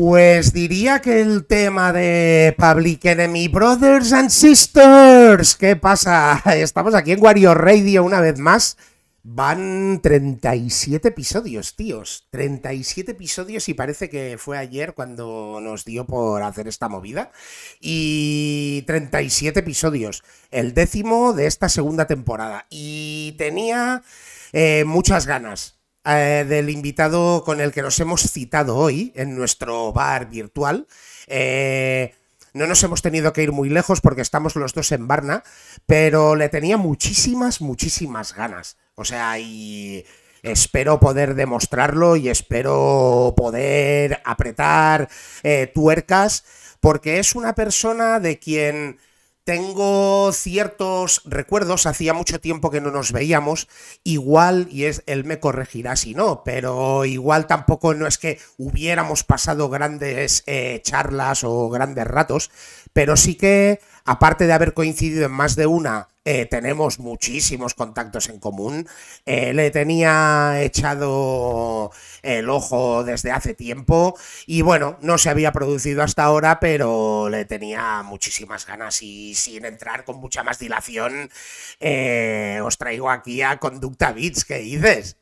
Pues 0.00 0.52
diría 0.52 1.00
que 1.00 1.20
el 1.20 1.44
tema 1.44 1.92
de 1.92 2.54
Public 2.56 3.04
Enemy 3.04 3.48
Brothers 3.48 4.12
and 4.12 4.30
Sisters. 4.30 5.56
¿Qué 5.56 5.74
pasa? 5.74 6.40
Estamos 6.54 6.94
aquí 6.94 7.10
en 7.10 7.20
Wario 7.20 7.52
Radio 7.52 8.04
una 8.04 8.20
vez 8.20 8.38
más. 8.38 8.76
Van 9.24 9.98
37 10.00 11.08
episodios, 11.08 11.74
tíos. 11.74 12.28
37 12.30 13.10
episodios 13.10 13.68
y 13.68 13.74
parece 13.74 14.08
que 14.08 14.36
fue 14.38 14.56
ayer 14.56 14.94
cuando 14.94 15.58
nos 15.60 15.84
dio 15.84 16.06
por 16.06 16.44
hacer 16.44 16.68
esta 16.68 16.88
movida. 16.88 17.32
Y 17.80 18.84
37 18.86 19.58
episodios. 19.58 20.22
El 20.52 20.74
décimo 20.74 21.32
de 21.32 21.48
esta 21.48 21.68
segunda 21.68 22.06
temporada. 22.06 22.68
Y 22.70 23.34
tenía 23.36 24.04
eh, 24.52 24.84
muchas 24.86 25.26
ganas 25.26 25.77
eh, 26.08 26.44
del 26.48 26.70
invitado 26.70 27.44
con 27.44 27.60
el 27.60 27.72
que 27.72 27.82
nos 27.82 28.00
hemos 28.00 28.22
citado 28.22 28.76
hoy 28.76 29.12
en 29.14 29.36
nuestro 29.36 29.92
bar 29.92 30.30
virtual. 30.30 30.86
Eh, 31.26 32.14
no 32.54 32.66
nos 32.66 32.82
hemos 32.82 33.02
tenido 33.02 33.32
que 33.32 33.42
ir 33.42 33.52
muy 33.52 33.68
lejos 33.68 34.00
porque 34.00 34.22
estamos 34.22 34.56
los 34.56 34.72
dos 34.72 34.90
en 34.92 35.06
Barna, 35.06 35.44
pero 35.86 36.34
le 36.34 36.48
tenía 36.48 36.76
muchísimas, 36.76 37.60
muchísimas 37.60 38.34
ganas. 38.34 38.78
O 38.94 39.04
sea, 39.04 39.38
y 39.38 40.04
espero 40.42 40.98
poder 40.98 41.34
demostrarlo 41.34 42.16
y 42.16 42.28
espero 42.28 43.34
poder 43.36 44.20
apretar 44.24 45.08
eh, 45.42 45.70
tuercas 45.74 46.44
porque 46.80 47.18
es 47.18 47.34
una 47.34 47.54
persona 47.54 48.18
de 48.20 48.38
quien 48.38 48.98
tengo 49.48 50.30
ciertos 50.32 51.22
recuerdos, 51.24 51.86
hacía 51.86 52.12
mucho 52.12 52.38
tiempo 52.38 52.70
que 52.70 52.82
no 52.82 52.90
nos 52.90 53.12
veíamos, 53.12 53.66
igual, 54.04 54.68
y 54.70 54.84
es, 54.84 55.02
él 55.06 55.24
me 55.24 55.40
corregirá 55.40 55.96
si 55.96 56.12
no, 56.12 56.44
pero 56.44 57.06
igual 57.06 57.46
tampoco 57.46 57.94
no 57.94 58.06
es 58.06 58.18
que 58.18 58.38
hubiéramos 58.58 59.24
pasado 59.24 59.70
grandes 59.70 60.42
eh, 60.44 60.82
charlas 60.82 61.44
o 61.44 61.70
grandes 61.70 62.06
ratos, 62.06 62.50
pero 62.98 63.16
sí 63.16 63.36
que, 63.36 63.78
aparte 64.06 64.48
de 64.48 64.52
haber 64.52 64.74
coincidido 64.74 65.26
en 65.26 65.30
más 65.30 65.54
de 65.54 65.68
una 65.68 66.08
eh, 66.24 66.46
tenemos 66.46 66.98
muchísimos 66.98 67.74
contactos 67.74 68.28
en 68.28 68.40
común. 68.40 68.88
Eh, 69.24 69.54
le 69.54 69.70
tenía 69.70 70.60
echado 70.62 71.92
el 72.22 72.50
ojo 72.50 73.04
desde 73.04 73.30
hace 73.30 73.54
tiempo 73.54 74.18
y 74.46 74.62
bueno, 74.62 74.98
no 75.00 75.16
se 75.16 75.30
había 75.30 75.52
producido 75.52 76.02
hasta 76.02 76.24
ahora, 76.24 76.58
pero 76.58 77.28
le 77.28 77.44
tenía 77.44 78.02
muchísimas 78.02 78.66
ganas 78.66 79.00
y 79.00 79.36
sin 79.36 79.64
entrar 79.64 80.04
con 80.04 80.16
mucha 80.16 80.42
más 80.42 80.58
dilación, 80.58 81.30
eh, 81.78 82.58
os 82.64 82.78
traigo 82.78 83.10
aquí 83.10 83.42
a 83.42 83.58
Conducta 83.58 84.10
Beats. 84.10 84.44
¿Qué 84.44 84.58
dices? 84.58 85.18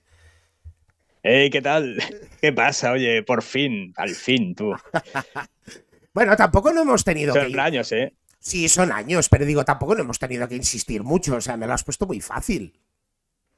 Hey, 1.22 1.50
¿qué 1.50 1.60
tal? 1.60 2.02
¿Qué 2.40 2.54
pasa? 2.54 2.92
Oye, 2.92 3.22
por 3.22 3.42
fin, 3.42 3.92
al 3.98 4.14
fin, 4.14 4.54
tú. 4.54 4.74
bueno, 6.16 6.34
tampoco 6.34 6.72
no 6.72 6.80
hemos 6.80 7.04
tenido 7.04 7.34
Son 7.34 7.52
que 7.52 7.60
años, 7.60 7.92
¿eh? 7.92 8.14
Sí, 8.38 8.70
son 8.70 8.90
años, 8.90 9.28
pero 9.28 9.44
digo, 9.44 9.66
tampoco 9.66 9.94
no 9.94 10.00
hemos 10.00 10.18
tenido 10.18 10.48
que 10.48 10.56
insistir 10.56 11.02
mucho, 11.02 11.36
o 11.36 11.40
sea, 11.42 11.58
me 11.58 11.66
lo 11.66 11.74
has 11.74 11.84
puesto 11.84 12.06
muy 12.06 12.22
fácil. 12.22 12.80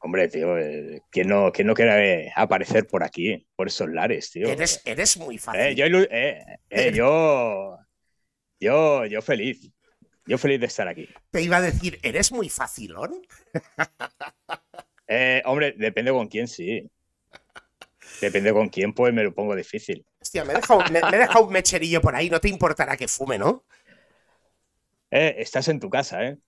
Hombre, 0.01 0.27
tío, 0.27 0.59
eh, 0.59 1.03
¿quién 1.09 1.29
no, 1.29 1.53
no 1.57 1.75
quiere 1.75 2.33
aparecer 2.35 2.89
por 2.89 3.05
aquí, 3.05 3.47
por 3.55 3.69
esos 3.69 3.89
lares, 3.91 4.33
tío? 4.33 4.49
Eres, 4.49 4.83
eres 4.85 5.17
muy 5.19 5.37
eh, 5.37 5.39
fácil. 5.39 5.77
yo, 5.77 5.87
eh, 6.11 6.93
yo, 6.93 7.79
yo, 8.59 9.07
yo 9.07 9.23
feliz. 9.23 9.71
Yo 10.27 10.37
feliz 10.37 10.59
de 10.59 10.67
estar 10.67 10.89
aquí. 10.89 11.09
Te 11.31 11.41
iba 11.41 11.59
a 11.59 11.63
decir, 11.63 12.01
¿eres 12.03 12.33
muy 12.33 12.49
facilón? 12.49 13.23
hombre, 15.45 15.77
depende 15.79 16.11
con 16.11 16.27
quién, 16.27 16.49
sí. 16.49 16.91
Depende 18.21 18.53
con 18.53 18.69
quién, 18.69 18.93
pues 18.93 19.13
me 19.15 19.23
lo 19.23 19.35
pongo 19.35 19.55
difícil. 19.55 20.05
Hostia, 20.21 20.45
me 20.45 20.53
he 20.53 20.57
dejado, 20.57 20.81
me 20.91 20.99
he 20.99 21.19
dejado 21.19 21.45
un 21.45 21.53
mecherillo 21.53 22.01
por 22.01 22.15
ahí, 22.15 22.29
no 22.31 22.41
te 22.41 22.49
importará 22.49 22.97
que 22.97 23.09
fume, 23.09 23.39
¿no? 23.39 23.65
Eh, 25.11 25.37
estás 25.39 25.69
en 25.69 25.81
tu 25.81 25.89
casa, 25.89 26.25
¿eh? 26.25 26.39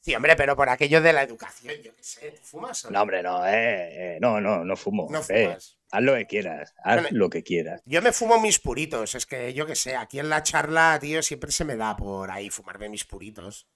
Sí, 0.00 0.14
hombre, 0.14 0.36
pero 0.36 0.56
por 0.56 0.68
aquello 0.68 1.02
de 1.02 1.12
la 1.12 1.22
educación, 1.22 1.74
yo 1.82 1.94
qué 1.94 2.02
sé, 2.02 2.32
fumas 2.40 2.84
o 2.84 2.90
no? 2.90 3.02
hombre, 3.02 3.22
no, 3.22 3.46
eh, 3.46 4.14
eh, 4.14 4.18
no, 4.20 4.40
no, 4.40 4.64
no 4.64 4.76
fumo. 4.76 5.06
No 5.10 5.20
eh, 5.28 5.44
fumas. 5.44 5.78
haz 5.90 6.02
lo 6.02 6.14
que 6.14 6.26
quieras, 6.26 6.74
haz 6.82 7.12
lo 7.12 7.28
que 7.28 7.42
quieras. 7.42 7.82
Yo 7.84 8.00
me 8.00 8.12
fumo 8.12 8.40
mis 8.40 8.58
puritos, 8.58 9.14
es 9.14 9.26
que 9.26 9.52
yo 9.52 9.66
qué 9.66 9.74
sé, 9.74 9.96
aquí 9.96 10.18
en 10.18 10.30
la 10.30 10.42
charla, 10.42 10.98
tío, 11.00 11.20
siempre 11.22 11.50
se 11.50 11.64
me 11.64 11.76
da 11.76 11.96
por 11.96 12.30
ahí 12.30 12.48
fumarme 12.48 12.88
mis 12.88 13.04
puritos. 13.04 13.68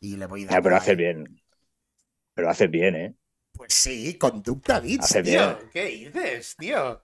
Y 0.00 0.16
le 0.16 0.26
voy 0.26 0.44
dando. 0.44 0.62
pero 0.62 0.76
haces 0.76 0.96
bien. 0.96 1.40
Pero 2.34 2.50
haces 2.50 2.70
bien, 2.70 2.94
¿eh? 2.94 3.14
Pues 3.58 3.74
sí, 3.74 4.14
conducta 4.14 4.78
bits, 4.78 5.08
tío. 5.08 5.22
Bien. 5.22 5.56
¿Qué 5.72 5.84
dices, 5.86 6.54
tío? 6.56 7.02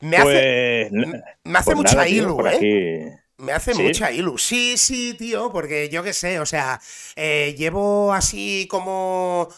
Me 0.00 0.16
hace, 0.16 0.88
pues, 0.90 1.06
me 1.44 1.58
hace 1.58 1.64
pues 1.64 1.76
mucha 1.76 2.08
¿eh? 2.08 3.18
Me 3.36 3.52
hace 3.52 3.74
mucha 3.74 4.10
ilu. 4.10 4.38
Sí, 4.38 4.76
sí, 4.78 5.14
tío, 5.14 5.52
porque 5.52 5.90
yo 5.90 6.02
qué 6.02 6.12
sé, 6.14 6.40
o 6.40 6.46
sea, 6.46 6.80
eh, 7.14 7.54
llevo 7.58 8.12
así 8.12 8.66
como. 8.70 9.48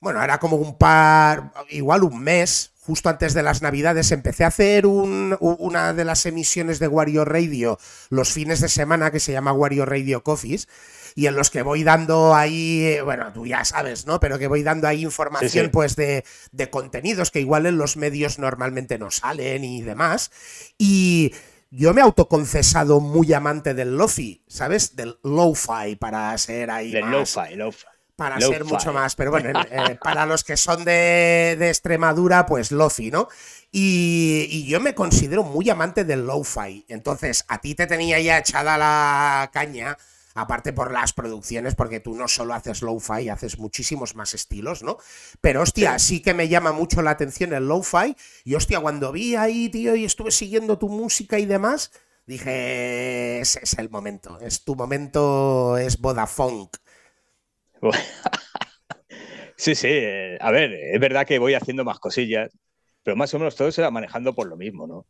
Bueno, 0.00 0.22
era 0.22 0.38
como 0.38 0.56
un 0.56 0.78
par, 0.78 1.52
igual 1.70 2.04
un 2.04 2.20
mes, 2.20 2.72
justo 2.80 3.08
antes 3.08 3.34
de 3.34 3.42
las 3.42 3.62
Navidades, 3.62 4.12
empecé 4.12 4.44
a 4.44 4.48
hacer 4.48 4.86
una 4.86 5.92
de 5.92 6.04
las 6.04 6.24
emisiones 6.24 6.78
de 6.78 6.88
Wario 6.88 7.24
Radio 7.24 7.78
los 8.08 8.32
fines 8.32 8.60
de 8.60 8.68
semana 8.68 9.10
que 9.10 9.20
se 9.20 9.32
llama 9.32 9.52
Wario 9.52 9.84
Radio 9.84 10.22
Coffees 10.22 10.68
y 11.14 11.26
en 11.26 11.34
los 11.34 11.50
que 11.50 11.62
voy 11.62 11.82
dando 11.82 12.34
ahí, 12.34 12.96
bueno, 13.04 13.32
tú 13.32 13.44
ya 13.44 13.64
sabes, 13.64 14.06
¿no? 14.06 14.20
Pero 14.20 14.38
que 14.38 14.46
voy 14.46 14.62
dando 14.62 14.86
ahí 14.86 15.02
información 15.02 15.68
pues 15.70 15.96
de, 15.96 16.24
de 16.52 16.70
contenidos 16.70 17.32
que 17.32 17.40
igual 17.40 17.66
en 17.66 17.76
los 17.76 17.96
medios 17.96 18.38
normalmente 18.38 18.98
no 18.98 19.10
salen 19.10 19.64
y 19.64 19.82
demás. 19.82 20.30
Y 20.78 21.34
yo 21.70 21.92
me 21.92 22.00
he 22.00 22.04
autoconcesado 22.04 23.00
muy 23.00 23.32
amante 23.32 23.74
del 23.74 23.96
lofi, 23.96 24.44
¿sabes? 24.46 24.96
Del 24.96 25.18
lo-fi 25.24 25.96
para 25.96 26.38
ser 26.38 26.70
ahí. 26.70 26.92
Del 26.92 27.10
lo-fi, 27.10 27.56
lo-fi. 27.56 27.97
Para 28.18 28.40
ser 28.40 28.64
mucho 28.64 28.92
más, 28.92 29.14
pero 29.14 29.30
bueno, 29.30 29.60
eh, 29.70 29.96
para 30.02 30.26
los 30.26 30.42
que 30.42 30.56
son 30.56 30.84
de, 30.84 31.54
de 31.56 31.68
Extremadura, 31.68 32.46
pues 32.46 32.72
lofi, 32.72 33.12
¿no? 33.12 33.28
Y, 33.70 34.48
y, 34.50 34.66
yo 34.66 34.80
me 34.80 34.92
considero 34.92 35.44
muy 35.44 35.70
amante 35.70 36.02
del 36.02 36.26
lo-fi. 36.26 36.84
Entonces, 36.88 37.44
a 37.46 37.60
ti 37.60 37.76
te 37.76 37.86
tenía 37.86 38.18
ya 38.18 38.38
echada 38.38 38.76
la 38.76 39.48
caña 39.52 39.96
aparte 40.34 40.72
por 40.72 40.90
las 40.90 41.12
producciones, 41.12 41.76
porque 41.76 42.00
tú 42.00 42.16
no 42.16 42.26
solo 42.26 42.54
haces 42.54 42.82
lo-fi, 42.82 43.28
haces 43.28 43.56
muchísimos 43.60 44.16
más 44.16 44.34
estilos, 44.34 44.82
¿no? 44.82 44.98
Pero 45.40 45.62
hostia, 45.62 46.00
sí. 46.00 46.20
que 46.20 46.34
me 46.34 46.48
llama 46.48 46.72
mucho 46.72 47.02
la 47.02 47.12
atención 47.12 47.52
el 47.52 47.68
lo-fi. 47.68 48.16
Y 48.42 48.56
hostia, 48.56 48.80
cuando 48.80 49.12
vi 49.12 49.36
ahí, 49.36 49.68
tío, 49.68 49.94
y 49.94 50.04
estuve 50.04 50.32
siguiendo 50.32 50.76
tu 50.76 50.88
música 50.88 51.38
y 51.38 51.46
demás, 51.46 51.92
dije, 52.26 53.38
ese 53.38 53.60
es 53.62 53.78
el 53.78 53.90
momento, 53.90 54.40
es 54.40 54.64
tu 54.64 54.74
momento, 54.74 55.78
es 55.78 56.00
Vodafone. 56.00 56.68
Sí, 59.56 59.74
sí, 59.74 59.88
eh, 59.90 60.38
a 60.40 60.50
ver, 60.52 60.72
es 60.72 61.00
verdad 61.00 61.26
que 61.26 61.38
voy 61.38 61.54
haciendo 61.54 61.84
más 61.84 61.98
cosillas, 61.98 62.56
pero 63.02 63.16
más 63.16 63.32
o 63.34 63.38
menos 63.38 63.56
todo 63.56 63.72
se 63.72 63.82
va 63.82 63.90
manejando 63.90 64.34
por 64.34 64.48
lo 64.48 64.56
mismo, 64.56 64.86
¿no? 64.86 65.06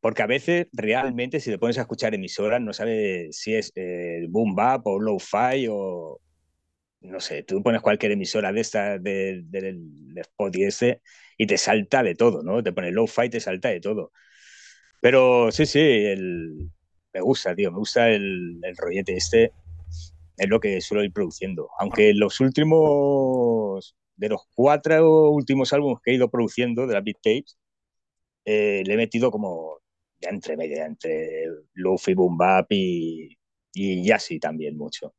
Porque 0.00 0.22
a 0.22 0.26
veces 0.26 0.68
realmente 0.72 1.40
si 1.40 1.50
te 1.50 1.58
pones 1.58 1.78
a 1.78 1.82
escuchar 1.82 2.14
emisoras 2.14 2.60
no 2.62 2.72
sabes 2.72 3.36
si 3.38 3.54
es 3.54 3.72
eh, 3.76 4.26
boom 4.28 4.54
bap 4.56 4.86
o 4.86 5.00
low-fi 5.00 5.68
o 5.70 6.20
no 7.02 7.20
sé, 7.20 7.44
tú 7.44 7.62
pones 7.62 7.82
cualquier 7.82 8.12
emisora 8.12 8.52
de 8.52 8.60
esta 8.60 8.98
del 8.98 9.50
de, 9.50 10.20
spot 10.22 10.56
y 10.56 10.64
ese 10.64 11.02
y 11.38 11.46
te 11.46 11.58
salta 11.58 12.02
de 12.02 12.14
todo, 12.16 12.42
¿no? 12.42 12.62
Te 12.62 12.72
pones 12.72 12.92
low-fi 12.94 13.26
y 13.26 13.30
te 13.30 13.40
salta 13.40 13.70
de 13.70 13.80
todo. 13.80 14.12
Pero 15.00 15.50
sí, 15.52 15.66
sí, 15.66 15.80
el, 15.80 16.70
me 17.12 17.20
gusta, 17.20 17.54
tío, 17.54 17.70
me 17.72 17.78
gusta 17.78 18.08
el, 18.10 18.60
el 18.62 18.76
rollete 18.76 19.16
este, 19.16 19.52
es 20.36 20.48
lo 20.48 20.60
que 20.60 20.80
suelo 20.80 21.04
ir 21.04 21.12
produciendo. 21.12 21.70
Aunque 21.78 22.14
los 22.14 22.40
últimos, 22.40 23.96
de 24.16 24.28
los 24.28 24.42
cuatro 24.54 25.30
últimos 25.30 25.72
álbumes 25.72 25.98
que 26.04 26.12
he 26.12 26.14
ido 26.14 26.30
produciendo 26.30 26.86
de 26.86 26.94
la 26.94 27.00
Beat 27.00 27.16
Tapes, 27.22 27.58
eh, 28.44 28.82
le 28.86 28.94
he 28.94 28.96
metido 28.96 29.30
como 29.30 29.80
ya 30.20 30.30
entre 30.30 30.56
media, 30.56 30.86
entre 30.86 31.46
Luffy, 31.74 32.14
Boom 32.14 32.36
Bap 32.38 32.66
y, 32.70 33.36
y 33.74 34.04
Yassi 34.04 34.38
también 34.40 34.76
mucho. 34.76 35.14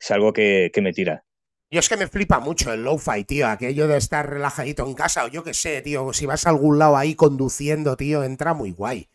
Es 0.00 0.10
algo 0.10 0.32
que, 0.32 0.70
que 0.74 0.82
me 0.82 0.92
tira. 0.92 1.24
Yo 1.70 1.78
es 1.78 1.88
que 1.88 1.96
me 1.96 2.08
flipa 2.08 2.40
mucho 2.40 2.72
el 2.72 2.82
lo-fi, 2.82 3.24
tío. 3.24 3.46
Aquello 3.46 3.86
de 3.86 3.96
estar 3.96 4.28
relajadito 4.28 4.84
en 4.86 4.94
casa 4.94 5.24
o 5.24 5.28
yo 5.28 5.44
qué 5.44 5.54
sé, 5.54 5.82
tío. 5.82 6.12
Si 6.12 6.26
vas 6.26 6.46
a 6.46 6.50
algún 6.50 6.78
lado 6.78 6.96
ahí 6.96 7.14
conduciendo, 7.14 7.96
tío, 7.96 8.24
entra 8.24 8.54
muy 8.54 8.72
guay. 8.72 9.08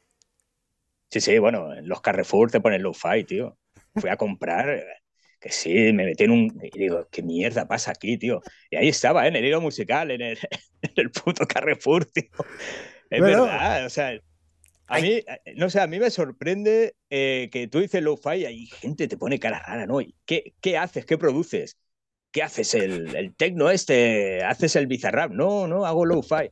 Sí, 1.10 1.20
sí, 1.22 1.40
bueno, 1.40 1.74
en 1.74 1.88
los 1.88 2.02
Carrefour 2.02 2.52
te 2.52 2.62
ponen 2.62 2.84
low-fi, 2.84 3.24
tío. 3.24 3.58
Fui 3.96 4.10
a 4.10 4.18
comprar, 4.18 4.84
que 5.40 5.52
sí, 5.52 5.74
me 5.94 6.06
metí 6.06 6.24
en 6.24 6.32
un... 6.32 6.60
Y 6.62 6.80
digo, 6.80 7.08
¿qué 7.12 7.24
mierda 7.24 7.68
pasa 7.68 7.92
aquí, 7.92 8.18
tío? 8.18 8.42
Y 8.70 8.76
ahí 8.76 8.90
estaba, 8.90 9.26
¿eh? 9.26 9.30
en 9.30 9.36
el 9.36 9.46
hilo 9.46 9.62
musical, 9.62 10.12
en 10.12 10.22
el, 10.22 10.38
en 10.82 10.92
el 10.96 11.12
puto 11.12 11.46
Carrefour, 11.48 12.06
tío. 12.06 12.30
Es 13.10 13.22
verdad, 13.22 13.86
o 13.86 13.90
sea, 13.90 14.20
a 14.88 15.00
mí, 15.00 15.22
no 15.56 15.70
sé, 15.70 15.80
a 15.80 15.88
mí 15.88 16.00
me 16.00 16.10
sorprende 16.10 16.96
eh, 17.10 17.50
que 17.52 17.68
tú 17.68 17.80
dices 17.80 18.02
low-fi 18.02 18.38
y 18.38 18.46
hay 18.46 18.66
gente 18.66 19.08
te 19.08 19.18
pone 19.18 19.40
cara 19.40 19.64
rara, 19.66 19.86
¿no? 19.86 20.00
¿Qué, 20.26 20.54
¿Qué 20.62 20.78
haces? 20.78 21.06
¿Qué 21.06 21.18
produces? 21.18 21.78
¿Qué 22.32 22.44
haces? 22.44 22.74
¿El, 22.74 23.16
el 23.16 23.36
tecno 23.36 23.70
este? 23.70 24.44
¿Haces 24.44 24.76
el 24.76 24.88
bizarrap? 24.88 25.32
No, 25.32 25.68
no, 25.68 25.86
hago 25.86 26.06
low-fi. 26.06 26.50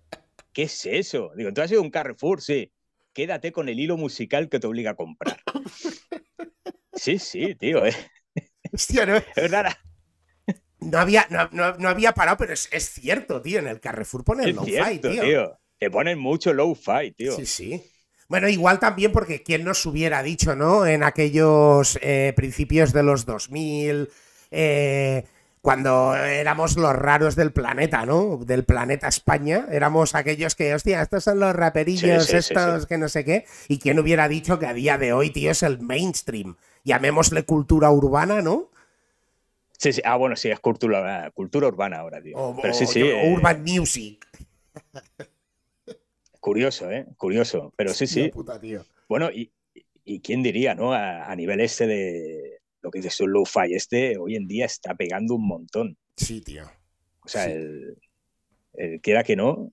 ¿Qué 0.54 0.64
es 0.64 0.86
eso? 0.86 1.32
Digo, 1.36 1.52
tú 1.52 1.62
has 1.62 1.70
sido 1.70 1.82
un 1.82 1.90
Carrefour, 1.90 2.42
sí 2.42 2.72
quédate 3.14 3.52
con 3.52 3.70
el 3.70 3.80
hilo 3.80 3.96
musical 3.98 4.50
que 4.50 4.60
te 4.60 4.68
obliga 4.68 4.92
a 4.92 4.96
comprar. 4.96 5.40
Sí, 6.94 7.20
sí, 7.20 7.56
tío. 7.56 7.86
¿eh? 7.86 7.96
Hostia, 8.72 9.06
no, 9.06 9.18
es 9.18 9.52
rara. 9.52 9.78
No 10.80 11.00
había, 11.00 11.28
no, 11.52 11.88
había 11.88 12.14
parado, 12.14 12.38
pero 12.38 12.54
es, 12.54 12.70
cierto, 12.90 13.42
tío. 13.42 13.60
En 13.60 13.68
el 13.68 13.80
Carrefour 13.80 14.24
ponen 14.24 14.56
low-fi, 14.56 15.00
tío. 15.00 15.58
Te 15.78 15.90
ponen 15.90 16.20
mucho 16.20 16.54
low-fi, 16.54 17.12
tío. 17.12 17.36
Sí, 17.36 17.46
sí. 17.46 17.84
Bueno, 18.28 18.50
igual 18.50 18.80
también 18.80 19.12
porque 19.12 19.44
quién 19.44 19.64
nos 19.64 19.86
hubiera 19.86 20.24
dicho, 20.24 20.56
¿no? 20.56 20.86
En 20.86 21.04
aquellos 21.04 22.00
eh, 22.02 22.34
principios 22.36 22.94
de 22.94 23.04
los 23.04 23.26
2000, 23.26 24.10
eh, 24.52 25.24
cuando 25.64 26.14
éramos 26.14 26.76
los 26.76 26.94
raros 26.94 27.38
del 27.38 27.54
planeta, 27.54 28.06
¿no? 28.06 28.36
Del 28.36 28.66
planeta 28.66 29.08
España. 29.08 29.66
Éramos 29.72 30.14
aquellos 30.14 30.56
que, 30.56 30.76
hostia, 30.76 31.02
estos 31.02 31.24
son 31.24 31.40
los 31.40 31.56
raperillos, 31.56 32.34
estos 32.34 32.86
que 32.86 32.98
no 32.98 33.08
sé 33.08 33.24
qué. 33.24 33.46
Y 33.70 33.80
quién 33.80 33.98
hubiera 33.98 34.28
dicho 34.28 34.60
que 34.60 34.66
a 34.66 34.74
día 34.74 34.98
de 34.98 35.14
hoy, 35.14 35.30
tío, 35.30 35.52
es 35.52 35.64
el 35.64 35.80
mainstream. 35.80 36.58
Llamémosle 36.84 37.46
cultura 37.46 37.90
urbana, 37.92 38.42
¿no? 38.42 38.72
Sí, 39.78 39.94
sí. 39.94 40.02
Ah, 40.04 40.18
bueno, 40.18 40.36
sí, 40.36 40.52
es 40.52 40.60
cultura, 40.60 41.32
cultura 41.34 41.70
urbana 41.70 42.00
ahora, 42.00 42.22
tío. 42.22 42.58
Pero 42.62 42.74
sí, 42.74 42.86
sí. 42.86 43.00
Eh, 43.00 43.34
urban 43.34 43.64
music. 43.64 44.28
Curioso, 46.42 46.92
¿eh? 46.92 47.06
Curioso. 47.16 47.72
Pero 47.78 47.94
sí, 47.94 48.06
sí. 48.06 48.34
Bueno, 49.08 49.30
y, 49.32 49.50
quién 50.20 50.44
diría, 50.44 50.76
¿no? 50.76 50.92
a 50.92 51.34
nivel 51.38 51.62
este 51.62 51.88
de, 51.88 52.63
lo 52.84 52.92
que 52.92 53.00
dices, 53.00 53.20
un 53.22 53.32
lo-fi 53.32 53.74
este 53.74 54.18
hoy 54.18 54.36
en 54.36 54.46
día 54.46 54.66
está 54.66 54.94
pegando 54.94 55.36
un 55.36 55.48
montón. 55.48 55.98
Sí, 56.18 56.42
tío. 56.42 56.66
O 57.26 57.28
sea, 57.28 57.46
el, 57.46 57.98
quiera 59.02 59.24
que 59.24 59.36
no. 59.36 59.72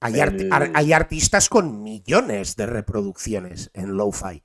Hay, 0.00 0.92
artistas 0.92 1.48
con 1.48 1.82
millones 1.82 2.56
de 2.56 2.66
reproducciones 2.66 3.70
en 3.74 3.96
lo-fi. 3.96 4.44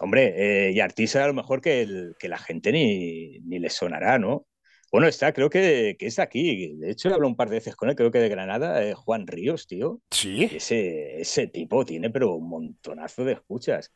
Hombre, 0.00 0.68
eh, 0.68 0.72
y 0.72 0.80
artistas 0.80 1.22
a 1.22 1.26
lo 1.26 1.34
mejor 1.34 1.60
que, 1.60 2.12
que 2.18 2.28
la 2.28 2.38
gente 2.38 2.72
ni, 2.72 3.38
ni 3.40 3.58
le 3.58 3.70
sonará, 3.70 4.18
¿no? 4.18 4.46
Bueno, 4.90 5.06
está, 5.06 5.32
creo 5.32 5.50
que, 5.50 5.96
que, 5.98 6.06
es 6.06 6.18
aquí. 6.18 6.74
De 6.74 6.90
hecho, 6.90 7.08
he 7.08 7.12
hablado 7.12 7.28
un 7.28 7.36
par 7.36 7.48
de 7.48 7.56
veces 7.56 7.76
con 7.76 7.88
él, 7.88 7.94
creo 7.94 8.10
que 8.10 8.18
de 8.18 8.28
Granada, 8.28 8.84
eh, 8.84 8.94
Juan 8.94 9.26
Ríos, 9.26 9.66
tío. 9.66 10.00
Sí. 10.10 10.44
Ese, 10.52 11.20
ese 11.20 11.46
tipo 11.46 11.84
tiene, 11.84 12.10
pero 12.10 12.34
un 12.34 12.48
montonazo 12.48 13.24
de 13.24 13.34
escuchas. 13.34 13.92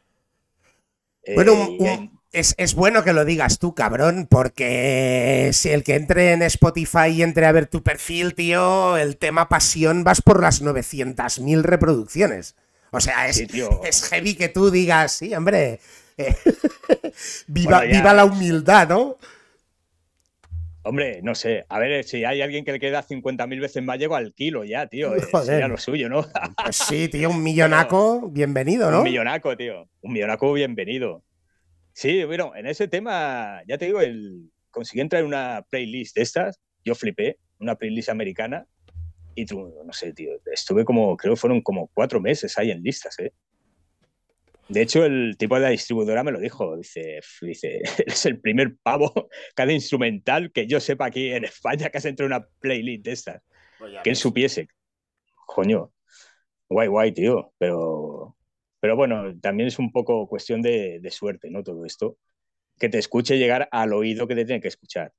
Bueno, 1.34 1.52
eh, 1.80 2.10
es, 2.34 2.74
bueno 2.74 3.04
que 3.04 3.12
lo 3.12 3.24
digas 3.24 3.58
tú, 3.58 3.74
cabrón, 3.74 4.26
porque 4.28 5.50
si 5.52 5.70
el 5.70 5.84
que 5.84 5.94
entre 5.94 6.32
en 6.32 6.42
Spotify 6.42 7.08
y 7.10 7.22
entre 7.22 7.46
a 7.46 7.52
ver 7.52 7.66
tu 7.66 7.82
perfil, 7.82 8.34
tío, 8.34 8.96
el 8.96 9.16
tema 9.16 9.48
pasión 9.48 10.04
vas 10.04 10.20
por 10.20 10.42
las 10.42 10.62
900.000 10.62 11.62
reproducciones. 11.62 12.56
O 12.90 13.00
sea, 13.00 13.28
es, 13.28 13.40
es 13.40 14.08
heavy 14.08 14.34
que 14.34 14.48
tú 14.48 14.70
digas, 14.70 15.12
sí, 15.12 15.34
hombre, 15.34 15.80
eh, 16.16 16.34
viva, 17.46 17.82
viva 17.82 18.14
la 18.14 18.24
humildad, 18.24 18.88
¿no? 18.88 19.16
Hombre, 20.86 21.20
no 21.22 21.34
sé. 21.34 21.64
A 21.70 21.78
ver, 21.78 22.04
si 22.04 22.24
hay 22.24 22.42
alguien 22.42 22.64
que 22.64 22.72
le 22.72 22.78
queda 22.78 23.02
50.000 23.02 23.60
veces 23.60 23.82
más, 23.82 23.98
llego 23.98 24.16
al 24.16 24.34
kilo 24.34 24.64
ya, 24.64 24.86
tío. 24.86 25.12
Sería 25.42 25.66
lo 25.66 25.78
suyo, 25.78 26.10
¿no? 26.10 26.26
pues 26.62 26.76
sí, 26.76 27.08
tío, 27.08 27.30
un 27.30 27.42
millonaco, 27.42 28.28
bienvenido, 28.28 28.90
¿no? 28.90 28.98
Un 28.98 29.04
millonaco, 29.04 29.56
tío. 29.56 29.88
Un 30.02 30.12
millonaco, 30.12 30.52
bienvenido. 30.52 31.22
Sí, 31.94 32.24
bueno, 32.24 32.52
en 32.56 32.66
ese 32.66 32.88
tema, 32.88 33.62
ya 33.68 33.78
te 33.78 33.86
digo, 33.86 34.00
el, 34.00 34.50
conseguí 34.70 35.00
entrar 35.00 35.22
en 35.22 35.28
una 35.28 35.64
playlist 35.70 36.16
de 36.16 36.22
estas. 36.22 36.60
Yo 36.84 36.94
flipé, 36.94 37.38
una 37.60 37.76
playlist 37.76 38.08
americana. 38.08 38.66
Y 39.36 39.44
no 39.44 39.92
sé, 39.92 40.12
tío, 40.12 40.32
estuve 40.52 40.84
como, 40.84 41.16
creo 41.16 41.34
que 41.34 41.40
fueron 41.40 41.62
como 41.62 41.88
cuatro 41.94 42.20
meses 42.20 42.58
ahí 42.58 42.70
en 42.70 42.82
listas, 42.82 43.18
¿eh? 43.20 43.32
De 44.68 44.80
hecho, 44.80 45.04
el 45.04 45.36
tipo 45.38 45.56
de 45.56 45.60
la 45.60 45.68
distribuidora 45.68 46.24
me 46.24 46.32
lo 46.32 46.40
dijo. 46.40 46.76
Dice, 46.76 47.20
dice, 47.42 47.80
es 48.06 48.26
el 48.26 48.40
primer 48.40 48.76
pavo, 48.82 49.12
cada 49.54 49.72
instrumental 49.72 50.50
que 50.52 50.66
yo 50.66 50.80
sepa 50.80 51.06
aquí 51.06 51.30
en 51.30 51.44
España 51.44 51.90
que 51.90 51.98
has 51.98 52.04
entrado 52.04 52.28
en 52.28 52.36
una 52.36 52.48
playlist 52.60 53.04
de 53.04 53.12
estas. 53.12 53.42
Pues 53.78 53.92
que 54.02 54.10
él 54.10 54.16
supiese. 54.16 54.68
Coño, 55.46 55.92
guay, 56.68 56.88
guay, 56.88 57.12
tío. 57.12 57.52
Pero, 57.58 58.36
pero 58.84 58.96
bueno, 58.96 59.34
también 59.40 59.68
es 59.68 59.78
un 59.78 59.90
poco 59.90 60.28
cuestión 60.28 60.60
de, 60.60 61.00
suerte, 61.10 61.48
¿no? 61.48 61.62
Todo 61.62 61.86
esto. 61.86 62.18
Que 62.78 62.90
te 62.90 62.98
escuche 62.98 63.38
llegar 63.38 63.66
al 63.72 63.94
oído 63.94 64.28
que 64.28 64.34
te 64.34 64.44
tiene 64.44 64.60
que 64.60 64.68
escuchar. 64.68 65.14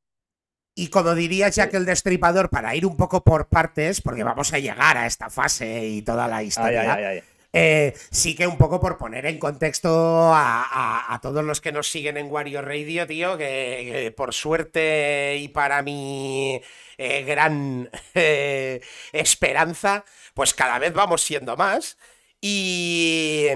Y 0.76 0.90
como 0.90 1.16
diría 1.16 1.50
Jack 1.50 1.74
el 1.74 1.84
Destripador, 1.84 2.52
para 2.52 2.76
ir 2.76 2.86
un 2.86 2.96
poco 2.96 3.24
por 3.24 3.50
partes, 3.50 4.02
porque 4.02 4.24
vamos 4.24 4.54
a 4.54 4.60
llegar 4.60 4.98
a 4.98 5.08
esta 5.08 5.32
fase 5.32 5.84
y 5.88 6.04
toda 6.04 6.28
la 6.28 6.44
historia. 6.44 6.82
Ay, 6.82 6.88
ay, 6.88 7.04
ay, 7.06 7.24
eh, 7.54 7.96
sí 8.12 8.36
que 8.36 8.46
un 8.46 8.60
poco 8.60 8.80
por 8.80 9.00
poner 9.00 9.26
en 9.26 9.40
contexto 9.40 10.32
a, 10.32 11.20
todos 11.24 11.44
los 11.44 11.60
que 11.60 11.72
nos 11.72 11.90
siguen 11.90 12.18
en 12.18 12.30
Wario 12.30 12.62
Radio, 12.62 13.08
tío, 13.08 13.36
que, 13.36 14.14
por 14.16 14.32
suerte 14.36 15.38
y 15.40 15.48
para 15.48 15.82
mi 15.82 16.62
eh, 17.00 17.24
gran 17.24 17.90
eh, 18.14 18.80
esperanza, 19.12 20.06
pues 20.36 20.54
cada 20.54 20.78
vez 20.78 20.94
vamos 20.94 21.24
siendo 21.24 21.58
más. 21.58 21.98
Y 22.48 23.48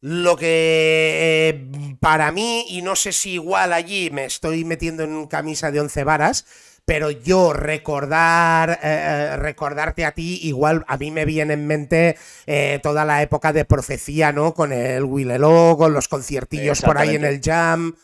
lo 0.00 0.34
que 0.34 1.68
para 2.00 2.32
mí, 2.32 2.64
y 2.70 2.80
no 2.80 2.96
sé 2.96 3.12
si 3.12 3.32
igual 3.32 3.74
allí 3.74 4.08
me 4.08 4.24
estoy 4.24 4.64
metiendo 4.64 5.02
en 5.02 5.26
camisa 5.26 5.70
de 5.70 5.80
once 5.80 6.04
varas, 6.04 6.46
pero 6.86 7.10
yo 7.10 7.52
recordar, 7.52 8.70
eh, 8.70 8.76
eh, 8.82 9.36
recordarte 9.36 10.06
a 10.06 10.12
ti, 10.12 10.38
igual 10.44 10.86
a 10.88 10.96
mí 10.96 11.10
me 11.10 11.26
viene 11.26 11.52
en 11.52 11.66
mente 11.66 12.16
eh, 12.46 12.80
toda 12.82 13.04
la 13.04 13.20
época 13.20 13.52
de 13.52 13.66
profecía, 13.66 14.32
¿no? 14.32 14.54
Con 14.54 14.72
el 14.72 15.04
Willelo, 15.04 15.74
con 15.76 15.92
los 15.92 16.08
conciertillos 16.08 16.80
por 16.80 16.96
ahí 16.96 17.14
en 17.14 17.26
el 17.26 17.42
Jam. 17.42 17.94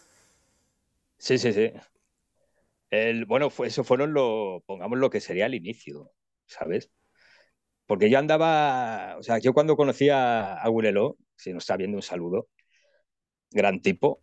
Sí, 1.16 1.38
sí, 1.38 1.54
sí. 1.54 1.72
El, 2.90 3.24
bueno, 3.24 3.48
fue, 3.48 3.68
eso 3.68 3.84
fueron 3.84 4.12
lo, 4.12 4.62
pongamos 4.66 4.98
lo 4.98 5.08
que 5.08 5.22
sería 5.22 5.46
el 5.46 5.54
inicio, 5.54 6.12
¿sabes? 6.44 6.90
Porque 7.90 8.08
yo 8.08 8.20
andaba, 8.20 9.16
o 9.18 9.22
sea, 9.24 9.38
yo 9.38 9.52
cuando 9.52 9.76
conocí 9.76 10.08
a, 10.10 10.54
a 10.54 10.70
Willelo, 10.70 11.16
si 11.36 11.52
nos 11.52 11.64
está 11.64 11.76
viendo 11.76 11.96
un 11.98 12.02
saludo, 12.02 12.48
gran 13.50 13.80
tipo, 13.82 14.22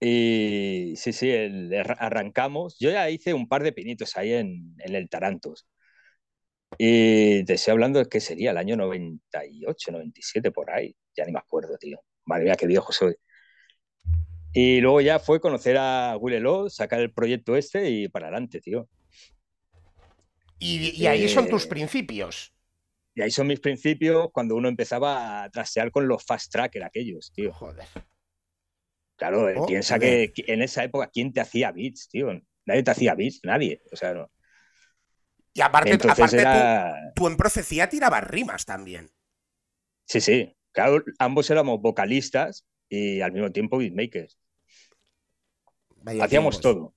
y 0.00 0.94
sí, 0.96 1.12
sí, 1.12 1.32
arrancamos. 1.98 2.76
Yo 2.80 2.90
ya 2.90 3.08
hice 3.10 3.34
un 3.34 3.48
par 3.48 3.62
de 3.62 3.72
pinitos 3.72 4.16
ahí 4.16 4.32
en, 4.32 4.74
el 4.78 5.08
Tarantos. 5.08 5.66
Y 6.78 7.44
te 7.44 7.54
estoy 7.54 7.72
hablando 7.72 7.98
de 7.98 8.06
que 8.06 8.20
sería 8.20 8.50
el 8.52 8.58
año 8.58 8.76
98, 8.76 9.92
97, 9.92 10.50
por 10.52 10.70
ahí. 10.70 10.94
Ya 11.16 11.24
ni 11.24 11.32
me 11.32 11.38
acuerdo, 11.38 11.76
tío. 11.78 12.00
Madre 12.24 12.44
mía, 12.44 12.56
qué 12.56 12.66
viejo 12.66 12.92
soy. 12.92 13.14
Y 14.52 14.80
luego 14.80 15.00
ya 15.00 15.18
fue 15.18 15.40
conocer 15.40 15.76
a 15.78 16.16
Willelo, 16.18 16.68
sacar 16.70 17.00
el 17.00 17.12
proyecto 17.12 17.56
este 17.56 17.90
y 17.90 18.08
para 18.08 18.26
adelante, 18.26 18.60
tío. 18.60 18.88
Y, 20.58 21.06
ahí 21.06 21.28
son 21.28 21.48
tus 21.48 21.64
eh, 21.64 21.68
principios. 21.68 22.52
Y 23.14 23.22
ahí 23.22 23.30
son 23.30 23.46
mis 23.46 23.60
principios 23.60 24.28
cuando 24.32 24.56
uno 24.56 24.68
empezaba 24.68 25.44
a 25.44 25.50
trastear 25.50 25.90
con 25.90 26.08
los 26.08 26.24
fast 26.24 26.52
tracker 26.52 26.84
aquellos, 26.84 27.32
tío. 27.32 27.52
Joder. 27.52 27.86
Claro, 29.16 29.48
oh, 29.56 29.66
piensa 29.66 29.98
que 29.98 30.32
en 30.36 30.62
esa 30.62 30.84
época, 30.84 31.10
¿quién 31.12 31.32
te 31.32 31.40
hacía 31.40 31.72
beats, 31.72 32.08
tío? 32.08 32.28
Nadie 32.64 32.82
te 32.82 32.90
hacía 32.90 33.14
beats, 33.14 33.40
nadie. 33.42 33.82
O 33.90 33.96
sea, 33.96 34.14
no. 34.14 34.30
Y 35.54 35.60
aparte, 35.60 35.94
aparte 35.94 36.44
tú, 37.16 37.26
en 37.26 37.36
profecía 37.36 37.88
tirabas 37.88 38.22
rimas 38.24 38.64
también. 38.64 39.10
Sí, 40.04 40.20
sí. 40.20 40.54
Claro, 40.70 41.02
ambos 41.18 41.50
éramos 41.50 41.80
vocalistas 41.80 42.64
y 42.88 43.20
al 43.20 43.32
mismo 43.32 43.50
tiempo 43.50 43.78
beatmakers. 43.78 44.38
Hacíamos 46.20 46.60
todo. 46.60 46.94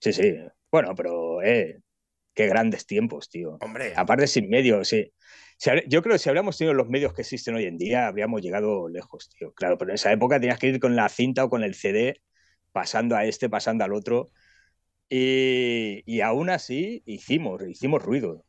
Sí, 0.00 0.12
sí. 0.12 0.36
Bueno, 0.70 0.94
pero 0.94 1.42
eh, 1.42 1.80
qué 2.38 2.46
grandes 2.46 2.86
tiempos, 2.86 3.28
tío. 3.28 3.58
Hombre. 3.60 3.92
Aparte 3.96 4.28
sin 4.28 4.48
medio, 4.48 4.84
sí 4.84 5.12
yo 5.88 6.02
creo 6.02 6.14
que 6.14 6.18
si 6.18 6.28
habríamos 6.28 6.56
tenido 6.56 6.74
los 6.74 6.88
medios 6.88 7.12
que 7.12 7.22
existen 7.22 7.56
hoy 7.56 7.64
en 7.64 7.78
día, 7.78 8.06
habríamos 8.06 8.42
llegado 8.42 8.88
lejos, 8.88 9.28
tío. 9.30 9.52
Claro, 9.54 9.76
pero 9.76 9.90
en 9.90 9.96
esa 9.96 10.12
época 10.12 10.38
tenías 10.38 10.58
que 10.58 10.68
ir 10.68 10.80
con 10.80 10.94
la 10.94 11.08
cinta 11.08 11.44
o 11.44 11.50
con 11.50 11.64
el 11.64 11.74
CD, 11.74 12.20
pasando 12.72 13.16
a 13.16 13.24
este, 13.24 13.48
pasando 13.48 13.84
al 13.84 13.92
otro. 13.92 14.30
Y, 15.10 16.20
aún 16.20 16.50
así 16.50 17.02
hicimos, 17.06 17.62
hicimos 17.66 18.02
ruido. 18.02 18.44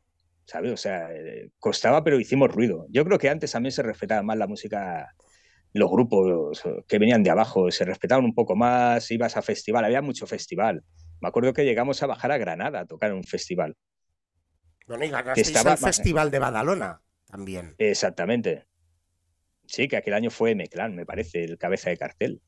¿sabes? 0.46 0.72
O 0.74 0.78
sea, 0.78 1.10
eh, 1.14 1.52
costaba, 1.60 2.04
pero 2.04 2.20
hicimos 2.20 2.52
ruido. 2.52 2.88
Yo 2.90 3.06
creo 3.06 3.20
que 3.20 3.30
antes 3.30 3.52
también 3.52 3.72
se 3.72 3.84
respetaba 3.84 4.24
más 4.24 4.38
la 4.38 4.48
música, 4.48 5.16
los 5.74 5.92
grupos 5.92 6.64
que 6.88 7.00
venían 7.00 7.24
de 7.24 7.30
abajo, 7.32 7.72
se 7.72 7.86
respetaban 7.86 8.26
un 8.26 8.34
poco 8.34 8.56
más, 8.56 9.12
ibas 9.12 9.38
a 9.38 9.42
festival, 9.44 9.86
había 9.86 10.02
mucho 10.02 10.28
festival. 10.28 10.84
Me 11.22 11.28
acuerdo 11.28 11.54
que 11.54 11.66
llegamos 11.66 12.02
a 12.04 12.08
bajar 12.08 12.32
a 12.32 12.38
Granada 12.38 12.82
a 12.82 12.86
tocar 12.86 13.12
en 13.12 13.18
un 13.18 13.24
festival. 13.24 13.76
Bueno, 14.88 15.06
y 15.06 15.10
ganasteis 15.10 15.66
el 15.66 15.78
Festival 15.78 16.32
de 16.32 16.40
Badalona 16.40 17.02
también. 17.26 17.76
Exactamente. 17.78 18.66
Sí, 19.66 19.88
que 19.88 19.98
aquel 19.98 20.16
año 20.16 20.32
fue 20.32 20.52
M-Clan, 20.52 20.96
me 20.96 21.06
parece, 21.06 21.44
el 21.44 21.58
cabeza 21.58 21.92
de 21.92 21.98
cartel. 21.98 22.42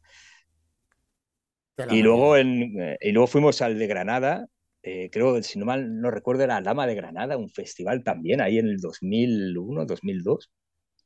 Y 1.90 2.02
luego, 2.02 2.36
en, 2.38 2.80
eh, 2.80 2.98
y 3.00 3.12
luego 3.12 3.28
fuimos 3.28 3.62
al 3.62 3.78
de 3.78 3.88
Granada, 3.88 4.48
eh, 4.84 5.10
creo, 5.12 5.42
si 5.44 5.60
no 5.60 5.66
mal 5.66 6.00
no 6.00 6.10
recuerdo, 6.10 6.44
era 6.44 6.62
Lama 6.62 6.88
de 6.88 6.96
Granada, 6.96 7.38
un 7.38 7.50
festival 7.50 8.04
también, 8.04 8.42
ahí 8.42 8.58
en 8.58 8.68
el 8.68 8.78
2001, 8.78 9.86
2002, 9.86 10.52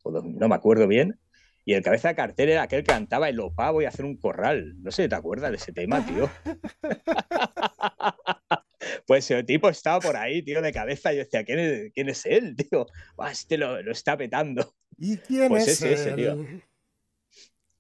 o 0.04 0.22
no 0.22 0.48
me 0.48 0.56
acuerdo 0.56 0.88
bien. 0.88 1.20
Y 1.68 1.74
el 1.74 1.82
cabeza 1.82 2.10
de 2.10 2.16
cartel 2.16 2.50
era 2.50 2.62
aquel 2.62 2.84
que 2.84 2.94
cantaba 2.94 3.28
el 3.28 3.40
opa, 3.40 3.72
voy 3.72 3.86
a 3.86 3.90
hacer 3.90 4.06
un 4.06 4.18
corral. 4.18 4.76
No 4.84 4.92
sé, 4.92 5.10
¿te 5.10 5.16
acuerdas 5.16 5.50
de 5.50 5.58
ese 5.58 5.74
tema, 5.74 6.06
tío? 6.06 6.30
pues 9.08 9.32
el 9.32 9.48
tipo 9.48 9.68
estaba 9.70 10.00
por 10.00 10.16
ahí, 10.16 10.44
tío, 10.44 10.62
de 10.62 10.72
cabeza. 10.72 11.12
Y 11.12 11.18
yo 11.18 11.24
decía, 11.24 11.44
¿quién 11.44 11.60
es, 11.60 11.92
quién 11.92 12.10
es 12.10 12.24
él, 12.28 12.56
tío? 12.56 12.86
este 13.32 13.58
lo, 13.58 13.82
lo, 13.82 13.92
está 13.92 14.16
petando. 14.16 14.76
¿Y 14.96 15.18
quién 15.18 15.50
pues 15.50 15.68
es 15.68 15.82
ese, 15.82 16.12
tío. 16.12 16.46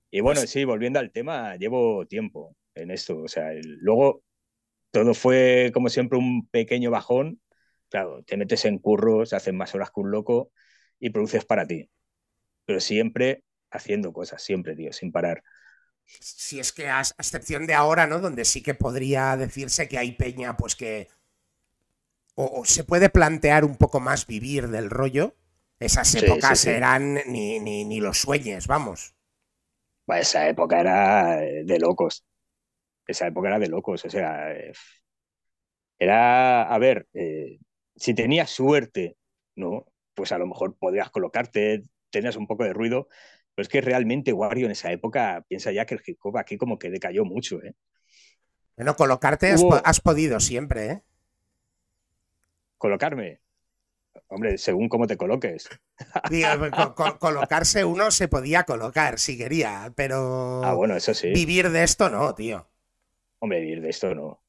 Y 0.10 0.22
bueno, 0.22 0.42
pues 0.42 0.50
sí, 0.50 0.64
volviendo 0.64 0.98
al 0.98 1.12
tema, 1.12 1.56
llevo 1.56 2.08
tiempo 2.08 2.58
en 2.74 2.90
esto. 2.90 3.22
O 3.22 3.28
sea, 3.28 3.52
luego 3.62 4.24
todo 4.90 5.14
fue, 5.14 5.70
como 5.74 5.90
siempre, 5.90 6.18
un 6.18 6.48
pequeño 6.48 6.90
bajón. 6.90 7.40
Claro, 7.90 8.24
te 8.24 8.36
metes 8.36 8.66
en 8.66 8.80
curros, 8.80 9.34
haces 9.34 9.54
más 9.54 9.76
horas 9.76 9.92
que 9.92 10.02
un 10.02 10.10
loco 10.10 10.52
y 11.00 11.12
produces 11.12 11.46
para 11.46 11.68
ti. 11.68 11.88
Pero 12.66 12.80
siempre 12.80 13.45
haciendo 13.72 14.14
cosas, 14.14 14.42
siempre, 14.42 14.76
tío, 14.76 14.94
sin 14.94 15.12
parar. 15.12 15.44
Si 16.06 16.60
es 16.60 16.72
que 16.72 16.88
a 16.88 17.02
excepción 17.02 17.66
de 17.66 17.74
ahora, 17.74 18.08
¿no? 18.08 18.20
Donde 18.20 18.46
sí 18.46 18.62
que 18.62 18.76
podría 18.76 19.36
decirse 19.38 19.88
que 19.88 19.98
hay 19.98 20.12
peña, 20.14 20.56
pues 20.58 20.76
que... 20.76 21.08
O, 22.36 22.66
se 22.66 22.84
puede 22.84 23.10
plantear 23.10 23.64
un 23.64 23.78
poco 23.78 24.00
más 24.00 24.28
vivir 24.28 24.68
del 24.68 24.90
rollo. 24.90 25.36
Esas 25.80 26.14
épocas 26.16 26.66
eran 26.66 27.16
ni, 27.28 27.60
ni, 27.60 27.86
ni, 27.86 28.00
los 28.00 28.20
sueños, 28.20 28.68
vamos. 28.68 29.16
esa 30.08 30.48
época 30.50 30.80
era 30.82 31.38
de 31.38 31.80
locos. 31.80 32.26
Esa 33.08 33.28
época 33.28 33.48
era 33.48 33.60
de 33.60 33.70
locos. 33.70 34.04
O 34.04 34.10
sea, 34.10 34.54
era, 35.98 36.64
a 36.64 36.78
ver, 36.78 37.08
eh, 37.14 37.60
si 37.96 38.14
tenías 38.14 38.50
suerte, 38.50 39.18
¿no? 39.56 39.86
Pues 40.14 40.32
a 40.32 40.38
lo 40.38 40.48
mejor 40.48 40.78
podrías 40.78 41.10
colocarte, 41.10 41.84
tenías 42.10 42.36
un 42.36 42.48
poco 42.48 42.64
de 42.64 42.74
ruido, 42.74 43.08
pero 43.56 43.64
es 43.64 43.70
que 43.70 43.82
realmente 43.82 44.34
Wario 44.34 44.66
en 44.66 44.74
esa 44.74 44.92
época 44.92 45.46
piensa 45.48 45.72
ya 45.72 45.86
que 45.86 45.96
el 45.96 46.02
hip 46.06 46.20
hop 46.22 46.38
aquí 46.38 46.58
como 46.58 46.78
que 46.78 46.90
decayó 46.90 47.24
mucho, 47.24 47.64
¿eh? 47.64 47.74
Bueno, 48.76 48.96
colocarte 48.98 49.56
has, 49.86 50.02
podido 50.02 50.42
siempre, 50.42 50.86
¿eh? 50.88 51.04
Colocarme. 52.78 53.40
Hombre, 54.28 54.58
según 54.58 54.90
cómo 54.90 55.08
te 55.08 55.16
coloques. 55.16 55.70
colocarse 57.20 57.86
uno 57.86 58.12
se 58.12 58.28
podía 58.28 58.64
colocar 58.64 59.18
si 59.18 59.38
quería, 59.38 59.94
pero. 59.96 60.62
Ah, 60.64 60.74
bueno, 60.74 60.98
eso 60.98 61.14
sí. 61.14 61.32
Vivir 61.32 61.70
de 61.70 61.84
esto 61.84 62.10
no, 62.10 62.36
tío. 62.36 62.70
Hombre, 63.40 63.62
vivir 63.62 63.82
de 63.82 63.90
esto 63.90 64.14
no. 64.14 64.45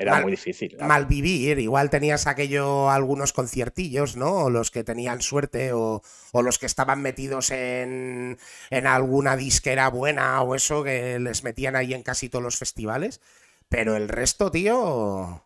Era 0.00 0.20
muy 0.22 0.30
difícil. 0.30 0.76
Mal 0.78 1.06
vivir, 1.06 1.58
igual 1.58 1.90
tenías 1.90 2.28
aquello, 2.28 2.88
algunos 2.88 3.32
conciertillos, 3.32 4.16
¿no? 4.16 4.44
O 4.44 4.50
los 4.50 4.70
que 4.70 4.84
tenían 4.84 5.20
suerte, 5.20 5.72
o, 5.72 6.02
los 6.32 6.60
que 6.60 6.66
estaban 6.66 7.02
metidos 7.02 7.50
en, 7.50 8.38
en, 8.70 8.86
alguna 8.86 9.36
disquera 9.36 9.88
buena 9.90 10.40
o 10.42 10.54
eso, 10.54 10.84
que 10.84 11.18
les 11.18 11.42
metían 11.42 11.74
ahí 11.74 11.94
en 11.94 12.04
casi 12.04 12.28
todos 12.28 12.44
los 12.44 12.56
festivales. 12.56 13.20
Pero 13.68 13.96
el 13.96 14.08
resto, 14.08 14.52
tío, 14.52 15.44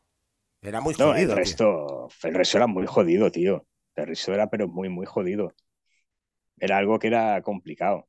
era 0.61 0.83
muy 0.83 0.93
jodido. 0.93 1.33
el 1.33 1.37
resto, 1.39 2.09
el 2.23 2.35
resto 2.35 2.59
era 2.59 2.67
muy 2.67 2.87
jodido, 2.87 3.33
tío. 3.33 3.67
El 3.95 4.07
resto 4.07 4.35
era, 4.35 4.51
pero 4.51 4.69
muy, 4.69 4.91
muy 4.91 5.07
jodido. 5.07 5.55
Era 6.59 6.77
algo 6.77 6.99
que 6.99 7.07
era 7.07 7.41
complicado. 7.41 8.07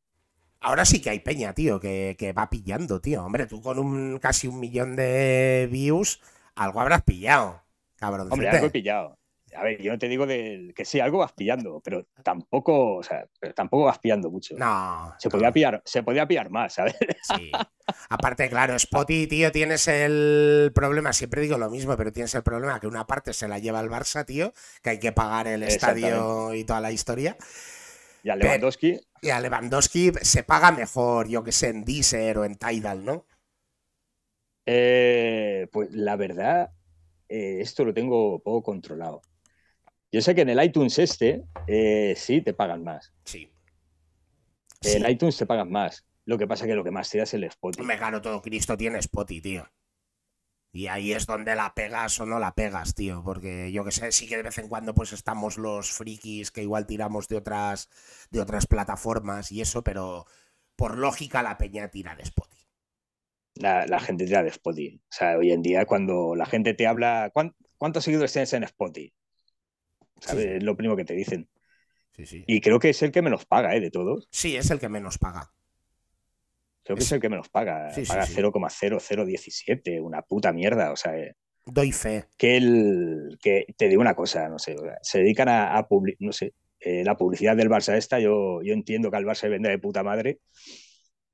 Ahora 0.63 0.85
sí 0.85 1.01
que 1.01 1.09
hay 1.09 1.19
peña, 1.19 1.53
tío, 1.53 1.79
que, 1.79 2.15
que, 2.17 2.33
va 2.33 2.49
pillando, 2.49 2.99
tío. 3.01 3.23
Hombre, 3.23 3.45
tú 3.45 3.61
con 3.61 3.79
un 3.79 4.17
casi 4.19 4.47
un 4.47 4.59
millón 4.59 4.95
de 4.95 5.67
views 5.71 6.19
algo 6.55 6.81
habrás 6.81 7.03
pillado, 7.03 7.61
cabrón. 7.95 8.27
Hombre, 8.31 8.49
algo 8.49 8.67
he 8.67 8.71
pillado. 8.71 9.17
A 9.55 9.63
ver, 9.63 9.79
yo 9.79 9.91
no 9.91 9.99
te 9.99 10.07
digo 10.07 10.25
de, 10.25 10.73
que 10.75 10.83
sí, 10.83 10.99
algo 10.99 11.19
vas 11.19 11.33
pillando, 11.33 11.79
pero 11.83 12.07
tampoco, 12.23 12.95
o 12.95 13.03
sea, 13.03 13.27
tampoco 13.53 13.85
vas 13.85 13.99
pillando 13.99 14.31
mucho. 14.31 14.55
No. 14.57 15.13
Se 15.19 15.29
podía 15.29 15.51
pillar, 15.51 15.79
se 15.85 16.01
podía 16.01 16.27
pillar 16.27 16.49
más, 16.49 16.73
¿sabes? 16.73 16.95
Sí. 17.37 17.51
Aparte, 18.09 18.49
claro, 18.49 18.77
Spotty, 18.77 19.27
tío, 19.27 19.51
tienes 19.51 19.87
el 19.87 20.71
problema, 20.73 21.13
siempre 21.13 21.41
digo 21.41 21.57
lo 21.57 21.69
mismo, 21.69 21.95
pero 21.95 22.11
tienes 22.11 22.33
el 22.33 22.41
problema 22.41 22.79
que 22.79 22.87
una 22.87 23.05
parte 23.05 23.31
se 23.33 23.47
la 23.47 23.59
lleva 23.59 23.79
el 23.79 23.89
Barça, 23.89 24.25
tío, 24.25 24.53
que 24.81 24.91
hay 24.91 24.99
que 24.99 25.11
pagar 25.11 25.47
el 25.47 25.61
estadio 25.61 26.53
y 26.55 26.63
toda 26.63 26.81
la 26.81 26.91
historia. 26.91 27.37
Y 28.23 28.29
a 28.29 28.35
Lewandowski. 28.35 28.99
Y 29.21 29.29
a 29.29 29.39
Lewandowski 29.39 30.11
se 30.21 30.43
paga 30.43 30.71
mejor, 30.71 31.27
yo 31.27 31.43
que 31.43 31.51
sé, 31.51 31.69
en 31.69 31.83
Deezer 31.83 32.37
o 32.37 32.45
en 32.45 32.55
Tidal, 32.55 33.03
¿no? 33.03 33.27
Eh, 34.65 35.67
pues 35.71 35.91
la 35.91 36.15
verdad, 36.15 36.71
eh, 37.27 37.57
esto 37.59 37.83
lo 37.83 37.93
tengo 37.93 38.39
poco 38.41 38.63
controlado. 38.63 39.21
Yo 40.09 40.21
sé 40.21 40.33
que 40.35 40.41
en 40.41 40.49
el 40.49 40.63
iTunes 40.63 40.97
este 40.99 41.43
eh, 41.67 42.13
sí 42.15 42.41
te 42.41 42.53
pagan 42.53 42.83
más. 42.83 43.13
Sí. 43.25 43.51
En 44.83 45.09
iTunes 45.09 45.37
te 45.37 45.45
pagan 45.45 45.69
más. 45.69 46.05
Lo 46.25 46.37
que 46.37 46.47
pasa 46.47 46.63
es 46.63 46.69
que 46.69 46.75
lo 46.75 46.83
que 46.83 46.91
más 46.91 47.09
te 47.09 47.17
da 47.17 47.25
es 47.25 47.33
el 47.33 47.43
Spotify. 47.43 47.85
Me 47.85 47.97
gano 47.97 48.21
todo 48.21 48.41
Cristo 48.41 48.77
tiene 48.77 48.99
Spotify, 48.99 49.41
tío. 49.41 49.67
Y 50.73 50.87
ahí 50.87 51.13
es 51.13 51.25
donde 51.25 51.55
la 51.55 51.73
pegas 51.73 52.19
o 52.19 52.25
no 52.25 52.39
la 52.39 52.55
pegas, 52.55 52.95
tío. 52.95 53.23
Porque 53.23 53.71
yo 53.71 53.85
que 53.85 53.91
sé, 53.91 54.11
sí 54.11 54.27
que 54.27 54.35
de 54.35 54.43
vez 54.43 54.57
en 54.57 54.67
cuando 54.67 54.93
pues 54.93 55.13
estamos 55.13 55.57
los 55.57 55.91
frikis 55.91 56.51
que 56.51 56.63
igual 56.63 56.85
tiramos 56.85 57.29
de 57.29 57.37
otras, 57.37 57.89
de 58.31 58.41
otras 58.41 58.65
plataformas 58.67 59.51
y 59.51 59.61
eso, 59.61 59.83
pero 59.83 60.25
por 60.75 60.97
lógica 60.97 61.43
la 61.43 61.57
peña 61.57 61.89
tira 61.89 62.15
de 62.15 62.23
Spotify 62.23 62.63
la, 63.55 63.99
gente 63.99 64.25
tira 64.25 64.43
de 64.43 64.49
Spotify. 64.49 65.01
O 65.03 65.13
sea, 65.13 65.37
hoy 65.37 65.51
en 65.51 65.61
día 65.61 65.85
cuando 65.85 66.35
la 66.35 66.45
gente 66.45 66.73
te 66.73 66.87
habla, 66.87 67.31
¿cuántos 67.77 68.03
seguidores 68.03 68.33
tienes 68.33 68.53
en 68.53 68.63
Spotify? 68.63 69.13
¿Sabes? 70.19 70.45
Es 70.45 70.63
lo 70.63 70.75
primero 70.75 70.95
que 70.95 71.05
te 71.05 71.13
dicen. 71.13 71.49
Sí, 72.15 72.25
sí. 72.25 72.43
Y 72.47 72.61
creo 72.61 72.79
que 72.79 72.89
es 72.89 73.01
el 73.01 73.11
que 73.11 73.21
menos 73.21 73.45
paga, 73.45 73.75
¿eh? 73.75 73.79
De 73.79 73.91
todos. 73.91 74.27
Sí, 74.31 74.55
es 74.55 74.69
el 74.71 74.79
que 74.79 74.89
menos 74.89 75.17
paga. 75.17 75.51
Creo 76.83 76.97
que 76.97 77.03
es, 77.03 77.11
el 77.11 77.21
que 77.21 77.29
menos 77.29 77.49
paga. 77.49 77.89
paga 78.07 78.25
0,0017, 78.25 80.01
una 80.01 80.21
puta 80.21 80.51
mierda. 80.51 80.91
O 80.91 80.95
sea, 80.95 81.17
eh, 81.17 81.35
doy 81.65 81.91
fe. 81.91 82.25
Que 82.37 82.57
el 82.57 83.37
que 83.41 83.65
te 83.77 83.87
digo 83.87 84.01
una 84.01 84.15
cosa, 84.15 84.49
no 84.49 84.59
sé, 84.59 84.75
se 85.01 85.19
dedican 85.19 85.49
a, 85.49 85.77
a 85.77 85.87
no 86.19 86.33
sé, 86.33 86.53
eh, 86.85 87.03
la 87.05 87.15
publicidad 87.15 87.55
del 87.55 87.69
Barça 87.69 87.95
esta, 87.95 88.19
yo, 88.19 88.61
yo 88.61 88.73
entiendo 88.73 89.09
que 89.09 89.17
al 89.17 89.25
Barça 89.25 89.49
vende 89.49 89.69
de 89.69 89.79
puta 89.79 90.03
madre, 90.03 90.39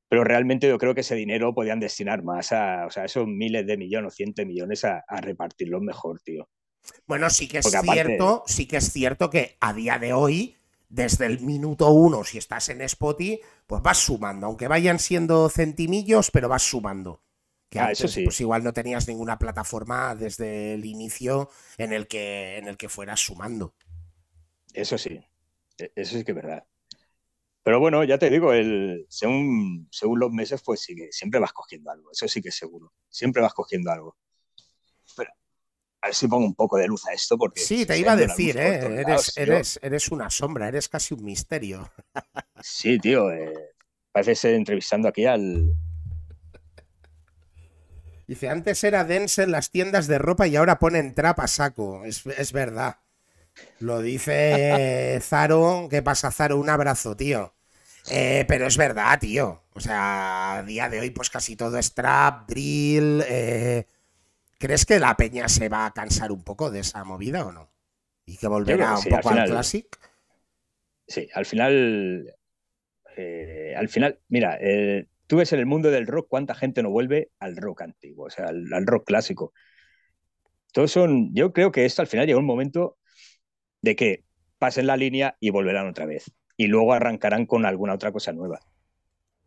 pero 0.07 0.23
realmente 0.23 0.67
yo 0.67 0.77
creo 0.77 0.93
que 0.93 1.01
ese 1.01 1.15
dinero 1.15 1.55
podían 1.55 1.79
destinar 1.79 2.23
más 2.23 2.51
a, 2.51 2.85
o 2.85 2.91
sea, 2.91 3.05
esos 3.05 3.27
miles 3.27 3.65
de 3.65 3.77
millones 3.77 4.13
o 4.13 4.15
cientos 4.15 4.43
de 4.43 4.45
millones 4.45 4.85
a, 4.85 5.03
repartirlo 5.21 5.81
mejor, 5.81 6.21
tío. 6.21 6.47
Bueno, 7.07 7.29
sí 7.31 7.47
que 7.47 7.59
es 7.59 7.71
cierto, 7.71 8.43
sí 8.45 8.67
que 8.67 8.77
es 8.77 8.91
cierto 8.91 9.29
que 9.31 9.57
a 9.59 9.73
día 9.73 9.97
de 9.97 10.13
hoy, 10.13 10.58
desde 10.89 11.27
el 11.27 11.39
minuto 11.41 11.91
uno, 11.91 12.23
si 12.23 12.39
estás 12.39 12.69
en 12.69 12.81
Spotify, 12.81 13.39
pues 13.67 13.81
vas 13.81 13.99
sumando, 13.99 14.47
aunque 14.47 14.67
vayan 14.67 14.99
siendo 14.99 15.49
centimillos, 15.49 16.31
pero 16.31 16.49
vas 16.49 16.63
sumando. 16.63 17.23
Que 17.69 17.79
ah, 17.79 17.91
eso 17.91 18.07
sí. 18.07 18.23
pues 18.23 18.41
igual 18.41 18.63
no 18.63 18.73
tenías 18.73 19.07
ninguna 19.07 19.37
plataforma 19.37 20.15
desde 20.15 20.73
el 20.73 20.85
inicio 20.85 21.51
en 21.77 21.93
el 21.93 22.07
que, 22.07 22.57
en 22.57 22.67
el 22.67 22.77
que 22.77 22.89
fueras 22.89 23.19
sumando. 23.19 23.75
Eso 24.73 24.97
sí, 24.97 25.23
e, 25.77 25.91
eso 25.95 26.17
sí 26.17 26.23
que 26.23 26.31
es 26.31 26.35
verdad. 26.35 26.65
Pero 27.61 27.79
bueno, 27.79 28.03
ya 28.03 28.17
te 28.17 28.31
digo, 28.31 28.53
el, 28.53 29.05
según, 29.09 29.87
según 29.91 30.19
los 30.19 30.31
meses, 30.31 30.63
pues 30.63 30.81
sí 30.81 30.95
siempre 31.11 31.39
vas 31.39 31.53
cogiendo 31.53 31.91
algo, 31.91 32.11
eso 32.11 32.27
sí 32.27 32.41
que 32.41 32.49
es 32.49 32.55
seguro. 32.55 32.91
Siempre 33.09 33.43
vas 33.43 33.53
cogiendo 33.53 33.91
algo. 33.91 34.17
A 36.01 36.07
ver 36.07 36.15
si 36.15 36.27
pongo 36.27 36.45
un 36.45 36.55
poco 36.55 36.77
de 36.77 36.87
luz 36.87 37.05
a 37.07 37.13
esto, 37.13 37.37
porque. 37.37 37.59
Sí, 37.59 37.85
te 37.85 37.97
iba 37.97 38.13
a 38.13 38.15
decir, 38.15 38.57
¿eh? 38.57 39.01
Eres, 39.01 39.37
eres, 39.37 39.79
eres, 39.81 40.09
una 40.09 40.29
sombra, 40.29 40.67
eres 40.67 40.87
casi 40.87 41.13
un 41.13 41.23
misterio. 41.23 41.91
Sí, 42.61 42.99
tío. 42.99 43.31
Eh, 43.31 43.53
parece 44.11 44.35
ser 44.35 44.53
entrevistando 44.55 45.07
aquí 45.07 45.25
al. 45.25 45.73
Dice, 48.27 48.47
antes 48.47 48.83
era 48.83 49.03
dense 49.03 49.43
en 49.43 49.51
las 49.51 49.71
tiendas 49.71 50.07
de 50.07 50.19
ropa 50.19 50.47
y 50.47 50.55
ahora 50.55 50.79
ponen 50.79 51.15
trap 51.15 51.39
a 51.39 51.47
saco. 51.47 52.05
Es, 52.05 52.25
es 52.25 52.53
verdad. 52.53 52.99
Lo 53.79 54.01
dice 54.01 55.19
Zaro. 55.23 55.87
¿Qué 55.89 56.01
pasa, 56.01 56.31
Zaro? 56.31 56.57
Un 56.57 56.69
abrazo, 56.69 57.17
tío. 57.17 57.53
Eh, 58.09 58.45
pero 58.47 58.67
es 58.67 58.77
verdad, 58.77 59.19
tío. 59.19 59.63
O 59.73 59.79
sea, 59.79 60.57
a 60.57 60.63
día 60.63 60.89
de 60.89 60.99
hoy, 60.99 61.09
pues 61.11 61.29
casi 61.29 61.55
todo 61.55 61.77
es 61.77 61.93
trap, 61.93 62.47
drill. 62.47 63.23
Eh, 63.27 63.85
¿Crees 64.59 64.85
que 64.85 64.99
la 64.99 65.15
peña 65.15 65.47
se 65.47 65.69
va 65.69 65.85
a 65.85 65.93
cansar 65.93 66.33
un 66.33 66.43
poco 66.43 66.69
de 66.69 66.81
esa 66.81 67.05
movida 67.05 67.45
o 67.45 67.51
no? 67.53 67.71
Y 68.25 68.35
que 68.35 68.47
volverá 68.47 68.97
un 68.97 69.05
poco 69.05 69.29
al, 69.29 69.49
clásico. 69.49 69.97
Sí, 71.07 71.29
al 71.33 71.45
final. 71.45 72.35
Eh, 73.15 73.73
al 73.75 73.87
final, 73.87 74.19
mira, 74.27 74.57
eh, 74.59 75.07
tú 75.27 75.37
ves 75.37 75.53
en 75.53 75.59
el 75.59 75.65
mundo 75.65 75.89
del 75.91 76.07
rock 76.07 76.27
cuánta 76.29 76.55
gente 76.55 76.83
no 76.83 76.89
vuelve 76.89 77.31
al 77.39 77.55
rock 77.55 77.83
antiguo, 77.83 78.25
o 78.25 78.29
sea, 78.29 78.47
al, 78.47 78.85
rock 78.85 79.07
clásico. 79.07 79.53
Todos 80.73 80.91
son. 80.91 81.33
Yo 81.33 81.53
creo 81.53 81.71
que 81.71 81.85
esto 81.85 82.01
al 82.01 82.09
final 82.09 82.27
llega 82.27 82.37
un 82.37 82.45
momento 82.45 82.97
de 83.81 83.95
que 83.95 84.25
pasen 84.57 84.87
la 84.87 84.97
línea 84.97 85.37
y 85.39 85.51
volverán 85.51 85.87
otra 85.87 86.05
vez. 86.05 86.33
Y 86.57 86.67
luego 86.67 86.91
arrancarán 86.91 87.45
con 87.45 87.65
alguna 87.65 87.93
otra 87.93 88.11
cosa 88.11 88.33
nueva. 88.33 88.59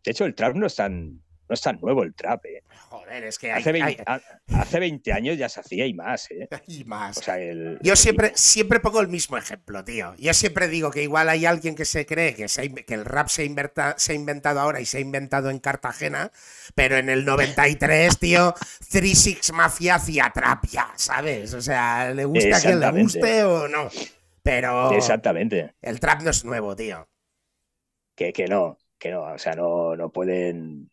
De 0.02 0.12
hecho, 0.12 0.24
el 0.24 0.34
trap 0.34 0.56
no 0.56 0.66
es 0.66 0.76
tan, 0.76 1.22
no 1.48 1.54
es 1.54 1.60
tan 1.60 1.78
nuevo 1.80 2.02
el 2.02 2.14
trap, 2.14 2.44
¿eh? 2.46 2.62
Joder, 2.88 3.24
es 3.24 3.38
que 3.38 3.52
hace, 3.52 3.72
20, 3.72 5.12
años 5.12 5.36
ya 5.36 5.48
se 5.48 5.60
hacía 5.60 5.86
y 5.86 5.94
más, 5.94 6.30
¿eh? 6.30 6.48
Y 6.66 6.84
más. 6.84 7.20
Yo 7.82 7.96
siempre, 7.96 8.32
siempre 8.34 8.80
pongo 8.80 9.00
el 9.00 9.08
mismo 9.08 9.36
ejemplo, 9.36 9.84
tío. 9.84 10.14
Yo 10.18 10.32
siempre 10.34 10.68
digo 10.68 10.90
que 10.90 11.02
igual 11.02 11.28
hay 11.28 11.46
alguien 11.46 11.74
que 11.74 11.84
se 11.84 12.06
cree 12.06 12.34
que, 12.34 12.46
que 12.86 12.94
el 12.94 13.04
rap 13.04 13.28
se, 13.28 13.50
se 13.96 14.12
ha 14.12 14.14
inventado 14.14 14.60
ahora 14.60 14.80
y 14.80 14.86
se 14.86 14.98
ha 14.98 15.00
inventado 15.00 15.50
en 15.50 15.58
Cartagena, 15.58 16.30
pero 16.74 16.96
en 16.96 17.08
el 17.08 17.24
93, 17.24 18.18
tío, 18.18 18.54
36 18.90 19.52
Mafia 19.52 19.96
hacía 19.96 20.30
trap 20.34 20.66
ya, 20.66 20.92
¿sabes? 20.96 21.54
O 21.54 21.60
sea, 21.60 22.12
le 22.14 22.24
gusta 22.24 22.56
a 22.56 22.60
quien 22.60 22.80
le 22.80 22.90
guste 22.90 23.44
o 23.44 23.68
no. 23.68 23.88
Pero. 24.42 24.92
Exactamente. 24.92 25.74
El 25.80 26.00
trap 26.00 26.22
no 26.22 26.30
es 26.30 26.44
nuevo, 26.44 26.74
tío. 26.74 27.08
Que, 28.14 28.32
que 28.32 28.46
no, 28.46 28.78
que 28.98 29.10
no, 29.10 29.22
o 29.22 29.38
sea, 29.38 29.54
no, 29.54 29.96
no 29.96 30.10
pueden 30.10 30.90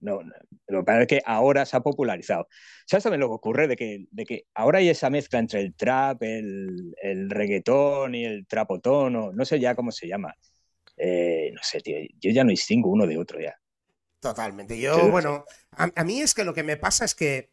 no, 0.00 0.20
lo 0.68 0.80
que 0.80 0.84
pasa 0.84 1.00
es 1.02 1.06
que 1.08 1.22
ahora 1.24 1.66
se 1.66 1.76
ha 1.76 1.80
popularizado. 1.80 2.48
¿Sabes 2.86 3.02
también 3.04 3.20
lo 3.20 3.28
que 3.28 3.34
ocurre? 3.34 3.68
De 3.68 3.76
que, 3.76 4.06
de 4.10 4.24
que 4.24 4.44
ahora 4.54 4.78
hay 4.78 4.88
esa 4.88 5.10
mezcla 5.10 5.38
entre 5.38 5.60
el 5.60 5.74
trap, 5.74 6.22
el, 6.22 6.94
el 7.02 7.30
reggaetón 7.30 8.14
y 8.14 8.24
el 8.24 8.46
trapotón, 8.46 9.16
o 9.16 9.32
no 9.32 9.44
sé 9.44 9.58
ya 9.58 9.74
cómo 9.74 9.90
se 9.90 10.06
llama. 10.06 10.34
Eh, 10.96 11.50
no 11.54 11.60
sé, 11.62 11.80
tío, 11.80 11.96
yo 12.20 12.30
ya 12.30 12.44
no 12.44 12.50
distingo 12.50 12.90
uno 12.90 13.06
de 13.06 13.18
otro 13.18 13.40
ya. 13.40 13.58
Totalmente. 14.20 14.78
Yo, 14.78 15.10
bueno, 15.10 15.44
a, 15.70 16.04
mí 16.04 16.20
es 16.20 16.34
que 16.34 16.44
lo 16.44 16.52
que 16.52 16.64
me 16.64 16.76
pasa 16.76 17.04
es 17.04 17.14
que 17.14 17.52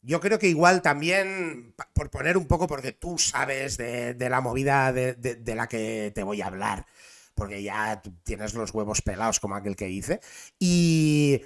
yo 0.00 0.20
creo 0.20 0.38
que 0.38 0.48
igual 0.48 0.80
también, 0.80 1.74
por 1.92 2.10
poner 2.10 2.38
un 2.38 2.46
poco, 2.46 2.66
porque 2.66 2.92
tú 2.92 3.18
sabes 3.18 3.76
de, 3.76 4.16
la 4.18 4.40
movida 4.40 4.92
de, 4.92 5.14
de, 5.14 5.54
la 5.54 5.66
que 5.68 6.10
te 6.14 6.22
voy 6.22 6.40
a 6.40 6.46
hablar, 6.46 6.86
porque 7.34 7.62
ya 7.62 8.00
tienes 8.24 8.54
los 8.54 8.72
huevos 8.72 9.02
pelados 9.02 9.40
como 9.40 9.56
aquel 9.56 9.76
que 9.76 9.90
hice, 9.90 10.20
y 10.58 11.42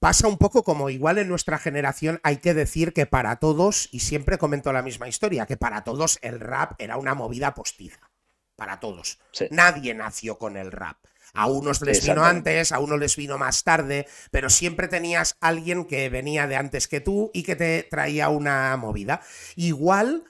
pasa 0.00 0.26
un 0.26 0.38
poco 0.38 0.64
como 0.64 0.90
igual 0.90 1.18
en 1.18 1.28
nuestra 1.28 1.58
generación 1.58 2.20
hay 2.24 2.38
que 2.38 2.54
decir 2.54 2.92
que 2.92 3.06
para 3.06 3.36
todos, 3.36 3.88
y 3.92 4.00
siempre 4.00 4.38
comento 4.38 4.72
la 4.72 4.82
misma 4.82 5.08
historia, 5.08 5.46
que 5.46 5.56
para 5.56 5.84
todos 5.84 6.18
el 6.22 6.40
rap 6.40 6.72
era 6.78 6.96
una 6.96 7.14
movida 7.14 7.54
postiza. 7.54 8.10
Para 8.56 8.80
todos. 8.80 9.18
Nadie 9.50 9.94
nació 9.94 10.38
con 10.38 10.56
el 10.56 10.72
rap. 10.72 10.98
A 11.32 11.46
unos 11.46 11.80
les 11.80 12.04
vino 12.04 12.24
antes, 12.24 12.72
a 12.72 12.78
unos 12.80 12.98
les 12.98 13.16
vino 13.16 13.38
más 13.38 13.62
tarde, 13.62 14.06
pero 14.30 14.50
siempre 14.50 14.88
tenías 14.88 15.36
alguien 15.40 15.84
que 15.84 16.08
venía 16.08 16.46
de 16.46 16.56
antes 16.56 16.88
que 16.88 17.00
tú 17.00 17.30
y 17.32 17.42
que 17.44 17.56
te 17.56 17.86
traía 17.88 18.28
una 18.28 18.76
movida. 18.76 19.22
Igual 19.54 20.24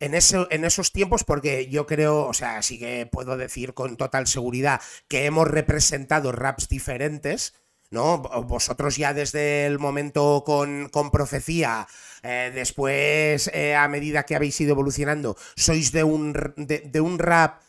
en, 0.00 0.14
en, 0.14 0.64
esos 0.64 0.92
tiempos, 0.92 1.24
porque 1.24 1.68
yo 1.68 1.86
creo, 1.86 2.26
o 2.26 2.32
sea, 2.32 2.62
sí 2.62 2.78
que 2.78 3.06
puedo 3.10 3.36
decir 3.36 3.74
con 3.74 3.96
total 3.96 4.26
seguridad 4.26 4.80
que 5.08 5.26
hemos 5.26 5.48
representado 5.48 6.30
raps 6.32 6.68
diferentes, 6.68 7.54
¿no? 7.90 8.18
Vosotros 8.18 8.96
ya 8.96 9.14
desde 9.14 9.66
el 9.66 9.78
momento 9.78 10.42
con, 10.44 10.90
profecía, 11.10 11.86
eh, 12.22 12.50
después 12.54 13.50
eh, 13.54 13.74
a 13.74 13.88
medida 13.88 14.24
que 14.24 14.36
habéis 14.36 14.60
ido 14.60 14.72
evolucionando, 14.72 15.36
sois 15.56 15.92
de 15.92 16.04
un, 16.04 16.32
de, 16.56 17.00
un 17.00 17.18
rap 17.18 17.62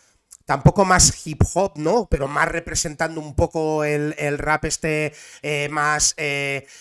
tampoco 0.45 0.83
más 0.83 1.27
hip 1.27 1.43
hop, 1.53 1.73
¿no? 1.75 2.07
Pero 2.09 2.27
más 2.27 2.49
representando 2.49 3.21
un 3.21 3.35
poco 3.35 3.83
el, 3.83 4.15
rap 4.39 4.65
este 4.65 5.13
eh, 5.43 5.69
más 5.69 6.15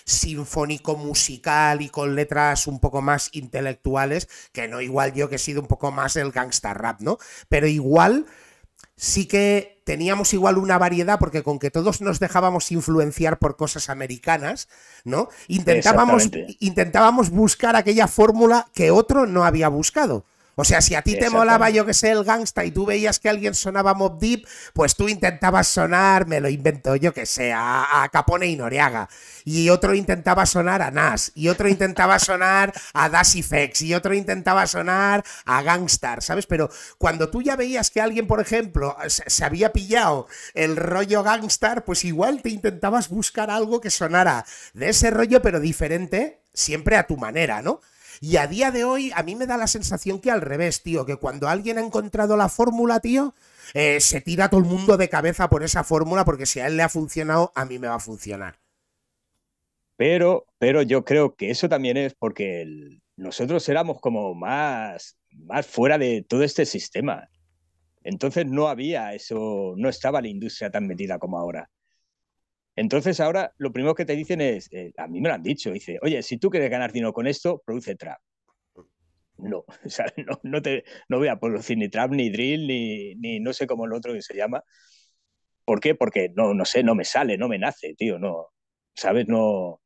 sinfónico 0.04 0.96
musical 0.96 1.82
y 1.82 1.90
con 1.90 2.16
letras 2.16 2.66
un 2.66 2.80
poco 2.80 3.02
más 3.02 3.28
intelectuales, 3.32 4.28
que 4.52 4.68
no 4.68 4.80
igual 4.80 5.12
yo 5.12 5.28
que 5.28 5.36
he 5.36 5.38
sido 5.38 5.60
un 5.60 5.68
poco 5.68 5.92
más 5.92 6.16
el 6.16 6.32
gangsta 6.32 6.72
rap, 6.72 7.00
¿no? 7.02 7.18
Pero 7.48 7.66
igual 7.66 8.26
sí 8.98 9.26
que 9.26 9.80
teníamos 9.84 10.34
igual 10.34 10.58
una 10.58 10.76
variedad, 10.76 11.18
porque 11.18 11.42
con 11.42 11.58
que 11.58 11.70
todos 11.70 12.02
nos 12.02 12.20
dejábamos 12.20 12.70
influenciar 12.72 13.38
por 13.38 13.56
cosas 13.56 13.88
americanas, 13.88 14.68
¿no? 15.04 15.28
Intentábamos, 15.46 16.28
intentábamos 16.58 17.30
buscar 17.30 17.76
aquella 17.76 18.08
fórmula 18.08 18.66
que 18.74 18.90
otro 18.90 19.24
no 19.26 19.44
había 19.44 19.68
buscado. 19.68 20.26
O 20.60 20.64
sea, 20.64 20.80
si 20.80 20.96
a 20.96 21.02
ti 21.02 21.16
te 21.16 21.30
molaba, 21.30 21.70
yo 21.70 21.86
que 21.86 21.94
sé, 21.94 22.10
el 22.10 22.24
gangsta 22.24 22.64
y 22.64 22.72
tú 22.72 22.84
veías 22.84 23.20
que 23.20 23.28
alguien 23.28 23.54
sonaba 23.54 23.94
Mob 23.94 24.18
Deep, 24.18 24.44
pues 24.72 24.96
tú 24.96 25.08
intentabas 25.08 25.68
sonar, 25.68 26.26
me 26.26 26.40
lo 26.40 26.48
invento, 26.48 26.96
yo 26.96 27.14
que 27.14 27.26
sé, 27.26 27.52
a, 27.54 28.08
Capone 28.10 28.48
y 28.48 28.56
Noriaga. 28.56 29.08
Y 29.44 29.68
otro 29.68 29.94
intentaba 29.94 30.46
sonar 30.46 30.82
a 30.82 30.90
Nas. 30.90 31.30
Y 31.36 31.46
otro 31.46 31.68
intentaba 31.68 32.18
sonar 32.18 32.72
a 32.92 33.08
Das 33.08 33.36
Fex. 33.40 33.82
Y 33.82 33.94
otro 33.94 34.14
intentaba 34.14 34.66
sonar 34.66 35.22
a 35.44 35.62
Gangstar, 35.62 36.24
¿sabes? 36.24 36.46
Pero 36.46 36.70
cuando 36.98 37.30
tú 37.30 37.40
ya 37.40 37.54
veías 37.54 37.92
que 37.92 38.00
alguien, 38.00 38.26
por 38.26 38.40
ejemplo, 38.40 38.96
se, 39.06 39.44
había 39.44 39.72
pillado 39.72 40.26
el 40.54 40.76
rollo 40.76 41.22
Gangstar, 41.22 41.84
pues 41.84 42.04
igual 42.04 42.42
te 42.42 42.50
intentabas 42.50 43.10
buscar 43.10 43.48
algo 43.52 43.80
que 43.80 43.90
sonara 43.90 44.44
de 44.74 44.88
ese 44.88 45.10
rollo, 45.10 45.40
pero 45.40 45.60
diferente, 45.60 46.40
siempre 46.52 46.96
a 46.96 47.06
tu 47.06 47.16
manera, 47.16 47.62
¿no? 47.62 47.80
Y 48.20 48.36
a 48.36 48.46
día 48.46 48.70
de 48.70 48.84
hoy 48.84 49.12
a 49.14 49.22
mí 49.22 49.34
me 49.36 49.46
da 49.46 49.56
la 49.56 49.66
sensación 49.66 50.20
que 50.20 50.30
al 50.30 50.40
revés, 50.40 50.82
tío, 50.82 51.06
que 51.06 51.16
cuando 51.16 51.48
alguien 51.48 51.78
ha 51.78 51.84
encontrado 51.84 52.36
la 52.36 52.48
fórmula, 52.48 53.00
tío, 53.00 53.34
eh, 53.74 54.00
se 54.00 54.20
tira 54.20 54.48
todo 54.48 54.60
el 54.60 54.66
mundo 54.66 54.96
de 54.96 55.08
cabeza 55.08 55.48
por 55.48 55.62
esa 55.62 55.84
fórmula 55.84 56.24
porque 56.24 56.46
si 56.46 56.60
a 56.60 56.66
él 56.66 56.76
le 56.76 56.82
ha 56.82 56.88
funcionado, 56.88 57.52
a 57.54 57.64
mí 57.64 57.78
me 57.78 57.88
va 57.88 57.96
a 57.96 58.00
funcionar. 58.00 58.58
Pero, 59.96 60.46
pero 60.58 60.82
yo 60.82 61.04
creo 61.04 61.34
que 61.34 61.50
eso 61.50 61.68
también 61.68 61.96
es 61.96 62.14
porque 62.14 63.00
nosotros 63.16 63.68
éramos 63.68 64.00
como 64.00 64.34
más, 64.34 65.18
más 65.32 65.66
fuera 65.66 65.98
de 65.98 66.22
todo 66.22 66.44
este 66.44 66.64
sistema. 66.66 67.28
Entonces 68.04 68.46
no 68.46 68.68
había 68.68 69.14
eso, 69.14 69.74
no 69.76 69.88
estaba 69.88 70.22
la 70.22 70.28
industria 70.28 70.70
tan 70.70 70.86
metida 70.86 71.18
como 71.18 71.38
ahora. 71.38 71.68
Entonces 72.78 73.18
ahora 73.18 73.52
lo 73.58 73.72
primero 73.72 73.96
que 73.96 74.04
te 74.04 74.14
dicen 74.14 74.40
es, 74.40 74.72
eh, 74.72 74.92
a 74.98 75.08
mí 75.08 75.20
me 75.20 75.28
lo 75.28 75.34
han 75.34 75.42
dicho, 75.42 75.72
dice, 75.72 75.98
oye, 76.00 76.22
si 76.22 76.38
tú 76.38 76.48
quieres 76.48 76.70
ganar 76.70 76.92
dinero 76.92 77.12
con 77.12 77.26
esto, 77.26 77.60
produce 77.66 77.96
trap. 77.96 78.20
No, 79.36 79.64
o 79.84 79.88
sea, 79.88 80.06
no, 80.44 80.62
te, 80.62 80.84
no 81.08 81.18
voy 81.18 81.26
a 81.26 81.40
producir 81.40 81.76
ni 81.76 81.88
trap, 81.88 82.12
ni 82.12 82.30
drill, 82.30 82.68
ni, 82.68 83.16
ni 83.16 83.40
no 83.40 83.52
sé 83.52 83.66
cómo 83.66 83.86
el 83.86 83.92
otro 83.92 84.12
que 84.12 84.22
se 84.22 84.36
llama. 84.36 84.62
¿Por 85.64 85.80
qué? 85.80 85.96
Porque 85.96 86.30
no, 86.36 86.54
no 86.54 86.64
sé, 86.64 86.84
no 86.84 86.94
me 86.94 87.04
sale, 87.04 87.36
no 87.36 87.48
me 87.48 87.58
nace, 87.58 87.94
tío, 87.96 88.16
no, 88.20 88.46
¿sabes? 88.94 89.26
No, 89.26 89.80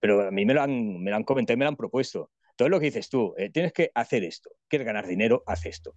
pero 0.00 0.28
a 0.28 0.30
mí 0.30 0.46
me 0.46 0.54
lo 0.54 0.62
han, 0.62 1.02
me 1.02 1.10
lo 1.10 1.16
han 1.16 1.24
comentado 1.24 1.54
y 1.54 1.58
me 1.58 1.66
lo 1.66 1.70
han 1.70 1.76
propuesto. 1.76 2.30
Todo 2.56 2.70
lo 2.70 2.80
que 2.80 2.86
dices 2.86 3.10
tú, 3.10 3.34
eh, 3.36 3.50
tienes 3.50 3.74
que 3.74 3.90
hacer 3.94 4.24
esto, 4.24 4.48
quieres 4.68 4.86
ganar 4.86 5.06
dinero, 5.06 5.42
haz 5.46 5.66
esto. 5.66 5.94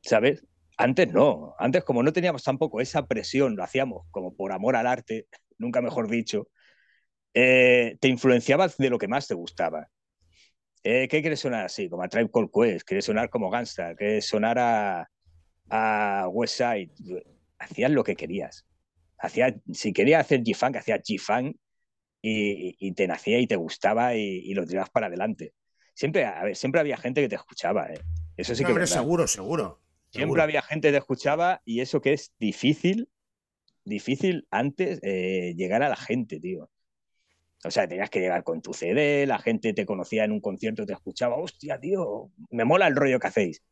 ¿Sabes? 0.00 0.42
Antes 0.82 1.12
no, 1.12 1.54
antes 1.58 1.84
como 1.84 2.02
no 2.02 2.12
teníamos 2.12 2.42
tampoco 2.42 2.80
esa 2.80 3.06
presión, 3.06 3.54
lo 3.54 3.62
hacíamos 3.62 4.06
como 4.10 4.34
por 4.34 4.52
amor 4.52 4.76
al 4.76 4.86
arte, 4.86 5.28
nunca 5.58 5.80
mejor 5.80 6.08
dicho, 6.08 6.48
eh, 7.34 7.96
te 8.00 8.08
influenciabas 8.08 8.76
de 8.76 8.90
lo 8.90 8.98
que 8.98 9.08
más 9.08 9.28
te 9.28 9.34
gustaba. 9.34 9.88
Eh, 10.82 11.06
¿Qué 11.08 11.20
quieres 11.20 11.40
sonar 11.40 11.64
así? 11.64 11.88
Como 11.88 12.02
a 12.02 12.08
Tribe 12.08 12.30
Called 12.32 12.50
Quest, 12.52 12.86
quieres 12.86 13.04
sonar 13.04 13.30
como 13.30 13.50
Gangsta, 13.50 13.94
quieres 13.94 14.26
sonar 14.26 14.58
a, 14.58 15.08
a 15.70 16.28
West 16.28 16.56
Side. 16.56 16.90
Hacías 17.58 17.90
lo 17.92 18.02
que 18.02 18.16
querías. 18.16 18.66
Hacía, 19.18 19.54
si 19.72 19.92
querías 19.92 20.22
hacer 20.22 20.42
G-Funk, 20.42 20.76
hacías 20.76 21.00
G-Funk 21.00 21.56
y, 22.20 22.92
te 22.92 23.06
nacía 23.06 23.38
y 23.38 23.46
te 23.46 23.56
gustaba 23.56 24.16
y, 24.16 24.52
lo 24.54 24.66
tirabas 24.66 24.90
para 24.90 25.06
adelante. 25.06 25.54
Siempre, 25.94 26.24
a 26.24 26.42
ver, 26.42 26.56
siempre 26.56 26.80
había 26.80 26.96
gente 26.96 27.20
que 27.20 27.28
te 27.28 27.36
escuchaba. 27.36 27.86
¿eh? 27.92 28.00
Eso 28.36 28.54
sí 28.54 28.64
que. 28.64 28.86
seguro, 28.86 29.28
seguro. 29.28 29.80
Siempre 30.12 30.42
había 30.42 30.62
gente 30.62 30.88
que 30.88 30.92
te 30.92 30.98
escuchaba 30.98 31.62
y 31.64 31.80
eso 31.80 32.02
que 32.02 32.12
es 32.12 32.34
difícil, 32.38 33.08
difícil 33.84 34.46
antes 34.50 35.00
eh, 35.02 35.54
llegar 35.56 35.82
a 35.82 35.88
la 35.88 35.96
gente, 35.96 36.38
tío. 36.38 36.70
O 37.64 37.70
sea, 37.70 37.88
tenías 37.88 38.10
que 38.10 38.20
llegar 38.20 38.44
con 38.44 38.60
tu 38.60 38.74
CD, 38.74 39.26
la 39.26 39.38
gente 39.38 39.72
te 39.72 39.86
conocía 39.86 40.24
en 40.24 40.32
un 40.32 40.40
concierto, 40.40 40.84
te 40.84 40.92
escuchaba, 40.92 41.36
hostia, 41.36 41.78
tío, 41.78 42.30
me 42.50 42.64
mola 42.64 42.88
el 42.88 42.96
rollo 42.96 43.18
que 43.18 43.28
hacéis. 43.28 43.62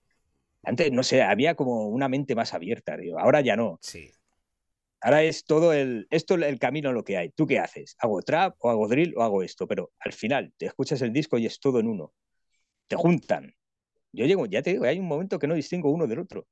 Antes, 0.63 0.93
no 0.93 1.03
sé, 1.03 1.23
había 1.23 1.55
como 1.55 1.89
una 1.89 2.09
mente 2.09 2.35
más 2.35 2.55
abierta, 2.55 2.97
tío. 2.97 3.19
Ahora 3.19 3.41
ya 3.41 3.57
no. 3.57 3.79
Sí. 3.83 4.13
Ahora 5.03 5.23
es 5.23 5.45
todo 5.45 5.73
el, 5.73 6.07
esto 6.11 6.35
el 6.35 6.59
camino 6.59 6.93
lo 6.93 7.05
que 7.05 7.17
hay. 7.17 7.31
¿Tú 7.31 7.47
qué 7.47 7.59
haces? 7.59 7.97
¿Hago 7.99 8.23
trap 8.23 8.57
o 8.59 8.71
hago 8.71 8.87
drill 8.87 9.15
o 9.17 9.23
hago 9.23 9.43
esto? 9.43 9.67
Pero 9.67 9.93
al 9.99 10.13
final 10.13 10.53
te 10.57 10.67
escuchas 10.67 11.03
el 11.03 11.13
disco 11.13 11.39
y 11.39 11.47
es 11.47 11.59
todo 11.59 11.81
en 11.81 11.89
uno. 11.89 12.13
Te 12.87 12.97
juntan. 12.97 13.55
Yo 14.13 14.27
llego, 14.27 14.47
ya 14.47 14.63
te 14.63 14.71
digo, 14.71 14.85
hay 14.85 14.99
un 14.99 15.07
momento 15.07 15.39
que 15.39 15.47
no 15.47 15.55
distingo 15.55 15.91
uno 15.91 16.07
del 16.07 16.21
otro. 16.21 16.47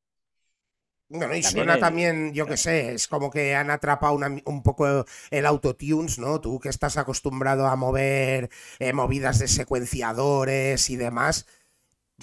Bueno, 1.11 1.35
y 1.35 1.43
suena 1.43 1.79
también, 1.79 2.35
yo 2.35 2.45
qué 2.45 2.59
sé, 2.59 2.93
es 2.93 3.09
como 3.09 3.31
que 3.31 3.55
han 3.55 3.71
atrapado 3.71 4.19
un 4.45 4.63
poco 4.63 5.07
el 5.31 5.47
autotunes, 5.47 6.19
¿no? 6.19 6.39
Tú 6.39 6.61
que 6.61 6.69
estás 6.69 6.99
acostumbrado 6.99 7.67
a 7.67 7.77
mover 7.77 8.51
eh, 8.79 8.93
movidas 8.93 9.39
de 9.39 9.49
secuenciadores 9.49 10.91
y 10.91 10.97
demás, 10.97 11.47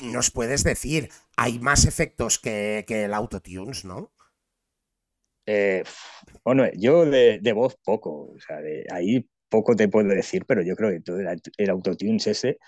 nos 0.04 0.30
puedes 0.30 0.64
decir, 0.64 1.10
hay 1.36 1.58
más 1.58 1.86
efectos 1.86 2.38
que, 2.38 2.86
el 2.88 3.14
autotunes, 3.16 3.86
¿no? 3.86 4.12
Eh, 5.48 5.84
bueno, 6.44 6.66
yo 6.76 7.06
de, 7.06 7.54
voz 7.54 7.76
poco, 7.84 8.34
o 8.36 8.40
sea, 8.40 8.58
de 8.62 8.86
ahí 8.92 9.28
poco 9.50 9.76
te 9.76 9.88
puedo 9.88 10.10
decir, 10.10 10.46
pero 10.46 10.62
yo 10.62 10.76
creo 10.76 10.92
que 10.92 11.02
todo 11.02 11.20
el, 11.20 11.42
el 11.58 11.70
autotunes 11.72 12.28
ese, 12.28 12.60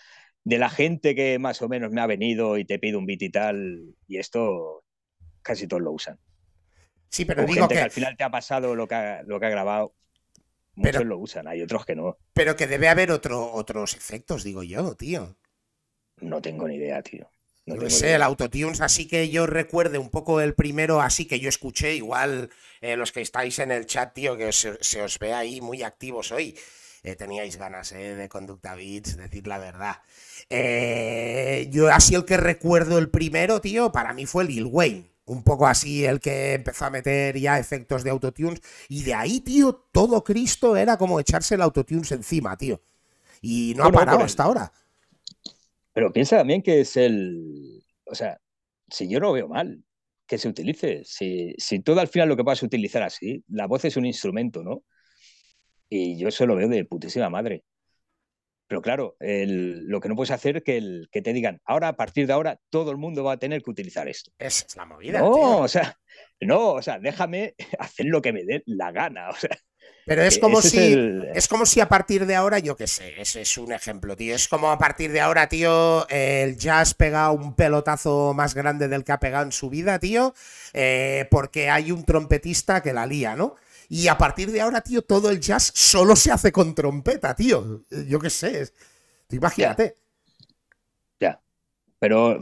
de 0.47 0.57
la 0.57 0.69
gente 0.69 1.13
que 1.13 1.39
más 1.39 1.61
o 1.61 1.67
menos 1.67 1.91
me 1.91 1.99
ha 1.99 2.07
venido 2.07 2.57
y 2.57 2.63
te 2.63 2.79
pide 2.79 2.95
un 2.95 3.05
beat 3.05 3.21
y 3.21 3.29
tal, 3.29 3.95
y 4.07 4.17
esto 4.17 4.85
casi 5.41 5.67
todos 5.67 5.83
lo 5.83 5.91
usan. 5.91 6.17
Sí, 7.09 7.25
pero 7.25 7.45
digo 7.45 7.67
que... 7.67 7.79
al 7.79 7.91
final 7.91 8.15
te 8.15 8.23
ha 8.23 8.31
pasado 8.31 8.73
lo 8.73 8.87
que 8.87 8.95
ha, 8.95 9.23
lo 9.23 9.41
que 9.41 9.45
ha 9.45 9.49
grabado. 9.49 9.93
Muchos 10.75 11.03
lo 11.03 11.17
usan, 11.17 11.49
hay 11.49 11.61
otros 11.61 11.85
que 11.85 11.97
no. 11.97 12.17
Pero 12.31 12.55
que 12.55 12.65
debe 12.65 12.87
haber 12.87 13.11
otro, 13.11 13.51
otros 13.51 13.95
efectos, 13.95 14.45
digo 14.45 14.63
yo, 14.63 14.95
tío. 14.95 15.35
No 16.21 16.41
tengo 16.41 16.65
ni 16.65 16.75
idea, 16.75 17.01
tío. 17.01 17.29
No, 17.65 17.89
sé, 17.89 18.13
el 18.13 18.21
autotunes, 18.21 18.79
así 18.79 19.05
que 19.05 19.27
yo 19.27 19.47
recuerde 19.47 19.97
un 19.97 20.09
poco 20.09 20.39
el 20.39 20.53
primero, 20.53 21.01
así 21.01 21.25
que 21.25 21.41
yo 21.41 21.49
escuché, 21.49 21.95
igual 21.95 22.49
eh, 22.79 22.95
los 22.95 23.11
que 23.11 23.19
estáis 23.19 23.59
en 23.59 23.71
el 23.71 23.85
chat, 23.85 24.13
tío, 24.13 24.37
que 24.37 24.53
se, 24.53 25.01
os 25.01 25.19
ve 25.19 25.33
ahí 25.33 25.59
muy 25.59 25.83
activos 25.83 26.31
hoy. 26.31 26.57
Eh, 27.03 27.15
teníais 27.15 27.57
ganas 27.57 27.91
eh, 27.91 28.15
de 28.15 28.29
Conducta 28.29 28.75
Beats, 28.75 29.17
decir 29.17 29.47
la 29.47 29.57
verdad. 29.57 30.01
yo 31.71 31.89
así 31.89 32.15
el 32.15 32.25
que 32.25 32.37
recuerdo 32.37 32.97
el 32.97 33.09
primero, 33.09 33.61
tío, 33.61 33.91
para 33.91 34.13
mí 34.13 34.25
fue 34.25 34.45
Lil 34.45 34.65
Wayne 34.65 35.17
un 35.27 35.43
poco 35.43 35.67
así 35.67 36.05
el 36.05 36.19
que 36.19 36.53
empezó 36.53 36.85
a 36.85 36.89
meter 36.89 37.37
ya 37.37 37.59
efectos 37.59 38.03
de 38.03 38.09
autotunes. 38.09 38.61
Y 38.87 39.03
de 39.03 39.13
ahí, 39.13 39.41
tío, 39.41 39.87
todo 39.91 40.23
Cristo 40.23 40.75
era 40.75 40.97
como 40.97 41.19
echarse 41.19 41.55
el 41.55 41.61
autotunes 41.61 42.11
encima, 42.11 42.57
tío. 42.57 42.81
Y 43.41 43.73
no 43.75 43.83
ha 43.85 43.91
parado 43.91 44.23
hasta 44.23 44.43
ahora. 44.43 44.71
Pero 45.93 46.11
piensa 46.13 46.37
también 46.37 46.61
que 46.61 46.81
es 46.81 46.95
el. 46.95 47.83
O 48.05 48.15
sea, 48.15 48.39
si 48.89 49.09
yo 49.09 49.19
no 49.19 49.33
veo 49.33 49.47
mal 49.47 49.83
que 50.25 50.37
se 50.37 50.47
utilice, 50.47 51.03
si, 51.03 51.53
si 51.57 51.79
todo 51.81 51.99
al 51.99 52.07
final 52.07 52.29
lo 52.29 52.37
que 52.37 52.43
pasa 52.43 52.59
es 52.59 52.63
utilizar 52.63 53.03
así, 53.03 53.43
la 53.49 53.67
voz 53.67 53.85
es 53.85 53.97
un 53.97 54.05
instrumento, 54.05 54.63
¿no? 54.63 54.83
Y 55.89 56.17
yo 56.17 56.27
eso 56.27 56.45
lo 56.45 56.55
veo 56.55 56.67
de 56.67 56.85
putísima 56.85 57.29
madre. 57.29 57.63
Pero 58.67 58.81
claro, 58.81 59.15
lo 59.19 60.01
que 60.01 60.09
no 60.09 60.15
puedes 60.15 60.31
hacer 60.31 60.57
es 60.57 60.63
que, 60.63 60.77
el, 60.77 61.07
que 61.09 61.21
te 61.21 61.31
digan, 61.31 61.61
ahora 61.63 61.87
a 61.87 61.95
partir 61.95 62.27
de 62.27 62.33
ahora 62.33 62.59
todo 62.69 62.91
el 62.91 62.97
mundo 62.97 63.23
va 63.23 63.33
a 63.33 63.37
tener 63.37 63.63
que 63.63 63.71
utilizar 63.71 64.09
esto. 64.09 64.31
Esa 64.37 64.65
es 64.67 64.75
la 64.75 64.85
movida. 64.85 65.19
No, 65.19 65.59
o 65.59 65.67
sea, 65.69 65.97
no, 66.41 66.73
o 66.73 66.81
sea, 66.81 66.99
déjame 66.99 67.55
hacer 67.79 68.07
lo 68.07 68.21
que 68.21 68.33
me 68.33 68.43
dé 68.43 68.63
la 68.65 68.91
gana. 68.91 69.29
O 69.29 69.35
sea, 69.35 69.57
pero 70.07 70.21
es 70.21 70.39
como 70.39 70.61
si. 70.61 70.95
Es, 71.33 71.49
como 71.49 71.65
si 71.65 71.81
a 71.81 71.89
partir 71.89 72.25
de 72.25 72.35
ahora, 72.35 72.59
yo 72.59 72.77
qué 72.77 72.87
sé, 72.87 73.19
ese 73.19 73.41
es 73.41 73.57
un 73.57 73.73
ejemplo, 73.73 74.15
tío. 74.15 74.35
Es 74.35 74.47
como 74.47 74.71
a 74.71 74.77
partir 74.77 75.11
de 75.11 75.19
ahora, 75.19 75.49
tío, 75.49 76.07
el 76.07 76.57
jazz 76.57 76.93
pega 76.93 77.29
un 77.31 77.55
pelotazo 77.55 78.33
más 78.33 78.55
grande 78.55 78.87
del 78.87 79.03
que 79.03 79.11
ha 79.11 79.19
pegado 79.19 79.43
en 79.43 79.51
su 79.51 79.69
vida, 79.69 79.99
tío. 79.99 80.33
Eh, 80.73 81.27
porque 81.29 81.69
hay 81.69 81.91
un 81.91 82.05
trompetista 82.05 82.81
que 82.81 82.93
la 82.93 83.05
lía, 83.05 83.35
¿no? 83.35 83.55
Y 83.89 84.07
a 84.07 84.17
partir 84.17 84.51
de 84.51 84.61
ahora, 84.61 84.81
tío, 84.81 85.01
todo 85.01 85.29
el 85.29 85.39
jazz 85.39 85.71
solo 85.73 86.15
se 86.15 86.31
hace 86.31 86.51
con 86.51 86.75
trompeta, 86.75 87.35
tío. 87.35 87.85
Yo 88.07 88.19
qué 88.19 88.29
sé. 88.29 88.71
Imagínate. 89.29 89.97
Ya. 91.19 91.41
Pero, 91.99 92.39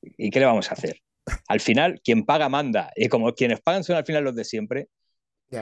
¿y 0.00 0.30
qué 0.30 0.40
le 0.40 0.46
vamos 0.46 0.70
a 0.70 0.74
hacer? 0.74 1.00
Al 1.46 1.60
final, 1.60 2.00
quien 2.02 2.24
paga 2.24 2.48
manda. 2.48 2.90
Y 2.96 3.08
como 3.08 3.32
quienes 3.32 3.60
pagan 3.60 3.84
son 3.84 3.96
al 3.96 4.04
final 4.04 4.24
los 4.24 4.34
de 4.34 4.44
siempre. 4.44 4.88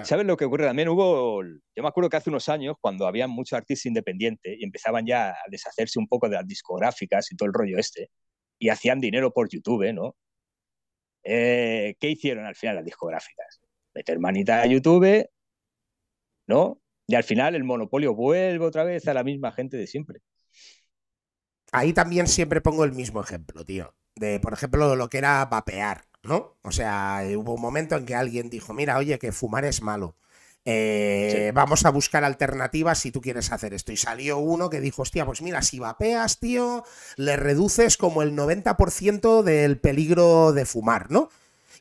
¿Sabes 0.04 0.24
lo 0.24 0.36
que 0.36 0.44
ocurre? 0.44 0.66
También 0.66 0.88
hubo, 0.88 1.42
yo 1.42 1.82
me 1.82 1.88
acuerdo 1.88 2.08
que 2.08 2.16
hace 2.16 2.30
unos 2.30 2.48
años, 2.48 2.76
cuando 2.80 3.08
había 3.08 3.26
muchos 3.26 3.56
artistas 3.56 3.86
independientes 3.86 4.56
y 4.56 4.64
empezaban 4.64 5.04
ya 5.04 5.30
a 5.30 5.36
deshacerse 5.48 5.98
un 5.98 6.06
poco 6.06 6.28
de 6.28 6.36
las 6.36 6.46
discográficas 6.46 7.32
y 7.32 7.36
todo 7.36 7.48
el 7.48 7.52
rollo 7.52 7.76
este, 7.76 8.08
y 8.56 8.68
hacían 8.68 9.00
dinero 9.00 9.32
por 9.32 9.48
YouTube, 9.48 9.92
¿no? 9.92 10.14
Eh, 11.24 11.96
¿Qué 11.98 12.08
hicieron 12.08 12.46
al 12.46 12.54
final 12.54 12.76
las 12.76 12.84
discográficas? 12.84 13.60
Meter 13.94 14.18
manita 14.18 14.62
a 14.62 14.66
YouTube, 14.66 15.28
¿no? 16.46 16.80
Y 17.06 17.14
al 17.14 17.24
final 17.24 17.54
el 17.54 17.64
monopolio 17.64 18.14
vuelve 18.14 18.64
otra 18.64 18.84
vez 18.84 19.08
a 19.08 19.14
la 19.14 19.24
misma 19.24 19.52
gente 19.52 19.76
de 19.76 19.86
siempre. 19.86 20.20
Ahí 21.72 21.92
también 21.92 22.26
siempre 22.26 22.60
pongo 22.60 22.84
el 22.84 22.92
mismo 22.92 23.20
ejemplo, 23.20 23.64
tío. 23.64 23.94
De, 24.16 24.40
por 24.40 24.52
ejemplo, 24.52 24.96
lo 24.96 25.08
que 25.08 25.18
era 25.18 25.44
vapear, 25.46 26.04
¿no? 26.22 26.56
O 26.62 26.72
sea, 26.72 27.22
hubo 27.36 27.54
un 27.54 27.60
momento 27.60 27.96
en 27.96 28.06
que 28.06 28.14
alguien 28.14 28.50
dijo, 28.50 28.74
mira, 28.74 28.98
oye, 28.98 29.18
que 29.18 29.32
fumar 29.32 29.64
es 29.64 29.82
malo. 29.82 30.16
Eh, 30.64 31.52
vamos 31.54 31.86
a 31.86 31.90
buscar 31.90 32.22
alternativas 32.22 32.98
si 32.98 33.10
tú 33.10 33.20
quieres 33.20 33.50
hacer 33.52 33.72
esto. 33.72 33.92
Y 33.92 33.96
salió 33.96 34.38
uno 34.38 34.68
que 34.68 34.80
dijo, 34.80 35.02
hostia, 35.02 35.24
pues 35.24 35.42
mira, 35.42 35.62
si 35.62 35.78
vapeas, 35.78 36.38
tío, 36.38 36.84
le 37.16 37.36
reduces 37.36 37.96
como 37.96 38.22
el 38.22 38.34
90% 38.34 39.42
del 39.42 39.78
peligro 39.78 40.52
de 40.52 40.66
fumar, 40.66 41.10
¿no? 41.10 41.30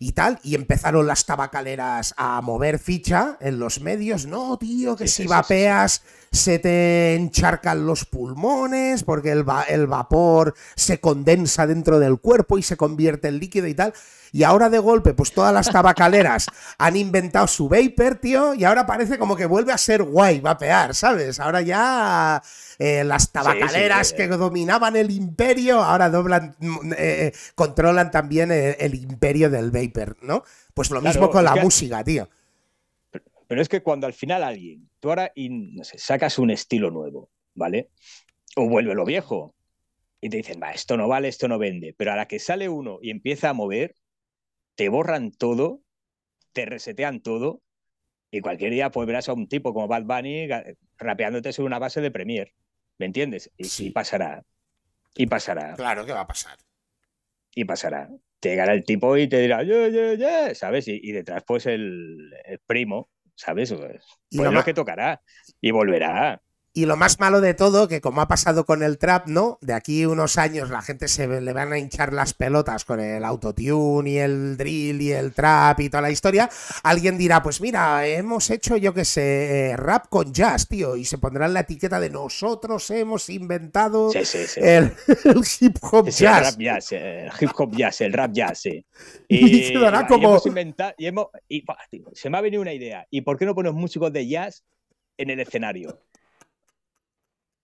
Y 0.02 0.14
tal, 0.14 0.40
y 0.44 0.56
empezaron 0.56 1.06
las 1.06 1.26
tabacaleras 1.26 2.14
a 2.16 2.40
mover 2.40 2.80
ficha 2.80 3.38
en 3.42 3.60
los 3.60 3.82
medios, 3.82 4.26
no, 4.26 4.58
tío, 4.58 4.96
que 4.96 5.10
si 5.10 5.28
vapeas 5.28 6.04
se 6.32 6.58
te 6.58 7.16
encharcan 7.16 7.86
los 7.86 8.06
pulmones 8.06 9.04
porque 9.04 9.32
el, 9.32 9.44
el 9.68 9.88
vapor 9.88 10.56
se 10.78 11.02
condensa 11.02 11.68
dentro 11.68 12.00
del 12.00 12.20
cuerpo 12.20 12.58
y 12.58 12.64
se 12.64 12.78
convierte 12.78 13.28
en 13.28 13.40
líquido 13.40 13.68
y 13.68 13.74
tal. 13.74 13.94
Y 14.32 14.44
ahora 14.44 14.70
de 14.70 14.80
golpe, 14.80 15.14
pues 15.14 15.34
todas 15.34 15.54
las 15.54 15.72
tabacaleras 15.72 16.46
han 16.78 16.96
inventado 16.96 17.48
su 17.48 17.68
vapor, 17.68 18.16
tío, 18.16 18.54
y 18.54 18.64
ahora 18.64 18.86
parece 18.86 19.18
como 19.18 19.36
que 19.36 19.46
vuelve 19.46 19.74
a 19.74 19.78
ser 19.78 20.04
guay 20.04 20.40
vapear, 20.40 20.94
¿sabes? 20.94 21.40
Ahora 21.40 21.62
ya 21.62 22.42
eh, 22.78 23.04
las 23.04 23.32
tabacaleras 23.32 24.14
que 24.14 24.28
dominaban 24.28 24.96
el 24.96 25.12
imperio, 25.12 25.82
ahora 25.84 26.10
doblan, 26.10 26.56
mm, 26.60 26.94
eh, 26.98 27.34
controlan 27.56 28.12
también 28.12 28.52
el, 28.52 28.96
imperio 28.96 29.50
del 29.50 29.72
vapor, 29.72 29.89
¿no? 30.22 30.44
Pues 30.74 30.92
lo 30.92 31.02
mismo 31.02 31.30
con 31.30 31.44
la 31.44 31.56
música, 31.56 32.04
tío. 32.04 32.30
Pero, 33.48 33.62
es 33.62 33.70
que 33.70 33.82
cuando 33.82 34.06
al 34.06 34.14
final 34.14 34.44
alguien, 34.44 34.90
tú 35.00 35.10
ahora 35.10 35.32
no 35.36 35.84
sé, 35.84 35.98
sacas 35.98 36.38
un 36.38 36.52
estilo 36.52 36.92
nuevo, 36.92 37.32
¿vale? 37.56 37.90
O 38.56 38.70
vuelve 38.70 38.94
lo 38.94 39.06
viejo, 39.06 39.56
y 40.22 40.30
te 40.30 40.38
dicen, 40.38 40.60
va, 40.62 40.72
esto 40.72 40.98
no 40.98 41.08
vale, 41.08 41.30
esto 41.30 41.48
no 41.48 41.58
vende. 41.58 41.96
Pero 41.98 42.12
a 42.12 42.16
la 42.16 42.28
que 42.28 42.40
sale 42.40 42.70
uno 42.70 43.00
y 43.02 43.10
empieza 43.10 43.50
a 43.50 43.54
mover, 43.54 43.96
te 44.76 44.90
borran 44.90 45.32
todo, 45.32 45.82
te 46.54 46.66
resetean 46.66 47.22
todo, 47.22 47.62
y 48.32 48.42
cualquier 48.42 48.72
día 48.72 48.92
pues 48.92 49.08
verás 49.08 49.30
a 49.30 49.34
un 49.34 49.48
tipo 49.48 49.74
como 49.74 49.88
Bad 49.88 50.04
Bunny 50.04 50.48
rapeándote 50.98 51.54
sobre 51.54 51.68
una 51.68 51.80
base 51.80 52.02
de 52.02 52.12
Premiere. 52.12 52.54
¿Me 52.98 53.06
entiendes? 53.06 53.52
Y, 53.58 53.92
pasará. 53.92 54.44
Y 55.16 55.26
pasará. 55.26 55.76
Claro 55.76 56.06
que 56.06 56.12
va 56.12 56.22
a 56.22 56.28
pasar. 56.28 56.58
Y 57.56 57.66
pasará. 57.66 58.10
Te 58.40 58.50
llegará 58.50 58.74
el 58.74 58.84
tipo 58.84 59.18
y 59.18 59.28
te 59.28 59.40
dirá, 59.40 59.64
yeah, 59.64 59.88
yeah, 59.90 60.14
yeah", 60.14 60.56
¿sabes? 60.56 60.88
Y, 60.88 61.12
detrás, 61.12 61.44
pues, 61.46 61.66
el, 61.66 62.32
primo, 62.66 63.10
¿sabes? 63.36 63.74
Pues, 63.74 64.02
pues 64.36 64.52
lo 64.52 64.64
que 64.64 64.74
tocará. 64.74 65.22
Y 65.60 65.72
volverá. 65.72 66.42
Y 66.74 66.86
lo 66.86 66.98
más 66.98 67.20
malo 67.20 67.42
de 67.42 67.54
todo, 67.54 67.88
que 67.88 68.02
como 68.02 68.22
ha 68.22 68.28
pasado 68.28 68.66
con 68.66 68.84
el 68.84 68.98
trap, 68.98 69.28
¿no? 69.28 69.58
De 69.62 69.74
aquí 69.74 70.06
unos 70.06 70.38
años 70.38 70.70
la 70.70 70.82
gente 70.82 71.08
se 71.08 71.42
le 71.42 71.54
van 71.54 71.74
a 71.74 71.80
hinchar 71.80 72.14
las 72.14 72.34
pelotas 72.34 72.86
con 72.86 73.00
el 73.00 73.24
autotune 73.24 74.10
y 74.10 74.18
el 74.18 74.58
drill 74.58 75.02
y 75.02 75.12
el 75.12 75.34
trap 75.34 75.80
y 75.80 75.90
toda 75.90 76.02
la 76.02 76.12
historia. 76.12 76.50
Alguien 76.84 77.18
dirá, 77.18 77.42
pues 77.42 77.60
mira, 77.60 78.06
hemos 78.06 78.50
hecho, 78.50 78.78
yo 78.78 78.94
qué 78.94 79.04
sé, 79.04 79.74
rap 79.78 80.08
con 80.10 80.32
jazz, 80.32 80.68
tío. 80.68 80.96
Y 80.96 81.06
se 81.06 81.18
pondrán 81.18 81.54
la 81.54 81.62
etiqueta 81.62 82.00
de 82.00 82.10
nosotros 82.10 82.90
hemos 82.92 83.30
inventado 83.30 84.12
El, 84.58 84.92
hip 85.60 85.78
hop 85.82 86.10
jazz. 86.10 86.58
El, 86.58 86.66
jazz. 86.66 86.92
el 86.92 87.32
hip 87.40 87.52
hop 87.56 87.76
jazz, 87.76 88.02
el 88.02 88.14
rap 88.14 88.32
jazz, 88.32 88.60
sí. 88.60 88.86
Y, 89.28 89.64
se 89.64 89.74
como... 90.08 90.30
hemos 90.30 90.46
inventado, 90.46 90.94
y, 90.98 91.08
hemos, 91.08 91.28
y 91.48 91.64
se 92.14 92.30
me 92.30 92.38
ha 92.38 92.42
venido 92.42 92.62
una 92.62 92.74
idea. 92.74 93.06
¿Y 93.10 93.22
por 93.22 93.38
qué 93.38 93.46
no 93.46 93.56
pones 93.56 93.74
músicos 93.74 94.12
de 94.12 94.28
jazz 94.28 94.64
en 95.18 95.30
el 95.30 95.40
escenario? 95.40 96.00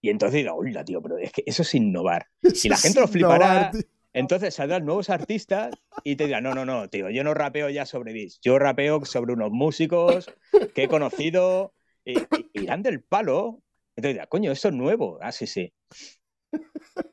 Y 0.06 0.12
entonces 0.12 0.44
digo, 0.44 0.54
hola, 0.54 0.86
tío, 0.86 1.02
pero 1.02 1.18
es 1.18 1.32
que 1.32 1.42
eso 1.48 1.64
es 1.64 1.74
innovar. 1.74 2.28
y 2.64 2.70
la 2.70 2.78
gente 2.78 3.00
lo 3.00 3.08
flipará. 3.08 3.72
Entonces 4.14 4.54
saldrán 4.54 4.86
nuevos 4.86 5.10
artistas 5.10 5.74
y 6.04 6.16
te 6.16 6.28
dirán, 6.28 6.44
no, 6.44 6.54
no, 6.54 6.64
no, 6.64 6.88
tío, 6.90 7.10
yo 7.10 7.24
no 7.24 7.34
rapeo 7.34 7.70
ya 7.70 7.88
sobre 7.88 8.14
bis, 8.14 8.40
yo 8.42 8.60
rapeo 8.60 9.04
sobre 9.04 9.34
unos 9.34 9.50
músicos 9.52 10.28
que 10.76 10.84
he 10.84 10.88
conocido 10.88 11.74
y, 12.06 12.16
irán 12.54 12.84
del 12.84 13.02
palo. 13.02 13.64
Entonces 13.96 14.14
dirás, 14.14 14.28
coño, 14.28 14.52
eso 14.52 14.68
es 14.68 14.76
nuevo. 14.76 15.18
Ah, 15.22 15.32
sí, 15.32 15.48
sí. 15.48 15.74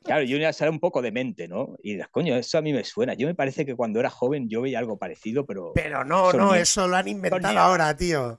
Claro, 0.04 0.22
yo 0.22 0.36
ya 0.36 0.52
sale 0.52 0.70
un 0.70 0.80
poco 0.80 1.00
de 1.00 1.12
mente, 1.12 1.48
¿no? 1.48 1.76
Y 1.82 1.94
dirás, 1.94 2.08
coño, 2.10 2.36
eso 2.36 2.58
a 2.58 2.62
mí 2.62 2.74
me 2.74 2.84
suena. 2.84 3.14
Yo 3.14 3.26
me 3.26 3.34
parece 3.34 3.64
que 3.64 3.74
cuando 3.74 4.00
era 4.00 4.10
joven 4.10 4.50
yo 4.50 4.60
veía 4.60 4.78
algo 4.78 4.98
parecido, 4.98 5.46
pero. 5.46 5.72
Pero 5.74 6.04
no, 6.04 6.30
no, 6.34 6.54
eso 6.54 6.86
lo 6.86 6.96
han 6.96 7.08
inventado 7.08 7.58
ahora, 7.58 7.96
tío. 7.96 8.38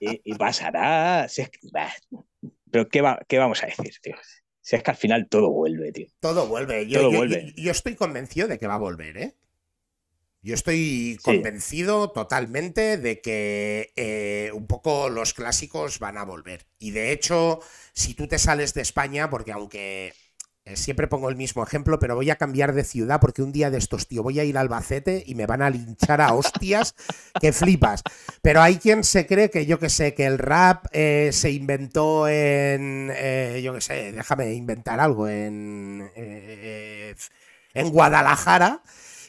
Y, 0.00 0.34
pasará. 0.34 1.26
Pero 2.70 2.88
¿qué, 2.88 3.00
va, 3.00 3.20
¿qué 3.28 3.38
vamos 3.38 3.62
a 3.62 3.66
decir, 3.66 3.94
tío? 4.00 4.16
Si 4.60 4.76
es 4.76 4.82
que 4.82 4.90
al 4.90 4.96
final 4.96 5.28
todo 5.28 5.50
vuelve, 5.50 5.92
tío. 5.92 6.06
Todo 6.20 6.46
vuelve. 6.46 6.86
Yo, 6.86 7.10
vuelve. 7.10 7.52
yo, 7.56 7.70
estoy 7.70 7.96
convencido 7.96 8.48
de 8.48 8.58
que 8.58 8.66
va 8.66 8.74
a 8.74 8.78
volver, 8.78 9.16
¿eh? 9.18 9.34
Yo 10.44 10.54
estoy 10.54 11.18
convencido 11.22 12.10
totalmente 12.10 12.98
de 12.98 13.20
que 13.20 13.92
eh, 13.94 14.50
un 14.52 14.66
poco 14.66 15.08
los 15.08 15.34
clásicos 15.34 16.00
van 16.00 16.18
a 16.18 16.24
volver. 16.24 16.66
Y 16.80 16.90
de 16.90 17.12
hecho, 17.12 17.60
si 17.92 18.14
tú 18.14 18.26
te 18.26 18.40
sales 18.40 18.74
de 18.74 18.82
España, 18.82 19.30
porque 19.30 19.52
aunque 19.52 20.14
siempre 20.74 21.08
pongo 21.08 21.28
el 21.28 21.36
mismo 21.36 21.62
ejemplo, 21.62 21.98
pero 21.98 22.14
voy 22.14 22.30
a 22.30 22.36
cambiar 22.36 22.72
de 22.72 22.84
ciudad 22.84 23.20
porque 23.20 23.42
un 23.42 23.52
día 23.52 23.70
de 23.70 23.78
estos, 23.78 24.06
tío, 24.06 24.22
voy 24.22 24.38
a 24.38 24.44
ir 24.44 24.56
a 24.56 24.60
Albacete 24.60 25.22
y 25.26 25.34
me 25.34 25.46
van 25.46 25.62
a 25.62 25.70
linchar 25.70 26.20
a 26.20 26.32
hostias 26.32 26.94
que 27.40 27.52
flipas. 27.52 28.02
Pero 28.42 28.62
hay 28.62 28.76
quien 28.76 29.04
se 29.04 29.26
cree 29.26 29.50
que 29.50 29.66
yo 29.66 29.78
que 29.78 29.90
sé, 29.90 30.14
que 30.14 30.26
el 30.26 30.38
rap 30.38 30.86
eh, 30.92 31.30
se 31.32 31.50
inventó 31.50 32.28
en, 32.28 33.12
eh, 33.14 33.60
yo 33.62 33.74
que 33.74 33.80
sé, 33.80 34.12
déjame 34.12 34.54
inventar 34.54 35.00
algo, 35.00 35.28
en, 35.28 36.10
en 36.14 37.90
Guadalajara. 37.90 38.82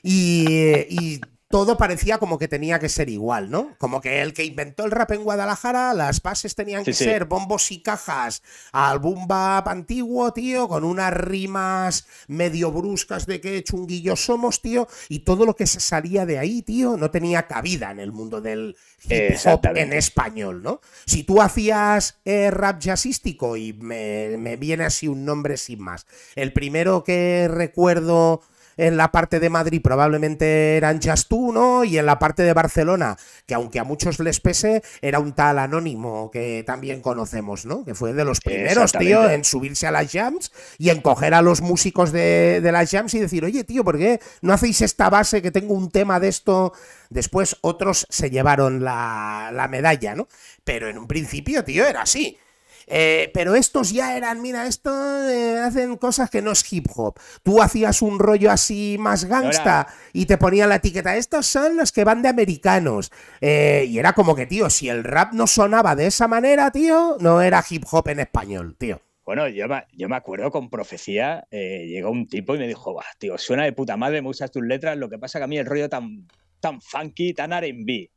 y 0.04 1.19
todo 1.54 1.78
parecía 1.78 2.18
como 2.18 2.39
que 2.39 2.48
tenía 2.48 2.80
que 2.80 2.89
ser 2.89 3.10
igual, 3.10 3.52
¿no? 3.52 3.76
Como 3.78 4.02
que 4.02 4.24
el 4.24 4.34
que 4.34 4.44
inventó 4.44 4.86
el 4.86 4.89
rap 4.89 5.12
en 5.12 5.24
Guadalajara, 5.24 5.94
las 5.94 6.20
bases 6.20 6.56
tenían 6.56 6.84
que 6.84 6.94
ser 6.94 7.26
bombos 7.26 7.72
y 7.72 7.84
cajas 7.84 8.42
al 8.72 8.98
boom 8.98 9.28
bap 9.28 9.68
antiguo, 9.68 10.34
tío, 10.34 10.68
con 10.68 10.84
unas 10.84 11.13
rimas 11.13 12.08
medio 12.28 12.72
bruscas 12.72 13.28
de 13.28 13.39
qué 13.39 13.63
chunguillos 13.63 14.26
somos, 14.26 14.63
tío, 14.63 14.88
y 15.10 15.20
todo 15.20 15.46
lo 15.46 15.56
que 15.56 15.68
se 15.68 15.80
salía 15.80 16.26
de 16.26 16.39
ahí, 16.39 16.63
tío, 16.63 16.98
no 16.98 17.12
tenía 17.12 17.46
cabida 17.46 17.92
en 17.92 18.00
el 18.00 18.12
mundo 18.12 18.42
del 18.42 18.76
hip 19.04 19.38
hop 19.46 19.62
en 19.76 19.94
español, 19.94 20.63
¿no? 20.63 20.82
Si 21.06 21.22
tú 21.22 21.39
hacías 21.39 22.18
eh, 22.26 22.50
rap 22.50 22.80
jazzístico 22.80 23.58
y 23.58 23.74
me, 23.74 24.38
me 24.39 24.56
viene 24.56 24.86
así 24.86 25.08
un 25.08 25.24
nombre 25.24 25.58
sin 25.58 25.84
más, 25.84 26.08
el 26.34 26.52
primero 26.52 27.04
que 27.04 27.48
recuerdo 27.48 28.42
en 28.78 28.98
la 28.98 29.12
parte 29.12 29.40
de 29.40 29.50
Madrid 29.50 29.82
probablemente 29.82 30.78
eran 30.78 31.02
Just 31.02 31.28
tú, 31.28 31.52
¿no? 31.52 31.84
Y 31.84 31.98
en 31.98 32.06
la 32.06 32.20
parte 32.20 32.44
de 32.44 32.54
Barcelona, 32.54 33.18
que 33.46 33.54
aunque 33.54 33.80
a 33.80 33.84
muchos 33.84 34.20
les 34.20 34.40
pese, 34.40 34.84
era 35.02 35.20
un 35.20 35.34
tal 35.34 35.60
anónimo 35.60 36.32
que 36.32 36.64
también 36.66 37.02
conocemos, 37.02 37.66
¿no? 37.66 37.84
Que 37.84 37.96
fue 37.96 38.14
de 38.14 38.26
los 38.26 38.40
primeros, 38.40 38.92
tío, 38.94 39.30
en 39.30 39.44
subirse 39.44 39.88
a 39.88 39.92
las 39.92 40.12
jams 40.12 40.52
y 40.78 40.90
en 40.90 41.02
coger 41.02 41.34
a 41.34 41.42
los 41.42 41.62
músicos 41.62 42.12
de, 42.12 42.62
las 42.64 42.90
jams 42.90 43.14
y 43.14 43.20
decir, 43.20 43.46
oye, 43.46 43.64
tío, 43.64 43.84
¿por 43.84 43.98
qué 43.98 44.20
no 44.42 44.54
hacéis 44.54 44.82
esta 44.82 45.10
base 45.10 45.42
que 45.42 45.52
tengo 45.52 45.74
un 45.74 45.92
tema 45.92 46.20
de 46.20 46.28
esto? 46.30 46.74
Después 47.10 47.58
otros 47.62 48.08
se 48.10 48.30
llevaron 48.30 48.84
la, 48.84 49.52
la 49.54 49.68
medalla, 49.68 50.16
¿no? 50.16 50.28
Pero 50.64 50.88
en 50.88 50.98
un 50.98 51.08
principio, 51.08 51.64
tío, 51.64 51.86
era 51.86 52.02
así. 52.02 52.38
Eh, 52.88 53.32
pero 53.34 53.56
estos 53.56 53.91
ya 53.91 54.17
eran, 54.17 54.41
mira, 54.41 54.67
esto 54.67 54.91
eh, 55.30 55.60
hacen 55.60 55.98
cosas 55.98 56.30
que 56.30 56.41
no 56.41 56.52
es 56.52 56.72
hip 56.72 56.88
hop. 56.96 57.19
Tú 57.43 57.62
hacías 57.62 58.02
un 58.02 58.19
rollo 58.19 58.52
así 58.52 58.98
más 59.00 59.26
gangsta 59.26 59.88
y 60.12 60.26
te 60.26 60.38
ponían 60.38 60.69
la 60.69 60.76
etiqueta, 60.76 61.15
estos 61.15 61.46
son 61.46 61.78
los 61.78 61.91
que 61.91 62.04
van 62.04 62.22
de 62.22 62.30
americanos. 62.30 63.12
Eh, 63.41 63.86
y 63.88 64.00
era 64.00 64.13
como 64.13 64.36
que, 64.36 64.46
tío, 64.46 64.69
si 64.69 64.89
el 64.89 65.04
rap 65.04 65.34
no 65.34 65.48
sonaba 65.48 65.96
de 65.96 66.08
esa 66.08 66.28
manera, 66.28 66.72
tío, 66.72 67.17
no 67.19 67.41
era 67.41 67.63
hip 67.69 67.84
hop 67.91 68.10
en 68.10 68.19
español, 68.19 68.76
tío. 68.78 69.02
Bueno, 69.26 69.48
yo 69.48 69.69
me, 69.69 69.86
yo 69.93 70.10
me 70.10 70.17
acuerdo 70.17 70.52
con 70.52 70.69
profecía, 70.69 71.48
llegó 71.50 72.12
un 72.12 72.28
tipo 72.28 72.56
y 72.56 72.60
me 72.60 72.67
dijo, 72.67 72.93
bah, 72.93 73.06
tío, 73.17 73.38
suena 73.38 73.63
de 73.63 73.72
puta 73.72 73.96
madre, 73.96 74.22
me 74.22 74.28
usas 74.28 74.52
tus 74.52 74.63
letras, 74.63 74.98
lo 74.98 75.10
que 75.10 75.17
pasa 75.17 75.39
que 75.39 75.46
a 75.46 75.48
mí 75.48 75.58
el 75.58 75.65
rollo 75.65 75.88
tan, 75.88 76.28
tan 76.60 76.82
funky, 76.82 77.34
tan 77.34 77.54
R&B. 77.54 78.10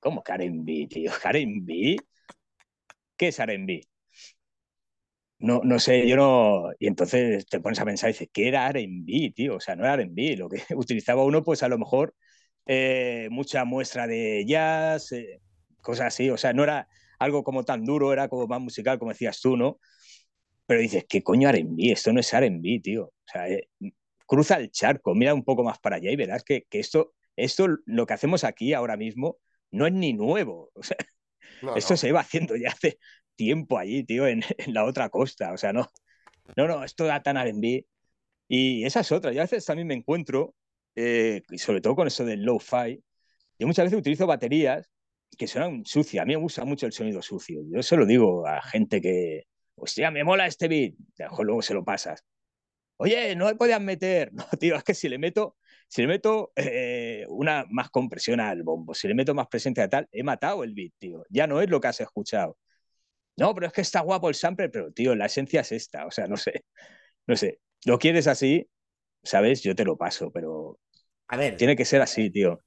¿Cómo 0.00 0.22
que 0.22 0.32
R&B, 0.32 0.86
tío? 0.88 1.10
¿R&B? 1.24 1.96
¿Qué 3.16 3.28
es 3.28 3.38
R&B? 3.40 3.82
No, 5.38 5.60
no 5.64 5.78
sé, 5.78 6.08
yo 6.08 6.16
no... 6.16 6.70
Y 6.78 6.86
entonces 6.86 7.46
te 7.46 7.60
pones 7.60 7.78
a 7.80 7.84
pensar 7.84 8.08
y 8.10 8.12
dices, 8.14 8.28
¿qué 8.32 8.48
era 8.48 8.68
R&B, 8.70 9.32
tío? 9.34 9.56
O 9.56 9.60
sea, 9.60 9.76
no 9.76 9.84
era 9.84 9.94
R&B, 9.94 10.36
lo 10.36 10.48
que 10.48 10.62
utilizaba 10.74 11.24
uno, 11.24 11.42
pues 11.42 11.62
a 11.62 11.68
lo 11.68 11.78
mejor 11.78 12.14
eh, 12.66 13.28
mucha 13.30 13.64
muestra 13.64 14.06
de 14.06 14.44
jazz, 14.46 15.12
eh, 15.12 15.40
cosas 15.82 16.06
así, 16.08 16.30
o 16.30 16.36
sea, 16.38 16.52
no 16.54 16.64
era 16.64 16.88
algo 17.18 17.44
como 17.44 17.64
tan 17.64 17.84
duro, 17.84 18.12
era 18.12 18.28
como 18.28 18.46
más 18.46 18.60
musical, 18.60 18.98
como 18.98 19.10
decías 19.12 19.40
tú, 19.40 19.56
¿no? 19.56 19.78
Pero 20.66 20.80
dices, 20.80 21.04
¿qué 21.08 21.22
coño 21.22 21.48
R&B? 21.50 21.92
Esto 21.92 22.12
no 22.12 22.20
es 22.20 22.32
R&B, 22.34 22.80
tío. 22.82 23.06
O 23.06 23.12
sea, 23.32 23.48
eh, 23.48 23.68
cruza 24.26 24.56
el 24.58 24.70
charco, 24.70 25.14
mira 25.14 25.34
un 25.34 25.44
poco 25.44 25.64
más 25.64 25.78
para 25.78 25.96
allá 25.96 26.10
y 26.10 26.16
verás 26.16 26.44
que, 26.44 26.66
esto, 26.72 27.14
esto, 27.36 27.68
lo 27.86 28.06
que 28.06 28.14
hacemos 28.14 28.44
aquí 28.44 28.74
ahora 28.74 28.96
mismo, 28.96 29.38
no 29.70 29.86
es 29.86 29.92
ni 29.92 30.12
nuevo. 30.14 30.70
O 30.76 30.82
sea, 30.82 30.96
esto 31.76 31.96
se 31.96 32.08
iba 32.08 32.20
haciendo 32.20 32.56
ya 32.56 32.68
hace 32.68 32.98
tiempo 33.34 33.78
allí, 33.78 34.04
tío, 34.04 34.26
en, 34.28 34.42
la 34.68 34.84
otra 34.84 35.08
costa. 35.08 35.52
O 35.52 35.56
sea, 35.56 35.72
no, 35.72 35.88
no, 36.56 36.66
no, 36.66 36.84
esto 36.84 37.04
da 37.04 37.22
tan 37.22 37.36
R&B. 37.36 37.86
Y 38.48 38.84
esa 38.84 39.00
es 39.00 39.12
otra. 39.12 39.32
Yo 39.32 39.40
a 39.40 39.44
veces 39.44 39.64
también 39.64 39.88
me 39.88 39.94
encuentro, 39.94 40.54
eh, 40.94 41.42
y 41.50 41.58
sobre 41.58 41.80
todo 41.80 41.96
con 41.96 42.06
eso 42.06 42.24
del 42.24 42.42
low-fi, 42.42 43.02
yo 43.58 43.66
muchas 43.66 43.86
veces 43.86 43.98
utilizo 43.98 44.26
baterías 44.26 44.88
que 45.36 45.46
suenan 45.46 45.84
sucias. 45.84 46.22
A 46.22 46.26
mí 46.26 46.34
me 46.34 46.40
gusta 46.40 46.64
mucho 46.64 46.86
el 46.86 46.92
sonido 46.92 47.22
sucio. 47.22 47.60
Yo 47.70 47.82
se 47.82 47.96
lo 47.96 48.06
digo 48.06 48.46
a 48.46 48.62
gente 48.62 49.00
que, 49.00 49.44
hostia, 49.74 50.10
me 50.10 50.24
mola 50.24 50.46
este 50.46 50.68
beat. 50.68 50.94
luego 51.38 51.62
se 51.62 51.74
lo 51.74 51.84
pasas. 51.84 52.24
Oye, 52.98 53.36
no 53.36 53.46
me 53.46 53.54
podían 53.54 53.84
meter. 53.84 54.32
No, 54.32 54.44
tío, 54.58 54.76
es 54.76 54.84
que 54.84 54.94
si 54.94 55.08
le 55.08 55.18
meto, 55.18 55.56
si 55.88 56.02
le 56.02 56.08
meto 56.08 56.52
eh, 56.56 57.24
una 57.28 57.64
más 57.70 57.90
compresión 57.90 58.40
al 58.40 58.62
bombo, 58.62 58.94
si 58.94 59.08
le 59.08 59.14
meto 59.14 59.34
más 59.34 59.46
presencia 59.48 59.84
a 59.84 59.88
tal, 59.88 60.08
he 60.12 60.22
matado 60.22 60.64
el 60.64 60.74
beat, 60.74 60.92
tío. 60.98 61.24
Ya 61.30 61.46
no 61.46 61.60
es 61.60 61.70
lo 61.70 61.80
que 61.80 61.88
has 61.88 62.00
escuchado. 62.00 62.58
No, 63.36 63.54
pero 63.54 63.66
es 63.66 63.72
que 63.72 63.82
está 63.82 64.00
guapo 64.00 64.28
el 64.28 64.34
sample, 64.34 64.70
pero 64.70 64.92
tío, 64.92 65.14
la 65.14 65.26
esencia 65.26 65.60
es 65.60 65.72
esta. 65.72 66.06
O 66.06 66.10
sea, 66.10 66.26
no 66.26 66.36
sé. 66.36 66.64
No 67.26 67.36
sé. 67.36 67.60
Lo 67.84 67.98
quieres 67.98 68.26
así, 68.26 68.68
¿sabes? 69.22 69.62
Yo 69.62 69.74
te 69.74 69.84
lo 69.84 69.96
paso, 69.96 70.30
pero. 70.32 70.78
A 71.28 71.36
ver. 71.36 71.56
Tiene 71.56 71.76
que 71.76 71.84
ser 71.84 72.02
así, 72.02 72.30
tío. 72.30 72.62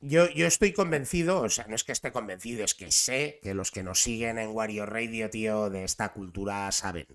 Yo, 0.00 0.28
yo 0.30 0.46
estoy 0.46 0.72
convencido, 0.72 1.40
o 1.40 1.48
sea, 1.48 1.66
no 1.66 1.74
es 1.74 1.84
que 1.84 1.92
esté 1.92 2.12
convencido, 2.12 2.64
es 2.64 2.74
que 2.74 2.90
sé 2.90 3.38
que 3.42 3.54
los 3.54 3.70
que 3.70 3.82
nos 3.82 4.00
siguen 4.00 4.38
en 4.38 4.50
Wario 4.50 4.86
Radio, 4.86 5.30
tío, 5.30 5.70
de 5.70 5.84
esta 5.84 6.12
cultura 6.12 6.70
saben. 6.72 7.06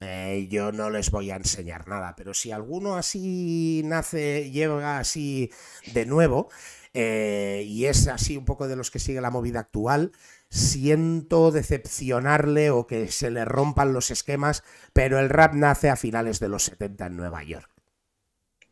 Eh, 0.00 0.46
yo 0.48 0.70
no 0.70 0.90
les 0.90 1.10
voy 1.10 1.30
a 1.32 1.36
enseñar 1.36 1.88
nada, 1.88 2.14
pero 2.16 2.32
si 2.32 2.52
alguno 2.52 2.96
así 2.96 3.82
nace, 3.84 4.50
llega 4.50 4.98
así 4.98 5.50
de 5.92 6.06
nuevo, 6.06 6.50
eh, 6.94 7.64
y 7.66 7.86
es 7.86 8.06
así 8.06 8.36
un 8.36 8.44
poco 8.44 8.68
de 8.68 8.76
los 8.76 8.90
que 8.90 9.00
sigue 9.00 9.20
la 9.20 9.30
movida 9.30 9.60
actual, 9.60 10.12
siento 10.50 11.50
decepcionarle 11.50 12.70
o 12.70 12.86
que 12.86 13.08
se 13.10 13.30
le 13.30 13.44
rompan 13.44 13.92
los 13.92 14.10
esquemas, 14.10 14.62
pero 14.92 15.18
el 15.18 15.28
rap 15.30 15.54
nace 15.54 15.90
a 15.90 15.96
finales 15.96 16.38
de 16.38 16.48
los 16.48 16.64
70 16.64 17.06
en 17.06 17.16
Nueva 17.16 17.42
York. 17.42 17.68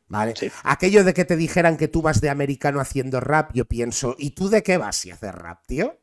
¿Vale? 0.08 0.34
Aquello 0.62 1.02
de 1.02 1.12
que 1.12 1.24
te 1.24 1.36
dijeran 1.36 1.76
que 1.76 1.88
tú 1.88 2.00
vas 2.00 2.20
de 2.20 2.30
americano 2.30 2.78
haciendo 2.80 3.18
rap, 3.18 3.50
yo 3.52 3.64
pienso, 3.64 4.14
¿y 4.18 4.30
tú 4.30 4.48
de 4.48 4.62
qué 4.62 4.76
vas 4.76 4.94
si 4.96 5.10
haces 5.10 5.34
rap, 5.34 5.66
tío? 5.66 5.98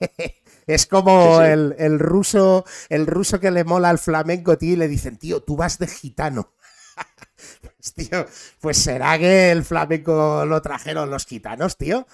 Es 0.66 0.86
como 0.86 1.40
El, 1.42 1.98
ruso, 1.98 2.64
el 2.88 3.06
ruso 3.06 3.40
que 3.40 3.50
le 3.50 3.64
mola 3.64 3.90
al 3.90 3.98
flamenco, 3.98 4.58
tío, 4.58 4.72
y 4.72 4.76
le 4.76 4.88
dicen, 4.88 5.16
tío, 5.16 5.40
tú 5.42 5.56
vas 5.56 5.78
de 5.78 5.86
gitano. 5.86 6.52
pues, 7.60 7.94
tío, 7.94 8.26
pues 8.60 8.78
será 8.78 9.18
que 9.18 9.50
el 9.50 9.64
flamenco 9.64 10.44
lo 10.44 10.60
trajeron 10.62 11.10
los 11.10 11.26
gitanos, 11.26 11.76
tío. 11.76 12.06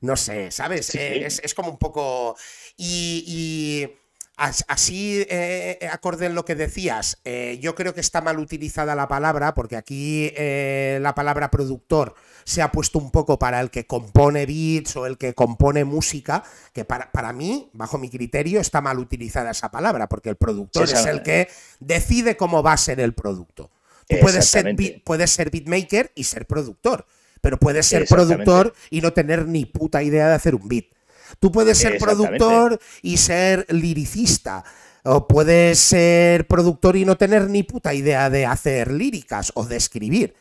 No 0.00 0.16
sé, 0.16 0.50
¿sabes? 0.50 0.92
Eh, 0.96 1.26
es, 1.26 1.54
como 1.54 1.70
un 1.70 1.78
poco. 1.78 2.36
y 2.76 3.88
Así, 4.36 5.20
eh, 5.28 5.78
eh, 5.80 5.88
acorde 5.88 6.26
en 6.26 6.34
lo 6.34 6.44
que 6.44 6.54
decías, 6.54 7.18
eh, 7.24 7.58
yo 7.60 7.74
creo 7.74 7.92
que 7.94 8.00
está 8.00 8.22
mal 8.22 8.38
utilizada 8.38 8.94
la 8.94 9.06
palabra, 9.06 9.52
porque 9.52 9.76
aquí 9.76 10.32
la 10.36 11.14
palabra 11.14 11.50
productor 11.50 12.14
se 12.44 12.62
ha 12.62 12.72
puesto 12.72 12.98
un 12.98 13.10
poco 13.10 13.38
para 13.38 13.60
el 13.60 13.70
que 13.70 13.86
compone 13.86 14.46
beats 14.46 14.96
o 14.96 15.06
el 15.06 15.18
que 15.18 15.34
compone 15.34 15.84
música, 15.84 16.42
que 16.72 16.84
para, 16.84 17.12
para 17.12 17.32
mí, 17.32 17.70
bajo 17.74 17.98
mi 17.98 18.08
criterio, 18.08 18.58
está 18.58 18.80
mal 18.80 18.98
utilizada 18.98 19.50
esa 19.50 19.70
palabra, 19.70 20.08
porque 20.08 20.30
el 20.30 20.36
productor 20.36 20.84
es 20.84 21.06
el 21.06 21.22
que 21.22 21.48
decide 21.78 22.36
cómo 22.36 22.62
va 22.62 22.72
a 22.72 22.78
ser 22.78 23.00
el 23.00 23.12
producto. 23.12 23.70
Tú 24.08 24.16
puedes 24.20 24.46
ser, 24.46 24.74
puedes 25.04 25.30
ser 25.30 25.50
beatmaker 25.50 26.10
y 26.14 26.24
ser 26.24 26.46
productor, 26.46 27.06
pero 27.42 27.58
puedes 27.58 27.86
ser 27.86 28.06
productor 28.08 28.74
y 28.90 29.02
no 29.02 29.12
tener 29.12 29.46
ni 29.46 29.66
puta 29.66 30.02
idea 30.02 30.28
de 30.28 30.34
hacer 30.34 30.54
un 30.54 30.66
beat. 30.68 30.86
Tú 31.38 31.52
puedes 31.52 31.78
ser 31.78 31.98
productor 31.98 32.78
y 33.02 33.16
ser 33.16 33.66
liricista. 33.70 34.64
O 35.04 35.26
puedes 35.26 35.80
ser 35.80 36.46
productor 36.46 36.96
y 36.96 37.04
no 37.04 37.16
tener 37.16 37.50
ni 37.50 37.64
puta 37.64 37.92
idea 37.92 38.30
de 38.30 38.46
hacer 38.46 38.92
líricas 38.92 39.50
o 39.54 39.64
de 39.64 39.76
escribir. 39.76 40.34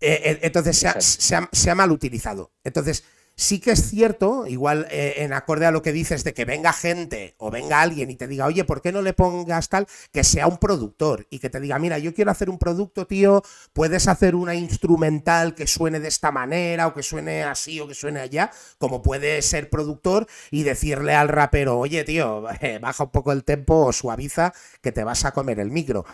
Eh, 0.00 0.20
eh, 0.24 0.38
entonces 0.42 0.78
se 0.78 0.88
ha, 0.88 0.98
se 1.00 1.70
ha, 1.70 1.74
mal 1.74 1.92
utilizado. 1.92 2.52
Entonces, 2.64 3.04
Sí 3.40 3.60
que 3.60 3.70
es 3.70 3.88
cierto, 3.88 4.48
igual 4.48 4.88
eh, 4.90 5.14
en 5.18 5.32
acorde 5.32 5.64
a 5.64 5.70
lo 5.70 5.80
que 5.80 5.92
dices 5.92 6.24
de 6.24 6.34
que 6.34 6.44
venga 6.44 6.72
gente 6.72 7.36
o 7.38 7.52
venga 7.52 7.80
alguien 7.80 8.10
y 8.10 8.16
te 8.16 8.26
diga, 8.26 8.46
oye, 8.46 8.64
¿por 8.64 8.82
qué 8.82 8.90
no 8.90 9.00
le 9.00 9.12
pongas 9.12 9.68
tal? 9.68 9.86
Que 10.12 10.24
sea 10.24 10.48
un 10.48 10.58
productor 10.58 11.24
y 11.30 11.38
que 11.38 11.48
te 11.48 11.60
diga, 11.60 11.78
mira, 11.78 11.98
yo 11.98 12.12
quiero 12.12 12.32
hacer 12.32 12.50
un 12.50 12.58
producto, 12.58 13.06
tío, 13.06 13.44
puedes 13.72 14.08
hacer 14.08 14.34
una 14.34 14.56
instrumental 14.56 15.54
que 15.54 15.68
suene 15.68 16.00
de 16.00 16.08
esta 16.08 16.32
manera 16.32 16.88
o 16.88 16.94
que 16.94 17.04
suene 17.04 17.44
así 17.44 17.78
o 17.78 17.86
que 17.86 17.94
suene 17.94 18.18
allá, 18.18 18.50
como 18.76 19.02
puede 19.02 19.40
ser 19.42 19.70
productor 19.70 20.26
y 20.50 20.64
decirle 20.64 21.14
al 21.14 21.28
rapero, 21.28 21.78
oye, 21.78 22.02
tío, 22.02 22.42
baja 22.80 23.04
un 23.04 23.10
poco 23.10 23.30
el 23.30 23.44
tempo 23.44 23.86
o 23.86 23.92
suaviza 23.92 24.52
que 24.82 24.90
te 24.90 25.04
vas 25.04 25.24
a 25.24 25.30
comer 25.30 25.60
el 25.60 25.70
micro. 25.70 26.04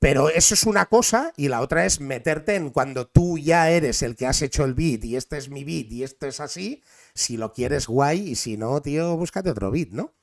Pero 0.00 0.30
eso 0.30 0.54
es 0.54 0.64
una 0.64 0.86
cosa 0.86 1.32
y 1.36 1.48
la 1.48 1.60
otra 1.60 1.84
es 1.84 2.00
meterte 2.00 2.56
en 2.56 2.70
cuando 2.70 3.06
tú 3.06 3.36
ya 3.36 3.70
eres 3.70 4.02
el 4.02 4.16
que 4.16 4.26
has 4.26 4.40
hecho 4.40 4.64
el 4.64 4.72
beat 4.72 5.04
y 5.04 5.14
este 5.14 5.36
es 5.36 5.50
mi 5.50 5.62
beat 5.62 5.92
y 5.92 6.02
esto 6.02 6.26
es 6.26 6.40
así, 6.40 6.82
si 7.14 7.36
lo 7.36 7.52
quieres 7.52 7.86
guay 7.86 8.30
y 8.30 8.34
si 8.34 8.56
no, 8.56 8.80
tío, 8.80 9.16
búscate 9.18 9.50
otro 9.50 9.70
beat, 9.70 9.90
¿no? 9.90 10.14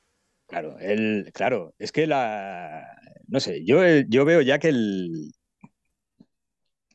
Claro, 0.48 0.80
el, 0.80 1.30
claro, 1.32 1.76
es 1.78 1.92
que 1.92 2.08
la, 2.08 2.88
no 3.28 3.40
sé, 3.40 3.64
yo, 3.66 3.82
yo 4.08 4.26
veo 4.26 4.42
ya 4.42 4.58
que 4.58 4.70
el, 4.70 5.32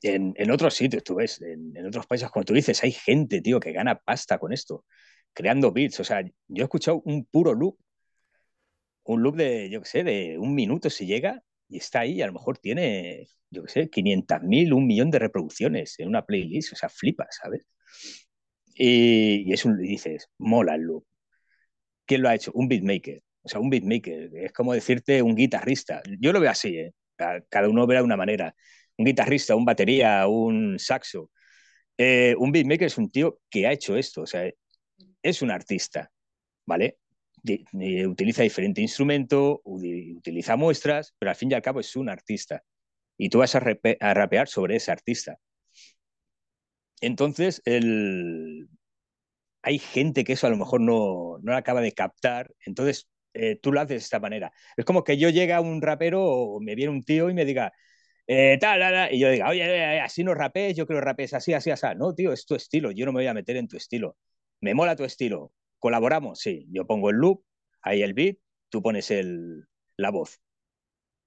en, 0.03 0.35
en 0.37 0.51
otros 0.51 0.75
sitios, 0.75 1.05
tú 1.05 1.15
ves, 1.17 1.41
en, 1.41 1.77
en, 1.77 1.87
otros 1.87 2.07
países, 2.07 2.31
como 2.31 2.45
tú 2.45 2.55
dices, 2.55 2.83
hay 2.83 2.93
gente, 2.93 3.41
tío, 3.41 3.61
que 3.61 3.73
gana 3.73 4.01
pasta 4.01 4.39
con 4.39 4.53
esto, 4.53 4.85
creando 5.33 5.73
beats. 5.73 6.01
O 6.01 6.05
sea, 6.05 6.23
yo 6.23 6.63
he 6.63 6.65
escuchado 6.65 7.01
un 7.05 7.25
puro 7.27 7.55
loop, 7.55 7.79
un 9.05 9.23
loop 9.23 9.37
de, 9.37 9.71
yo 9.71 9.81
qué 9.83 9.89
sé, 9.89 10.05
de 10.05 10.37
un 10.39 10.55
minuto 10.55 10.91
si 10.91 11.07
llega 11.07 11.43
y 11.73 11.79
está 11.79 12.01
ahí, 12.01 12.23
a 12.23 12.27
lo 12.27 12.35
mejor 12.35 12.59
tiene, 12.59 13.29
yo 13.51 13.65
qué 13.65 13.73
sé, 13.73 13.91
500.000, 13.91 14.73
un 14.73 14.87
millón 14.87 15.11
de 15.11 15.19
reproducciones 15.19 15.99
en 15.99 16.09
una 16.09 16.25
playlist, 16.27 16.73
o 16.73 16.77
sea, 16.77 16.89
flipas, 16.89 17.39
¿sabes? 17.43 17.67
Y, 18.75 19.45
y 19.49 19.53
es 19.53 19.65
un, 19.65 19.83
y 19.85 19.89
dices, 19.89 20.29
mola 20.39 20.75
el 20.75 20.83
loop. 20.83 21.05
¿Quién 22.07 22.23
lo 22.23 22.29
ha 22.29 22.35
hecho? 22.35 22.53
Un 22.55 22.69
beatmaker. 22.69 23.23
O 23.43 23.49
sea, 23.49 23.61
un 23.61 23.71
beatmaker. 23.71 24.31
Es 24.37 24.53
como 24.53 24.73
decirte 24.75 25.23
un 25.23 25.35
guitarrista. 25.35 26.03
Yo 26.21 26.33
lo 26.33 26.41
veo 26.41 26.51
así, 26.51 26.77
¿eh? 26.77 26.93
Cada 27.49 27.69
uno 27.69 27.87
verá 27.87 28.01
de 28.01 28.05
una 28.05 28.17
manera 28.17 28.55
un 28.97 29.05
guitarrista, 29.07 29.55
un 29.55 29.65
batería, 29.65 30.27
un 30.27 30.79
saxo. 30.79 31.31
Eh, 31.99 32.35
un 32.39 32.53
beatmaker 32.53 32.87
es 32.87 32.99
un 32.99 33.11
tío 33.11 33.41
que 33.51 33.67
ha 33.67 33.73
hecho 33.73 33.97
esto, 33.97 34.23
o 34.23 34.27
sea, 34.27 34.51
es 35.23 35.43
un 35.43 35.51
artista, 35.51 36.11
¿vale? 36.67 36.99
Utiliza 38.09 38.43
diferente 38.43 38.81
instrumento, 38.81 39.61
utiliza 39.65 40.57
muestras, 40.57 41.15
pero 41.19 41.31
al 41.31 41.37
fin 41.37 41.51
y 41.51 41.55
al 41.55 41.63
cabo 41.63 41.81
es 41.81 41.97
un 41.97 42.09
artista. 42.09 42.63
Y 43.19 43.31
tú 43.31 43.39
vas 43.41 43.55
a, 43.57 43.63
a 44.01 44.15
rapear 44.15 44.49
sobre 44.49 44.77
ese 44.77 44.93
artista. 44.93 45.39
Entonces, 47.01 47.63
el... 47.65 48.69
hay 49.63 49.79
gente 49.79 50.25
que 50.25 50.35
eso 50.35 50.47
a 50.47 50.51
lo 50.51 50.57
mejor 50.59 50.81
no, 50.81 51.39
no 51.43 51.57
acaba 51.57 51.81
de 51.83 51.93
captar, 51.93 52.53
entonces 52.67 53.09
eh, 53.35 53.57
tú 53.63 53.73
lo 53.73 53.81
haces 53.81 53.91
de 53.91 53.97
esta 53.99 54.21
manera. 54.21 54.53
Es 54.77 54.85
como 54.85 55.05
que 55.05 55.19
yo 55.19 55.31
llegue 55.31 55.53
a 55.55 55.61
un 55.61 55.83
rapero 55.83 56.25
o 56.25 56.61
me 56.61 56.75
viene 56.77 56.93
un 56.93 57.05
tío 57.05 57.31
y 57.31 57.35
me 57.35 57.45
diga, 57.47 57.73
eh, 58.29 58.59
tal, 58.61 58.81
tal, 58.81 58.95
tal, 58.95 59.15
y 59.15 59.21
yo 59.21 59.31
diga, 59.31 59.49
oye, 59.51 59.65
eh, 59.97 60.01
así 60.01 60.25
no 60.25 60.35
rapees, 60.35 60.77
yo 60.77 60.87
creo 60.87 61.01
que 61.01 61.07
rapees 61.07 61.35
así, 61.35 61.55
así, 61.55 61.71
así. 61.71 61.87
No, 61.97 62.15
tío, 62.15 62.33
es 62.33 62.47
tu 62.47 62.55
estilo, 62.57 62.91
yo 62.93 63.07
no 63.07 63.13
me 63.13 63.21
voy 63.21 63.29
a 63.29 63.35
meter 63.35 63.57
en 63.59 63.69
tu 63.69 63.77
estilo. 63.79 64.17
Me 64.63 64.75
mola 64.75 64.97
tu 64.97 65.05
estilo. 65.05 65.53
¿Colaboramos? 65.83 66.39
Sí, 66.39 66.69
yo 66.71 66.87
pongo 66.87 67.11
el 67.11 67.17
loop, 67.17 67.43
ahí 67.81 68.03
el 68.03 68.15
beat, 68.15 68.37
tú 68.69 68.81
pones 68.83 69.11
el, 69.11 69.67
la 69.97 70.11
voz. 70.11 70.41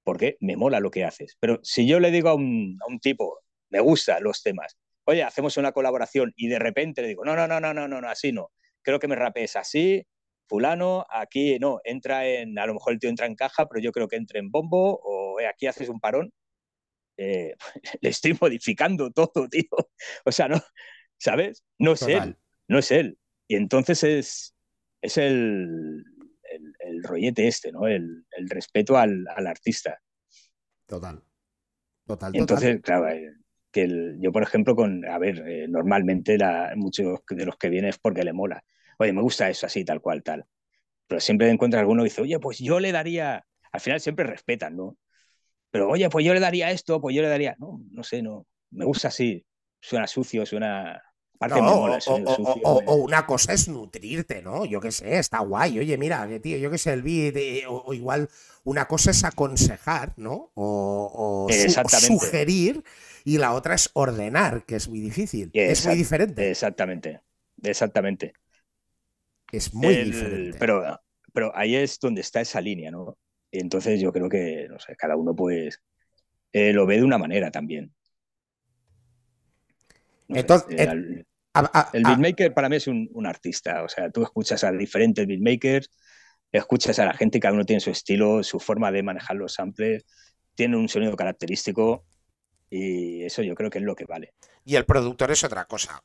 Porque 0.03 0.37
me 0.39 0.55
mola 0.55 0.79
lo 0.79 0.91
que 0.91 1.03
haces. 1.03 1.35
Pero 1.41 1.59
si 1.61 1.85
yo 1.85 1.99
le 1.99 2.09
digo 2.09 2.29
a 2.29 2.35
un, 2.35 2.77
a 2.81 2.89
un 2.89 3.01
tipo, 3.01 3.41
me 3.69 3.81
gustan 3.81 4.23
los 4.23 4.41
temas, 4.41 4.77
oye, 5.03 5.23
hacemos 5.23 5.57
una 5.57 5.73
colaboración 5.73 6.31
y 6.37 6.47
de 6.47 6.59
repente 6.59 7.01
le 7.01 7.09
digo, 7.09 7.25
no, 7.25 7.35
no, 7.35 7.47
no, 7.47 7.59
no, 7.59 7.73
no, 7.73 7.87
no, 7.89 7.99
no 7.99 8.07
así 8.07 8.31
no. 8.31 8.53
Creo 8.81 8.97
que 8.97 9.09
me 9.09 9.17
rapees 9.17 9.57
así, 9.57 10.07
fulano, 10.47 11.05
aquí 11.09 11.59
no, 11.59 11.81
entra 11.83 12.25
en, 12.25 12.57
a 12.57 12.65
lo 12.65 12.75
mejor 12.75 12.93
el 12.93 12.99
tío 12.99 13.09
entra 13.09 13.25
en 13.25 13.35
caja, 13.35 13.67
pero 13.67 13.81
yo 13.81 13.91
creo 13.91 14.07
que 14.07 14.15
entra 14.15 14.39
en 14.39 14.51
bombo 14.51 15.01
o 15.03 15.37
eh, 15.41 15.47
aquí 15.47 15.67
haces 15.67 15.89
un 15.89 15.99
parón 15.99 16.31
eh, 17.17 17.55
le 18.01 18.09
estoy 18.09 18.37
modificando 18.39 19.11
todo, 19.11 19.49
tío. 19.49 19.69
O 20.25 20.31
sea, 20.31 20.47
no, 20.47 20.61
¿sabes? 21.17 21.63
No 21.77 21.93
es 21.93 21.99
Total. 21.99 22.29
él, 22.29 22.37
no 22.67 22.79
es 22.79 22.91
él. 22.91 23.17
Y 23.47 23.55
entonces 23.55 24.03
es, 24.03 24.55
es 25.01 25.17
el, 25.17 26.03
el, 26.43 26.75
el 26.79 27.03
rollete 27.03 27.47
este, 27.47 27.71
¿no? 27.71 27.87
El, 27.87 28.25
el 28.31 28.49
respeto 28.49 28.97
al, 28.97 29.25
al, 29.35 29.47
artista. 29.47 29.99
Total. 30.85 31.23
Total. 32.05 32.35
Entonces, 32.35 32.81
claro, 32.81 33.09
eh, 33.09 33.33
que 33.71 33.83
el, 33.83 34.17
yo, 34.19 34.31
por 34.31 34.43
ejemplo, 34.43 34.75
con, 34.75 35.05
a 35.05 35.17
ver, 35.17 35.43
eh, 35.47 35.67
normalmente 35.67 36.37
la, 36.37 36.73
muchos 36.75 37.19
de 37.29 37.45
los 37.45 37.57
que 37.57 37.69
vienen 37.69 37.89
es 37.89 37.97
porque 37.97 38.23
le 38.23 38.33
mola. 38.33 38.63
Oye, 38.97 39.13
me 39.13 39.21
gusta 39.21 39.49
eso 39.49 39.65
así, 39.65 39.83
tal 39.83 40.01
cual, 40.01 40.23
tal. 40.23 40.45
Pero 41.07 41.19
siempre 41.21 41.49
encuentras 41.49 41.81
alguno 41.81 42.03
que 42.03 42.09
dice, 42.09 42.21
oye, 42.21 42.39
pues 42.39 42.59
yo 42.59 42.79
le 42.79 42.91
daría. 42.91 43.45
Al 43.71 43.81
final 43.81 43.99
siempre 43.99 44.25
respetan, 44.25 44.75
¿no? 44.75 44.97
Pero 45.71 45.89
oye, 45.89 46.09
pues 46.09 46.25
yo 46.25 46.33
le 46.33 46.39
daría 46.39 46.71
esto, 46.71 47.01
pues 47.01 47.15
yo 47.15 47.21
le 47.21 47.27
daría. 47.27 47.55
No, 47.59 47.81
no 47.91 48.03
sé, 48.03 48.21
no. 48.21 48.47
Me 48.71 48.85
gusta 48.85 49.09
así. 49.09 49.45
Suena 49.81 50.07
sucio, 50.07 50.45
suena. 50.45 51.01
Aparte 51.35 51.61
no, 51.61 51.75
mola, 51.75 51.97
o, 51.97 52.01
sucio, 52.01 52.61
o, 52.63 52.81
o, 52.85 52.95
una 52.95 53.25
cosa 53.25 53.53
es 53.53 53.67
nutrirte, 53.67 54.41
¿no? 54.41 54.65
Yo 54.65 54.79
qué 54.79 54.91
sé, 54.91 55.17
está 55.17 55.39
guay. 55.39 55.79
Oye, 55.79 55.97
mira, 55.97 56.27
tío, 56.41 56.57
yo 56.57 56.71
qué 56.71 56.77
sé, 56.77 56.93
el 56.93 57.01
beat. 57.01 57.35
Eh, 57.35 57.63
o, 57.67 57.93
igual 57.93 58.29
una 58.63 58.85
cosa 58.85 59.11
es 59.11 59.23
aconsejar, 59.23 60.13
¿no? 60.17 60.51
O, 60.55 61.47
su, 61.49 61.97
sugerir. 61.99 62.83
Y 63.25 63.37
la 63.37 63.53
otra 63.53 63.75
es 63.75 63.89
ordenar, 63.93 64.65
que 64.65 64.75
es 64.75 64.87
muy 64.87 64.99
difícil. 64.99 65.49
Exact 65.53 65.71
es 65.71 65.85
muy 65.87 65.95
diferente. 65.95 66.49
Exactamente. 66.49 67.21
Exactamente. 67.63 68.33
Es 69.51 69.73
muy 69.73 69.93
el, 69.93 70.11
diferente. 70.11 70.57
Pero, 70.59 71.01
pero 71.33 71.51
ahí 71.55 71.75
es 71.75 71.99
donde 71.99 72.21
está 72.21 72.41
esa 72.41 72.61
línea, 72.61 72.91
¿no? 72.91 73.17
Entonces 73.51 73.99
yo 73.99 74.11
creo 74.11 74.29
que, 74.29 74.67
no 74.69 74.79
sé, 74.79 74.95
cada 74.95 75.15
uno 75.15 75.35
pues 75.35 75.81
eh, 76.51 76.71
lo 76.71 76.85
ve 76.85 76.97
de 76.97 77.03
una 77.03 77.17
manera 77.17 77.51
también. 77.51 77.93
No 80.27 80.37
Entonces, 80.37 80.75
sé, 80.75 80.83
el, 80.83 81.25
a, 81.53 81.79
a, 81.79 81.89
el 81.93 82.03
beatmaker 82.03 82.53
para 82.53 82.69
mí 82.69 82.75
es 82.77 82.87
un, 82.87 83.09
un, 83.13 83.25
artista, 83.25 83.83
o 83.83 83.89
sea, 83.89 84.09
tú 84.09 84.23
escuchas 84.23 84.63
a 84.63 84.71
diferentes 84.71 85.25
beatmakers, 85.25 85.89
escuchas 86.51 86.99
a 86.99 87.05
la 87.05 87.13
gente, 87.13 87.39
cada 87.39 87.53
uno 87.53 87.65
tiene 87.65 87.79
su 87.79 87.91
estilo, 87.91 88.43
su 88.43 88.59
forma 88.59 88.91
de 88.91 89.03
manejar 89.03 89.37
los 89.37 89.53
samples, 89.53 90.05
tiene 90.55 90.77
un 90.77 90.89
sonido 90.89 91.15
característico 91.15 92.05
y 92.69 93.23
eso 93.23 93.41
yo 93.43 93.55
creo 93.55 93.69
que 93.69 93.79
es 93.79 93.83
lo 93.83 93.95
que 93.95 94.05
vale. 94.05 94.33
Y 94.63 94.75
el 94.75 94.85
productor 94.85 95.31
es 95.31 95.43
otra 95.43 95.65
cosa. 95.65 96.01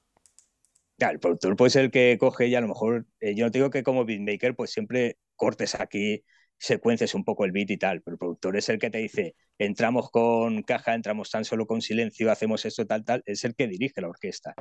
Claro, 0.99 1.15
el 1.15 1.21
productor 1.21 1.57
puede 1.57 1.71
ser 1.71 1.85
el 1.87 1.91
que 1.91 2.19
coge 2.19 2.49
y 2.49 2.55
a 2.55 2.61
lo 2.61 2.69
mejor, 2.69 3.07
eh, 3.21 3.35
yo 3.35 3.47
no 3.47 3.51
te 3.51 3.59
digo 3.59 3.71
que 3.71 3.83
como 3.83 4.05
beatmaker 4.05 4.55
pues 4.55 4.71
siempre 4.71 5.17
cortes 5.35 5.75
aquí 5.75 6.25
secuencias 6.61 7.15
un 7.15 7.25
poco 7.25 7.47
el 7.47 7.53
beat 7.53 7.71
y 7.71 7.79
tal, 7.79 8.03
pero 8.03 8.15
el 8.15 8.19
productor 8.19 8.57
es 8.57 8.69
el 8.69 8.79
que 8.79 8.91
te 8.91 8.99
dice, 8.99 9.35
entramos 9.59 10.11
con 10.11 10.63
caja, 10.63 10.95
entramos 10.95 11.31
tan 11.31 11.45
solo 11.45 11.67
con 11.67 11.81
silencio, 11.81 12.31
hacemos 12.31 12.65
esto, 12.67 12.87
tal, 12.87 13.03
tal, 13.03 13.23
es 13.25 13.45
el 13.45 13.55
que 13.55 13.67
dirige 13.67 14.03
la 14.03 14.09
orquesta 14.09 14.55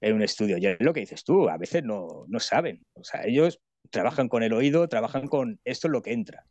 en 0.00 0.14
un 0.14 0.22
estudio. 0.22 0.58
Y 0.58 0.66
es 0.66 0.76
lo 0.78 0.94
que 0.94 1.00
dices 1.00 1.24
tú, 1.24 1.48
a 1.48 1.58
veces 1.58 1.82
no, 1.82 2.24
no 2.28 2.38
saben, 2.38 2.86
o 2.94 3.02
sea, 3.02 3.24
ellos 3.24 3.60
trabajan 3.90 4.28
con 4.28 4.44
el 4.44 4.52
oído, 4.52 4.88
trabajan 4.88 5.26
con 5.26 5.60
esto 5.64 5.88
es 5.88 5.92
lo 5.92 6.02
que 6.02 6.12
entra. 6.12 6.44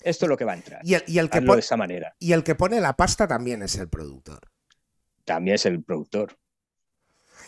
Esto 0.00 0.26
es 0.26 0.28
lo 0.28 0.36
que 0.36 0.44
va 0.44 0.52
a 0.52 0.56
entrar. 0.56 0.80
Y 0.84 0.94
el, 0.94 1.02
y 1.08 1.18
el 1.18 1.28
que 1.28 1.40
pone, 1.40 1.54
de 1.54 1.60
esa 1.60 1.76
manera. 1.76 2.14
Y 2.20 2.32
el 2.32 2.44
que 2.44 2.54
pone 2.54 2.80
la 2.80 2.94
pasta 2.94 3.26
también 3.26 3.62
es 3.62 3.74
el 3.76 3.88
productor. 3.88 4.48
También 5.24 5.56
es 5.56 5.66
el 5.66 5.82
productor. 5.82 6.38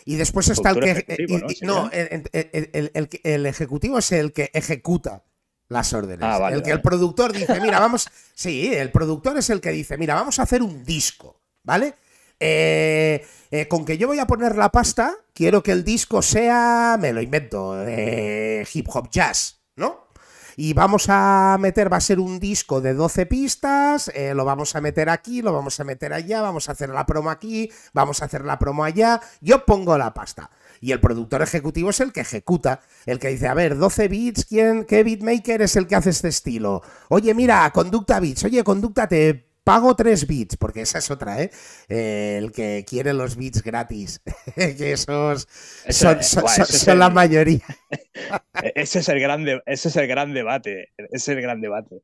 Y 0.03 0.15
después 0.15 0.49
está 0.49 0.71
el 0.71 0.81
que. 0.81 1.27
¿no? 1.61 1.89
el, 1.91 2.91
el, 3.23 3.45
ejecutivo 3.45 3.99
es 3.99 4.11
el 4.11 4.33
que 4.33 4.49
ejecuta 4.53 5.23
las 5.71 5.93
órdenes. 5.93 6.19
Ah, 6.21 6.37
vale, 6.37 6.57
el 6.57 6.61
que 6.61 6.71
vale. 6.71 6.79
el 6.79 6.81
productor 6.81 7.31
dice, 7.31 7.59
mira, 7.59 7.79
vamos. 7.79 8.07
Sí, 8.33 8.73
el 8.73 8.91
productor 8.91 9.37
es 9.37 9.51
el 9.51 9.61
que 9.61 9.69
dice, 9.69 9.97
mira, 9.97 10.15
vamos 10.15 10.39
a 10.39 10.43
hacer 10.43 10.63
un 10.63 10.83
disco, 10.83 11.39
¿vale? 11.63 11.93
Eh, 12.39 13.23
eh, 13.51 13.67
con 13.67 13.85
que 13.85 13.99
yo 13.99 14.07
voy 14.07 14.17
a 14.17 14.25
poner 14.25 14.55
la 14.55 14.69
pasta, 14.69 15.15
quiero 15.31 15.61
que 15.61 15.71
el 15.71 15.83
disco 15.83 16.23
sea, 16.23 16.97
me 16.99 17.13
lo 17.13 17.21
invento, 17.21 17.75
eh, 17.87 18.65
hip 18.73 18.87
hop 18.91 19.11
jazz, 19.11 19.61
¿no? 19.75 20.07
Y 20.55 20.73
vamos 20.73 21.05
a 21.07 21.57
meter, 21.59 21.91
va 21.91 21.97
a 21.97 22.01
ser 22.01 22.19
un 22.19 22.39
disco 22.39 22.81
de 22.81 22.93
12 22.93 23.25
pistas, 23.25 24.11
eh, 24.13 24.33
lo 24.33 24.45
vamos 24.45 24.75
a 24.75 24.81
meter 24.81 25.09
aquí, 25.09 25.41
lo 25.41 25.53
vamos 25.53 25.79
a 25.79 25.83
meter 25.83 26.13
allá, 26.13 26.41
vamos 26.41 26.69
a 26.69 26.73
hacer 26.73 26.89
la 26.89 27.05
promo 27.05 27.29
aquí, 27.29 27.71
vamos 27.93 28.21
a 28.21 28.25
hacer 28.25 28.45
la 28.45 28.59
promo 28.59 28.83
allá, 28.83 29.21
yo 29.41 29.65
pongo 29.65 29.97
la 29.97 30.13
pasta. 30.13 30.49
Y 30.79 30.91
el 30.91 30.99
productor 30.99 31.41
ejecutivo 31.41 31.91
es 31.91 31.99
el 31.99 32.11
que 32.11 32.21
ejecuta, 32.21 32.81
el 33.05 33.19
que 33.19 33.29
dice, 33.29 33.47
a 33.47 33.53
ver, 33.53 33.77
12 33.77 34.07
bits, 34.07 34.45
¿quién, 34.45 34.85
¿qué 34.85 35.03
beatmaker 35.03 35.61
es 35.61 35.75
el 35.75 35.87
que 35.87 35.95
hace 35.95 36.09
este 36.09 36.29
estilo? 36.29 36.81
Oye, 37.09 37.33
mira, 37.33 37.69
Conducta 37.71 38.19
Beats, 38.19 38.43
oye, 38.45 38.63
Conducta, 38.63 39.07
te 39.07 39.50
pago 39.63 39.95
3 39.95 40.27
bits, 40.27 40.57
porque 40.57 40.81
esa 40.81 40.97
es 40.99 41.11
otra, 41.11 41.41
¿eh? 41.41 41.51
eh 41.89 42.37
el 42.39 42.51
que 42.51 42.83
quiere 42.87 43.13
los 43.13 43.35
bits 43.35 43.61
gratis, 43.63 44.21
que 44.55 44.91
esos 44.93 45.47
son, 45.89 46.19
Ese- 46.19 46.23
son, 46.23 46.41
guau, 46.41 46.55
son- 46.55 46.63
ese 46.63 46.75
es 46.77 46.81
son 46.81 46.93
el- 46.93 46.99
la 46.99 47.09
mayoría. 47.09 47.65
Ese 48.75 48.99
es 48.99 49.09
el 49.09 49.19
gran, 49.19 49.43
de- 49.45 49.61
ese 49.65 49.87
es 49.89 49.95
el 49.95 50.07
gran 50.07 50.33
debate. 50.33 50.89
Ese 50.97 51.15
es 51.15 51.27
el 51.29 51.41
gran 51.41 51.61
debate. 51.61 52.01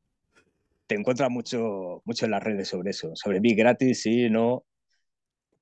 Te 0.86 0.94
encuentras 0.96 1.30
mucho, 1.30 2.02
mucho 2.04 2.24
en 2.24 2.30
las 2.32 2.42
redes 2.42 2.68
sobre 2.68 2.90
eso. 2.90 3.14
Sobre 3.14 3.40
Big 3.40 3.56
gratis, 3.56 4.02
sí, 4.02 4.28
no. 4.30 4.64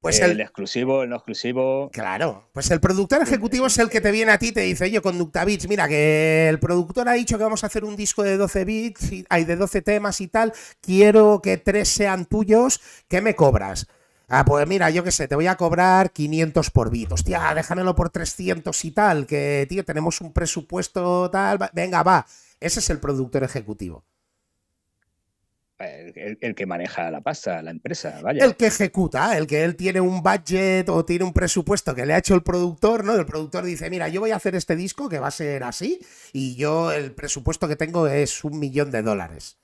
Pues 0.07 0.21
el, 0.21 0.33
el, 0.33 0.41
exclusivo, 0.41 1.03
el 1.03 1.11
no 1.11 1.17
exclusivo. 1.17 1.91
Claro, 1.93 2.49
pues 2.53 2.71
el 2.71 2.81
productor 2.81 3.23
ejecutivo 3.23 3.67
es 3.67 3.79
el 3.79 3.91
que 3.91 4.01
te 4.01 4.11
viene 4.11 4.33
a 4.33 4.39
ti 4.39 4.49
y 4.49 4.53
te 4.53 4.61
dice, 4.61 4.85
oye, 4.85 5.01
Conducta 5.01 5.45
Beats, 5.45 5.69
mira, 5.69 5.89
que 5.89 6.49
el 6.49 6.59
productor 6.59 7.09
ha 7.09 7.13
dicho 7.15 7.37
que 7.37 7.45
vamos 7.45 7.65
a 7.65 7.67
hacer 7.67 7.85
un 7.85 7.97
disco 7.97 8.23
de 8.23 8.37
12 8.37 8.65
bits, 8.65 9.13
y, 9.13 9.27
hay 9.29 9.45
de 9.45 9.57
12 9.57 9.83
temas 9.83 10.21
y 10.21 10.29
tal, 10.29 10.53
quiero 10.81 11.41
que 11.43 11.57
tres 11.57 11.89
sean 11.89 12.27
tuyos, 12.27 12.81
¿qué 13.09 13.21
me 13.21 13.35
cobras? 13.35 13.89
Ah, 14.29 14.45
pues 14.45 14.67
mira, 14.67 14.91
yo 14.91 15.05
qué 15.05 15.13
sé, 15.13 15.29
te 15.29 15.37
voy 15.37 15.47
a 15.47 15.57
cobrar 15.57 16.11
500 16.11 16.71
por 16.71 16.91
bit. 16.91 17.13
Hostia, 17.13 17.55
déjamelo 17.55 17.95
por 17.95 18.11
300 18.11 18.85
y 18.85 18.91
tal, 18.91 19.27
que, 19.27 19.67
tío, 19.69 19.85
tenemos 19.85 20.21
un 20.21 20.33
presupuesto 20.33 21.31
tal. 21.31 21.59
Venga, 21.73 22.03
va. 22.03 22.27
Ese 22.59 22.81
es 22.81 22.91
el 22.91 22.99
productor 22.99 23.45
ejecutivo. 23.45 24.05
El, 25.79 26.55
que 26.55 26.67
maneja 26.67 27.11
la 27.11 27.21
pasta, 27.21 27.61
la 27.63 27.71
empresa, 27.71 28.21
vaya. 28.23 28.45
El 28.45 28.57
que 28.57 28.67
ejecuta, 28.67 29.37
el 29.37 29.47
que 29.47 29.65
él 29.65 29.77
tiene 29.77 30.01
un 30.01 30.23
budget 30.23 30.89
o 30.89 31.05
tiene 31.05 31.25
un 31.25 31.33
presupuesto 31.33 31.95
que 31.95 32.07
le 32.07 32.15
ha 32.15 32.19
hecho 32.19 32.35
el 32.35 32.43
productor, 32.43 33.05
¿no? 33.05 33.15
El 33.15 33.27
productor 33.27 33.65
dice, 33.65 33.91
mira, 33.91 34.09
yo 34.09 34.21
voy 34.21 34.31
a 34.31 34.37
hacer 34.37 34.55
este 34.55 34.77
disco 34.77 35.09
que 35.09 35.19
va 35.19 35.29
a 35.29 35.33
ser 35.33 35.65
así 35.65 36.01
y 36.33 36.57
yo 36.57 36.93
el 36.93 37.13
presupuesto 37.13 37.69
que 37.69 37.77
tengo 37.77 38.07
es 38.07 38.45
un 38.45 38.59
millón 38.59 38.91
de 38.91 39.03
dólares. 39.03 39.59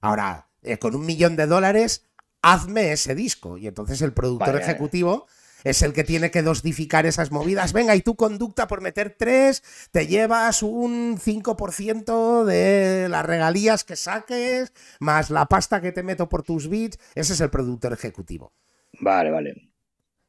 Ahora, 0.00 0.48
eh, 0.62 0.78
con 0.78 0.94
un 0.94 1.04
millón 1.04 1.36
de 1.36 1.46
dólares, 1.46 2.06
hazme 2.42 2.92
ese 2.92 3.14
disco. 3.14 3.58
Y 3.58 3.66
entonces 3.66 4.00
el 4.02 4.12
productor 4.12 4.56
ejecutivo 4.56 5.26
es 5.64 5.82
el 5.82 5.92
que 5.92 6.04
tiene 6.04 6.30
que 6.30 6.42
dosificar 6.42 7.06
esas 7.06 7.30
movidas. 7.30 7.72
Venga, 7.72 7.94
y 7.96 8.00
tu 8.00 8.16
conducta 8.16 8.66
por 8.66 8.80
meter 8.80 9.14
tres, 9.18 9.62
te 9.90 10.06
llevas 10.06 10.62
un 10.62 11.18
5% 11.18 12.44
de 12.44 13.08
las 13.08 13.26
regalías 13.26 13.84
que 13.84 13.96
saques, 13.96 14.72
más 14.98 15.30
la 15.30 15.46
pasta 15.46 15.80
que 15.80 15.92
te 15.92 16.02
meto 16.02 16.28
por 16.28 16.42
tus 16.42 16.68
beats. 16.68 16.98
Ese 17.14 17.32
es 17.32 17.40
el 17.40 17.50
productor 17.50 17.92
ejecutivo. 17.92 18.52
Vale, 19.00 19.30
vale. 19.30 19.70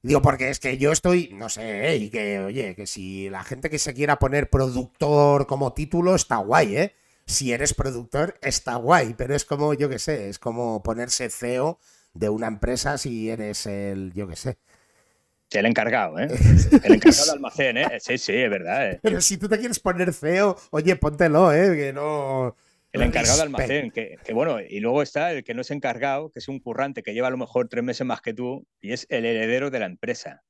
Digo, 0.04 0.22
porque 0.22 0.50
es 0.50 0.60
que 0.60 0.78
yo 0.80 0.92
estoy, 0.92 1.30
no 1.34 1.48
sé, 1.50 1.96
y 1.98 2.10
que, 2.10 2.40
oye, 2.40 2.76
que 2.76 2.88
si 2.88 3.30
la 3.30 3.44
gente 3.44 3.70
que 3.70 3.78
se 3.78 3.94
quiera 3.94 4.18
poner 4.18 4.50
productor 4.50 5.46
como 5.46 5.74
título 5.74 6.16
está 6.16 6.38
guay, 6.38 6.76
¿eh? 6.76 6.96
Si 7.28 7.52
eres 7.52 7.76
productor, 7.76 8.38
está 8.42 8.76
guay, 8.78 9.14
pero 9.16 9.36
es 9.36 9.46
como, 9.46 9.76
yo 9.76 9.90
qué 9.90 10.00
sé, 10.00 10.28
es 10.28 10.40
como 10.40 10.82
ponerse 10.82 11.30
CEO 11.30 11.78
de 12.14 12.30
una 12.30 12.48
empresa 12.48 12.98
si 12.98 13.30
eres 13.30 13.68
el, 13.68 14.12
yo 14.14 14.28
qué 14.28 14.36
sé, 14.36 14.58
el 15.60 15.66
encargado, 15.66 16.18
¿eh? 16.20 16.28
El 16.84 16.94
encargado 16.94 17.26
de 17.26 17.32
almacén, 17.32 17.78
¿eh? 17.78 18.00
Sí, 18.00 18.18
sí, 18.18 18.34
es 18.34 18.50
verdad. 18.50 18.92
¿eh? 18.92 19.00
Pero 19.02 19.22
si 19.22 19.38
tú 19.38 19.50
te 19.50 19.60
quieres 19.60 19.80
poner 19.80 20.14
feo, 20.14 20.56
oye, 20.72 20.96
póntelo, 20.96 21.52
¿eh? 21.54 21.76
Que 21.76 21.94
no. 21.94 22.56
El 22.92 23.04
encargado 23.04 23.38
de 23.38 23.44
almacén, 23.44 23.92
que, 23.92 24.18
bueno, 24.34 24.60
y 24.60 24.80
luego 24.80 25.02
está 25.02 25.32
el 25.32 25.44
que 25.44 25.54
no 25.54 25.62
es 25.62 25.72
encargado, 25.72 26.30
que 26.30 26.40
es 26.40 26.48
un 26.48 26.60
currante 26.60 27.04
que 27.04 27.14
lleva 27.14 27.28
a 27.28 27.32
lo 27.32 27.38
mejor 27.38 27.70
tres 27.70 27.84
meses 27.84 28.06
más 28.06 28.22
que 28.22 28.34
tú 28.34 28.68
y 28.82 28.92
es 28.92 29.08
el 29.10 29.26
heredero 29.26 29.70
de 29.70 29.80
la 29.80 29.86
empresa. 29.86 30.44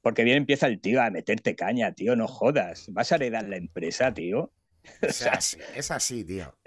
Porque 0.00 0.24
bien 0.24 0.38
empieza 0.38 0.66
el 0.66 0.80
tío 0.80 1.00
a 1.00 1.10
meterte 1.10 1.54
caña, 1.54 1.92
tío, 1.92 2.16
no 2.16 2.26
jodas. 2.26 2.86
¿Vas 2.88 3.12
a 3.12 3.14
heredar 3.14 3.48
la 3.48 3.56
empresa, 3.56 4.12
tío? 4.12 4.52
Es 5.00 5.24
así, 5.24 5.56
es 5.74 5.90
así, 5.90 6.24
tío. 6.24 6.58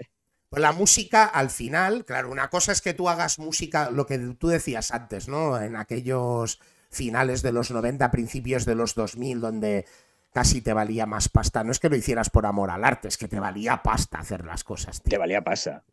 Pues 0.48 0.62
la 0.62 0.72
música, 0.72 1.26
al 1.26 1.50
final, 1.50 2.04
claro, 2.04 2.30
una 2.30 2.48
cosa 2.48 2.72
es 2.72 2.80
que 2.80 2.94
tú 2.94 3.08
hagas 3.08 3.38
música, 3.38 3.90
lo 3.90 4.06
que 4.06 4.18
tú 4.18 4.48
decías 4.48 4.90
antes, 4.90 5.28
¿no? 5.28 5.60
En 5.60 5.76
aquellos 5.76 6.58
finales 6.90 7.42
de 7.42 7.52
los 7.52 7.70
90, 7.70 8.10
principios 8.10 8.64
de 8.64 8.74
los 8.74 8.94
2000, 8.94 9.40
donde 9.40 9.86
casi 10.32 10.60
te 10.60 10.72
valía 10.72 11.06
más 11.06 11.28
pasta. 11.28 11.64
No 11.64 11.72
es 11.72 11.80
que 11.80 11.88
lo 11.88 11.96
hicieras 11.96 12.30
por 12.30 12.46
amor 12.46 12.70
al 12.70 12.84
arte, 12.84 13.08
es 13.08 13.16
que 13.16 13.28
te 13.28 13.40
valía 13.40 13.82
pasta 13.82 14.18
hacer 14.18 14.44
las 14.44 14.64
cosas. 14.64 15.02
Te 15.02 15.18
valía 15.18 15.42
pasta. 15.42 15.84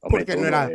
Porque 0.00 0.36
no 0.36 0.48
era, 0.48 0.68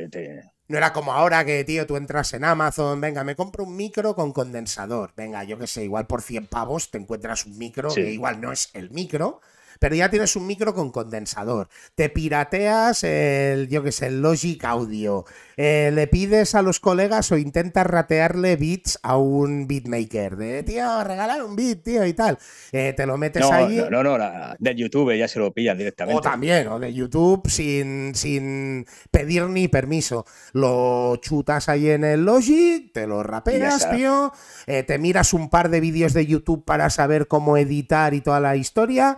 no 0.68 0.78
era 0.78 0.94
como 0.94 1.12
ahora 1.12 1.44
que, 1.46 1.64
tío, 1.64 1.86
tú 1.86 1.98
entras 1.98 2.34
en 2.34 2.46
Amazon, 2.46 3.02
venga, 3.02 3.24
me 3.24 3.36
compro 3.36 3.66
un 3.66 3.76
micro 3.76 4.16
con 4.16 4.32
condensador. 4.32 5.14
Venga, 5.16 5.44
yo 5.44 5.58
qué 5.58 5.68
sé, 5.68 5.84
igual 5.84 6.08
por 6.08 6.22
100 6.22 6.48
pavos 6.48 6.92
te 6.92 6.98
encuentras 6.98 7.46
un 7.46 7.58
micro 7.58 7.94
que 7.94 8.12
igual 8.12 8.40
no 8.40 8.52
es 8.52 8.70
el 8.74 8.90
micro, 8.90 9.42
pero 9.80 9.96
ya 9.96 10.10
tienes 10.10 10.36
un 10.36 10.48
micro 10.48 10.74
con 10.74 10.92
condensador. 10.92 11.70
Te 11.96 12.10
pirateas 12.10 13.04
el, 13.04 13.68
yo 13.70 13.84
qué 13.84 13.92
sé, 13.92 14.08
el 14.08 14.22
Logic 14.22 14.64
Audio. 14.66 15.26
Eh, 15.56 15.92
le 15.94 16.08
pides 16.08 16.54
a 16.54 16.62
los 16.62 16.80
colegas 16.80 17.32
o 17.32 17.38
intentas 17.38 17.86
ratearle 17.88 18.56
beats 18.58 19.00
a 19.02 19.18
un 19.18 19.68
beatmaker. 19.68 20.38
De, 20.38 20.64
tío, 20.64 21.04
regalar 21.04 21.44
un 21.44 21.56
beat, 21.56 21.84
tío, 21.84 22.06
y 22.06 22.14
tal. 22.14 22.38
Eh, 22.72 22.94
te 22.96 23.06
lo 23.06 23.18
metes 23.18 23.44
ahí. 23.44 23.84
No, 23.90 24.04
no, 24.04 24.18
no, 24.18 24.30
de 24.60 24.76
YouTube 24.76 25.18
ya 25.18 25.28
se 25.28 25.40
lo 25.40 25.52
pillan 25.52 25.78
directamente. 25.78 26.20
O 26.20 26.22
también, 26.22 26.68
o 26.68 26.80
de 26.80 26.94
YouTube 26.94 27.50
sin, 27.50 28.14
sin 28.14 28.86
pedir 29.10 29.44
ni 29.44 29.68
permiso. 29.68 30.26
Lo 30.54 31.16
chutas 31.18 31.70
ahí 31.70 31.90
en 31.90 32.04
el 32.04 32.24
Logic, 32.24 32.94
te 32.94 33.08
lo 33.08 33.24
rapeas, 33.24 33.90
tío. 33.90 34.32
Eh, 34.68 34.84
te 34.84 35.00
miras 35.00 35.34
un 35.34 35.50
par 35.50 35.70
de 35.70 35.80
vídeos 35.80 36.14
de 36.14 36.26
YouTube 36.26 36.66
para 36.66 36.90
saber 36.90 37.28
cómo 37.28 37.58
editar 37.58 38.14
y 38.14 38.22
toda 38.22 38.40
la 38.40 38.56
historia 38.56 39.18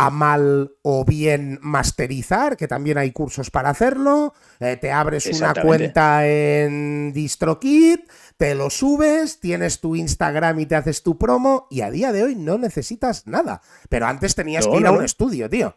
a 0.00 0.08
mal 0.08 0.72
o 0.80 1.04
bien 1.04 1.58
masterizar, 1.60 2.56
que 2.56 2.66
también 2.66 2.96
hay 2.96 3.10
cursos 3.10 3.50
para 3.50 3.68
hacerlo. 3.68 4.32
Eh, 4.58 4.78
te 4.80 4.90
abres 4.90 5.26
una 5.26 5.52
cuenta 5.52 6.26
en 6.26 7.12
DistroKit, 7.12 8.10
te 8.38 8.54
lo 8.54 8.70
subes, 8.70 9.40
tienes 9.40 9.78
tu 9.78 9.96
Instagram 9.96 10.58
y 10.60 10.64
te 10.64 10.76
haces 10.76 11.02
tu 11.02 11.18
promo 11.18 11.66
y 11.70 11.82
a 11.82 11.90
día 11.90 12.12
de 12.12 12.22
hoy 12.22 12.34
no 12.34 12.56
necesitas 12.56 13.26
nada. 13.26 13.60
Pero 13.90 14.06
antes 14.06 14.34
tenías 14.34 14.66
que 14.66 14.78
ir 14.78 14.86
a 14.86 14.92
un 14.92 15.04
estudio, 15.04 15.50
tío. 15.50 15.76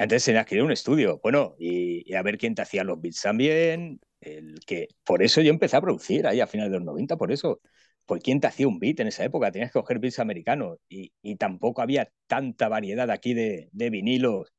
Antes 0.00 0.24
tenías 0.24 0.44
que 0.44 0.56
ir 0.56 0.62
a 0.62 0.64
un 0.64 0.72
estudio. 0.72 1.20
Bueno, 1.22 1.54
y, 1.60 2.12
a 2.14 2.22
ver 2.22 2.38
quién 2.38 2.56
te 2.56 2.62
hacía 2.62 2.82
los 2.82 3.00
beats 3.00 3.22
también. 3.22 4.00
El 4.20 4.58
que, 4.66 4.88
por 5.04 5.22
eso 5.22 5.42
yo 5.42 5.50
empecé 5.50 5.76
a 5.76 5.80
producir 5.80 6.26
ahí 6.26 6.40
a 6.40 6.48
finales 6.48 6.72
de 6.72 6.78
los 6.78 6.86
90, 6.86 7.16
por 7.16 7.30
eso 7.30 7.60
pues 8.08 8.22
¿quién 8.22 8.40
te 8.40 8.46
hacía 8.48 8.66
un 8.66 8.78
beat 8.80 9.00
en 9.00 9.08
esa 9.08 9.24
época? 9.24 9.52
Tenías 9.52 9.70
que 9.70 9.78
coger 9.80 9.98
beats 10.00 10.18
americanos 10.18 10.78
y, 10.88 11.12
tampoco 11.36 11.82
había 11.82 12.10
tanta 12.26 12.68
variedad 12.68 13.10
aquí 13.10 13.34
de, 13.34 13.70
vinilos 13.72 14.54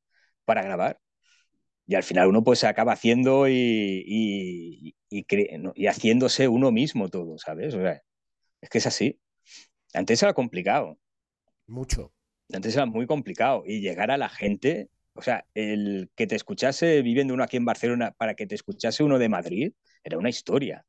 para 0.46 0.62
grabar. 0.64 1.00
Y 1.88 1.96
al 1.96 2.04
final 2.04 2.28
uno 2.28 2.44
pues 2.44 2.60
se 2.60 2.68
acaba 2.68 2.94
haciendo 2.94 3.48
y, 3.50 4.94
y, 5.10 5.88
haciéndose 5.88 6.48
uno 6.48 6.72
mismo 6.72 7.10
todo, 7.10 7.38
¿sabes? 7.40 7.74
es 8.62 8.70
que 8.70 8.78
es 8.78 8.86
así. 8.88 9.20
Antes 9.94 10.22
era 10.22 10.34
complicado. 10.34 11.00
Mucho. 11.66 12.14
Antes 12.54 12.76
era 12.76 12.86
muy 12.86 13.08
complicado. 13.08 13.64
Y 13.66 13.82
llegar 13.82 14.12
a 14.12 14.18
la 14.18 14.30
gente, 14.30 14.90
o 15.14 15.24
sea, 15.24 15.48
el 15.56 16.12
que 16.16 16.28
te 16.28 16.36
escuchase 16.36 17.02
viviendo 17.02 17.34
uno 17.34 17.44
aquí 17.44 17.58
en 17.58 17.66
Barcelona 17.66 18.12
para 18.12 18.36
que 18.36 18.46
te 18.46 18.56
escuchase 18.56 19.04
uno 19.04 19.18
de 19.18 19.30
Madrid, 19.30 19.74
era 20.04 20.20
una 20.20 20.30
historia 20.30 20.86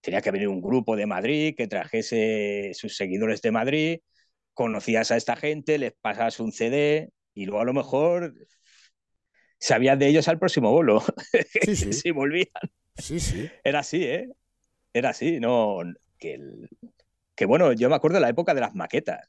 tenía 0.00 0.20
que 0.20 0.30
venir 0.30 0.48
un 0.48 0.60
grupo 0.60 0.96
de 0.96 1.06
Madrid 1.06 1.54
que 1.56 1.66
trajese 1.66 2.72
sus 2.74 2.96
seguidores 2.96 3.42
de 3.42 3.50
Madrid, 3.50 4.00
conocías 4.54 5.10
a 5.10 5.16
esta 5.16 5.36
gente, 5.36 5.78
les 5.78 5.92
pasas 5.92 6.40
un 6.40 6.52
CD 6.52 7.10
y 7.34 7.46
luego 7.46 7.60
a 7.60 7.64
lo 7.64 7.74
mejor 7.74 8.34
sabías 9.58 9.98
de 9.98 10.08
ellos 10.08 10.28
al 10.28 10.38
próximo 10.38 10.70
bolo, 10.70 11.02
sí, 11.62 11.76
sí. 11.76 11.92
si 11.92 12.10
volvían. 12.10 12.48
Sí, 12.96 13.20
sí. 13.20 13.50
Era 13.62 13.80
así, 13.80 14.04
¿eh? 14.04 14.28
Era 14.92 15.10
así, 15.10 15.38
no. 15.40 15.78
Que, 16.18 16.38
que 17.34 17.44
bueno, 17.44 17.72
yo 17.72 17.90
me 17.90 17.96
acuerdo 17.96 18.14
de 18.14 18.22
la 18.22 18.30
época 18.30 18.54
de 18.54 18.60
las 18.62 18.74
maquetas. 18.74 19.28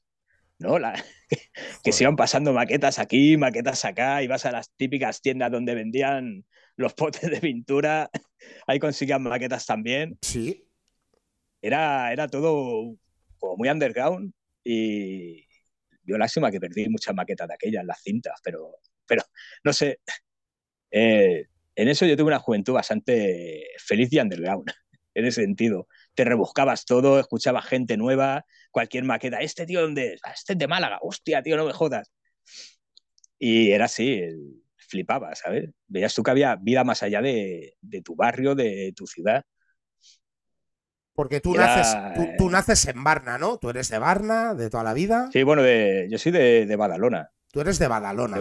¿no? 0.60 0.80
La, 0.80 0.94
que, 1.84 1.92
se 1.92 2.04
iban 2.04 2.16
pasando 2.16 2.54
maquetas 2.54 3.00
aquí, 3.00 3.38
maquetas 3.38 3.86
acá, 3.86 4.24
ibas 4.24 4.46
a 4.46 4.52
las 4.52 4.72
típicas 4.72 5.22
tiendas 5.22 5.52
donde 5.52 5.76
vendían 5.76 6.46
los 6.78 6.94
potes 6.94 7.30
de 7.30 7.42
pintura, 7.42 8.10
ahí 8.68 8.80
conseguían 8.80 9.24
maquetas 9.24 9.66
también. 9.66 10.18
Sí 10.22 10.64
era, 11.62 12.12
era 12.12 12.28
todo 12.28 12.96
como 13.38 13.58
muy 13.58 13.70
underground 13.70 14.34
y 14.64 15.46
yo 16.04 16.18
lástima 16.18 16.52
que 16.52 16.60
perdí 16.60 16.90
muchas 16.90 17.16
maquetas 17.16 17.48
de 17.48 17.54
aquellas, 17.56 17.86
las 17.86 18.02
cintas, 18.02 18.40
pero, 18.44 18.78
pero 19.06 19.24
no 19.64 19.74
sé. 19.74 20.00
Eh, 20.92 21.46
en 21.76 21.88
eso 21.90 22.06
yo 22.06 22.16
tuve 22.16 22.28
una 22.28 22.40
juventud 22.40 22.74
bastante 22.74 23.68
feliz 23.86 24.12
y 24.12 24.20
underground, 24.20 24.72
en 25.14 25.26
ese 25.26 25.42
sentido. 25.44 25.88
Te 26.16 26.24
rebuscabas 26.24 26.86
todo, 26.86 27.20
escuchabas 27.20 27.66
gente 27.66 27.98
nueva, 27.98 28.46
cualquier 28.72 29.04
maqueta. 29.04 29.40
¿Este 29.42 29.66
tío 29.66 29.82
dónde 29.82 30.14
es? 30.14 30.22
Ah, 30.24 30.32
este 30.32 30.54
es 30.54 30.60
de 30.60 30.68
Málaga. 30.68 31.00
Hostia, 31.02 31.44
tío, 31.44 31.58
no 31.58 31.66
me 31.66 31.74
jodas. 31.74 32.12
Y 33.40 33.72
era 33.72 33.86
así, 33.86 34.22
flipaba, 34.88 35.36
¿sabes? 35.36 35.70
Veías 35.88 36.14
tú 36.14 36.24
que 36.24 36.32
había 36.32 36.56
vida 36.56 36.84
más 36.84 37.04
allá 37.04 37.22
de, 37.22 37.76
de 37.82 38.02
tu 38.02 38.16
barrio, 38.16 38.56
de 38.56 38.94
tu 38.96 39.06
ciudad. 39.08 39.44
Porque 41.18 41.42
tú, 41.42 41.56
naces, 41.56 41.98
tú, 42.38 42.48
naces 42.48 42.86
en 42.86 43.04
Barna, 43.04 43.40
¿no? 43.40 43.58
Tú 43.58 43.72
eres 43.72 43.90
de 43.90 43.98
Barna, 43.98 44.54
de 44.54 44.70
toda 44.70 44.84
la 44.84 44.94
vida. 44.94 45.32
Sí, 45.34 45.42
bueno, 45.42 45.64
de, 45.64 46.08
yo 46.12 46.20
soy 46.20 46.32
de, 46.32 46.76
Badalona. 46.76 47.32
Tú 47.52 47.60
eres 47.60 47.80
de 47.80 47.88
Badalona. 47.88 48.40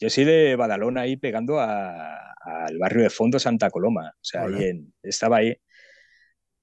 Yo, 0.00 0.10
soy 0.10 0.24
de 0.24 0.56
Badalona 0.56 1.02
ahí 1.02 1.16
pegando 1.16 1.60
al 1.60 2.76
barrio 2.80 3.04
de 3.04 3.10
fondo 3.10 3.38
Santa 3.38 3.70
Coloma. 3.70 4.12
O 4.16 4.24
sea, 4.24 4.46
ahí 4.46 4.84
estaba 5.00 5.36
ahí. 5.36 5.56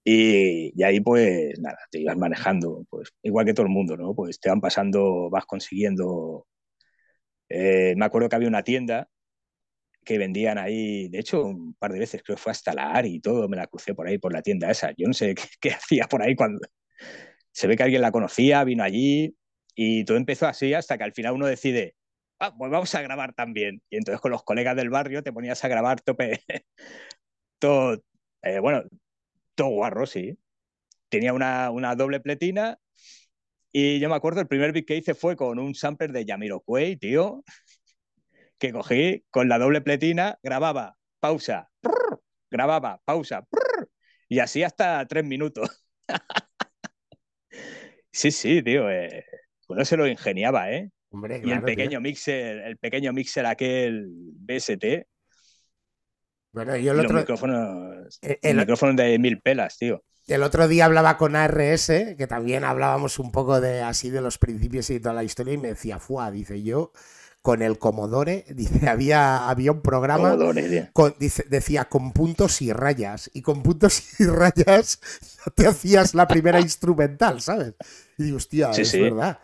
Y, 0.04 0.84
ahí, 0.84 1.00
pues, 1.00 1.58
nada, 1.62 1.80
te 1.90 2.02
ibas 2.02 2.18
manejando, 2.18 2.86
pues, 2.90 3.14
igual 3.24 3.46
que 3.46 3.54
todo 3.54 3.66
el 3.66 3.72
mundo, 3.72 3.96
¿no? 3.96 4.14
Pues 4.14 4.42
te 4.42 4.50
van 4.50 4.60
pasando, 4.60 5.30
vas 5.30 5.46
consiguiendo. 5.46 6.48
Eh, 7.48 7.94
me 7.96 8.04
acuerdo 8.04 8.28
que 8.28 8.36
había 8.36 8.50
una 8.50 8.64
tienda 8.64 9.08
que 10.06 10.18
vendían 10.18 10.58
ahí, 10.58 11.10
de 11.10 11.20
hecho, 11.20 11.44
un 11.46 11.74
par 11.76 11.92
de 11.92 12.00
veces 12.00 12.24
creo 12.24 12.38
que 12.38 12.42
fue 12.42 12.52
hasta 12.52 12.74
la 12.74 12.92
ARI 12.94 13.16
y 13.16 13.20
todo, 13.22 13.50
me 13.50 13.58
la 13.58 13.68
crucé 13.68 13.96
por 13.96 14.08
ahí, 14.08 14.18
por 14.20 14.34
la 14.34 14.42
tienda 14.42 14.72
esa. 14.72 14.92
Yo 14.98 15.08
no 15.08 15.14
sé 15.14 15.36
qué, 15.62 15.72
hacía 15.72 16.08
por 16.08 16.22
ahí 16.24 16.36
cuando 16.36 16.60
se 17.52 17.68
ve 17.68 17.78
que 17.78 17.84
alguien 17.84 18.02
la 18.02 18.12
conocía, 18.12 18.64
vino 18.64 18.84
allí 18.84 19.36
y 19.76 20.06
todo 20.06 20.18
empezó 20.18 20.48
así 20.48 20.74
hasta 20.74 20.98
que 20.98 21.04
al 21.06 21.14
final 21.14 21.34
uno 21.34 21.48
decide, 21.48 21.96
ah, 22.40 22.56
pues 22.56 22.72
vamos 22.72 22.94
a 22.96 23.02
grabar 23.02 23.34
también. 23.34 23.82
Y 23.90 23.98
entonces 23.98 24.22
con 24.22 24.32
los 24.32 24.44
colegas 24.44 24.76
del 24.76 24.90
barrio 24.90 25.24
te 25.24 25.34
ponías 25.34 25.64
a 25.66 25.68
grabar 25.68 26.02
tope, 26.02 26.42
todo, 27.60 28.04
eh, 28.44 28.60
bueno, 28.60 28.84
todo 29.56 29.70
guarro, 29.70 30.06
sí. 30.06 30.38
Tenía 31.10 31.34
una, 31.34 31.72
una 31.72 31.96
doble 31.96 32.20
pletina 32.20 32.80
y 33.72 34.00
yo 34.00 34.10
me 34.10 34.16
acuerdo, 34.16 34.42
el 34.42 34.48
primer 34.48 34.72
beat 34.72 34.86
que 34.86 34.98
hice 34.98 35.14
fue 35.16 35.36
con 35.36 35.60
un 35.60 35.76
sampler 35.76 36.12
de 36.14 36.26
Yamiroquai, 36.26 36.96
tío 36.98 37.44
que 38.66 38.74
cogí 38.74 39.26
con 39.30 39.48
la 39.48 39.60
doble 39.60 39.82
pletina, 39.82 40.40
grababa, 40.42 40.98
pausa, 41.20 41.70
grababa, 42.50 43.02
pausa, 43.06 43.46
y 44.28 44.40
así 44.40 44.64
hasta 44.64 45.06
tres 45.08 45.24
minutos. 45.24 45.86
sí, 48.12 48.32
sí, 48.32 48.64
tío, 48.64 48.90
eh, 48.90 49.24
uno 49.68 49.86
se 49.86 49.98
lo 49.98 50.08
ingeniaba, 50.08 50.72
¿eh? 50.72 50.90
y 51.44 51.52
el 51.52 51.62
pequeño 51.62 52.02
mixer, 52.02 52.58
el 52.60 52.78
pequeño 52.78 53.14
mixer 53.14 53.46
aquel 53.46 54.08
BST. 54.10 55.08
Bueno, 56.52 56.76
yo 56.78 56.94
el 56.94 57.00
otro. 57.00 57.20
Eh, 58.22 58.40
el, 58.42 58.58
micrófono 58.58 58.94
de 58.94 59.20
mil 59.20 59.42
pelas, 59.42 59.78
tío. 59.78 60.04
El 60.28 60.42
otro 60.42 60.68
día 60.68 60.86
hablaba 60.86 61.18
con 61.18 61.36
ARS, 61.36 61.88
que 62.18 62.26
también 62.28 62.64
hablábamos 62.64 63.20
un 63.20 63.32
poco 63.32 63.62
de 63.62 63.82
así 63.82 64.10
de 64.10 64.22
los 64.22 64.40
principios 64.40 64.90
y 64.90 65.00
toda 65.00 65.14
la 65.14 65.24
historia, 65.24 65.54
y 65.54 65.58
me 65.58 65.68
decía, 65.70 66.00
fuá, 66.00 66.32
dice 66.32 66.64
yo, 66.64 66.92
con 67.46 67.62
el 67.62 67.78
Commodore, 67.78 68.44
dice, 68.50 68.90
había, 68.90 69.48
había 69.48 69.72
un 69.72 69.82
programa, 69.84 70.36
con, 70.94 71.16
dice, 71.20 71.46
decía, 71.48 71.86
con 71.86 72.12
puntos 72.12 72.60
y 72.64 72.74
rayas, 72.74 73.30
y 73.36 73.44
con 73.44 73.62
puntos 73.62 74.02
y 74.20 74.26
rayas 74.26 75.00
te 75.54 75.68
hacías 75.68 76.16
la 76.16 76.28
primera 76.28 76.60
instrumental, 76.60 77.42
¿sabes? 77.42 77.76
Y 78.18 78.24
digo, 78.24 78.38
hostia, 78.38 78.72
es 78.72 78.92
verdad, 79.00 79.38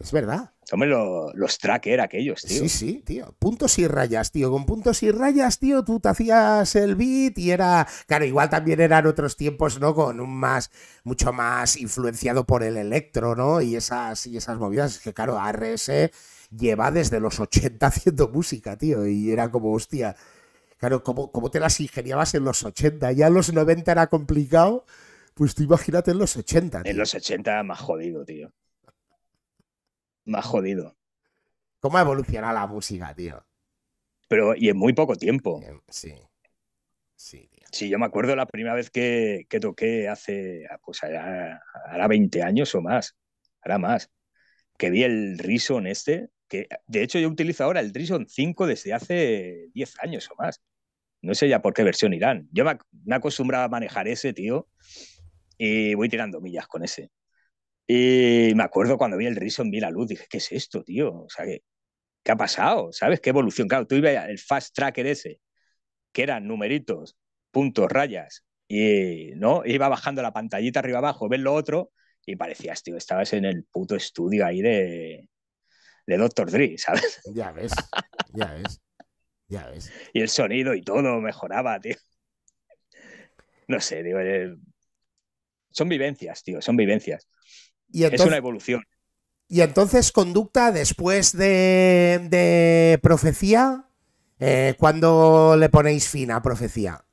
es 0.00 0.10
verdad. 0.10 0.50
Hombre, 0.72 0.88
los 0.88 1.58
tracker 1.58 2.00
aquellos, 2.00 2.42
tío. 2.42 2.62
Sí, 2.62 2.68
sí, 2.68 3.02
tío. 3.04 3.34
Puntos 3.40 3.76
y 3.80 3.88
rayas, 3.88 4.30
tío. 4.30 4.50
Con 4.52 4.66
puntos 4.66 5.02
y 5.02 5.10
rayas, 5.10 5.58
tío, 5.58 5.84
tú 5.84 5.98
te 5.98 6.08
hacías 6.08 6.76
el 6.76 6.94
beat 6.94 7.36
y 7.38 7.50
era. 7.50 7.88
Claro, 8.06 8.24
igual 8.24 8.50
también 8.50 8.80
eran 8.80 9.04
otros 9.06 9.36
tiempos, 9.36 9.80
¿no? 9.80 9.96
Con 9.96 10.20
un 10.20 10.32
más. 10.32 10.70
mucho 11.02 11.32
más 11.32 11.76
influenciado 11.76 12.46
por 12.46 12.62
el 12.62 12.76
electro, 12.76 13.34
¿no? 13.34 13.60
Y 13.60 13.74
esas, 13.74 14.28
y 14.28 14.36
esas 14.36 14.58
movidas. 14.58 14.94
Es 14.94 15.00
que, 15.00 15.12
claro, 15.12 15.40
ARS 15.40 15.90
lleva 16.50 16.90
desde 16.90 17.20
los 17.20 17.40
80 17.40 17.86
haciendo 17.86 18.28
música, 18.28 18.76
tío. 18.76 19.06
Y 19.06 19.30
era 19.30 19.50
como, 19.50 19.72
hostia. 19.72 20.16
Claro, 20.78 21.02
¿cómo, 21.02 21.30
cómo 21.30 21.50
te 21.50 21.60
las 21.60 21.78
ingeniabas 21.80 22.34
en 22.34 22.44
los 22.44 22.64
80? 22.64 23.12
Ya 23.12 23.26
en 23.26 23.34
los 23.34 23.52
90 23.52 23.92
era 23.92 24.06
complicado. 24.08 24.86
Pues 25.34 25.54
tú 25.54 25.62
imagínate 25.62 26.10
en 26.10 26.18
los 26.18 26.36
80. 26.36 26.82
En 26.84 26.96
los 26.96 27.14
80 27.14 27.62
más 27.62 27.80
jodido, 27.80 28.24
tío 28.24 28.52
más 30.30 30.46
jodido. 30.46 30.96
¿Cómo 31.80 31.98
evoluciona 31.98 32.52
la 32.52 32.66
música, 32.66 33.14
tío? 33.14 33.44
Pero, 34.28 34.54
y 34.54 34.68
en 34.68 34.76
muy 34.76 34.92
poco 34.92 35.16
tiempo. 35.16 35.60
Sí. 35.88 36.14
Sí, 37.16 37.48
tío. 37.50 37.66
Sí, 37.72 37.88
yo 37.88 37.98
me 37.98 38.06
acuerdo 38.06 38.34
la 38.36 38.46
primera 38.46 38.74
vez 38.74 38.90
que, 38.90 39.46
toqué 39.60 40.08
hace, 40.08 40.66
pues 40.84 41.02
ahora, 41.02 42.08
20 42.08 42.42
años 42.42 42.74
o 42.74 42.80
más, 42.80 43.16
ahora 43.62 43.78
más, 43.78 44.10
que 44.78 44.90
vi 44.90 45.04
el 45.04 45.38
Rison 45.38 45.86
este, 45.86 46.30
que 46.50 46.68
de 46.88 47.02
hecho 47.02 47.18
yo 47.18 47.28
utilizo 47.28 47.64
ahora 47.64 47.80
el 47.80 47.94
Rison 47.94 48.26
5 48.28 48.66
desde 48.66 48.92
hace 48.92 49.68
10 49.72 49.94
años 50.00 50.28
o 50.30 50.34
más. 50.36 50.60
No 51.22 51.34
sé 51.34 51.48
ya 51.48 51.62
por 51.62 51.74
qué 51.74 51.84
versión 51.84 52.12
irán. 52.12 52.48
Yo 52.52 52.64
me, 52.64 52.76
me 53.04 53.14
acostumbraba 53.14 53.64
a 53.64 53.68
manejar 53.68 54.08
ese, 54.08 54.32
tío, 54.32 54.68
y 55.56 55.94
voy 55.94 56.08
tirando 56.08 56.40
millas 56.40 56.66
con 56.66 56.84
ese. 56.84 57.10
Y 57.86 58.52
me 58.54 58.64
acuerdo 58.64 58.98
cuando 58.98 59.16
vi 59.16 59.26
el 59.26 59.36
Rison, 59.36 59.70
vi 59.70 59.80
la 59.80 59.90
luz, 59.90 60.08
dije, 60.08 60.26
¿qué 60.28 60.38
es 60.38 60.52
esto, 60.52 60.82
tío? 60.84 61.22
O 61.24 61.28
sea, 61.28 61.44
¿qué, 61.46 61.62
qué 62.24 62.32
ha 62.32 62.36
pasado? 62.36 62.92
¿Sabes? 62.92 63.20
¿Qué 63.20 63.30
evolución? 63.30 63.68
Claro, 63.68 63.86
tú 63.86 63.96
ibas 63.96 64.28
el 64.28 64.38
fast 64.38 64.74
tracker 64.74 65.06
ese, 65.06 65.40
que 66.12 66.22
eran 66.22 66.46
numeritos, 66.48 67.16
puntos, 67.52 67.90
rayas, 67.90 68.44
y 68.68 69.32
no 69.36 69.62
iba 69.66 69.88
bajando 69.88 70.22
la 70.22 70.32
pantallita 70.32 70.80
arriba 70.80 70.98
abajo, 70.98 71.28
ves 71.28 71.40
lo 71.40 71.54
otro, 71.54 71.92
y 72.26 72.36
parecías, 72.36 72.82
tío, 72.82 72.96
estabas 72.96 73.32
en 73.34 73.44
el 73.44 73.64
puto 73.64 73.96
estudio 73.96 74.46
ahí 74.46 74.62
de, 74.62 75.28
de 76.10 76.18
Dr. 76.18 76.50
Dre, 76.50 76.76
¿sabes? 76.76 77.20
Ya 77.34 77.52
ves, 77.52 77.72
ya 78.34 78.52
ves, 78.52 78.80
ya 79.48 79.66
ves. 79.68 79.92
Y 80.12 80.20
el 80.20 80.28
sonido 80.28 80.74
y 80.74 80.82
todo 80.82 81.20
mejoraba, 81.20 81.80
tío. 81.80 81.96
No 83.68 83.80
sé, 83.80 84.02
digo, 84.02 84.18
eh, 84.20 84.54
son 85.70 85.88
vivencias, 85.88 86.42
tío, 86.42 86.60
son 86.60 86.76
vivencias 86.76 87.28
es 87.92 88.20
una 88.20 88.36
evolución. 88.36 88.82
Y 89.48 89.62
entonces, 89.62 90.12
conducta 90.12 90.70
después 90.70 91.36
de, 91.36 92.98
profecía, 93.02 93.84
eh, 94.38 94.74
¿cuándo 94.78 95.56
le 95.56 95.68
ponéis 95.68 96.08
fin 96.08 96.30
a 96.30 96.40
profecía? 96.40 97.04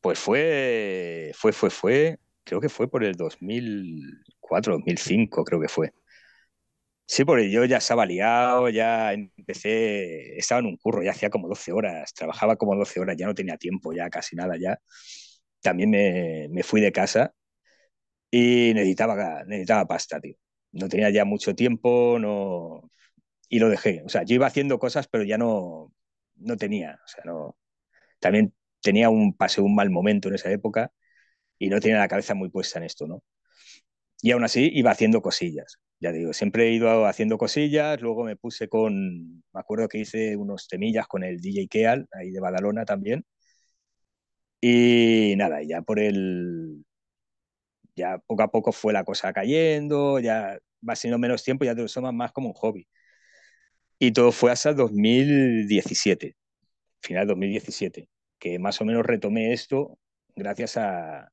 Pues 0.00 0.18
fue, 0.18 1.32
fue, 1.34 1.52
fue, 1.52 1.70
fue, 1.70 2.18
creo 2.44 2.60
que 2.60 2.68
fue 2.68 2.88
por 2.88 3.02
el 3.02 3.14
2004, 3.14 4.74
2005, 4.74 5.44
creo 5.44 5.60
que 5.60 5.68
fue. 5.68 5.92
Sí, 7.08 7.24
porque 7.24 7.50
yo 7.50 7.64
ya 7.64 7.76
estaba 7.78 8.04
liado, 8.04 8.68
ya 8.68 9.12
empecé, 9.12 10.36
estaba 10.38 10.58
en 10.60 10.66
un 10.66 10.76
curro, 10.76 11.02
ya 11.04 11.12
hacía 11.12 11.30
como 11.30 11.48
12 11.48 11.70
horas, 11.72 12.12
trabajaba 12.12 12.56
como 12.56 12.74
12 12.74 12.98
horas, 13.00 13.16
ya 13.16 13.26
no 13.26 13.34
tenía 13.34 13.56
tiempo, 13.56 13.92
ya 13.92 14.10
casi 14.10 14.34
nada, 14.34 14.56
ya. 14.58 14.80
También 15.60 15.90
me, 15.90 16.48
me 16.50 16.62
fui 16.64 16.80
de 16.80 16.92
casa 16.92 17.32
y 18.30 18.72
necesitaba, 18.74 19.44
necesitaba 19.44 19.86
pasta, 19.86 20.20
tío. 20.20 20.36
No 20.72 20.88
tenía 20.88 21.10
ya 21.10 21.24
mucho 21.24 21.54
tiempo, 21.54 22.18
no... 22.20 22.90
Y 23.50 23.60
lo 23.60 23.68
dejé. 23.70 24.02
O 24.06 24.08
sea, 24.10 24.24
yo 24.24 24.34
iba 24.36 24.46
haciendo 24.48 24.78
cosas, 24.78 25.08
pero 25.08 25.24
ya 25.24 25.38
no, 25.38 25.92
no 26.36 26.56
tenía. 26.58 27.00
O 27.04 27.08
sea, 27.08 27.24
no... 27.26 27.56
También 28.20 28.54
tenía 28.82 29.10
un, 29.10 29.36
pasé 29.36 29.60
un 29.62 29.74
mal 29.76 29.90
momento 29.90 30.28
en 30.28 30.36
esa 30.36 30.50
época 30.52 30.92
y 31.58 31.68
no 31.70 31.80
tenía 31.80 31.98
la 31.98 32.08
cabeza 32.08 32.34
muy 32.34 32.50
puesta 32.50 32.78
en 32.80 32.86
esto, 32.86 33.06
¿no? 33.08 33.22
Y 34.22 34.32
aún 34.32 34.44
así 34.44 34.70
iba 34.74 34.90
haciendo 34.90 35.22
cosillas. 35.22 35.78
Ya 36.00 36.12
digo, 36.12 36.32
siempre 36.32 36.68
he 36.68 36.72
ido 36.72 37.06
haciendo 37.06 37.38
cosillas, 37.38 38.00
luego 38.02 38.24
me 38.24 38.36
puse 38.36 38.68
con, 38.68 39.42
me 39.52 39.60
acuerdo 39.60 39.88
que 39.88 39.98
hice 39.98 40.36
unos 40.36 40.68
temillas 40.68 41.06
con 41.06 41.24
el 41.24 41.40
DJ 41.40 41.68
Keal, 41.68 42.08
ahí 42.12 42.30
de 42.30 42.40
Badalona 42.40 42.84
también. 42.84 43.24
Y 44.60 45.34
nada, 45.36 45.62
ya 45.62 45.82
por 45.82 45.98
el, 45.98 46.84
ya 47.96 48.18
poco 48.18 48.42
a 48.42 48.50
poco 48.50 48.72
fue 48.72 48.92
la 48.92 49.04
cosa 49.04 49.32
cayendo, 49.32 50.18
ya 50.20 50.58
va 50.88 50.96
siendo 50.96 51.18
menos 51.18 51.42
tiempo, 51.44 51.64
ya 51.64 51.74
te 51.74 51.82
lo 51.82 51.88
tomas 51.88 52.14
más 52.14 52.32
como 52.32 52.48
un 52.48 52.54
hobby. 52.54 52.86
Y 53.98 54.12
todo 54.12 54.32
fue 54.32 54.50
hasta 54.52 54.74
2017, 54.74 56.36
final 57.02 57.26
2017, 57.28 58.08
que 58.38 58.58
más 58.58 58.80
o 58.80 58.84
menos 58.84 59.06
retomé 59.06 59.52
esto 59.52 59.98
gracias 60.36 60.76
a, 60.76 61.30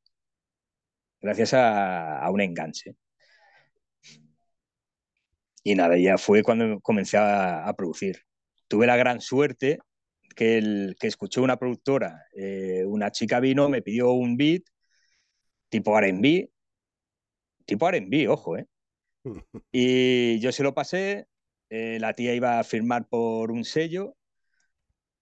gracias 1.21 1.53
a, 1.53 2.29
un 2.31 2.41
enganche. 2.41 2.95
Y 5.63 5.75
nada, 5.75 5.97
ya 5.97 6.17
fue 6.17 6.43
cuando 6.43 6.79
comencé 6.81 7.17
a, 7.17 7.73
producir. 7.77 8.23
Tuve 8.67 8.87
la 8.87 8.97
gran 8.97 9.21
suerte 9.21 9.79
que, 10.35 10.57
el, 10.57 10.95
que 10.99 11.07
escuché 11.07 11.39
una 11.41 11.57
productora, 11.57 12.25
eh, 12.35 12.83
una 12.85 13.11
chica 13.11 13.39
vino, 13.39 13.69
me 13.69 13.81
pidió 13.81 14.11
un 14.11 14.35
beat 14.37 14.63
tipo 15.69 15.97
RB, 15.99 16.49
tipo 17.65 17.89
RB, 17.89 18.29
ojo, 18.29 18.57
¿eh? 18.57 18.67
Y 19.71 20.39
yo 20.39 20.51
se 20.51 20.63
lo 20.63 20.73
pasé, 20.73 21.27
eh, 21.69 21.97
la 21.99 22.13
tía 22.13 22.35
iba 22.35 22.59
a 22.59 22.63
firmar 22.63 23.07
por 23.07 23.51
un 23.51 23.63
sello 23.63 24.15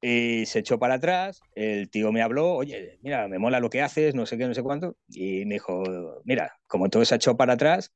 y 0.01 0.45
se 0.47 0.59
echó 0.59 0.79
para 0.79 0.95
atrás, 0.95 1.41
el 1.53 1.89
tío 1.89 2.11
me 2.11 2.23
habló, 2.23 2.55
oye, 2.55 2.97
mira, 3.01 3.27
me 3.27 3.37
mola 3.37 3.59
lo 3.59 3.69
que 3.69 3.81
haces, 3.81 4.15
no 4.15 4.25
sé 4.25 4.37
qué, 4.37 4.47
no 4.47 4.53
sé 4.53 4.63
cuánto, 4.63 4.97
y 5.07 5.45
me 5.45 5.55
dijo, 5.55 5.83
mira, 6.25 6.57
como 6.67 6.89
todo 6.89 7.05
se 7.05 7.13
ha 7.13 7.17
echado 7.17 7.37
para 7.37 7.53
atrás, 7.53 7.93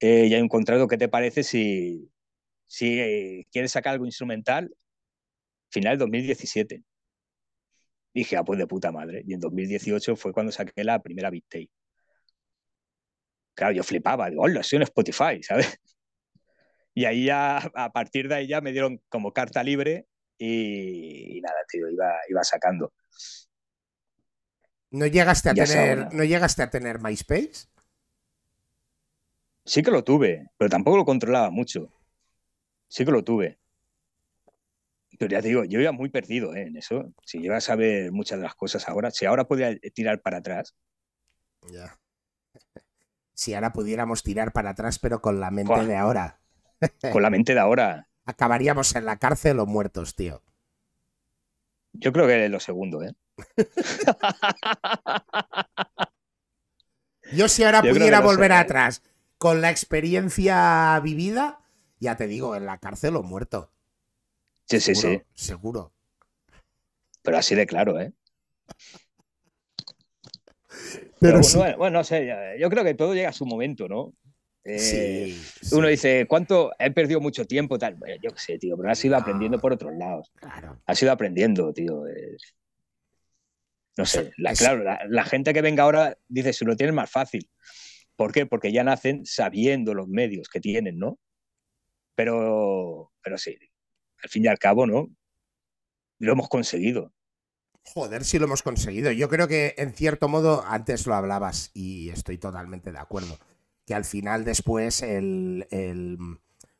eh, 0.00 0.28
ya 0.28 0.36
he 0.38 0.40
encontrado 0.40 0.88
qué 0.88 0.96
te 0.98 1.08
parece 1.08 1.42
si, 1.42 2.10
si 2.66 2.98
eh, 3.00 3.46
quieres 3.50 3.72
sacar 3.72 3.94
algo 3.94 4.06
instrumental, 4.06 4.74
final 5.70 5.98
2017. 5.98 6.82
Dije, 8.14 8.36
ah, 8.36 8.44
pues 8.44 8.58
de 8.58 8.66
puta 8.66 8.92
madre. 8.92 9.22
Y 9.26 9.34
en 9.34 9.40
2018 9.40 10.16
fue 10.16 10.32
cuando 10.32 10.52
saqué 10.52 10.84
la 10.84 11.02
primera 11.02 11.30
beat 11.30 11.44
tape 11.48 11.70
claro, 13.56 13.72
yo 13.72 13.82
flipaba, 13.82 14.30
digo, 14.30 14.42
hola, 14.42 14.60
estoy 14.60 14.76
en 14.76 14.82
Spotify, 14.82 15.42
¿sabes? 15.42 15.80
Y 16.94 17.04
ahí 17.04 17.26
ya, 17.26 17.58
a 17.74 17.92
partir 17.92 18.28
de 18.28 18.36
ahí 18.36 18.46
ya 18.46 18.60
me 18.60 18.72
dieron 18.72 19.02
como 19.08 19.32
carta 19.32 19.62
libre 19.62 20.06
y, 20.38 21.40
nada, 21.42 21.56
tío, 21.68 21.90
iba, 21.90 22.14
iba 22.28 22.44
sacando. 22.44 22.92
¿No 24.90 25.06
llegaste 25.06 25.50
a 25.50 25.54
tener, 25.54 26.12
¿no 26.14 26.24
llegaste 26.24 26.62
a 26.62 26.70
tener 26.70 27.00
MySpace? 27.00 27.66
Sí 29.66 29.82
que 29.82 29.90
lo 29.90 30.04
tuve, 30.04 30.48
pero 30.56 30.70
tampoco 30.70 30.96
lo 30.96 31.04
controlaba 31.04 31.50
mucho. 31.50 31.92
Sí 32.88 33.04
que 33.04 33.10
lo 33.10 33.24
tuve. 33.24 33.58
Pero 35.18 35.30
ya 35.30 35.42
te 35.42 35.48
digo, 35.48 35.64
yo 35.64 35.80
iba 35.80 35.90
muy 35.92 36.08
perdido 36.08 36.54
¿eh? 36.54 36.68
en 36.68 36.76
eso. 36.76 37.12
Si 37.24 37.40
llegas 37.40 37.68
a 37.68 37.74
ver 37.74 38.12
muchas 38.12 38.38
de 38.38 38.44
las 38.44 38.54
cosas 38.54 38.88
ahora, 38.88 39.10
si 39.10 39.26
ahora 39.26 39.48
podía 39.48 39.76
tirar 39.92 40.22
para 40.22 40.38
atrás. 40.38 40.76
Ya 41.72 41.98
si 43.34 43.54
ahora 43.54 43.72
pudiéramos 43.72 44.22
tirar 44.22 44.52
para 44.52 44.70
atrás, 44.70 45.00
pero 45.00 45.20
con 45.20 45.40
la 45.40 45.50
mente 45.50 45.84
de 45.84 45.96
ahora. 45.96 46.38
Con 47.12 47.22
la 47.22 47.30
mente 47.30 47.54
de 47.54 47.60
ahora. 47.60 48.08
Acabaríamos 48.26 48.94
en 48.96 49.06
la 49.06 49.18
cárcel 49.18 49.58
o 49.60 49.66
muertos, 49.66 50.14
tío. 50.14 50.42
Yo 51.94 52.12
creo 52.12 52.26
que 52.26 52.44
es 52.44 52.50
lo 52.50 52.60
segundo, 52.60 53.02
¿eh? 53.02 53.14
Yo 57.32 57.48
si 57.48 57.64
ahora 57.64 57.80
pudiera 57.80 58.20
volver 58.20 58.52
atrás 58.52 59.02
con 59.38 59.60
la 59.60 59.70
experiencia 59.70 60.98
vivida, 61.02 61.60
ya 61.98 62.16
te 62.16 62.26
digo, 62.26 62.56
en 62.56 62.66
la 62.66 62.78
cárcel 62.78 63.16
o 63.16 63.22
muerto. 63.22 63.70
Sí, 64.64 64.80
sí, 64.80 64.94
sí. 64.94 65.22
Seguro. 65.34 65.92
Pero 67.22 67.38
así 67.38 67.54
de 67.54 67.66
claro, 67.66 68.00
¿eh? 68.00 68.12
Pero, 71.20 71.40
bueno, 71.78 71.98
no 71.98 72.04
sé, 72.04 72.56
yo 72.58 72.68
creo 72.68 72.84
que 72.84 72.94
todo 72.94 73.14
llega 73.14 73.30
a 73.30 73.32
su 73.32 73.46
momento, 73.46 73.88
¿no? 73.88 74.12
Eh, 74.68 75.36
uno 75.72 75.86
dice, 75.86 76.26
¿cuánto? 76.28 76.72
He 76.78 76.90
perdido 76.90 77.20
mucho 77.20 77.44
tiempo, 77.46 77.78
tal. 77.78 77.94
Bueno, 77.94 78.16
yo 78.20 78.32
qué 78.32 78.40
sé, 78.40 78.58
tío, 78.58 78.76
pero 78.76 78.90
has 78.90 79.04
ido 79.04 79.16
aprendiendo 79.16 79.60
por 79.60 79.72
otros 79.72 79.94
lados. 79.96 80.32
Claro. 80.34 80.80
Has 80.86 81.00
ido 81.00 81.12
aprendiendo, 81.12 81.72
tío. 81.72 82.02
No 83.96 84.04
sé, 84.04 84.32
la, 84.36 84.52
claro, 84.54 84.84
la, 85.08 85.24
gente 85.24 85.54
que 85.54 85.62
venga 85.62 85.84
ahora 85.84 86.18
dice, 86.28 86.52
se 86.52 86.64
lo 86.64 86.76
tienen 86.76 86.94
más 86.96 87.10
fácil. 87.10 87.48
¿Por 88.16 88.32
qué? 88.32 88.46
Porque 88.46 88.72
ya 88.72 88.82
nacen 88.82 89.26
sabiendo 89.26 89.94
los 89.94 90.08
medios 90.08 90.48
que 90.48 90.60
tienen, 90.60 90.98
¿no? 90.98 91.18
Pero, 92.14 93.12
pero 93.22 93.36
sí, 93.36 93.56
al 94.22 94.30
fin 94.30 94.44
y 94.44 94.48
al 94.48 94.58
cabo, 94.58 94.86
¿no? 94.86 95.08
Lo 96.18 96.32
hemos 96.32 96.48
conseguido. 96.48 97.12
Joder, 97.82 98.24
sí 98.24 98.38
lo 98.38 98.46
hemos 98.46 98.62
conseguido. 98.62 99.12
Yo 99.12 99.28
creo 99.28 99.46
que 99.46 99.74
en 99.76 99.92
cierto 99.92 100.28
modo, 100.28 100.64
antes 100.66 101.06
lo 101.06 101.14
hablabas 101.14 101.70
y 101.74 102.08
estoy 102.08 102.38
totalmente 102.38 102.90
de 102.90 102.98
acuerdo, 102.98 103.38
que 103.86 103.94
al 103.94 104.04
final 104.04 104.44
después 104.44 105.02
el, 105.02 105.66
el 105.70 106.18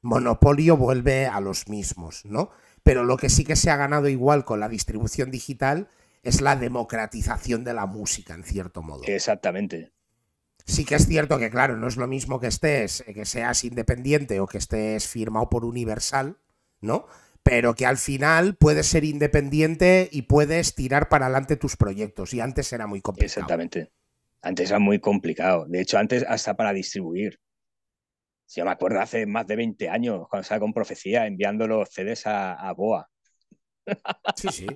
monopolio 0.00 0.76
vuelve 0.76 1.26
a 1.26 1.40
los 1.40 1.68
mismos, 1.68 2.24
¿no? 2.24 2.50
Pero 2.82 3.04
lo 3.04 3.16
que 3.16 3.28
sí 3.28 3.44
que 3.44 3.56
se 3.56 3.70
ha 3.70 3.76
ganado 3.76 4.08
igual 4.08 4.44
con 4.44 4.58
la 4.58 4.68
distribución 4.68 5.30
digital 5.30 5.88
es 6.22 6.40
la 6.40 6.56
democratización 6.56 7.62
de 7.62 7.74
la 7.74 7.86
música, 7.86 8.34
en 8.34 8.42
cierto 8.42 8.82
modo. 8.82 9.04
Exactamente. 9.06 9.92
Sí 10.66 10.84
que 10.84 10.96
es 10.96 11.06
cierto 11.06 11.38
que, 11.38 11.48
claro, 11.48 11.76
no 11.76 11.86
es 11.86 11.96
lo 11.96 12.08
mismo 12.08 12.40
que 12.40 12.48
estés, 12.48 13.04
que 13.14 13.24
seas 13.24 13.62
independiente 13.64 14.40
o 14.40 14.48
que 14.48 14.58
estés 14.58 15.06
firmado 15.06 15.48
por 15.48 15.64
Universal, 15.64 16.38
¿no? 16.80 17.06
Pero 17.44 17.74
que 17.74 17.86
al 17.86 17.98
final 17.98 18.56
puedes 18.56 18.88
ser 18.88 19.04
independiente 19.04 20.08
y 20.10 20.22
puedes 20.22 20.74
tirar 20.74 21.08
para 21.08 21.26
adelante 21.26 21.56
tus 21.56 21.76
proyectos. 21.76 22.34
Y 22.34 22.40
antes 22.40 22.72
era 22.72 22.88
muy 22.88 23.00
complicado. 23.00 23.26
Exactamente. 23.26 23.92
Antes 24.42 24.70
era 24.70 24.80
muy 24.80 24.98
complicado. 24.98 25.66
De 25.68 25.80
hecho, 25.80 25.98
antes 25.98 26.24
hasta 26.28 26.56
para 26.56 26.72
distribuir. 26.72 27.38
Si 28.44 28.60
yo 28.60 28.64
me 28.64 28.72
acuerdo 28.72 29.00
hace 29.00 29.24
más 29.26 29.46
de 29.46 29.56
20 29.56 29.88
años, 29.88 30.26
cuando 30.28 30.42
estaba 30.42 30.60
con 30.60 30.72
Profecía, 30.72 31.26
enviando 31.26 31.68
los 31.68 31.88
CDs 31.90 32.26
a, 32.26 32.54
a 32.54 32.72
Boa. 32.72 33.08
Sí, 34.34 34.48
sí. 34.50 34.66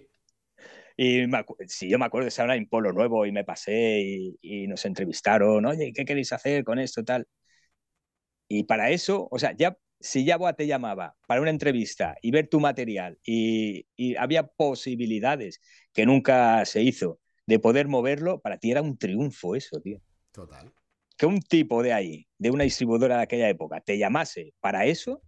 Y 0.96 1.24
si 1.68 1.88
yo 1.88 1.98
me 1.98 2.06
acuerdo, 2.06 2.28
estaba 2.28 2.56
en 2.56 2.68
Polo 2.68 2.92
Nuevo 2.92 3.26
y 3.26 3.32
me 3.32 3.44
pasé 3.44 4.00
y, 4.42 4.66
nos 4.68 4.84
entrevistaron, 4.84 5.64
oye, 5.66 5.92
¿qué 5.94 6.04
queréis 6.04 6.32
hacer 6.32 6.64
con 6.64 6.78
esto 6.78 7.04
tal? 7.04 7.26
Y 8.48 8.64
para 8.64 8.90
eso, 8.90 9.28
o 9.30 9.38
sea, 9.38 9.52
ya 9.56 9.76
si 10.00 10.24
ya 10.24 10.38
te 10.54 10.66
llamaba 10.66 11.16
para 11.26 11.40
una 11.40 11.50
entrevista 11.50 12.16
y 12.22 12.30
ver 12.30 12.48
tu 12.48 12.58
material 12.58 13.18
y, 13.24 13.86
había 14.16 14.46
posibilidades 14.46 15.60
que 15.92 16.06
nunca 16.06 16.64
se 16.64 16.82
hizo 16.82 17.20
de 17.46 17.58
poder 17.58 17.88
moverlo, 17.88 18.40
para 18.40 18.58
ti 18.58 18.70
era 18.70 18.82
un 18.82 18.96
triunfo 18.96 19.56
eso, 19.56 19.80
tío. 19.80 20.00
Total. 20.32 20.72
Que 21.16 21.26
un 21.26 21.40
tipo 21.40 21.82
de 21.82 21.92
ahí, 21.92 22.26
de 22.38 22.50
una 22.50 22.64
distribuidora 22.64 23.18
de 23.18 23.22
aquella 23.24 23.48
época, 23.48 23.80
te 23.80 23.98
llamase 23.98 24.54
para 24.60 24.86
eso, 24.86 25.22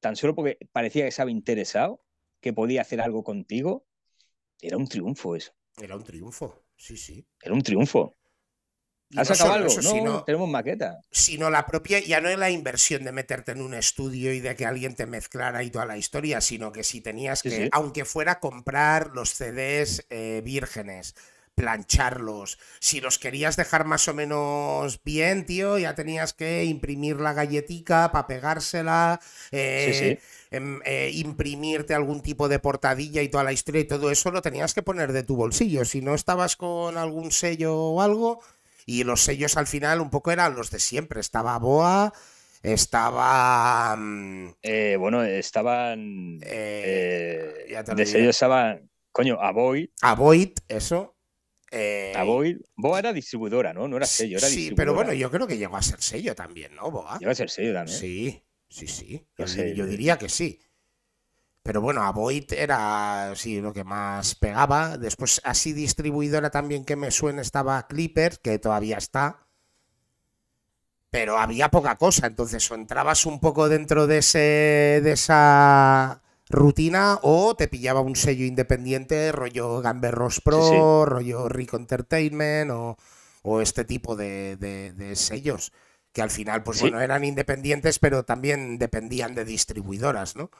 tan 0.00 0.16
solo 0.16 0.34
porque 0.34 0.58
parecía 0.72 1.02
que 1.02 1.08
estaba 1.08 1.30
interesado, 1.30 2.02
que 2.40 2.52
podía 2.52 2.80
hacer 2.80 3.00
algo 3.00 3.22
contigo, 3.22 3.84
era 4.62 4.76
un 4.76 4.86
triunfo 4.86 5.36
eso. 5.36 5.52
Era 5.80 5.96
un 5.96 6.04
triunfo, 6.04 6.64
sí, 6.76 6.96
sí. 6.96 7.26
Era 7.40 7.54
un 7.54 7.62
triunfo. 7.62 8.16
¿Has 9.16 9.26
sacado 9.26 9.54
algo? 9.54 9.74
no, 10.04 10.22
tenemos 10.24 10.48
maqueta. 10.48 11.00
Sino 11.10 11.50
la 11.50 11.66
propia, 11.66 11.98
ya 11.98 12.20
no 12.20 12.28
es 12.28 12.38
la 12.38 12.50
inversión 12.50 13.04
de 13.04 13.10
meterte 13.10 13.52
en 13.52 13.60
un 13.60 13.74
estudio 13.74 14.32
y 14.32 14.40
de 14.40 14.54
que 14.54 14.66
alguien 14.66 14.94
te 14.94 15.06
mezclara 15.06 15.64
y 15.64 15.70
toda 15.70 15.84
la 15.84 15.96
historia, 15.96 16.40
sino 16.40 16.70
que 16.70 16.84
si 16.84 17.00
tenías 17.00 17.42
que, 17.42 17.68
aunque 17.72 18.04
fuera 18.04 18.38
comprar 18.38 19.10
los 19.14 19.30
CDs 19.30 20.06
eh, 20.10 20.42
vírgenes, 20.44 21.16
plancharlos, 21.60 22.58
si 22.80 23.00
los 23.00 23.18
querías 23.18 23.56
dejar 23.56 23.84
más 23.84 24.08
o 24.08 24.14
menos 24.14 25.00
bien, 25.04 25.46
tío, 25.46 25.78
ya 25.78 25.94
tenías 25.94 26.32
que 26.32 26.64
imprimir 26.64 27.20
la 27.20 27.32
galletica 27.32 28.10
para 28.12 28.26
pegársela. 28.26 29.20
Eh, 29.50 29.90
sí, 29.92 29.98
sí 29.98 30.40
Em, 30.52 30.80
eh, 30.84 31.12
imprimirte 31.14 31.94
algún 31.94 32.22
tipo 32.22 32.48
de 32.48 32.58
portadilla 32.58 33.22
y 33.22 33.28
toda 33.28 33.44
la 33.44 33.52
historia 33.52 33.82
y 33.82 33.84
todo 33.84 34.10
eso 34.10 34.32
lo 34.32 34.42
tenías 34.42 34.74
que 34.74 34.82
poner 34.82 35.12
de 35.12 35.22
tu 35.22 35.36
bolsillo. 35.36 35.84
Si 35.84 36.00
no 36.00 36.12
estabas 36.12 36.56
con 36.56 36.98
algún 36.98 37.30
sello 37.30 37.76
o 37.76 38.02
algo, 38.02 38.40
y 38.84 39.04
los 39.04 39.22
sellos 39.22 39.56
al 39.56 39.68
final 39.68 40.00
un 40.00 40.10
poco 40.10 40.32
eran 40.32 40.56
los 40.56 40.72
de 40.72 40.80
siempre. 40.80 41.20
Estaba 41.20 41.56
Boa, 41.58 42.12
estaba. 42.64 43.94
Mm, 43.96 44.54
eh, 44.62 44.96
bueno, 44.98 45.22
estaban. 45.22 46.40
Eh, 46.42 47.72
de 47.94 48.06
sellos 48.06 48.30
estaban. 48.30 48.90
Coño, 49.12 49.40
Avoid. 49.40 49.90
Avoid, 50.02 50.50
eso. 50.66 51.14
Avoid. 52.16 52.58
Boa 52.76 52.98
era 52.98 53.12
distribuidora, 53.12 53.72
¿no? 53.72 53.86
No 53.86 53.96
era 53.96 54.06
sello, 54.06 54.38
era 54.38 54.48
Sí, 54.48 54.72
pero 54.74 54.94
bueno, 54.94 55.12
yo 55.12 55.30
creo 55.30 55.46
que 55.46 55.56
llegó 55.56 55.76
a 55.76 55.82
ser 55.82 56.00
sello 56.02 56.34
también, 56.34 56.74
¿no, 56.74 56.90
Boa? 56.90 57.18
Llegó 57.18 57.30
a 57.30 57.34
ser 57.34 57.50
sello 57.50 57.72
también. 57.72 57.98
Sí. 57.98 58.42
Sí, 58.70 58.86
sí. 58.86 59.26
Yo, 59.74 59.86
diría 59.86 60.16
que 60.16 60.28
sí. 60.28 60.60
Pero 61.62 61.80
bueno, 61.80 62.02
Avoid 62.02 62.52
era 62.52 63.32
sí, 63.34 63.60
lo 63.60 63.72
que 63.72 63.84
más 63.84 64.36
pegaba. 64.36 64.96
Después, 64.96 65.40
así 65.44 65.72
distribuidora 65.72 66.50
también 66.50 66.84
que 66.84 66.96
me 66.96 67.10
suena 67.10 67.42
estaba 67.42 67.86
Clipper, 67.86 68.38
que 68.40 68.58
todavía 68.58 68.96
está. 68.96 69.46
Pero 71.10 71.38
había 71.38 71.68
poca 71.68 71.96
cosa. 71.96 72.28
Entonces, 72.28 72.70
o 72.70 72.76
entrabas 72.76 73.26
un 73.26 73.40
poco 73.40 73.68
dentro 73.68 74.06
de, 74.06 74.18
ese, 74.18 75.00
de 75.02 75.12
esa 75.12 76.22
rutina 76.50 77.18
o 77.22 77.54
te 77.54 77.68
pillaba 77.68 78.00
un 78.00 78.16
sello 78.16 78.44
independiente, 78.44 79.32
rollo 79.32 79.80
Gamberros 79.80 80.40
Pro, 80.42 81.06
rollo 81.06 81.48
Rico 81.48 81.78
Entertainment 81.78 82.70
o, 82.72 82.96
este 83.62 83.86
tipo 83.86 84.16
de 84.16 85.12
sellos 85.14 85.72
que 86.12 86.22
al 86.22 86.30
final, 86.30 86.62
pues 86.62 86.80
bueno, 86.80 87.00
eran 87.00 87.24
independientes, 87.24 87.98
pero 87.98 88.24
también 88.24 88.78
dependían 88.78 89.34
de 89.34 89.44
distribuidoras, 89.44 90.36
¿no? 90.36 90.50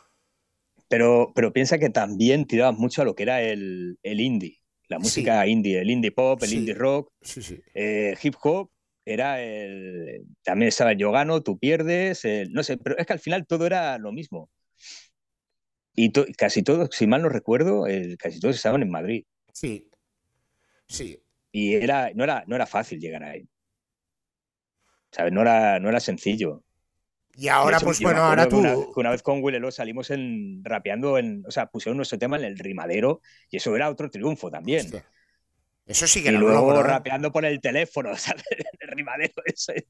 Pero, 0.89 1.33
pero 1.35 1.53
piensa 1.53 1.79
que 1.79 1.91
también 1.91 2.47
tiraban 2.47 2.77
mucho 2.77 3.03
a 3.03 3.05
lo 3.05 3.15
que 3.15 3.23
era 3.25 3.41
el, 3.43 3.99
indie, 4.03 4.61
la 4.89 4.99
música 4.99 5.47
indie, 5.47 5.81
el 5.81 5.91
indie 5.91 6.13
pop, 6.13 6.43
el 6.43 6.53
indie 6.53 6.75
rock, 6.75 7.13
eh, 7.75 8.17
hip 8.23 8.35
hop, 8.43 8.71
era 9.05 9.43
el. 9.43 10.25
También 10.43 10.69
estaba 10.69 10.93
el 10.93 10.99
Yogano, 10.99 11.43
tú 11.43 11.59
pierdes, 11.59 12.23
no 12.51 12.63
sé, 12.63 12.77
pero 12.77 12.97
es 12.99 13.07
que 13.07 13.13
al 13.13 13.21
final 13.21 13.47
todo 13.47 13.67
era 13.67 13.99
lo 13.99 14.13
mismo. 14.13 14.51
Y 15.95 16.13
casi 16.35 16.63
todos, 16.63 16.91
si 16.93 17.07
mal 17.07 17.23
no 17.23 17.29
recuerdo, 17.29 17.85
casi 18.19 18.41
todos 18.41 18.57
estaban 18.57 18.83
en 18.83 18.91
Madrid. 18.91 19.25
Sí. 19.53 19.89
Sí. 20.87 21.23
Y 21.53 21.75
era, 21.75 22.11
no, 22.15 22.25
era, 22.25 22.45
no 22.47 22.57
era 22.57 22.67
fácil 22.67 23.01
llegar 23.01 23.25
ahí. 23.25 23.49
¿sabes? 25.11 25.33
No 25.33 25.43
era, 25.43 25.79
no 25.81 25.89
era 25.89 26.01
sencillo. 26.01 26.63
Y 27.37 27.49
ahora, 27.49 27.79
pues 27.81 28.01
bueno, 28.01 28.23
ahora 28.23 28.49
tú. 28.49 28.59
Una, 28.97 29.11
vez 29.11 29.23
con 29.23 29.43
Willelo 29.43 29.71
salimos 29.71 30.11
en, 30.11 30.63
rapeando, 30.65 31.17
en, 31.17 31.45
o 31.47 31.51
sea, 31.51 31.67
pusieron 31.67 31.97
nuestro 31.97 32.19
tema 32.19 32.37
en 32.37 32.45
el 32.45 32.59
rimadero 32.59 33.23
y 33.51 33.57
eso 33.57 33.75
era 33.75 33.89
otro 33.89 34.11
triunfo 34.11 34.51
también. 34.51 34.91
Eso 35.87 36.07
sí 36.07 36.23
que 36.23 36.31
y 36.31 36.33
luego 36.33 36.79
¿eh? 36.79 36.83
rapeando 36.83 37.33
por 37.33 37.45
el 37.45 37.61
teléfono, 37.61 38.15
¿sabes? 38.17 38.45
El 38.79 38.89
rimadero 38.89 39.35
ese. 39.45 39.87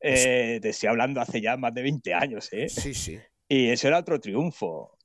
Eh, 0.00 0.58
te 0.60 0.68
estoy 0.68 0.88
hablando 0.88 1.20
hace 1.20 1.40
ya 1.40 1.56
más 1.56 1.74
de 1.74 1.82
20 1.82 2.14
años, 2.14 2.48
¿eh? 2.52 2.68
Sí, 2.68 2.94
sí. 2.94 3.18
Y 3.48 3.70
eso 3.70 3.88
era 3.88 3.98
otro 3.98 4.20
triunfo. 4.20 4.97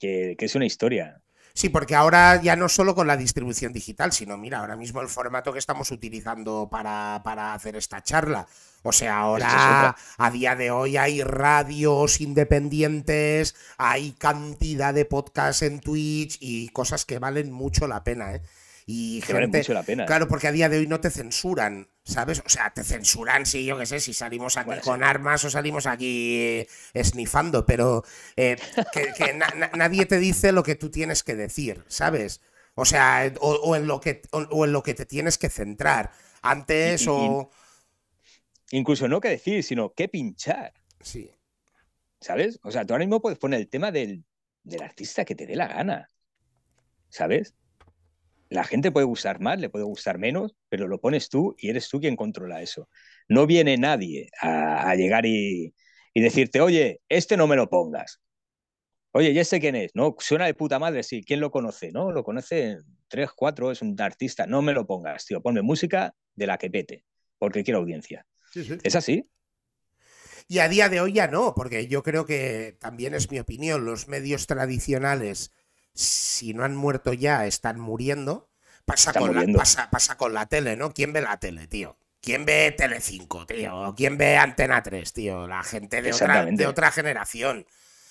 Que, 0.00 0.34
que 0.36 0.46
es 0.46 0.54
una 0.56 0.66
historia. 0.66 1.22
Sí, 1.52 1.68
porque 1.68 1.94
ahora 1.94 2.40
ya 2.40 2.56
no 2.56 2.68
solo 2.68 2.94
con 2.94 3.06
la 3.06 3.16
distribución 3.16 3.72
digital, 3.72 4.12
sino 4.12 4.36
mira, 4.36 4.60
ahora 4.60 4.76
mismo 4.76 5.00
el 5.00 5.08
formato 5.08 5.52
que 5.52 5.58
estamos 5.58 5.90
utilizando 5.90 6.68
para, 6.70 7.16
hacer 7.52 7.76
esta 7.76 8.02
charla. 8.02 8.46
O 8.82 8.92
sea, 8.92 9.18
ahora 9.18 9.96
a 10.16 10.30
día 10.30 10.56
de 10.56 10.70
hoy 10.70 10.96
hay 10.96 11.22
radios 11.22 12.20
independientes, 12.20 13.54
hay 13.76 14.12
cantidad 14.12 14.94
de 14.94 15.04
podcasts 15.04 15.62
en 15.62 15.80
Twitch 15.80 16.38
y 16.40 16.68
cosas 16.68 17.04
que 17.04 17.18
valen 17.18 17.52
mucho 17.52 17.86
la 17.86 18.04
pena, 18.04 18.34
¿eh? 18.34 18.42
Y 18.92 19.20
que 19.20 19.34
gente, 19.34 19.58
mucho 19.58 19.72
la 19.72 19.84
pena. 19.84 20.04
Claro, 20.04 20.26
porque 20.26 20.48
a 20.48 20.52
día 20.52 20.68
de 20.68 20.78
hoy 20.78 20.88
no 20.88 20.98
te 20.98 21.10
censuran, 21.10 21.88
¿sabes? 22.02 22.42
O 22.44 22.48
sea, 22.48 22.74
te 22.74 22.82
censuran, 22.82 23.46
sí, 23.46 23.64
yo 23.64 23.78
qué 23.78 23.86
sé, 23.86 24.00
si 24.00 24.12
salimos 24.12 24.56
aquí 24.56 24.80
con 24.82 25.04
armas 25.04 25.44
o 25.44 25.50
salimos 25.50 25.86
aquí 25.86 26.66
esnifando, 26.92 27.64
pero 27.64 28.02
eh, 28.34 28.56
que, 28.92 29.38
nadie 29.76 30.06
te 30.06 30.18
dice 30.18 30.50
lo 30.50 30.64
que 30.64 30.74
tú 30.74 30.90
tienes 30.90 31.22
que 31.22 31.36
decir, 31.36 31.84
¿sabes? 31.86 32.40
O 32.74 32.84
sea, 32.84 33.32
o, 33.40 33.76
en, 33.76 33.86
lo 33.86 34.00
que, 34.00 34.22
o, 34.32 34.64
en 34.64 34.72
lo 34.72 34.82
que 34.82 34.94
te 34.94 35.06
tienes 35.06 35.38
que 35.38 35.50
centrar. 35.50 36.10
Antes 36.42 37.06
o. 37.06 37.48
Incluso 38.72 39.06
no 39.06 39.20
qué 39.20 39.28
decir, 39.28 39.62
sino 39.62 39.94
qué 39.94 40.08
pinchar. 40.08 40.72
Sí. 41.00 41.30
¿Sabes? 42.20 42.58
O 42.64 42.72
sea, 42.72 42.84
tú 42.84 42.94
ahora 42.94 43.04
mismo 43.04 43.20
puedes 43.20 43.38
poner 43.38 43.60
el 43.60 43.68
tema 43.68 43.92
del, 43.92 44.24
del 44.64 44.82
artista 44.82 45.24
que 45.24 45.36
te 45.36 45.46
dé 45.46 45.54
la 45.54 45.68
gana. 45.68 46.08
¿Sabes? 47.08 47.54
La 48.50 48.64
gente 48.64 48.90
puede 48.90 49.06
gustar 49.06 49.40
más, 49.40 49.60
le 49.60 49.70
puede 49.70 49.84
gustar 49.84 50.18
menos, 50.18 50.56
pero 50.68 50.88
lo 50.88 51.00
pones 51.00 51.28
tú 51.28 51.54
y 51.56 51.70
eres 51.70 51.88
tú 51.88 52.00
quien 52.00 52.16
controla 52.16 52.60
eso. 52.60 52.88
No 53.28 53.46
viene 53.46 53.78
nadie 53.78 54.28
a, 54.42 54.94
llegar 54.96 55.24
y, 55.24 55.72
decirte, 56.14 56.60
oye, 56.60 57.00
este 57.08 57.36
no 57.36 57.46
me 57.46 57.54
lo 57.54 57.70
pongas. 57.70 58.20
Oye, 59.12 59.30
¿y 59.30 59.38
este 59.38 59.60
quién 59.60 59.76
es? 59.76 59.92
No, 59.94 60.16
suena 60.18 60.46
de 60.46 60.54
puta 60.54 60.80
madre, 60.80 61.04
sí. 61.04 61.22
¿Quién 61.22 61.40
lo 61.40 61.52
conoce? 61.52 61.92
No, 61.92 62.10
lo 62.10 62.24
conoce 62.24 62.78
tres, 63.08 63.30
cuatro, 63.34 63.70
es 63.70 63.82
un 63.82 64.00
artista, 64.00 64.46
no 64.46 64.62
me 64.62 64.72
lo 64.72 64.86
pongas, 64.86 65.26
tío, 65.26 65.40
ponme 65.40 65.62
música 65.62 66.14
de 66.34 66.46
la 66.46 66.58
que 66.58 66.70
pete, 66.70 67.04
porque 67.38 67.62
quiero 67.62 67.78
audiencia. 67.78 68.26
¿Es 68.82 68.96
así? 68.96 69.28
Y 70.48 70.58
a 70.58 70.68
día 70.68 70.88
de 70.88 71.00
hoy 71.00 71.12
ya 71.12 71.28
no, 71.28 71.54
porque 71.54 71.86
yo 71.86 72.02
creo 72.02 72.26
que 72.26 72.76
también 72.80 73.14
es 73.14 73.30
mi 73.30 73.38
opinión, 73.38 73.84
los 73.84 74.08
medios 74.08 74.48
tradicionales, 74.48 75.52
si 76.00 76.54
no 76.54 76.64
han 76.64 76.76
muerto 76.76 77.12
ya, 77.12 77.46
están 77.46 77.78
muriendo. 77.78 78.48
Pasa, 78.84 79.12
con 79.12 79.34
La, 79.34 79.88
pasa, 79.90 80.16
con 80.16 80.34
la 80.34 80.46
tele, 80.46 80.76
¿no? 80.76 80.92
¿Quién 80.92 81.12
ve 81.12 81.20
la 81.20 81.38
tele, 81.38 81.66
tío? 81.66 81.96
¿Quién 82.20 82.44
ve 82.44 82.74
Telecinco, 82.76 83.46
tío? 83.46 83.94
¿Quién 83.96 84.18
ve 84.18 84.36
Antena 84.36 84.82
3, 84.82 85.12
tío? 85.12 85.46
La 85.46 85.62
gente 85.62 86.02
de 86.02 86.12
otra, 86.12 86.44
de 86.44 86.66
otra 86.66 86.90
generación. 86.90 87.66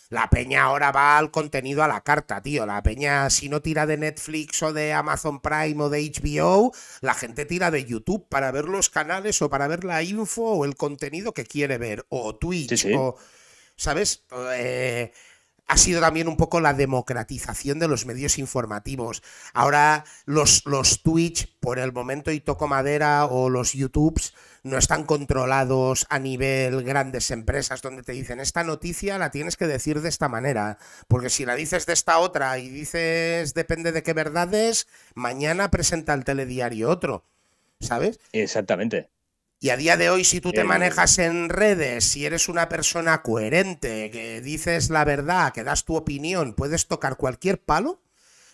La 0.09 0.27
peña 0.31 0.63
ahora 0.63 0.91
va 0.91 1.19
al 1.19 1.29
contenido 1.29 1.83
a 1.83 1.87
la 1.87 2.01
carta, 2.01 2.41
tío. 2.41 2.65
La 2.65 2.81
peña, 2.81 3.29
si 3.29 3.47
no 3.47 3.61
tira 3.61 3.85
de 3.85 3.97
Netflix 3.97 4.63
o 4.63 4.73
de 4.73 4.93
Amazon 4.93 5.39
Prime 5.39 5.83
o 5.83 5.89
de 5.89 6.01
HBO, 6.01 6.71
la 7.01 7.13
gente 7.13 7.45
tira 7.45 7.69
de 7.69 7.85
YouTube 7.85 8.27
para 8.27 8.51
ver 8.51 8.65
los 8.65 8.89
canales 8.89 9.39
o 9.43 9.49
para 9.51 9.67
ver 9.67 9.83
la 9.83 10.01
info 10.01 10.43
o 10.43 10.65
el 10.65 10.75
contenido 10.75 11.33
que 11.33 11.45
quiere 11.45 11.77
ver. 11.77 12.05
O 12.09 12.35
Twitch 12.35 12.87
o. 12.95 13.17
¿Sabes? 13.75 14.23
Eh, 14.55 15.11
ha 15.69 15.77
sido 15.77 16.01
también 16.01 16.27
un 16.27 16.35
poco 16.35 16.59
la 16.59 16.73
democratización 16.73 17.77
de 17.77 17.87
los 17.87 18.07
medios 18.07 18.39
informativos. 18.39 19.21
Ahora 19.53 20.03
los, 20.25 20.65
los 20.65 21.03
Twitch, 21.03 21.55
por 21.59 21.77
el 21.77 21.93
momento 21.93 22.31
y 22.31 22.39
toco 22.39 22.67
madera, 22.67 23.27
o 23.27 23.49
los 23.49 23.73
YouTubes, 23.73 24.33
no 24.63 24.79
están 24.79 25.03
controlados 25.03 26.07
a 26.09 26.17
nivel 26.17 26.83
grandes 26.83 27.29
empresas 27.29 27.83
donde 27.83 28.01
te 28.01 28.13
dicen 28.13 28.39
esta 28.39 28.63
noticia 28.63 29.19
la 29.19 29.29
tienes 29.29 29.57
que 29.57 29.67
decir 29.67 30.01
de 30.01 30.09
esta 30.09 30.27
manera, 30.27 30.79
porque 31.07 31.29
si 31.29 31.45
la 31.45 31.53
dices 31.53 31.85
de 31.85 31.93
esta 31.93 32.17
otra 32.17 32.57
y 32.57 32.69
dices 32.69 33.53
depende 33.53 33.91
de 33.91 34.01
qué 34.01 34.13
verdades, 34.13 34.87
mañana 35.13 35.69
presenta 35.69 36.15
el 36.15 36.25
telediario 36.25 36.89
otro, 36.89 37.25
¿sabes? 37.79 38.19
Exactamente. 38.33 39.09
Y 39.61 39.71
a 39.71 39.77
día 39.77 39.97
de 39.97 40.09
hoy, 40.09 40.23
si 40.23 40.39
tú 40.39 40.53
te 40.53 40.63
manejas 40.63 41.19
en 41.19 41.49
redes, 41.49 42.05
si 42.05 42.25
eres 42.25 42.47
una 42.47 42.69
persona 42.69 43.21
coherente, 43.21 44.09
que 44.09 44.39
dices 44.39 44.89
la 44.89 45.03
verdad, 45.03 45.51
que 45.51 45.65
das 45.65 45.83
tu 45.83 45.97
opinión, 45.97 46.53
puedes 46.53 46.87
tocar 46.87 47.17
cualquier 47.17 47.59
palo, 47.59 47.99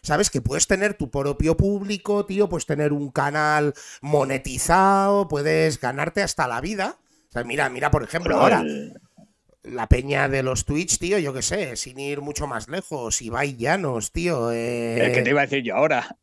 ¿sabes? 0.01 0.31
Que 0.31 0.41
puedes 0.41 0.65
tener 0.65 0.95
tu 0.95 1.11
propio 1.11 1.55
público, 1.57 2.25
tío, 2.25 2.49
puedes 2.49 2.65
tener 2.65 2.91
un 2.91 3.11
canal 3.11 3.75
monetizado, 4.01 5.27
puedes 5.27 5.79
ganarte 5.79 6.23
hasta 6.23 6.47
la 6.47 6.59
vida. 6.59 6.97
O 7.29 7.31
sea, 7.31 7.43
mira, 7.43 7.69
mira, 7.69 7.91
por 7.91 8.01
ejemplo, 8.01 8.37
ahora, 8.37 8.63
la 9.61 9.87
peña 9.87 10.27
de 10.27 10.41
los 10.41 10.65
Twitch, 10.65 10.97
tío, 10.97 11.19
yo 11.19 11.33
qué 11.35 11.43
sé, 11.43 11.75
sin 11.75 11.99
ir 11.99 12.21
mucho 12.21 12.47
más 12.47 12.67
lejos, 12.67 13.21
Ibai 13.21 13.55
Llanos, 13.57 14.11
tío. 14.11 14.51
Eh... 14.51 15.11
¿Qué 15.13 15.21
te 15.21 15.29
iba 15.29 15.41
a 15.41 15.45
decir 15.45 15.63
yo 15.63 15.75
ahora? 15.75 16.17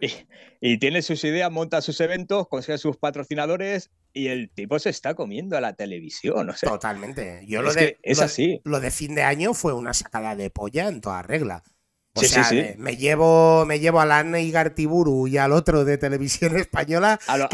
Y, 0.60 0.78
tiene 0.78 1.02
sus 1.02 1.22
ideas, 1.24 1.50
monta 1.50 1.82
sus 1.82 2.00
eventos, 2.00 2.48
consigue 2.48 2.78
sus 2.78 2.96
patrocinadores 2.96 3.90
y 4.14 4.28
el 4.28 4.48
tipo 4.48 4.78
se 4.78 4.90
está 4.90 5.14
comiendo 5.14 5.56
a 5.56 5.60
la 5.60 5.74
televisión. 5.74 6.48
O 6.48 6.54
Totalmente. 6.54 7.42
Yo 7.46 7.60
lo 7.60 7.74
de, 7.74 7.98
es 8.02 8.20
así. 8.20 8.60
Lo 8.64 8.80
de 8.80 8.90
fin 8.90 9.14
de 9.14 9.24
año 9.24 9.52
fue 9.52 9.74
una 9.74 9.92
sacada 9.92 10.36
de 10.36 10.50
polla 10.50 10.88
en 10.88 11.00
toda 11.00 11.20
regla. 11.22 11.64
O 12.16 12.22
sea, 12.22 12.48
Me, 12.78 12.96
llevo, 12.96 13.66
me 13.66 13.80
llevo 13.80 14.00
a 14.00 14.06
la 14.06 14.22
Gartiburu 14.22 15.26
y 15.26 15.36
al 15.36 15.50
otro 15.50 15.84
de 15.84 15.98
televisión 15.98 16.56
española. 16.56 17.18
A, 17.26 17.48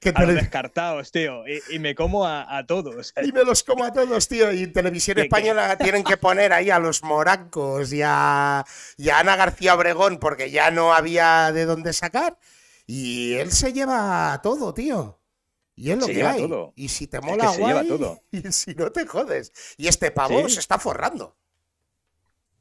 que, 0.00 0.12
los 0.12 0.34
descartados, 0.34 1.12
tío. 1.12 1.44
Y, 1.70 1.78
me 1.78 1.94
como 1.94 2.26
a, 2.26 2.64
todos. 2.66 3.14
Y 3.22 3.30
me 3.30 3.44
los 3.44 3.62
como 3.62 3.84
a 3.84 3.92
todos, 3.92 4.26
tío. 4.26 4.50
Y 4.50 4.66
televisión 4.66 5.20
española 5.20 5.76
tienen 5.80 6.02
que 6.02 6.16
poner 6.16 6.52
ahí 6.52 6.70
a 6.70 6.80
los 6.80 7.04
morancos 7.04 7.92
y 7.92 8.02
a, 8.04 8.64
y 8.96 9.10
a 9.10 9.20
Ana 9.20 9.36
García 9.36 9.76
Obregón 9.76 10.18
porque 10.18 10.50
ya 10.50 10.72
no 10.72 10.92
había 10.92 11.52
de 11.52 11.64
dónde 11.64 11.92
sacar. 11.92 12.36
Y 12.88 13.34
él 13.34 13.52
se 13.52 13.72
lleva 13.72 14.40
todo, 14.42 14.74
tío. 14.74 15.19
Y 15.80 15.90
es 15.92 15.98
lo 15.98 16.06
que 16.06 16.22
hay. 16.22 16.46
Y 16.76 16.88
si 16.88 17.06
te 17.06 17.20
mola, 17.20 17.50
guay. 17.56 17.88
Y 18.32 18.52
si 18.52 18.74
no 18.74 18.92
te 18.92 19.06
jodes. 19.06 19.50
Y 19.78 19.88
este 19.88 20.10
pavo 20.10 20.46
se 20.48 20.60
está 20.60 20.78
forrando. 20.78 21.38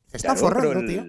Se 0.07 0.17
está 0.17 0.37
forrando, 0.37 0.85
tío. 0.85 1.03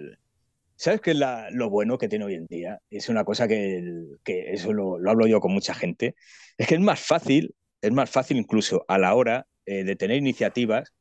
¿Sabes 0.75 1.01
qué 1.03 1.13
es 1.13 1.19
lo 1.53 1.71
bueno 1.71 1.99
que 1.99 2.09
tiene 2.09 2.25
hoy 2.25 2.35
en 2.35 2.47
día? 2.47 2.81
Es 2.91 3.09
una 3.09 3.23
cosa 3.23 3.47
que, 3.47 4.09
eso 4.25 4.73
lo, 4.73 4.97
hablo 5.09 5.29
yo 5.29 5.39
con 5.39 5.53
mucha 5.53 5.73
gente. 5.73 6.17
Es 6.59 6.67
que 6.67 6.75
es 6.75 6.81
más 6.81 6.99
fácil, 6.99 7.55
es 7.81 7.93
más 7.93 8.11
fácil 8.11 8.39
incluso 8.39 8.85
a 8.89 8.99
la 8.99 9.15
hora 9.15 9.47
eh, 9.65 9.85
de 9.85 9.95
tener 9.95 10.17
iniciativas, 10.17 10.93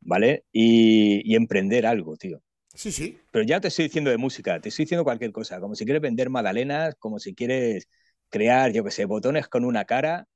¿vale? 0.00 0.44
Y, 0.50 1.34
emprender 1.34 1.84
algo, 1.84 2.16
tío. 2.16 2.42
Sí, 2.74 2.90
sí. 2.90 3.18
Pero 3.32 3.44
ya 3.44 3.60
te 3.60 3.68
estoy 3.68 3.84
diciendo 3.84 4.10
de 4.10 4.16
música, 4.16 4.58
te 4.60 4.70
estoy 4.70 4.86
diciendo 4.86 5.04
cualquier 5.04 5.32
cosa, 5.32 5.60
como 5.60 5.74
si 5.74 5.84
quieres 5.84 6.00
vender 6.00 6.30
magdalenas, 6.30 6.94
como 6.98 7.18
si 7.18 7.34
quieres 7.34 7.86
crear, 8.32 8.72
yo 8.72 8.82
qué 8.82 8.90
sé, 8.90 9.04
botones 9.04 9.46
con 9.46 9.64
una 9.64 9.84
cara 9.84 10.26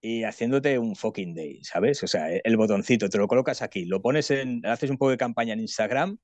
y 0.00 0.24
haciéndote 0.24 0.78
un 0.78 0.96
fucking 0.96 1.34
day, 1.34 1.62
¿sabes? 1.62 2.02
O 2.02 2.06
sea, 2.06 2.30
el 2.32 2.56
botoncito, 2.56 3.10
te 3.10 3.18
lo 3.18 3.28
colocas 3.28 3.60
aquí, 3.60 3.84
lo 3.84 4.00
pones 4.00 4.30
en, 4.30 4.64
haces 4.64 4.88
un 4.88 4.96
poco 4.96 5.10
de 5.10 5.18
campaña 5.18 5.52
en 5.52 5.60
Instagram 5.60 6.16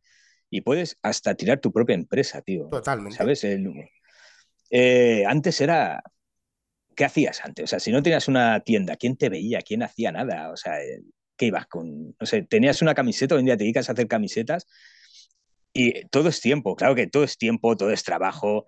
y 0.48 0.62
puedes 0.62 0.96
hasta 1.02 1.34
tirar 1.34 1.60
tu 1.60 1.72
propia 1.72 1.94
empresa, 1.94 2.40
tío. 2.40 2.68
Totalmente. 2.70 3.18
¿Sabes? 3.18 3.44
Eh, 4.70 5.24
antes 5.26 5.60
era. 5.60 6.02
¿Qué 6.94 7.04
hacías 7.04 7.44
antes? 7.44 7.64
O 7.64 7.66
sea, 7.66 7.78
si 7.78 7.92
no 7.92 8.02
tenías 8.02 8.26
una 8.26 8.60
tienda, 8.60 8.96
¿quién 8.96 9.16
te 9.16 9.28
veía? 9.28 9.60
¿Quién 9.60 9.82
hacía 9.82 10.12
nada? 10.12 10.50
O 10.50 10.56
sea, 10.56 10.82
eh, 10.82 11.02
¿qué 11.36 11.46
ibas 11.46 11.66
con.? 11.66 12.16
No 12.18 12.26
sé, 12.26 12.42
tenías 12.42 12.80
una 12.80 12.94
camiseta, 12.94 13.34
hoy 13.34 13.40
en 13.40 13.46
día 13.46 13.56
te 13.56 13.64
dedicas 13.64 13.90
a 13.90 13.92
hacer 13.92 14.08
camisetas 14.08 14.66
y 15.76 16.06
todo 16.06 16.30
es 16.30 16.40
tiempo, 16.40 16.74
claro 16.74 16.94
que 16.94 17.06
todo 17.06 17.22
es 17.24 17.36
tiempo, 17.36 17.76
todo 17.76 17.90
es 17.90 18.02
trabajo. 18.02 18.64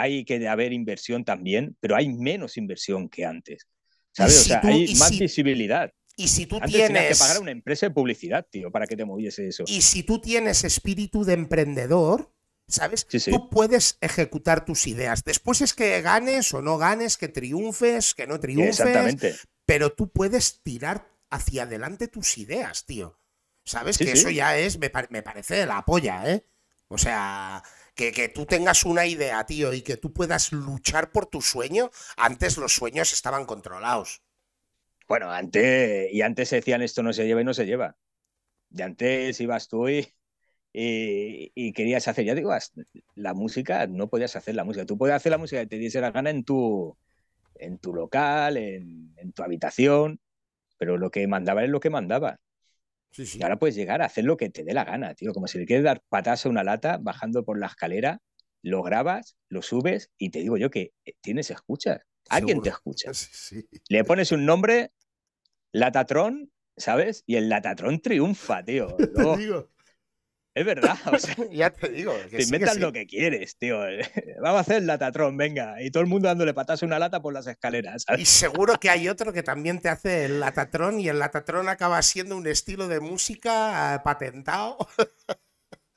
Hay 0.00 0.24
que 0.24 0.46
haber 0.48 0.72
inversión 0.72 1.24
también, 1.24 1.76
pero 1.80 1.96
hay 1.96 2.08
menos 2.08 2.56
inversión 2.56 3.08
que 3.08 3.24
antes. 3.24 3.66
¿Sabes? 4.12 4.40
o 4.40 4.44
sea, 4.44 4.60
hay 4.64 4.94
más 4.94 5.18
visibilidad. 5.18 5.92
Y 6.16 6.26
si 6.26 6.46
tú 6.46 6.58
tienes. 6.60 7.08
que 7.08 7.14
pagar 7.16 7.36
a 7.36 7.40
una 7.40 7.52
empresa 7.52 7.86
de 7.86 7.90
publicidad, 7.90 8.44
tío, 8.50 8.72
para 8.72 8.86
que 8.86 8.96
te 8.96 9.04
moviese 9.04 9.46
eso. 9.46 9.62
Y 9.68 9.82
si 9.82 10.02
tú 10.02 10.20
tienes 10.20 10.64
espíritu 10.64 11.24
de 11.24 11.34
emprendedor, 11.34 12.32
¿sabes? 12.66 13.06
Tú 13.06 13.48
puedes 13.48 13.98
ejecutar 14.00 14.64
tus 14.64 14.88
ideas. 14.88 15.22
Después 15.24 15.60
es 15.60 15.74
que 15.74 16.02
ganes 16.02 16.52
o 16.54 16.60
no 16.60 16.76
ganes, 16.76 17.16
que 17.16 17.28
triunfes, 17.28 18.14
que 18.14 18.26
no 18.26 18.40
triunfes. 18.40 18.80
Exactamente. 18.80 19.36
Pero 19.64 19.92
tú 19.92 20.10
puedes 20.10 20.60
tirar 20.62 21.08
hacia 21.30 21.62
adelante 21.62 22.08
tus 22.08 22.36
ideas, 22.38 22.84
tío. 22.84 23.18
¿Sabes? 23.64 23.98
que 23.98 24.10
eso 24.10 24.30
ya 24.30 24.56
es, 24.56 24.78
me, 24.78 24.88
parece 24.90 25.66
la 25.66 25.84
polla, 25.84 26.28
¿eh? 26.32 26.42
O 26.88 26.96
sea, 26.96 27.62
que, 27.98 28.12
que, 28.12 28.28
tú 28.28 28.46
tengas 28.46 28.84
una 28.84 29.06
idea, 29.06 29.44
tío, 29.44 29.74
y 29.74 29.82
que 29.82 29.96
tú 29.96 30.12
puedas 30.12 30.52
luchar 30.52 31.10
por 31.10 31.26
tu 31.26 31.42
sueño. 31.42 31.90
Antes 32.16 32.56
los 32.56 32.72
sueños 32.72 33.12
estaban 33.12 33.44
controlados. 33.44 34.22
Bueno, 35.08 35.32
antes, 35.32 36.12
y 36.12 36.22
antes 36.22 36.48
se 36.48 36.56
decían 36.56 36.80
esto 36.82 37.02
no 37.02 37.12
se 37.12 37.26
lleva 37.26 37.40
y 37.40 37.44
no 37.44 37.54
se 37.54 37.66
lleva. 37.66 37.96
De 38.70 38.84
antes 38.84 39.40
ibas 39.40 39.66
tú 39.66 39.88
y, 39.88 40.06
y, 40.72 41.72
querías 41.72 42.06
hacer, 42.06 42.24
ya 42.24 42.34
digo, 42.36 42.52
la 43.16 43.34
música, 43.34 43.86
no 43.88 44.08
podías 44.08 44.36
hacer 44.36 44.54
la 44.54 44.64
música. 44.64 44.86
Tú 44.86 44.96
podías 44.96 45.16
hacer 45.16 45.32
la 45.32 45.38
música 45.38 45.62
que 45.62 45.66
te 45.66 45.78
diese 45.78 46.00
la 46.00 46.12
gana 46.12 46.30
en 46.30 46.44
tu, 46.44 46.96
en 47.56 47.78
tu 47.78 47.92
local, 47.94 48.56
en, 48.56 49.32
tu 49.34 49.42
habitación, 49.42 50.20
pero 50.78 50.98
lo 50.98 51.10
que 51.10 51.26
mandaba 51.26 51.64
es 51.64 51.70
lo 51.70 51.80
que 51.80 51.90
mandaba. 51.90 52.38
Y 53.16 53.42
ahora 53.42 53.58
puedes 53.58 53.74
llegar 53.74 54.02
a 54.02 54.06
hacer 54.06 54.24
lo 54.24 54.36
que 54.36 54.50
te 54.50 54.64
dé 54.64 54.74
la 54.74 54.84
gana, 54.84 55.14
tío. 55.14 55.32
Como 55.32 55.48
si 55.48 55.58
le 55.58 55.66
quieres 55.66 55.84
dar 55.84 56.02
patas 56.08 56.46
a 56.46 56.48
una 56.48 56.62
lata 56.62 56.98
bajando 57.00 57.44
por 57.44 57.58
la 57.58 57.66
escalera, 57.66 58.20
lo 58.62 58.82
grabas, 58.82 59.36
lo 59.48 59.62
subes 59.62 60.10
y 60.18 60.30
te 60.30 60.40
digo 60.40 60.56
yo 60.56 60.70
que 60.70 60.92
eh, 61.04 61.14
tienes 61.20 61.50
escuchas. 61.50 62.02
Alguien 62.28 62.60
te 62.60 62.68
escucha. 62.68 63.10
Le 63.88 64.04
pones 64.04 64.32
un 64.32 64.44
nombre, 64.44 64.92
Latatron, 65.72 66.52
¿sabes? 66.76 67.24
Y 67.26 67.36
el 67.36 67.48
Latatron 67.48 68.00
triunfa, 68.00 68.62
tío. 68.64 68.96
Es 70.54 70.64
verdad, 70.64 70.96
ya 71.52 71.70
te 71.70 71.88
digo. 71.88 72.12
te 72.30 72.42
inventas 72.42 72.78
lo 72.78 72.92
que 72.92 73.06
quieres, 73.06 73.56
tío. 73.56 73.78
Vamos 74.42 74.58
a 74.58 74.60
hacer 74.60 74.76
el 74.78 74.86
Latatron, 74.86 75.36
venga. 75.36 75.80
Y 75.80 75.90
todo 75.90 76.02
el 76.02 76.08
mundo 76.08 76.28
dándole 76.28 76.52
patas 76.54 76.82
a 76.82 76.86
una 76.86 76.98
lata 76.98 77.20
por 77.22 77.32
las 77.32 77.46
escaleras. 77.46 78.04
Y 78.16 78.24
seguro 78.24 78.74
que 78.80 78.90
hay 78.90 79.08
otro 79.08 79.32
que 79.32 79.42
también 79.42 79.80
te 79.80 79.88
hace 79.88 80.24
el 80.24 80.40
Latatron 80.40 80.98
y 80.98 81.08
el 81.08 81.18
Latatron 81.18 81.68
acaba 81.68 82.02
siendo 82.02 82.36
un 82.36 82.46
estilo 82.46 82.88
de 82.88 83.00
música 83.00 83.94
eh, 83.94 84.00
patentado. 84.04 84.76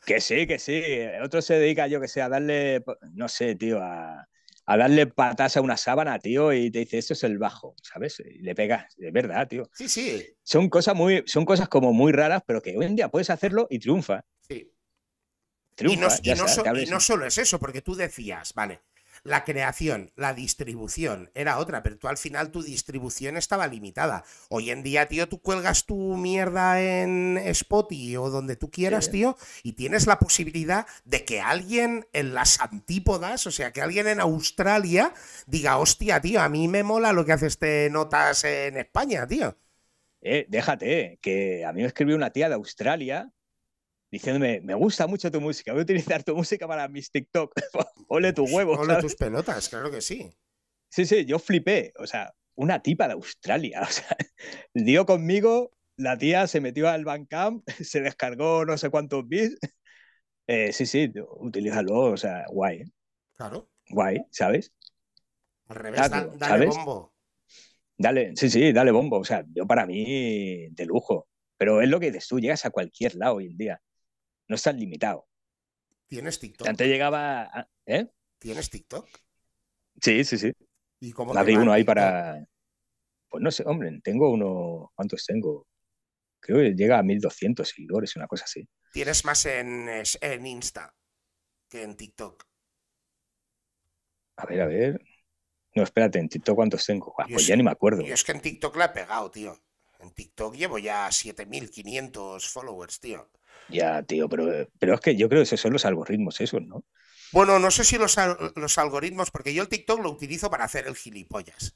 Que 0.03 0.19
sí, 0.19 0.47
que 0.47 0.57
sí. 0.57 0.81
Otro 1.23 1.43
se 1.43 1.53
dedica, 1.53 1.85
yo 1.85 2.01
que 2.01 2.07
sé, 2.07 2.23
a 2.23 2.27
darle, 2.27 2.83
no 3.13 3.29
sé, 3.29 3.53
tío, 3.53 3.79
a, 3.79 4.27
a 4.65 4.77
darle 4.77 5.05
patas 5.07 5.57
a 5.57 5.61
una 5.61 5.77
sábana, 5.77 6.17
tío, 6.17 6.53
y 6.53 6.71
te 6.71 6.79
dice, 6.79 6.97
esto 6.97 7.13
es 7.13 7.23
el 7.23 7.37
bajo, 7.37 7.75
¿sabes? 7.83 8.19
Y 8.19 8.39
le 8.39 8.55
pegas, 8.55 8.95
de 8.97 9.11
verdad, 9.11 9.47
tío. 9.47 9.69
Sí, 9.73 9.89
sí. 9.89 10.25
Son 10.43 10.69
cosas, 10.69 10.95
muy, 10.95 11.23
son 11.25 11.45
cosas 11.45 11.69
como 11.69 11.93
muy 11.93 12.11
raras, 12.11 12.41
pero 12.45 12.61
que 12.61 12.77
hoy 12.77 12.85
en 12.85 12.95
día 12.95 13.09
puedes 13.09 13.29
hacerlo 13.29 13.67
y 13.69 13.79
triunfa. 13.79 14.23
Triunfa. 15.75 16.17
Y 16.23 16.89
no, 16.89 16.99
solo 16.99 17.25
es 17.25 17.37
eso, 17.37 17.59
porque 17.59 17.81
tú 17.81 17.95
decías, 17.95 18.53
vale, 18.53 18.81
la 19.23 19.43
creación, 19.43 20.11
la 20.15 20.33
distribución 20.33 21.29
era 21.35 21.59
otra, 21.59 21.83
pero 21.83 21.97
tú 21.97 22.07
al 22.07 22.17
final 22.17 22.51
tu 22.51 22.63
distribución 22.63 23.37
estaba 23.37 23.67
limitada. 23.67 24.23
Hoy 24.49 24.71
en 24.71 24.81
día, 24.83 25.07
tío, 25.07 25.29
tú 25.29 25.41
cuelgas 25.41 25.85
tu 25.85 26.17
mierda 26.17 26.81
en 26.81 27.37
Spotify 27.37 28.17
o 28.17 28.29
donde 28.29 28.55
tú 28.55 28.71
quieras, 28.71 29.11
tío, 29.11 29.37
y 29.63 29.73
tienes 29.73 30.07
la 30.07 30.17
posibilidad 30.17 30.87
de 31.05 31.23
que 31.23 31.39
alguien 31.39 32.07
en 32.13 32.33
las 32.33 32.59
antípodas, 32.59 33.45
o 33.45 33.51
sea, 33.51 33.71
que 33.71 33.81
alguien 33.81 34.07
en 34.07 34.19
Australia 34.19 35.13
diga, 35.45 35.77
hostia, 35.77 36.19
tío, 36.19 36.41
a 36.41 36.49
mí 36.49 36.67
me 36.67 36.83
mola 36.83 37.13
lo 37.13 37.25
que 37.25 37.33
hace 37.33 37.47
este 37.47 37.89
Notas 37.91 38.43
en 38.43 38.77
España, 38.77 39.27
tío. 39.27 39.55
Eh, 40.21 40.45
déjate, 40.49 41.19
que 41.21 41.65
a 41.65 41.73
mí 41.73 41.81
me 41.81 41.87
escribió 41.87 42.15
una 42.15 42.31
tía 42.31 42.47
de 42.47 42.55
Australia 42.55 43.31
diciéndome, 44.11 44.59
me 44.61 44.75
gusta 44.75 45.07
mucho 45.07 45.31
tu 45.31 45.39
música, 45.39 45.71
voy 45.71 45.81
a 45.81 45.83
utilizar 45.83 46.23
tu 46.23 46.35
música 46.35 46.67
para 46.67 46.87
mis 46.89 47.09
TikTok. 47.09 47.53
Ole 48.09 48.33
tu 48.33 48.43
huevo. 48.43 48.73
Ole 48.73 48.97
tus 48.97 49.15
pelotas, 49.15 49.69
claro 49.69 49.89
que 49.89 50.01
sí. 50.01 50.29
Sí, 50.89 51.05
sí, 51.05 51.25
yo 51.25 51.39
flipé. 51.39 51.93
O 51.97 52.05
sea, 52.05 52.33
una 52.55 52.81
tipa 52.81 53.07
de 53.07 53.13
Australia. 53.13 53.81
O 53.87 53.91
sea, 53.91 54.17
dio 54.73 55.05
conmigo, 55.05 55.71
la 55.95 56.17
tía 56.17 56.45
se 56.47 56.59
metió 56.59 56.89
al 56.89 57.05
Bandcamp, 57.05 57.67
se 57.81 58.01
descargó 58.01 58.65
no 58.65 58.77
sé 58.77 58.89
cuántos 58.89 59.27
bits. 59.27 59.57
Eh, 60.47 60.73
sí, 60.73 60.85
sí, 60.85 61.11
utilízalo, 61.39 62.11
o 62.11 62.17
sea, 62.17 62.45
guay. 62.49 62.83
Claro. 63.33 63.69
Guay, 63.89 64.25
¿sabes? 64.31 64.73
Al 65.69 65.77
revés, 65.77 66.01
dale 66.37 66.65
bombo. 66.65 67.13
Dale, 67.97 68.33
sí, 68.35 68.49
sí, 68.49 68.73
dale 68.73 68.91
bombo. 68.91 69.19
O 69.19 69.23
sea, 69.23 69.45
yo 69.53 69.65
para 69.65 69.85
mí, 69.85 70.67
de 70.71 70.85
lujo. 70.85 71.29
Pero 71.57 71.81
es 71.81 71.87
lo 71.87 71.99
que 71.99 72.07
dices 72.07 72.27
tú, 72.27 72.39
llegas 72.39 72.65
a 72.65 72.71
cualquier 72.71 73.15
lado 73.15 73.35
hoy 73.35 73.45
en 73.45 73.57
día 73.57 73.81
no 74.51 74.55
estás 74.55 74.75
limitado. 74.75 75.27
¿Tienes 76.07 76.37
TikTok? 76.39 76.67
Antes 76.67 76.87
llegaba. 76.87 77.69
¿Eh? 77.85 78.05
¿Tienes 78.37 78.69
TikTok? 78.69 79.07
Sí, 80.01 80.25
sí, 80.25 80.37
sí. 80.37 80.51
¿Y 80.99 81.13
cómo 81.13 81.33
Abrí 81.33 81.55
uno 81.55 81.71
ahí 81.71 81.85
para. 81.85 82.45
Pues 83.29 83.41
no 83.41 83.49
sé, 83.49 83.63
hombre, 83.65 83.97
tengo 84.03 84.29
uno. 84.29 84.91
¿Cuántos 84.93 85.25
tengo? 85.25 85.67
Creo 86.41 86.57
que 86.57 86.75
llega 86.75 86.99
a 86.99 87.03
1200 87.03 87.67
seguidores, 87.67 88.15
una 88.17 88.27
cosa 88.27 88.43
así. 88.43 88.67
Tienes 88.91 89.23
más 89.23 89.45
en, 89.45 89.87
en 89.87 90.45
Insta 90.45 90.93
que 91.69 91.83
en 91.83 91.95
TikTok. 91.95 92.43
A 94.35 94.45
ver, 94.45 94.61
a 94.61 94.65
ver. 94.65 95.01
No, 95.75 95.83
espérate, 95.83 96.19
en 96.19 96.27
TikTok 96.27 96.55
cuántos 96.55 96.85
tengo. 96.85 97.15
Ah, 97.17 97.25
pues 97.31 97.47
ya 97.47 97.55
ni 97.55 97.63
me 97.63 97.71
acuerdo. 97.71 98.01
Yo 98.01 98.13
es 98.13 98.25
que 98.25 98.33
en 98.33 98.41
TikTok 98.41 98.75
la 98.75 98.85
he 98.85 98.89
pegado, 98.89 99.31
tío. 99.31 99.57
En 99.99 100.11
TikTok 100.11 100.55
llevo 100.55 100.77
ya 100.77 101.09
7500 101.09 102.49
followers, 102.49 102.99
tío. 102.99 103.31
Ya, 103.71 104.03
tío, 104.03 104.27
pero, 104.29 104.67
pero 104.79 104.95
es 104.95 104.99
que 105.01 105.15
yo 105.15 105.29
creo 105.29 105.39
que 105.39 105.43
esos 105.43 105.61
son 105.61 105.73
los 105.73 105.85
algoritmos 105.85 106.41
esos, 106.41 106.61
¿no? 106.61 106.85
Bueno, 107.31 107.59
no 107.59 107.71
sé 107.71 107.85
si 107.85 107.97
los, 107.97 108.17
los 108.55 108.77
algoritmos, 108.77 109.31
porque 109.31 109.53
yo 109.53 109.63
el 109.63 109.69
TikTok 109.69 110.01
lo 110.01 110.11
utilizo 110.11 110.49
para 110.49 110.65
hacer 110.65 110.87
el 110.87 110.95
gilipollas. 110.95 111.75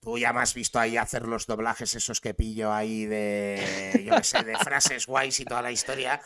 Tú 0.00 0.18
ya 0.18 0.32
me 0.32 0.40
has 0.40 0.54
visto 0.54 0.78
ahí 0.78 0.96
hacer 0.96 1.26
los 1.26 1.46
doblajes 1.46 1.94
esos 1.94 2.20
que 2.20 2.32
pillo 2.32 2.72
ahí 2.72 3.04
de, 3.04 4.04
yo 4.06 4.16
qué 4.16 4.24
sé, 4.24 4.42
de 4.42 4.56
frases 4.64 5.06
guays 5.06 5.40
y 5.40 5.44
toda 5.44 5.62
la 5.62 5.72
historia. 5.72 6.20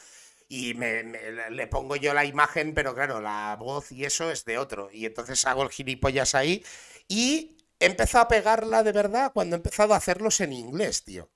Y 0.49 0.75
me, 0.75 1.03
le 1.51 1.67
pongo 1.67 1.97
yo 1.97 2.13
la 2.13 2.25
imagen, 2.25 2.75
pero 2.75 2.95
claro, 2.95 3.21
la 3.21 3.57
voz 3.59 3.91
y 3.93 4.05
eso 4.05 4.31
es 4.31 4.45
de 4.45 4.59
otro. 4.59 4.91
Y 4.93 5.07
entonces 5.07 5.45
hago 5.47 5.63
el 5.63 5.71
gilipollas 5.71 6.35
ahí. 6.35 6.65
Y 7.09 7.57
he 7.79 7.87
empezado 7.87 8.25
a 8.25 8.29
pegarla 8.29 8.83
de 8.83 8.93
verdad 8.93 9.33
cuando 9.33 9.57
he 9.57 9.59
empezado 9.59 9.95
a 9.95 9.97
hacerlos 9.97 10.41
en 10.41 10.53
inglés, 10.53 11.03
tío. 11.05 11.31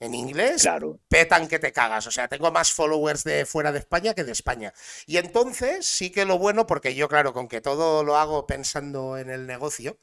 En 0.00 0.14
inglés 0.14 0.62
claro. 0.62 1.00
petan 1.08 1.48
que 1.48 1.58
te 1.58 1.72
cagas. 1.72 2.06
O 2.06 2.10
sea, 2.10 2.28
tengo 2.28 2.52
más 2.52 2.72
followers 2.72 3.24
de 3.24 3.46
fuera 3.46 3.72
de 3.72 3.80
España 3.80 4.14
que 4.14 4.24
de 4.24 4.32
España. 4.32 4.72
Y 5.06 5.16
entonces 5.16 5.86
sí 5.86 6.10
que 6.10 6.24
lo 6.24 6.38
bueno, 6.38 6.66
porque 6.66 6.94
yo, 6.94 7.08
claro, 7.08 7.32
con 7.32 7.48
que 7.48 7.60
todo 7.60 8.04
lo 8.04 8.16
hago 8.16 8.46
pensando 8.46 9.18
en 9.18 9.28
el 9.28 9.46
negocio, 9.46 9.98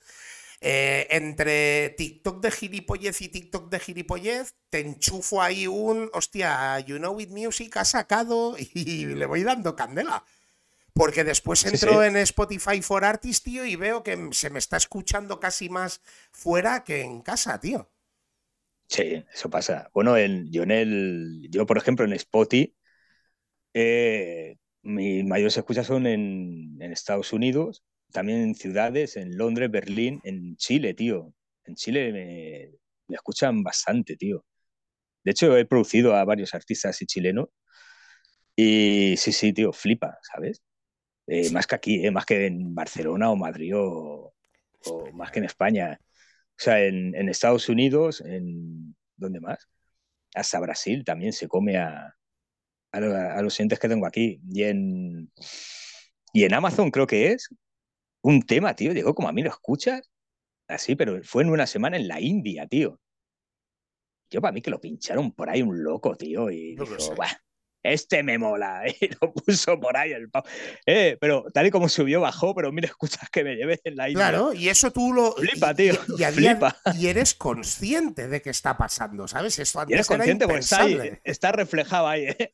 eh, 0.59 1.07
entre 1.11 1.91
TikTok 1.91 2.41
de 2.41 2.51
gilipollez 2.51 3.21
y 3.21 3.29
TikTok 3.29 3.69
de 3.69 3.79
gilipollez, 3.79 4.55
te 4.69 4.79
enchufo 4.79 5.41
ahí 5.41 5.67
un, 5.67 6.09
hostia, 6.13 6.79
You 6.79 6.97
Know 6.97 7.13
With 7.13 7.29
Music 7.29 7.77
ha 7.77 7.85
sacado 7.85 8.55
y 8.73 9.05
le 9.05 9.25
voy 9.25 9.43
dando 9.43 9.75
candela. 9.75 10.25
Porque 10.93 11.25
después 11.25 11.65
entro 11.65 12.03
en 12.03 12.15
Spotify 12.15 12.81
for 12.81 13.03
Artists, 13.03 13.43
tío, 13.43 13.65
y 13.65 13.75
veo 13.75 14.01
que 14.01 14.29
se 14.31 14.49
me 14.49 14.59
está 14.59 14.77
escuchando 14.77 15.41
casi 15.41 15.67
más 15.67 15.99
fuera 16.31 16.85
que 16.85 17.01
en 17.01 17.21
casa, 17.21 17.59
tío. 17.59 17.89
Sí, 18.87 19.23
eso 19.33 19.49
pasa. 19.49 19.89
Bueno, 19.93 20.17
yo 20.17 20.63
en 20.63 20.71
el, 20.71 21.47
yo 21.49 21.65
por 21.65 21.77
ejemplo 21.77 22.05
en 22.05 22.13
Spotify, 22.13 22.75
eh, 23.73 24.57
mis 24.83 25.25
mayores 25.25 25.57
escuchas 25.57 25.87
son 25.87 26.07
en, 26.07 26.81
Estados 26.81 27.33
Unidos, 27.33 27.83
también 28.11 28.41
en 28.41 28.55
ciudades, 28.55 29.17
en 29.17 29.37
Londres, 29.37 29.71
Berlín, 29.71 30.21
en 30.23 30.55
Chile, 30.57 30.93
tío. 30.93 31.33
En 31.65 31.75
Chile 31.75 32.11
me, 32.13 33.15
escuchan 33.15 33.63
bastante, 33.63 34.15
tío. 34.17 34.45
De 35.23 35.31
hecho, 35.31 35.57
he 35.57 35.65
producido 35.65 36.15
a 36.15 36.25
varios 36.25 36.53
artistas 36.53 37.01
y 37.01 37.07
chilenos. 37.07 37.49
Y 38.55 39.17
sí, 39.17 39.31
sí, 39.31 39.53
tío, 39.53 39.73
flipa, 39.73 40.17
¿sabes? 40.21 40.61
Eh, 41.27 41.51
más 41.51 41.67
que 41.67 41.75
aquí, 41.75 42.05
eh, 42.05 42.11
más 42.11 42.25
que 42.25 42.47
en 42.47 42.73
Barcelona 42.75 43.31
o 43.31 43.35
Madrid 43.35 43.73
o 43.75 44.33
más 45.13 45.31
que 45.31 45.39
en 45.39 45.45
España. 45.45 45.99
O 46.57 46.63
sea, 46.63 46.83
en, 46.83 47.29
Estados 47.29 47.67
Unidos, 47.67 48.21
en 48.21 48.95
¿dónde 49.17 49.39
más? 49.39 49.67
Hasta 50.33 50.59
Brasil 50.59 51.03
también 51.03 51.33
se 51.33 51.47
come 51.47 51.77
a, 51.77 52.15
a, 52.91 53.41
los 53.41 53.55
clientes 53.55 53.79
que 53.79 53.89
tengo 53.89 54.05
aquí. 54.05 54.39
Y 54.49 54.63
en, 54.63 55.31
y 56.33 56.43
en 56.43 56.53
Amazon 56.53 56.91
creo 56.91 57.07
que 57.07 57.31
es 57.31 57.49
un 58.21 58.41
tema, 58.41 58.75
tío. 58.75 58.93
Digo, 58.93 59.13
como 59.13 59.27
a 59.27 59.33
mí 59.33 59.41
lo 59.43 59.49
escuchas. 59.49 60.09
Así, 60.67 60.95
pero 60.95 61.21
fue 61.23 61.43
en 61.43 61.49
una 61.49 61.67
semana 61.67 61.97
en 61.97 62.07
la 62.07 62.19
India, 62.21 62.67
tío. 62.67 62.99
Yo 64.29 64.41
para 64.41 64.51
mí 64.51 64.61
que 64.61 64.71
lo 64.71 64.81
pincharon 64.81 65.31
por 65.31 65.49
ahí 65.49 65.61
un 65.61 65.83
loco, 65.83 66.15
tío. 66.15 66.49
Y 66.49 66.75
dijo, 66.75 67.15
este 67.85 68.23
me 68.23 68.37
mola, 68.37 68.83
y 69.01 69.09
lo 69.21 69.33
puso 69.33 69.79
por 69.79 69.95
ahí 69.95 70.11
el 70.11 70.29
eh, 70.85 71.17
pero 71.19 71.45
tal 71.53 71.67
y 71.67 71.71
como 71.71 71.87
subió, 71.87 72.21
bajó, 72.21 72.55
pero 72.55 72.71
mira, 72.71 72.87
escuchas 72.89 73.29
que 73.29 73.43
me 73.43 73.55
lleves 73.55 73.81
en 73.83 73.95
la 73.95 74.09
isla. 74.09 74.29
Claro, 74.29 74.53
y 74.53 74.69
eso 74.69 74.91
tú 74.91 75.13
lo. 75.13 75.33
Flipa, 75.33 75.73
tío. 75.73 75.93
Y, 76.17 76.23
flipa. 76.23 76.75
y, 76.97 77.07
eres 77.07 77.33
consciente 77.33 78.27
de 78.27 78.41
que 78.41 78.49
está 78.49 78.77
pasando, 78.77 79.27
¿sabes? 79.27 79.59
Esto 79.59 79.79
antes 79.79 79.93
eres 79.93 80.07
consciente 80.07 80.45
porque 80.45 80.61
está, 80.61 80.83
ahí, 80.83 80.99
está 81.23 81.51
reflejado 81.51 82.07
ahí, 82.07 82.25
¿eh? 82.25 82.51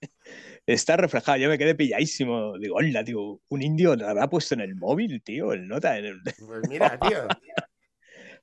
Está 0.65 0.97
reflejado. 0.97 1.37
Yo 1.37 1.49
me 1.49 1.57
quedé 1.57 1.75
pilladísimo. 1.75 2.57
Digo, 2.59 2.75
hola, 2.75 3.03
tío, 3.03 3.41
un 3.47 3.61
indio 3.61 3.95
lo 3.95 4.07
habrá 4.07 4.29
puesto 4.29 4.53
en 4.53 4.61
el 4.61 4.75
móvil, 4.75 5.21
tío, 5.23 5.53
el 5.53 5.67
nota. 5.67 5.97
En 5.97 6.05
el... 6.05 6.21
Pues 6.45 6.69
mira, 6.69 6.99
tío. 6.99 7.27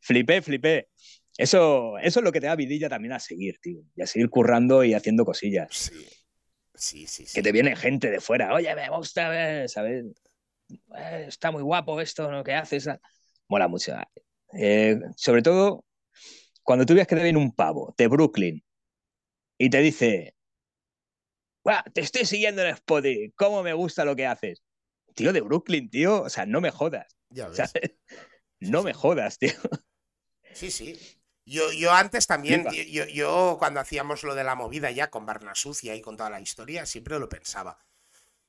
flipé, 0.01 0.43
flipé. 0.43 0.89
Eso, 1.37 1.97
eso 1.99 2.19
es 2.19 2.25
lo 2.25 2.33
que 2.33 2.41
te 2.41 2.47
da 2.47 2.57
vidilla 2.57 2.89
también 2.89 3.13
a 3.13 3.21
seguir, 3.21 3.59
tío. 3.61 3.81
Y 3.95 4.03
a 4.03 4.07
seguir 4.07 4.29
currando 4.29 4.83
y 4.83 4.95
haciendo 4.95 5.25
cosillas. 5.25 5.69
Sí. 5.71 5.95
Sí, 6.79 7.07
sí, 7.07 7.27
Que 7.35 7.43
te 7.43 7.53
viene 7.53 7.75
gente 7.75 8.11
de 8.11 8.21
fuera, 8.21 8.55
oye, 8.55 8.73
me 8.75 8.89
gusta, 8.89 9.67
¿sabes? 9.69 10.05
Eh, 10.97 11.25
está 11.27 11.51
muy 11.51 11.63
guapo 11.63 12.01
esto, 12.01 12.31
lo 12.31 12.45
que 12.45 12.55
haces. 12.55 12.89
Mola 13.49 13.67
mucho. 13.69 13.97
Eh, 14.53 14.99
sobre 15.17 15.43
todo 15.43 15.85
cuando 16.63 16.87
tú 16.87 16.95
ves 16.95 17.07
que 17.07 17.17
te 17.17 17.23
viene 17.23 17.39
un 17.39 17.53
pavo 17.53 17.95
de 17.97 18.07
Brooklyn 18.07 18.65
y 19.59 19.71
te 19.71 19.79
dice, 19.79 20.37
te 21.93 22.01
estoy 22.01 22.25
siguiendo 22.25 22.63
en 22.63 22.69
Spotify, 22.69 23.33
¿cómo 23.35 23.63
me 23.63 23.73
gusta 23.73 24.05
lo 24.05 24.15
que 24.15 24.27
haces? 24.27 24.63
Tío 25.15 25.33
de 25.33 25.41
Brooklyn, 25.41 25.91
tío, 25.91 26.23
o 26.23 26.31
sea, 26.31 26.47
no 26.47 26.61
me 26.61 26.71
jodas. 26.71 27.17
Ya 27.31 27.49
No 28.61 28.83
me 28.83 28.93
jodas, 28.93 29.39
tío. 29.39 29.53
Sí, 30.53 30.71
sí. 30.71 30.99
Yo, 31.49 31.73
yo 31.73 31.93
antes 31.93 32.27
también, 32.27 32.67
yo, 32.91 33.07
yo, 33.07 33.57
cuando 33.59 33.81
hacíamos 33.81 34.23
lo 34.23 34.35
de 34.35 34.45
la 34.45 34.55
movida 34.55 34.91
ya 34.91 35.09
con 35.09 35.25
Barna 35.25 35.55
Sucia 35.55 35.95
y 35.95 36.03
con 36.03 36.15
toda 36.15 36.29
la 36.29 36.43
historia, 36.43 36.85
siempre 36.85 37.19
lo 37.19 37.27
pensaba. 37.27 37.79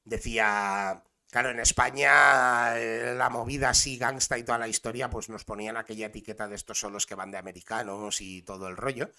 Decía, 0.03 1.01
claro, 1.31 1.49
en 1.51 1.61
España 1.61 2.77
eh, 2.77 3.15
la 3.17 3.29
movida 3.29 3.69
así, 3.69 3.97
gangsta 3.97 4.37
y 4.37 4.43
toda 4.43 4.57
la 4.57 4.67
historia, 4.67 5.09
pues 5.09 5.29
nos 5.29 5.45
ponían 5.45 5.77
aquella 5.77 6.07
etiqueta 6.07 6.49
de 6.49 6.55
estos 6.55 6.77
solos 6.77 7.05
que 7.05 7.15
van 7.15 7.31
de 7.31 7.37
americanos 7.37 8.19
y 8.19 8.41
todo 8.41 8.67
el 8.67 8.75
rollo. 8.75 9.09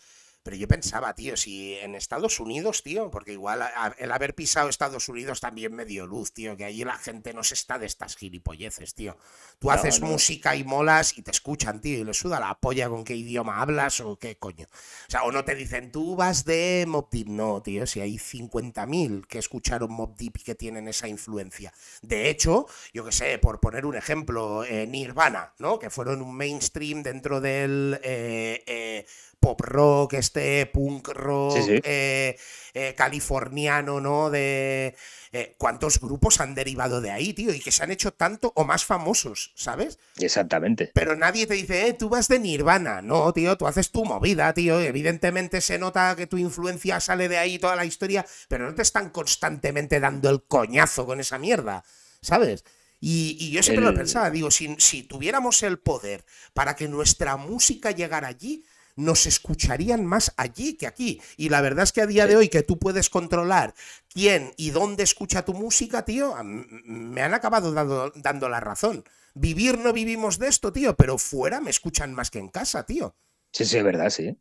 Pero 0.42 0.56
yo 0.56 0.66
pensaba, 0.66 1.14
tío, 1.14 1.36
si 1.36 1.74
en 1.74 1.94
Estados 1.94 2.40
Unidos, 2.40 2.82
tío, 2.82 3.10
porque 3.10 3.32
igual 3.32 3.62
el 3.98 4.10
haber 4.10 4.34
pisado 4.34 4.68
Estados 4.68 5.08
Unidos 5.08 5.40
también 5.40 5.74
me 5.74 5.84
dio 5.84 6.06
luz, 6.06 6.32
tío, 6.32 6.56
que 6.56 6.64
allí 6.64 6.82
la 6.84 6.96
gente 6.96 7.34
no 7.34 7.44
se 7.44 7.54
está 7.54 7.78
de 7.78 7.86
estas 7.86 8.16
gilipolleces, 8.16 8.94
tío. 8.94 9.16
Tú 9.58 9.70
haces 9.70 10.00
música 10.00 10.56
y 10.56 10.64
molas 10.64 11.18
y 11.18 11.22
te 11.22 11.30
escuchan, 11.30 11.80
tío, 11.80 11.98
y 11.98 12.04
le 12.04 12.14
suda 12.14 12.40
la 12.40 12.58
polla 12.58 12.88
con 12.88 13.04
qué 13.04 13.14
idioma 13.14 13.60
hablas 13.60 14.00
o 14.00 14.18
qué 14.18 14.38
coño. 14.38 14.66
O 14.66 15.10
sea, 15.10 15.24
o 15.24 15.32
no 15.32 15.44
te 15.44 15.54
dicen, 15.54 15.92
tú 15.92 16.16
vas 16.16 16.44
de 16.44 16.84
Mob 16.88 17.10
Deep. 17.10 17.28
No, 17.28 17.62
tío, 17.62 17.86
si 17.86 18.00
hay 18.00 18.16
50.000 18.16 19.26
que 19.26 19.38
escucharon 19.38 19.92
Mob 19.92 20.16
Deep 20.16 20.38
y 20.38 20.42
que 20.42 20.54
tienen 20.54 20.88
esa 20.88 21.06
influencia. 21.06 21.72
De 22.00 22.30
hecho, 22.30 22.66
yo 22.94 23.04
que 23.04 23.12
sé, 23.12 23.38
por 23.38 23.60
poner 23.60 23.84
un 23.84 23.96
ejemplo, 23.96 24.64
eh, 24.64 24.86
Nirvana, 24.86 25.52
¿no? 25.58 25.78
Que 25.78 25.90
fueron 25.90 26.22
un 26.22 26.34
mainstream 26.34 27.02
dentro 27.02 27.40
del... 27.40 28.00
Eh, 28.02 28.64
eh, 28.66 29.06
pop 29.40 29.60
rock, 29.62 30.12
oeste, 30.12 30.66
punk 30.66 31.08
rock, 31.08 31.56
eh, 31.82 32.36
eh, 32.74 32.94
californiano, 32.94 34.00
¿no? 34.00 34.30
De 34.30 34.94
eh, 35.32 35.54
cuántos 35.58 36.00
grupos 36.00 36.40
han 36.40 36.54
derivado 36.54 37.00
de 37.00 37.10
ahí, 37.10 37.32
tío, 37.32 37.54
y 37.54 37.60
que 37.60 37.70
se 37.70 37.82
han 37.82 37.90
hecho 37.90 38.12
tanto 38.12 38.52
o 38.56 38.64
más 38.64 38.84
famosos, 38.84 39.52
¿sabes? 39.54 39.98
Exactamente. 40.18 40.90
Pero 40.92 41.16
nadie 41.16 41.46
te 41.46 41.54
dice, 41.54 41.86
eh, 41.86 41.92
tú 41.94 42.08
vas 42.08 42.28
de 42.28 42.38
Nirvana. 42.38 43.00
No, 43.00 43.32
tío, 43.32 43.56
tú 43.56 43.66
haces 43.66 43.90
tu 43.90 44.04
movida, 44.04 44.52
tío. 44.54 44.80
Evidentemente 44.80 45.60
se 45.60 45.78
nota 45.78 46.14
que 46.16 46.26
tu 46.26 46.36
influencia 46.36 47.00
sale 47.00 47.28
de 47.28 47.38
ahí 47.38 47.58
toda 47.58 47.76
la 47.76 47.84
historia, 47.84 48.26
pero 48.48 48.68
no 48.68 48.74
te 48.74 48.82
están 48.82 49.10
constantemente 49.10 50.00
dando 50.00 50.30
el 50.30 50.42
coñazo 50.42 51.06
con 51.06 51.20
esa 51.20 51.38
mierda, 51.38 51.84
¿sabes? 52.20 52.64
Y, 53.00 53.50
yo 53.50 53.62
siempre 53.62 53.84
lo 53.84 53.94
pensaba, 53.94 54.30
digo, 54.30 54.50
si, 54.50 54.76
si 54.78 55.04
tuviéramos 55.04 55.62
el 55.62 55.78
poder 55.78 56.24
para 56.52 56.76
que 56.76 56.86
nuestra 56.86 57.36
música 57.36 57.92
llegara 57.92 58.28
allí, 58.28 58.64
nos 59.00 59.26
escucharían 59.26 60.04
más 60.04 60.32
allí 60.36 60.74
que 60.74 60.86
aquí. 60.86 61.20
Y 61.36 61.48
la 61.48 61.60
verdad 61.60 61.84
es 61.84 61.92
que 61.92 62.02
a 62.02 62.06
día 62.06 62.26
de 62.26 62.36
hoy 62.36 62.48
que 62.48 62.62
tú 62.62 62.78
puedes 62.78 63.10
controlar 63.10 63.74
quién 64.12 64.52
y 64.56 64.70
dónde 64.70 65.02
escucha 65.02 65.44
tu 65.44 65.54
música, 65.54 66.04
tío, 66.04 66.34
me 66.44 67.22
han 67.22 67.34
acabado 67.34 67.72
dando, 67.72 68.12
dando 68.16 68.48
la 68.48 68.60
razón. 68.60 69.04
Vivir 69.34 69.78
no 69.78 69.92
vivimos 69.92 70.38
de 70.38 70.48
esto, 70.48 70.72
tío, 70.72 70.96
pero 70.96 71.18
fuera 71.18 71.60
me 71.60 71.70
escuchan 71.70 72.14
más 72.14 72.30
que 72.30 72.38
en 72.38 72.48
casa, 72.48 72.84
tío. 72.84 73.14
Sí, 73.52 73.64
sí, 73.64 73.78
es 73.78 73.84
verdad, 73.84 74.10
sí. 74.10 74.36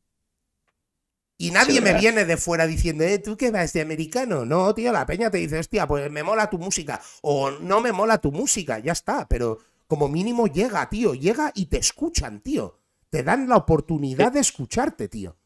Y 1.42 1.52
nadie 1.52 1.80
me 1.80 1.94
viene 1.94 2.26
de 2.26 2.36
fuera 2.36 2.68
diciendo, 2.68 3.06
eh, 3.06 3.18
¿tú 3.18 3.38
qué 3.38 3.50
vas 3.50 3.72
de 3.72 3.80
americano? 3.80 4.44
No, 4.44 4.76
tío, 4.76 4.92
la 4.92 5.06
peña 5.06 5.32
te 5.32 5.38
dice, 5.38 5.58
hostia, 5.58 5.88
pues 5.88 6.12
me 6.12 6.22
mola 6.22 6.50
tu 6.50 6.58
música. 6.58 7.02
O 7.22 7.50
no 7.50 7.80
me 7.80 7.94
mola 7.94 8.18
tu 8.18 8.34
música, 8.34 8.80
ya 8.80 8.92
está. 8.92 9.26
Pero 9.30 9.60
como 9.88 10.10
mínimo 10.10 10.48
llega, 10.48 10.90
tío, 10.90 11.14
llega 11.14 11.54
y 11.56 11.68
te 11.68 11.78
escuchan, 11.78 12.42
tío. 12.42 12.78
Te 13.10 13.24
dan 13.24 13.48
la 13.50 13.58
oportunidad 13.58 14.32
de 14.32 14.40
escucharte, 14.40 15.08
tío. 15.08 15.38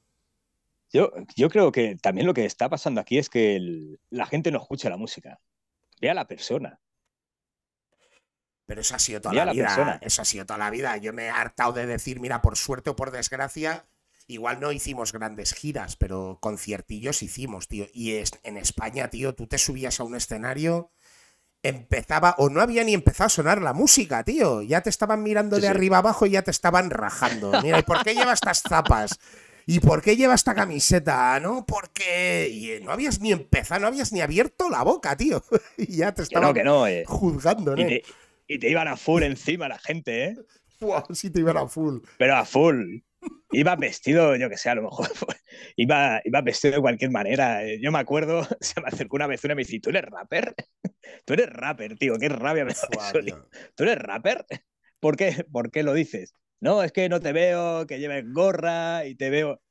Yo, 0.91 1.11
yo 1.35 1.49
creo 1.49 1.71
que 1.71 1.95
también 1.95 2.27
lo 2.27 2.33
que 2.33 2.45
está 2.45 2.69
pasando 2.69 3.01
aquí 3.01 3.17
es 3.17 3.29
que 3.29 3.97
la 4.09 4.25
gente 4.25 4.51
no 4.51 4.59
escucha 4.59 4.89
la 4.89 4.97
música. 4.97 5.39
Ve 5.99 6.09
a 6.09 6.13
la 6.13 6.27
persona. 6.27 6.79
Pero 8.65 8.81
eso 8.81 8.95
ha 8.95 8.99
sido 8.99 9.21
toda 9.21 9.45
la, 9.45 9.51
vida. 9.51 9.99
Eso 10.01 10.21
ha 10.21 10.25
sido 10.25 10.45
toda 10.45 10.59
la 10.59 10.69
vida. 10.69 10.97
Yo 10.97 11.13
me 11.13 11.25
he 11.25 11.29
hartado 11.29 11.73
de 11.73 11.85
decir, 11.85 12.19
mira, 12.19 12.41
por 12.41 12.57
suerte 12.57 12.91
o 12.91 12.95
por 12.95 13.11
desgracia, 13.11 13.85
Igual 14.27 14.61
no 14.61 14.71
hicimos 14.71 15.11
grandes 15.11 15.53
giras, 15.53 15.97
pero 15.97 16.37
conciertillos 16.41 17.23
hicimos, 17.23 17.67
tío. 17.67 17.87
Y 17.93 18.13
es, 18.13 18.31
en 18.43 18.57
España, 18.57 19.09
tío, 19.09 19.35
tú 19.35 19.47
te 19.47 19.57
subías 19.57 19.99
a 19.99 20.05
un 20.05 20.15
escenario, 20.15 20.91
empezaba, 21.63 22.35
o 22.37 22.49
no 22.49 22.61
había 22.61 22.83
ni 22.83 22.93
empezado 22.93 23.27
a 23.27 23.29
sonar 23.29 23.61
la 23.61 23.73
música, 23.73 24.23
tío. 24.23 24.61
Ya 24.61 24.81
te 24.81 24.89
estaban 24.89 25.23
mirando 25.23 25.59
de 25.59 25.67
arriba 25.67 25.97
abajo 25.97 26.25
y 26.25 26.31
ya 26.31 26.41
te 26.41 26.51
estaban 26.51 26.89
rajando. 26.89 27.51
Mira, 27.61 27.79
¿y 27.79 27.83
por 27.83 28.03
qué 28.03 28.13
llevas 28.13 28.35
estas 28.35 28.61
zapas? 28.61 29.19
¿Y 29.65 29.79
por 29.79 30.01
qué 30.01 30.17
lleva 30.17 30.35
esta 30.35 30.53
camiseta? 30.53 31.39
¿No? 31.39 31.65
Porque 31.65 32.49
y 32.51 32.83
no 32.83 32.91
habías 32.91 33.21
ni 33.21 33.31
empezado, 33.31 33.81
no 33.81 33.87
habías 33.87 34.11
ni 34.11 34.19
abierto 34.19 34.69
la 34.69 34.83
boca, 34.83 35.15
tío. 35.15 35.41
y 35.77 35.97
ya 35.97 36.13
te 36.13 36.23
estaban 36.23 36.55
eh. 36.87 37.03
juzgando, 37.07 37.75
¿no? 37.75 37.87
Y 38.45 38.59
te, 38.59 38.69
iban 38.69 38.89
a 38.89 38.97
full 38.97 39.23
encima 39.23 39.69
la 39.69 39.79
gente, 39.79 40.25
¿eh? 40.25 40.35
sí 41.13 41.29
te 41.29 41.39
iban 41.39 41.55
a 41.55 41.67
full. 41.67 41.99
Pero 42.17 42.35
a 42.35 42.43
full 42.43 42.99
iba 43.51 43.75
vestido, 43.75 44.35
yo 44.35 44.49
que 44.49 44.57
sé, 44.57 44.69
a 44.69 44.75
lo 44.75 44.83
mejor 44.83 45.07
iba, 45.77 46.21
iba 46.25 46.41
vestido 46.41 46.75
de 46.75 46.81
cualquier 46.81 47.11
manera. 47.11 47.61
Yo 47.79 47.91
me 47.91 47.99
acuerdo, 47.99 48.45
se 48.59 48.81
me 48.81 48.87
acercó 48.87 49.15
una 49.15 49.27
vez 49.27 49.43
una 49.43 49.53
y 49.53 49.55
me 49.55 49.63
dice, 49.63 49.79
¿tú 49.79 49.89
eres 49.89 50.03
rapper? 50.03 50.53
Tú 51.25 51.33
eres 51.33 51.49
rapper, 51.49 51.97
tío, 51.97 52.17
qué 52.17 52.29
rabia 52.29 52.65
me 52.65 52.71
eso, 52.71 52.87
¿Tú 53.75 53.83
eres 53.83 53.97
rapper? 53.97 54.45
¿Por 54.99 55.17
qué? 55.17 55.45
¿Por 55.51 55.71
qué 55.71 55.83
lo 55.83 55.93
dices? 55.93 56.33
No, 56.59 56.81
es 56.81 56.91
que 56.91 57.09
no 57.09 57.19
te 57.19 57.33
veo, 57.33 57.85
que 57.87 57.99
lleves 57.99 58.23
gorra 58.31 59.05
y 59.05 59.15
te 59.15 59.29
veo... 59.29 59.61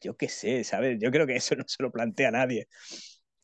Yo 0.00 0.16
qué 0.16 0.28
sé, 0.28 0.64
¿sabes? 0.64 0.98
Yo 1.00 1.10
creo 1.10 1.26
que 1.26 1.36
eso 1.36 1.54
no 1.56 1.64
se 1.66 1.82
lo 1.82 1.90
plantea 1.90 2.30
nadie. 2.30 2.68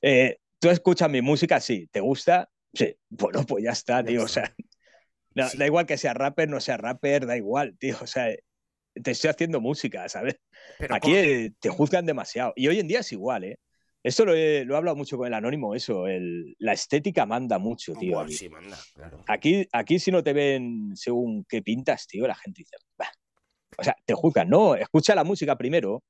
Eh, 0.00 0.38
¿Tú 0.58 0.70
escuchas 0.70 1.10
mi 1.10 1.20
música? 1.20 1.60
Sí. 1.60 1.86
¿Te 1.90 2.00
gusta? 2.00 2.48
Sí. 2.72 2.96
Bueno, 3.08 3.44
pues 3.44 3.64
ya 3.64 3.72
está, 3.72 4.02
tío. 4.02 4.22
O 4.22 4.28
sea, 4.28 4.54
da 5.34 5.66
igual 5.66 5.86
que 5.86 5.98
sea 5.98 6.14
rapper, 6.14 6.48
no 6.48 6.60
sea 6.60 6.76
rapper, 6.76 7.26
da 7.26 7.36
igual, 7.36 7.76
tío. 7.78 7.96
O 8.00 8.06
sea, 8.06 8.34
te 9.02 9.10
estoy 9.10 9.30
haciendo 9.30 9.60
música, 9.60 10.08
¿sabes? 10.08 10.36
Aquí 10.88 11.50
te 11.60 11.68
juzgan 11.68 12.06
demasiado. 12.06 12.52
Y 12.56 12.68
hoy 12.68 12.80
en 12.80 12.88
día 12.88 13.00
es 13.00 13.12
igual, 13.12 13.44
¿eh? 13.44 13.58
Esto 14.06 14.24
lo 14.24 14.34
he, 14.34 14.64
lo 14.64 14.74
he 14.74 14.76
hablado 14.76 14.96
mucho 14.96 15.16
con 15.16 15.26
el 15.26 15.34
anónimo, 15.34 15.74
eso. 15.74 16.06
El, 16.06 16.54
la 16.60 16.72
estética 16.72 17.26
manda 17.26 17.58
mucho, 17.58 17.92
tío. 17.94 18.20
aquí. 18.20 18.34
Sí, 18.34 18.48
manda, 18.48 18.78
claro. 18.94 19.24
aquí, 19.26 19.66
aquí, 19.72 19.98
si 19.98 20.12
no 20.12 20.22
te 20.22 20.32
ven 20.32 20.92
según 20.94 21.44
qué 21.48 21.60
pintas, 21.60 22.06
tío, 22.06 22.24
la 22.24 22.36
gente 22.36 22.60
dice, 22.60 22.76
bah. 22.96 23.10
o 23.76 23.82
sea, 23.82 23.96
te 24.04 24.14
juzgan. 24.14 24.48
No, 24.48 24.76
escucha 24.76 25.16
la 25.16 25.24
música 25.24 25.58
primero 25.58 26.04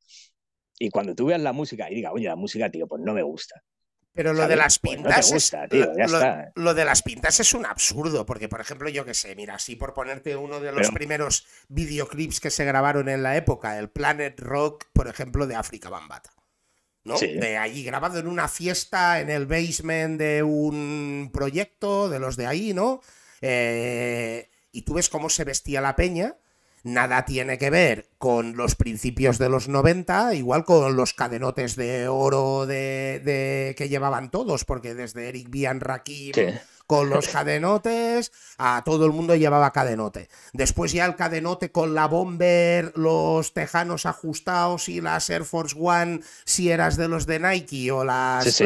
y 0.78 0.90
cuando 0.90 1.14
tú 1.14 1.24
veas 1.24 1.40
la 1.40 1.54
música 1.54 1.90
y 1.90 1.94
diga, 1.94 2.12
oye, 2.12 2.26
la 2.26 2.36
música, 2.36 2.70
tío, 2.70 2.86
pues 2.86 3.00
no 3.02 3.14
me 3.14 3.22
gusta. 3.22 3.62
Pero 4.12 4.34
lo 4.34 4.46
de 4.46 4.56
las 4.56 4.78
pintas. 4.78 5.32
lo, 6.54 6.74
de 6.74 6.84
las 6.84 7.02
pintas 7.02 7.40
es 7.40 7.54
un 7.54 7.64
absurdo, 7.64 8.26
porque, 8.26 8.50
por 8.50 8.60
ejemplo, 8.60 8.90
yo 8.90 9.06
que 9.06 9.14
sé, 9.14 9.34
mira, 9.34 9.54
así 9.54 9.74
por 9.74 9.94
ponerte 9.94 10.36
uno 10.36 10.60
de 10.60 10.72
los 10.72 10.90
primeros 10.90 11.46
videoclips 11.68 12.40
que 12.40 12.50
se 12.50 12.66
grabaron 12.66 13.08
en 13.08 13.22
la 13.22 13.38
época, 13.38 13.78
el 13.78 13.88
Planet 13.88 14.38
Rock, 14.38 14.84
por 14.92 15.08
ejemplo, 15.08 15.46
de 15.46 15.54
África 15.54 15.88
Bambata. 15.88 16.35
¿No? 17.06 17.18
De 17.18 17.56
allí, 17.56 17.84
grabado 17.84 18.18
en 18.18 18.26
una 18.26 18.48
fiesta 18.48 19.20
en 19.20 19.30
el 19.30 19.46
basement 19.46 20.18
de 20.18 20.42
un 20.42 21.30
proyecto, 21.32 22.08
de 22.08 22.18
los 22.18 22.36
de 22.36 22.46
ahí, 22.46 22.74
¿no? 22.74 23.00
Eh, 23.40 24.50
y 24.72 24.82
tú 24.82 24.94
ves 24.94 25.08
cómo 25.08 25.30
se 25.30 25.44
vestía 25.44 25.80
la 25.80 25.96
peña 25.96 26.36
nada 26.86 27.24
tiene 27.24 27.58
que 27.58 27.68
ver 27.68 28.06
con 28.16 28.56
los 28.56 28.76
principios 28.76 29.38
de 29.38 29.48
los 29.48 29.68
90, 29.68 30.34
igual 30.34 30.64
con 30.64 30.96
los 30.96 31.14
cadenotes 31.14 31.74
de 31.74 32.06
oro 32.06 32.64
de, 32.64 33.74
que 33.76 33.88
llevaban 33.88 34.30
todos, 34.30 34.64
porque 34.64 34.94
desde 34.94 35.28
Eric 35.28 35.50
Bian 35.50 35.80
Rakim 35.80 36.32
con 36.86 37.10
los 37.10 37.26
cadenotes, 37.26 38.30
a 38.58 38.82
todo 38.84 39.06
el 39.06 39.12
mundo 39.12 39.34
llevaba 39.34 39.72
cadenote. 39.72 40.28
Después 40.52 40.92
ya 40.92 41.04
el 41.04 41.16
cadenote 41.16 41.72
con 41.72 41.94
la 41.94 42.06
bomber, 42.06 42.92
los 42.94 43.52
tejanos 43.52 44.06
ajustados 44.06 44.88
y 44.88 45.00
las 45.00 45.28
Air 45.28 45.44
Force 45.44 45.74
One 45.76 46.20
si 46.44 46.70
eras 46.70 46.96
de 46.96 47.08
los 47.08 47.26
de 47.26 47.40
Nike 47.40 47.90
o 47.90 48.04
las, 48.04 48.62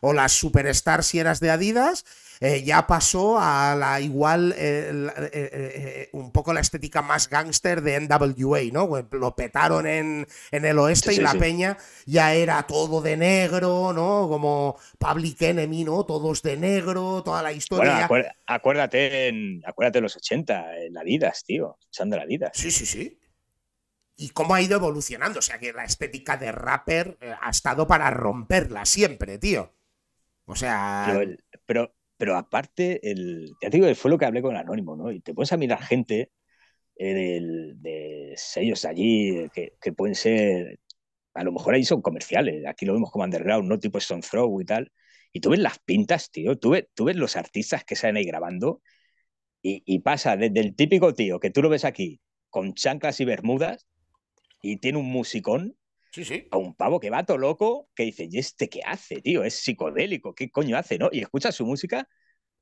o 0.00 0.12
las 0.12 0.32
Superstar 0.32 1.02
si 1.02 1.18
eras 1.18 1.40
de 1.40 1.50
Adidas. 1.50 2.04
Eh, 2.44 2.62
ya 2.62 2.86
pasó 2.86 3.38
a 3.40 3.74
la 3.74 4.02
igual, 4.02 4.54
eh, 4.58 4.92
eh, 5.32 6.08
un 6.12 6.30
poco 6.30 6.52
la 6.52 6.60
estética 6.60 7.00
más 7.00 7.30
gángster 7.30 7.80
de 7.80 7.98
NWA, 8.00 8.60
¿no? 8.70 8.86
Pues 8.86 9.06
lo 9.12 9.34
petaron 9.34 9.86
en, 9.86 10.26
el 10.50 10.78
oeste 10.78 11.14
y 11.14 11.20
la 11.20 11.32
peña 11.32 11.78
ya 12.04 12.34
era 12.34 12.62
todo 12.64 13.00
de 13.00 13.16
negro, 13.16 13.94
¿no? 13.94 14.28
Como 14.28 14.78
Public 14.98 15.40
Enemy, 15.40 15.84
¿no? 15.84 16.04
Todos 16.04 16.42
de 16.42 16.58
negro, 16.58 17.22
toda 17.24 17.42
la 17.42 17.50
historia. 17.50 18.06
acuérdate, 18.46 19.28
en, 19.28 19.62
acuérdate 19.64 20.02
los 20.02 20.14
80, 20.14 20.80
en 20.80 20.98
Adidas, 20.98 21.44
tío, 21.44 21.78
usando 21.90 22.18
la 22.18 22.24
Adidas. 22.24 22.50
Sí, 22.52 22.70
sí, 22.70 22.84
sí 22.84 23.18
y 24.16 24.28
cómo 24.28 24.54
ha 24.54 24.60
ido 24.60 24.76
evolucionando. 24.76 25.38
O 25.38 25.42
sea 25.42 25.58
que 25.58 25.72
la 25.72 25.84
estética 25.84 26.36
de 26.36 26.52
rapper 26.52 27.16
ha 27.40 27.48
estado 27.48 27.86
para 27.86 28.10
romperla 28.10 28.84
siempre, 28.84 29.38
tío. 29.38 29.72
O 30.44 30.54
sea. 30.54 31.06
pero, 31.06 31.36
pero 31.64 31.94
aparte, 32.36 33.10
el, 33.10 33.52
te 33.60 33.70
digo, 33.70 33.92
fue 33.94 34.10
lo 34.10 34.18
que 34.18 34.24
hablé 34.26 34.42
con 34.42 34.56
Anónimo, 34.56 34.96
¿no? 34.96 35.10
Y 35.10 35.20
te 35.20 35.34
puedes 35.34 35.52
a 35.52 35.56
mirar 35.56 35.82
gente 35.82 36.30
eh, 36.96 37.40
de 37.76 38.34
sellos 38.36 38.84
allí 38.84 39.48
que, 39.52 39.92
pueden 39.92 40.14
ser, 40.14 40.80
a 41.34 41.44
lo 41.44 41.52
mejor 41.52 41.74
ahí 41.74 41.84
son 41.84 42.02
comerciales, 42.02 42.66
aquí 42.66 42.86
lo 42.86 42.94
vemos 42.94 43.10
como 43.10 43.24
underground, 43.24 43.68
¿no? 43.68 43.78
Tipo 43.78 43.98
Stone 43.98 44.22
Throw 44.22 44.60
y 44.60 44.64
tal. 44.66 44.92
Y 45.32 45.40
tú 45.40 45.50
ves 45.50 45.60
las 45.60 45.78
pintas, 45.80 46.30
tío, 46.30 46.58
tú 46.58 46.70
ves, 46.70 46.86
tú 46.94 47.04
ves 47.06 47.16
los 47.16 47.36
artistas 47.36 47.84
que 47.84 47.96
salen 47.96 48.18
ahí 48.18 48.24
grabando 48.24 48.82
y, 49.62 49.82
y 49.86 50.00
pasa 50.00 50.36
desde 50.36 50.60
el 50.60 50.76
típico 50.76 51.14
tío 51.14 51.40
que 51.40 51.50
tú 51.50 51.62
lo 51.62 51.68
ves 51.70 51.84
aquí 51.84 52.20
con 52.50 52.74
chanclas 52.74 53.20
y 53.20 53.24
bermudas 53.24 53.86
y 54.62 54.78
tiene 54.78 54.98
un 54.98 55.06
musicón 55.06 55.76
a 56.50 56.56
un 56.56 56.74
pavo 56.74 57.00
que 57.00 57.10
va 57.10 57.24
todo 57.24 57.38
loco, 57.38 57.88
que 57.94 58.04
dice, 58.04 58.28
¿y 58.30 58.38
este 58.38 58.68
qué 58.68 58.80
hace, 58.84 59.20
tío? 59.20 59.44
Es 59.44 59.54
psicodélico, 59.54 60.34
¿qué 60.34 60.50
coño 60.50 60.76
hace, 60.76 60.98
no? 60.98 61.08
Y 61.12 61.20
escucha 61.20 61.52
su 61.52 61.66
música 61.66 62.08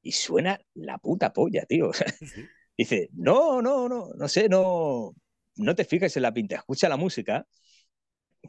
y 0.02 0.12
suena 0.12 0.58
la 0.74 0.98
puta 0.98 1.32
polla, 1.32 1.64
tío. 1.66 1.90
dice, 2.76 3.08
no, 3.12 3.62
no, 3.62 3.88
no, 3.88 4.08
no 4.14 4.28
sé, 4.28 4.48
no, 4.48 5.14
no 5.56 5.74
te 5.74 5.84
fijes 5.84 6.16
en 6.16 6.22
la 6.22 6.32
pinta, 6.32 6.56
escucha 6.56 6.88
la 6.88 6.96
música. 6.96 7.46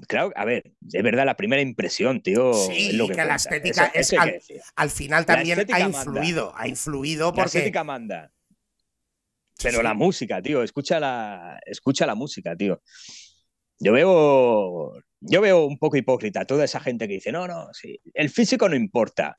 Claro, 0.07 0.31
a 0.35 0.43
ver, 0.43 0.73
es 0.91 1.03
verdad 1.03 1.25
la 1.25 1.37
primera 1.37 1.61
impresión, 1.61 2.21
tío. 2.21 2.53
Sí, 2.53 2.93
lo 2.93 3.07
que, 3.07 3.13
la 3.13 3.35
estética 3.35 3.91
es 3.93 4.13
al, 4.75 4.89
final 4.89 5.25
también 5.25 5.65
ha 5.71 5.79
influido, 5.79 6.51
ha 6.55 6.67
influido 6.67 7.27
porque... 7.27 7.41
La 7.41 7.45
estética 7.45 7.83
manda. 7.83 8.31
Pero 9.61 9.83
la 9.83 9.93
música, 9.93 10.41
tío, 10.41 10.63
escucha 10.63 10.99
la, 10.99 11.59
escucha 11.65 12.07
la 12.07 12.15
música, 12.15 12.55
tío. 12.55 12.81
Yo 13.83 13.91
veo, 13.91 14.93
yo 15.19 15.41
veo 15.41 15.65
un 15.65 15.77
poco 15.77 15.97
hipócrita 15.97 16.45
toda 16.45 16.63
esa 16.63 16.79
gente 16.79 17.05
que 17.05 17.15
dice, 17.15 17.33
no, 17.33 17.47
no, 17.49 17.67
sí, 17.73 17.99
el 18.13 18.29
físico 18.29 18.69
no 18.69 18.77
importa, 18.77 19.35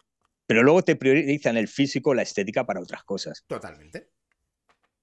pero 0.46 0.62
luego 0.62 0.82
te 0.82 0.96
priorizan 0.96 1.56
el 1.56 1.66
físico, 1.66 2.12
la 2.12 2.22
estética 2.22 2.66
para 2.66 2.80
otras 2.80 3.04
cosas. 3.04 3.42
Totalmente. 3.46 4.10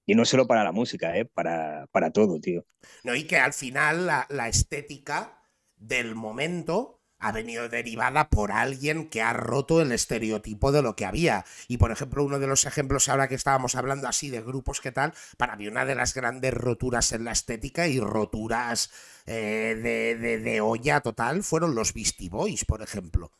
Y 0.06 0.14
no 0.14 0.24
solo 0.24 0.46
para 0.46 0.62
la 0.62 0.70
música, 0.70 1.16
¿eh? 1.18 1.24
para, 1.24 1.88
para 1.90 2.12
todo, 2.12 2.38
tío. 2.38 2.64
No, 3.02 3.16
y 3.16 3.24
que 3.24 3.36
al 3.36 3.52
final 3.52 4.06
la, 4.06 4.48
estética 4.48 5.42
del 5.74 6.14
momento 6.14 7.01
ha 7.22 7.32
venido 7.32 7.68
derivada 7.68 8.28
por 8.28 8.50
alguien 8.52 9.08
que 9.08 9.22
ha 9.22 9.32
roto 9.32 9.80
el 9.80 9.92
estereotipo 9.92 10.72
de 10.72 10.82
lo 10.82 10.96
que 10.96 11.06
había. 11.06 11.44
Y 11.68 11.78
por 11.78 11.92
ejemplo, 11.92 12.24
uno 12.24 12.38
de 12.40 12.48
los 12.48 12.66
ejemplos 12.66 13.08
ahora 13.08 13.28
que 13.28 13.36
estábamos 13.36 13.76
hablando 13.76 14.08
así 14.08 14.28
de 14.28 14.42
grupos 14.42 14.80
que 14.80 14.92
tal, 14.92 15.14
para 15.36 15.56
mí 15.56 15.68
una 15.68 15.84
de 15.84 15.94
las 15.94 16.14
grandes 16.14 16.52
roturas 16.52 17.12
en 17.12 17.24
la 17.24 17.32
estética 17.32 17.86
y 17.86 18.00
roturas 18.00 18.90
eh, 19.26 19.78
de, 19.80 20.38
de, 20.40 20.60
olla 20.60 21.00
total 21.00 21.44
fueron 21.44 21.76
los 21.76 21.94
Beastie 21.94 22.28
Boys, 22.28 22.64
por 22.64 22.82
ejemplo. 22.82 23.30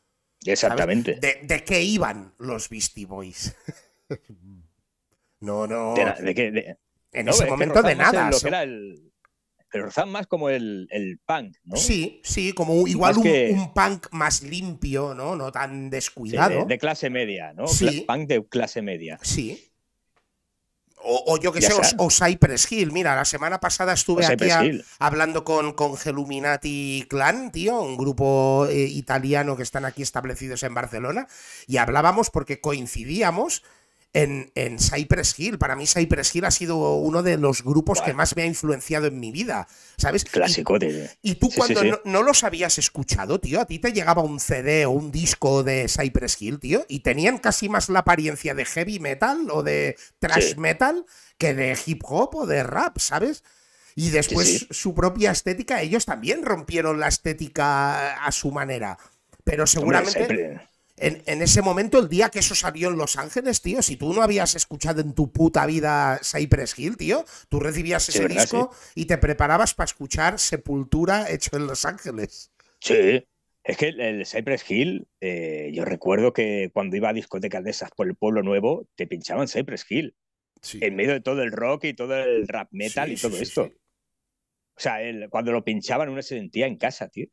Exactamente. 0.44 1.18
¿De, 1.20 1.64
qué 1.64 1.82
iban 1.82 2.34
los 2.38 2.68
Beastie 2.68 3.06
Boys? 3.06 3.56
no, 5.40 5.66
no. 5.66 5.94
¿De, 5.94 6.34
qué? 6.34 6.76
En 7.10 7.28
ese 7.28 7.46
momento 7.46 7.82
de 7.82 7.96
nada. 7.96 8.30
Lo 8.30 8.38
que 8.38 8.48
era 8.48 8.62
el, 8.62 9.11
pero 9.72 9.86
rozan 9.86 10.10
más 10.10 10.26
como 10.26 10.50
el, 10.50 11.18
punk, 11.24 11.56
¿no? 11.64 11.76
Sí, 11.76 12.20
sí, 12.22 12.52
como 12.52 12.86
igual 12.86 13.16
un, 13.16 13.72
punk 13.72 14.08
más 14.12 14.42
limpio, 14.42 15.14
¿no? 15.14 15.34
No 15.34 15.50
tan 15.50 15.88
descuidado. 15.88 16.66
de, 16.66 16.78
clase 16.78 17.08
media, 17.08 17.54
¿no? 17.54 17.66
Sí. 17.66 18.04
Punk 18.06 18.28
de 18.28 18.46
clase 18.46 18.82
media. 18.82 19.18
Sí. 19.22 19.72
O, 21.04 21.36
yo 21.40 21.52
que 21.52 21.60
sé, 21.60 21.72
o, 21.96 22.10
Cypress 22.10 22.70
Hill. 22.70 22.92
Mira, 22.92 23.16
la 23.16 23.24
semana 23.24 23.58
pasada 23.58 23.94
estuve 23.94 24.24
aquí 24.24 24.48
hablando 25.00 25.42
con, 25.42 25.72
con 25.72 25.96
Geluminati 25.96 27.06
Clan, 27.08 27.50
tío, 27.50 27.80
un 27.80 27.96
grupo 27.96 28.68
eh, 28.70 28.84
italiano 28.84 29.56
que 29.56 29.64
están 29.64 29.84
aquí 29.84 30.02
establecidos 30.02 30.62
en 30.62 30.74
Barcelona, 30.74 31.26
y 31.66 31.78
hablábamos 31.78 32.30
porque 32.30 32.60
coincidíamos 32.60 33.64
en, 34.12 34.52
en, 34.54 34.78
Cypress 34.78 35.38
Hill. 35.38 35.58
Para 35.58 35.76
mí 35.76 35.86
Cypress 35.86 36.34
Hill 36.34 36.44
ha 36.44 36.50
sido 36.50 36.96
uno 36.96 37.22
de 37.22 37.38
los 37.38 37.62
grupos 37.62 38.02
que 38.02 38.12
más 38.12 38.36
me 38.36 38.42
ha 38.42 38.46
influenciado 38.46 39.06
en 39.06 39.18
mi 39.18 39.32
vida, 39.32 39.66
¿sabes? 39.96 40.24
Clásico 40.24 40.78
de... 40.78 41.10
Y 41.22 41.36
tú 41.36 41.50
cuando 41.54 41.82
No, 42.04 42.22
los 42.22 42.44
habías 42.44 42.78
escuchado, 42.78 43.40
tío, 43.40 43.60
a 43.60 43.66
ti 43.66 43.78
te 43.78 43.92
llegaba 43.92 44.22
un 44.22 44.40
CD 44.40 44.86
o 44.86 44.90
un 44.90 45.10
disco 45.10 45.62
de 45.62 45.88
Cypress 45.88 46.40
Hill, 46.40 46.60
tío, 46.60 46.84
y 46.88 47.00
tenían 47.00 47.38
casi 47.38 47.68
más 47.68 47.88
la 47.88 48.00
apariencia 48.00 48.54
de 48.54 48.64
heavy 48.64 48.98
metal 49.00 49.48
o 49.50 49.62
de 49.62 49.96
thrash 50.18 50.56
metal 50.56 51.06
que 51.38 51.54
de 51.54 51.78
hip 51.86 52.02
hop 52.04 52.34
o 52.34 52.46
de 52.46 52.62
rap, 52.62 52.98
¿sabes? 52.98 53.42
Y 53.94 54.10
después 54.10 54.66
su 54.70 54.94
propia 54.94 55.32
estética, 55.32 55.82
ellos 55.82 56.06
también 56.06 56.42
rompieron 56.42 56.98
la 56.98 57.08
estética 57.08 58.24
a 58.24 58.32
su 58.32 58.50
manera. 58.50 58.98
Pero 59.44 59.66
seguramente 59.66 60.60
en, 61.02 61.42
ese 61.42 61.62
momento, 61.62 61.98
el 61.98 62.08
día 62.08 62.28
que 62.28 62.38
eso 62.38 62.54
salió 62.54 62.88
en 62.88 62.96
Los 62.96 63.16
Ángeles, 63.16 63.60
tío, 63.60 63.82
si 63.82 63.96
tú 63.96 64.12
no 64.12 64.22
habías 64.22 64.54
escuchado 64.54 65.00
en 65.00 65.14
tu 65.14 65.32
puta 65.32 65.66
vida 65.66 66.20
Cypress 66.22 66.78
Hill, 66.78 66.96
tío, 66.96 67.24
tú 67.48 67.60
recibías 67.60 68.08
ese 68.08 68.28
disco 68.28 68.72
y 68.94 69.06
te 69.06 69.18
preparabas 69.18 69.74
para 69.74 69.86
escuchar 69.86 70.38
Sepultura 70.38 71.30
hecho 71.30 71.56
en 71.56 71.66
Los 71.66 71.84
Ángeles. 71.84 72.52
Sí, 72.78 73.26
es 73.64 73.76
que 73.76 73.88
el 73.88 74.26
Cypress 74.26 74.68
Hill, 74.70 75.06
eh, 75.20 75.70
yo 75.72 75.84
recuerdo 75.84 76.32
que 76.32 76.70
cuando 76.72 76.96
iba 76.96 77.10
a 77.10 77.14
discotecas 77.14 77.62
de 77.64 77.70
esas 77.70 77.90
por 77.90 78.06
el 78.06 78.14
pueblo 78.14 78.42
nuevo, 78.42 78.88
te 78.94 79.06
pinchaban 79.06 79.48
Cypress 79.48 79.84
Hill. 79.88 80.14
En 80.80 80.94
medio 80.94 81.12
de 81.12 81.20
todo 81.20 81.42
el 81.42 81.50
rock 81.50 81.84
y 81.84 81.94
todo 81.94 82.16
el 82.16 82.46
rap 82.46 82.68
metal 82.70 83.10
y 83.10 83.16
todo 83.16 83.36
esto. 83.36 83.64
O 83.64 84.80
sea, 84.80 84.98
cuando 85.28 85.50
lo 85.50 85.64
pinchaban 85.64 86.08
uno 86.08 86.22
se 86.22 86.36
sentía 86.36 86.66
en 86.66 86.76
casa, 86.76 87.08
tío. 87.08 87.26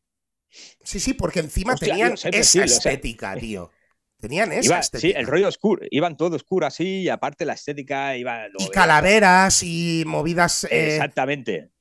Sí, 0.50 1.00
sí, 1.00 1.14
porque 1.14 1.40
encima 1.40 1.76
tenían 1.76 2.14
esa 2.14 2.64
estética, 2.64 3.36
tío. 3.40 3.72
Tenían 4.20 4.52
esa 4.52 4.80
estética. 4.80 5.14
Sí, 5.14 5.14
el 5.18 5.28
rollo 5.28 5.48
oscuro. 5.48 5.86
Iban 5.92 6.18
todo 6.18 6.36
oscuro 6.36 6.66
así 6.66 7.02
y 7.02 7.10
aparte 7.10 7.46
la 7.46 7.54
estética 7.54 8.18
iba... 8.18 8.48
y 8.58 8.70
calaveras 8.70 9.64
y 9.64 10.04
movidas... 10.06 10.66
Eh, 10.66 10.96
Exactamente. 10.96 11.72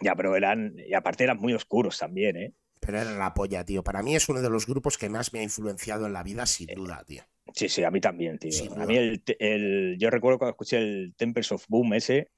Ya, 0.00 0.16
pero 0.16 0.34
eran... 0.34 0.74
Y 0.78 0.94
aparte 0.94 1.24
eran 1.24 1.38
muy 1.38 1.54
oscuros 1.54 1.98
también, 1.98 2.36
¿eh? 2.36 2.54
Pero 2.80 3.00
era 3.00 3.12
la 3.12 3.32
polla, 3.32 3.64
tío. 3.64 3.84
Para 3.84 4.02
mí 4.02 4.16
es 4.16 4.28
uno 4.28 4.42
de 4.42 4.50
los 4.50 4.66
grupos 4.66 4.98
que 4.98 5.08
más 5.08 5.32
me 5.32 5.38
ha 5.38 5.42
influenciado 5.44 6.06
en 6.06 6.12
la 6.12 6.24
vida, 6.24 6.46
sin 6.46 6.68
eh, 6.68 6.74
duda, 6.74 7.04
tío. 7.06 7.22
Sí, 7.54 7.68
sí, 7.68 7.84
a 7.84 7.90
mí 7.92 8.00
también, 8.00 8.38
tío. 8.38 8.50
a 8.76 8.86
mí 8.86 8.96
el, 8.96 9.96
Yo 9.98 10.10
recuerdo 10.10 10.38
cuando 10.38 10.52
escuché 10.52 10.78
el 10.78 11.14
Temples 11.16 11.52
of 11.52 11.64
Boom 11.68 11.94
ese, 11.94 12.32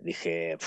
dije... 0.00 0.58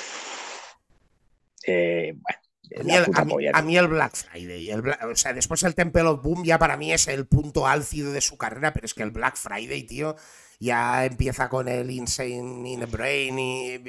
Eh, 1.67 2.13
bueno, 2.15 2.46
a 2.75 3.61
mí, 3.61 3.77
el, 3.77 3.87
Black 3.87 4.15
Friday, 4.15 4.71
o 4.71 5.15
sea, 5.15 5.33
después 5.33 5.63
el 5.63 5.75
Temple 5.75 6.03
of 6.03 6.21
Boom 6.21 6.43
ya 6.43 6.59
para 6.59 6.77
mí 6.77 6.91
es 6.91 7.07
el 7.07 7.27
punto 7.27 7.67
álcido 7.67 8.11
de 8.11 8.21
su 8.21 8.37
carrera, 8.37 8.73
pero 8.73 8.85
es 8.85 8.93
que 8.93 9.03
el 9.03 9.11
Black 9.11 9.37
Friday, 9.37 9.83
tío, 9.83 10.15
ya 10.59 11.05
empieza 11.05 11.49
con 11.49 11.67
el 11.67 11.89
Insane 11.91 12.69
in 12.69 12.79
the 12.79 12.85
Brain 12.85 13.39
y, 13.39 13.79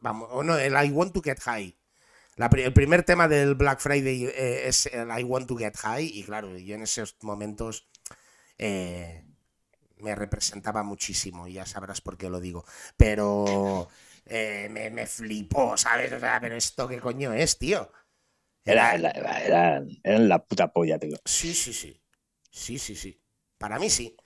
vamos, 0.00 0.28
o 0.32 0.42
no, 0.42 0.56
el 0.56 0.72
I 0.72 0.90
Want 0.90 1.12
to 1.12 1.22
Get 1.22 1.40
High. 1.40 1.76
el 2.36 2.72
primer 2.72 3.02
tema 3.02 3.28
del 3.28 3.54
Black 3.54 3.80
Friday 3.80 4.26
eh, 4.26 4.68
es 4.68 4.86
el 4.86 5.08
I 5.18 5.24
Want 5.24 5.48
to 5.48 5.56
Get 5.56 5.76
High 5.76 6.06
y 6.06 6.22
claro, 6.24 6.56
yo 6.56 6.74
en 6.74 6.82
esos 6.82 7.16
momentos 7.22 7.88
eh, 8.58 9.24
me 9.98 10.14
representaba 10.14 10.82
muchísimo, 10.82 11.46
y 11.46 11.54
ya 11.54 11.66
sabrás 11.66 12.00
por 12.00 12.16
qué 12.16 12.28
lo 12.28 12.40
digo, 12.40 12.64
pero 12.96 13.88
eh, 14.26 14.68
me, 14.70 14.90
me 14.90 15.06
flipó, 15.06 15.76
¿sabes? 15.76 16.12
O 16.12 16.20
sea, 16.20 16.40
pero 16.40 16.56
esto 16.56 16.88
qué 16.88 16.98
coño 16.98 17.32
es, 17.32 17.58
tío. 17.58 17.90
Era, 18.64 18.94
era, 18.94 19.82
la 20.04 20.44
puta 20.44 20.72
polla, 20.72 20.98
tío. 20.98 21.16
Sí, 21.24 21.52
sí, 21.54 21.72
sí. 21.72 22.00
Sí, 22.50 22.78
sí, 22.78 22.94
sí. 22.94 23.20
Para 23.58 23.78
mí 23.78 23.90
sí. 23.90 24.16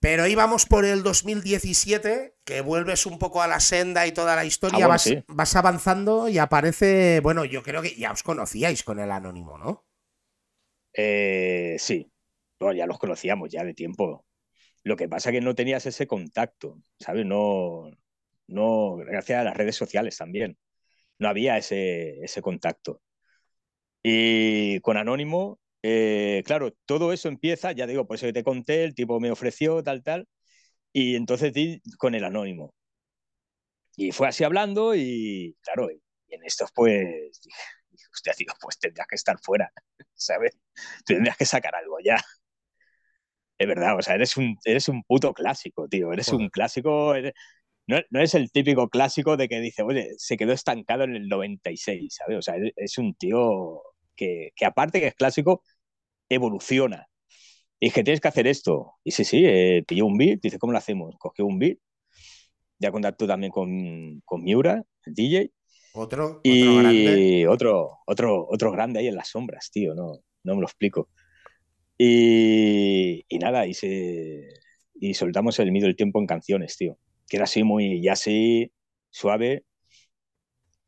Pero 0.00 0.26
íbamos 0.26 0.66
por 0.66 0.84
el 0.84 1.02
2017, 1.02 2.36
que 2.44 2.60
vuelves 2.60 3.06
un 3.06 3.18
poco 3.18 3.40
a 3.42 3.46
la 3.46 3.60
senda 3.60 4.06
y 4.06 4.12
toda 4.12 4.36
la 4.36 4.44
historia, 4.44 4.84
ah, 4.84 4.98
vas, 5.28 5.56
avanzando 5.56 6.28
y 6.28 6.36
aparece, 6.36 7.20
bueno, 7.22 7.46
yo 7.46 7.62
creo 7.62 7.80
que 7.80 7.94
ya 7.96 8.12
os 8.12 8.22
conocíais 8.22 8.82
con 8.82 8.98
el 8.98 9.10
anónimo, 9.10 9.56
¿no? 9.56 9.86
Eh, 10.92 11.76
sí, 11.78 12.12
ya 12.60 12.86
los 12.86 12.98
conocíamos 12.98 13.50
ya 13.50 13.64
de 13.64 13.74
tiempo. 13.74 14.24
Lo 14.82 14.96
que 14.96 15.08
pasa 15.08 15.30
es 15.30 15.34
que 15.34 15.40
no 15.40 15.54
tenías 15.54 15.86
ese 15.86 16.06
contacto, 16.06 16.78
¿sabes? 16.98 17.24
No, 17.24 17.90
no, 18.46 18.96
gracias 18.96 19.40
a 19.40 19.44
las 19.44 19.56
redes 19.56 19.76
sociales 19.76 20.16
también, 20.18 20.58
no 21.18 21.28
había 21.28 21.56
ese, 21.56 22.22
ese 22.22 22.42
contacto. 22.42 23.00
Y 24.06 24.80
con 24.80 24.98
Anónimo, 24.98 25.58
eh, 25.82 26.42
claro, 26.44 26.74
todo 26.84 27.12
eso 27.14 27.28
empieza, 27.28 27.72
ya 27.72 27.86
digo, 27.86 28.06
por 28.06 28.16
eso 28.16 28.26
que 28.26 28.34
te 28.34 28.44
conté, 28.44 28.84
el 28.84 28.94
tipo 28.94 29.18
me 29.18 29.30
ofreció, 29.30 29.82
tal, 29.82 30.02
tal, 30.02 30.28
y 30.92 31.16
entonces 31.16 31.54
di 31.54 31.80
con 31.98 32.14
el 32.14 32.24
Anónimo. 32.24 32.74
Y 33.96 34.12
fue 34.12 34.28
así 34.28 34.44
hablando 34.44 34.94
y, 34.94 35.56
claro, 35.62 35.90
y 35.90 36.02
en 36.34 36.44
estos 36.44 36.70
pues, 36.74 37.06
dije, 37.90 38.06
hostia, 38.12 38.34
tío, 38.34 38.52
pues 38.60 38.78
tendrías 38.78 39.06
que 39.08 39.14
estar 39.16 39.38
fuera, 39.40 39.72
¿sabes? 40.14 40.58
Tendrías 41.06 41.38
que 41.38 41.46
sacar 41.46 41.74
algo 41.74 41.96
ya. 42.04 42.18
Es 43.58 43.66
verdad, 43.68 43.96
o 43.98 44.02
sea, 44.02 44.16
eres 44.16 44.36
un, 44.36 44.58
eres 44.64 44.88
un 44.88 45.02
puto 45.04 45.32
clásico, 45.32 45.88
tío, 45.88 46.12
eres 46.12 46.28
un 46.28 46.50
clásico, 46.50 47.14
no, 47.86 47.98
no, 48.10 48.20
es 48.20 48.34
el 48.34 48.50
típico 48.52 48.88
clásico 48.90 49.36
de 49.36 49.48
que 49.48 49.60
dice, 49.60 49.82
oye, 49.82 50.12
se 50.18 50.36
quedó 50.36 50.52
estancado 50.52 51.04
en 51.04 51.16
el 51.16 51.28
96, 51.28 52.16
¿sabes? 52.16 52.38
O 52.38 52.42
sea, 52.42 52.56
es 52.76 52.98
un 52.98 53.14
tío 53.14 53.82
que, 54.14 54.52
aparte 54.64 55.00
que 55.00 55.08
es 55.08 55.14
clásico, 55.14 55.62
evoluciona. 56.28 57.08
Y 57.80 57.88
es 57.88 57.94
que 57.94 58.04
tienes 58.04 58.20
que 58.20 58.28
hacer 58.28 58.46
esto. 58.46 58.94
Y 59.04 59.10
sí, 59.12 59.24
sí, 59.24 59.44
eh, 59.46 59.84
pilló 59.86 60.06
un 60.06 60.16
beat, 60.16 60.40
dice, 60.42 60.58
¿cómo 60.58 60.72
lo 60.72 60.78
hacemos? 60.78 61.14
Cogió 61.18 61.46
un 61.46 61.58
beat, 61.58 61.78
ya 62.78 62.90
contactó 62.90 63.26
también 63.26 63.52
con, 63.52 64.20
con 64.24 64.42
Miura, 64.42 64.82
el 65.06 65.14
DJ. 65.14 65.50
Otro, 65.94 66.40
y 66.42 66.62
otro 66.62 66.78
grande. 66.82 67.48
Otro, 67.48 67.98
otro, 68.06 68.46
otro 68.48 68.72
grande 68.72 69.00
ahí 69.00 69.06
en 69.06 69.14
las 69.16 69.28
sombras, 69.28 69.70
tío, 69.70 69.94
no, 69.94 70.18
no 70.42 70.54
me 70.54 70.60
lo 70.60 70.66
explico. 70.66 71.08
Y, 71.96 73.24
y 73.28 73.38
nada, 73.38 73.66
y, 73.66 73.74
se, 73.74 74.48
y 74.94 75.14
soltamos 75.14 75.58
el 75.60 75.70
mido 75.72 75.86
del 75.86 75.96
tiempo 75.96 76.20
en 76.20 76.26
canciones, 76.26 76.76
tío. 76.76 76.98
Que 77.28 77.36
era 77.36 77.44
así 77.44 77.62
muy, 77.62 78.02
ya 78.02 78.12
así, 78.12 78.72
suave. 79.10 79.64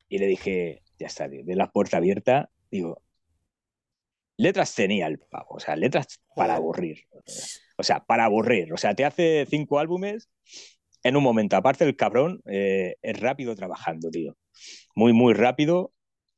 Y 0.08 0.18
le 0.18 0.26
dije, 0.26 0.82
ya 0.98 1.06
está, 1.06 1.28
de 1.28 1.54
la 1.54 1.70
puerta 1.70 1.98
abierta, 1.98 2.50
digo, 2.70 3.02
letras 4.36 4.74
tenía 4.74 5.06
el 5.06 5.18
pavo, 5.18 5.50
o 5.50 5.60
sea, 5.60 5.76
letras 5.76 6.20
para 6.34 6.56
aburrir. 6.56 7.06
O 7.78 7.82
sea, 7.82 8.00
para 8.04 8.24
aburrir. 8.24 8.72
O 8.72 8.76
sea, 8.76 8.94
te 8.94 9.04
hace 9.04 9.46
cinco 9.48 9.78
álbumes 9.78 10.28
en 11.02 11.16
un 11.16 11.22
momento. 11.22 11.56
Aparte, 11.56 11.84
el 11.84 11.96
cabrón 11.96 12.42
eh, 12.46 12.96
es 13.02 13.20
rápido 13.20 13.54
trabajando, 13.54 14.10
tío. 14.10 14.36
Muy, 14.94 15.12
muy 15.12 15.34
rápido. 15.34 15.92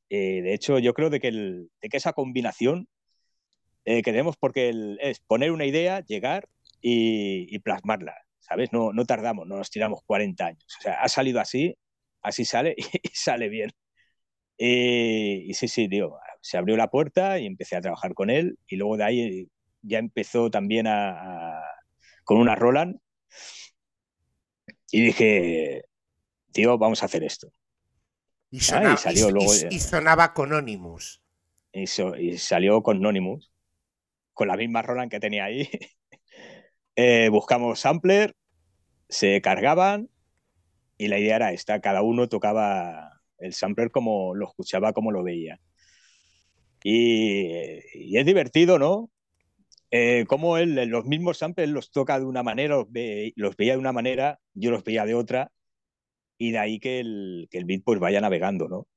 Eh, 0.09 0.41
de 0.41 0.53
hecho, 0.53 0.79
yo 0.79 0.93
creo 0.93 1.09
de 1.09 1.19
que, 1.19 1.27
el, 1.29 1.69
de 1.81 1.89
que 1.89 1.97
esa 1.97 2.13
combinación 2.13 2.87
eh, 3.85 4.03
que 4.03 4.11
tenemos, 4.11 4.37
porque 4.37 4.97
es 5.01 5.19
poner 5.21 5.51
una 5.51 5.65
idea, 5.65 6.01
llegar 6.01 6.47
y, 6.81 7.57
plasmarla, 7.59 8.15
¿sabes? 8.39 8.71
No, 8.73 8.93
no 8.93 9.05
tardamos, 9.05 9.47
no 9.47 9.57
nos 9.57 9.71
tiramos 9.71 10.01
40 10.05 10.45
años. 10.45 10.65
O 10.79 10.81
sea, 10.81 11.01
ha 11.01 11.09
salido 11.09 11.39
así, 11.39 11.75
así 12.21 12.45
sale 12.45 12.75
y 13.03 13.09
sale 13.13 13.49
bien. 13.49 13.71
y 14.57 15.53
sí, 15.53 15.67
sí, 15.67 15.87
tío, 15.89 16.17
se 16.41 16.57
abrió 16.57 16.77
la 16.77 16.89
puerta 16.89 17.39
y 17.39 17.45
empecé 17.45 17.75
a 17.75 17.81
trabajar 17.81 18.13
con 18.13 18.29
él 18.29 18.57
y 18.67 18.75
luego 18.75 18.97
de 18.97 19.03
ahí 19.03 19.47
ya 19.81 19.99
empezó 19.99 20.49
también 20.49 20.87
a, 20.87 21.61
con 22.23 22.37
una 22.37 22.55
Roland 22.55 22.97
y 24.91 25.03
dije, 25.03 25.83
tío, 26.51 26.77
vamos 26.77 27.03
a 27.03 27.05
hacer 27.05 27.23
esto. 27.23 27.51
Y, 28.51 28.61
sonaba, 28.61 28.97
sonaba 28.97 30.33
con 30.33 30.51
Onimus. 30.51 31.21
y, 31.71 31.87
salió 32.37 32.81
con 32.81 32.97
Anonymous, 32.97 33.51
con 34.33 34.47
la 34.47 34.57
misma 34.57 34.81
Roland 34.81 35.11
que 35.11 35.19
tenía 35.19 35.45
ahí. 35.45 35.69
Eh, 37.01 37.29
buscamos 37.29 37.79
sampler, 37.79 38.35
se 39.07 39.39
cargaban 39.39 40.09
y 40.97 41.07
la 41.07 41.17
idea 41.17 41.37
era 41.37 41.53
esta, 41.53 41.79
cada 41.79 42.01
uno 42.01 42.27
tocaba 42.27 43.21
el 43.37 43.53
sampler 43.53 43.89
como 43.89 44.35
lo 44.35 44.49
escuchaba, 44.49 44.91
como 44.91 45.13
lo 45.13 45.23
veía. 45.23 45.61
Y, 46.83 48.17
es 48.17 48.25
divertido, 48.25 48.79
¿no? 48.79 49.09
Eh, 49.91 50.25
como 50.27 50.57
él, 50.57 50.75
los 50.89 51.05
mismos 51.05 51.39
samples 51.39 51.69
los 51.69 51.91
toca 51.91 52.19
de 52.19 52.25
una 52.25 52.43
manera, 52.43 52.75
los, 52.75 52.87
los, 53.35 53.55
veía 53.57 53.73
de 53.73 53.79
una 53.79 53.91
manera, 53.91 54.39
yo 54.53 54.71
los 54.71 54.83
veía 54.83 55.05
de 55.05 55.15
otra, 55.15 55.51
y 56.37 56.51
de 56.51 56.59
ahí 56.59 56.79
que 56.79 56.99
el, 56.99 57.47
que 57.49 57.57
el 57.57 57.65
beat 57.65 57.83
pues 57.83 57.99
vaya 57.99 58.21
navegando, 58.21 58.67
¿no? 58.67 58.87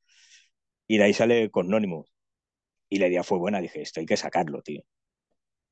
Y 0.87 0.99
de 0.99 1.05
ahí 1.05 1.15
sale 1.15 1.51
con 1.51 1.67
Anonymous. 1.67 2.13
Y 2.89 2.99
la 2.99 3.09
idea 3.09 3.25
fue 3.25 3.39
buena, 3.39 3.61
dije, 3.61 3.81
esto 3.81 4.01
hay 4.01 4.07
que 4.07 4.17
sacarlo, 4.17 4.63
tío. 4.63 4.83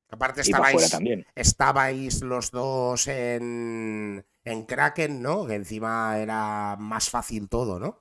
Aparte 0.09 0.41
estabais, 0.41 0.89
también. 0.89 1.25
estabais 1.35 2.21
los 2.21 2.51
dos 2.51 3.07
en, 3.07 4.25
en 4.43 4.65
Kraken, 4.65 5.21
¿no? 5.21 5.45
Que 5.45 5.55
encima 5.55 6.19
era 6.19 6.75
más 6.77 7.09
fácil 7.09 7.47
todo, 7.47 7.79
¿no? 7.79 8.00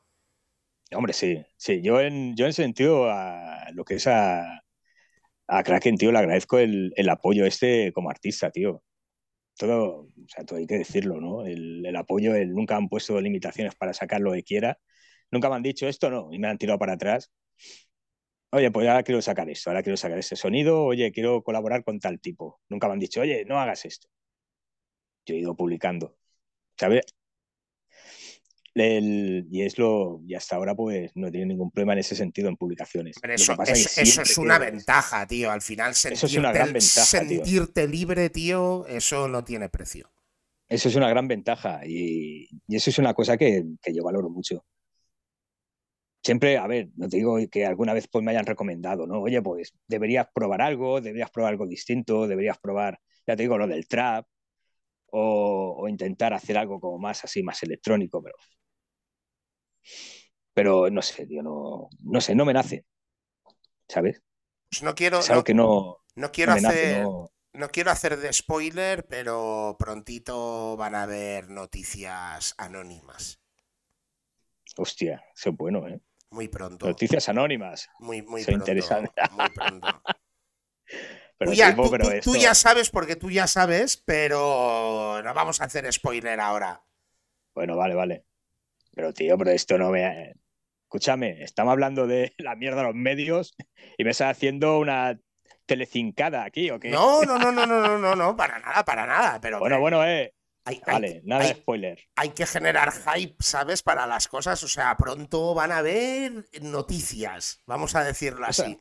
Hombre, 0.93 1.13
sí, 1.13 1.45
sí. 1.57 1.81
Yo 1.83 2.01
en, 2.01 2.35
yo 2.37 2.47
en 2.47 2.53
sentido 2.53 3.09
a 3.11 3.71
lo 3.75 3.85
que 3.85 3.95
es 3.95 4.07
a, 4.09 4.61
a 5.49 5.63
Kraken, 5.65 5.97
tío, 5.97 6.13
le 6.13 6.19
agradezco 6.19 6.59
el, 6.59 6.93
el, 6.97 7.09
apoyo 7.11 7.47
este 7.47 7.93
como 7.93 8.11
artista, 8.11 8.51
tío. 8.51 8.83
Todo, 9.59 10.03
o 10.03 10.29
sea, 10.29 10.45
todo 10.45 10.59
hay 10.59 10.67
que 10.67 10.79
decirlo, 10.79 11.21
¿no? 11.21 11.47
El, 11.47 11.87
el 11.87 11.97
apoyo, 11.97 12.35
el, 12.35 12.53
nunca 12.55 12.77
han 12.77 12.89
puesto 12.89 13.21
limitaciones 13.21 13.75
para 13.77 13.95
sacar 13.95 14.21
lo 14.23 14.33
que 14.33 14.45
quiera. 14.45 14.79
Nunca 15.31 15.49
me 15.51 15.57
han 15.57 15.63
dicho 15.65 15.89
esto, 15.89 16.11
no, 16.11 16.29
y 16.33 16.39
me 16.41 16.49
han 16.49 16.59
tirado 16.59 16.79
para 16.79 16.95
atrás. 16.95 17.33
Oye, 18.53 18.71
pues 18.71 18.87
ahora 18.89 19.03
quiero 19.03 19.21
sacar 19.23 19.49
esto, 19.51 19.71
ahora 19.71 19.83
quiero 19.83 19.97
sacar 19.97 20.19
ese 20.19 20.37
sonido, 20.37 20.85
oye, 20.85 21.11
quiero 21.13 21.43
colaborar 21.43 21.83
con 21.85 21.99
tal 22.01 22.21
tipo. 22.21 22.61
Nunca 22.69 22.87
me 22.89 22.95
han 22.95 22.99
dicho, 23.01 23.21
oye, 23.21 23.45
no 23.45 23.59
hagas 23.61 23.85
esto. 23.85 24.09
Yo 25.27 25.35
he 25.35 25.39
ido 25.39 25.57
publicando. 25.57 26.17
¿Sabes? 26.79 27.05
Y 28.75 29.63
es 29.63 29.79
lo 29.79 30.21
y 30.27 30.35
hasta 30.35 30.57
ahora 30.57 30.75
pues 30.75 31.11
no 31.15 31.31
tiene 31.31 31.47
ningún 31.47 31.71
problema 31.71 31.95
en 31.95 32.01
ese 32.01 32.15
sentido 32.15 32.49
en 32.49 32.57
publicaciones. 32.57 33.17
eso, 33.23 33.57
es, 34.23 34.39
una 34.39 34.59
ventaja, 34.59 35.27
tío. 35.27 35.51
Al 35.51 35.61
final 35.61 35.95
sentirte, 35.95 36.15
eso 36.15 36.27
es 36.27 36.37
una 36.37 36.53
gran 36.53 36.73
ventaja, 36.73 37.07
sentirte 37.07 37.89
libre, 37.89 38.31
tío, 38.31 38.87
eso 38.87 39.29
no 39.29 39.45
tiene 39.45 39.69
precio. 39.69 40.11
Eso 40.69 40.89
es 40.89 40.95
una 40.95 41.09
gran 41.09 41.27
ventaja 41.27 41.81
y, 41.85 42.49
eso 42.69 42.91
es 42.91 42.99
una 42.99 43.13
cosa 43.13 43.37
que, 43.37 43.65
yo 43.93 44.05
valoro 44.05 44.31
mucho. 44.31 44.65
Siempre, 46.23 46.59
a 46.59 46.67
ver, 46.67 46.91
no 46.97 47.09
te 47.09 47.17
digo 47.17 47.39
que 47.51 47.67
alguna 47.67 47.95
vez 47.95 48.07
pues 48.07 48.23
me 48.23 48.31
hayan 48.31 48.47
recomendado, 48.47 49.07
¿no? 49.07 49.21
Oye, 49.23 49.41
pues 49.43 49.73
deberías 49.89 50.29
probar 50.33 50.61
algo, 50.63 51.01
deberías 51.01 51.31
probar 51.31 51.53
algo 51.53 51.67
distinto, 51.67 52.29
deberías 52.29 52.59
probar, 52.59 53.01
ya 53.27 53.35
te 53.35 53.43
digo, 53.43 53.59
lo 53.59 53.67
del 53.67 53.89
trap, 53.89 54.27
o, 55.07 55.77
o, 55.81 55.89
intentar 55.89 56.35
hacer 56.35 56.57
algo 56.57 56.79
como 56.79 56.99
más 56.99 57.25
así, 57.25 57.43
más 57.43 57.63
electrónico, 57.65 58.23
pero 58.23 58.37
pero 60.55 60.91
no 60.91 61.03
sé, 61.03 61.27
tío, 61.27 61.43
no, 61.43 61.89
no 62.03 62.21
sé, 62.21 62.35
no 62.35 62.45
me 62.45 62.53
nace. 62.53 62.85
¿Sabes? 63.89 64.23
Pues 64.71 64.83
no 64.83 64.95
quiero. 64.95 65.21
no, 65.29 65.45
que 65.45 65.55
no, 65.55 65.99
no 66.15 66.33
quiero 66.33 66.53
hacer. 66.53 67.03
no... 67.03 67.69
quiero 67.73 67.91
hacer 67.91 68.17
de 68.17 68.33
spoiler, 68.33 69.07
pero 69.07 69.77
prontito 69.79 70.77
van 70.77 70.95
a 70.95 71.03
haber 71.03 71.51
noticias 71.51 72.55
anónimas. 72.57 73.41
Hostia, 74.77 75.25
eso 75.35 75.51
es 75.51 75.57
bueno, 75.57 75.87
¿eh? 75.89 76.01
Muy 76.31 76.49
pronto. 76.49 76.87
Noticias 76.87 77.29
anónimas. 77.29 77.89
Muy, 77.99 78.23
muy 78.23 78.45
pronto. 78.45 78.61
Interesante. 78.63 79.11
Muy 79.33 79.51
pronto. 79.51 79.89
tú, 81.39 81.53
ya, 81.53 81.77
tú 82.23 82.37
ya 82.37 82.55
sabes 82.55 82.91
porque 82.91 83.17
tú 83.17 83.31
ya 83.31 83.49
sabes, 83.49 83.97
pero 83.97 85.21
no 85.25 85.35
vamos 85.35 85.61
a 85.61 85.65
hacer 85.65 85.93
spoiler 85.93 86.39
ahora. 86.39 86.85
Bueno, 87.55 87.77
vale, 87.77 87.95
vale. 87.95 88.30
Pero 88.95 89.13
tío, 89.13 89.37
pero 89.39 89.51
esto 89.51 89.79
no 89.79 89.91
me... 89.91 90.35
Escúchame, 90.85 91.43
estamos 91.43 91.73
hablando 91.73 92.07
de 92.07 92.35
la 92.39 92.57
mierda 92.57 92.79
de 92.79 92.89
los 92.89 92.95
medios 92.95 93.55
y 93.97 94.05
me 94.05 94.11
estás 94.11 94.37
haciendo 94.37 94.79
una 94.79 95.19
telecincada 95.71 96.43
aquí, 96.43 96.69
¿o 96.71 96.81
qué? 96.81 96.91
No, 96.91 97.23
no, 97.23 97.39
no, 97.39 97.53
no, 97.53 97.65
no, 97.65 97.81
no, 97.81 97.97
no, 97.97 98.17
no, 98.17 98.37
para 98.37 98.59
nada, 98.59 98.85
para 98.85 99.07
nada. 99.07 99.41
Pero 99.41 99.61
bueno, 99.61 99.79
bueno, 99.79 100.05
eh. 100.05 100.35
vale, 100.85 101.21
nada 101.25 101.45
de 101.45 101.55
spoiler. 101.55 102.09
Hay 102.17 102.31
que 102.31 102.45
generar 102.45 102.91
hype, 102.93 103.37
¿sabes? 103.39 103.83
Para 103.85 104.05
las 104.09 104.27
cosas. 104.27 104.61
O 104.65 104.69
sea, 104.69 104.97
pronto 104.97 105.55
van 105.55 105.71
a 105.71 105.79
haber 105.79 106.45
noticias, 106.61 107.61
vamos 107.67 107.95
a 107.95 108.03
decirlo 108.03 108.45
así. 108.47 108.81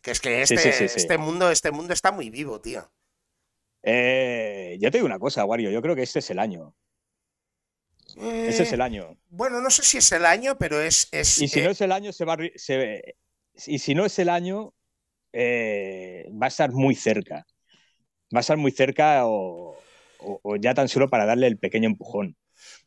que 0.00 0.12
es 0.12 0.20
que 0.20 0.40
este, 0.40 0.84
este, 0.86 1.18
mundo, 1.18 1.50
este 1.50 1.70
mundo 1.70 1.92
está 1.92 2.12
muy 2.12 2.30
vivo, 2.30 2.62
tío. 2.62 2.90
Eh, 3.82 4.78
yo 4.80 4.90
te 4.90 4.96
digo 4.96 5.06
una 5.06 5.18
cosa, 5.18 5.44
Wario, 5.44 5.70
yo 5.70 5.82
creo 5.82 5.94
que 5.94 6.02
este 6.02 6.20
es 6.20 6.30
el 6.30 6.38
año. 6.38 6.74
Ese 8.16 8.62
es 8.62 8.72
el 8.72 8.80
año. 8.80 9.16
Bueno, 9.28 9.60
no 9.60 9.70
sé 9.70 9.82
si 9.82 9.98
es 9.98 10.10
el 10.12 10.24
año, 10.24 10.56
pero 10.58 10.80
es. 10.80 11.08
es 11.12 11.38
y 11.38 11.48
si 11.48 11.60
no 11.60 11.68
eh, 11.68 11.72
es 11.72 11.80
el 11.80 11.92
año, 11.92 12.12
se 12.12 12.24
va. 12.24 12.36
Se, 12.54 13.16
y 13.66 13.78
si 13.78 13.94
no 13.94 14.06
es 14.06 14.18
el 14.18 14.28
año, 14.28 14.74
eh, 15.32 16.28
va 16.30 16.46
a 16.46 16.48
estar 16.48 16.72
muy 16.72 16.94
cerca. 16.94 17.46
Va 18.34 18.38
a 18.38 18.40
estar 18.40 18.56
muy 18.56 18.72
cerca 18.72 19.22
o, 19.24 19.76
ya 20.58 20.74
tan 20.74 20.88
solo 20.88 21.08
para 21.08 21.26
darle 21.26 21.46
el 21.46 21.58
pequeño 21.58 21.88
empujón. 21.88 22.36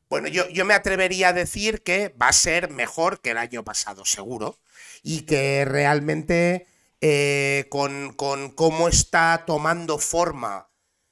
Bueno, 0.10 0.28
yo, 0.28 0.50
yo, 0.50 0.66
me 0.66 0.74
atrevería 0.74 1.30
a 1.30 1.34
decir 1.34 1.84
que 1.84 2.10
va 2.20 2.30
a 2.30 2.34
ser 2.34 2.72
mejor 2.72 3.22
que 3.22 3.32
el 3.32 3.38
año 3.38 3.64
pasado, 3.64 4.06
seguro. 4.06 4.58
Y 5.04 5.22
que 5.22 5.64
realmente 5.66 6.66
eh, 7.02 7.68
con, 7.70 8.14
con, 8.14 8.50
cómo 8.50 8.88
está 8.88 9.44
tomando 9.46 10.00
forma 10.00 10.69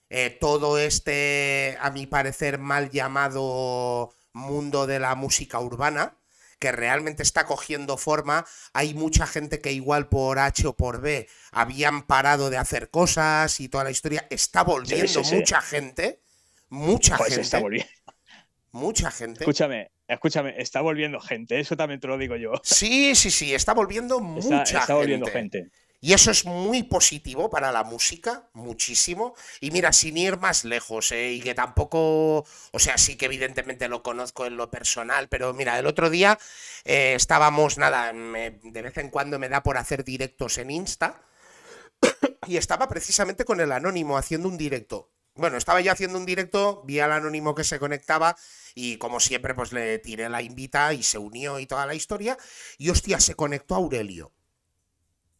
eh, 0.09 0.29
todo 0.39 0.77
este, 0.79 1.77
a 1.81 1.91
mi 1.91 2.07
parecer, 2.07 2.59
mal 2.59 2.89
llamado 2.89 4.13
mundo 4.33 4.87
de 4.87 4.99
la 4.99 5.15
música 5.15 5.59
urbana, 5.59 6.17
que 6.59 6.71
realmente 6.71 7.23
está 7.23 7.45
cogiendo 7.45 7.97
forma. 7.97 8.45
Hay 8.73 8.93
mucha 8.93 9.27
gente 9.27 9.59
que 9.61 9.71
igual 9.71 10.07
por 10.09 10.39
H 10.39 10.67
o 10.67 10.75
por 10.75 11.01
B 11.01 11.27
habían 11.51 12.03
parado 12.03 12.49
de 12.49 12.57
hacer 12.57 12.89
cosas 12.89 13.59
y 13.59 13.69
toda 13.69 13.83
la 13.83 13.91
historia. 13.91 14.25
Está 14.29 14.63
volviendo 14.63 15.23
mucha 15.23 15.61
gente. 15.61 16.21
Mucha 16.69 17.17
pues 17.17 17.29
gente. 17.29 17.41
Está 17.41 17.59
volviendo. 17.59 17.91
Mucha 18.71 19.11
gente. 19.11 19.39
Escúchame, 19.39 19.91
escúchame, 20.07 20.53
está 20.57 20.81
volviendo 20.81 21.19
gente, 21.19 21.59
eso 21.59 21.75
también 21.75 21.99
te 21.99 22.07
lo 22.07 22.17
digo 22.17 22.35
yo. 22.35 22.51
Sí, 22.63 23.15
sí, 23.15 23.31
sí, 23.31 23.53
está 23.55 23.73
volviendo 23.73 24.19
mucha 24.19 24.63
está, 24.63 24.79
está 24.79 24.93
volviendo 24.93 25.25
gente. 25.27 25.71
Y 26.07 26.13
eso 26.13 26.31
es 26.31 26.45
muy 26.45 26.83
positivo 26.83 27.49
para 27.49 27.73
la 27.73 27.83
música, 27.83 28.47
muchísimo. 28.53 29.35
Y 29.59 29.71
mira, 29.71 29.91
sin 29.91 30.15
ir 30.15 30.37
más 30.37 30.63
lejos, 30.63 31.11
¿eh? 31.11 31.33
y 31.33 31.41
que 31.41 31.53
tampoco, 31.53 32.45
o 32.71 32.79
sea, 32.79 32.97
sí 32.97 33.17
que 33.17 33.25
evidentemente 33.25 33.89
lo 33.89 34.03
conozco 34.03 34.45
en 34.45 34.55
lo 34.55 34.71
personal, 34.71 35.27
pero 35.27 35.53
mira, 35.53 35.77
el 35.77 35.85
otro 35.85 36.09
día 36.09 36.39
eh, 36.85 37.11
estábamos, 37.13 37.77
nada, 37.77 38.13
de 38.13 38.81
vez 38.81 38.97
en 38.97 39.09
cuando 39.09 39.37
me 39.37 39.49
da 39.49 39.63
por 39.63 39.77
hacer 39.77 40.05
directos 40.05 40.57
en 40.59 40.71
Insta, 40.71 41.21
y 42.47 42.55
estaba 42.55 42.87
precisamente 42.87 43.43
con 43.43 43.59
el 43.59 43.73
anónimo 43.73 44.17
haciendo 44.17 44.47
un 44.47 44.57
directo. 44.57 45.11
Bueno, 45.35 45.57
estaba 45.57 45.81
yo 45.81 45.91
haciendo 45.91 46.17
un 46.17 46.25
directo, 46.25 46.83
vi 46.85 47.01
al 47.01 47.11
anónimo 47.11 47.53
que 47.53 47.65
se 47.65 47.79
conectaba 47.79 48.37
y 48.75 48.95
como 48.95 49.19
siempre 49.19 49.53
pues 49.53 49.73
le 49.73 49.99
tiré 49.99 50.29
la 50.29 50.41
invita 50.41 50.93
y 50.93 51.03
se 51.03 51.17
unió 51.17 51.59
y 51.59 51.65
toda 51.65 51.85
la 51.85 51.95
historia. 51.95 52.37
Y 52.77 52.91
hostia, 52.91 53.19
se 53.19 53.35
conectó 53.35 53.75
Aurelio. 53.75 54.31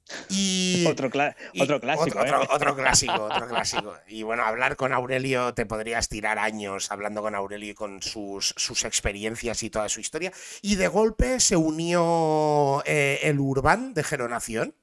Y, 0.29 0.85
otro, 0.85 1.07
otro 1.07 1.79
clásico. 1.81 2.19
¿eh? 2.23 2.31
Otro, 2.49 2.75
clásico, 2.75 3.23
otro 3.31 3.47
clásico. 3.47 3.95
Y 4.07 4.23
bueno, 4.23 4.43
hablar 4.43 4.75
con 4.75 4.93
Aurelio, 4.93 5.53
te 5.53 5.65
podrías 5.65 6.09
tirar 6.09 6.39
años 6.39 6.91
hablando 6.91 7.21
con 7.21 7.35
Aurelio 7.35 7.71
y 7.71 7.73
con 7.73 8.01
sus, 8.01 8.53
sus 8.57 8.85
experiencias 8.85 9.63
y 9.63 9.69
toda 9.69 9.89
su 9.89 9.99
historia. 9.99 10.31
Y 10.61 10.75
de 10.75 10.87
golpe 10.87 11.39
se 11.39 11.55
unió 11.55 12.83
eh, 12.85 13.19
el 13.23 13.39
Urban 13.39 13.93
de 13.93 14.03
Geronación. 14.03 14.75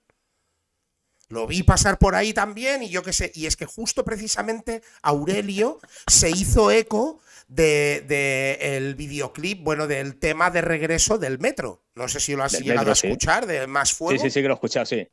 Lo 1.29 1.47
vi 1.47 1.63
pasar 1.63 1.99
por 1.99 2.15
ahí 2.15 2.35
también 2.35 2.83
y 2.83 2.91
yo 2.91 3.03
qué 3.03 3.13
sé. 3.13 3.33
Y 3.35 3.47
es 3.47 3.57
que 3.57 3.67
justo 3.67 4.05
precisamente 4.05 4.83
Aurelio 5.03 5.81
se 6.07 6.31
hizo 6.31 6.71
eco 6.71 7.21
del 7.49 8.07
de, 8.07 8.77
el 8.77 8.95
videoclip, 8.95 9.63
bueno, 9.63 9.87
del 9.87 10.19
tema 10.19 10.51
de 10.51 10.61
regreso 10.61 11.19
del 11.19 11.39
metro. 11.39 11.85
No 11.95 12.09
sé 12.09 12.21
si 12.21 12.35
lo 12.35 12.45
has 12.45 12.59
llegado 12.61 12.91
a 12.91 12.95
escuchar, 12.95 13.47
de 13.47 13.67
Más 13.67 13.93
Fuego. 13.93 14.19
Sí, 14.19 14.29
sí, 14.29 14.31
sí 14.31 14.43
que 14.43 14.49
lo 14.49 14.55
he 14.55 14.57
escuchado, 14.57 14.87
sí. 14.87 15.09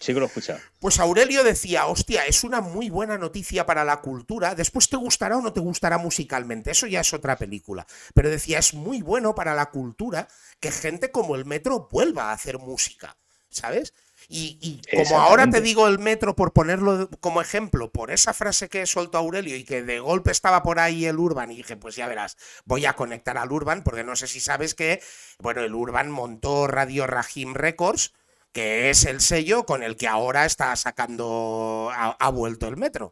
Sí 0.00 0.12
que 0.12 0.18
lo 0.18 0.26
he 0.26 0.28
escuchado. 0.28 0.58
Pues 0.80 0.98
Aurelio 0.98 1.44
decía, 1.44 1.86
hostia, 1.86 2.26
es 2.26 2.42
una 2.42 2.60
muy 2.60 2.90
buena 2.90 3.16
noticia 3.16 3.64
para 3.64 3.84
la 3.84 4.00
cultura. 4.00 4.54
Después 4.54 4.88
te 4.88 4.96
gustará 4.96 5.36
o 5.36 5.42
no 5.42 5.52
te 5.52 5.60
gustará 5.60 5.98
musicalmente, 5.98 6.72
eso 6.72 6.86
ya 6.86 7.00
es 7.00 7.14
otra 7.14 7.36
película. 7.36 7.86
Pero 8.12 8.30
decía, 8.30 8.58
es 8.58 8.74
muy 8.74 9.02
bueno 9.02 9.34
para 9.34 9.54
la 9.54 9.70
cultura 9.70 10.28
que 10.58 10.72
gente 10.72 11.10
como 11.10 11.36
el 11.36 11.44
Metro 11.44 11.88
vuelva 11.90 12.30
a 12.30 12.32
hacer 12.32 12.58
música, 12.58 13.16
¿sabes? 13.50 13.94
Y, 14.28 14.80
como 14.90 15.20
ahora 15.20 15.48
te 15.48 15.60
digo 15.60 15.86
el 15.86 15.98
metro 15.98 16.34
por 16.34 16.52
ponerlo 16.52 17.08
como 17.20 17.40
ejemplo, 17.40 17.90
por 17.90 18.10
esa 18.10 18.32
frase 18.32 18.68
que 18.68 18.86
soltó 18.86 19.18
Aurelio 19.18 19.56
y 19.56 19.64
que 19.64 19.82
de 19.82 20.00
golpe 20.00 20.30
estaba 20.30 20.62
por 20.62 20.78
ahí 20.78 21.04
el 21.06 21.18
Urban 21.18 21.50
y 21.50 21.56
dije, 21.56 21.76
pues 21.76 21.96
ya 21.96 22.08
verás, 22.08 22.36
voy 22.64 22.86
a 22.86 22.94
conectar 22.94 23.36
al 23.38 23.52
Urban 23.52 23.82
porque 23.82 24.04
no 24.04 24.16
sé 24.16 24.26
si 24.26 24.40
sabes 24.40 24.74
que, 24.74 25.02
bueno, 25.38 25.62
el 25.62 25.74
Urban 25.74 26.10
montó 26.10 26.66
Radio 26.66 27.06
Rahim 27.06 27.54
Records 27.54 28.12
que 28.54 28.88
es 28.88 29.04
el 29.04 29.20
sello 29.20 29.66
con 29.66 29.82
el 29.82 29.96
que 29.96 30.06
ahora 30.06 30.46
está 30.46 30.74
sacando, 30.76 31.90
ha, 31.92 32.30
vuelto 32.30 32.68
el 32.68 32.76
metro. 32.76 33.06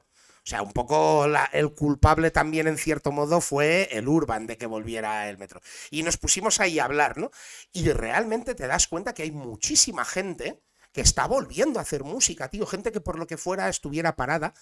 O 0.44 0.46
sea, 0.48 0.62
un 0.62 0.72
poco 0.72 1.26
el 1.52 1.74
culpable 1.74 2.30
también 2.30 2.68
en 2.68 2.78
cierto 2.78 3.10
modo 3.10 3.40
fue 3.40 3.88
el 3.90 4.08
Urban 4.08 4.46
de 4.46 4.56
que 4.56 4.66
volviera 4.66 5.28
el 5.28 5.38
metro. 5.38 5.60
Y 5.90 6.04
nos 6.04 6.16
pusimos 6.16 6.60
ahí 6.60 6.78
a 6.78 6.84
hablar, 6.84 7.18
¿no? 7.18 7.32
Y 7.72 7.90
realmente 7.90 8.54
te 8.54 8.68
das 8.68 8.86
cuenta 8.86 9.14
que 9.14 9.24
hay 9.24 9.32
muchísima 9.32 10.04
gente 10.04 10.60
que 10.92 11.00
está 11.00 11.26
volviendo 11.26 11.78
a 11.78 11.82
hacer 11.82 12.04
música, 12.04 12.48
tío. 12.48 12.66
Gente 12.66 12.92
que 12.92 13.00
por 13.00 13.18
lo 13.18 13.26
que 13.26 13.36
fuera 13.36 13.68
estuviera 13.68 14.16
parada. 14.16 14.54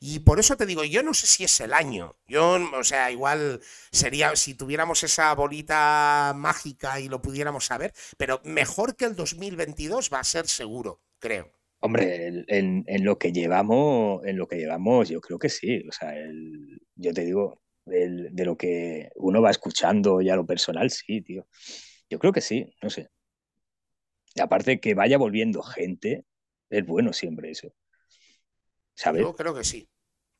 Y 0.00 0.20
por 0.20 0.38
eso 0.38 0.56
te 0.56 0.66
digo, 0.66 0.84
yo 0.84 1.02
no 1.02 1.14
sé 1.14 1.26
si 1.26 1.44
es 1.44 1.60
el 1.60 1.72
año. 1.72 2.16
Yo, 2.28 2.58
o 2.76 2.84
sea, 2.84 3.10
igual 3.10 3.60
sería, 3.90 4.36
si 4.36 4.54
tuviéramos 4.54 5.02
esa 5.02 5.34
bolita 5.34 6.32
mágica 6.36 7.00
y 7.00 7.08
lo 7.08 7.20
pudiéramos 7.20 7.66
saber, 7.66 7.92
pero 8.16 8.40
mejor 8.44 8.94
que 8.94 9.06
el 9.06 9.16
2022 9.16 10.10
va 10.12 10.20
a 10.20 10.24
ser 10.24 10.46
seguro, 10.46 11.00
creo. 11.18 11.50
Hombre, 11.80 12.44
en, 12.48 12.84
lo 13.04 13.18
que 13.18 13.32
llevamos, 13.32 14.24
en 14.26 14.36
lo 14.36 14.46
que 14.48 14.56
llevamos, 14.56 15.08
yo 15.08 15.20
creo 15.20 15.38
que 15.38 15.48
sí. 15.48 15.84
O 15.88 15.92
sea, 15.92 16.12
yo 16.96 17.14
te 17.14 17.24
digo, 17.24 17.62
de 17.84 18.44
lo 18.44 18.56
que 18.56 19.10
uno 19.16 19.40
va 19.40 19.50
escuchando 19.50 20.20
ya 20.20 20.36
lo 20.36 20.46
personal, 20.46 20.90
sí, 20.90 21.22
tío. 21.22 21.46
Yo 22.10 22.18
creo 22.18 22.32
que 22.32 22.40
sí, 22.40 22.74
no 22.82 22.90
sé. 22.90 23.10
Y 24.38 24.40
aparte 24.40 24.78
que 24.78 24.94
vaya 24.94 25.18
volviendo 25.18 25.62
gente, 25.62 26.24
es 26.70 26.86
bueno 26.86 27.12
siempre 27.12 27.50
eso. 27.50 27.74
¿Sabes? 28.94 29.22
Yo 29.22 29.34
creo 29.34 29.52
que 29.52 29.64
sí. 29.64 29.88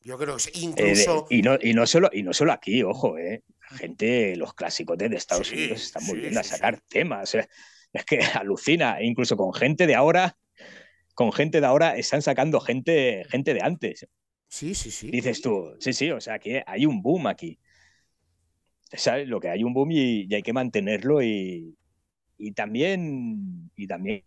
Yo 0.00 0.16
creo 0.16 0.36
que 0.36 0.42
sí. 0.42 0.50
Incluso. 0.54 1.26
y, 1.30 1.42
no, 1.42 1.58
y, 1.60 1.74
no 1.74 1.84
solo, 1.86 2.08
y 2.12 2.22
no 2.22 2.32
solo 2.32 2.52
aquí, 2.52 2.82
ojo, 2.84 3.18
¿eh? 3.18 3.42
Gente, 3.60 4.36
los 4.36 4.54
clásicos 4.54 4.96
de 4.96 5.06
Estados 5.06 5.50
Unidos 5.50 5.82
están 5.82 6.06
volviendo 6.06 6.38
a 6.38 6.44
sacar 6.44 6.80
temas. 6.88 7.34
Es 7.34 8.04
que 8.04 8.20
alucina, 8.40 9.02
incluso 9.02 9.36
con 9.36 9.52
gente 9.52 9.86
de 9.86 9.96
ahora, 9.96 10.38
con 11.14 11.32
gente 11.32 11.60
de 11.60 11.66
ahora 11.66 11.96
están 11.96 12.22
sacando 12.22 12.60
gente, 12.60 13.24
gente 13.28 13.52
de 13.52 13.62
antes. 13.62 14.06
Sí, 14.46 14.74
sí, 14.76 14.92
sí. 14.92 15.10
Dices 15.10 15.42
tú, 15.42 15.74
sí, 15.80 15.92
sí, 15.92 16.10
o 16.12 16.20
sea, 16.20 16.38
que 16.38 16.62
hay 16.66 16.86
un 16.86 17.02
boom 17.02 17.26
aquí. 17.26 17.58
¿Sabes? 18.92 19.28
Lo 19.28 19.40
que 19.40 19.48
hay 19.48 19.64
un 19.64 19.74
boom 19.74 19.90
y 19.90 20.32
hay 20.32 20.42
que 20.42 20.52
mantenerlo 20.52 21.20
y, 21.20 21.76
y 22.38 22.52
también, 22.52 23.70
y 23.76 23.86
también 23.86 24.24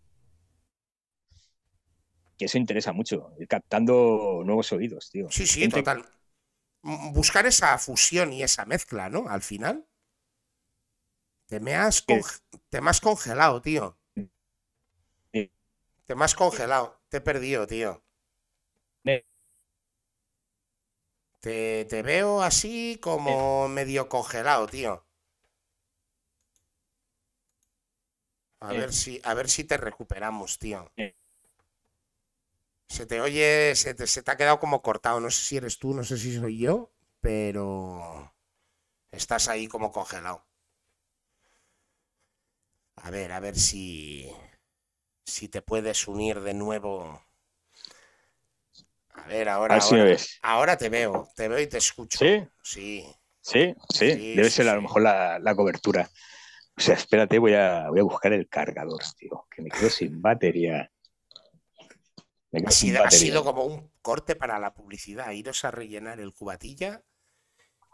que 2.38 2.46
eso 2.46 2.58
interesa 2.58 2.92
mucho, 2.92 3.32
ir 3.38 3.48
captando 3.48 4.42
nuevos 4.44 4.72
oídos, 4.72 5.10
tío. 5.10 5.28
Sí, 5.28 5.46
sí, 5.46 5.68
total. 5.68 6.04
Buscar 7.14 7.46
esa 7.46 7.78
fusión 7.78 8.32
y 8.32 8.42
esa 8.42 8.66
mezcla, 8.66 9.08
¿no? 9.08 9.28
Al 9.28 9.42
final. 9.42 9.86
Te 11.46 11.60
me 11.60 11.76
has, 11.76 12.04
te 12.04 12.80
me 12.80 12.90
has 12.90 13.00
congelado, 13.00 13.62
tío. 13.62 13.96
Te 16.06 16.14
me 16.14 16.24
has 16.24 16.36
congelado. 16.36 17.00
Te 17.08 17.16
he 17.16 17.20
perdido, 17.20 17.66
tío. 17.66 18.04
Te, 21.40 21.84
te 21.90 22.00
veo 22.02 22.42
así 22.42 22.98
como 23.02 23.68
medio 23.68 24.08
congelado, 24.08 24.66
tío. 24.66 25.04
A 28.68 28.72
ver 28.78 28.90
si, 29.00 29.12
a 29.30 29.34
ver 29.38 29.48
si 29.54 29.62
te 29.64 29.76
recuperamos, 29.76 30.58
tío. 30.58 30.80
Se 32.88 33.06
te 33.06 33.20
oye, 33.20 33.74
se 33.74 33.92
te, 33.94 34.06
se 34.06 34.22
te 34.22 34.30
ha 34.30 34.36
quedado 34.36 34.60
como 34.60 34.82
cortado. 34.82 35.18
No 35.20 35.30
sé 35.30 35.42
si 35.42 35.56
eres 35.56 35.78
tú, 35.78 35.94
no 35.94 36.04
sé 36.04 36.16
si 36.18 36.36
soy 36.38 36.58
yo, 36.58 36.92
pero 37.20 38.32
estás 39.12 39.48
ahí 39.48 39.68
como 39.68 39.92
congelado. 39.92 40.44
A 43.06 43.10
ver, 43.10 43.30
a 43.32 43.40
ver 43.40 43.56
si 43.58 44.30
si 45.26 45.48
te 45.48 45.62
puedes 45.62 46.08
unir 46.08 46.40
de 46.42 46.54
nuevo. 46.54 47.20
A 49.14 49.26
ver, 49.28 49.48
ahora, 49.48 49.82
ahora, 49.82 50.06
ahora, 50.42 50.76
te 50.76 50.88
veo, 50.88 51.28
te 51.36 51.48
veo 51.48 51.60
y 51.60 51.66
te 51.66 51.78
escucho. 51.78 52.34
Sí, 52.62 53.06
sí, 53.40 53.74
sí, 53.88 54.08
sí. 54.08 54.22
Debe 54.32 54.50
ser 54.50 54.68
a 54.68 54.74
lo 54.74 54.82
mejor 54.82 55.02
la, 55.02 55.38
la 55.38 55.54
cobertura. 55.54 56.10
O 56.76 56.80
sea, 56.80 56.94
espérate, 56.94 57.38
voy 57.38 57.54
a, 57.54 57.88
voy 57.90 58.00
a 58.00 58.04
buscar 58.04 58.32
el 58.32 58.48
cargador, 58.48 59.02
tío, 59.16 59.46
que 59.50 59.62
me 59.62 59.70
quedo 59.70 59.90
sin 59.90 60.22
batería. 60.22 60.90
ha, 62.52 62.70
sido, 62.70 63.04
ha 63.04 63.10
sido 63.10 63.44
como 63.44 63.64
un 63.64 63.90
corte 64.00 64.36
para 64.36 64.58
la 64.58 64.74
publicidad, 64.74 65.30
iros 65.32 65.64
a 65.64 65.70
rellenar 65.70 66.20
el 66.20 66.32
cubatilla 66.32 67.02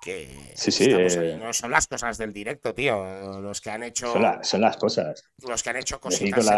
que 0.01 0.53
sí, 0.55 0.71
sí, 0.71 0.87
eh, 0.89 1.37
no 1.41 1.53
son 1.53 1.71
las 1.71 1.87
cosas 1.87 2.19
del 2.19 2.33
directo, 2.33 2.75
tío. 2.75 3.41
Los 3.41 3.61
que 3.61 3.71
han 3.71 3.83
hecho. 3.83 4.13
Son, 4.43 4.61
las 4.61 4.77
cosas. 4.77 5.25
Los 5.39 5.63
que 5.63 5.71
han 5.71 5.77
hecho 5.77 6.01
cositas 6.01 6.49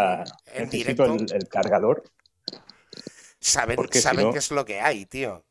en, 0.45 0.69
directo. 0.69 1.05
El, 1.15 1.47
cargador. 1.47 2.03
Saben, 3.39 3.79
saben 3.91 4.31
qué 4.31 4.37
es 4.37 4.51
lo 4.51 4.63
que 4.63 4.79
hay, 4.79 5.05
tío. 5.05 5.43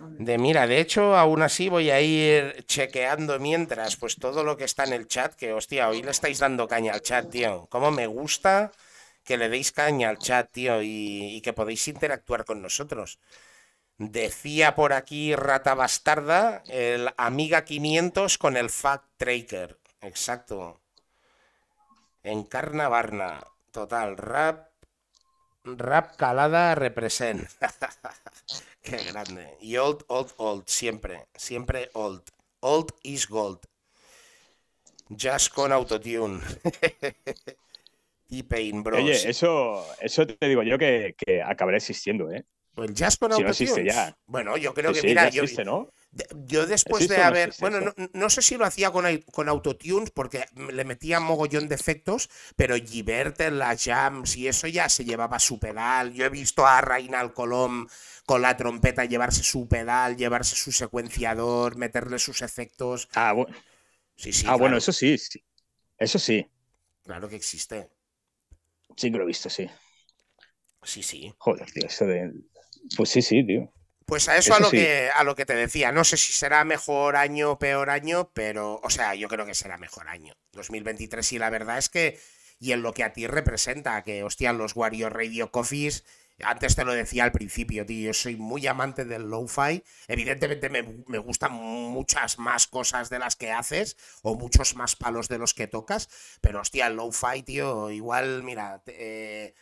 De 0.00 0.38
mira, 0.38 0.66
de 0.66 0.80
hecho, 0.80 1.16
aún 1.16 1.42
así 1.42 1.68
voy 1.68 1.90
a 1.90 2.00
ir 2.00 2.64
chequeando 2.66 3.38
mientras, 3.38 3.96
pues 3.96 4.16
todo 4.16 4.44
lo 4.44 4.56
que 4.56 4.64
está 4.64 4.84
en 4.84 4.94
el 4.94 5.06
chat, 5.06 5.34
que 5.34 5.52
hostia, 5.52 5.88
hoy 5.88 6.02
le 6.02 6.10
estáis 6.10 6.38
dando 6.38 6.66
caña 6.66 6.94
al 6.94 7.02
chat, 7.02 7.28
tío. 7.30 7.66
Cómo 7.68 7.90
me 7.90 8.06
gusta 8.06 8.72
que 9.24 9.36
le 9.36 9.50
deis 9.50 9.72
caña 9.72 10.08
al 10.08 10.18
chat, 10.18 10.50
tío, 10.50 10.80
y, 10.82 11.40
que 11.42 11.52
podéis 11.52 11.86
interactuar 11.88 12.46
con 12.46 12.62
nosotros. 12.62 13.18
Decía 13.98 14.74
por 14.74 14.94
aquí 14.94 15.34
Rata 15.36 15.74
Bastarda, 15.74 16.62
el 16.68 17.10
Amiga 17.18 17.64
500 17.64 18.38
con 18.38 18.56
el 18.56 18.70
Fact 18.70 19.04
Tracker. 19.18 19.78
Exacto. 20.00 20.80
Encarna 22.22 22.88
Barna. 22.88 23.40
Total, 23.70 24.16
rap. 24.16 24.69
Rap 25.78 26.16
calada 26.16 26.74
represent. 26.74 27.48
Qué 28.82 28.96
grande. 29.12 29.56
Y 29.60 29.76
old, 29.76 30.04
old, 30.08 30.32
old, 30.36 30.64
siempre. 30.66 31.26
Siempre 31.34 31.90
old. 31.94 32.22
Old 32.60 32.92
is 33.02 33.28
gold. 33.28 33.60
Just 35.08 35.52
con 35.52 35.72
autotune. 35.72 36.40
T-Pain, 38.28 38.82
bro. 38.82 38.98
Oye, 38.98 39.28
eso, 39.28 39.84
eso 40.00 40.26
te 40.26 40.48
digo 40.48 40.62
yo 40.62 40.78
que, 40.78 41.14
que 41.16 41.42
acabará 41.42 41.78
existiendo, 41.78 42.30
¿eh? 42.30 42.44
El 42.76 42.94
jazz 42.94 43.16
con 43.16 43.32
si 43.32 43.42
existe 43.42 43.84
ya. 43.84 44.16
Bueno, 44.26 44.56
yo 44.56 44.72
creo 44.72 44.92
que, 44.92 45.02
mira, 45.02 45.28
yo, 45.28 45.42
¿no? 45.64 45.92
Yo 46.46 46.66
después 46.66 47.08
de 47.08 47.16
haber. 47.18 47.54
bueno, 47.60 47.94
no, 48.12 48.30
sé 48.30 48.42
si 48.42 48.56
lo 48.56 48.64
hacía 48.64 48.90
con, 48.90 49.04
con 49.32 49.48
autotunes 49.48 50.10
porque 50.10 50.44
le 50.72 50.84
metía 50.84 51.20
mogollón 51.20 51.68
de 51.68 51.76
efectos, 51.76 52.28
pero 52.56 52.74
Givert 52.76 53.40
en 53.40 53.58
las 53.58 53.84
jams 53.84 54.36
y 54.36 54.48
eso 54.48 54.66
ya 54.66 54.88
se 54.88 55.04
llevaba 55.04 55.38
su 55.38 55.60
pedal. 55.60 56.12
Yo 56.12 56.24
he 56.24 56.28
visto 56.30 56.66
a 56.66 56.80
Reinal 56.80 57.32
Colom 57.32 57.86
con 58.26 58.42
la 58.42 58.56
trompeta 58.56 59.04
llevarse 59.04 59.42
su 59.42 59.68
pedal, 59.68 60.16
llevarse 60.16 60.56
su 60.56 60.72
secuenciador, 60.72 61.76
meterle 61.76 62.18
sus 62.18 62.42
efectos. 62.42 63.08
Ah, 63.14 63.32
bueno. 63.32 63.56
Sí, 64.16 64.32
sí. 64.32 64.46
Ah, 64.48 64.56
bueno, 64.56 64.76
eso 64.76 64.92
sí, 64.92 65.16
sí. 65.16 65.42
Eso 65.96 66.18
sí. 66.18 66.46
Claro 67.04 67.28
que 67.28 67.36
existe. 67.36 67.88
Sí 68.96 69.10
que 69.10 69.16
lo 69.16 69.24
he 69.24 69.26
visto, 69.26 69.48
sí. 69.48 69.68
Sí, 70.82 71.02
sí. 71.02 71.32
Joder, 71.38 71.70
tío, 71.70 71.86
eso 71.86 72.06
de 72.06 72.32
pues 72.96 73.10
sí, 73.10 73.22
sí, 73.22 73.46
tío. 73.46 73.72
Pues 74.10 74.28
a 74.28 74.36
eso, 74.36 74.54
a, 74.54 74.58
lo 74.58 74.70
que, 74.70 75.08
a 75.14 75.22
lo 75.22 75.36
que 75.36 75.46
te 75.46 75.54
decía, 75.54 75.92
no 75.92 76.02
sé 76.02 76.16
si 76.16 76.32
será 76.32 76.64
mejor 76.64 77.14
año 77.14 77.52
o 77.52 77.58
peor 77.60 77.90
año, 77.90 78.28
pero, 78.34 78.80
o 78.82 78.90
sea, 78.90 79.14
yo 79.14 79.28
creo 79.28 79.46
que 79.46 79.54
será 79.54 79.78
mejor 79.78 80.08
año. 80.08 80.34
2023 80.52 81.32
y 81.32 81.38
la 81.38 81.48
verdad 81.48 81.78
es 81.78 81.88
que, 81.88 82.18
y 82.58 82.72
en 82.72 82.82
lo 82.82 82.92
que 82.92 83.04
a 83.04 83.12
ti 83.12 83.28
representa, 83.28 84.02
que, 84.02 84.24
hostia, 84.24 84.52
los 84.52 84.74
Wario 84.74 85.10
Radio 85.10 85.52
Coffees, 85.52 86.04
antes 86.42 86.74
te 86.74 86.84
lo 86.84 86.92
decía 86.92 87.22
al 87.22 87.30
principio, 87.30 87.86
tío, 87.86 88.06
yo 88.06 88.12
soy 88.12 88.34
muy 88.34 88.66
amante 88.66 89.04
del 89.04 89.30
lo-fi, 89.30 89.84
evidentemente 90.08 90.70
me, 90.70 90.82
me, 91.06 91.18
gustan 91.18 91.52
muchas 91.52 92.36
más 92.40 92.66
cosas 92.66 93.10
de 93.10 93.20
las 93.20 93.36
que 93.36 93.52
haces, 93.52 93.96
o 94.22 94.34
muchos 94.34 94.74
más 94.74 94.96
palos 94.96 95.28
de 95.28 95.38
los 95.38 95.54
que 95.54 95.68
tocas, 95.68 96.08
pero, 96.40 96.60
hostia, 96.60 96.88
el 96.88 96.96
lo-fi, 96.96 97.44
tío, 97.44 97.92
igual, 97.92 98.42
mira, 98.42 98.82
eh, 98.88 99.54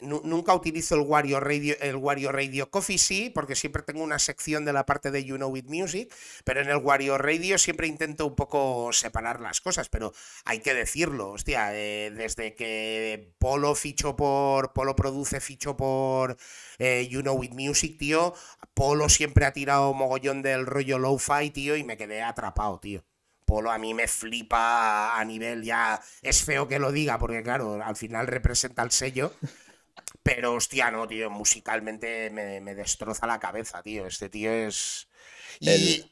Nunca 0.00 0.54
utilizo 0.54 0.94
el 0.94 1.00
Wario 1.00 1.40
Radio, 1.40 1.74
el 1.80 1.96
Wario 1.96 2.30
Radio 2.30 2.70
Coffee, 2.70 2.98
sí, 2.98 3.30
porque 3.34 3.56
siempre 3.56 3.82
tengo 3.82 4.04
una 4.04 4.20
sección 4.20 4.64
de 4.64 4.72
la 4.72 4.86
parte 4.86 5.10
de 5.10 5.24
You 5.24 5.36
Know 5.36 5.56
It 5.56 5.66
Music, 5.66 6.14
pero 6.44 6.60
en 6.60 6.68
el 6.68 6.76
Wario 6.76 7.18
Radio 7.18 7.58
siempre 7.58 7.88
intento 7.88 8.24
un 8.24 8.36
poco 8.36 8.92
separar 8.92 9.40
las 9.40 9.60
cosas, 9.60 9.88
pero 9.88 10.12
hay 10.44 10.60
que 10.60 10.72
decirlo, 10.72 11.30
hostia, 11.30 11.74
eh, 11.74 12.12
desde 12.14 12.54
que 12.54 13.34
Polo 13.40 13.74
fichó 13.74 14.14
por, 14.14 14.72
Polo 14.72 14.94
produce 14.94 15.40
fichó 15.40 15.76
por 15.76 16.36
eh, 16.78 17.08
You 17.10 17.22
Know 17.22 17.42
It 17.42 17.54
Music, 17.54 17.98
tío, 17.98 18.34
Polo 18.74 19.08
siempre 19.08 19.46
ha 19.46 19.52
tirado 19.52 19.94
mogollón 19.94 20.42
del 20.42 20.64
rollo 20.64 21.00
low-fi, 21.00 21.50
tío, 21.50 21.76
y 21.76 21.82
me 21.82 21.96
quedé 21.96 22.22
atrapado, 22.22 22.78
tío. 22.78 23.04
Polo 23.44 23.72
a 23.72 23.78
mí 23.78 23.94
me 23.94 24.06
flipa 24.06 25.18
a 25.18 25.24
nivel 25.24 25.64
ya, 25.64 26.00
es 26.22 26.44
feo 26.44 26.68
que 26.68 26.78
lo 26.78 26.92
diga, 26.92 27.18
porque 27.18 27.42
claro, 27.42 27.82
al 27.82 27.96
final 27.96 28.28
representa 28.28 28.82
el 28.84 28.92
sello. 28.92 29.32
Pero 30.22 30.54
hostia, 30.54 30.90
no, 30.90 31.06
tío, 31.06 31.30
musicalmente 31.30 32.30
me, 32.30 32.74
destroza 32.74 33.26
la 33.26 33.38
cabeza, 33.38 33.82
tío. 33.82 34.06
Este 34.06 34.28
tío 34.28 34.52
es. 34.52 35.08
Y. 35.60 36.10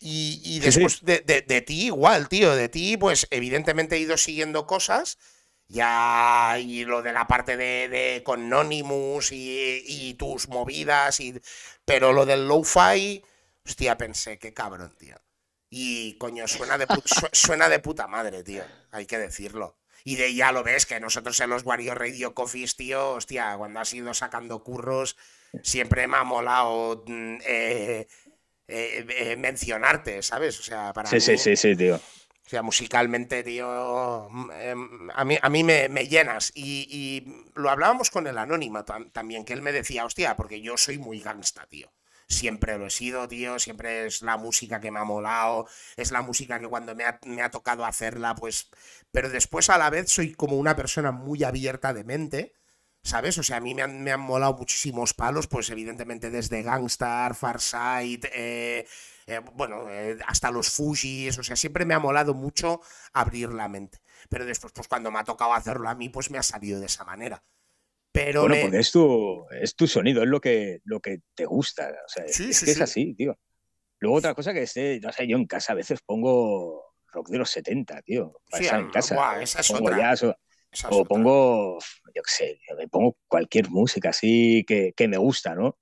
Y, 0.00 0.60
después 0.60 1.04
De, 1.04 1.62
ti 1.66 1.86
igual, 1.86 2.28
tío. 2.28 2.54
De 2.54 2.68
ti, 2.68 2.96
pues 2.96 3.26
evidentemente 3.30 3.96
he 3.96 4.00
ido 4.00 4.16
siguiendo 4.16 4.66
cosas 4.66 5.18
Ya, 5.68 6.56
y 6.60 6.84
lo 6.84 7.02
de 7.02 7.12
la 7.12 7.26
parte 7.26 7.56
de, 7.56 7.88
de 7.88 8.22
con 8.24 8.44
Anonymous 8.44 9.32
y, 9.32 9.82
y, 9.86 10.14
tus 10.14 10.48
movidas, 10.48 11.20
y, 11.20 11.34
pero 11.84 12.12
lo 12.12 12.24
del 12.26 12.46
lo-fi, 12.48 13.22
hostia, 13.66 13.98
pensé, 13.98 14.38
qué 14.38 14.54
cabrón, 14.54 14.94
tío. 14.98 15.16
Y 15.70 16.16
coño, 16.18 16.48
suena 16.48 16.78
de, 16.78 16.86
suena 17.32 17.68
de 17.68 17.78
puta 17.80 18.06
madre, 18.06 18.42
tío, 18.42 18.64
hay 18.90 19.06
que 19.06 19.18
decirlo. 19.18 19.76
Y 20.04 20.16
de 20.16 20.34
ya 20.34 20.52
lo 20.52 20.62
ves, 20.62 20.86
que 20.86 21.00
nosotros 21.00 21.38
en 21.40 21.50
los 21.50 21.64
Wario 21.64 21.94
Radio 21.94 22.34
Coffees, 22.34 22.76
tío, 22.76 23.12
hostia, 23.12 23.56
cuando 23.56 23.80
has 23.80 23.92
ido 23.92 24.14
sacando 24.14 24.62
curros, 24.62 25.16
siempre 25.62 26.06
me 26.06 26.16
ha 26.16 26.24
molado 26.24 27.04
mm, 27.06 27.38
eh, 27.46 28.06
eh, 28.68 29.06
eh, 29.08 29.36
mencionarte, 29.36 30.22
¿sabes? 30.22 30.60
O 30.60 30.62
sea, 30.62 30.92
para 30.92 31.08
sí, 31.08 31.20
sí, 31.20 31.38
sí, 31.38 31.56
sí, 31.56 31.74
tío. 31.74 31.96
O 32.48 32.50
sea, 32.50 32.62
musicalmente, 32.62 33.42
tío, 33.42 34.28
mm, 34.30 34.50
em, 34.52 35.10
a 35.14 35.24
mí, 35.24 35.38
a 35.40 35.48
mí 35.50 35.64
me, 35.64 35.88
llenas. 36.08 36.52
Y, 36.54 37.24
lo 37.54 37.68
hablábamos 37.70 38.10
con 38.10 38.26
el 38.26 38.38
Anónima 38.38 38.84
también, 39.12 39.44
que 39.44 39.52
él 39.52 39.62
me 39.62 39.72
decía, 39.72 40.04
hostia, 40.04 40.36
porque 40.36 40.62
yo 40.62 40.76
soy 40.78 40.98
muy 40.98 41.20
gangsta, 41.20 41.66
tío. 41.66 41.92
Siempre 42.26 42.78
lo 42.78 42.86
he 42.86 42.90
sido, 42.90 43.28
tío, 43.28 43.58
siempre 43.58 44.06
es 44.06 44.22
la 44.22 44.36
música 44.36 44.80
que 44.80 44.90
me 44.90 44.98
ha 44.98 45.04
molado, 45.04 45.66
es 45.96 46.10
la 46.10 46.22
música 46.22 46.58
que 46.60 46.68
cuando 46.68 46.94
me 46.94 47.04
ha, 47.04 47.18
me 47.24 47.42
ha 47.42 47.50
tocado 47.50 47.84
hacerla, 47.84 48.34
pues... 48.34 48.70
Pero 49.10 49.30
después 49.30 49.70
a 49.70 49.78
la 49.78 49.90
vez 49.90 50.10
soy 50.10 50.34
como 50.34 50.56
una 50.56 50.76
persona 50.76 51.12
muy 51.12 51.44
abierta 51.44 51.92
de 51.94 52.04
mente 52.04 52.52
¿sabes? 53.02 53.38
O 53.38 53.42
sea, 53.42 53.56
a 53.56 53.60
mí 53.60 53.74
me 53.74 53.82
han, 53.82 54.02
me 54.02 54.12
han 54.12 54.20
molado 54.20 54.54
muchísimos 54.54 55.14
palos, 55.14 55.46
pues 55.46 55.70
evidentemente 55.70 56.30
desde 56.30 56.62
Gangstar, 56.62 57.34
Farsight, 57.34 58.26
eh, 58.34 58.86
eh, 59.26 59.40
bueno, 59.54 59.88
eh, 59.90 60.18
hasta 60.26 60.50
los 60.50 60.68
Fujis, 60.68 61.38
o 61.38 61.42
sea, 61.42 61.56
siempre 61.56 61.84
me 61.84 61.94
ha 61.94 61.98
molado 61.98 62.34
mucho 62.34 62.80
abrir 63.12 63.50
la 63.52 63.68
mente. 63.68 63.98
Pero 64.28 64.44
después, 64.44 64.72
pues 64.72 64.88
cuando 64.88 65.10
me 65.10 65.18
ha 65.18 65.24
tocado 65.24 65.54
hacerlo 65.54 65.88
a 65.88 65.94
mí, 65.94 66.08
pues 66.08 66.30
me 66.30 66.38
ha 66.38 66.42
salido 66.42 66.80
de 66.80 66.86
esa 66.86 67.04
manera. 67.04 67.42
Pero 68.12 68.42
bueno, 68.42 68.56
porque 68.62 68.78
es 68.78 68.90
tu, 68.90 69.46
es 69.50 69.74
tu 69.76 69.86
sonido, 69.86 70.22
es 70.22 70.28
lo 70.28 70.40
que, 70.40 70.80
lo 70.84 71.00
que 71.00 71.20
te 71.34 71.44
gusta. 71.44 71.90
O 72.04 72.08
sea, 72.08 72.24
es, 72.24 72.36
que 72.36 72.70
es 72.70 72.80
así, 72.80 73.14
tío. 73.14 73.38
Luego 74.00 74.16
otra 74.16 74.34
cosa 74.34 74.52
que 74.52 74.62
esté, 74.62 75.00
no 75.00 75.12
sé, 75.12 75.26
yo 75.26 75.36
en 75.36 75.46
casa 75.46 75.72
a 75.72 75.76
veces 75.76 76.00
pongo 76.04 76.87
rock 77.12 77.28
de 77.28 77.38
los 77.38 77.50
70, 77.50 78.02
tío. 78.02 78.40
Para 78.50 78.64
estar 78.64 78.80
en 78.80 78.90
casa. 78.90 79.42
esa 79.42 79.60
es 79.60 79.70
otra 79.70 80.14
o 80.90 81.04
pongo, 81.04 81.78
yo 82.14 82.22
qué 82.22 82.30
sé, 82.30 82.60
me 82.76 82.88
pongo 82.88 83.16
cualquier 83.26 83.70
música 83.70 84.10
así 84.10 84.64
que, 84.66 85.08
me 85.08 85.16
gusta, 85.16 85.54
¿no? 85.54 85.78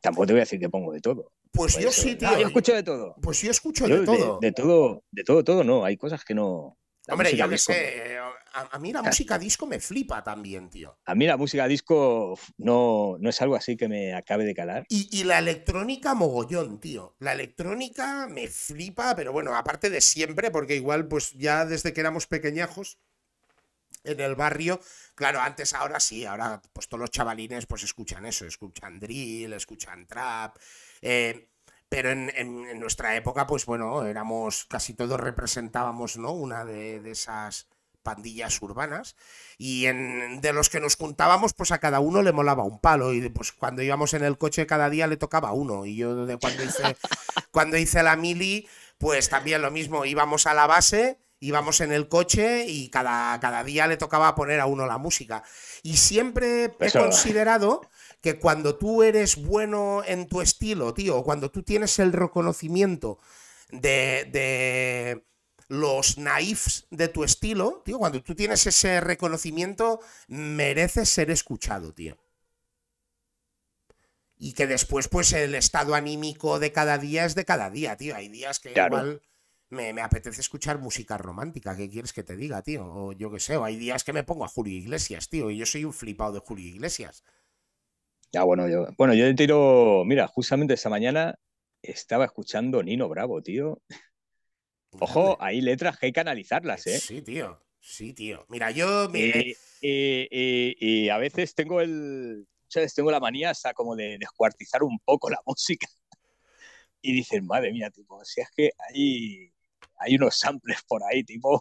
Tampoco 0.00 0.26
te 0.26 0.32
voy 0.34 0.40
a 0.40 0.44
decir 0.44 0.60
que 0.60 0.68
pongo 0.68 0.92
de 0.92 1.00
todo. 1.00 1.32
Pues 1.52 1.78
yo 1.78 1.90
sí, 1.92 2.16
tío. 2.16 2.38
yo 2.38 2.46
escucho 2.46 2.74
de 2.74 2.82
todo. 2.82 3.14
Pues 3.22 3.40
yo 3.42 3.50
escucho 3.50 3.86
de 3.86 4.04
todo. 4.04 4.38
De, 4.40 4.52
todo, 4.52 5.04
de 5.10 5.22
todo, 5.22 5.44
todo, 5.44 5.64
no. 5.64 5.84
Hay 5.84 5.96
cosas 5.96 6.24
que 6.24 6.34
no. 6.34 6.78
Hombre, 7.08 7.36
yo 7.36 7.48
qué 7.48 7.58
sé. 7.58 8.18
A, 8.54 8.78
mí 8.78 8.92
la 8.92 9.02
música 9.02 9.38
disco 9.38 9.66
me 9.66 9.80
flipa 9.80 10.22
también, 10.22 10.68
tío. 10.70 10.98
A 11.04 11.14
mí 11.14 11.26
la 11.26 11.36
música 11.36 11.66
disco 11.66 12.38
no, 12.58 13.16
no 13.18 13.30
es 13.30 13.40
algo 13.42 13.56
así 13.56 13.76
que 13.76 13.88
me 13.88 14.14
acabe 14.14 14.44
de 14.44 14.54
calar. 14.54 14.86
Y, 14.88 15.08
y, 15.10 15.24
la 15.24 15.38
electrónica 15.38 16.14
mogollón, 16.14 16.78
tío. 16.80 17.16
La 17.18 17.32
electrónica 17.32 18.26
me 18.28 18.48
flipa, 18.48 19.14
pero 19.16 19.32
bueno, 19.32 19.54
aparte 19.54 19.90
de 19.90 20.00
siempre, 20.00 20.50
porque 20.50 20.76
igual, 20.76 21.08
pues 21.08 21.32
ya 21.32 21.64
desde 21.64 21.92
que 21.92 22.00
éramos 22.00 22.26
pequeñajos 22.26 22.98
en 24.04 24.20
el 24.20 24.34
barrio. 24.34 24.80
Claro, 25.14 25.40
antes, 25.40 25.74
ahora 25.74 26.00
sí, 26.00 26.24
ahora 26.24 26.60
pues 26.72 26.88
todos 26.88 27.00
los 27.00 27.10
chavalines 27.10 27.66
pues 27.66 27.82
escuchan 27.82 28.26
eso, 28.26 28.46
escuchan 28.46 28.98
drill, 28.98 29.52
escuchan 29.52 30.06
trap. 30.06 30.56
Eh, 31.00 31.48
pero 31.88 32.10
en, 32.10 32.80
nuestra 32.80 33.14
época, 33.16 33.46
pues 33.46 33.66
bueno, 33.66 34.06
éramos, 34.06 34.64
casi 34.64 34.94
todos 34.94 35.20
representábamos, 35.20 36.16
¿no? 36.16 36.32
Una 36.32 36.64
de, 36.64 37.10
esas 37.10 37.68
pandillas 38.02 38.60
urbanas 38.60 39.16
y 39.58 39.86
en, 39.86 40.40
de 40.40 40.52
los 40.52 40.68
que 40.68 40.80
nos 40.80 40.96
juntábamos 40.96 41.52
pues 41.54 41.72
a 41.72 41.78
cada 41.78 42.00
uno 42.00 42.22
le 42.22 42.32
molaba 42.32 42.64
un 42.64 42.80
palo 42.80 43.12
y 43.12 43.28
pues 43.28 43.52
cuando 43.52 43.82
íbamos 43.82 44.14
en 44.14 44.24
el 44.24 44.38
coche 44.38 44.66
cada 44.66 44.90
día 44.90 45.06
le 45.06 45.16
tocaba 45.16 45.52
uno 45.52 45.86
y 45.86 45.96
yo 45.96 46.26
de 46.26 46.36
cuando 46.36 46.64
hice 46.64 46.96
cuando 47.50 47.76
hice 47.76 48.02
la 48.02 48.16
mili 48.16 48.68
pues 48.98 49.28
también 49.28 49.62
lo 49.62 49.70
mismo 49.70 50.04
íbamos 50.04 50.46
a 50.46 50.54
la 50.54 50.66
base 50.66 51.18
íbamos 51.42 51.80
en 51.80 51.92
el 51.92 52.08
coche 52.08 52.66
y 52.68 52.88
cada, 52.88 53.38
cada 53.40 53.64
día 53.64 53.88
le 53.88 53.96
tocaba 53.96 54.34
poner 54.36 54.60
a 54.60 54.66
uno 54.66 54.86
la 54.86 54.96
música. 54.96 55.42
Y 55.82 55.96
siempre 55.96 56.76
he 56.78 56.92
considerado 56.92 57.82
que 58.20 58.38
cuando 58.38 58.76
tú 58.76 59.02
eres 59.02 59.36
bueno 59.36 60.02
en 60.06 60.28
tu 60.28 60.40
estilo, 60.40 60.94
tío, 60.94 61.24
cuando 61.24 61.50
tú 61.50 61.64
tienes 61.64 61.98
el 61.98 62.12
reconocimiento 62.12 63.18
de, 63.70 64.28
de 64.30 65.24
los 65.72 66.18
naifs 66.18 66.86
de 66.90 67.08
tu 67.08 67.24
estilo, 67.24 67.80
tío, 67.82 67.98
cuando 67.98 68.22
tú 68.22 68.34
tienes 68.34 68.66
ese 68.66 69.00
reconocimiento, 69.00 70.00
mereces 70.28 71.08
ser 71.08 71.30
escuchado, 71.30 71.94
tío. 71.94 72.18
Y 74.36 74.52
que 74.52 74.66
después, 74.66 75.08
pues, 75.08 75.32
el 75.32 75.54
estado 75.54 75.94
anímico 75.94 76.58
de 76.58 76.72
cada 76.72 76.98
día 76.98 77.24
es 77.24 77.34
de 77.34 77.46
cada 77.46 77.70
día, 77.70 77.96
tío. 77.96 78.14
Hay 78.14 78.28
días 78.28 78.60
que 78.60 78.72
igual 78.72 79.22
me, 79.70 79.98
apetece 80.02 80.42
escuchar 80.42 80.78
música 80.78 81.16
romántica. 81.16 81.74
¿Qué 81.74 81.88
quieres 81.88 82.12
que 82.12 82.22
te 82.22 82.36
diga, 82.36 82.60
tío? 82.60 82.84
O 82.84 83.12
yo 83.12 83.30
qué 83.30 83.40
sé, 83.40 83.56
o 83.56 83.64
hay 83.64 83.76
días 83.76 84.04
que 84.04 84.12
me 84.12 84.24
pongo 84.24 84.44
a 84.44 84.48
Julio 84.48 84.76
Iglesias, 84.76 85.30
tío, 85.30 85.50
y 85.50 85.56
yo 85.56 85.64
soy 85.64 85.86
un 85.86 85.94
flipado 85.94 86.32
de 86.32 86.40
Julio 86.40 86.68
Iglesias. 86.68 87.24
Ya, 88.30 88.42
bueno, 88.42 88.68
yo, 88.68 88.88
bueno, 88.98 89.14
yo 89.14 89.34
tiro, 89.34 90.04
mira, 90.04 90.28
justamente 90.28 90.74
esta 90.74 90.90
mañana 90.90 91.38
estaba 91.80 92.26
escuchando 92.26 92.82
Nino 92.82 93.08
Bravo, 93.08 93.42
tío. 93.42 93.80
Ojo, 94.98 95.36
hay 95.40 95.60
letras 95.60 95.98
que 95.98 96.06
hay 96.06 96.12
que 96.12 96.20
analizarlas, 96.20 96.86
¿eh? 96.86 96.98
Sí, 96.98 97.22
tío. 97.22 97.60
Sí, 97.80 98.12
tío. 98.12 98.46
Mira, 98.48 98.70
yo. 98.70 99.10
Y, 99.14 101.08
a 101.08 101.18
veces 101.18 101.54
tengo 101.54 101.80
el. 101.80 102.46
¿Sabes? 102.68 102.94
Tengo 102.94 103.10
la 103.10 103.20
manía 103.20 103.50
hasta 103.50 103.74
como 103.74 103.96
de 103.96 104.16
descuartizar 104.18 104.82
un 104.82 104.98
poco 105.00 105.28
la 105.28 105.40
música. 105.46 105.86
Y 107.00 107.12
dicen, 107.12 107.46
madre 107.46 107.72
mía, 107.72 107.90
tipo, 107.90 108.24
si 108.24 108.40
es 108.40 108.48
que 108.56 108.70
hay, 108.88 109.52
hay 109.96 110.14
unos 110.14 110.38
samples 110.38 110.78
por 110.86 111.02
ahí, 111.02 111.24
tipo, 111.24 111.60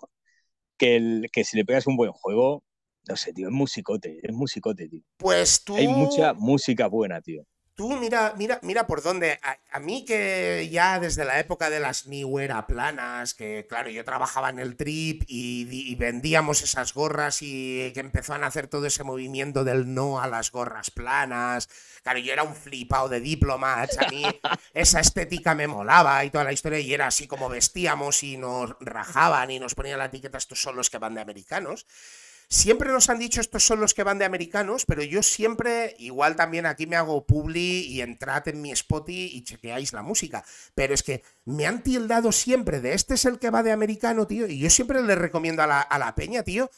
que, 0.77 0.97
el, 0.97 1.29
que 1.33 1.43
si 1.43 1.57
le 1.57 1.65
pegas 1.65 1.87
un 1.87 1.97
buen 1.97 2.11
juego, 2.11 2.63
no 3.07 3.15
sé, 3.15 3.33
tío, 3.33 3.47
es 3.47 3.53
musicote, 3.53 4.19
es 4.21 4.31
musicote, 4.31 4.87
tío. 4.87 5.01
Pues 5.17 5.63
tú... 5.63 5.75
Hay 5.75 5.87
mucha 5.87 6.33
música 6.33 6.85
buena, 6.87 7.21
tío. 7.21 7.43
Tú 7.75 7.95
mira, 7.95 8.33
mira, 8.37 8.59
mira 8.63 8.85
por 8.85 9.01
dónde. 9.01 9.39
A, 9.71 9.79
mí 9.79 10.05
que 10.05 10.69
ya 10.71 10.99
desde 10.99 11.25
la 11.25 11.39
época 11.39 11.69
de 11.69 11.79
las 11.79 12.05
New 12.05 12.37
Era 12.39 12.67
planas, 12.67 13.33
que 13.33 13.65
claro, 13.67 13.89
yo 13.89 14.03
trabajaba 14.03 14.49
en 14.49 14.59
el 14.59 14.75
trip 14.75 15.23
y, 15.27 15.95
vendíamos 15.95 16.61
esas 16.61 16.93
gorras 16.93 17.41
y 17.41 17.91
que 17.93 17.99
empezaron 18.01 18.43
a 18.43 18.47
hacer 18.47 18.67
todo 18.67 18.85
ese 18.85 19.03
movimiento 19.03 19.63
del 19.63 19.93
no 19.93 20.19
a 20.19 20.27
las 20.27 20.51
gorras 20.51 20.91
planas. 20.91 21.69
Claro, 22.03 22.19
yo 22.19 22.33
era 22.33 22.43
un 22.43 22.55
flipado 22.55 23.07
de 23.09 23.21
diplomas, 23.21 23.97
a 23.97 24.09
mí 24.09 24.23
esa 24.73 24.99
estética 24.99 25.55
me 25.55 25.67
molaba 25.67 26.23
y 26.25 26.29
toda 26.29 26.43
la 26.43 26.53
historia 26.53 26.79
y 26.79 26.93
era 26.93 27.07
así 27.07 27.27
como 27.27 27.49
vestíamos 27.49 28.23
y 28.23 28.37
nos 28.37 28.75
rajaban 28.79 29.51
y 29.51 29.59
nos 29.59 29.75
ponían 29.75 29.99
la 29.99 30.05
etiqueta 30.05 30.37
estos 30.37 30.61
son 30.61 30.75
los 30.75 30.89
que 30.89 30.97
van 30.97 31.15
de 31.15 31.21
americanos. 31.21 31.85
Siempre 32.51 32.91
nos 32.91 33.09
han 33.09 33.17
dicho 33.17 33.39
estos 33.39 33.63
son 33.63 33.79
los 33.79 33.93
que 33.93 34.03
van 34.03 34.19
de 34.19 34.25
americanos, 34.25 34.85
pero 34.85 35.01
yo 35.03 35.23
siempre, 35.23 35.95
igual 35.99 36.35
también 36.35 36.65
aquí 36.65 36.85
me 36.85 36.97
hago 36.97 37.25
publi 37.25 37.85
y 37.87 38.01
entrad 38.01 38.45
en 38.49 38.61
mi 38.61 38.73
Spotify 38.73 39.31
y 39.31 39.45
chequeáis 39.45 39.93
la 39.93 40.01
música. 40.01 40.43
Pero 40.75 40.93
es 40.93 41.01
que 41.01 41.23
me 41.45 41.65
han 41.65 41.81
tildado 41.81 42.33
siempre 42.33 42.81
de 42.81 42.93
este 42.93 43.13
es 43.13 43.23
el 43.23 43.39
que 43.39 43.51
va 43.51 43.63
de 43.63 43.71
americano, 43.71 44.27
tío. 44.27 44.47
Y 44.47 44.59
yo 44.59 44.69
siempre 44.69 45.01
le 45.01 45.15
recomiendo 45.15 45.63
a 45.63 45.67
la, 45.67 45.79
a 45.79 45.97
la 45.97 46.13
peña, 46.13 46.43
tío, 46.43 46.69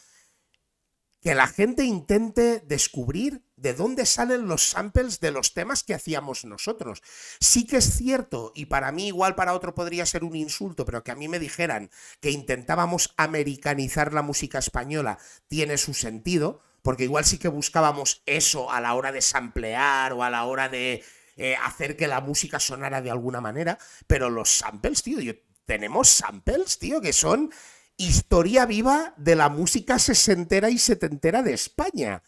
que 1.24 1.34
la 1.34 1.46
gente 1.46 1.84
intente 1.84 2.62
descubrir 2.66 3.42
de 3.56 3.72
dónde 3.72 4.04
salen 4.04 4.46
los 4.46 4.68
samples 4.68 5.20
de 5.20 5.30
los 5.30 5.54
temas 5.54 5.82
que 5.82 5.94
hacíamos 5.94 6.44
nosotros. 6.44 7.02
Sí 7.40 7.66
que 7.66 7.78
es 7.78 7.96
cierto, 7.96 8.52
y 8.54 8.66
para 8.66 8.92
mí 8.92 9.06
igual 9.06 9.34
para 9.34 9.54
otro 9.54 9.74
podría 9.74 10.04
ser 10.04 10.22
un 10.22 10.36
insulto, 10.36 10.84
pero 10.84 11.02
que 11.02 11.12
a 11.12 11.14
mí 11.14 11.26
me 11.26 11.38
dijeran 11.38 11.90
que 12.20 12.30
intentábamos 12.30 13.14
americanizar 13.16 14.12
la 14.12 14.20
música 14.20 14.58
española 14.58 15.16
tiene 15.48 15.78
su 15.78 15.94
sentido, 15.94 16.60
porque 16.82 17.04
igual 17.04 17.24
sí 17.24 17.38
que 17.38 17.48
buscábamos 17.48 18.22
eso 18.26 18.70
a 18.70 18.82
la 18.82 18.92
hora 18.92 19.10
de 19.10 19.22
samplear 19.22 20.12
o 20.12 20.24
a 20.24 20.28
la 20.28 20.44
hora 20.44 20.68
de 20.68 21.02
eh, 21.38 21.56
hacer 21.64 21.96
que 21.96 22.06
la 22.06 22.20
música 22.20 22.60
sonara 22.60 23.00
de 23.00 23.10
alguna 23.10 23.40
manera, 23.40 23.78
pero 24.06 24.28
los 24.28 24.58
samples, 24.58 25.02
tío, 25.02 25.18
tenemos 25.64 26.10
samples, 26.10 26.78
tío, 26.78 27.00
que 27.00 27.14
son 27.14 27.50
historia 27.96 28.66
viva 28.66 29.14
de 29.16 29.36
la 29.36 29.48
música 29.48 29.98
sesentera 29.98 30.70
y 30.70 30.78
setentera 30.78 31.42
de 31.42 31.54
España. 31.54 32.22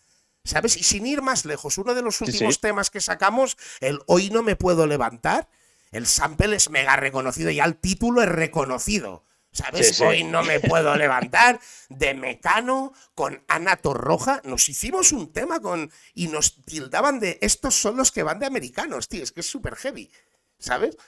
¿Sabes? 0.45 0.77
Y 0.77 0.85
sin 0.85 1.07
ir 1.07 1.23
más 1.23 1.45
lejos, 1.45 1.77
uno 1.77 1.95
de 1.95 2.03
los 2.03 2.21
últimos 2.21 2.61
temas 2.61 2.91
que 2.91 3.01
sacamos, 3.01 3.57
el 3.81 4.01
Hoy 4.07 4.31
no 4.31 4.45
me 4.45 4.55
puedo 4.55 4.87
levantar, 4.87 5.49
el 5.91 6.07
sample 6.07 6.55
es 6.55 6.71
mega 6.71 6.95
reconocido, 6.95 7.51
ya 7.51 7.65
el 7.65 7.77
título 7.77 8.23
es 8.23 8.29
reconocido. 8.29 9.25
¿Sabes? 9.57 9.99
Hoy 10.03 10.23
no 10.23 10.43
me 10.43 10.61
puedo 10.61 10.95
levantar. 10.97 11.59
De 11.89 12.13
Mecano 12.13 12.93
con 13.15 13.43
Ana 13.49 13.77
Torroja. 13.77 14.43
Nos 14.45 14.69
hicimos 14.69 15.13
un 15.13 15.33
tema 15.33 15.61
con. 15.61 15.91
Y 16.13 16.29
nos 16.29 16.63
tildaban 16.67 17.21
de. 17.21 17.39
Estos 17.41 17.75
son 17.75 17.97
los 17.97 18.13
que 18.13 18.23
van 18.23 18.39
de 18.39 18.45
americanos, 18.45 19.09
tío. 19.09 19.23
Es 19.23 19.33
que 19.33 19.41
es 19.41 19.47
súper 19.47 19.77
heavy. 19.77 20.11
¿Sabes? 20.59 20.99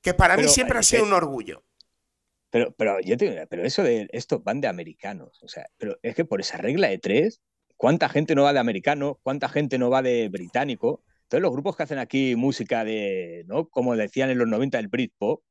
Que 0.00 0.14
para 0.14 0.38
mí 0.38 0.48
siempre 0.48 0.78
ha 0.78 0.82
sido 0.82 1.04
un 1.04 1.12
orgullo. 1.12 1.62
Pero, 2.50 2.72
pero 2.72 3.00
yo 3.00 3.16
te 3.16 3.46
pero 3.46 3.64
eso 3.64 3.82
de 3.82 4.08
estos 4.12 4.42
van 4.42 4.60
de 4.60 4.68
americanos. 4.68 5.42
O 5.42 5.48
sea, 5.48 5.66
pero 5.76 5.98
es 6.02 6.14
que 6.14 6.24
por 6.24 6.40
esa 6.40 6.56
regla 6.58 6.88
de 6.88 6.98
tres, 6.98 7.42
¿cuánta 7.76 8.08
gente 8.08 8.34
no 8.34 8.44
va 8.44 8.52
de 8.52 8.58
americano? 8.58 9.18
¿Cuánta 9.22 9.48
gente 9.48 9.78
no 9.78 9.90
va 9.90 10.02
de 10.02 10.28
británico? 10.28 11.02
Todos 11.28 11.42
los 11.42 11.52
grupos 11.52 11.76
que 11.76 11.82
hacen 11.82 11.98
aquí 11.98 12.36
música 12.36 12.84
de, 12.84 13.44
¿no? 13.46 13.68
Como 13.68 13.96
decían 13.96 14.30
en 14.30 14.38
los 14.38 14.48
90 14.48 14.78
el 14.78 14.88
Britpop, 14.88 15.42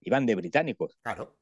iban 0.00 0.26
de 0.26 0.34
británicos. 0.34 0.98
Claro. 1.02 1.36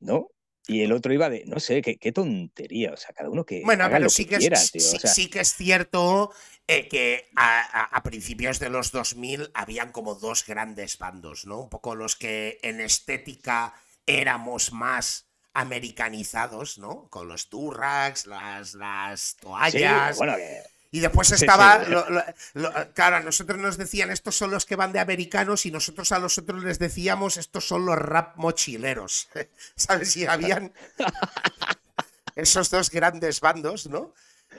¿No? 0.00 0.30
Y 0.66 0.82
el 0.82 0.92
otro 0.92 1.12
iba 1.12 1.28
de, 1.30 1.44
no 1.46 1.58
sé, 1.58 1.82
qué, 1.82 1.96
qué 1.98 2.12
tontería. 2.12 2.92
O 2.92 2.96
sea, 2.96 3.12
cada 3.14 3.28
uno 3.30 3.44
que. 3.44 3.62
Bueno, 3.64 3.84
haga 3.84 3.96
pero 3.96 4.04
lo 4.04 4.10
sí 4.10 4.24
que 4.26 4.38
quiera, 4.38 4.58
es, 4.60 4.70
tío. 4.70 4.82
O 4.86 4.90
sí, 4.90 4.98
sea, 4.98 5.10
sí 5.12 5.28
que 5.30 5.40
es 5.40 5.54
cierto 5.54 6.32
eh, 6.68 6.86
que 6.88 7.28
a, 7.34 7.60
a- 7.60 7.84
a 7.96 8.02
principios 8.02 8.58
de 8.60 8.68
los 8.70 8.92
2000 8.92 9.50
habían 9.54 9.90
como 9.90 10.14
dos 10.14 10.46
grandes 10.46 10.98
bandos, 10.98 11.44
¿no? 11.46 11.60
Un 11.62 11.68
poco 11.70 11.94
los 11.96 12.14
que 12.14 12.58
en 12.62 12.80
estética 12.80 13.74
éramos 14.06 14.72
más 14.72 15.26
americanizados, 15.54 16.78
¿no? 16.78 17.08
Con 17.08 17.26
los 17.28 17.48
durrags, 17.50 18.26
las, 18.26 18.74
las 18.74 19.20
sí, 19.20 19.36
toallas. 19.40 20.16
bueno, 20.18 20.36
que- 20.36 20.62
Y 20.92 20.98
después 21.00 21.30
estaba, 21.30 21.84
sí. 21.84 21.90
lo- 21.90 22.10
lo- 22.10 22.24
lo- 22.54 22.92
claro, 22.94 23.16
a 23.16 23.20
nosotros 23.20 23.58
nos 23.58 23.76
decían 23.76 24.10
estos 24.10 24.34
son 24.36 24.50
los 24.50 24.66
que 24.66 24.74
van 24.76 24.92
de 24.92 24.98
americanos 24.98 25.64
y 25.66 25.70
nosotros 25.70 26.10
a 26.12 26.18
los 26.18 26.36
otros 26.38 26.64
les 26.64 26.78
decíamos 26.80 27.36
estos 27.36 27.66
son 27.68 27.86
los 27.86 27.96
rap 27.96 28.36
mochileros. 28.36 29.28
¿Sabes? 29.76 30.16
Y 30.16 30.26
habían 30.26 30.72
esos 32.36 32.70
dos 32.70 32.90
grandes 32.90 33.40
bandos, 33.40 33.86
¿no? 33.86 34.14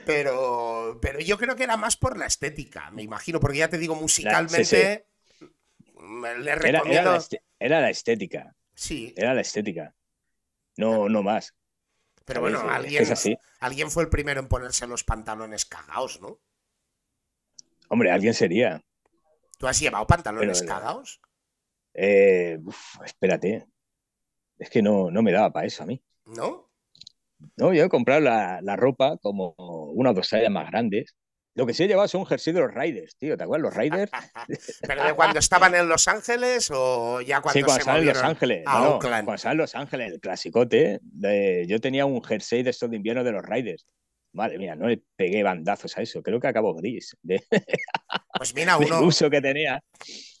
Pero, 0.06 0.98
pero 1.02 1.20
yo 1.20 1.36
creo 1.38 1.54
que 1.54 1.64
era 1.64 1.76
más 1.76 1.96
por 1.96 2.16
la 2.18 2.26
estética, 2.26 2.90
me 2.90 3.02
imagino, 3.02 3.38
porque 3.38 3.58
ya 3.58 3.68
te 3.68 3.78
digo, 3.78 3.94
musicalmente 3.94 5.06
me- 6.00 6.38
le 6.38 6.50
era, 6.52 6.66
era 6.66 6.78
recomiendo. 6.78 7.12
la, 7.12 7.24
era 7.60 7.80
la 7.80 7.90
estética. 7.90 8.54
Sí, 8.74 9.12
Era 9.16 9.34
la 9.34 9.42
estética. 9.42 9.94
No, 10.78 11.08
no 11.10 11.22
más. 11.22 11.54
Pero 12.24 12.40
bueno, 12.40 12.60
alguien, 12.60 13.02
es 13.02 13.10
así. 13.10 13.36
alguien 13.60 13.90
fue 13.90 14.02
el 14.04 14.08
primero 14.08 14.40
en 14.40 14.48
ponerse 14.48 14.86
los 14.86 15.04
pantalones 15.04 15.64
cagados, 15.64 16.20
¿no? 16.20 16.38
Hombre, 17.88 18.10
alguien 18.10 18.34
sería. 18.34 18.82
¿Tú 19.58 19.66
has 19.68 19.78
llevado 19.78 20.06
pantalones 20.06 20.60
Pero- 20.62 20.72
cagados? 20.72 21.20
Eh, 21.94 22.58
uf, 22.64 23.00
espérate. 23.04 23.66
Es 24.58 24.70
que 24.70 24.80
no, 24.82 25.10
no 25.10 25.22
me 25.22 25.32
daba 25.32 25.52
para 25.52 25.66
eso 25.66 25.82
a 25.82 25.86
mí. 25.86 26.02
¿No? 26.24 26.70
No, 27.56 27.72
yo 27.74 27.84
he 27.84 27.88
comprado 27.88 28.20
la, 28.20 28.60
la 28.62 28.76
ropa 28.76 29.18
como 29.18 29.54
una 29.58 30.10
o 30.10 30.14
dos 30.14 30.28
tallas 30.28 30.50
más 30.50 30.70
grandes. 30.70 31.14
Lo 31.54 31.66
que 31.66 31.74
sí 31.74 31.82
he 31.84 31.88
llevado 31.88 32.08
son 32.08 32.22
un 32.22 32.26
jersey 32.26 32.52
de 32.54 32.60
los 32.60 32.72
Raiders, 32.72 33.14
tío. 33.16 33.36
¿Te 33.36 33.44
acuerdas? 33.44 33.64
Los 33.64 33.74
Raiders. 33.74 34.10
¿Pero 34.86 35.04
de 35.04 35.12
cuando 35.14 35.38
estaban 35.38 35.74
en 35.74 35.86
Los 35.88 36.08
Ángeles 36.08 36.70
o 36.72 37.20
ya 37.20 37.40
cuando 37.42 37.58
sí, 37.58 37.62
cuando 37.64 37.84
se 37.84 37.90
en 37.98 38.06
Los 38.06 38.22
Ángeles. 38.22 38.62
a 38.66 38.78
No, 38.78 38.84
no, 38.84 38.90
Oakland? 38.94 39.24
cuando 39.26 39.50
en 39.50 39.56
Los 39.58 39.74
Ángeles, 39.74 40.12
el 40.12 40.20
clasicote. 40.20 40.98
de- 41.02 41.66
yo 41.68 41.78
tenía 41.80 42.06
un 42.06 42.22
jersey 42.24 42.62
de 42.62 42.70
estos 42.70 42.88
de 42.90 42.96
invierno 42.96 43.22
de 43.22 43.32
los 43.32 43.42
Raiders. 43.42 43.86
Madre 44.34 44.56
mía, 44.56 44.74
no 44.76 44.88
le 44.88 45.02
pegué 45.14 45.42
bandazos 45.42 45.98
a 45.98 46.02
eso. 46.02 46.22
Creo 46.22 46.40
que 46.40 46.46
acabó 46.48 46.74
gris 46.74 47.16
de, 47.22 47.42
Pues 48.38 48.54
mira, 48.54 48.78
uno, 48.78 49.02
uso 49.02 49.28
que 49.28 49.42
tenía. 49.42 49.84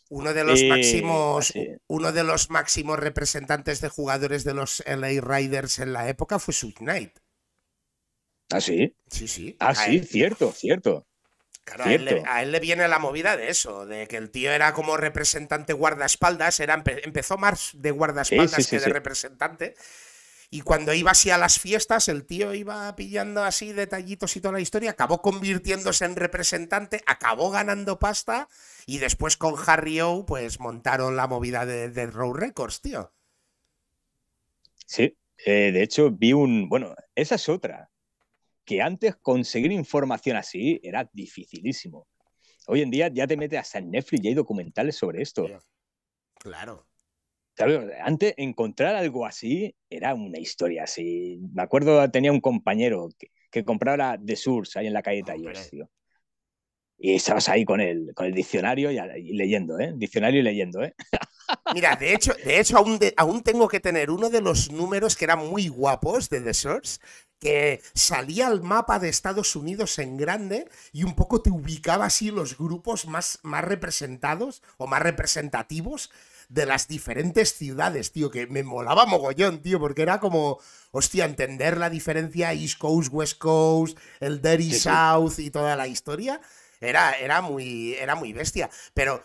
uno 0.08 0.32
de 0.32 0.44
los 0.44 0.62
Eh, 0.62 0.68
máximos, 0.68 1.52
uno 1.88 2.12
de 2.12 2.24
los 2.24 2.48
máximos 2.48 2.98
representantes 2.98 3.82
de 3.82 3.90
jugadores 3.90 4.44
de 4.44 4.54
los 4.54 4.82
LA 4.86 5.20
Riders 5.20 5.78
en 5.78 5.92
la 5.92 6.08
época 6.08 6.38
fue 6.38 6.54
Suge 6.54 6.76
Knight. 6.78 7.18
Ah, 8.52 8.60
sí. 8.60 8.94
Sí, 9.10 9.28
sí. 9.28 9.56
Ah, 9.60 9.74
sí, 9.74 9.98
él- 9.98 10.04
cierto, 10.04 10.52
cierto. 10.52 11.06
claro, 11.64 11.84
a 11.84 11.94
él, 11.94 12.04
le, 12.04 12.20
cierto. 12.20 12.24
a 12.24 12.42
él 12.42 12.52
le 12.52 12.60
viene 12.60 12.88
la 12.88 12.98
movida 12.98 13.36
de 13.36 13.48
eso, 13.48 13.86
de 13.86 14.06
que 14.08 14.16
el 14.16 14.30
tío 14.30 14.50
era 14.52 14.72
como 14.74 14.96
representante 14.96 15.72
guardaespaldas, 15.72 16.60
era, 16.60 16.76
empe- 16.82 17.00
empezó 17.04 17.38
más 17.38 17.70
de 17.74 17.90
guardaespaldas 17.90 18.64
Sí, 18.64 18.64
sí, 18.64 18.70
sí, 18.70 18.78
que 18.78 18.80
de 18.80 18.88
representante. 18.88 19.74
Y 20.50 20.62
cuando 20.62 20.94
iba 20.94 21.12
así 21.12 21.30
a 21.30 21.38
las 21.38 21.60
fiestas, 21.60 22.08
el 22.08 22.26
tío 22.26 22.54
iba 22.54 22.94
pillando 22.96 23.44
así 23.44 23.72
detallitos 23.72 24.36
y 24.36 24.40
toda 24.42 24.52
la 24.54 24.60
historia, 24.60 24.92
acabó 24.92 25.22
convirtiéndose 25.22 26.04
en 26.06 26.16
representante, 26.16 27.02
acabó 27.06 27.50
ganando 27.50 27.98
pasta 28.00 28.48
y 28.86 28.98
después 28.98 29.36
con 29.36 29.56
Harry 29.66 30.00
O, 30.02 30.26
pues 30.26 30.60
montaron 30.60 31.16
la 31.16 31.28
movida 31.28 31.66
de, 31.66 31.90
de 31.90 32.06
Row 32.06 32.34
Records, 32.34 32.82
tío. 32.82 33.12
Sí, 34.86 35.16
eh, 35.44 35.72
de 35.72 35.82
hecho 35.82 36.10
vi 36.10 36.32
un, 36.32 36.68
bueno, 36.68 36.94
esa 37.14 37.34
es 37.36 37.48
otra, 37.48 37.90
que 38.72 38.80
antes 38.82 39.16
conseguir 39.16 39.70
información 39.72 40.36
así 40.36 40.80
era 40.82 41.08
dificilísimo. 41.12 42.06
Hoy 42.68 42.80
en 42.80 42.90
día 42.90 43.08
ya 43.12 43.26
te 43.26 43.36
metes 43.36 43.58
hasta 43.60 43.78
en 43.80 43.90
Netflix 43.90 44.24
y 44.24 44.28
hay 44.28 44.34
documentales 44.34 44.96
sobre 44.96 45.20
esto. 45.20 45.46
Claro. 46.38 46.86
¿Sabes? 47.54 47.90
Antes 48.02 48.32
encontrar 48.38 48.94
algo 48.96 49.26
así 49.26 49.74
era 49.90 50.14
una 50.14 50.38
historia 50.38 50.84
así. 50.84 51.38
Me 51.52 51.62
acuerdo, 51.62 52.10
tenía 52.10 52.32
un 52.32 52.40
compañero 52.40 53.10
que, 53.18 53.28
que 53.50 53.62
compraba 53.62 54.16
The 54.24 54.36
Source 54.36 54.78
ahí 54.78 54.86
en 54.86 54.94
la 54.94 55.02
calle. 55.02 55.22
Talleres, 55.22 55.68
tío. 55.68 55.90
Y 56.96 57.14
estabas 57.16 57.48
ahí 57.50 57.64
con 57.64 57.80
el, 57.80 58.14
con 58.14 58.26
el 58.26 58.32
diccionario 58.32 58.90
y, 58.90 58.96
y 59.18 59.32
leyendo, 59.34 59.78
¿eh? 59.80 59.92
Diccionario 59.96 60.40
y 60.40 60.44
leyendo, 60.44 60.82
¿eh? 60.82 60.94
Mira, 61.74 61.96
de 61.96 62.14
hecho, 62.14 62.32
de 62.42 62.58
hecho 62.60 62.78
aún, 62.78 62.98
de- 62.98 63.12
aún 63.18 63.42
tengo 63.42 63.68
que 63.68 63.80
tener 63.80 64.10
uno 64.10 64.30
de 64.30 64.40
los 64.40 64.70
números 64.70 65.14
que 65.16 65.24
eran 65.26 65.46
muy 65.46 65.68
guapos 65.68 66.30
de 66.30 66.40
The 66.40 66.54
Source, 66.54 67.00
que 67.42 67.82
salía 67.92 68.46
al 68.46 68.62
mapa 68.62 69.00
de 69.00 69.08
Estados 69.08 69.56
Unidos 69.56 69.98
en 69.98 70.16
grande 70.16 70.70
y 70.92 71.02
un 71.02 71.16
poco 71.16 71.42
te 71.42 71.50
ubicaba 71.50 72.04
así 72.04 72.30
los 72.30 72.56
grupos 72.56 73.06
más, 73.06 73.40
más 73.42 73.64
representados 73.64 74.62
o 74.76 74.86
más 74.86 75.02
representativos 75.02 76.12
de 76.48 76.66
las 76.66 76.86
diferentes 76.86 77.54
ciudades, 77.54 78.12
tío, 78.12 78.30
que 78.30 78.46
me 78.46 78.62
molaba 78.62 79.06
mogollón, 79.06 79.60
tío, 79.60 79.80
porque 79.80 80.02
era 80.02 80.20
como, 80.20 80.60
hostia, 80.92 81.24
entender 81.24 81.78
la 81.78 81.90
diferencia 81.90 82.52
East 82.52 82.78
Coast, 82.78 83.12
West 83.12 83.38
Coast, 83.38 83.98
el 84.20 84.40
Dirty 84.40 84.70
Sí, 84.70 84.74
sí. 84.74 84.80
South 84.80 85.38
y 85.38 85.50
toda 85.50 85.74
la 85.74 85.88
historia, 85.88 86.40
era, 86.80 87.10
era, 87.14 87.42
muy, 87.42 87.94
era 87.94 88.14
muy 88.14 88.32
bestia. 88.32 88.70
Pero 88.94 89.20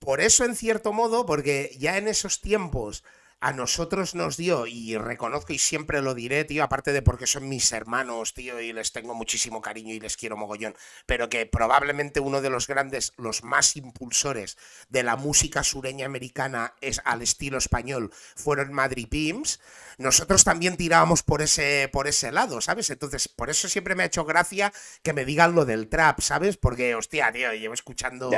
por 0.00 0.20
eso, 0.20 0.44
en 0.44 0.56
cierto 0.56 0.92
modo, 0.92 1.24
porque 1.24 1.76
ya 1.78 1.98
en 1.98 2.08
esos 2.08 2.40
tiempos 2.40 3.04
a 3.40 3.52
nosotros 3.52 4.14
nos 4.14 4.36
dio, 4.36 4.66
y 4.66 4.96
reconozco 4.96 5.52
y 5.52 5.58
siempre 5.58 6.00
lo 6.00 6.14
diré, 6.14 6.44
tío, 6.44 6.64
aparte 6.64 6.92
de 6.92 7.02
porque 7.02 7.26
son 7.26 7.48
mis 7.48 7.72
hermanos, 7.72 8.34
tío, 8.34 8.60
y 8.60 8.72
les 8.72 8.92
tengo 8.92 9.14
muchísimo 9.14 9.60
cariño 9.60 9.94
y 9.94 10.00
les 10.00 10.16
quiero 10.16 10.36
mogollón, 10.36 10.74
pero 11.06 11.28
que 11.28 11.44
probablemente 11.46 12.20
uno 12.20 12.40
de 12.40 12.50
los 12.50 12.66
grandes, 12.66 13.12
los 13.16 13.44
más 13.44 13.76
impulsores 13.76 14.56
de 14.88 15.02
la 15.02 15.16
música 15.16 15.62
sureña 15.62 16.06
americana 16.06 16.74
es 16.80 17.00
al 17.04 17.22
estilo 17.22 17.58
español, 17.58 18.12
fueron 18.34 18.72
Madrid 18.72 19.08
Pims, 19.08 19.60
nosotros 19.98 20.44
también 20.44 20.76
tirábamos 20.76 21.22
por 21.22 21.42
ese, 21.42 21.88
por 21.92 22.08
ese 22.08 22.32
lado, 22.32 22.60
¿sabes? 22.60 22.90
Entonces, 22.90 23.28
por 23.28 23.50
eso 23.50 23.68
siempre 23.68 23.94
me 23.94 24.02
ha 24.02 24.06
hecho 24.06 24.24
gracia 24.24 24.72
que 25.02 25.12
me 25.12 25.24
digan 25.24 25.54
lo 25.54 25.64
del 25.64 25.88
trap, 25.88 26.20
¿sabes? 26.20 26.56
Porque, 26.56 26.94
hostia, 26.94 27.30
tío, 27.32 27.52
llevo 27.52 27.74
escuchando 27.74 28.30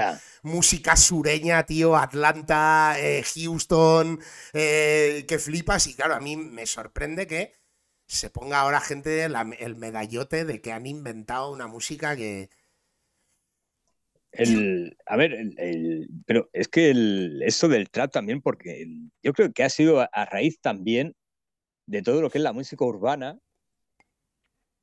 música 0.43 0.97
sureña, 0.97 1.65
tío, 1.65 1.97
Atlanta, 1.97 2.97
eh, 2.99 3.25
Houston, 3.35 4.21
eh, 4.53 4.86
que 5.29 5.39
flipas. 5.39 5.87
Y 5.87 5.95
claro, 5.95 6.15
a 6.15 6.21
mí 6.21 6.37
me 6.37 6.67
sorprende 6.67 7.27
que 7.27 7.55
se 8.07 8.31
ponga 8.31 8.61
ahora 8.61 8.81
gente 8.81 9.29
la- 9.29 9.51
el 9.59 9.77
medallote 9.77 10.45
de 10.45 10.61
que 10.61 10.73
han 10.73 10.87
inventado 10.87 11.51
una 11.53 11.67
música 11.67 12.17
que... 12.17 12.51
El, 14.33 14.97
a 15.07 15.17
ver, 15.17 15.33
el, 15.33 15.55
el- 15.59 16.09
pero 16.27 16.49
es 16.53 16.69
que 16.69 16.91
el, 16.91 17.43
eso 17.43 17.69
del 17.69 17.89
trap 17.91 18.13
también, 18.13 18.43
porque 18.43 18.83
el- 18.83 19.11
yo 19.23 19.33
creo 19.33 19.53
que 19.53 19.63
ha 19.65 19.71
sido 19.71 20.01
a, 20.01 20.05
a 20.13 20.25
raíz 20.27 20.61
también 20.61 21.15
de 21.87 22.03
todo 22.03 22.23
lo 22.23 22.31
que 22.31 22.39
es 22.39 22.45
la 22.45 22.53
música 22.55 22.85
urbana 22.85 23.39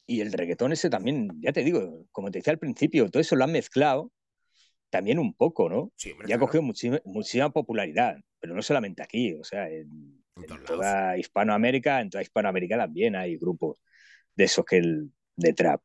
y 0.06 0.22
el 0.22 0.32
reggaetón 0.34 0.72
ese 0.74 0.90
también, 0.90 1.40
ya 1.42 1.54
te 1.54 1.64
digo, 1.64 2.06
como 2.12 2.30
te 2.32 2.40
decía 2.40 2.54
al 2.54 2.60
principio, 2.60 3.10
todo 3.10 3.22
eso 3.22 3.36
lo 3.36 3.44
han 3.46 3.52
mezclado 3.52 4.12
también 4.92 5.20
un 5.20 5.34
poco, 5.36 5.70
¿no? 5.70 5.92
Sí, 5.96 6.12
hombre, 6.12 6.28
Y 6.28 6.34
ha 6.34 6.40
claro, 6.40 6.40
cogido 6.40 6.64
muchísima, 6.64 7.00
muchísima 7.06 7.52
popularidad, 7.52 8.18
pero 8.44 8.54
no 8.56 8.62
solamente 8.62 9.02
aquí, 9.02 9.34
o 9.36 9.44
sea, 9.46 9.70
en, 9.70 10.22
en 10.36 10.66
toda 10.66 11.18
Hispanoamérica, 11.18 12.02
en 12.02 12.10
toda 12.10 12.22
Hispanoamérica 12.22 12.78
también 12.78 13.16
hay 13.16 13.38
grupos 13.38 13.78
de 14.36 14.44
esos 14.44 14.66
que 14.66 14.78
el, 14.80 15.12
de 15.38 15.54
trap. 15.54 15.82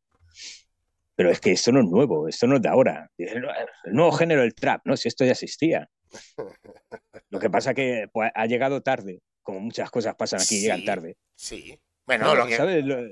Pero 1.15 1.31
es 1.31 1.39
que 1.41 1.53
esto 1.53 1.71
no 1.71 1.81
es 1.83 1.87
nuevo, 1.87 2.27
esto 2.27 2.49
no 2.49 2.57
es 2.57 2.63
de 2.63 2.69
ahora. 2.69 3.09
"No, 3.17 3.49
El 3.85 3.93
nuevo 3.93 4.11
género 4.11 4.41
del 4.41 4.57
trap, 4.57 4.81
¿no? 4.87 4.97
Si 4.97 5.07
esto 5.07 5.25
ya 5.25 5.31
existía. 5.33 5.89
Lo 7.31 7.39
que 7.39 7.49
pasa 7.49 7.75
que 7.75 8.09
pues, 8.13 8.33
ha 8.35 8.47
llegado 8.47 8.83
tarde, 8.83 9.21
como 9.41 9.61
muchas 9.61 9.89
cosas 9.93 10.17
pasan 10.17 10.41
aquí, 10.41 10.61
llegan 10.61 10.81
Sí, 10.81 10.85
tarde. 10.85 11.17
Sí. 11.37 11.81
Bueno, 12.07 12.25
No, 12.25 12.35
lo 12.35 12.47
que... 12.47 12.57
¿sabes? 12.57 12.85
Lo- 12.85 13.07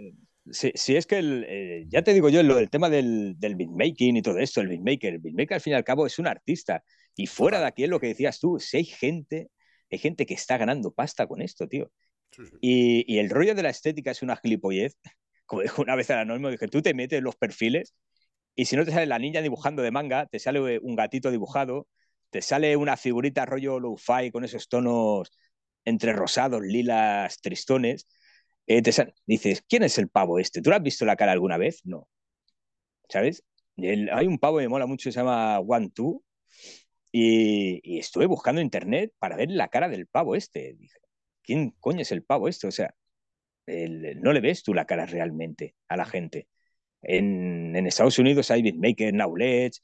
si, 0.50 0.72
si 0.74 0.96
es 0.96 1.06
que 1.06 1.18
el, 1.18 1.44
eh, 1.48 1.84
ya 1.88 2.02
te 2.02 2.12
digo 2.14 2.28
yo, 2.30 2.42
lo 2.42 2.56
del 2.56 2.68
tema 2.70 2.90
del, 2.90 3.34
del 3.38 3.54
beatmaking 3.54 4.16
y 4.16 4.22
todo 4.22 4.38
esto, 4.38 4.60
el 4.60 4.68
beatmaker, 4.68 5.14
el 5.14 5.18
beatmaker 5.20 5.54
al 5.54 5.60
fin 5.60 5.72
y 5.72 5.76
al 5.76 5.84
cabo 5.84 6.04
es 6.06 6.18
un 6.18 6.26
artista. 6.26 6.82
Y 7.16 7.26
fuera 7.26 7.58
de 7.58 7.66
aquí 7.66 7.84
es 7.84 7.90
lo 7.90 7.98
que 7.98 8.08
decías 8.08 8.38
tú, 8.38 8.60
si 8.60 8.76
hay 8.76 8.84
gente, 8.84 9.50
hay 9.90 9.98
gente 9.98 10.26
que 10.26 10.34
está 10.34 10.58
ganando 10.58 10.92
pasta 10.92 11.26
con 11.26 11.42
esto, 11.42 11.66
tío. 11.66 11.90
Sí, 12.30 12.46
sí. 12.46 12.56
Y, 12.60 13.14
y 13.14 13.18
el 13.18 13.30
rollo 13.30 13.54
de 13.54 13.62
la 13.62 13.70
estética 13.70 14.12
es 14.12 14.22
una 14.22 14.36
gilipollez. 14.36 14.96
Como 15.46 15.62
dijo 15.62 15.82
una 15.82 15.96
vez 15.96 16.10
el 16.10 16.18
anónimo, 16.18 16.50
dije, 16.50 16.68
tú 16.68 16.82
te 16.82 16.94
metes 16.94 17.18
en 17.18 17.24
los 17.24 17.36
perfiles 17.36 17.94
y 18.56 18.64
si 18.64 18.76
no 18.76 18.84
te 18.84 18.90
sale 18.90 19.06
la 19.06 19.18
niña 19.18 19.42
dibujando 19.42 19.82
de 19.82 19.90
manga, 19.90 20.26
te 20.26 20.38
sale 20.38 20.78
un 20.80 20.96
gatito 20.96 21.30
dibujado, 21.30 21.86
te 22.30 22.40
sale 22.42 22.76
una 22.76 22.96
figurita 22.96 23.44
rollo 23.44 23.78
lo-fi 23.78 24.30
con 24.32 24.44
esos 24.44 24.68
tonos 24.68 25.30
entre 25.84 26.12
rosados, 26.14 26.62
lilas, 26.62 27.40
tristones, 27.40 28.08
eh, 28.66 28.82
dices, 29.26 29.62
¿quién 29.68 29.84
es 29.84 29.98
el 29.98 30.08
pavo 30.08 30.38
este? 30.38 30.62
¿Tú 30.62 30.70
lo 30.70 30.76
has 30.76 30.82
visto 30.82 31.04
la 31.04 31.16
cara 31.16 31.32
alguna 31.32 31.58
vez? 31.58 31.80
No. 31.84 32.08
¿Sabes? 33.08 33.44
hay 33.78 34.26
un 34.26 34.38
pavo 34.38 34.56
que 34.56 34.64
me 34.64 34.68
mola 34.68 34.86
mucho, 34.86 35.12
se 35.12 35.18
llama 35.18 35.60
One 35.60 35.90
Two, 35.90 36.24
y, 37.12 37.98
estuve 37.98 38.26
buscando 38.26 38.60
en 38.60 38.66
internet 38.66 39.12
para 39.18 39.36
ver 39.36 39.50
la 39.50 39.68
cara 39.68 39.88
del 39.88 40.06
pavo 40.06 40.34
este. 40.36 40.74
Dije, 40.74 40.98
¿quién 41.42 41.70
coño 41.80 42.02
es 42.02 42.12
el 42.12 42.22
pavo 42.22 42.48
este? 42.48 42.66
O 42.66 42.70
sea, 42.72 42.94
no 43.66 44.32
le 44.32 44.40
ves 44.40 44.62
tú 44.62 44.74
la 44.74 44.86
cara 44.86 45.06
realmente 45.06 45.74
a 45.88 45.96
la 45.96 46.04
gente. 46.04 46.48
En, 47.02 47.76
Estados 47.86 48.18
Unidos 48.18 48.50
hay 48.50 48.62
beatmaker, 48.62 49.12
Knowledge 49.12 49.80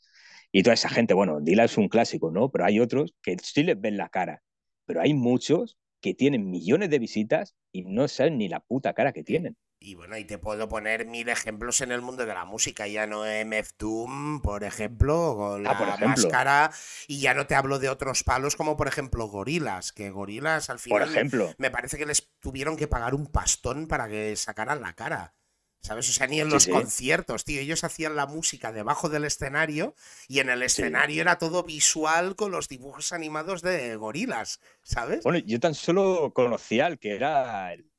y 0.53 0.63
toda 0.63 0.75
esa 0.75 0.89
gente. 0.89 1.15
Bueno, 1.15 1.41
Dila 1.41 1.65
es 1.65 1.79
un 1.79 1.89
clásico, 1.89 2.31
¿no? 2.31 2.51
Pero 2.51 2.65
hay 2.65 2.81
otros 2.81 3.15
que 3.23 3.37
sí 3.43 3.63
les 3.63 3.81
ven 3.81 3.97
la 3.97 4.09
cara. 4.09 4.43
Pero 4.87 5.01
hay 5.01 5.15
muchos 5.15 5.79
que 6.01 6.15
tienen 6.15 6.51
millones 6.51 6.91
de 6.91 6.99
visitas 6.99 7.55
y 7.73 7.85
no 7.85 8.09
saben 8.09 8.39
ni 8.39 8.49
la 8.49 8.61
puta 8.61 8.95
cara 8.95 9.13
que 9.13 9.25
tienen. 9.25 9.57
Y 9.85 9.95
bueno, 9.95 10.17
y 10.17 10.25
te 10.25 10.39
puedo 10.39 10.69
poner 10.69 11.07
mil 11.07 11.29
ejemplos 11.29 11.81
en 11.81 11.91
el 11.91 12.03
mundo 12.03 12.25
de 12.25 12.35
la 12.35 12.45
música. 12.45 12.87
Ya 12.87 13.07
no 13.07 13.25
MF 13.25 13.73
Doom, 13.79 14.41
por 14.41 14.63
ejemplo, 14.63 15.35
con 15.37 15.67
ah, 15.67 15.97
la 15.99 16.07
máscara. 16.07 16.71
Y 17.09 17.21
ya 17.21 17.35
no 17.35 17.47
te 17.47 17.57
hablo 17.57 17.79
de 17.79 17.89
otros 17.89 18.23
palos, 18.23 18.55
como 18.55 18.77
por 18.77 18.87
ejemplo 18.87 19.27
Gorilas, 19.27 19.93
que 19.93 20.11
Gorilas 20.11 20.71
al 20.71 20.79
final. 20.79 21.01
Por 21.01 21.09
ejemplo. 21.09 21.55
Me 21.59 21.71
parece 21.71 21.99
que 21.99 22.07
les 22.07 22.29
tuvieron 22.41 22.77
que 22.77 22.87
pagar 22.87 23.15
un 23.15 23.27
pastón 23.27 23.89
para 23.89 24.09
que 24.09 24.37
sacaran 24.37 24.81
la 24.81 24.95
cara. 24.95 25.35
¿Sabes? 25.81 26.09
O 26.09 26.13
sea, 26.13 26.29
ni 26.29 26.41
en 26.41 26.49
los 26.49 26.69
conciertos, 26.69 27.45
tío. 27.45 27.61
Ellos 27.61 27.83
hacían 27.83 28.15
la 28.15 28.27
música 28.27 28.71
debajo 28.71 29.09
del 29.09 29.25
escenario 29.25 29.97
y 30.29 30.39
en 30.39 30.49
el 30.49 30.63
escenario 30.63 31.21
era 31.21 31.39
todo 31.39 31.65
visual 31.65 32.37
con 32.37 32.53
los 32.53 32.69
dibujos 32.69 33.13
animados 33.13 33.63
de 33.63 33.97
gorilas, 33.97 34.61
¿sabes? 34.85 35.25
Bueno, 35.25 35.41
yo 35.41 35.59
tan 35.59 35.75
solo 35.75 36.33
conocía 36.33 36.87
al 36.87 37.01
que 37.01 37.17
era 37.17 37.73
el, 37.73 37.92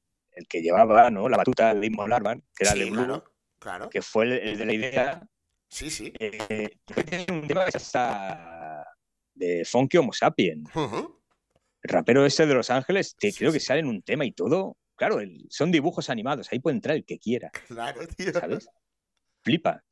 que 0.48 0.62
llevaba 0.62 1.10
¿no? 1.10 1.30
la 1.30 1.38
batuta 1.38 1.74
de 1.74 1.88
Immo 1.88 2.08
Larvan, 2.08 2.44
que 2.56 2.66
era 2.66 2.74
el 2.74 2.90
claro, 2.90 3.24
claro. 3.60 3.90
que 3.90 4.02
fue 4.02 4.26
el, 4.26 4.58
de 4.58 4.66
la 4.66 4.74
idea. 4.74 5.28
Sí, 5.70 5.90
sí. 5.90 6.14
Eh, 6.20 6.78
tiene 7.10 7.26
un 7.32 7.48
tema 7.48 7.66
que 7.66 7.78
está 7.78 8.86
de 9.34 9.66
Funky 9.66 9.98
Homo 9.98 10.14
Sapien. 10.14 10.64
El 10.76 11.90
rapero 11.90 12.26
ese 12.26 12.46
de 12.46 12.54
Los 12.54 12.70
Ángeles, 12.70 13.16
que 13.20 13.34
creo 13.34 13.52
que 13.52 13.60
sale 13.60 13.80
en 13.80 13.88
un 13.88 14.02
tema 14.02 14.26
y 14.26 14.32
todo 14.32 14.78
Claro, 14.96 15.18
son 15.50 15.72
dibujos 15.72 16.10
animados, 16.10 16.50
ahí 16.52 16.60
puede 16.60 16.76
entrar 16.76 16.96
el 16.96 17.06
que 17.06 17.20
quiera. 17.20 17.52
Claro, 17.68 18.08
tío. 18.08 18.32
¿Sabes? 18.32 18.70
Flipa. 19.44 19.84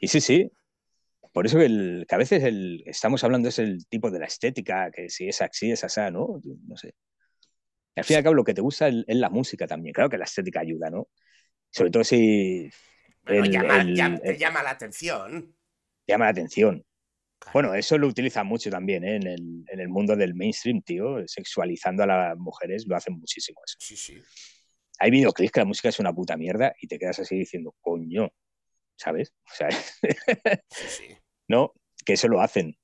Y 0.00 0.08
sí, 0.08 0.20
sí. 0.20 0.50
Por 1.32 1.46
eso 1.46 1.58
que, 1.58 1.66
el, 1.66 2.06
a 2.08 2.16
veces 2.16 2.42
el, 2.44 2.82
estamos 2.86 3.22
hablando 3.24 3.48
es 3.48 3.58
el 3.58 3.86
tipo 3.86 4.10
de 4.10 4.20
la 4.20 4.26
estética, 4.26 4.90
que 4.90 5.08
si 5.08 5.28
es 5.28 5.42
así, 5.42 5.72
es 5.72 5.84
así, 5.84 6.00
¿no? 6.12 6.40
No 6.66 6.76
sé. 6.76 6.94
Al 7.96 8.04
fin 8.04 8.14
y 8.14 8.18
al 8.18 8.24
cabo, 8.24 8.34
lo 8.34 8.44
que 8.44 8.54
te 8.54 8.60
gusta 8.60 8.88
es, 8.88 9.04
la 9.06 9.30
música 9.30 9.66
también. 9.66 9.92
Claro 9.92 10.10
que 10.10 10.18
la 10.18 10.24
estética 10.24 10.60
ayuda, 10.60 10.90
¿no? 10.90 11.08
Sobre 11.70 11.90
todo 11.90 12.04
si. 12.04 12.70
llama, 13.26 13.84
llama 13.84 14.62
la 14.62 14.70
atención. 14.70 15.56
Llama 16.06 16.24
la 16.26 16.30
atención. 16.30 16.84
Bueno, 17.52 17.74
eso 17.74 17.98
lo 17.98 18.06
utilizan 18.06 18.46
mucho 18.46 18.70
también 18.70 19.04
¿eh? 19.04 19.16
en, 19.16 19.26
el, 19.26 19.64
en, 19.68 19.80
el, 19.80 19.88
mundo 19.88 20.16
del 20.16 20.34
mainstream, 20.34 20.82
tío. 20.82 21.26
Sexualizando 21.26 22.02
a 22.02 22.06
las 22.06 22.38
mujeres 22.38 22.86
lo 22.86 22.96
hacen 22.96 23.18
muchísimo 23.18 23.60
eso. 23.66 23.76
Sí, 23.78 23.96
sí. 23.96 24.22
Hay 24.98 25.10
videoclips 25.10 25.52
que 25.52 25.60
la 25.60 25.66
música 25.66 25.88
es 25.88 25.98
una 25.98 26.12
puta 26.12 26.36
mierda 26.36 26.74
y 26.80 26.86
te 26.86 26.98
quedas 26.98 27.18
así 27.18 27.36
diciendo, 27.36 27.74
coño, 27.80 28.30
¿sabes? 28.96 29.32
O 29.50 29.54
sea, 29.54 29.70
sí, 29.70 29.88
sí. 30.70 31.04
no, 31.48 31.72
que 32.04 32.14
eso 32.14 32.28
lo 32.28 32.40
hacen. 32.40 32.76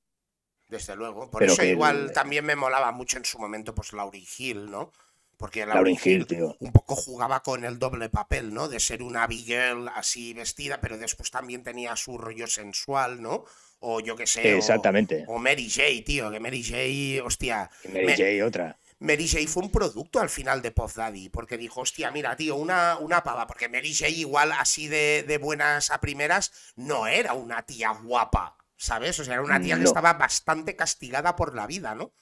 Desde 0.71 0.95
luego. 0.95 1.29
Por 1.29 1.43
eso 1.43 1.63
igual 1.63 2.11
también 2.13 2.45
me 2.45 2.55
molaba 2.55 2.91
mucho 2.91 3.17
en 3.17 3.25
su 3.25 3.37
momento, 3.37 3.75
pues 3.75 3.93
Lauryn 3.93 4.25
Hill, 4.37 4.71
¿no? 4.71 4.91
Porque 5.37 5.65
Lauryn 5.65 5.99
Hill, 6.03 6.25
tío. 6.25 6.55
un 6.59 6.71
poco 6.71 6.95
jugaba 6.95 7.43
con 7.43 7.65
el 7.65 7.77
doble 7.77 8.09
papel, 8.09 8.53
¿no? 8.53 8.69
De 8.69 8.79
ser 8.79 9.03
una 9.03 9.27
big 9.27 9.45
girl 9.45 9.89
así 9.95 10.33
vestida, 10.33 10.79
pero 10.79 10.97
después 10.97 11.29
también 11.29 11.63
tenía 11.63 11.95
su 11.95 12.17
rollo 12.17 12.47
sensual, 12.47 13.21
¿no? 13.21 13.45
o 13.81 13.99
yo 13.99 14.15
qué 14.15 14.27
sé. 14.27 14.55
Exactamente. 14.55 15.25
O, 15.27 15.39
Mary 15.39 15.69
J, 15.69 15.83
tío, 16.05 16.31
que 16.31 16.39
Mary 16.39 16.63
J, 16.63 17.25
hostia. 17.25 17.69
Mary 17.91 18.13
J, 18.15 18.45
otra. 18.45 18.77
Mary 18.99 19.27
J 19.27 19.47
fue 19.47 19.63
un 19.63 19.71
producto 19.71 20.19
al 20.19 20.29
final 20.29 20.61
de 20.61 20.69
Puff 20.69 20.95
Daddy, 20.95 21.29
porque 21.29 21.57
dijo, 21.57 21.81
hostia, 21.81 22.11
mira, 22.11 22.35
tío, 22.35 22.55
una, 22.55 22.97
una 22.99 23.23
pava, 23.23 23.47
porque 23.47 23.67
Mary 23.67 23.93
J 23.93 24.09
igual 24.09 24.51
así 24.51 24.87
de, 24.87 25.25
de 25.27 25.39
buenas 25.39 25.89
a 25.89 25.99
primeras 25.99 26.51
no 26.75 27.07
era 27.07 27.33
una 27.33 27.63
tía 27.63 27.89
guapa, 27.89 28.55
¿sabes? 28.81 29.19
O 29.19 29.23
sea, 29.23 29.35
era 29.35 29.43
una 29.43 29.61
tía 29.61 29.77
que 29.77 29.83
estaba 29.83 30.13
bastante 30.13 30.75
castigada 30.75 31.35
por 31.35 31.53
la 31.53 31.67
vida, 31.67 31.93
¿no? 31.93 32.13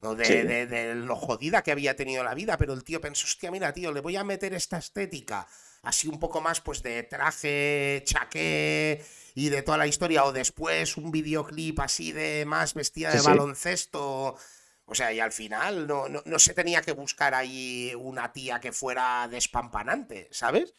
De, 0.00 0.44
de, 0.44 0.66
de, 0.66 0.94
lo 0.96 1.16
jodida 1.16 1.62
que 1.62 1.70
había 1.70 1.96
tenido 1.96 2.24
la 2.24 2.34
vida, 2.34 2.58
pero 2.58 2.74
el 2.74 2.82
tío 2.82 3.00
pensó, 3.00 3.24
hostia, 3.24 3.52
mira, 3.52 3.72
tío, 3.72 3.92
le 3.92 4.00
voy 4.00 4.16
a 4.16 4.24
meter 4.24 4.52
esta 4.52 4.76
estética 4.76 5.46
así 5.82 6.08
un 6.08 6.18
poco 6.18 6.40
más 6.40 6.60
pues 6.60 6.82
de 6.82 7.04
traje, 7.04 8.02
chaqué 8.04 9.02
y 9.34 9.48
de 9.48 9.62
toda 9.62 9.78
la 9.78 9.86
historia, 9.86 10.24
o 10.24 10.32
después 10.32 10.96
un 10.96 11.12
videoclip 11.12 11.80
así 11.80 12.12
de 12.12 12.44
más 12.44 12.74
vestida 12.74 13.10
de 13.10 13.22
baloncesto. 13.22 14.36
O 14.84 14.94
sea, 14.94 15.12
y 15.12 15.20
al 15.20 15.32
final 15.32 15.86
no, 15.86 16.08
no, 16.08 16.38
se 16.38 16.52
tenía 16.52 16.82
que 16.82 16.92
buscar 16.92 17.34
ahí 17.34 17.92
una 17.96 18.32
tía 18.32 18.60
que 18.60 18.72
fuera 18.72 19.28
despampanante, 19.30 20.28
¿sabes? 20.30 20.74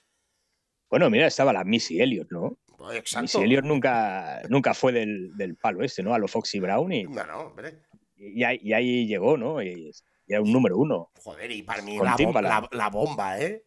Bueno, 0.89 1.09
mira, 1.09 1.25
estaba 1.25 1.53
la 1.53 1.63
Missy 1.63 2.01
Elliott, 2.01 2.29
¿no? 2.29 2.59
Exacto. 2.91 3.41
Elliott 3.41 3.65
nunca, 3.65 4.41
nunca 4.49 4.73
fue 4.73 4.91
del, 4.91 5.57
palo 5.61 5.83
este, 5.83 6.03
¿no? 6.03 6.13
A 6.13 6.19
lo 6.19 6.27
Foxy 6.27 6.59
Brown 6.59 6.91
y. 6.91 7.05
Bueno, 7.05 7.39
hombre. 7.39 7.81
Y, 8.15 8.43
ahí, 8.43 9.05
llegó, 9.07 9.37
¿no? 9.37 9.61
Y, 9.61 9.91
era 10.27 10.41
un 10.41 10.51
número 10.51 10.77
uno. 10.77 11.11
Joder, 11.21 11.51
y 11.51 11.63
para 11.63 11.81
mí 11.81 11.97
la, 11.97 12.69
la, 12.71 12.89
bomba, 12.89 13.39
¿eh? 13.39 13.65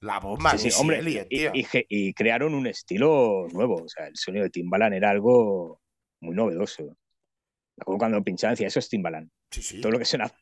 La 0.00 0.18
bomba, 0.18 0.58
sí, 0.58 0.68
hombre, 0.78 1.28
y, 1.30 2.12
crearon 2.14 2.54
un 2.54 2.66
estilo 2.66 3.46
nuevo. 3.52 3.84
O 3.84 3.88
sea, 3.88 4.08
el 4.08 4.16
sonido 4.16 4.44
de 4.44 4.50
Timbaland 4.50 4.94
era 4.94 5.10
algo 5.10 5.80
muy 6.20 6.34
novedoso. 6.34 6.96
Cuando 7.84 8.22
pinchaban 8.22 8.54
decía, 8.54 8.66
eso 8.66 8.80
es 8.80 8.88
Timbaland. 8.88 9.30
Todo 9.80 9.92
lo 9.92 9.98
que 9.98 10.04
suena. 10.04 10.32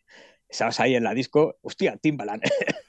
Estabas 0.49 0.81
ahí 0.81 0.95
en 0.97 1.05
la 1.05 1.15
disco, 1.15 1.59
hostia, 1.61 1.97
Timbaland. 1.97 2.43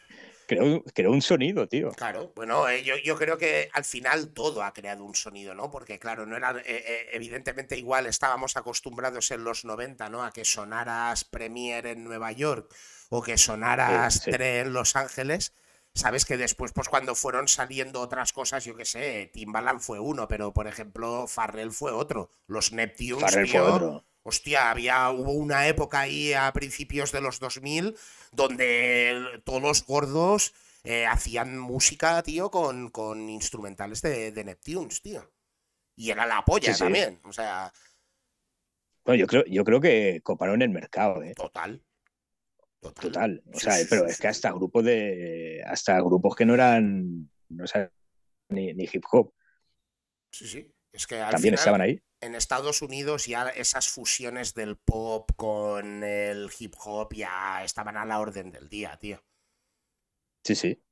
creó, 0.93 1.11
un 1.11 1.21
sonido, 1.21 1.67
tío. 1.67 1.91
Claro, 1.91 2.31
bueno, 2.35 2.67
eh, 2.67 2.83
yo, 2.83 2.95
yo, 2.97 3.15
creo 3.17 3.37
que 3.37 3.69
al 3.73 3.85
final 3.85 4.33
todo 4.33 4.63
ha 4.63 4.73
creado 4.73 5.03
un 5.03 5.15
sonido, 5.15 5.53
¿no? 5.55 5.69
Porque, 5.71 5.99
claro, 5.99 6.25
no 6.25 6.37
era. 6.37 6.51
Eh, 6.59 6.63
eh, 6.65 7.07
evidentemente, 7.13 7.77
igual 7.77 8.05
estábamos 8.07 8.57
acostumbrados 8.57 9.31
en 9.31 9.43
los 9.43 9.65
90, 9.65 10.09
¿no? 10.09 10.23
A 10.23 10.31
que 10.31 10.45
sonaras 10.45 11.23
Premier 11.23 11.87
en 11.87 12.03
Nueva 12.03 12.31
York 12.31 12.73
o 13.09 13.21
que 13.21 13.37
sonaras 13.37 14.21
Tre 14.21 14.59
en 14.59 14.73
Los 14.73 14.95
Ángeles 14.95 15.53
Sabes 15.93 16.23
que 16.23 16.37
después, 16.37 16.71
pues 16.71 16.87
cuando 16.87 17.15
fueron 17.15 17.49
saliendo 17.49 17.99
otras 17.99 18.31
cosas, 18.31 18.63
yo 18.63 18.75
qué 18.75 18.85
sé, 18.85 19.29
Timbaland 19.33 19.81
fue 19.81 19.99
uno, 19.99 20.27
pero 20.27 20.53
por 20.53 20.67
ejemplo, 20.67 21.27
Farrell 21.27 21.71
fue 21.71 21.91
otro. 21.91 22.29
Los 22.47 22.71
Neptunes, 22.71 23.19
Farrell 23.19 23.47
fue 23.49 23.59
otro. 23.59 24.05
Hostia, 24.23 24.69
había, 24.69 25.09
hubo 25.09 25.31
una 25.31 25.67
época 25.67 26.01
ahí 26.01 26.33
a 26.33 26.51
principios 26.53 27.11
de 27.11 27.21
los 27.21 27.39
2000 27.39 27.95
donde 28.31 29.41
todos 29.43 29.61
los 29.61 29.85
gordos 29.85 30.53
eh, 30.83 31.05
hacían 31.05 31.57
música, 31.57 32.21
tío, 32.23 32.51
con, 32.51 32.89
con 32.89 33.29
instrumentales 33.29 34.01
de, 34.01 34.43
Neptunes, 34.43 35.01
tío. 35.01 35.31
Y 35.95 36.11
era 36.11 36.25
la 36.25 36.43
polla 36.45 36.75
también, 36.75 37.19
o 37.23 37.33
sea... 37.33 37.71
Bueno, 39.03 39.19
yo 39.19 39.27
creo, 39.27 39.43
yo 39.45 39.63
creo 39.63 39.81
que 39.81 40.21
coparon 40.23 40.61
el 40.61 40.69
mercado, 40.69 41.23
¿eh? 41.23 41.33
Total. 41.33 41.83
Total. 42.81 43.43
O 43.53 43.59
sea, 43.59 43.75
pero 43.89 44.07
es 44.07 44.19
que 44.19 44.27
hasta 44.27 44.51
grupos 44.51 44.83
de. 44.83 45.63
hasta 45.65 45.99
grupos 46.01 46.35
que 46.35 46.45
no 46.45 46.55
eran. 46.55 47.29
no 47.49 47.65
ni, 48.49 48.73
ni, 48.73 48.89
hip 48.91 49.03
hop. 49.11 49.33
Sí, 50.31 50.47
sí. 50.47 50.73
Es 50.93 51.07
que 51.07 51.17
también 51.29 51.53
estaban 51.53 51.81
ahí. 51.81 52.01
En 52.19 52.35
Estados 52.35 52.81
Unidos 52.81 53.25
ya 53.25 53.49
esas 53.49 53.89
fusiones 53.89 54.53
del 54.53 54.77
pop 54.77 55.31
con 55.35 56.03
el 56.03 56.49
hip 56.59 56.75
hop 56.83 57.13
ya 57.13 57.63
estaban 57.63 57.97
a 57.97 58.05
la 58.05 58.19
orden 58.19 58.51
del 58.51 58.69
día, 58.69 58.97
tío. 58.97 59.23
Sí, 60.43 60.55
sí. 60.55 60.83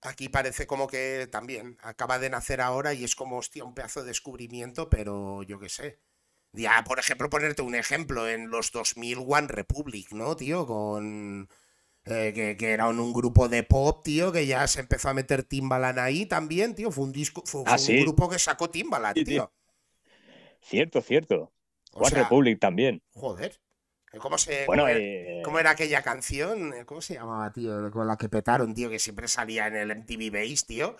Aquí 0.00 0.28
parece 0.28 0.66
como 0.66 0.86
que 0.86 1.28
también 1.30 1.76
acaba 1.82 2.18
de 2.18 2.30
nacer 2.30 2.60
ahora 2.60 2.94
y 2.94 3.04
es 3.04 3.16
como, 3.16 3.38
hostia, 3.38 3.64
un 3.64 3.74
pedazo 3.74 4.00
de 4.00 4.08
descubrimiento, 4.08 4.88
pero 4.88 5.42
yo 5.42 5.58
qué 5.58 5.68
sé. 5.68 6.00
Ya, 6.52 6.82
por 6.84 6.98
ejemplo, 6.98 7.28
ponerte 7.28 7.62
un 7.62 7.74
ejemplo, 7.74 8.28
en 8.28 8.48
los 8.48 8.70
2000 8.72 9.18
One 9.26 9.48
Republic, 9.48 10.12
¿no, 10.12 10.36
tío? 10.36 10.66
Con... 10.66 11.48
Eh, 12.10 12.56
que, 12.58 12.72
era 12.72 12.88
un, 12.88 13.12
grupo 13.12 13.48
de 13.48 13.62
pop, 13.62 14.02
tío, 14.02 14.32
que 14.32 14.46
ya 14.46 14.66
se 14.66 14.80
empezó 14.80 15.08
a 15.08 15.14
meter 15.14 15.42
Timbaland 15.42 15.98
ahí 15.98 16.26
también, 16.26 16.74
tío. 16.74 16.90
Fue 16.90 17.04
un 17.04 17.12
disco, 17.12 17.42
fue, 17.44 17.62
ah, 17.66 17.76
un 17.76 18.00
grupo 18.00 18.28
que 18.28 18.38
sacó 18.38 18.70
Timbaland, 18.70 19.24
tío. 19.24 19.52
Cierto, 20.60 21.00
cierto. 21.00 21.52
One 21.92 22.10
Republic 22.10 22.58
también. 22.58 23.02
Joder. 23.12 23.60
¿Cómo, 24.18 24.38
se, 24.38 24.62
eh, 24.62 25.42
cómo, 25.44 25.58
era, 25.58 25.70
aquella 25.70 26.02
canción? 26.02 26.72
¿Cómo 26.86 27.02
se 27.02 27.14
llamaba, 27.14 27.52
tío? 27.52 27.90
Con 27.90 28.06
la 28.06 28.16
que 28.16 28.28
petaron, 28.28 28.74
tío, 28.74 28.88
que 28.88 28.98
siempre 28.98 29.28
salía 29.28 29.66
en 29.66 29.76
el 29.76 29.90
MTV 29.90 30.32
Base, 30.32 30.64
tío. 30.66 30.96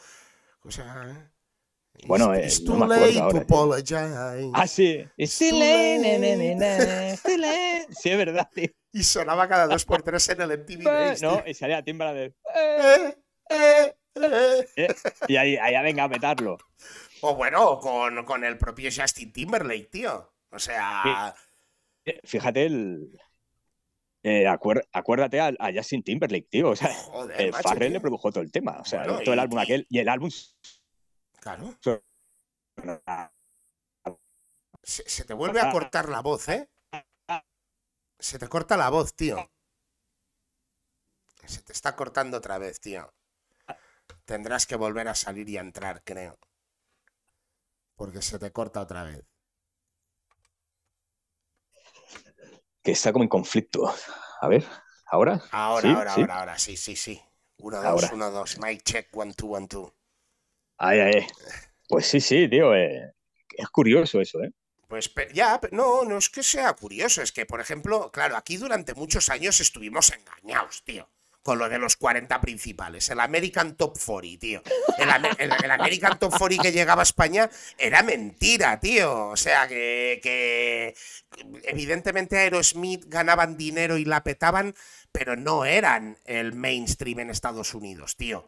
O 0.63 0.71
sea, 0.71 1.31
Bueno, 2.07 2.35
eh, 2.35 2.47
It's 2.47 2.63
no 2.63 2.77
me 2.87 2.95
acuerdo 2.95 3.23
ahora, 3.23 3.33
tío. 3.33 3.41
apologize. 3.43 4.51
Ah, 4.55 4.67
sí. 4.67 5.05
It's 5.17 5.39
too 5.39 5.59
late, 5.59 6.19
late. 6.57 7.19
too. 7.25 7.95
Sí, 7.95 8.11
es 8.11 8.17
verdad, 8.19 8.49
tío. 8.55 8.69
Y 8.93 9.03
sonaba 9.03 9.49
cada 9.49 9.67
dos 9.67 9.85
por 9.85 10.03
tres 10.03 10.29
en 10.31 10.41
el 10.41 10.51
MTV 10.53 10.83
No, 11.21 11.37
tío. 11.39 11.45
y 11.47 11.55
salía 11.55 11.83
Timbra 11.83 12.13
de. 12.15 12.35
Eh, 12.55 13.15
eh, 13.51 13.95
eh. 14.15 14.67
eh, 14.77 14.95
Y 15.29 15.37
ahí, 15.37 15.57
ahí 15.57 15.83
venga 15.83 16.05
a 16.05 16.09
meterlo. 16.09 16.59
O 17.21 17.35
bueno, 17.35 17.79
con, 17.81 18.25
con 18.25 18.45
el 18.45 18.57
propio 18.59 18.91
Justin 18.95 19.33
Timberlake, 19.33 19.89
tío. 19.91 20.33
O 20.51 20.59
sea, 20.59 21.35
Eh, 22.05 22.21
Fíjate 22.25 22.65
el. 22.67 23.11
eh, 24.23 24.45
acuer- 24.47 24.87
acuérdate 24.93 25.41
a, 25.41 25.53
a 25.59 25.73
Justin 25.75 26.03
Timberlake, 26.03 26.49
tío. 26.51 26.71
O 26.71 26.77
sea, 26.77 26.93
joder, 26.95 27.41
eh, 27.41 27.51
macho, 27.51 27.69
Farrell 27.69 27.89
tío. 27.91 27.99
le 27.99 28.01
produjo 28.01 28.31
todo 28.33 28.43
el 28.43 28.51
tema. 28.53 28.79
O 28.81 28.85
sea, 28.85 29.05
Bueno, 29.05 29.21
todo 29.21 29.35
el 29.35 29.41
álbum 29.41 29.59
aquel. 29.59 29.87
Y 29.91 29.99
el 29.99 30.09
álbum. 30.09 30.31
Claro. 31.41 31.75
Se, 34.83 35.09
se 35.09 35.25
te 35.25 35.35
vuelve 35.35 35.61
a 35.61 35.71
cortar 35.71 36.09
la 36.09 36.21
voz, 36.21 36.49
¿eh? 36.49 36.71
Se 38.19 38.39
te 38.39 38.49
corta 38.49 38.77
la 38.77 38.91
voz, 38.91 39.15
tío. 39.15 39.37
Se 41.47 41.63
te 41.63 41.73
está 41.73 41.97
cortando 41.97 42.37
otra 42.37 42.59
vez, 42.59 42.81
tío. 42.81 43.13
Tendrás 44.25 44.67
que 44.67 44.77
volver 44.77 45.09
a 45.09 45.15
salir 45.15 45.49
y 45.49 45.57
a 45.57 45.61
entrar, 45.61 46.03
creo. 46.05 46.39
Porque 47.97 48.23
se 48.23 48.39
te 48.39 48.53
corta 48.53 48.81
otra 48.81 49.05
vez. 49.05 49.25
Que 52.83 52.93
está 52.93 53.13
como 53.13 53.25
en 53.25 53.29
conflicto. 53.29 53.93
A 54.41 54.49
ver, 54.49 54.65
¿ahora? 55.07 55.43
Ahora, 55.51 55.83
¿Sí? 55.83 55.89
ahora, 55.89 56.15
¿Sí? 56.15 56.21
ahora, 56.21 56.39
ahora, 56.39 56.59
sí, 56.59 56.77
sí, 56.77 56.97
sí. 56.97 57.23
Uno, 57.59 57.77
dos, 57.79 57.87
Ahora. 57.87 58.11
uno, 58.13 58.31
dos. 58.31 58.59
Mic 58.59 58.83
check, 58.85 59.09
one, 59.17 59.35
two, 59.35 59.49
one, 59.49 59.67
two. 59.67 59.93
Ay, 60.79 61.01
ay. 61.01 61.27
Pues 61.89 62.07
sí, 62.07 62.21
sí, 62.21 62.49
tío. 62.49 62.75
eh, 62.75 63.13
es 63.57 63.69
curioso 63.71 64.21
eso, 64.21 64.43
¿eh? 64.43 64.51
Pues 64.89 65.11
ya, 65.35 65.61
no, 65.73 66.05
no 66.05 66.17
es 66.19 66.31
que 66.31 66.43
sea 66.43 66.73
curioso, 66.73 67.21
es 67.21 67.31
que, 67.33 67.45
por 67.45 67.61
ejemplo, 67.61 68.11
claro, 68.11 68.37
aquí 68.37 68.57
durante 68.57 68.95
muchos 68.95 69.29
años 69.29 69.61
estuvimos 69.61 70.11
engañados, 70.13 70.83
tío, 70.83 71.11
con 71.43 71.59
lo 71.59 71.69
de 71.69 71.79
los 71.79 71.97
40 71.97 72.41
principales, 72.41 73.11
el 73.11 73.21
American 73.21 73.77
Top 73.77 73.99
40, 74.03 74.39
tío. 74.41 74.63
El- 74.97 75.51
el 75.63 75.71
American 75.71 76.19
Top 76.19 76.33
40 76.39 76.63
que 76.63 76.73
llegaba 76.73 77.03
a 77.03 77.05
España 77.05 77.51
era 77.77 78.03
mentira, 78.03 78.81
tío. 78.81 79.29
O 79.29 79.37
sea, 79.37 79.69
que, 79.69 80.21
que 80.23 80.95
evidentemente 81.65 82.39
Aerosmith 82.39 83.05
ganaban 83.09 83.57
dinero 83.59 83.99
y 83.99 84.05
la 84.07 84.25
petaban, 84.25 84.75
pero 85.13 85.37
no 85.37 85.65
eran 85.67 86.17
el 86.25 86.55
mainstream 86.55 87.21
en 87.21 87.31
Estados 87.31 87.75
Unidos, 87.75 88.17
tío. 88.17 88.47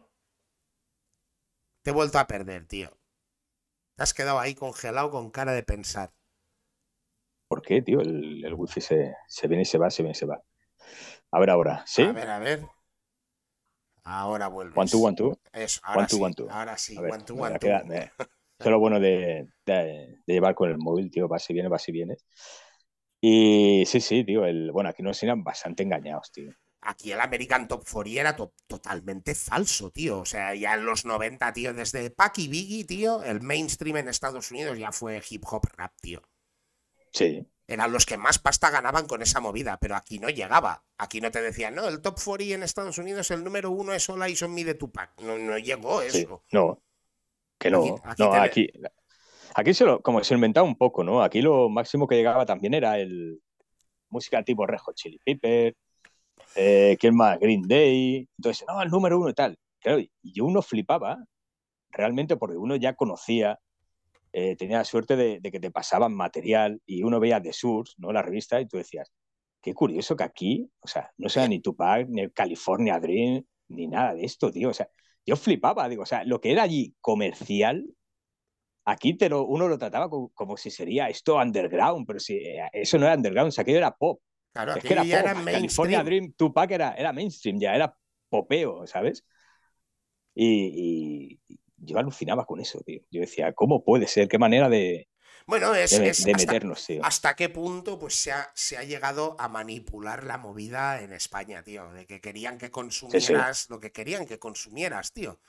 Te 1.83 1.89
he 1.91 1.93
vuelto 1.93 2.19
a 2.19 2.27
perder, 2.27 2.65
tío. 2.67 2.89
Te 3.95 4.03
has 4.03 4.13
quedado 4.13 4.39
ahí 4.39 4.55
congelado 4.55 5.11
con 5.11 5.31
cara 5.31 5.53
de 5.53 5.63
pensar. 5.63 6.13
¿Por 7.47 7.61
qué, 7.61 7.81
tío? 7.81 8.01
El, 8.01 8.43
el 8.45 8.53
wifi 8.53 8.81
se, 8.81 9.15
se 9.27 9.47
viene 9.47 9.63
y 9.63 9.65
se 9.65 9.77
va, 9.77 9.89
se 9.89 10.03
viene 10.03 10.11
y 10.11 10.15
se 10.15 10.25
va. 10.25 10.41
A 11.31 11.39
ver 11.39 11.49
ahora. 11.49 11.83
¿Sí? 11.85 12.03
A 12.03 12.11
ver, 12.11 12.29
a 12.29 12.39
ver. 12.39 12.67
Ahora 14.03 14.47
vuelves. 14.47 14.77
One, 14.77 14.87
two, 14.87 14.99
one, 14.99 15.15
two. 15.15 15.37
Eso, 15.53 15.81
ahora 15.83 15.99
One, 15.99 16.07
two, 16.07 16.15
sí. 16.17 16.23
one, 16.23 16.33
two. 16.33 16.49
Ahora 16.49 16.77
sí, 16.77 16.97
ver, 16.97 17.11
one, 17.11 17.23
two, 17.23 17.35
one, 17.35 17.51
two. 17.59 17.67
queda- 17.67 17.83
me- 17.83 17.97
Esto 17.97 18.69
es 18.69 18.71
lo 18.71 18.79
bueno 18.79 18.99
de, 18.99 19.47
de- 19.65 20.17
de 20.25 20.33
llevar 20.33 20.55
con 20.55 20.69
el 20.69 20.77
móvil, 20.77 21.09
tío. 21.11 21.27
Va 21.27 21.39
si 21.39 21.53
viene, 21.53 21.67
va 21.69 21.79
si 21.79 21.91
viene. 21.91 22.17
Y 23.19 23.83
sí, 23.85 23.99
sí, 24.01 24.23
tío. 24.23 24.45
El, 24.45 24.71
bueno, 24.71 24.89
aquí 24.89 25.03
nos 25.03 25.21
eran 25.23 25.43
bastante 25.43 25.83
engañados, 25.83 26.31
tío. 26.31 26.51
Aquí 26.83 27.11
el 27.11 27.21
American 27.21 27.67
Top 27.67 27.83
40 27.87 28.19
era 28.21 28.35
to- 28.35 28.53
totalmente 28.67 29.35
falso, 29.35 29.91
tío. 29.91 30.19
O 30.19 30.25
sea, 30.25 30.55
ya 30.55 30.73
en 30.73 30.85
los 30.85 31.05
90, 31.05 31.53
tío, 31.53 31.73
desde 31.73 32.09
Pac 32.09 32.39
y 32.39 32.47
Biggie, 32.47 32.85
tío, 32.85 33.23
el 33.23 33.41
mainstream 33.41 33.97
en 33.97 34.07
Estados 34.07 34.49
Unidos 34.49 34.77
ya 34.79 34.91
fue 34.91 35.21
hip 35.29 35.43
hop 35.51 35.61
rap, 35.77 35.93
tío. 36.01 36.23
Sí. 37.11 37.45
Eran 37.67 37.91
los 37.91 38.05
que 38.05 38.17
más 38.17 38.39
pasta 38.39 38.69
ganaban 38.69 39.05
con 39.05 39.21
esa 39.21 39.39
movida, 39.39 39.77
pero 39.79 39.95
aquí 39.95 40.17
no 40.19 40.29
llegaba. 40.29 40.83
Aquí 40.97 41.21
no 41.21 41.29
te 41.31 41.41
decían, 41.41 41.75
no, 41.75 41.87
el 41.87 42.01
top 42.01 42.19
40 42.23 42.55
en 42.55 42.63
Estados 42.63 42.97
Unidos, 42.97 43.29
el 43.31 43.43
número 43.43 43.69
uno 43.71 43.93
es 43.93 44.09
All 44.09 44.23
Eyes 44.23 44.41
on 44.41 44.53
Me 44.53 44.63
de 44.63 44.73
Tupac. 44.73 45.11
No, 45.21 45.37
no 45.37 45.57
llegó 45.57 46.01
Sí, 46.01 46.19
eso. 46.23 46.43
no, 46.51 46.81
que 47.59 47.69
no, 47.69 47.81
Aquí- 47.83 47.93
aquí 48.03 48.23
no, 48.23 48.31
te- 48.31 48.37
aquí, 48.39 48.69
aquí 49.55 49.73
se 49.73 49.85
lo, 49.85 50.01
como 50.01 50.23
se 50.23 50.33
inventaba 50.33 50.65
un 50.67 50.77
poco, 50.77 51.03
¿no? 51.03 51.21
Aquí 51.23 51.41
lo 51.41 51.69
máximo 51.69 52.07
que 52.07 52.15
llegaba 52.15 52.45
también 52.45 52.73
era 52.73 52.97
el 52.99 53.41
música 54.09 54.43
tipo 54.43 54.65
Red 54.65 54.79
Hot 54.79 54.95
Chili 54.95 55.19
Pepper, 55.23 55.77
eh, 56.55 56.97
¿quién 56.99 57.15
más? 57.15 57.39
Green 57.39 57.63
Day, 57.63 58.27
entonces, 58.37 58.65
no, 58.67 58.81
el 58.81 58.89
número 58.89 59.19
uno 59.19 59.29
y 59.29 59.33
tal. 59.33 59.57
Claro, 59.79 59.99
y 59.99 60.39
uno 60.41 60.61
flipaba 60.61 61.17
realmente 61.89 62.37
porque 62.37 62.57
uno 62.57 62.75
ya 62.75 62.95
conocía, 62.95 63.59
eh, 64.33 64.55
tenía 64.55 64.79
la 64.79 64.85
suerte 64.85 65.15
de, 65.15 65.39
de 65.41 65.51
que 65.51 65.59
te 65.59 65.71
pasaban 65.71 66.13
material 66.13 66.81
y 66.85 67.03
uno 67.03 67.19
veía 67.19 67.41
The 67.41 67.53
Source, 67.53 67.93
¿no? 67.97 68.11
La 68.11 68.21
revista, 68.21 68.61
y 68.61 68.67
tú 68.67 68.77
decías, 68.77 69.11
qué 69.61 69.73
curioso 69.73 70.15
que 70.15 70.23
aquí, 70.23 70.71
o 70.81 70.87
sea, 70.87 71.11
no 71.17 71.29
sea 71.29 71.47
ni 71.47 71.59
Tupac, 71.61 72.07
ni 72.09 72.21
el 72.21 72.33
California 72.33 72.99
Dream, 72.99 73.43
ni 73.69 73.87
nada 73.87 74.13
de 74.15 74.25
esto, 74.25 74.51
tío. 74.51 74.69
O 74.69 74.73
sea, 74.73 74.89
yo 75.25 75.35
flipaba, 75.35 75.87
digo, 75.89 76.03
o 76.03 76.05
sea, 76.05 76.23
lo 76.25 76.41
que 76.41 76.51
era 76.51 76.63
allí 76.63 76.95
comercial, 77.01 77.85
aquí 78.85 79.15
te 79.17 79.29
lo, 79.29 79.45
uno 79.45 79.67
lo 79.67 79.77
trataba 79.77 80.09
como, 80.09 80.29
como 80.29 80.57
si 80.57 80.71
sería 80.71 81.09
esto 81.09 81.35
underground, 81.37 82.05
pero 82.07 82.19
si 82.19 82.35
eh, 82.37 82.69
eso 82.73 82.97
no 82.97 83.05
era 83.05 83.15
underground, 83.15 83.49
o 83.49 83.51
sea, 83.51 83.61
aquello 83.63 83.77
era 83.77 83.95
pop. 83.95 84.19
Claro, 84.53 84.75
es 84.75 84.83
que 84.83 84.93
era 84.93 85.03
ya 85.03 85.19
era 85.21 85.33
California 85.33 85.59
mainstream. 85.59 86.05
Dream, 86.05 86.33
Tupac 86.33 86.71
era, 86.71 86.93
era 86.93 87.13
mainstream, 87.13 87.59
ya 87.59 87.73
era 87.75 87.95
popeo, 88.29 88.85
¿sabes? 88.87 89.25
Y, 90.33 91.39
y 91.47 91.57
yo 91.77 91.97
alucinaba 91.97 92.45
con 92.45 92.59
eso, 92.59 92.79
tío. 92.85 93.01
Yo 93.11 93.21
decía, 93.21 93.53
¿cómo 93.53 93.83
puede 93.83 94.07
ser? 94.07 94.27
¿Qué 94.27 94.37
manera 94.37 94.69
de, 94.69 95.09
Bueno, 95.45 95.73
es, 95.75 95.91
de, 95.97 96.09
es 96.09 96.23
de 96.23 96.31
hasta- 96.31 96.45
meternos, 96.45 96.85
tío? 96.85 97.03
¿Hasta 97.03 97.35
qué 97.35 97.49
punto 97.49 97.97
pues, 97.99 98.15
se, 98.15 98.31
ha, 98.31 98.49
se 98.55 98.77
ha 98.77 98.83
llegado 98.83 99.35
a 99.39 99.47
manipular 99.47 100.23
la 100.23 100.37
movida 100.37 101.01
en 101.01 101.13
España, 101.13 101.63
tío? 101.63 101.91
De 101.91 102.05
que 102.05 102.21
querían 102.21 102.57
que 102.57 102.71
consumieras 102.71 103.69
lo 103.69 103.79
que 103.79 103.91
querían 103.91 104.25
que 104.25 104.39
consumieras, 104.39 105.11
tío. 105.13 105.39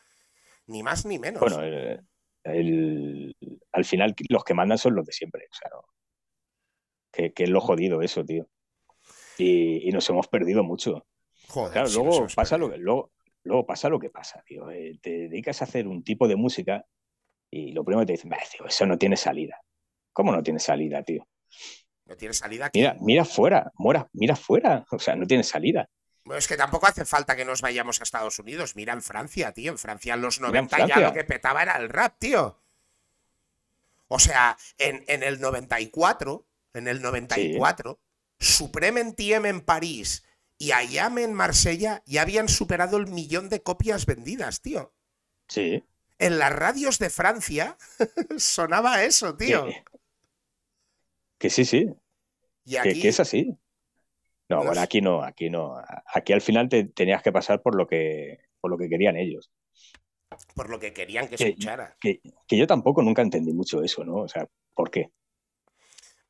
Ni 0.67 0.83
más 0.83 1.05
ni 1.07 1.19
menos. 1.19 1.41
Bueno, 1.41 1.61
el- 1.63 2.01
el- 2.45 3.37
al 3.73 3.85
final 3.85 4.15
los 4.29 4.45
que 4.45 4.55
mandan 4.55 4.79
son 4.79 4.95
los 4.95 5.07
de 5.07 5.13
siempre, 5.13 5.47
o 5.51 5.55
sea, 5.55 5.71
no. 5.73 5.85
Que, 7.13 7.33
que 7.33 7.45
es 7.45 7.51
lo 7.51 7.61
jodido 7.61 8.01
eso, 8.03 8.25
tío. 8.25 8.49
Y, 9.39 9.89
y 9.89 9.93
nos 9.93 10.09
hemos 10.11 10.29
perdido 10.29 10.63
mucho. 10.65 11.07
Joder, 11.49 11.73
Claro, 11.73 11.89
si 11.89 11.99
luego 11.99 12.27
pasa, 12.35 12.59
lo 12.59 12.71
que, 12.71 12.79
luego, 12.79 13.13
luego 13.45 13.67
pasa 13.67 13.89
lo 13.89 13.99
que 13.99 14.11
pasa, 14.11 14.43
tío. 14.47 14.71
Eh, 14.71 14.99
te 15.03 15.11
dedicas 15.29 15.61
a 15.61 15.65
hacer 15.65 15.87
un 15.89 16.03
tipo 16.05 16.29
de 16.29 16.37
música 16.37 16.85
y 17.51 17.73
lo 17.73 17.85
primero 17.85 18.03
que 18.03 18.07
te 18.07 18.13
dicen, 18.13 18.31
"Bah, 18.31 18.39
tío, 18.51 18.67
eso 18.67 18.87
no 18.87 18.97
tiene 18.99 19.17
salida. 19.17 19.61
¿Cómo 20.13 20.33
no 20.33 20.43
tiene 20.43 20.59
salida, 20.59 21.03
tío? 21.03 21.27
No 22.07 22.17
tiene 22.17 22.35
salida 22.35 22.67
aquí. 22.67 22.79
Mira, 22.81 22.97
mira 23.01 23.25
fuera, 23.25 23.73
mira, 23.79 24.09
mira 24.13 24.37
fuera. 24.37 24.85
O 24.91 24.99
sea, 24.99 25.15
no 25.17 25.27
tiene 25.27 25.43
salida. 25.45 25.89
Bueno, 26.25 26.39
es 26.39 26.47
que 26.47 26.57
tampoco 26.57 26.87
hace 26.87 27.05
falta 27.05 27.35
que 27.35 27.45
nos 27.45 27.63
vayamos 27.63 28.01
a 28.01 28.05
Estados 28.05 28.39
Unidos. 28.39 28.77
Mira 28.77 28.93
en 28.93 29.03
Francia, 29.03 29.53
tío. 29.53 29.73
En 29.73 29.79
Francia 29.79 30.15
en 30.15 30.21
los 30.23 30.41
Mira 30.41 30.59
en 30.61 30.67
90 30.67 30.87
ya 30.87 31.01
lo 31.01 31.13
que 31.13 31.25
petaba 31.25 31.63
era 31.63 31.77
el 31.79 31.89
rap, 31.89 32.17
tío. 32.19 32.61
O 34.09 34.19
sea, 34.19 34.57
en, 34.79 35.05
en 35.09 35.23
el 35.23 35.41
94, 35.41 36.47
en 36.75 36.89
el 36.89 37.01
94, 37.01 37.99
Supreme 38.43 39.01
en 39.01 39.15
TM 39.15 39.47
en 39.47 39.61
París 39.61 40.25
y 40.59 40.73
Ayam 40.73 41.19
en 41.19 41.33
Marsella 41.33 42.03
ya 42.07 42.23
habían 42.23 42.49
superado 42.49 42.97
el 42.97 43.07
millón 43.07 43.49
de 43.49 43.63
copias 43.63 44.05
vendidas, 44.05 44.61
tío. 44.61 44.93
Sí. 45.49 45.85
En 46.19 46.39
las 46.39 46.53
radios 46.53 46.99
de 46.99 47.09
Francia 47.09 47.77
sonaba 48.37 49.05
eso, 49.05 49.37
tío. 49.37 49.67
Que, 49.67 49.85
que 51.39 51.51
sí, 51.51 51.65
sí. 51.65 51.89
Y 52.65 52.77
aquí, 52.77 53.01
que 53.01 53.09
es 53.09 53.21
así. 53.21 53.57
No, 54.49 54.59
No 54.59 54.65
bueno, 54.65 54.81
aquí 54.81 55.01
no, 55.01 55.23
aquí 55.23 55.49
no. 55.49 55.77
Aquí 56.13 56.33
al 56.33 56.43
final 56.43 56.69
te 56.69 56.85
tenías 56.85 57.23
que 57.23 57.33
pasar 57.33 57.63
por 57.63 57.77
lo 57.77 57.87
que, 57.87 58.41
por 58.61 58.71
lo 58.71 58.79
que 58.79 58.89
querían 58.89 59.17
ellos. 59.17 59.53
por 60.55 60.69
lo 60.69 60.81
que 60.81 60.93
querían 60.93 61.29
que 61.29 61.37
escuchara. 61.37 61.97
Que, 62.01 62.21
que 62.47 62.57
yo 62.57 62.67
tampoco 62.67 63.03
nunca 63.03 63.23
entendí 63.23 63.53
mucho 63.53 63.83
eso, 63.83 64.05
¿no? 64.05 64.17
O 64.17 64.29
sea, 64.29 64.49
¿por 64.75 64.91
qué? 64.91 65.11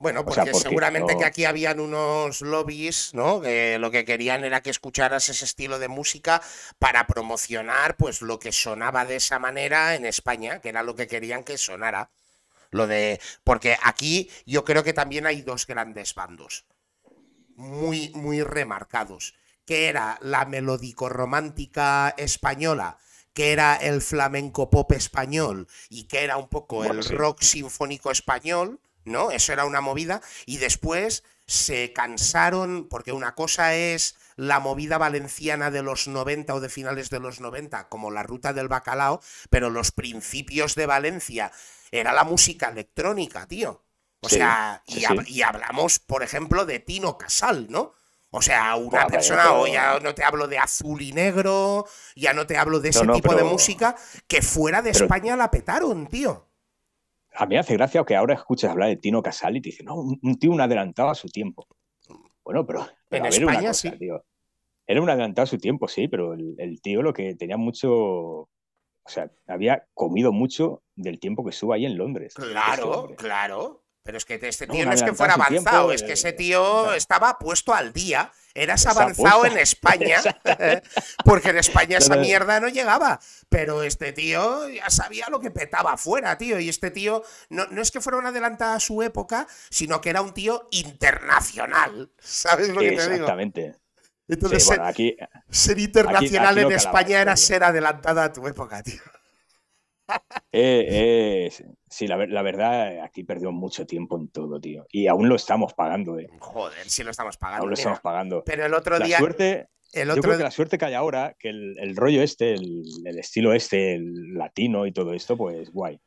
Bueno, 0.03 0.21
O 0.21 0.25
porque 0.25 0.43
sea, 0.43 0.53
porque 0.53 0.69
seguramente 0.69 1.13
no- 1.15 1.19
que 1.21 1.25
aquí 1.25 1.45
habían 1.45 1.79
unos 1.81 2.41
lobbies, 2.43 3.15
¿no? 3.15 3.41
Que 3.41 3.79
lo 3.79 3.91
que 3.91 4.05
querían 4.05 4.45
era 4.45 4.61
que 4.61 4.71
escucharas 4.71 5.29
ese 5.29 5.45
estilo 5.45 5.79
de 5.79 5.89
música 5.89 6.43
para 6.79 7.07
promocionar, 7.07 7.97
pues, 7.97 8.21
lo 8.21 8.39
que 8.39 8.51
sonaba 8.53 9.05
de 9.05 9.17
esa 9.17 9.39
manera 9.39 9.95
en 9.95 10.05
España, 10.05 10.61
que 10.61 10.71
era 10.71 10.83
lo 10.83 10.95
que 10.97 11.07
querían 11.07 11.45
que 11.45 11.57
sonara. 11.57 12.11
Lo 12.71 12.87
de. 12.87 13.21
Porque 13.45 13.77
aquí 13.83 14.31
yo 14.45 14.65
creo 14.65 14.83
que 14.83 14.93
también 14.93 15.27
hay 15.27 15.43
dos 15.43 15.67
grandes 15.67 16.15
bandos. 16.15 16.65
Muy, 17.55 18.11
muy 18.15 18.43
remarcados. 18.43 19.35
Que 19.65 19.89
era 19.89 20.19
la 20.21 20.45
melódico-romántica 20.47 22.15
española, 22.17 22.99
que 23.35 23.53
era 23.53 23.77
el 23.77 24.03
flamenco 24.03 24.69
pop 24.71 24.91
español 24.93 25.69
y 25.89 26.05
que 26.09 26.25
era 26.25 26.37
un 26.39 26.49
poco 26.49 26.77
Bueno, 26.77 26.95
el 26.95 27.03
sí. 27.05 27.15
rock 27.15 27.43
sinfónico 27.43 28.11
español, 28.11 28.81
¿no? 29.05 29.31
Eso 29.31 29.53
era 29.53 29.65
una 29.65 29.81
movida. 29.81 30.21
Y 30.47 30.59
después 30.59 31.25
se 31.47 31.93
cansaron, 31.93 32.89
porque 32.89 33.13
una 33.13 33.35
cosa 33.35 33.75
es 33.75 34.17
la 34.37 34.61
movida 34.61 34.99
valenciana 34.99 35.71
de 35.71 35.83
los 35.83 36.09
90 36.09 36.55
o 36.55 36.61
de 36.61 36.69
finales 36.69 37.11
de 37.11 37.21
los 37.21 37.41
90, 37.41 37.89
como 37.89 38.11
la 38.11 38.23
ruta 38.23 38.53
del 38.53 38.69
bacalao, 38.69 39.21
pero 39.51 39.71
los 39.71 39.91
principios 39.93 40.75
de 40.75 40.87
Valencia 40.87 41.53
era 41.91 42.13
la 42.13 42.25
música 42.25 42.69
electrónica, 42.69 43.47
tío. 43.47 43.85
O 44.21 44.29
sea, 44.29 44.83
y, 44.87 45.43
hablamos, 45.43 45.99
por 45.99 46.23
ejemplo, 46.23 46.65
de 46.65 46.79
Tino 46.79 47.19
Casal, 47.19 47.67
¿no? 47.69 47.93
O 48.31 48.41
sea, 48.41 48.77
una 48.77 49.07
persona, 49.09 49.53
o 49.53 49.67
ya 49.67 49.99
no 50.01 50.15
te 50.15 50.25
hablo 50.25 50.47
de 50.47 50.59
azul 50.59 51.03
y 51.03 51.13
negro, 51.13 51.87
ya 52.15 52.33
no 52.33 52.47
te 52.47 52.57
hablo 52.57 52.81
de 52.81 52.91
ese 52.91 53.07
tipo 53.09 53.35
de 53.35 53.45
música, 53.45 53.97
que 54.29 54.41
fuera 54.41 54.81
de 54.81 54.91
España 54.91 55.37
la 55.37 55.51
petaron, 55.51 56.07
tío. 56.07 56.52
A 57.35 57.47
mí 57.47 57.55
me 57.55 57.61
hace 57.61 57.75
gracia 57.75 58.05
que 58.05 58.17
ahora 58.17 58.35
escuches 58.35 58.71
hablar 58.71 58.89
de 58.89 58.97
Tino 58.97 59.23
Casal 59.23 59.57
y 59.57 59.61
te 59.61 59.71
dicen, 59.71 59.87
no, 59.87 59.97
un, 59.97 60.39
tío 60.39 60.51
un 60.51 60.61
adelantado 60.61 61.11
a 61.11 61.15
su 61.15 61.29
tiempo. 61.29 61.67
Bueno, 62.45 62.67
pero, 62.67 62.87
en 63.11 63.27
España 63.27 63.73
sí. 63.73 63.91
Era 64.87 65.01
un 65.01 65.09
adelantado 65.09 65.45
a 65.45 65.47
su 65.47 65.59
tiempo, 65.59 65.89
sí, 65.89 66.09
pero 66.09 66.35
el, 66.35 66.81
tío 66.83 67.03
lo 67.03 67.13
que 67.13 67.35
tenía 67.35 67.57
mucho, 67.57 67.91
o 67.93 68.49
sea, 69.07 69.31
había 69.47 69.87
comido 69.95 70.33
mucho 70.33 70.83
del 70.97 71.21
tiempo 71.21 71.45
que 71.45 71.51
estuvo 71.51 71.73
ahí 71.73 71.87
en 71.87 71.97
Londres. 71.97 72.35
Claro, 72.35 73.15
claro. 73.17 73.82
Pero 74.03 74.19
es 74.19 74.25
que 74.25 74.35
este 74.35 74.67
tío 74.67 74.85
no, 74.85 74.93
es 74.93 75.03
que 75.03 75.15
fuera 75.15 75.35
avanzado, 75.35 75.93
es 75.93 76.03
que 76.03 76.15
ese 76.15 76.33
tío 76.33 76.93
estaba 76.95 77.39
puesto 77.39 77.73
al 77.73 77.93
día. 77.93 78.33
Eras 78.55 78.85
avanzado 78.87 79.47
en 79.47 79.57
España, 79.59 80.21
porque 81.25 81.51
en 81.51 81.59
España 81.59 81.99
esa 81.99 82.17
mierda 82.17 82.59
no 82.61 82.69
llegaba. 82.69 83.21
Pero 83.49 83.83
este 83.83 84.13
tío 84.13 84.69
ya 84.69 84.91
sabía 84.91 85.29
lo 85.31 85.41
que 85.41 85.51
petaba 85.51 85.93
afuera, 85.93 86.37
tío. 86.37 86.59
Y 86.59 86.69
este 86.69 86.91
tío 86.91 87.23
no, 87.49 87.67
no 87.67 87.81
es 87.81 87.91
que 87.91 88.01
fuera 88.01 88.19
un 88.19 88.27
adelantado 88.27 88.75
a 88.75 88.81
su 88.81 89.03
época, 89.03 89.47
sino 89.71 90.01
que 90.01 90.11
era 90.11 90.21
un 90.21 90.35
tío 90.35 90.69
internacional. 90.73 92.11
¿Sabes 92.19 92.69
lo 92.71 92.81
que 92.81 92.91
te 92.91 92.95
digo? 92.95 93.13
Exactamente. 93.13 93.77
Entonces, 94.29 94.71
aquí, 94.81 95.17
ser, 95.51 95.79
internacional 95.79 96.57
en 96.59 96.73
España 96.73 97.21
era 97.21 97.37
ser 97.37 97.65
adelantada 97.65 98.25
a 98.25 98.33
tu 98.33 98.47
época, 98.49 98.83
tío. 98.83 99.01
Eh, 100.55 101.49
eh, 101.49 101.67
sí, 101.89 102.07
la, 102.07 102.43
verdad, 102.43 103.01
aquí 103.03 103.25
perdió 103.25 103.53
mucho 103.53 103.87
tiempo 103.87 104.19
en 104.19 104.29
todo, 104.29 104.61
tío. 104.61 104.85
Y 104.93 105.07
aún 105.07 105.27
lo 105.31 105.37
estamos 105.37 105.73
pagando, 105.73 106.19
eh. 106.19 106.29
Joder, 106.41 106.91
sí 106.91 107.03
lo 107.03 107.11
estamos 107.11 107.39
pagando. 107.39 107.63
Aún 107.63 107.71
lo 107.71 107.75
estamos 107.75 108.01
pagando. 108.01 108.45
Pero 108.45 108.67
el 108.67 108.75
otro 108.75 108.99
día. 108.99 109.17
Suerte, 109.17 109.69
el 109.93 110.11
otro... 110.11 110.17
Yo 110.17 110.23
creo 110.29 110.37
que 110.37 110.45
la 110.45 110.51
suerte 110.51 110.77
que 110.77 110.85
hay 110.85 110.93
ahora, 110.93 111.35
que 111.39 111.49
el, 111.49 111.97
rollo 111.97 112.23
este, 112.23 112.53
el, 112.53 113.19
estilo 113.19 113.55
este, 113.55 113.95
el 113.95 114.35
latino 114.35 114.85
y 114.85 114.93
todo 114.93 115.15
esto, 115.15 115.39
pues 115.39 115.71
guay. 115.71 116.03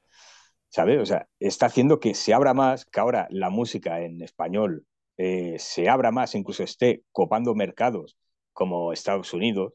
¿Sabes? 0.69 0.99
O 0.99 1.06
sea, 1.07 1.27
está 1.40 1.65
haciendo 1.65 1.99
que 1.99 2.14
se 2.14 2.32
abra 2.36 2.53
más, 2.53 2.86
que 2.86 2.99
ahora 2.99 3.27
la 3.32 3.49
música 3.49 4.02
en 4.02 4.22
español 4.22 4.86
se 5.18 5.90
abra 5.90 6.11
más, 6.11 6.36
incluso 6.36 6.61
esté 6.61 7.02
copando 7.11 7.56
mercados 7.56 8.15
como 8.53 8.94
Estados 8.94 9.34
Unidos. 9.34 9.73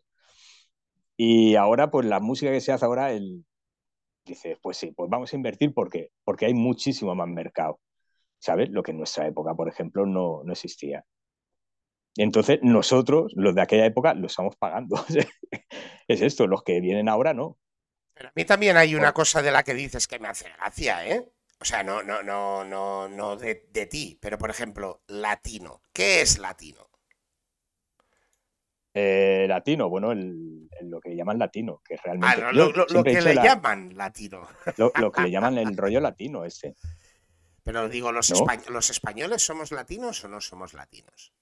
Y 1.16 1.56
ahora, 1.56 1.90
pues 1.90 2.06
la 2.06 2.20
música 2.20 2.52
que 2.52 2.60
se 2.60 2.70
hace 2.72 2.84
ahora, 2.84 3.12
el, 3.12 3.44
dice, 4.24 4.58
pues 4.62 4.76
sí, 4.76 4.92
pues 4.92 5.10
vamos 5.10 5.32
a 5.32 5.36
invertir 5.36 5.72
porque, 5.74 6.10
porque 6.24 6.46
hay 6.46 6.54
muchísimo 6.54 7.14
más 7.14 7.28
mercado, 7.28 7.80
¿sabes? 8.38 8.70
Lo 8.70 8.82
que 8.82 8.92
en 8.92 8.98
nuestra 8.98 9.26
época, 9.26 9.54
por 9.54 9.68
ejemplo, 9.68 10.06
no, 10.06 10.42
no 10.44 10.52
existía. 10.52 11.04
entonces 12.16 12.60
nosotros, 12.62 13.32
los 13.36 13.54
de 13.54 13.62
aquella 13.62 13.86
época, 13.86 14.14
lo 14.14 14.26
estamos 14.26 14.56
pagando. 14.56 15.04
es 16.08 16.20
esto, 16.20 16.46
los 16.46 16.62
que 16.62 16.80
vienen 16.80 17.08
ahora 17.08 17.34
no. 17.34 17.58
Pero 18.14 18.28
a 18.28 18.32
mí 18.34 18.44
también 18.44 18.76
hay 18.76 18.94
una 18.94 19.12
cosa 19.12 19.40
de 19.42 19.50
la 19.50 19.62
que 19.62 19.74
dices 19.74 20.06
que 20.06 20.18
me 20.18 20.28
hace 20.28 20.50
gracia, 20.50 21.06
¿eh? 21.06 21.32
O 21.58 21.64
sea, 21.64 21.82
no, 21.82 22.02
no, 22.02 22.22
no, 22.22 22.64
no, 22.64 23.08
no 23.08 23.36
de, 23.36 23.66
de 23.70 23.86
ti, 23.86 24.18
pero 24.20 24.38
por 24.38 24.50
ejemplo, 24.50 25.02
latino. 25.06 25.82
¿Qué 25.92 26.22
es 26.22 26.38
latino? 26.38 26.89
Eh, 28.92 29.46
latino, 29.48 29.88
bueno, 29.88 30.10
el, 30.10 30.68
lo 30.82 31.00
que 31.00 31.14
llaman 31.14 31.38
latino, 31.38 31.80
que 31.84 31.96
realmente. 31.96 32.42
Ah, 32.42 32.52
lo, 32.52 33.04
que 33.04 33.20
le 33.20 33.34
llaman 33.34 33.96
latino. 33.96 34.48
Lo, 34.76 35.12
que 35.12 35.22
le 35.22 35.30
llaman 35.30 35.58
el 35.58 35.76
rollo 35.76 36.00
latino, 36.00 36.44
ese. 36.44 36.74
Pero 37.62 37.88
digo, 37.88 38.10
¿los, 38.10 38.32
¿los 38.68 38.90
españoles 38.90 39.42
somos 39.42 39.70
latinos 39.70 40.24
o 40.24 40.28
no 40.28 40.40
somos 40.40 40.74
latinos? 40.74 41.32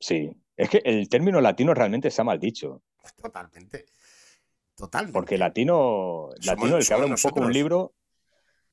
Sí, 0.00 0.30
es 0.56 0.70
que 0.70 0.80
el 0.84 1.08
término 1.08 1.40
latino 1.40 1.74
realmente 1.74 2.08
está 2.08 2.24
mal 2.24 2.38
dicho. 2.38 2.82
Totalmente. 3.20 3.86
Totalmente. 4.74 5.12
Porque 5.12 5.36
latino, 5.36 6.30
latino, 6.44 6.76
el 6.76 6.86
que 6.86 6.94
habla 6.94 7.06
un 7.06 7.16
poco 7.20 7.40
un 7.40 7.52
libro, 7.52 7.94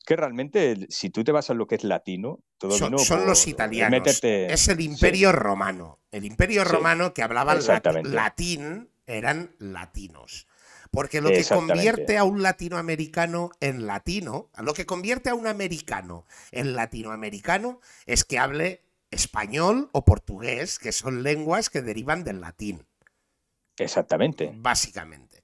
que 0.06 0.15
realmente, 0.15 0.88
si 0.90 1.10
tú 1.10 1.23
te 1.23 1.32
vas 1.32 1.49
a 1.49 1.53
lo 1.53 1.68
que 1.68 1.76
es 1.76 1.84
latino, 1.84 2.40
todo 2.57 2.72
son, 2.72 2.98
son 2.99 3.26
los 3.26 3.48
italianos. 3.48 4.23
Es 4.23 4.68
el 4.68 4.82
imperio 4.82 5.32
romano. 5.32 5.99
El 6.11 6.26
imperio 6.26 6.64
romano 6.64 7.14
que 7.14 7.23
hablaba 7.23 7.56
latín 8.03 8.90
eran 9.07 9.56
latinos. 9.60 10.48
Porque 10.91 11.19
lo 11.19 11.30
que 11.30 11.44
convierte 11.44 12.18
a 12.18 12.23
un 12.23 12.41
latinoamericano 12.41 13.52
en 13.60 13.86
latino, 13.86 14.49
lo 14.57 14.73
que 14.73 14.86
convierte 14.86 15.30
a 15.30 15.36
un 15.36 15.45
americano 15.45 16.26
en 16.52 16.73
latinoamericano 16.73 17.82
es 18.06 18.23
que 18.23 18.40
hable 18.40 18.82
español 19.11 19.90
o 19.91 20.06
portugués, 20.06 20.80
que 20.80 20.91
son 20.94 21.23
lenguas 21.23 21.69
que 21.69 21.82
derivan 21.82 22.23
del 22.23 22.40
latín. 22.40 22.86
Exactamente. 23.77 24.53
Básicamente. 24.56 25.35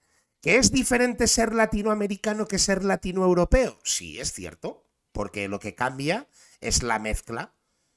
¿Que 0.42 0.58
es 0.58 0.72
diferente 0.72 1.28
ser 1.28 1.54
latinoamericano 1.54 2.48
que 2.48 2.58
ser 2.58 2.84
latinoeuropeo? 2.84 3.78
Sí, 3.84 4.20
es 4.20 4.34
cierto, 4.34 4.84
porque 5.12 5.48
lo 5.48 5.60
que 5.60 5.76
cambia 5.76 6.28
es 6.62 6.82
la 6.82 6.98
mezcla. 6.98 7.54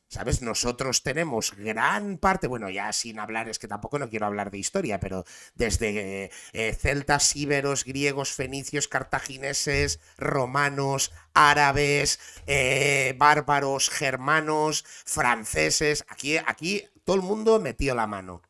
¿Sabes? 0.09 0.43
Nosotros 0.43 1.03
tenemos 1.03 1.57
gran 1.57 2.19
parte, 2.19 2.47
bueno, 2.47 2.69
ya 2.69 2.93
sin 2.93 3.19
hablar, 3.19 3.49
es 3.49 3.59
que 3.59 3.67
tampoco 3.67 3.99
no 3.99 4.11
quiero 4.11 4.27
hablar 4.27 4.51
de 4.51 4.59
historia, 4.59 5.01
pero 5.01 5.25
desde 5.55 6.31
eh, 6.53 6.75
celtas, 6.75 7.35
íberos, 7.35 7.85
griegos, 7.85 8.33
fenicios, 8.33 8.87
cartagineses, 8.87 9.99
romanos, 10.19 11.11
árabes, 11.33 12.21
eh, 12.47 13.15
bárbaros, 13.17 13.89
germanos, 13.89 14.85
franceses, 14.87 16.05
aquí, 16.09 16.37
aquí 16.37 16.85
todo 17.05 17.17
el 17.17 17.23
mundo 17.23 17.59
metió 17.59 17.95
la 17.95 18.07
mano. 18.07 18.43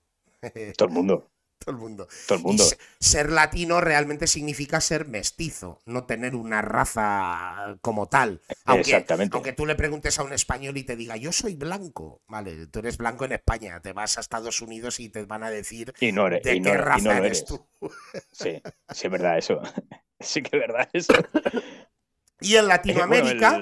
Todo 0.76 0.88
el 0.88 0.94
mundo 0.94 1.30
todo 1.64 1.74
el 1.74 1.80
mundo. 1.80 2.08
Todo 2.26 2.38
el 2.38 2.44
mundo. 2.44 2.64
ser 3.00 3.30
latino 3.30 3.80
realmente 3.80 4.26
significa 4.26 4.80
ser 4.80 5.06
mestizo, 5.06 5.80
no 5.86 6.04
tener 6.04 6.34
una 6.34 6.62
raza 6.62 7.76
como 7.80 8.08
tal. 8.08 8.42
Aunque, 8.64 8.90
Exactamente. 8.90 9.36
Aunque 9.36 9.52
tú 9.52 9.66
le 9.66 9.74
preguntes 9.74 10.18
a 10.18 10.22
un 10.22 10.32
español 10.32 10.76
y 10.76 10.84
te 10.84 10.96
diga, 10.96 11.16
yo 11.16 11.32
soy 11.32 11.54
blanco, 11.54 12.22
vale, 12.28 12.66
tú 12.66 12.80
eres 12.80 12.96
blanco 12.96 13.24
en 13.24 13.32
España, 13.32 13.80
te 13.80 13.92
vas 13.92 14.18
a 14.18 14.20
Estados 14.20 14.60
Unidos 14.60 15.00
y 15.00 15.08
te 15.08 15.24
van 15.24 15.42
a 15.42 15.50
decir 15.50 15.92
de 15.98 16.60
qué 16.62 16.76
raza 16.76 17.18
eres. 17.18 17.44
tú. 17.44 17.66
Sí, 18.32 18.62
sí 18.90 19.06
es 19.06 19.10
verdad 19.10 19.38
eso. 19.38 19.60
Sí 20.20 20.40
que 20.40 20.56
es 20.56 20.60
verdad 20.60 20.88
eso. 20.92 21.12
Y 22.40 22.56
en 22.56 22.68
Latinoamérica, 22.68 23.60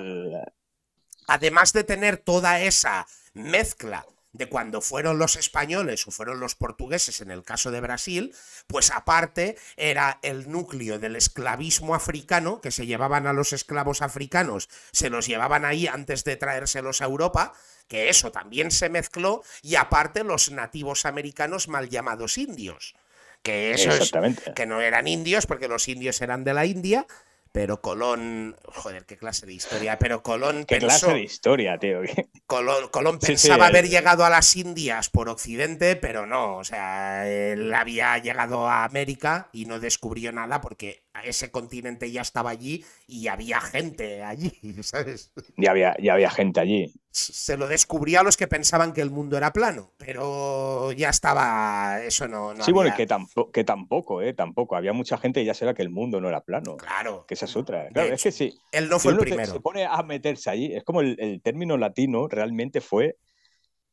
además 1.27 1.73
de 1.73 1.83
tener 1.83 2.19
toda 2.19 2.61
esa 2.61 3.07
mezcla 3.33 4.07
de 4.33 4.49
cuando 4.49 4.81
fueron 4.81 5.19
los 5.19 5.37
españoles 5.37 6.07
o 6.07 6.11
fueron 6.11 6.41
los 6.41 6.55
portugueses 6.55 7.21
en 7.21 7.31
el 7.31 7.45
caso 7.45 7.71
de 7.71 7.81
Brasil, 7.81 8.35
pues 8.67 8.91
aparte 8.91 9.57
era 9.77 10.19
el 10.23 10.51
núcleo 10.51 10.99
del 10.99 11.17
esclavismo 11.17 11.95
africano, 11.95 12.61
que 12.61 12.71
se 12.71 12.87
llevaban 12.87 13.27
a 13.27 13.33
los 13.33 13.53
esclavos 13.53 14.01
africanos, 14.01 14.69
se 14.93 15.11
los 15.11 15.27
llevaban 15.27 15.65
ahí 15.65 15.87
antes 15.87 16.25
de 16.25 16.37
traérselos 16.37 17.03
a 17.03 17.05
Europa, 17.05 17.53
que 17.89 18.09
eso 18.09 18.33
también 18.33 18.71
se 18.71 18.89
mezcló, 18.89 19.43
y 19.61 19.75
aparte 19.75 20.25
los 20.25 20.51
nativos 20.51 21.05
americanos 21.05 21.69
mal 21.69 21.91
llamados 21.91 22.39
indios, 22.39 22.95
que 23.43 23.73
eso 23.73 23.91
es, 23.91 24.13
que 24.55 24.67
no 24.67 24.81
eran 24.81 25.09
indios 25.09 25.47
porque 25.47 25.69
los 25.69 25.89
indios 25.89 26.23
eran 26.23 26.45
de 26.45 26.55
la 26.55 26.65
India, 26.65 27.07
pero 27.53 27.83
Colón, 27.83 28.57
joder, 28.65 29.05
qué 29.05 29.19
clase 29.19 29.45
de 29.45 29.53
historia, 29.53 29.99
pero 29.99 30.23
Colón 30.23 30.65
¿Qué 30.65 30.79
clase 30.79 31.13
de 31.13 31.23
historia, 31.23 31.79
tío? 31.79 32.01
Colón, 32.47 33.19
pensaba 33.19 33.67
haber 33.67 33.89
llegado 33.89 34.25
a 34.25 34.31
las 34.31 34.57
Indias 34.57 35.11
por 35.11 35.29
Occidente, 35.29 35.97
pero 35.97 36.27
no, 36.27 36.57
o 36.57 36.65
sea, 36.65 37.29
él 37.31 37.73
había 37.75 38.17
llegado 38.19 38.67
a 38.69 38.85
América 38.85 39.51
y 39.53 39.67
no 39.67 39.81
descubrió 39.81 40.33
nada 40.33 40.63
porque 40.63 41.05
ese 41.25 41.51
continente 41.51 42.11
ya 42.11 42.23
estaba 42.23 42.51
allí 42.51 42.85
y 43.07 43.29
había 43.29 43.61
gente 43.61 44.23
allí, 44.23 44.59
¿sabes? 44.83 45.31
Ya 45.59 45.73
había, 45.73 45.95
ya 45.99 46.15
había 46.15 46.31
gente 46.31 46.61
allí 46.61 46.95
se 47.13 47.59
lo 47.59 47.69
descubrió 47.69 48.21
a 48.21 48.23
los 48.23 48.39
que 48.39 48.49
pensaban 48.49 48.95
que 48.95 49.03
el 49.03 49.11
mundo 49.11 49.37
era 49.37 49.53
plano, 49.53 49.93
pero 49.99 50.93
ya 50.93 51.11
estaba, 51.11 52.01
eso 52.03 52.27
no... 52.27 52.55
sí, 52.63 52.73
bueno, 52.73 52.95
que, 52.97 53.07
tampoco, 53.07 53.53
que 53.53 53.65
tampoco, 53.65 54.23
¿eh? 54.23 54.33
Tampoco. 54.33 54.77
Había 54.77 54.95
mucha 54.95 55.19
gente 55.19 55.43
y 55.43 55.45
ya 55.45 55.53
será 55.53 55.75
que 55.75 55.83
el 55.83 55.91
mundo 55.91 56.23
no 56.23 56.29
era 56.29 56.41
plano. 56.41 56.79
Claro. 56.79 57.27
Que 57.27 57.35
esa 57.35 57.45
es 57.45 57.55
otra. 57.55 57.89
Claro, 57.91 58.15
es 58.15 58.23
que 58.23 58.33
sí. 58.33 58.59
Él 58.73 58.89
no 58.89 58.99
fue 58.99 59.13
el 59.13 59.19
primero. 59.19 59.53
Se 59.53 59.61
pone 59.61 59.85
a 59.85 60.03
meterse 60.03 60.49
allí. 60.49 60.75
Es 60.75 60.85
como 60.85 61.03
el, 61.03 61.41
término 61.43 61.77
latino 61.77 62.29
realmente 62.29 62.81
fue, 62.81 63.19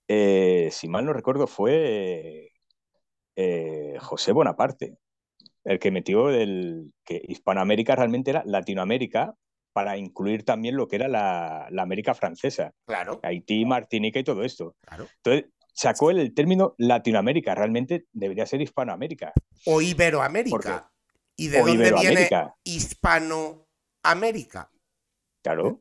eh, 0.07 0.69
si 0.71 0.87
mal 0.87 1.05
no 1.05 1.11
recuerdo, 1.11 1.45
fue 1.45 2.53
eh, 3.35 3.97
José 3.99 4.31
Bonaparte, 4.31 4.97
el 5.65 5.77
que 5.79 5.91
metió 5.91 6.29
el 6.29 6.93
que 7.03 7.21
Hispanoamérica 7.27 7.95
realmente 7.95 8.31
era 8.31 8.43
Latinoamérica 8.45 9.35
para 9.79 9.97
incluir 9.97 10.43
también 10.43 10.75
lo 10.75 10.89
que 10.89 10.97
era 10.97 11.07
la, 11.07 11.69
América 11.77 12.13
francesa. 12.13 12.73
Claro. 12.85 13.21
Haití, 13.23 13.63
Martinica 13.63 14.19
y 14.19 14.25
todo 14.25 14.43
esto. 14.43 14.75
Claro. 14.81 15.07
Entonces, 15.23 15.53
sacó 15.73 16.11
el, 16.11 16.33
término 16.33 16.75
Latinoamérica, 16.77 17.55
realmente 17.55 18.07
debería 18.11 18.45
ser 18.45 18.61
Hispanoamérica. 18.61 19.31
O 19.63 19.81
Iberoamérica. 19.81 20.91
¿Y 21.37 21.47
de 21.47 21.59
dónde 21.59 21.93
viene 21.93 22.27
Hispanoamérica? 22.65 24.69
Claro. 25.41 25.79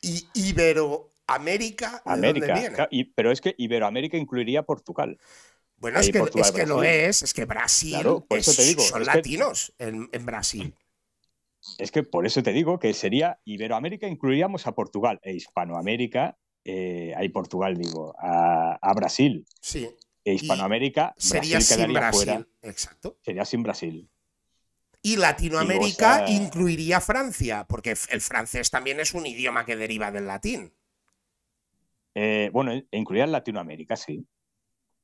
Y 0.00 0.26
Iberoamérica, 0.32 2.00
América, 2.06 2.88
pero 3.14 3.32
es 3.32 3.42
que 3.42 3.54
Iberoamérica 3.58 4.16
incluiría 4.16 4.62
Portugal. 4.62 5.18
Bueno, 5.76 6.00
es 6.00 6.10
que, 6.10 6.24
es 6.40 6.52
que 6.52 6.64
lo 6.64 6.82
es, 6.82 7.20
es 7.20 7.34
que 7.34 7.44
Brasil 7.44 7.98
son 8.80 9.04
latinos 9.04 9.74
en, 9.78 10.08
Brasil. 10.24 10.74
Es 11.78 11.90
que 11.90 12.02
por 12.02 12.26
eso 12.26 12.42
te 12.42 12.52
digo 12.52 12.78
que 12.78 12.92
sería 12.94 13.40
Iberoamérica, 13.44 14.06
incluiríamos 14.08 14.66
a 14.66 14.72
Portugal 14.72 15.20
e 15.22 15.34
Hispanoamérica, 15.34 16.38
eh, 16.64 17.12
ahí 17.16 17.28
Portugal 17.28 17.76
digo, 17.76 18.14
a, 18.18 18.92
Brasil. 18.94 19.46
Sí. 19.60 19.88
E 20.24 20.34
Hispanoamérica 20.34 21.14
sería 21.16 21.60
sin 21.60 21.92
Brasil, 21.92 22.48
exacto. 22.62 23.18
Sería 23.22 23.44
sin 23.44 23.62
Brasil. 23.62 24.08
Y 25.02 25.16
Latinoamérica 25.16 26.28
incluiría 26.28 27.00
Francia, 27.00 27.64
porque 27.68 27.94
el 28.10 28.20
francés 28.20 28.70
también 28.70 28.98
es 28.98 29.14
un 29.14 29.26
idioma 29.26 29.64
que 29.64 29.76
deriva 29.76 30.10
del 30.10 30.26
latín. 30.26 30.72
Eh, 32.14 32.50
bueno, 32.52 32.72
incluiría 32.90 33.26
Latinoamérica, 33.26 33.94
sí. 33.94 34.26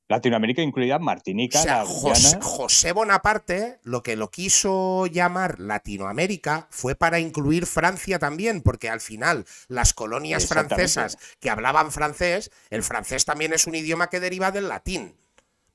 Latinoamérica 0.09 0.61
incluida 0.61 0.99
Martinica, 0.99 1.85
José, 1.85 2.91
Bonaparte 2.91 3.79
lo 3.83 4.03
que 4.03 4.15
lo 4.15 4.29
quiso 4.29 5.07
llamar 5.07 5.59
Latinoamérica 5.59 6.67
fue 6.69 6.95
para 6.95 7.19
incluir 7.19 7.65
Francia 7.65 8.19
también, 8.19 8.61
porque 8.61 8.89
al 8.89 8.99
final 8.99 9.45
las 9.69 9.93
colonias 9.93 10.47
francesas 10.47 11.17
que 11.39 11.49
hablaban 11.49 11.91
francés, 11.91 12.51
el 12.69 12.83
francés 12.83 13.25
también 13.25 13.53
es 13.53 13.65
un 13.65 13.75
idioma 13.75 14.09
que 14.09 14.19
deriva 14.19 14.51
del 14.51 14.67
latín. 14.67 15.15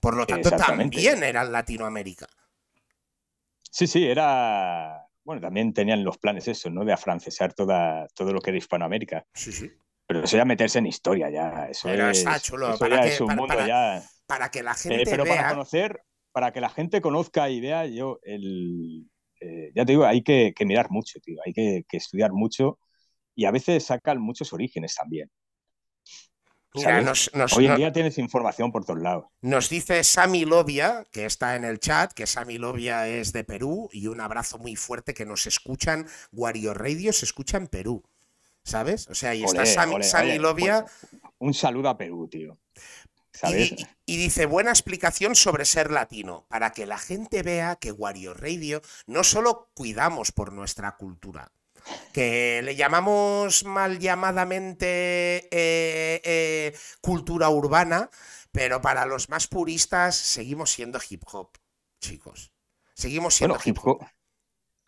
Por 0.00 0.16
lo 0.16 0.26
tanto, 0.26 0.50
también 0.50 1.24
eran 1.24 1.50
Latinoamérica. 1.50 2.28
Sí, 3.70 3.86
sí, 3.86 4.06
era. 4.06 5.06
Bueno, 5.24 5.40
también 5.40 5.74
tenían 5.74 6.04
los 6.04 6.18
planes 6.18 6.48
eso, 6.48 6.70
¿no? 6.70 6.84
De 6.84 6.92
afrancesar 6.92 7.52
toda, 7.52 8.06
todo 8.14 8.32
lo 8.32 8.40
que 8.40 8.50
era 8.50 8.58
Hispanoamérica. 8.58 9.26
Sí, 9.34 9.52
sí. 9.52 9.70
Pero 10.08 10.24
eso 10.24 10.36
ya 10.36 10.44
meterse 10.44 10.80
en 10.80 10.86
historia, 10.86 11.30
ya. 11.30 11.68
Eso 11.70 11.88
es, 11.88 12.24
chulo. 12.42 12.76
para 12.76 13.02
que, 13.02 13.22
mundo 13.22 13.66
ya 13.66 14.02
para 14.28 14.50
que 14.50 14.62
la 14.62 14.72
eh, 14.72 14.74
gente 14.76 15.10
pero 15.10 15.24
para 15.24 15.48
conocer, 15.48 16.00
para 16.32 16.52
que 16.52 16.60
la 16.60 16.68
gente 16.68 17.00
conozca 17.00 17.48
y 17.48 17.60
vea, 17.60 17.86
yo, 17.86 18.20
el, 18.22 19.08
eh, 19.40 19.72
ya 19.74 19.84
te 19.84 19.92
digo, 19.92 20.04
hay 20.04 20.22
que, 20.22 20.54
mirar 20.66 20.90
mucho, 20.90 21.18
tío, 21.20 21.38
hay 21.44 21.52
que, 21.52 21.84
estudiar 21.90 22.32
mucho 22.32 22.78
y 23.34 23.46
a 23.46 23.50
veces 23.50 23.86
sacan 23.86 24.20
muchos 24.20 24.52
orígenes 24.52 24.94
también. 24.94 25.30
Hoy 27.56 27.66
en 27.66 27.76
día 27.76 27.92
tienes 27.92 28.18
información 28.18 28.70
por 28.70 28.84
todos 28.84 29.00
lados. 29.00 29.24
Nos 29.40 29.70
dice 29.70 30.04
Sami 30.04 30.44
Lobia, 30.44 31.06
que 31.10 31.24
está 31.24 31.56
en 31.56 31.64
el 31.64 31.80
chat, 31.80 32.12
que 32.12 32.26
Sami 32.26 32.58
Lobia 32.58 33.08
es 33.08 33.32
de 33.32 33.42
Perú 33.42 33.88
y 33.90 34.06
un 34.06 34.20
abrazo 34.20 34.58
muy 34.58 34.76
fuerte 34.76 35.14
que 35.14 35.24
nos 35.24 35.46
escuchan. 35.46 36.06
Wario 36.30 36.74
Radio 36.74 37.12
se 37.14 37.24
escucha 37.24 37.56
en 37.56 37.68
Perú, 37.68 38.04
¿sabes? 38.68 39.08
O 39.08 39.14
sea, 39.14 39.34
y 39.34 39.44
está 39.44 39.66
Sami, 39.66 40.38
Lobia. 40.38 40.84
Pues, 40.84 41.22
un 41.38 41.54
saludo 41.54 41.88
a 41.88 41.98
Perú, 41.98 42.28
tío. 42.28 42.58
Y, 44.06 44.16
dice, 44.16 44.46
buena 44.46 44.70
explicación 44.70 45.36
sobre 45.36 45.64
ser 45.64 45.90
latino, 45.90 46.46
para 46.48 46.72
que 46.72 46.86
la 46.86 46.98
gente 46.98 47.42
vea 47.42 47.76
que 47.76 47.92
Wario 47.92 48.34
Radio 48.34 48.82
no 49.06 49.22
solo 49.22 49.70
cuidamos 49.74 50.32
por 50.32 50.52
nuestra 50.52 50.96
cultura, 50.96 51.52
que 52.12 52.60
le 52.64 52.74
llamamos 52.74 53.64
mal 53.64 54.00
llamadamente 54.00 55.48
eh, 55.52 56.20
eh, 56.24 56.76
cultura 57.00 57.48
urbana, 57.48 58.10
pero 58.50 58.80
para 58.80 59.06
los 59.06 59.28
más 59.28 59.46
puristas 59.46 60.16
seguimos 60.16 60.72
siendo 60.72 60.98
hip 61.08 61.22
hop, 61.30 61.50
chicos. 62.00 62.52
Seguimos 62.94 63.34
siendo 63.34 63.56
hip 63.64 63.78
hop. 63.84 64.04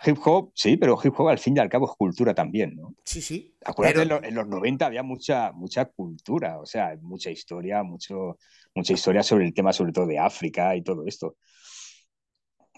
Hip 0.02 0.16
hop, 0.24 0.52
sí, 0.54 0.78
pero 0.78 0.98
hip 1.02 1.12
hop 1.18 1.28
al 1.28 1.38
fin 1.38 1.56
y 1.56 1.60
al 1.60 1.68
cabo 1.68 1.86
es 1.86 1.96
cultura 1.96 2.34
también, 2.34 2.74
¿no? 2.74 2.94
Sí, 3.04 3.20
sí. 3.20 3.54
Acuérdate, 3.64 4.28
en, 4.28 4.34
los, 4.34 4.46
90 4.46 4.86
había 4.86 5.02
mucha, 5.02 5.52
mucha 5.52 5.84
cultura, 5.84 6.58
o 6.58 6.64
sea, 6.64 6.96
mucha 7.02 7.30
historia, 7.30 7.82
mucho, 7.82 8.38
mucha 8.74 8.94
historia 8.94 9.22
sobre 9.22 9.44
el 9.44 9.52
tema, 9.52 9.74
sobre 9.74 9.92
todo 9.92 10.06
de 10.06 10.18
África 10.18 10.74
y 10.74 10.82
todo 10.82 11.06
esto. 11.06 11.36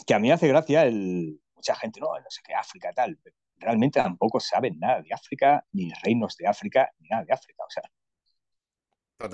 Que 0.04 0.14
a 0.14 0.18
mí 0.18 0.32
hace 0.32 0.48
gracia 0.48 0.84
el, 0.84 1.40
mucha 1.54 1.76
gente, 1.76 2.00
no, 2.00 2.08
no 2.08 2.30
sé 2.30 2.40
qué 2.44 2.54
África, 2.54 2.92
tal. 2.92 3.16
realmente 3.56 4.00
tampoco 4.00 4.40
saben 4.40 4.80
nada 4.80 5.00
de 5.00 5.14
África, 5.14 5.64
ni 5.72 5.92
reinos 6.02 6.36
de 6.36 6.48
África, 6.48 6.90
ni 6.98 7.08
nada 7.08 7.24
de 7.24 7.32
África, 7.32 7.62
o 7.64 7.70
sea. 7.70 7.84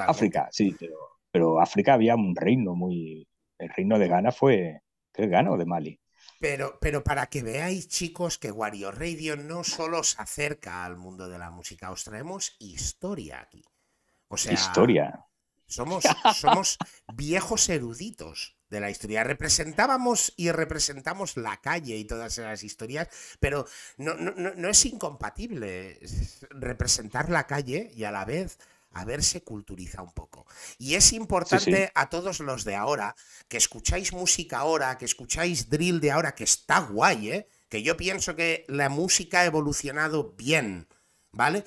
África, 0.06 0.48
sí, 0.52 0.76
pero, 0.78 0.96
pero 1.30 1.58
África 1.58 1.94
había 1.94 2.14
un 2.14 2.36
reino 2.36 2.74
muy. 2.74 3.26
El 3.58 3.70
reino 3.70 3.98
de 3.98 4.08
Ghana 4.08 4.30
fue, 4.30 4.82
¿qué 5.12 5.26
Ghana 5.26 5.52
o 5.52 5.56
de 5.56 5.64
Mali? 5.64 5.98
Pero, 6.38 6.78
pero 6.80 7.02
para 7.02 7.26
que 7.26 7.42
veáis, 7.42 7.88
chicos, 7.88 8.38
que 8.38 8.52
Wario 8.52 8.92
Radio 8.92 9.36
no 9.36 9.64
solo 9.64 10.04
se 10.04 10.20
acerca 10.22 10.84
al 10.84 10.96
mundo 10.96 11.28
de 11.28 11.38
la 11.38 11.50
música, 11.50 11.90
os 11.90 12.04
traemos 12.04 12.54
historia 12.60 13.40
aquí. 13.40 13.64
O 14.28 14.36
sea, 14.36 14.52
historia. 14.52 15.24
Somos, 15.66 16.04
somos 16.36 16.78
viejos 17.12 17.68
eruditos 17.68 18.56
de 18.70 18.80
la 18.80 18.90
historia. 18.90 19.24
Representábamos 19.24 20.32
y 20.36 20.52
representamos 20.52 21.36
la 21.36 21.60
calle 21.60 21.96
y 21.96 22.04
todas 22.04 22.38
esas 22.38 22.62
historias, 22.62 23.08
pero 23.40 23.66
no, 23.96 24.14
no, 24.14 24.32
no 24.32 24.68
es 24.68 24.84
incompatible 24.86 25.98
representar 26.50 27.30
la 27.30 27.46
calle 27.46 27.90
y 27.94 28.04
a 28.04 28.12
la 28.12 28.24
vez 28.24 28.58
haberse 28.92 29.42
culturizado 29.42 30.04
un 30.04 30.12
poco. 30.12 30.46
Y 30.78 30.94
es 30.94 31.12
importante 31.12 31.90
a 31.94 32.08
todos 32.08 32.40
los 32.40 32.64
de 32.64 32.76
ahora, 32.76 33.14
que 33.48 33.56
escucháis 33.56 34.12
música 34.12 34.58
ahora, 34.58 34.98
que 34.98 35.04
escucháis 35.04 35.68
drill 35.68 36.00
de 36.00 36.10
ahora, 36.10 36.34
que 36.34 36.44
está 36.44 36.80
guay, 36.80 37.30
¿eh? 37.30 37.48
Que 37.68 37.82
yo 37.82 37.96
pienso 37.96 38.34
que 38.34 38.64
la 38.68 38.88
música 38.88 39.40
ha 39.40 39.44
evolucionado 39.44 40.32
bien, 40.32 40.88
¿vale? 41.32 41.64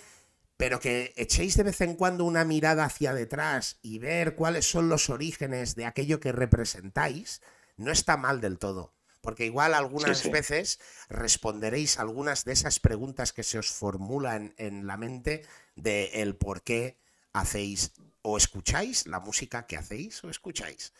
Pero 0.58 0.80
que 0.80 1.14
echéis 1.16 1.58
de 1.58 1.64
vez 1.64 1.82
en 1.82 1.96
cuando 1.96 2.26
una 2.26 2.44
mirada 2.44 2.86
hacia 2.86 3.14
detrás 3.14 3.78
y 3.82 4.00
ver 4.00 4.36
cuáles 4.36 4.70
son 4.70 4.90
los 4.90 5.10
orígenes 5.10 5.76
de 5.76 5.86
aquello 5.86 6.20
que 6.20 6.32
representáis, 6.32 7.42
no 7.78 7.92
está 7.92 8.18
mal 8.18 8.42
del 8.42 8.58
todo. 8.60 8.94
Porque 9.22 9.46
igual 9.46 9.76
algunas 9.76 10.30
veces 10.32 10.80
responderéis 11.08 12.00
algunas 12.00 12.44
de 12.44 12.54
esas 12.54 12.80
preguntas 12.80 13.34
que 13.34 13.44
se 13.44 13.60
os 13.60 13.72
formulan 13.72 14.56
en 14.58 14.88
la 14.88 14.98
mente 14.98 15.46
de 15.76 16.06
el 16.22 16.36
por 16.36 16.64
qué 16.64 17.01
hacéis 17.34 17.94
o 18.22 18.38
escucháis 18.38 19.08
la 19.08 19.20
música 19.20 19.66
que 19.66 19.78
hacéis 19.78 20.24
o 20.24 20.30
escucháis. 20.30 20.94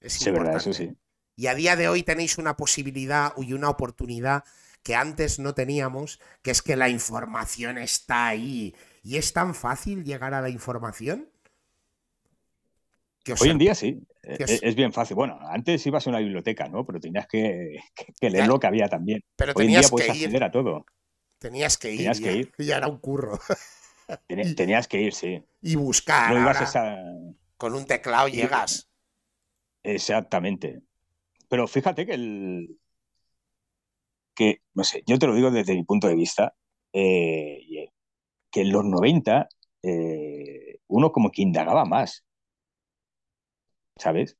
Es 0.00 0.24
verdad, 0.24 0.56
eso 0.56 0.72
sí. 0.72 0.96
Y 1.36 1.46
a 1.46 1.54
día 1.54 1.76
de 1.76 1.88
hoy 1.88 2.02
tenéis 2.02 2.38
una 2.38 2.56
posibilidad 2.56 3.32
y 3.36 3.52
una 3.52 3.70
oportunidad 3.70 4.44
que 4.82 4.94
antes 4.94 5.38
no 5.38 5.54
teníamos, 5.54 6.20
que 6.42 6.50
es 6.50 6.62
que 6.62 6.76
la 6.76 6.88
información 6.88 7.78
está 7.78 8.28
ahí. 8.28 8.74
¿Y 9.02 9.16
es 9.16 9.32
tan 9.32 9.54
fácil 9.54 10.04
llegar 10.04 10.34
a 10.34 10.40
la 10.40 10.50
información? 10.50 11.28
Hoy 13.40 13.50
en 13.50 13.58
día 13.58 13.74
sí, 13.74 14.02
e, 14.22 14.34
e, 14.34 14.58
es, 14.62 14.74
bien 14.74 14.92
fácil. 14.92 15.14
Bueno, 15.14 15.38
antes 15.42 15.86
ibas 15.86 16.06
a 16.06 16.10
una 16.10 16.18
biblioteca, 16.18 16.68
¿no? 16.68 16.84
Pero 16.84 16.98
tenías 16.98 17.26
que, 17.26 17.78
leer 18.20 18.46
lo 18.46 18.58
que 18.58 18.66
había 18.66 18.88
también. 18.88 19.22
Pero 19.36 19.52
Hoy 19.54 19.66
tenías 19.66 19.84
en 19.84 19.88
día 19.88 19.90
puedes 19.90 20.10
acceder 20.10 20.44
a 20.44 20.50
todo. 20.50 20.86
Tenías 21.38 21.78
que 21.78 21.92
ir. 21.92 21.98
Tenías 21.98 22.20
que 22.20 22.32
ir. 22.32 22.52
Ya 22.58 22.78
era 22.78 22.88
un 22.88 22.98
curro. 22.98 23.38
Tenías 24.26 24.88
que 24.88 25.00
ir, 25.00 25.14
sí. 25.14 25.42
Y 25.62 25.76
buscar. 25.76 26.30
Con 27.56 27.74
un 27.74 27.84
teclado 27.84 28.28
llegas. 28.28 28.90
Exactamente. 29.82 30.82
Pero 31.48 31.66
fíjate 31.66 32.06
que 32.06 32.14
el. 32.14 32.78
Que, 34.34 34.62
no 34.74 34.84
sé, 34.84 35.02
yo 35.06 35.18
te 35.18 35.26
lo 35.26 35.34
digo 35.34 35.50
desde 35.50 35.74
mi 35.74 35.84
punto 35.84 36.08
de 36.08 36.14
vista, 36.14 36.54
eh, 36.92 37.90
que 38.50 38.60
en 38.62 38.72
los 38.72 38.84
90 38.84 39.48
eh, 39.82 40.78
uno 40.88 41.12
como 41.12 41.30
que 41.30 41.42
indagaba 41.42 41.84
más. 41.84 42.24
¿Sabes? 43.96 44.36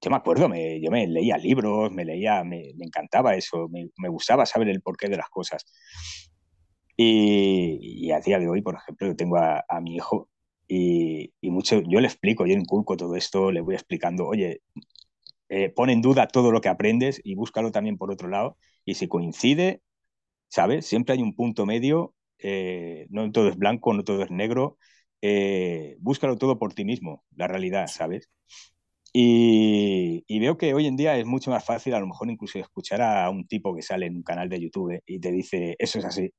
Yo 0.00 0.10
me 0.10 0.16
acuerdo, 0.16 0.48
me, 0.48 0.80
yo 0.80 0.90
me 0.90 1.06
leía 1.06 1.36
libros, 1.38 1.90
me 1.90 2.04
leía, 2.04 2.44
me, 2.44 2.70
encantaba 2.80 3.34
eso, 3.34 3.68
me, 3.68 3.90
me, 3.96 4.08
gustaba 4.08 4.46
saber 4.46 4.68
el 4.68 4.80
porqué 4.80 5.08
de 5.08 5.16
las 5.16 5.28
cosas. 5.28 5.64
Y, 7.00 8.10
a 8.12 8.20
día 8.20 8.38
de 8.40 8.48
hoy, 8.48 8.60
por 8.62 8.74
ejemplo, 8.74 9.06
yo 9.06 9.16
tengo 9.16 9.36
a, 9.38 9.80
mi 9.80 9.96
hijo 9.96 10.28
y, 10.68 11.32
mucho, 11.42 11.80
yo 11.82 12.00
le 12.00 12.08
explico, 12.08 12.46
yo 12.46 12.54
inculco 12.54 12.96
todo 12.96 13.14
esto, 13.16 13.52
le 13.52 13.60
voy 13.60 13.74
explicando, 13.76 14.26
oye, 14.26 14.62
eh, 15.48 15.70
pon 15.70 15.90
en 15.90 16.02
duda 16.02 16.28
todo 16.28 16.52
lo 16.52 16.60
que 16.60 16.68
aprendes 16.68 17.20
y 17.24 17.36
búscalo 17.36 17.72
también 17.72 17.98
por 17.98 18.10
otro 18.12 18.28
lado. 18.28 18.58
Y 18.84 18.94
si 18.94 19.08
coincide, 19.08 19.82
¿sabes? 20.48 20.86
Siempre 20.86 21.14
hay 21.14 21.22
un 21.22 21.34
punto 21.36 21.66
medio, 21.66 22.14
eh, 22.40 23.06
no 23.10 23.30
todo 23.32 23.48
es 23.48 23.56
blanco, 23.56 23.94
no 23.94 24.04
todo 24.04 24.22
es 24.24 24.30
negro. 24.30 24.78
Eh, 25.22 25.96
búscalo 26.00 26.36
todo 26.38 26.58
por 26.58 26.74
ti 26.74 26.84
mismo, 26.84 27.24
la 27.36 27.48
realidad, 27.48 27.88
¿sabes? 27.88 28.30
Y, 29.12 30.24
y, 30.28 30.40
veo 30.40 30.58
que 30.58 30.74
hoy 30.74 30.86
en 30.86 30.96
día 30.96 31.16
es 31.18 31.26
mucho 31.26 31.50
más 31.50 31.64
fácil, 31.64 31.94
a 31.94 32.00
lo 32.00 32.06
mejor 32.08 32.30
incluso 32.30 32.58
escuchar 32.58 33.02
a 33.02 33.30
un 33.30 33.46
tipo 33.46 33.74
que 33.74 33.82
sale 33.82 34.06
en 34.06 34.16
un 34.16 34.22
canal 34.22 34.48
de 34.48 34.60
YouTube 34.60 35.02
y 35.06 35.20
te 35.20 35.32
dice, 35.32 35.76
eso 35.78 35.98
es 35.98 36.04
así, 36.04 36.32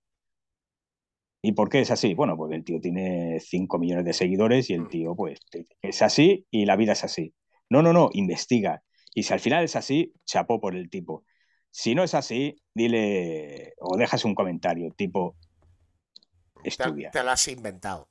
¿Y 1.41 1.53
por 1.53 1.69
qué 1.69 1.81
es 1.81 1.91
así? 1.91 2.13
Bueno, 2.13 2.35
porque 2.35 2.55
el 2.55 2.63
tío 2.63 2.79
tiene 2.81 3.39
5 3.39 3.79
millones 3.79 4.05
de 4.05 4.13
seguidores 4.13 4.69
y 4.69 4.73
el 4.73 4.81
mm. 4.81 4.89
tío, 4.89 5.15
pues, 5.15 5.39
es 5.81 6.01
así 6.01 6.45
y 6.51 6.65
la 6.65 6.75
vida 6.75 6.93
es 6.93 7.03
así. 7.03 7.33
No, 7.69 7.81
no, 7.81 7.93
no, 7.93 8.09
investiga. 8.13 8.83
Y 9.13 9.23
si 9.23 9.33
al 9.33 9.39
final 9.39 9.63
es 9.63 9.75
así, 9.75 10.13
chapó 10.25 10.59
por 10.59 10.75
el 10.75 10.89
tipo. 10.89 11.23
Si 11.71 11.95
no 11.95 12.03
es 12.03 12.13
así, 12.13 12.55
dile 12.73 13.73
o 13.79 13.95
dejas 13.95 14.25
un 14.25 14.35
comentario 14.35 14.91
tipo, 14.91 15.37
estudia. 16.63 17.11
Te, 17.11 17.23
lo 17.23 17.31
has 17.31 17.47
inventado. 17.47 18.09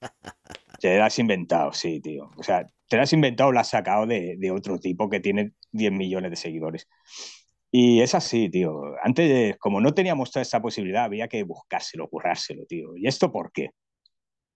Te 0.80 0.98
lo 0.98 1.04
has 1.04 1.18
inventado, 1.18 1.72
sí, 1.72 2.00
tío. 2.00 2.30
O 2.36 2.42
sea, 2.42 2.66
te 2.86 2.96
lo 2.96 3.02
has 3.02 3.12
inventado 3.14 3.48
o 3.48 3.52
lo 3.52 3.60
has 3.60 3.70
sacado 3.70 4.06
de, 4.06 4.36
de 4.36 4.50
otro 4.50 4.78
tipo 4.78 5.08
que 5.08 5.20
tiene 5.20 5.52
10 5.72 5.92
millones 5.92 6.30
de 6.30 6.36
seguidores. 6.36 6.86
Y 7.78 8.00
es 8.00 8.14
así, 8.14 8.48
tío. 8.48 8.94
Antes, 9.02 9.58
como 9.58 9.82
no 9.82 9.92
teníamos 9.92 10.30
toda 10.30 10.40
esa 10.40 10.62
posibilidad, 10.62 11.04
había 11.04 11.28
que 11.28 11.42
buscárselo, 11.42 12.08
currárselo, 12.08 12.64
tío. 12.64 12.96
¿Y 12.96 13.06
esto 13.06 13.30
por 13.30 13.52
qué? 13.52 13.72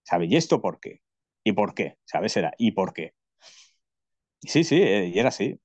¿Sabes? 0.02 0.30
¿Y 0.30 0.36
esto 0.36 0.62
por 0.62 0.80
qué? 0.80 1.02
¿Y 1.44 1.52
por 1.52 1.74
qué? 1.74 1.98
¿Sabes? 2.06 2.34
Era 2.38 2.55
¿y 2.56 2.72
por 2.72 2.94
qué? 2.94 3.12
Sí, 4.40 4.64
sí, 4.64 4.76
eh, 4.80 5.12
y 5.14 5.18
era 5.18 5.28
así. 5.28 5.60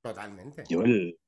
Totalmente. 0.00 0.62
Yo 0.68 0.82
el... 0.82 1.18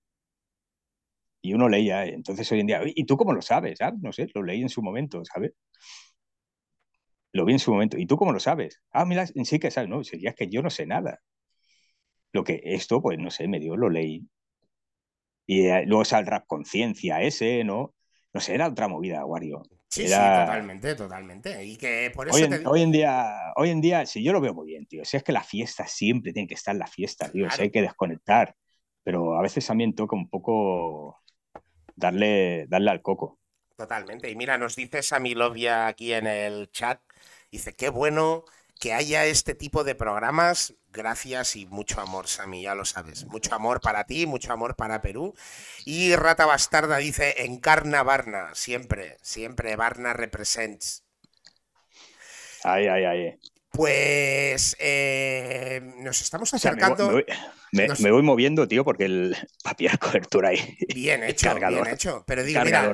Y 1.42 1.54
uno 1.54 1.68
leía, 1.68 2.06
eh, 2.06 2.14
entonces 2.14 2.50
hoy 2.52 2.60
en 2.60 2.68
día, 2.68 2.80
¿y 2.84 3.04
tú 3.04 3.16
cómo 3.16 3.32
lo 3.32 3.42
sabes? 3.42 3.80
Ah, 3.80 3.92
no 4.00 4.12
sé, 4.12 4.28
lo 4.32 4.44
leí 4.44 4.62
en 4.62 4.68
su 4.68 4.80
momento, 4.80 5.24
¿sabes? 5.24 5.54
Lo 7.32 7.44
vi 7.44 7.54
en 7.54 7.58
su 7.58 7.72
momento. 7.72 7.98
¿Y 7.98 8.06
tú 8.06 8.16
cómo 8.16 8.32
lo 8.32 8.38
sabes? 8.38 8.80
Ah, 8.92 9.04
mira, 9.04 9.26
sí 9.26 9.58
que 9.58 9.72
sabes, 9.72 9.90
no, 9.90 10.04
sería 10.04 10.34
que 10.34 10.48
yo 10.48 10.62
no 10.62 10.70
sé 10.70 10.86
nada. 10.86 11.18
Lo 12.32 12.44
que 12.44 12.60
esto, 12.62 13.02
pues 13.02 13.18
no 13.18 13.32
sé, 13.32 13.48
me 13.48 13.58
dio, 13.58 13.76
lo 13.76 13.90
leí 13.90 14.28
y 15.50 15.66
eh, 15.66 15.82
luego 15.84 16.02
está 16.02 16.20
el 16.20 16.26
rap 16.26 16.46
conciencia 16.46 17.20
ese, 17.22 17.64
¿no? 17.64 17.92
No 18.32 18.40
sé, 18.40 18.54
era 18.54 18.68
otra 18.68 18.86
movida, 18.86 19.24
Wario. 19.24 19.64
Sí, 19.88 20.06
sí, 20.06 20.14
totalmente, 20.14 20.94
totalmente. 20.94 21.64
Y 21.64 21.76
que 21.76 22.12
por 22.14 22.28
eso 22.28 22.36
hoy, 22.66 22.82
en, 22.82 22.92
día, 22.92 23.34
hoy 23.56 23.70
en 23.70 23.80
día, 23.80 24.06
sí, 24.06 24.22
yo 24.22 24.32
lo 24.32 24.40
veo 24.40 24.54
muy 24.54 24.68
bien, 24.68 24.86
tío. 24.86 25.04
Si 25.04 25.16
es 25.16 25.24
que 25.24 25.32
la 25.32 25.42
fiesta 25.42 25.88
siempre 25.88 26.32
tiene 26.32 26.46
que 26.46 26.54
estar 26.54 26.72
en 26.72 26.78
la 26.78 26.86
fiesta, 26.86 27.28
tío. 27.32 27.50
Si 27.50 27.62
hay 27.62 27.72
que 27.72 27.82
desconectar. 27.82 28.54
Pero 29.02 29.36
a 29.36 29.42
veces 29.42 29.66
también 29.66 29.92
toca 29.96 30.14
un 30.14 30.30
poco 30.30 31.20
darle, 31.96 32.66
darle 32.68 32.92
al 32.92 33.02
coco. 33.02 33.40
Totalmente. 33.76 34.30
Y 34.30 34.36
mira, 34.36 34.56
nos 34.56 34.76
dice 34.76 35.02
Samilovia 35.02 35.88
aquí 35.88 36.12
en 36.12 36.28
el 36.28 36.70
chat. 36.70 37.00
Dice, 37.50 37.74
qué 37.74 37.88
bueno 37.88 38.44
que 38.80 38.94
haya 38.94 39.26
este 39.26 39.54
tipo 39.54 39.84
de 39.84 39.94
programas. 39.94 40.74
Gracias 40.88 41.54
y 41.54 41.66
mucho 41.66 42.00
amor, 42.00 42.26
Sami, 42.26 42.62
ya 42.62 42.74
lo 42.74 42.84
sabes. 42.84 43.26
Mucho 43.26 43.54
amor 43.54 43.80
para 43.80 44.04
ti, 44.04 44.26
mucho 44.26 44.52
amor 44.52 44.74
para 44.74 45.02
Perú. 45.02 45.34
Y 45.84 46.16
Rata 46.16 46.46
Bastarda 46.46 46.96
dice, 46.96 47.44
encarna 47.44 48.02
Barna, 48.02 48.54
siempre, 48.54 49.18
siempre 49.22 49.76
Barna 49.76 50.14
represents. 50.14 51.04
Ay, 52.64 52.88
ay, 52.88 53.04
ay. 53.04 53.38
Pues 53.72 54.76
eh, 54.80 55.80
nos 55.98 56.20
estamos 56.20 56.52
acercando. 56.52 57.22
me, 57.70 58.10
voy, 58.10 58.22
moviendo, 58.22 58.66
tío, 58.66 58.84
porque 58.84 59.04
el 59.04 59.36
papi 59.62 59.86
cobertura 59.96 60.48
ahí. 60.48 60.76
Bien 60.92 61.22
hecho, 61.24 61.54
bien 61.54 61.86
hecho. 61.86 62.24
Pero 62.26 62.42
digo, 62.42 62.60
mira, 62.64 62.92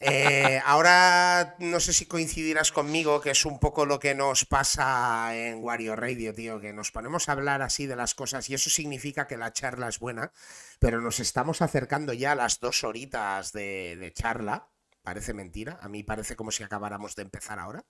eh, 0.00 0.60
ahora 0.66 1.54
no 1.60 1.78
sé 1.78 1.92
si 1.92 2.06
coincidirás 2.06 2.72
conmigo, 2.72 3.20
que 3.20 3.30
es 3.30 3.44
un 3.44 3.60
poco 3.60 3.86
lo 3.86 4.00
que 4.00 4.16
nos 4.16 4.44
pasa 4.46 5.36
en 5.36 5.62
Wario 5.62 5.94
Radio, 5.94 6.34
tío, 6.34 6.60
que 6.60 6.72
nos 6.72 6.90
ponemos 6.90 7.28
a 7.28 7.32
hablar 7.32 7.62
así 7.62 7.86
de 7.86 7.94
las 7.94 8.16
cosas 8.16 8.50
y 8.50 8.54
eso 8.54 8.68
significa 8.68 9.28
que 9.28 9.36
la 9.36 9.52
charla 9.52 9.88
es 9.88 10.00
buena, 10.00 10.32
pero 10.80 11.00
nos 11.00 11.20
estamos 11.20 11.62
acercando 11.62 12.12
ya 12.12 12.32
a 12.32 12.36
las 12.36 12.58
dos 12.58 12.82
horitas 12.82 13.52
de, 13.52 13.96
de 13.96 14.12
charla. 14.12 14.66
Parece 15.02 15.34
mentira, 15.34 15.78
a 15.80 15.88
mí 15.88 16.02
parece 16.02 16.36
como 16.36 16.50
si 16.50 16.62
acabáramos 16.62 17.14
de 17.14 17.22
empezar 17.22 17.58
ahora. 17.58 17.84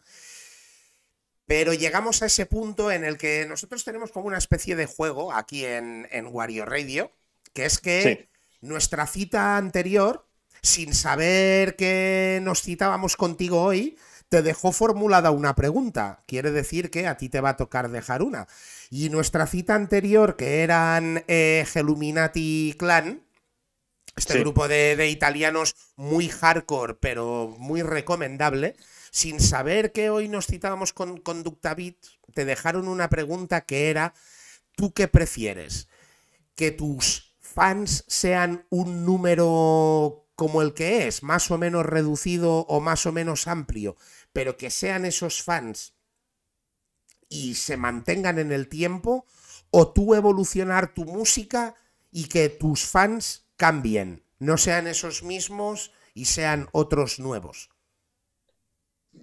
Pero 1.47 1.75
llegamos 1.75 2.23
a 2.23 2.27
ese 2.27 2.47
punto 2.47 2.93
en 2.93 3.05
el 3.05 3.19
que 3.19 3.45
nosotros 3.49 3.85
tenemos 3.85 4.13
como 4.13 4.27
una 4.27 4.39
especie 4.39 4.77
de 4.77 4.87
juego 4.87 5.33
aquí 5.33 5.65
en, 5.65 6.07
en 6.13 6.27
Wario 6.27 6.65
Radio, 6.65 7.13
que 7.53 7.65
es 7.65 7.79
que 7.79 8.29
nuestra 8.61 9.07
cita 9.07 9.57
anterior, 9.57 10.27
sin 10.63 10.95
saber 10.95 11.77
que 11.77 12.41
nos 12.43 12.63
citábamos 12.63 13.17
contigo 13.17 13.63
hoy, 13.63 13.99
te 14.31 14.43
dejó 14.43 14.71
formulada 14.73 15.33
una 15.33 15.57
pregunta. 15.57 16.23
Quiere 16.27 16.53
decir 16.53 16.91
que 16.91 17.07
a 17.09 17.17
ti 17.17 17.29
te 17.29 17.41
va 17.41 17.51
a 17.51 17.57
tocar 17.57 17.91
dejar 17.91 18.23
una. 18.23 18.47
Y 18.89 19.11
nuestra 19.11 19.47
cita 19.47 19.75
anterior, 19.75 20.37
que 20.37 20.63
eran 20.63 21.25
eh, 21.27 21.67
Geluminati 21.69 22.77
Clan, 22.79 23.25
este 24.17 24.39
grupo 24.39 24.69
de, 24.69 24.97
de 24.97 25.09
italianos 25.09 25.75
muy 25.97 26.29
hardcore, 26.29 26.95
pero 26.95 27.55
muy 27.59 27.83
recomendable, 27.83 28.77
sin 29.11 29.41
saber 29.41 29.93
que 29.93 30.11
hoy 30.11 30.29
nos 30.29 30.47
citábamos 30.47 30.93
con 30.93 31.19
Conducta 31.19 31.75
Bit, 31.75 31.99
te 32.35 32.45
dejaron 32.45 32.89
una 32.89 33.09
pregunta 33.09 33.63
que 33.63 33.91
era, 33.91 34.15
¿tú 34.77 34.93
qué 34.93 35.09
prefieres? 35.09 35.89
¿Que 36.55 36.71
tus 36.71 37.35
fans 37.41 38.05
sean 38.07 38.67
un 38.71 39.05
número 39.05 40.27
como 40.37 40.63
el 40.63 40.73
que 40.73 41.07
es, 41.07 41.23
más 41.23 41.51
o 41.51 41.59
menos 41.59 41.85
reducido 41.85 42.61
o 42.61 42.81
más 42.81 43.05
o 43.05 43.13
menos 43.13 43.47
amplio, 43.47 43.97
pero 44.33 44.57
que 44.57 44.71
sean 44.71 45.05
esos 45.05 45.43
fans 45.43 45.93
y 47.29 47.57
se 47.57 47.77
mantengan 47.77 48.39
en 48.39 48.51
el 48.51 48.69
tiempo, 48.69 49.27
o 49.71 49.93
tú 49.93 50.15
evolucionar 50.15 50.95
tu 50.95 51.05
música 51.05 51.75
y 52.11 52.25
que 52.25 52.49
tus 52.49 52.87
fans 52.87 53.49
cambien, 53.57 54.25
no 54.39 54.57
sean 54.57 54.87
esos 54.87 55.23
mismos 55.23 55.93
y 56.15 56.25
sean 56.25 56.69
otros 56.73 57.19
nuevos? 57.21 57.71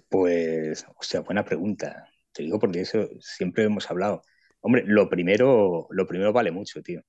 Pues, 0.08 0.84
o 0.88 1.02
sea, 1.02 1.20
buena 1.20 1.44
pregunta. 1.44 2.08
Te 2.32 2.42
digo 2.42 2.58
porque 2.58 2.80
eso 2.80 3.08
siempre 3.20 3.64
hemos 3.64 3.90
hablado. 3.90 4.22
Hombre, 4.60 4.84
lo 4.86 5.08
primero, 5.08 5.86
lo 5.90 6.06
primero 6.06 6.32
vale 6.32 6.50
mucho, 6.50 6.82
tío. 6.82 7.02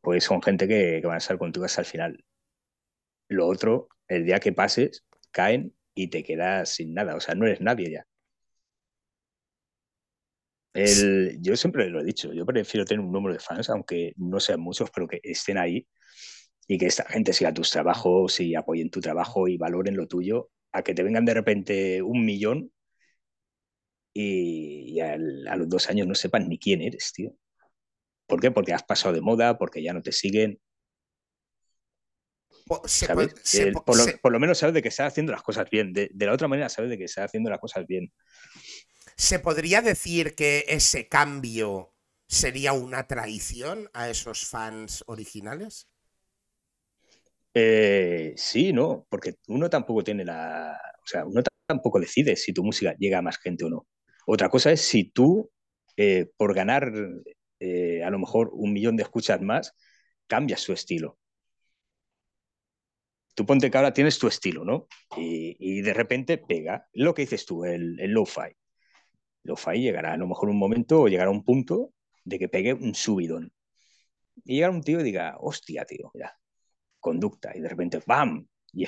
Pues 0.00 0.24
son 0.24 0.42
gente 0.42 0.66
que, 0.68 1.00
van 1.04 1.14
a 1.14 1.18
estar 1.18 1.38
contigo 1.38 1.64
hasta 1.64 1.82
el 1.82 1.86
final. 1.86 2.24
Lo 3.28 3.46
otro, 3.46 3.88
el 4.08 4.24
día 4.24 4.40
que 4.40 4.52
pases, 4.52 5.04
caen 5.30 5.74
y 5.94 6.08
te 6.08 6.22
quedas 6.22 6.70
sin 6.70 6.94
nada. 6.94 7.16
O 7.16 7.20
sea, 7.20 7.34
no 7.34 7.46
eres 7.46 7.60
nadie 7.60 7.90
ya. 7.90 8.06
El, 10.74 11.38
yo 11.40 11.56
siempre 11.56 11.88
lo 11.90 12.00
he 12.00 12.04
dicho, 12.04 12.32
yo 12.32 12.46
prefiero 12.46 12.84
tener 12.84 13.04
un 13.04 13.10
número 13.10 13.34
de 13.34 13.40
fans, 13.40 13.68
aunque 13.70 14.12
no 14.16 14.38
sean 14.38 14.60
muchos, 14.60 14.90
pero 14.90 15.08
que 15.08 15.20
estén 15.24 15.58
ahí 15.58 15.88
y 16.68 16.78
que 16.78 16.86
esta 16.86 17.04
gente 17.04 17.32
siga 17.32 17.52
tus 17.52 17.70
trabajos 17.70 18.38
y 18.40 18.54
apoyen 18.54 18.90
tu 18.90 19.00
trabajo 19.00 19.48
y 19.48 19.56
valoren 19.56 19.96
lo 19.96 20.06
tuyo 20.06 20.50
a 20.72 20.82
que 20.82 20.94
te 20.94 21.02
vengan 21.02 21.24
de 21.24 21.34
repente 21.34 22.02
un 22.02 22.24
millón 22.24 22.72
y, 24.12 25.00
a 25.00 25.16
los 25.16 25.68
dos 25.68 25.88
años 25.90 26.06
no 26.06 26.14
sepan 26.14 26.48
ni 26.48 26.58
quién 26.58 26.82
eres, 26.82 27.12
tío. 27.12 27.32
¿Por 28.26 28.40
qué? 28.40 28.50
Porque 28.50 28.74
has 28.74 28.82
pasado 28.82 29.14
de 29.14 29.20
moda, 29.20 29.58
porque 29.58 29.82
ya 29.82 29.92
no 29.92 30.02
te 30.02 30.12
siguen. 30.12 30.60
por, 32.66 34.32
lo, 34.32 34.40
menos 34.40 34.58
sabes 34.58 34.74
de 34.74 34.82
que 34.82 34.88
estás 34.88 35.12
haciendo 35.12 35.32
las 35.32 35.42
cosas 35.42 35.70
bien. 35.70 35.92
De, 35.92 36.10
la 36.18 36.32
otra 36.32 36.48
manera 36.48 36.68
sabes 36.68 36.90
de 36.90 36.98
que 36.98 37.04
estás 37.04 37.26
haciendo 37.26 37.48
las 37.48 37.60
cosas 37.60 37.86
bien. 37.86 38.12
¿Se 39.16 39.38
podría 39.38 39.82
decir 39.82 40.34
que 40.34 40.64
ese 40.68 41.08
cambio 41.08 41.94
sería 42.26 42.72
una 42.72 43.06
traición 43.06 43.88
a 43.94 44.10
esos 44.10 44.46
fans 44.46 45.02
originales? 45.06 45.88
Eh, 47.60 48.34
sí, 48.36 48.72
no, 48.72 49.06
porque 49.10 49.34
uno 49.48 49.68
tampoco 49.68 50.04
tiene 50.04 50.24
la. 50.24 50.80
O 51.02 51.06
sea, 51.06 51.24
uno 51.26 51.42
tampoco 51.66 51.98
decide 52.00 52.36
si 52.36 52.52
tu 52.52 52.62
música 52.62 52.94
llega 52.98 53.18
a 53.18 53.22
más 53.22 53.38
gente 53.38 53.64
o 53.64 53.70
no. 53.70 53.86
Otra 54.26 54.48
cosa 54.48 54.70
es 54.72 54.80
si 54.82 55.10
tú, 55.10 55.50
eh, 55.96 56.30
por 56.36 56.54
ganar 56.54 56.92
eh, 57.60 58.02
a 58.04 58.10
lo 58.10 58.18
mejor 58.20 58.50
un 58.52 58.72
millón 58.72 58.96
de 58.96 59.02
escuchas 59.04 59.40
más, 59.42 59.74
cambias 60.28 60.60
su 60.60 60.72
estilo. 60.72 61.18
Tú 63.34 63.46
ponte 63.46 63.70
que 63.70 63.76
ahora 63.78 63.92
tienes 63.92 64.18
tu 64.18 64.26
estilo, 64.28 64.64
¿no? 64.64 64.86
Y, 65.16 65.80
de 65.82 65.94
repente 65.94 66.38
pega 66.38 66.86
lo 66.92 67.14
que 67.14 67.22
dices 67.22 67.46
tú, 67.46 67.64
el, 67.64 67.96
lo-fi. 68.12 68.50
Lo-fi 69.44 69.80
llegará 69.80 70.12
a 70.14 70.16
lo 70.16 70.28
mejor 70.28 70.48
un 70.50 70.58
momento 70.58 71.02
o 71.02 71.08
llegará 71.08 71.28
a 71.30 71.32
un 71.32 71.44
punto 71.44 71.92
de 72.24 72.38
que 72.38 72.48
pegue 72.48 72.74
un 72.74 72.94
subidón. 72.94 73.52
Y 74.44 74.56
llega 74.56 74.70
un 74.70 74.82
tío 74.82 75.00
y 75.00 75.04
diga, 75.04 75.36
hostia, 75.40 75.84
tío, 75.84 76.10
mira, 76.14 76.38
conducta 77.08 77.56
y 77.56 77.60
de 77.60 77.68
repente 77.68 78.00
¡bam! 78.06 78.46
Y, 78.72 78.86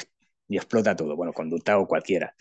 y 0.48 0.56
explota 0.56 0.94
todo, 0.96 1.16
bueno, 1.16 1.32
conducta 1.32 1.78
o 1.78 1.86
cualquiera. 1.86 2.34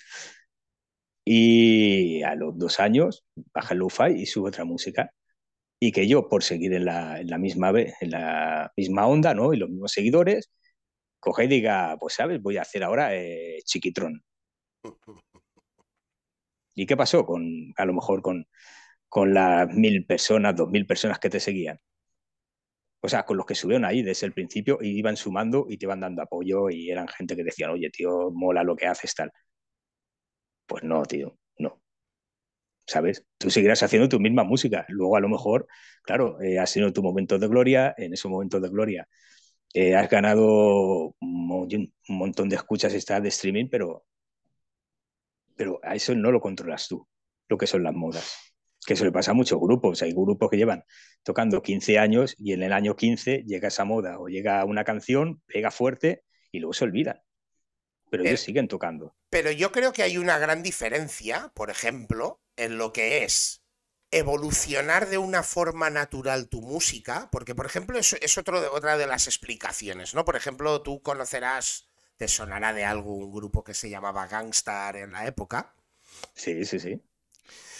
Y 1.25 2.23
a 2.23 2.35
los 2.35 2.57
dos 2.57 2.79
años 2.79 3.25
baja 3.53 3.73
el 3.73 3.79
lo-fi 3.79 4.11
y 4.17 4.25
sube 4.25 4.49
otra 4.49 4.65
música. 4.65 5.11
Y 5.79 5.91
que 5.91 6.07
yo, 6.07 6.27
por 6.27 6.43
seguir 6.43 6.73
en 6.73 6.85
la, 6.85 7.19
en 7.21 7.29
la, 7.29 7.37
misma, 7.37 7.71
en 7.71 8.11
la 8.11 8.73
misma 8.75 9.07
onda, 9.07 9.33
¿no? 9.33 9.53
Y 9.53 9.57
los 9.57 9.69
mismos 9.69 9.91
seguidores, 9.91 10.51
coge 11.19 11.45
y 11.45 11.47
diga, 11.47 11.97
pues 11.99 12.15
sabes, 12.15 12.41
voy 12.41 12.57
a 12.57 12.63
hacer 12.63 12.83
ahora 12.83 13.15
eh, 13.15 13.59
Chiquitrón. 13.63 14.23
¿Y 16.75 16.85
qué 16.85 16.97
pasó 16.97 17.25
con, 17.25 17.73
a 17.77 17.85
lo 17.85 17.93
mejor, 17.93 18.21
con, 18.21 18.47
con 19.07 19.33
las 19.33 19.69
mil 19.73 20.05
personas, 20.05 20.55
dos 20.55 20.69
mil 20.69 20.85
personas 20.87 21.19
que 21.19 21.29
te 21.29 21.39
seguían? 21.39 21.79
O 23.01 23.07
sea, 23.09 23.23
con 23.25 23.37
los 23.37 23.45
que 23.45 23.55
subieron 23.55 23.85
ahí 23.85 24.01
desde 24.03 24.27
el 24.27 24.33
principio 24.33 24.79
y 24.81 24.97
iban 24.97 25.17
sumando 25.17 25.65
y 25.69 25.77
te 25.77 25.85
iban 25.85 26.01
dando 26.01 26.21
apoyo 26.21 26.69
y 26.69 26.89
eran 26.91 27.07
gente 27.07 27.35
que 27.35 27.43
decían, 27.43 27.71
oye, 27.71 27.89
tío, 27.89 28.31
mola 28.31 28.63
lo 28.63 28.75
que 28.75 28.87
haces, 28.87 29.13
tal. 29.15 29.31
Pues 30.65 30.83
no, 30.83 31.03
tío, 31.03 31.37
no. 31.57 31.81
¿Sabes? 32.85 33.25
Tú 33.37 33.49
seguirás 33.49 33.83
haciendo 33.83 34.09
tu 34.09 34.19
misma 34.19 34.43
música. 34.43 34.85
Luego, 34.89 35.15
a 35.17 35.19
lo 35.19 35.29
mejor, 35.29 35.67
claro, 36.03 36.41
eh, 36.41 36.59
has 36.59 36.73
tenido 36.73 36.93
tu 36.93 37.03
momento 37.03 37.37
de 37.39 37.47
gloria, 37.47 37.93
en 37.97 38.13
ese 38.13 38.27
momento 38.27 38.59
de 38.59 38.69
gloria 38.69 39.07
eh, 39.73 39.95
has 39.95 40.09
ganado 40.09 41.15
un, 41.19 41.93
montón 42.07 42.49
de 42.49 42.55
escuchas 42.55 42.93
está 42.93 43.19
de 43.21 43.29
streaming, 43.29 43.67
pero, 43.69 44.05
pero 45.55 45.79
a 45.83 45.95
eso 45.95 46.15
no 46.15 46.31
lo 46.31 46.41
controlas 46.41 46.87
tú, 46.87 47.07
lo 47.47 47.57
que 47.57 47.67
son 47.67 47.83
las 47.83 47.93
modas. 47.93 48.35
Que 48.85 48.93
eso 48.93 49.05
le 49.05 49.11
pasa 49.11 49.31
a 49.31 49.33
muchos 49.33 49.59
grupos. 49.59 50.01
Hay 50.01 50.13
grupos 50.13 50.49
que 50.49 50.57
llevan 50.57 50.83
tocando 51.23 51.61
15 51.61 51.99
años 51.99 52.35
y 52.37 52.53
en 52.53 52.63
el 52.63 52.73
año 52.73 52.95
15 52.95 53.43
llega 53.45 53.67
esa 53.67 53.85
moda 53.85 54.19
o 54.19 54.27
llega 54.27 54.63
una 54.65 54.83
canción, 54.83 55.41
pega 55.45 55.71
fuerte 55.71 56.23
y 56.51 56.59
luego 56.59 56.73
se 56.73 56.85
olvidan. 56.85 57.21
Pero 58.09 58.23
ellos 58.23 58.39
siguen 58.39 58.67
tocando. 58.67 59.15
Pero 59.29 59.51
yo 59.51 59.71
creo 59.71 59.93
que 59.93 60.01
hay 60.01 60.17
una 60.17 60.39
gran 60.39 60.63
diferencia, 60.63 61.51
por 61.53 61.69
ejemplo, 61.69 62.41
en 62.57 62.77
lo 62.77 62.91
que 62.91 63.23
es 63.23 63.61
evolucionar 64.11 65.09
de 65.09 65.19
una 65.19 65.43
forma 65.43 65.89
natural 65.89 66.49
tu 66.49 66.61
música, 66.61 67.29
porque 67.31 67.53
por 67.53 67.67
ejemplo 67.67 67.99
es, 67.99 68.13
es 68.13 68.37
otro 68.39 68.59
de, 68.59 68.67
otra 68.67 68.97
de 68.97 69.05
las 69.05 69.27
explicaciones, 69.27 70.15
¿no? 70.15 70.25
Por 70.25 70.35
ejemplo, 70.35 70.81
tú 70.81 71.01
conocerás, 71.03 71.87
te 72.17 72.27
sonará 72.27 72.73
de 72.73 72.85
algo 72.85 73.13
un 73.13 73.31
grupo 73.31 73.63
que 73.63 73.75
se 73.75 73.89
llamaba 73.89 74.27
Gangstar 74.27 74.95
en 74.95 75.11
la 75.11 75.27
época. 75.27 75.75
Sí, 76.33 76.65
sí, 76.65 76.79
sí. 76.79 77.01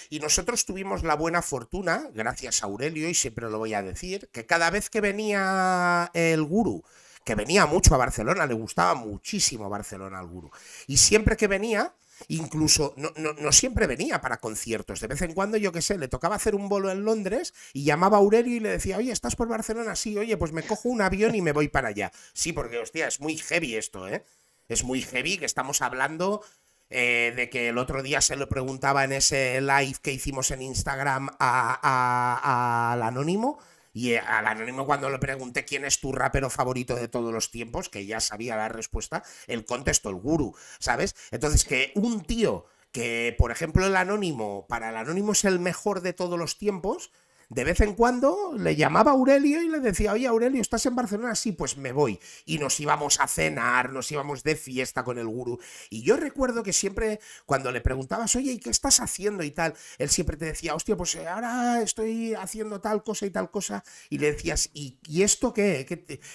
Y 0.10 0.20
nosotros 0.20 0.66
tuvimos 0.66 1.04
la 1.04 1.16
buena 1.16 1.42
fortuna, 1.42 2.10
gracias 2.14 2.64
a 2.64 2.66
Aurelio, 2.66 3.08
y 3.08 3.14
siempre 3.14 3.50
lo 3.50 3.60
voy 3.60 3.74
a 3.74 3.84
decir, 3.84 4.30
que 4.32 4.46
cada 4.46 4.70
vez 4.72 4.90
que 4.90 5.02
venía 5.02 6.10
el 6.14 6.44
guru, 6.44 6.84
que 7.24 7.36
venía 7.36 7.68
mucho 7.68 7.94
a 7.94 8.00
Barcelona, 8.00 8.48
le 8.48 8.56
gustaba 8.56 8.96
muchísimo 8.96 9.70
Barcelona 9.70 10.20
al 10.20 10.28
guru, 10.28 10.50
y 10.88 10.98
siempre 10.98 11.38
que 11.38 11.48
venía, 11.48 11.94
Incluso 12.28 12.94
no, 12.98 13.12
no, 13.16 13.52
siempre 13.52 13.88
venía 13.88 14.22
para 14.22 14.38
conciertos. 14.38 15.00
De 15.00 15.08
vez 15.08 15.22
en 15.22 15.34
cuando, 15.34 15.58
yo 15.58 15.72
qué 15.72 15.82
sé, 15.82 15.98
le 15.98 16.08
tocaba 16.08 16.36
hacer 16.36 16.54
un 16.54 16.68
bolo 16.68 16.92
en 16.92 17.06
Londres 17.06 17.54
y 17.74 17.86
llamaba 17.86 18.18
a 18.18 18.20
Aurelio 18.20 18.58
y 18.58 18.60
le 18.60 18.70
decía, 18.70 18.98
oye, 18.98 19.12
¿estás 19.12 19.36
por 19.36 19.48
Barcelona? 19.48 19.96
Sí, 19.96 20.18
oye, 20.18 20.36
pues 20.38 20.52
me 20.52 20.64
cojo 20.64 20.90
un 20.90 21.02
avión 21.02 21.34
y 21.36 21.42
me 21.42 21.54
voy 21.54 21.70
para 21.70 21.90
allá. 21.90 22.12
Sí, 22.34 22.52
porque, 22.52 22.78
hostia, 22.78 23.08
es 23.08 23.20
muy 23.20 23.38
heavy 23.38 23.76
esto, 23.76 24.08
¿eh? 24.08 24.26
Es 24.68 24.84
muy 24.84 25.02
heavy 25.02 25.38
que 25.38 25.46
estamos 25.46 25.82
hablando 25.82 26.44
eh, 26.90 27.34
de 27.36 27.50
que 27.50 27.70
el 27.70 27.78
otro 27.78 28.02
día 28.02 28.22
se 28.22 28.36
lo 28.36 28.50
preguntaba 28.50 29.04
en 29.04 29.14
ese 29.14 29.62
live 29.62 29.98
que 30.02 30.12
hicimos 30.12 30.52
en 30.52 30.62
Instagram 30.62 31.30
al 31.40 33.02
anónimo 33.02 33.60
y 33.94 34.14
eh, 34.14 34.20
al 34.20 34.48
anónimo 34.48 34.86
cuando 34.86 35.10
le 35.10 35.20
pregunté 35.20 35.66
quién 35.66 35.86
es 35.86 36.00
tu 36.00 36.12
rapero 36.12 36.50
favorito 36.50 36.96
de 36.96 37.08
todos 37.08 37.34
los 37.34 37.52
tiempos, 37.52 37.90
que 37.90 38.06
ya 38.06 38.20
sabía 38.20 38.56
la 38.56 38.70
respuesta, 38.70 39.24
él 39.48 39.66
contestó 39.66 40.10
el 40.10 40.16
guru, 40.16 40.56
¿sabes? 40.80 41.16
Entonces 41.32 41.66
que 41.66 41.92
un 41.96 42.24
tío 42.24 42.66
que, 42.92 43.36
por 43.38 43.52
ejemplo, 43.52 43.86
el 43.86 43.96
anónimo, 43.96 44.66
para 44.68 44.90
el 44.90 44.98
anónimo 44.98 45.34
es 45.34 45.46
el 45.46 45.60
mejor 45.60 46.02
de 46.02 46.14
todos 46.14 46.40
los 46.40 46.58
tiempos, 46.58 47.12
de 47.50 47.64
vez 47.64 47.82
en 47.82 47.96
cuando 47.96 48.54
le 48.56 48.76
llamaba 48.76 49.10
a 49.10 49.16
Aurelio 49.16 49.62
y 49.64 49.70
le 49.70 49.80
decía, 49.80 50.14
oye 50.14 50.28
Aurelio, 50.28 50.62
¿estás 50.62 50.86
en 50.86 50.96
Barcelona? 50.96 51.34
Sí, 51.34 51.52
pues 51.52 51.78
me 51.78 51.92
voy. 51.92 52.20
Y 52.46 52.60
nos 52.60 52.80
íbamos 52.80 53.20
a 53.20 53.28
cenar, 53.28 53.92
nos 53.92 54.12
íbamos 54.12 54.44
de 54.44 54.56
fiesta 54.56 55.04
con 55.04 55.18
el 55.18 55.28
gurú. 55.28 55.60
Y 55.90 56.04
yo 56.04 56.16
recuerdo 56.16 56.62
que 56.62 56.74
siempre 56.74 57.20
cuando 57.48 57.72
le 57.72 57.82
preguntabas, 57.82 58.36
oye, 58.36 58.52
¿y 58.52 58.60
qué 58.60 58.70
estás 58.70 59.00
haciendo 59.00 59.44
y 59.44 59.50
tal? 59.50 59.74
Él 59.98 60.10
siempre 60.12 60.38
te 60.38 60.46
decía, 60.46 60.76
hostia, 60.76 60.96
pues 60.96 61.16
ahora 61.16 61.82
estoy 61.82 62.36
haciendo 62.36 62.82
tal 62.82 63.04
cosa 63.04 63.26
y 63.26 63.32
tal 63.32 63.50
cosa. 63.50 63.84
Y 64.12 64.20
le 64.20 64.32
decías, 64.32 64.70
¿y, 64.74 65.00
esto 65.24 65.52
qué? 65.52 65.88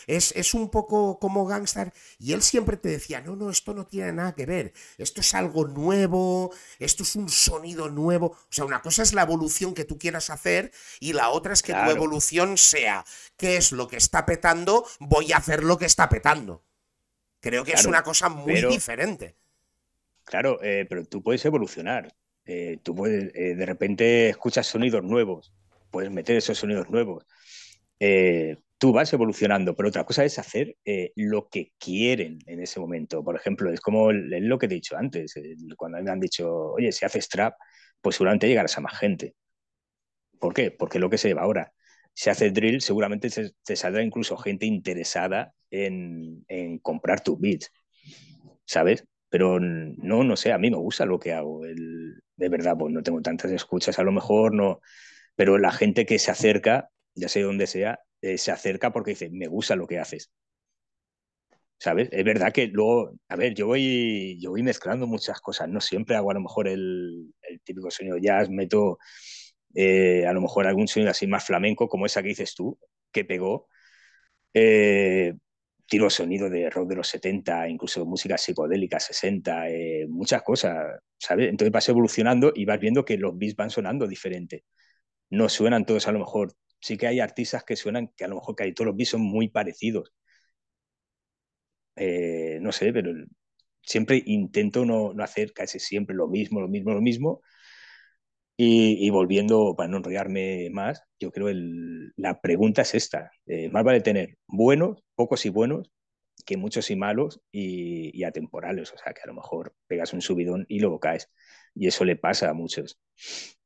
es, 0.09 0.33
es 0.33 0.53
un 0.53 0.69
poco 0.69 1.21
como 1.21 1.47
Gangstar. 1.47 1.93
Y 2.19 2.33
él 2.33 2.43
siempre 2.43 2.77
te 2.77 2.89
decía, 2.89 3.21
no, 3.21 3.37
no, 3.37 3.51
esto 3.51 3.73
no 3.73 3.87
tiene 3.87 4.13
nada 4.13 4.35
que 4.35 4.47
ver. 4.47 4.73
Esto 4.99 5.21
es 5.21 5.33
algo 5.35 5.69
nuevo, 5.69 6.53
esto 6.81 7.05
es 7.05 7.15
un 7.15 7.29
sonido 7.29 7.89
nuevo. 7.89 8.33
O 8.33 8.47
sea, 8.51 8.65
una 8.65 8.83
cosa 8.83 9.05
es 9.05 9.13
la 9.13 9.23
evolución 9.23 9.75
que 9.75 9.85
tú 9.85 9.97
quieras 9.97 10.29
hacer 10.31 10.73
y 11.05 11.13
la 11.13 11.29
otra 11.29 11.53
es 11.53 11.63
que 11.63 11.75
tu 11.75 11.91
evolución 11.91 12.57
sea, 12.57 13.05
¿qué 13.37 13.59
es 13.59 13.73
lo 13.73 13.89
que 13.89 13.99
está 13.99 14.25
petando? 14.25 14.87
Voy 15.01 15.33
a 15.33 15.37
hacer 15.37 15.63
lo 15.63 15.77
que 15.77 15.85
está 15.85 16.09
petando. 16.09 16.65
Creo 17.41 17.63
que 17.63 17.73
es 17.73 17.85
una 17.85 18.03
cosa 18.03 18.31
muy 18.31 18.63
diferente. 18.63 19.37
Claro, 20.25 20.59
eh, 20.63 20.87
pero 20.89 21.05
tú 21.05 21.23
puedes 21.23 21.45
evolucionar. 21.45 22.11
Eh, 22.47 22.79
tú 22.83 22.95
puedes, 22.95 23.35
eh, 23.35 23.55
de 23.55 23.67
repente 23.67 24.31
escuchas 24.31 24.67
sonidos 24.67 25.05
nuevos, 25.05 25.53
puedes 25.91 26.11
meter 26.11 26.37
esos 26.37 26.57
sonidos 26.57 26.89
nuevos. 26.89 27.27
tú 28.79 28.93
vas 28.93 29.13
evolucionando, 29.13 29.77
pero 29.77 29.91
otra 29.91 30.05
cosa 30.05 30.25
es 30.25 30.39
hacer 30.39 30.77
lo 31.17 31.49
que 31.51 31.73
quieren 31.79 32.39
en 32.47 32.61
ese 32.61 32.81
momento. 32.81 33.23
Por 33.23 33.37
ejemplo, 33.37 33.71
es 33.71 33.81
como 33.81 34.11
lo 34.11 34.59
que 34.59 34.69
te 34.69 34.75
he 34.75 34.77
dicho 34.77 34.97
antes, 34.97 35.35
cuando 35.77 36.03
me 36.03 36.11
han 36.11 36.21
dicho, 36.21 36.73
oye, 36.73 36.93
si 36.93 37.05
haces 37.05 37.29
trap, 37.29 37.57
pues 38.01 38.17
seguramente 38.17 38.49
llegarás 38.49 38.79
a 38.79 38.81
más 38.81 38.99
gente. 38.99 39.35
¿Por 40.45 40.53
qué? 40.53 40.71
Porque 40.71 40.99
lo 40.99 41.09
que 41.09 41.17
se 41.17 41.29
lleva 41.29 41.41
ahora. 41.41 41.73
Si 42.13 42.29
hace 42.29 42.51
drill, 42.51 42.83
seguramente 42.83 43.31
te 43.31 43.77
saldrá 43.77 44.03
incluso 44.03 44.37
gente 44.37 44.67
interesada 44.67 45.55
en, 45.71 46.45
comprar 46.83 47.23
tus 47.23 47.41
beats, 47.41 47.73
¿sabes? 48.67 49.07
Pero 49.31 49.59
no, 49.59 50.23
no 50.23 50.37
sé, 50.37 50.53
a 50.53 50.59
mí 50.59 50.71
me 50.71 50.77
gusta 50.77 51.07
lo 51.07 51.19
que 51.19 51.33
hago. 51.33 51.63
de 51.63 52.49
verdad, 52.51 52.77
pues 52.79 52.93
no 52.93 53.03
tengo 53.03 53.23
tantas 53.23 53.53
escuchas, 53.53 53.99
a 53.99 54.03
lo 54.03 54.13
mejor 54.13 54.53
no. 54.53 54.81
Pero 55.35 55.57
la 55.57 55.73
gente 55.73 56.05
que 56.05 56.19
se 56.19 56.31
acerca, 56.31 56.91
ya 57.15 57.29
sea, 57.31 58.01
eh, 58.21 58.37
se 58.37 58.51
acerca 58.53 58.93
porque 58.93 59.13
dice, 59.13 59.31
me 59.31 59.47
gusta 59.47 59.77
lo 59.77 59.87
que 59.87 59.99
haces. 59.99 60.31
¿Sabes? 61.79 62.11
Es 62.13 62.25
verdad 62.25 62.53
que 62.53 62.67
luego, 62.67 63.15
a 63.29 63.37
ver, 63.37 63.55
yo 63.55 63.67
voy, 63.67 64.39
yo 64.41 64.51
voy 64.51 64.63
mezclando 64.63 65.07
muchas 65.07 65.41
cosas. 65.41 65.71
No 65.71 65.81
siempre 65.81 66.17
hago 66.17 66.31
a 66.31 66.35
lo 66.35 66.41
mejor 66.41 66.69
el, 66.69 67.33
el 67.41 67.61
típico 67.63 67.91
sonido 67.91 68.19
jazz, 68.19 68.51
meto 68.51 68.99
eh, 69.75 70.27
a 70.27 70.33
lo 70.33 70.41
mejor 70.41 70.67
algún 70.67 70.89
sonido 70.89 71.11
así 71.11 71.27
más 71.27 71.45
flamenco, 71.45 71.89
como 71.89 72.07
esa 72.07 72.23
que 72.23 72.29
dices 72.29 72.55
tú, 72.55 72.79
que 73.13 73.25
pegó. 73.25 73.69
Eh, 74.55 75.35
tiro 75.87 76.11
sonido 76.11 76.51
de 76.51 76.71
rock 76.71 76.89
de 76.91 76.97
los 76.97 77.09
70, 77.09 77.69
incluso 77.69 78.07
música 78.07 78.39
psicodélica 78.39 79.01
60, 79.01 79.69
eh, 79.71 80.07
muchas 80.09 80.43
cosas, 80.43 81.01
¿sabes? 81.19 81.51
Entonces 81.51 81.73
vas 81.73 81.89
evolucionando 81.89 82.53
y 82.55 82.65
vas 82.65 82.81
viendo 82.81 83.05
que 83.05 83.19
los 83.19 83.37
beats 83.39 83.57
van 83.57 83.71
sonando 83.71 84.07
diferente. 84.07 84.65
No 85.31 85.49
suenan 85.49 85.87
todos 85.87 86.09
a 86.09 86.13
lo 86.13 86.21
mejor. 86.21 86.55
Sí 86.81 86.97
que 86.99 87.07
hay 87.09 87.21
artistas 87.21 87.65
que 87.65 87.77
suenan 87.77 88.13
que 88.17 88.25
a 88.25 88.29
lo 88.29 88.37
mejor 88.37 88.57
que 88.57 88.73
todos 88.73 88.87
los 88.89 88.97
beats 88.97 89.11
son 89.11 89.23
muy 89.23 89.49
parecidos. 89.49 90.13
no 92.61 92.73
sé, 92.73 92.93
pero 92.93 93.13
siempre 93.83 94.23
intento 94.27 94.85
no, 94.85 95.13
no 95.15 95.25
hacer 95.25 95.53
casi 95.53 95.79
siempre 95.79 96.17
lo 96.17 96.29
mismo, 96.29 96.61
lo 96.61 96.69
mismo, 96.69 96.93
lo 96.93 97.01
mismo, 97.03 97.43
y, 98.57 99.11
volviendo, 99.11 99.75
para 99.77 99.89
no 99.89 99.97
enrollarme 99.97 100.71
más, 100.71 101.03
yo 101.19 101.33
creo 101.33 101.49
que 101.49 102.13
la 102.17 102.41
pregunta 102.41 102.83
es 102.83 102.95
esta. 102.95 103.33
Eh, 103.47 103.69
más 103.69 103.83
vale 103.83 104.01
tener 104.01 104.39
buenos, 104.47 105.03
pocos 105.17 105.45
y 105.45 105.49
buenos, 105.49 105.91
que 106.47 106.57
muchos 106.57 106.91
y 106.91 106.97
malos 106.97 107.41
y, 107.51 108.23
atemporales. 108.23 108.93
O 108.93 108.99
sea, 108.99 109.13
que 109.13 109.23
a 109.23 109.27
lo 109.27 109.35
mejor 109.35 109.75
pegas 109.89 110.13
un 110.13 110.21
subidón 110.21 110.67
y 110.69 110.79
luego 110.79 111.01
caes. 111.01 111.31
Y 111.75 111.89
eso 111.89 112.05
le 112.05 112.15
pasa 112.15 112.51
a 112.51 112.55
muchos. 112.55 113.01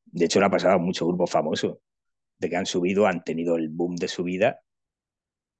De 0.07 0.25
hecho, 0.25 0.41
le 0.41 0.47
ha 0.47 0.51
pasado 0.51 0.75
a 0.77 0.79
muchos 0.79 1.07
grupos 1.07 1.31
famosos, 1.31 1.79
de 2.39 2.49
que 2.49 2.57
han 2.57 2.67
subido, 2.67 3.07
han 3.07 3.25
tenido 3.25 3.57
el 3.57 3.69
boom 3.69 3.97
de 3.97 4.09
su 4.09 4.25
vida 4.25 4.63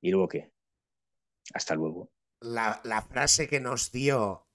y 0.01 0.11
luego 0.11 0.29
qué. 0.29 0.53
Hasta 1.53 1.75
luego. 1.75 2.11
La, 2.41 2.81
la 2.85 3.03
frase 3.03 3.47
que 3.47 3.61
nos 3.61 3.93
dio 3.93 4.47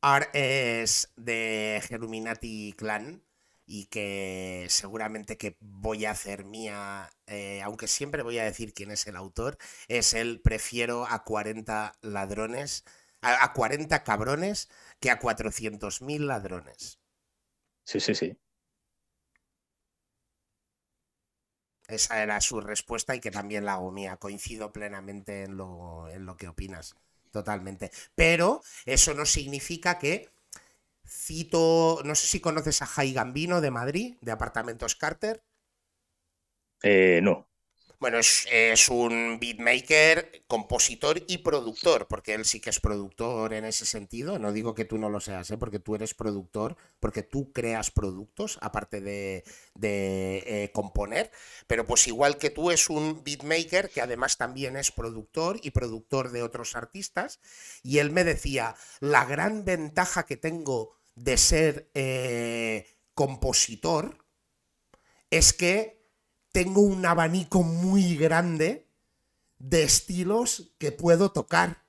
Art 0.00 0.30
es 0.34 1.12
de 1.16 1.80
Geruminati 1.86 2.72
Clan 2.76 3.22
y 3.74 3.86
que 3.86 4.66
seguramente 4.68 5.38
que 5.38 5.56
voy 5.60 6.04
a 6.04 6.10
hacer 6.10 6.44
mía, 6.44 7.10
eh, 7.26 7.62
aunque 7.62 7.86
siempre 7.88 8.22
voy 8.22 8.38
a 8.38 8.44
decir 8.44 8.74
quién 8.74 8.90
es 8.90 9.06
el 9.06 9.16
autor, 9.16 9.56
es 9.88 10.12
el 10.12 10.42
prefiero 10.42 11.06
a 11.06 11.24
40 11.24 11.94
ladrones, 12.02 12.84
a, 13.22 13.50
40 13.54 14.04
cabrones 14.04 14.68
que 15.00 15.10
a 15.10 15.18
400.000 15.18 16.26
ladrones. 16.26 17.00
Sí, 17.84 17.98
sí, 17.98 18.14
sí. 18.14 18.36
Esa 21.88 22.22
era 22.22 22.42
su 22.42 22.60
respuesta 22.60 23.16
y 23.16 23.20
que 23.20 23.30
también 23.30 23.64
la 23.64 23.72
hago 23.72 23.90
mía. 23.90 24.18
Coincido 24.18 24.70
plenamente 24.70 25.44
en 25.44 25.56
lo, 25.56 26.10
en 26.10 26.26
lo 26.26 26.36
que 26.36 26.48
opinas. 26.48 26.94
Totalmente. 27.30 27.90
Pero 28.14 28.60
eso 28.84 29.14
no 29.14 29.24
significa 29.24 29.98
que 29.98 30.28
Cito, 31.12 32.00
no 32.04 32.14
sé 32.14 32.26
si 32.26 32.40
conoces 32.40 32.82
a 32.82 32.86
Jai 32.86 33.12
Gambino 33.12 33.60
de 33.60 33.70
Madrid, 33.70 34.16
de 34.20 34.32
Apartamentos 34.32 34.96
Carter. 34.96 35.42
Eh, 36.82 37.20
no. 37.22 37.48
Bueno, 38.02 38.18
es, 38.18 38.88
un 38.88 39.38
beatmaker, 39.38 40.42
compositor 40.48 41.22
y 41.28 41.38
productor, 41.38 42.08
porque 42.08 42.34
él 42.34 42.44
sí 42.44 42.58
que 42.58 42.70
es 42.70 42.80
productor 42.80 43.52
en 43.52 43.64
ese 43.64 43.86
sentido. 43.86 44.40
No 44.40 44.52
digo 44.52 44.74
que 44.74 44.84
tú 44.84 44.98
no 44.98 45.08
lo 45.08 45.20
seas, 45.20 45.52
¿eh? 45.52 45.56
porque 45.56 45.78
tú 45.78 45.94
eres 45.94 46.12
productor, 46.12 46.76
porque 46.98 47.22
tú 47.22 47.52
creas 47.52 47.92
productos, 47.92 48.58
aparte 48.60 49.00
de, 49.00 49.44
eh, 49.80 50.70
componer. 50.74 51.30
Pero 51.68 51.86
pues 51.86 52.08
igual 52.08 52.38
que 52.38 52.50
tú 52.50 52.72
es 52.72 52.90
un 52.90 53.22
beatmaker 53.22 53.88
que 53.88 54.00
además 54.00 54.36
también 54.36 54.76
es 54.76 54.90
productor 54.90 55.60
y 55.62 55.70
productor 55.70 56.32
de 56.32 56.42
otros 56.42 56.74
artistas. 56.74 57.38
Y 57.84 57.98
él 57.98 58.10
me 58.10 58.24
decía, 58.24 58.74
la 58.98 59.24
gran 59.26 59.64
ventaja 59.64 60.26
que 60.26 60.36
tengo 60.36 60.96
de 61.14 61.36
ser 61.36 61.90
eh, 61.94 62.86
compositor 63.14 64.24
es 65.30 65.52
que 65.52 66.02
tengo 66.52 66.80
un 66.82 67.04
abanico 67.06 67.62
muy 67.62 68.16
grande 68.16 68.88
de 69.58 69.82
estilos 69.82 70.74
que 70.78 70.92
puedo 70.92 71.32
tocar. 71.32 71.84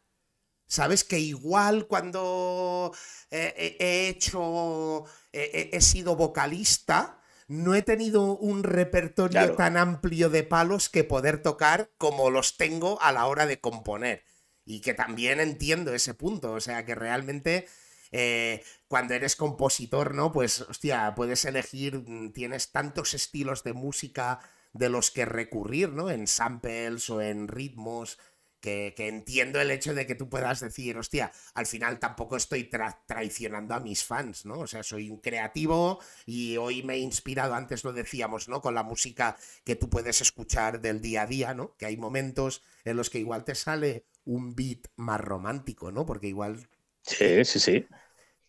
Sabes 0.68 1.04
que 1.04 1.20
igual 1.20 1.88
cuando 1.88 2.94
eh, 3.30 3.78
he 3.80 4.08
hecho, 4.08 5.06
he 5.32 5.82
sido 5.82 6.16
vocalista, 6.16 7.24
no 7.48 7.76
he 7.76 7.82
tenido 7.82 8.38
un 8.38 8.64
repertorio 8.64 9.56
tan 9.56 9.78
amplio 9.78 10.30
de 10.30 10.44
palos 10.44 10.90
que 10.90 11.04
poder 11.04 11.42
tocar 11.42 11.92
como 11.98 12.30
los 12.30 12.58
tengo 12.58 13.02
a 13.02 13.12
la 13.12 13.26
hora 13.28 13.46
de 13.46 13.60
componer. 13.60 14.24
Y 14.66 14.80
que 14.80 14.94
también 14.94 15.40
entiendo 15.40 15.94
ese 15.94 16.14
punto, 16.14 16.54
o 16.54 16.62
sea 16.62 16.86
que 16.86 16.96
realmente 16.96 17.68
eh, 18.14 18.64
cuando 18.88 19.16
eres 19.16 19.36
compositor, 19.36 20.16
¿no? 20.16 20.32
Pues, 20.32 20.62
hostia, 20.62 21.14
puedes 21.16 21.44
elegir, 21.46 22.04
mm, 22.08 22.32
tienes 22.32 22.72
tantos 22.72 23.14
estilos 23.14 23.64
de 23.64 23.74
música 23.74 24.40
de 24.72 24.90
los 24.90 25.12
que 25.12 25.26
recurrir, 25.26 25.90
¿no? 25.90 26.10
En 26.10 26.28
samples 26.28 27.10
o 27.10 27.22
en 27.22 27.48
ritmos 27.48 28.18
que, 28.64 28.94
entiendo 28.98 29.60
el 29.60 29.72
hecho 29.72 29.94
de 29.94 30.08
que 30.08 30.16
tú 30.16 30.30
puedas 30.30 30.62
decir, 30.62 30.98
hostia, 30.98 31.34
al 31.54 31.66
final 31.66 32.00
tampoco 32.00 32.38
estoy 32.38 32.70
traicionando 33.06 33.74
a 33.74 33.82
mis 33.82 34.06
fans, 34.06 34.46
¿no? 34.46 34.60
O 34.60 34.68
sea, 34.68 34.84
soy 34.84 35.10
un 35.10 35.18
creativo 35.18 36.00
y 36.26 36.56
hoy 36.56 36.82
me 36.82 36.94
he 36.94 37.00
inspirado, 37.00 37.56
antes 37.56 37.84
lo 37.84 37.92
decíamos, 37.92 38.48
¿no? 38.48 38.62
Con 38.62 38.74
la 38.74 38.84
música 38.84 39.36
que 39.66 39.76
tú 39.76 39.90
puedes 39.90 40.22
escuchar 40.22 40.80
del 40.80 41.02
día 41.02 41.24
a 41.24 41.28
día, 41.28 41.54
¿no? 41.54 41.76
Que 41.78 41.88
hay 41.88 41.98
momentos 41.98 42.64
en 42.86 42.96
los 42.96 43.10
que 43.10 43.20
igual 43.20 43.44
te 43.44 43.54
sale 43.54 44.06
un 44.24 44.56
beat 44.56 44.88
más 44.96 45.20
romántico, 45.20 45.92
¿no? 45.92 46.06
Porque 46.06 46.28
igual... 46.28 46.70
Sí, 47.02 47.44
sí, 47.44 47.60
sí. 47.60 47.86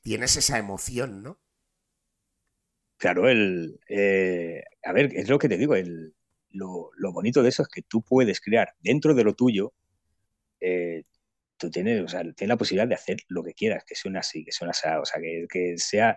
Tienes 0.04 0.36
esa 0.36 0.58
emoción, 0.58 1.24
¿no? 1.24 1.40
Claro, 2.96 3.28
el... 3.28 3.80
Eh, 3.88 4.62
a 4.84 4.92
ver, 4.92 5.10
es 5.16 5.28
lo 5.28 5.38
que 5.40 5.48
te 5.48 5.56
digo, 5.56 5.74
el, 5.74 6.14
lo, 6.50 6.90
lo, 6.96 7.12
bonito 7.12 7.42
de 7.42 7.48
eso 7.48 7.62
es 7.62 7.68
que 7.68 7.82
tú 7.82 8.02
puedes 8.02 8.40
crear 8.40 8.74
dentro 8.80 9.14
de 9.14 9.24
lo 9.24 9.34
tuyo 9.34 9.74
eh, 10.60 11.04
tú 11.58 11.70
tienes, 11.70 12.02
o 12.04 12.08
sea, 12.08 12.22
tienes 12.22 12.48
la 12.48 12.56
posibilidad 12.56 12.88
de 12.88 12.94
hacer 12.96 13.18
lo 13.28 13.42
que 13.44 13.54
quieras, 13.54 13.84
que 13.86 13.94
suene 13.96 14.18
así, 14.18 14.44
que 14.44 14.52
suene 14.52 14.70
así, 14.72 14.88
o 14.88 15.04
sea, 15.04 15.20
que, 15.50 15.78
sea, 15.78 16.16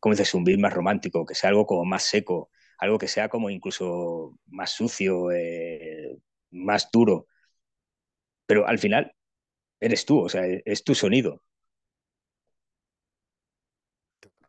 como 0.00 0.14
dices, 0.14 0.34
un 0.34 0.44
beat 0.44 0.60
más 0.60 0.72
romántico, 0.72 1.26
que 1.26 1.34
sea 1.34 1.50
algo 1.50 1.66
como 1.66 1.84
más 1.84 2.04
seco, 2.04 2.50
algo 2.78 2.98
que 2.98 3.08
sea 3.08 3.28
como 3.28 3.50
incluso 3.50 4.38
más 4.46 4.70
sucio, 4.72 5.30
eh, 5.32 6.16
más 6.50 6.90
duro. 6.92 7.26
Pero 8.46 8.66
al 8.66 8.78
final 8.78 9.14
eres 9.80 10.06
tú, 10.06 10.20
o 10.20 10.28
sea, 10.28 10.44
es 10.46 10.84
tu 10.84 10.94
sonido. 10.94 11.42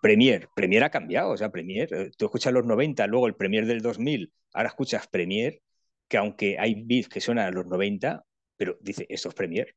Premiere, 0.01 0.47
Premiere 0.55 0.85
ha 0.85 0.89
cambiado, 0.89 1.31
o 1.31 1.37
sea, 1.37 1.51
Premiere, 1.51 2.03
eh, 2.03 2.11
tú 2.17 2.25
escuchas 2.25 2.53
los 2.53 2.65
90, 2.65 3.05
luego 3.07 3.27
el 3.27 3.35
Premiere 3.35 3.67
del 3.67 3.81
2000, 3.81 4.31
ahora 4.53 4.69
escuchas 4.69 5.07
Premiere, 5.07 5.61
que 6.07 6.17
aunque 6.17 6.57
hay 6.59 6.83
beats 6.85 7.09
que 7.09 7.21
suenan 7.21 7.47
a 7.47 7.51
los 7.51 7.65
90, 7.67 8.23
pero 8.57 8.77
dice, 8.81 9.05
esto 9.09 9.29
es 9.29 9.35
Premiere. 9.35 9.75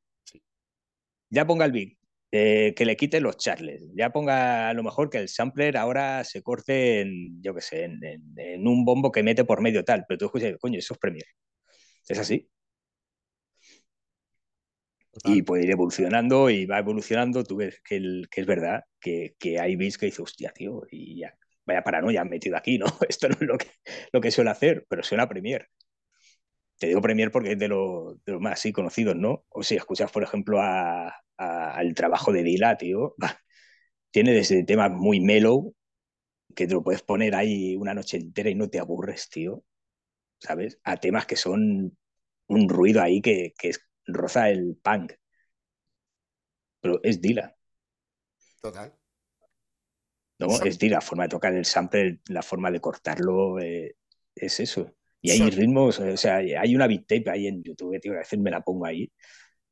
Ya 1.31 1.47
ponga 1.47 1.65
el 1.65 1.73
big, 1.73 1.99
eh, 2.31 2.75
que 2.77 2.85
le 2.85 2.97
quite 2.97 3.21
los 3.21 3.37
charles, 3.37 3.85
ya 3.95 4.11
ponga 4.11 4.69
a 4.69 4.75
lo 4.75 4.83
mejor 4.83 5.11
que 5.11 5.19
el 5.19 5.29
sampler 5.29 5.77
ahora 5.77 6.25
se 6.25 6.43
corte 6.43 7.01
en, 7.01 7.43
yo 7.43 7.55
qué 7.55 7.61
sé, 7.61 7.85
en, 7.85 8.67
un 8.67 8.85
bombo 8.85 9.11
que 9.13 9.23
mete 9.23 9.45
por 9.45 9.61
medio 9.63 9.85
tal, 9.85 10.05
pero 10.09 10.19
tú 10.19 10.27
escuchas, 10.27 10.55
coño, 10.61 10.79
eso 10.79 10.95
es 10.95 11.01
Premiere. 11.01 11.29
Es 12.09 12.19
así. 12.19 12.49
Y 15.25 15.43
puede 15.43 15.65
ir 15.65 15.71
evolucionando 15.71 16.49
y 16.49 16.67
va 16.67 16.79
evolucionando. 16.79 17.45
Tú 17.45 17.57
ves 17.57 17.81
que, 17.85 18.23
que 18.31 18.41
es 18.41 18.47
verdad 18.47 18.85
que, 18.99 19.35
que 19.39 19.61
hay 19.61 19.77
bits 19.77 19.99
que 19.99 20.07
dice, 20.07 20.23
hostia, 20.23 20.53
tío, 20.53 20.83
y 20.91 21.21
ya, 21.21 21.37
vaya 21.67 21.83
paranoia 21.83 22.23
han 22.23 22.31
metido 22.31 22.57
aquí, 22.57 22.79
¿no? 22.79 22.87
Esto 23.09 23.29
no 23.29 23.35
es 23.35 23.43
lo 23.43 23.59
que, 23.59 23.67
lo 24.13 24.21
que 24.21 24.31
suele 24.31 24.51
hacer, 24.51 24.87
pero 24.89 25.03
suena 25.03 25.29
Premiere 25.29 25.69
te 26.83 26.89
digo 26.89 27.01
Premier 27.01 27.31
porque 27.31 27.53
es 27.53 27.59
de 27.61 27.69
los 27.69 28.17
lo 28.27 28.41
más 28.41 28.55
así 28.55 28.73
conocidos, 28.73 29.15
¿no? 29.15 29.45
O 29.51 29.63
si 29.63 29.77
escuchas, 29.77 30.11
por 30.11 30.25
ejemplo, 30.25 30.61
al 30.61 31.95
trabajo 31.95 32.33
de 32.33 32.43
Dila, 32.43 32.77
tío, 32.77 33.15
tiene 34.11 34.33
desde 34.33 34.65
temas 34.65 34.91
muy 34.91 35.21
mellow, 35.21 35.77
que 36.57 36.67
te 36.67 36.75
lo 36.75 36.83
puedes 36.83 37.03
poner 37.03 37.37
ahí 37.37 37.77
una 37.77 37.95
noche 37.95 38.17
entera 38.17 38.51
y 38.51 38.57
no 38.57 38.69
te 38.69 38.81
aburres, 38.81 39.29
tío, 39.31 39.63
¿sabes? 40.41 40.81
A 40.83 40.97
temas 40.97 41.25
que 41.27 41.37
son 41.37 41.97
un 42.49 42.69
ruido 42.69 43.01
ahí 43.01 43.21
que, 43.23 43.55
que 43.57 43.71
roza 44.07 44.51
el 44.51 44.77
punk. 44.83 45.13
Pero 46.81 47.01
es 47.03 47.21
Dila. 47.21 47.55
Total. 48.61 48.93
No, 50.39 50.49
es 50.65 50.79
Dila, 50.79 50.97
la 50.97 51.01
forma 51.01 51.25
de 51.25 51.29
tocar 51.29 51.55
el 51.55 51.65
sample, 51.65 52.21
la 52.29 52.43
forma 52.43 52.71
de 52.71 52.81
cortarlo, 52.81 53.61
eh, 53.61 53.97
es 54.35 54.61
eso. 54.61 54.95
Y 55.21 55.31
hay 55.31 55.51
ritmos, 55.51 56.01
o 56.01 56.17
sea, 56.17 56.39
hay 56.39 56.75
una 56.75 56.89
beat 56.89 57.07
tape 57.07 57.31
ahí 57.31 57.47
en 57.47 57.63
YouTube, 57.63 58.01
tío, 58.01 58.11
que 58.13 58.19
a 58.19 58.21
veces 58.21 58.41
me 58.41 58.51
la 58.51 58.61
pongo 58.61 58.87
ahí 58.87 59.11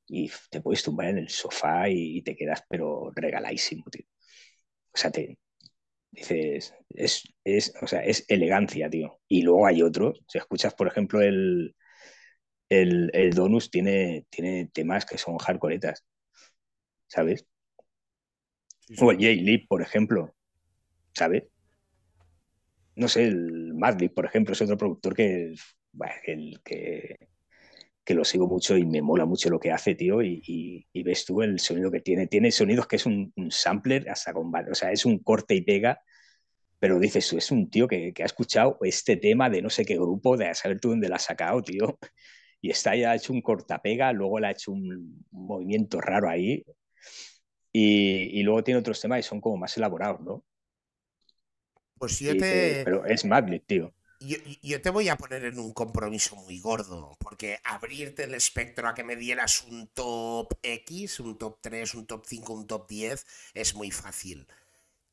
y 0.06 0.30
te 0.50 0.60
puedes 0.60 0.82
tumbar 0.82 1.08
en 1.08 1.18
el 1.18 1.28
sofá 1.28 1.88
y, 1.88 2.22
te 2.22 2.36
quedas, 2.36 2.64
pero 2.68 3.10
regaladísimo, 3.14 3.84
tío. 3.90 4.04
O 4.92 4.98
sea, 4.98 5.10
te 5.10 5.38
dices, 6.10 6.74
es, 6.90 7.24
es, 7.44 7.74
o 7.82 7.86
sea, 7.86 8.04
es 8.04 8.24
elegancia, 8.28 8.90
tío. 8.90 9.20
Y 9.28 9.42
luego 9.42 9.66
hay 9.66 9.82
otros, 9.82 10.20
si 10.28 10.38
escuchas, 10.38 10.74
por 10.74 10.88
ejemplo, 10.88 11.20
el, 11.20 11.74
el, 12.70 13.10
el 13.12 13.34
Donus 13.34 13.70
tiene, 13.70 14.24
tiene 14.30 14.70
temas 14.72 15.04
que 15.04 15.18
son 15.18 15.36
hardcoretas, 15.36 16.06
¿sabes? 17.06 17.44
O 18.98 19.10
el 19.10 19.18
J-Lip, 19.18 19.68
por 19.68 19.82
ejemplo, 19.82 20.34
¿sabes? 21.14 21.44
no 23.00 23.08
sé, 23.08 23.24
el 23.24 23.74
Madlib, 23.74 24.12
por 24.12 24.26
ejemplo, 24.26 24.52
es 24.52 24.60
otro 24.62 24.76
productor 24.76 25.14
que, 25.14 25.54
que, 26.64 27.16
que, 28.04 28.14
lo 28.14 28.24
sigo 28.24 28.46
mucho 28.46 28.76
y 28.76 28.84
me 28.84 29.02
mola 29.02 29.24
mucho 29.24 29.48
lo 29.50 29.58
que 29.60 29.72
hace, 29.72 29.94
tío, 29.94 30.22
y, 30.22 30.86
ves 31.04 31.24
tú 31.24 31.42
el 31.42 31.58
sonido 31.60 31.90
que 31.90 32.00
tiene. 32.00 32.26
Tiene 32.26 32.52
sonidos 32.52 32.86
que 32.86 32.96
es 32.96 33.06
un, 33.06 33.32
sampler 33.50 34.08
hasta 34.10 34.32
con... 34.32 34.52
O 34.70 34.74
sea, 34.74 34.92
es 34.92 35.06
un 35.06 35.18
corte 35.20 35.54
y 35.54 35.62
pega, 35.62 36.02
pero 36.78 36.98
dices 36.98 37.28
tú, 37.28 37.38
es 37.38 37.50
un 37.50 37.70
tío 37.70 37.88
que, 37.88 38.12
ha 38.20 38.24
escuchado 38.24 38.78
este 38.82 39.16
tema 39.16 39.50
de 39.50 39.62
no 39.62 39.70
sé 39.70 39.84
qué 39.84 39.94
grupo, 39.96 40.36
de 40.36 40.54
saber 40.54 40.80
tú 40.80 40.90
dónde 40.90 41.08
la 41.08 41.16
ha 41.16 41.18
sacado, 41.20 41.62
tío, 41.62 41.98
y 42.60 42.70
está 42.70 42.94
ya 42.96 43.14
hecho 43.14 43.32
un 43.32 43.42
cortapega, 43.42 44.12
luego 44.12 44.38
le 44.40 44.48
ha 44.48 44.50
hecho 44.52 44.72
un, 44.72 45.24
movimiento 45.30 46.00
raro 46.00 46.28
ahí, 46.28 46.64
y, 47.72 48.40
y, 48.40 48.42
luego 48.42 48.64
tiene 48.64 48.80
otros 48.80 49.00
temas 49.00 49.20
y 49.20 49.22
son 49.22 49.40
como 49.40 49.56
más 49.56 49.76
elaborados, 49.76 50.20
¿no? 50.20 50.44
Pues 52.00 52.18
yo 52.18 52.36
te. 52.36 52.82
Pero 52.84 53.04
es 53.04 53.26
Magnet, 53.26 53.64
tío. 53.66 53.92
Yo, 54.20 54.82
te 54.82 54.90
voy 54.90 55.08
a 55.08 55.16
poner 55.16 55.44
en 55.44 55.58
un 55.58 55.72
compromiso 55.72 56.36
muy 56.36 56.58
gordo, 56.60 57.16
porque 57.18 57.58
abrirte 57.64 58.24
el 58.24 58.34
espectro 58.34 58.88
a 58.88 58.94
que 58.94 59.04
me 59.04 59.16
dieras 59.16 59.64
un 59.64 59.86
top 59.88 60.54
X, 60.62 61.20
un 61.20 61.38
top 61.38 61.58
3, 61.60 61.94
un 61.94 62.06
top 62.06 62.24
5, 62.26 62.52
un 62.52 62.66
top 62.66 62.86
10, 62.88 63.26
es 63.54 63.74
muy 63.74 63.90
fácil. 63.90 64.46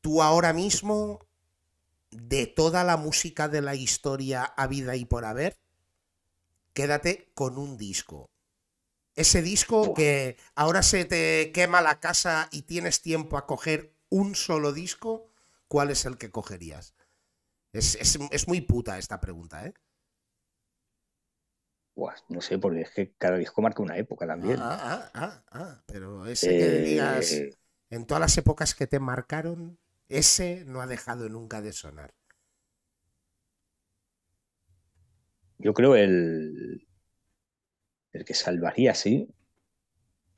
Tú 0.02 0.22
ahora 0.22 0.52
mismo, 0.52 1.26
de 2.12 2.48
toda 2.48 2.84
la 2.84 2.98
música 2.98 3.48
de 3.48 3.62
la 3.62 3.76
historia 3.76 4.44
a 4.44 4.68
vida 4.68 4.98
y 4.98 5.06
por 5.06 5.24
haber, 5.24 5.58
quédate 6.78 7.32
con 7.34 7.58
un 7.58 7.76
disco. 7.76 8.30
Ese 9.16 9.42
disco 9.42 9.96
que 9.96 10.38
ahora 10.54 10.84
se 10.84 11.06
te 11.06 11.52
quema 11.52 11.82
la 11.82 12.00
casa 12.00 12.50
y 12.52 12.62
tienes 12.62 13.02
tiempo 13.02 13.36
a 13.36 13.48
coger 13.48 13.96
un 14.10 14.36
solo 14.36 14.74
disco 14.74 15.32
¿cuál 15.68 15.90
es 15.90 16.06
el 16.06 16.20
que 16.20 16.30
cogerías? 16.30 16.94
Es, 17.74 18.48
muy 18.48 18.62
puta 18.62 19.00
esta 19.00 19.20
pregunta, 19.20 19.66
¿eh? 19.66 19.74
no 22.30 22.42
sé, 22.42 22.60
porque 22.60 22.82
es 22.82 22.92
que 22.92 23.16
cada 23.16 23.38
disco 23.38 23.60
marca 23.64 23.82
una 23.82 23.98
época 23.98 24.28
también. 24.28 24.60
Ah, 24.60 24.78
ah, 24.80 25.12
ah, 25.16 25.44
ah, 25.50 25.84
pero 25.88 26.28
ese 26.28 26.50
que 26.50 26.70
digas, 26.82 27.32
eh, 27.32 27.50
en 27.90 28.06
todas 28.06 28.22
las 28.22 28.38
épocas 28.38 28.76
que 28.76 28.86
te 28.86 29.00
marcaron, 29.00 29.80
ese 30.08 30.64
no 30.66 30.82
ha 30.82 30.86
dejado 30.86 31.28
nunca 31.28 31.60
de 31.62 31.74
sonar. 31.74 32.14
Yo 35.60 35.74
creo 35.74 35.96
el, 35.96 36.88
el 38.14 38.26
que 38.26 38.34
salvaría, 38.34 38.94
sí, 38.94 39.28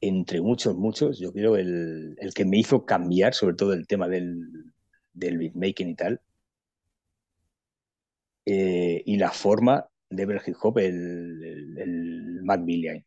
entre 0.01 0.41
muchos, 0.41 0.75
muchos, 0.77 1.19
yo 1.19 1.33
creo 1.33 1.57
el, 1.57 2.15
el 2.19 2.33
que 2.33 2.45
me 2.45 2.57
hizo 2.57 2.85
cambiar, 2.85 3.33
sobre 3.33 3.55
todo 3.55 3.73
el 3.73 3.87
tema 3.87 4.07
del, 4.07 4.73
del 5.13 5.37
beatmaking 5.37 5.89
y 5.89 5.95
tal. 5.95 6.21
Eh, 8.45 9.03
y 9.05 9.17
la 9.17 9.31
forma 9.31 9.87
de 10.09 10.25
ver 10.25 10.41
hip 10.45 10.55
hop, 10.61 10.79
el, 10.79 11.77
el, 11.77 12.65
Villain. 12.65 13.05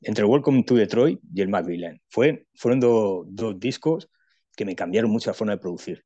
Entre 0.00 0.24
Welcome 0.24 0.64
to 0.64 0.74
Detroit 0.76 1.20
y 1.32 1.42
el 1.42 1.48
Mad 1.48 1.66
Villain. 1.66 2.00
Fue, 2.08 2.46
fueron 2.54 2.80
dos 2.80 3.58
discos 3.58 4.08
que 4.56 4.64
me 4.64 4.76
cambiaron 4.76 5.10
mucho 5.10 5.30
la 5.30 5.34
forma 5.34 5.54
de 5.54 5.60
producir. 5.60 6.04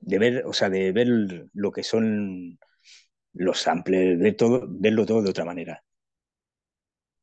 De 0.00 0.18
ver, 0.18 0.44
o 0.46 0.52
sea, 0.52 0.68
de 0.68 0.92
ver 0.92 1.08
lo 1.52 1.70
que 1.72 1.82
son 1.82 2.58
los 3.34 3.60
samples, 3.60 4.18
de 4.18 4.32
todo, 4.32 4.66
verlo 4.68 5.06
todo 5.06 5.22
de 5.22 5.30
otra 5.30 5.44
manera. 5.44 5.84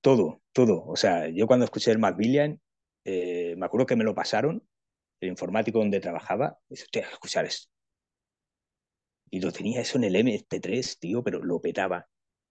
Todo, 0.02 0.42
todo. 0.54 0.86
O 0.86 0.96
sea, 0.96 1.28
yo 1.30 1.48
cuando 1.48 1.66
escuché 1.66 1.92
el 1.92 2.00
Mad 2.00 2.16
Villain, 2.16 2.60
eh, 3.06 3.56
me 3.58 3.66
acuerdo 3.66 3.86
que 3.86 3.96
me 3.96 4.04
lo 4.04 4.16
pasaron 4.16 4.64
el 5.22 5.30
informático 5.30 5.80
donde 5.80 6.00
trabajaba, 6.00 6.58
dice, 6.70 6.86
tío, 6.92 7.02
escuchar 7.02 7.46
esto. 7.46 7.70
Y 9.30 9.42
lo 9.42 9.52
tenía 9.52 9.82
eso 9.82 9.98
en 9.98 10.06
el 10.06 10.16
MP3, 10.16 11.00
tío, 11.00 11.24
pero 11.24 11.44
lo 11.44 11.62
petaba, 11.62 12.08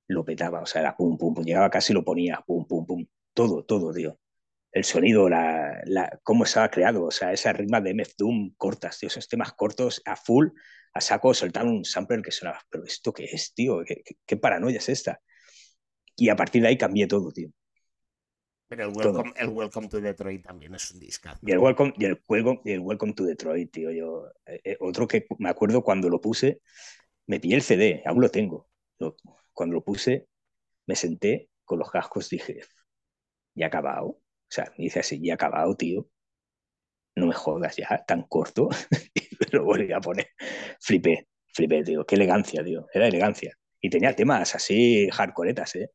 lo 0.06 0.24
petaba, 0.24 0.60
o 0.60 0.66
sea, 0.66 0.82
era 0.82 0.96
pum, 0.96 1.16
pum, 1.18 1.34
pum, 1.34 1.44
llegaba 1.44 1.70
casi 1.70 1.92
y 1.92 1.94
lo 1.94 2.04
ponía, 2.04 2.42
pum, 2.46 2.66
pum, 2.66 2.86
pum, 2.86 3.06
todo, 3.34 3.64
todo, 3.64 3.92
tío. 3.92 4.18
El 4.70 4.84
sonido, 4.84 5.28
la, 5.28 5.80
la, 5.84 6.20
cómo 6.22 6.44
estaba 6.44 6.70
creado, 6.70 7.04
o 7.04 7.10
sea, 7.10 7.32
esas 7.32 7.56
rimas 7.56 7.82
de 7.82 7.90
MF 7.90 8.14
Doom 8.18 8.54
cortas, 8.56 8.98
tío, 8.98 9.08
esos 9.08 9.28
temas 9.28 9.52
cortos 9.52 10.02
a 10.04 10.14
full, 10.14 10.48
a 10.92 11.00
saco, 11.00 11.32
soltaban 11.34 11.70
un 11.70 11.84
sampler 11.84 12.22
que 12.22 12.30
sonaba, 12.30 12.60
pero 12.68 12.84
¿esto 12.84 13.12
qué 13.12 13.24
es, 13.24 13.54
tío? 13.54 13.82
¿Qué, 13.84 14.02
qué, 14.04 14.16
qué 14.26 14.36
paranoia 14.36 14.78
es 14.78 14.88
esta? 14.88 15.20
Y 16.16 16.28
a 16.28 16.36
partir 16.36 16.62
de 16.62 16.68
ahí 16.68 16.76
cambié 16.76 17.06
todo, 17.06 17.32
tío. 17.32 17.50
Pero 18.68 18.84
el 18.84 18.94
welcome, 18.94 19.32
el 19.36 19.48
welcome, 19.48 19.88
to 19.88 19.98
Detroit 19.98 20.44
también 20.44 20.74
es 20.74 20.90
un 20.90 21.00
disco. 21.00 21.30
Y 21.40 21.52
el 21.52 21.58
Welcome, 21.58 21.94
y 21.96 22.04
el 22.04 22.22
welcome, 22.28 22.60
y 22.64 22.72
el 22.72 22.80
welcome 22.80 23.14
to 23.14 23.24
Detroit, 23.24 23.72
tío. 23.72 23.90
Yo, 23.90 24.26
eh, 24.44 24.76
otro 24.80 25.08
que 25.08 25.26
me 25.38 25.48
acuerdo 25.48 25.82
cuando 25.82 26.10
lo 26.10 26.20
puse, 26.20 26.60
me 27.26 27.40
pillé 27.40 27.54
el 27.54 27.62
CD, 27.62 28.02
aún 28.04 28.20
lo 28.20 28.28
tengo. 28.28 28.68
Cuando 29.54 29.74
lo 29.74 29.82
puse, 29.82 30.28
me 30.86 30.96
senté 30.96 31.48
con 31.64 31.78
los 31.78 31.90
cascos, 31.90 32.28
dije, 32.28 32.60
ya 33.54 33.68
acabado. 33.68 34.20
O 34.50 34.50
sea, 34.50 34.72
me 34.76 34.84
dice 34.84 35.00
así, 35.00 35.20
ya 35.22 35.34
acabado, 35.34 35.74
tío. 35.76 36.08
No 37.16 37.26
me 37.26 37.34
jodas 37.34 37.76
ya, 37.76 38.04
tan 38.06 38.22
corto. 38.22 38.68
y 39.14 39.56
lo 39.56 39.64
volví 39.64 39.92
a 39.92 40.00
poner. 40.00 40.28
Flipé, 40.80 41.28
flipé, 41.54 41.82
tío. 41.84 42.04
Qué 42.06 42.14
elegancia, 42.14 42.64
tío. 42.64 42.86
Era 42.92 43.08
elegancia. 43.08 43.54
Y 43.80 43.90
tenía 43.90 44.14
temas 44.14 44.54
así 44.54 45.08
hardcoretas, 45.10 45.76
¿eh? 45.76 45.90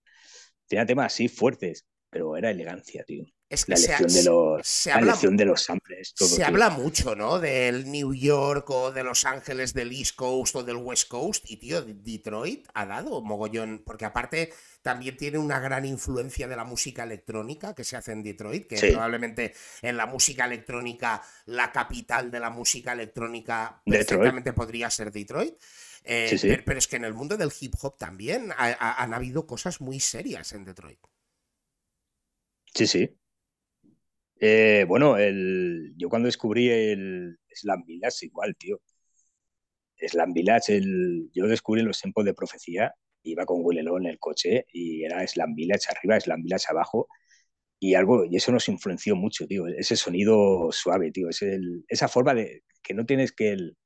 Tenía 0.68 0.86
temas 0.86 1.08
así 1.14 1.28
fuertes 1.30 1.86
pero 2.14 2.38
era 2.38 2.52
elegancia, 2.52 3.04
tío. 3.04 3.26
Es 3.54 3.66
que 3.66 3.72
la 3.74 3.78
elección, 3.78 4.10
se, 4.10 4.18
de, 4.20 4.26
los, 4.26 4.68
se 4.68 4.90
la 4.90 4.96
habla, 4.96 5.18
de 5.22 5.46
los 5.46 5.64
samples. 5.64 6.14
Todo, 6.14 6.28
se 6.30 6.36
tío. 6.38 6.46
habla 6.48 6.70
mucho, 6.72 7.16
¿no? 7.16 7.40
Del 7.40 7.90
New 7.92 8.14
York 8.14 8.70
o 8.70 8.92
de 8.92 9.04
Los 9.04 9.26
Ángeles, 9.26 9.74
del 9.74 9.92
East 9.92 10.16
Coast 10.16 10.56
o 10.56 10.64
del 10.64 10.78
West 10.78 11.08
Coast. 11.08 11.46
Y, 11.50 11.58
tío, 11.58 11.82
Detroit 11.84 12.68
ha 12.74 12.86
dado 12.86 13.22
mogollón. 13.22 13.84
Porque 13.86 14.06
aparte 14.06 14.52
también 14.82 15.16
tiene 15.18 15.38
una 15.38 15.60
gran 15.60 15.86
influencia 15.86 16.48
de 16.48 16.56
la 16.56 16.64
música 16.66 17.04
electrónica 17.04 17.74
que 17.76 17.84
se 17.84 17.96
hace 17.96 18.12
en 18.12 18.24
Detroit, 18.24 18.68
que 18.68 18.78
Sí. 18.78 18.88
probablemente 18.92 19.54
en 19.82 19.96
la 19.98 20.06
música 20.08 20.46
electrónica, 20.46 21.22
la 21.46 21.72
capital 21.72 22.32
de 22.32 22.40
la 22.40 22.50
música 22.50 22.92
electrónica 22.94 23.82
Detroit. 23.86 24.08
perfectamente 24.08 24.54
podría 24.54 24.90
ser 24.90 25.12
Detroit. 25.12 25.56
Eh, 26.04 26.28
Sí, 26.32 26.38
sí. 26.38 26.48
Pero, 26.50 26.64
pero 26.66 26.80
es 26.80 26.88
que 26.88 26.98
en 26.98 27.06
el 27.06 27.14
mundo 27.14 27.38
del 27.38 27.52
hip 27.58 27.76
hop 27.82 27.98
también 27.98 28.52
ha- 28.58 28.76
ha- 28.78 29.02
han 29.04 29.14
habido 29.14 29.48
cosas 29.48 29.80
muy 29.80 30.02
serias 30.02 30.52
en 30.52 30.66
Detroit. 30.66 31.00
Sí, 32.74 32.88
sí. 32.88 33.18
Eh, 34.46 34.84
bueno, 34.90 35.16
yo 35.96 36.10
cuando 36.10 36.26
descubrí 36.28 36.70
el 36.70 37.40
Slam 37.50 37.86
Village, 37.86 38.26
igual, 38.26 38.56
tío. 38.58 38.82
Slam 39.98 40.34
Village, 40.34 40.76
el, 40.76 41.30
yo 41.34 41.48
descubrí 41.48 41.82
los 41.82 42.02
tiempos 42.02 42.26
de 42.26 42.34
profecía, 42.34 42.94
iba 43.24 43.46
con 43.46 43.62
Willelo 43.64 43.98
en 43.98 44.08
el 44.08 44.20
coche 44.20 44.66
y 44.74 45.04
era 45.06 45.26
Slam 45.26 45.56
Village 45.56 45.88
arriba, 45.90 46.20
Slam 46.20 46.44
Village 46.44 46.66
abajo, 46.70 47.08
y 47.80 47.96
algo, 47.96 48.26
y 48.26 48.38
eso 48.38 48.52
nos 48.52 48.70
influenció 48.70 49.16
mucho, 49.16 49.48
tío, 49.48 49.68
ese 49.68 49.96
sonido 49.96 50.72
suave, 50.74 51.12
tío, 51.12 51.30
esa 51.88 52.08
forma 52.10 52.34
de 52.36 52.64
que 52.82 52.94
no 52.94 53.06
tienes 53.06 53.32
que, 53.34 53.52
el, 53.54 53.78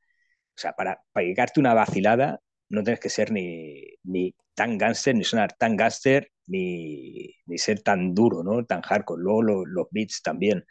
o 0.56 0.58
sea, 0.60 0.74
para, 0.74 1.04
para 1.12 1.28
llegarte 1.28 1.60
una 1.60 1.74
vacilada, 1.76 2.42
no 2.70 2.84
tienes 2.84 3.00
que 3.00 3.10
ser 3.10 3.32
ni, 3.32 3.84
ni 4.04 4.36
tan 4.56 4.78
gángster, 4.78 5.16
ni 5.16 5.24
sonar 5.24 5.54
tan 5.58 5.78
gángster, 5.78 6.32
ni, 6.48 7.34
ni 7.46 7.58
ser 7.58 7.82
tan 7.82 8.14
duro, 8.16 8.44
¿no? 8.44 8.66
Tan 8.66 8.82
hardcore. 8.82 9.22
Luego 9.22 9.42
lo- 9.44 9.66
los 9.66 9.88
beats 9.92 10.22
también, 10.22 10.66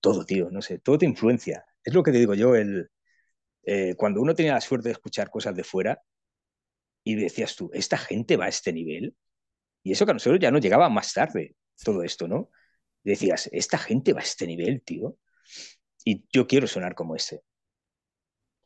todo, 0.00 0.24
tío, 0.26 0.50
no 0.50 0.62
sé, 0.62 0.78
todo 0.80 0.98
te 0.98 1.06
influencia. 1.06 1.64
Es 1.84 1.94
lo 1.94 2.02
que 2.04 2.12
te 2.12 2.18
digo 2.18 2.34
yo, 2.34 2.56
el, 2.56 2.90
eh, 3.64 3.94
cuando 3.96 4.20
uno 4.22 4.34
tenía 4.34 4.54
la 4.54 4.60
suerte 4.62 4.88
de 4.90 4.94
escuchar 4.94 5.30
cosas 5.30 5.56
de 5.56 5.64
fuera 5.64 6.02
y 7.04 7.14
decías 7.16 7.56
tú, 7.56 7.70
esta 7.72 7.96
gente 7.98 8.36
va 8.36 8.46
a 8.46 8.48
este 8.48 8.72
nivel, 8.72 9.16
y 9.84 9.92
eso 9.92 10.04
que 10.06 10.12
a 10.12 10.14
nosotros 10.14 10.40
ya 10.40 10.50
nos 10.52 10.62
llegaba 10.62 10.88
más 10.90 11.12
tarde, 11.14 11.56
todo 11.84 12.02
esto, 12.04 12.28
¿no? 12.28 12.50
Decías, 13.04 13.48
esta 13.52 13.78
gente 13.78 14.12
va 14.14 14.20
a 14.20 14.24
este 14.24 14.46
nivel, 14.48 14.82
tío, 14.82 15.16
y 16.04 16.26
yo 16.32 16.46
quiero 16.48 16.66
sonar 16.68 16.94
como 16.94 17.16
este. 17.16 17.42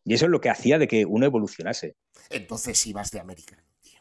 Y 0.05 0.15
eso 0.15 0.27
es 0.27 0.31
lo 0.31 0.41
que 0.41 0.51
hacía 0.51 0.79
de 0.79 0.89
que 0.89 1.05
uno 1.05 1.27
evolucionase. 1.27 1.97
Entonces 2.31 2.87
ibas 2.87 3.11
de 3.11 3.21
americano, 3.21 3.63
tío. 3.81 4.01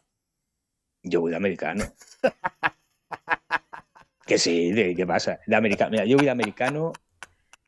Yo 1.03 1.21
voy 1.21 1.31
de 1.31 1.37
americano. 1.37 1.85
que 4.25 4.37
sí, 4.37 4.71
de, 4.71 4.95
¿qué 4.95 5.05
pasa? 5.05 5.39
De 5.45 5.55
americano. 5.55 5.91
Mira, 5.91 6.05
yo 6.05 6.17
voy 6.17 6.25
de 6.25 6.31
americano. 6.31 6.93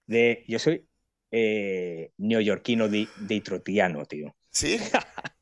De, 0.08 0.44
yo 0.48 0.60
soy 0.60 0.88
eh, 1.32 2.12
neoyorquino 2.18 2.88
de, 2.88 3.08
detroitiano, 3.18 4.06
tío. 4.06 4.36
¿Sí? 4.50 4.78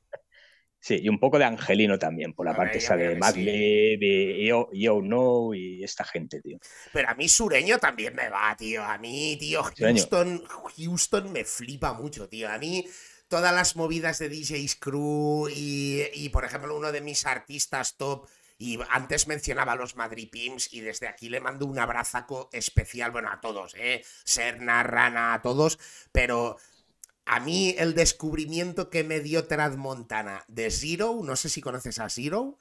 Sí, 0.84 0.99
y 0.99 1.10
un 1.10 1.20
poco 1.20 1.38
de 1.38 1.45
angelino 1.45 1.99
también, 1.99 2.34
por 2.34 2.48
la 2.48 2.53
A 2.53 2.56
parte 2.56 2.80
esa 2.80 2.98
de 2.98 3.10
que 3.10 3.16
Madlib, 3.16 3.99
de 3.99 4.45
Yo, 4.48 4.68
Yo 4.74 4.99
No 5.03 5.53
y 5.53 5.84
esta 5.84 6.03
gente, 6.03 6.41
tío. 6.41 6.58
Pero 6.91 7.08
a 7.08 7.14
mí 7.14 7.30
sureño 7.30 7.78
también 7.78 8.16
me 8.16 8.30
va, 8.30 8.56
tío. 8.58 8.84
A 8.84 8.98
mí, 8.98 9.38
tío. 9.40 9.62
Houston, 9.64 10.44
Houston 10.76 11.32
me 11.32 11.45
flipa 11.45 11.94
mucho, 11.94 12.28
tío. 12.28 12.49
A 12.49 12.58
mí 12.58 12.84
todas 13.28 13.53
las 13.53 13.76
movidas 13.76 14.18
de 14.18 14.30
DJ's 14.30 14.76
Crew 14.76 15.49
y, 15.49 16.02
y, 16.16 16.30
por 16.30 16.45
ejemplo, 16.45 16.76
uno 16.76 16.91
de 16.91 17.02
mis 17.02 17.28
artistas 17.28 17.95
top, 17.95 18.28
y 18.58 18.78
antes 18.90 19.28
mencionaba 19.28 19.72
a 19.72 19.76
los 19.76 19.95
Madrid 19.95 20.30
Pimps, 20.32 20.74
y 20.74 20.82
desde 20.82 21.08
aquí 21.08 21.30
le 21.30 21.40
mando 21.40 21.66
un 21.66 21.80
abrazaco 21.80 22.49
especial, 22.52 23.12
bueno, 23.12 23.32
a 23.32 23.40
todos, 23.40 23.74
¿eh? 23.76 24.03
Serna, 24.24 24.84
Rana, 24.84 25.34
a 25.34 25.41
todos, 25.41 25.80
pero 26.12 26.58
a 27.26 27.39
mí 27.39 27.76
el 27.77 27.93
descubrimiento 27.95 28.89
que 28.89 29.03
me 29.03 29.19
dio 29.22 29.48
Trad 29.48 29.76
Montana 29.77 30.43
de 30.48 30.72
Zero, 30.72 31.22
no 31.23 31.35
sé 31.35 31.49
si 31.49 31.61
conoces 31.61 31.99
a 31.99 32.10
Zero. 32.10 32.57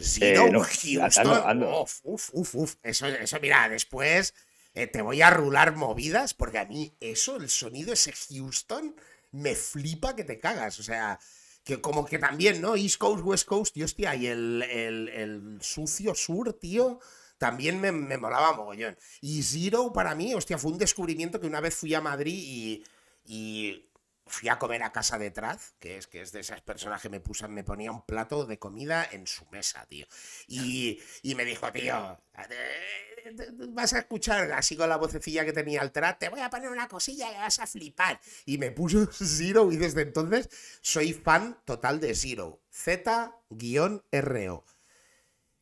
Zero, 0.00 0.46
Eh, 0.46 0.50
no, 0.50 0.62
Houston. 0.82 1.12
ando, 1.16 1.46
ando. 1.46 1.66
Uf, 1.82 2.00
uf, 2.04 2.30
uf, 2.32 2.54
uf. 2.54 2.74
Eso, 2.82 3.06
eso, 3.06 3.38
mira, 3.40 3.68
después 3.68 4.34
eh, 4.74 4.86
te 4.86 5.02
voy 5.02 5.22
a 5.22 5.30
rular 5.30 5.74
movidas, 5.76 6.34
porque 6.34 6.58
a 6.58 6.66
mí 6.66 6.94
eso, 7.00 7.36
el 7.36 7.48
sonido 7.48 7.92
ese 7.92 8.12
Houston, 8.12 8.94
me 9.32 9.54
flipa 9.54 10.14
que 10.16 10.24
te 10.24 10.38
cagas. 10.38 10.78
O 10.78 10.82
sea, 10.82 11.18
que 11.64 11.80
como 11.80 12.04
que 12.06 12.18
también, 12.18 12.60
¿no? 12.60 12.76
East 12.76 12.98
Coast, 12.98 13.24
West 13.24 13.46
Coast, 13.46 13.76
y 13.76 13.82
hostia, 13.82 14.14
y 14.14 14.26
el, 14.26 14.62
el, 14.62 15.08
el 15.08 15.58
sucio 15.62 16.14
sur, 16.14 16.52
tío, 16.54 17.00
también 17.38 17.80
me, 17.80 17.92
me 17.92 18.18
molaba 18.18 18.54
mogollón. 18.54 18.96
Y 19.20 19.42
Zero 19.42 19.92
para 19.92 20.14
mí, 20.14 20.34
hostia, 20.34 20.58
fue 20.58 20.72
un 20.72 20.78
descubrimiento 20.78 21.40
que 21.40 21.46
una 21.46 21.60
vez 21.60 21.74
fui 21.74 21.94
a 21.94 22.00
Madrid 22.00 22.34
y, 22.36 22.84
y 23.24 23.88
fui 24.28 24.48
a 24.48 24.58
comer 24.58 24.82
a 24.82 24.92
casa 24.92 25.18
de 25.18 25.30
Traz, 25.30 25.74
que 25.78 25.96
es, 25.96 26.06
que 26.06 26.20
es 26.20 26.32
de 26.32 26.40
esas 26.40 26.60
personas 26.60 27.00
que 27.00 27.08
me, 27.08 27.20
pusan, 27.20 27.52
me 27.52 27.64
ponía 27.64 27.90
un 27.90 28.04
plato 28.04 28.44
de 28.44 28.58
comida 28.58 29.08
en 29.10 29.26
su 29.26 29.46
mesa, 29.50 29.86
tío. 29.86 30.06
Y, 30.46 31.00
y 31.22 31.34
me 31.34 31.44
dijo, 31.44 31.70
tío, 31.72 32.20
eh, 32.50 33.46
vas 33.70 33.92
a 33.94 34.00
escuchar 34.00 34.52
así 34.52 34.76
con 34.76 34.88
la 34.88 34.96
vocecilla 34.96 35.44
que 35.44 35.52
tenía 35.52 35.82
el 35.82 35.92
Traz, 35.92 36.18
te 36.18 36.28
voy 36.28 36.40
a 36.40 36.50
poner 36.50 36.70
una 36.70 36.88
cosilla 36.88 37.30
que 37.30 37.38
vas 37.38 37.58
a 37.58 37.66
flipar. 37.66 38.20
Y 38.44 38.58
me 38.58 38.70
puso 38.70 39.06
Zero 39.12 39.72
y 39.72 39.76
desde 39.76 40.02
entonces 40.02 40.48
soy 40.80 41.12
fan 41.12 41.58
total 41.64 42.00
de 42.00 42.14
Zero. 42.14 42.60
Z-RO 42.70 43.34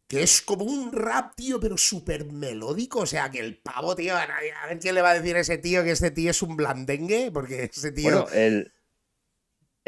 que 0.09 0.23
es 0.23 0.41
como 0.43 0.65
un 0.65 0.93
rap, 0.93 1.35
tío, 1.35 1.59
pero 1.59 1.77
súper 1.77 2.25
melódico. 2.27 3.01
O 3.01 3.07
sea, 3.07 3.31
que 3.31 3.41
el 3.41 3.59
pavo, 3.59 3.95
tío, 3.97 4.17
a, 4.17 4.27
nadie- 4.27 4.53
a 4.53 4.67
ver 4.69 4.79
quién 4.79 4.95
le 4.95 5.03
va 5.03 5.11
a 5.11 5.15
decir 5.15 5.37
a 5.37 5.41
ese 5.41 5.59
tío 5.59 5.83
que 5.83 5.91
este 5.91 6.11
tío 6.11 6.31
es 6.31 6.43
un 6.43 6.57
blandengue, 6.57 7.31
porque 7.33 7.65
ese 7.65 7.93
tío. 7.93 8.11
Bueno, 8.11 8.27
el. 8.33 8.73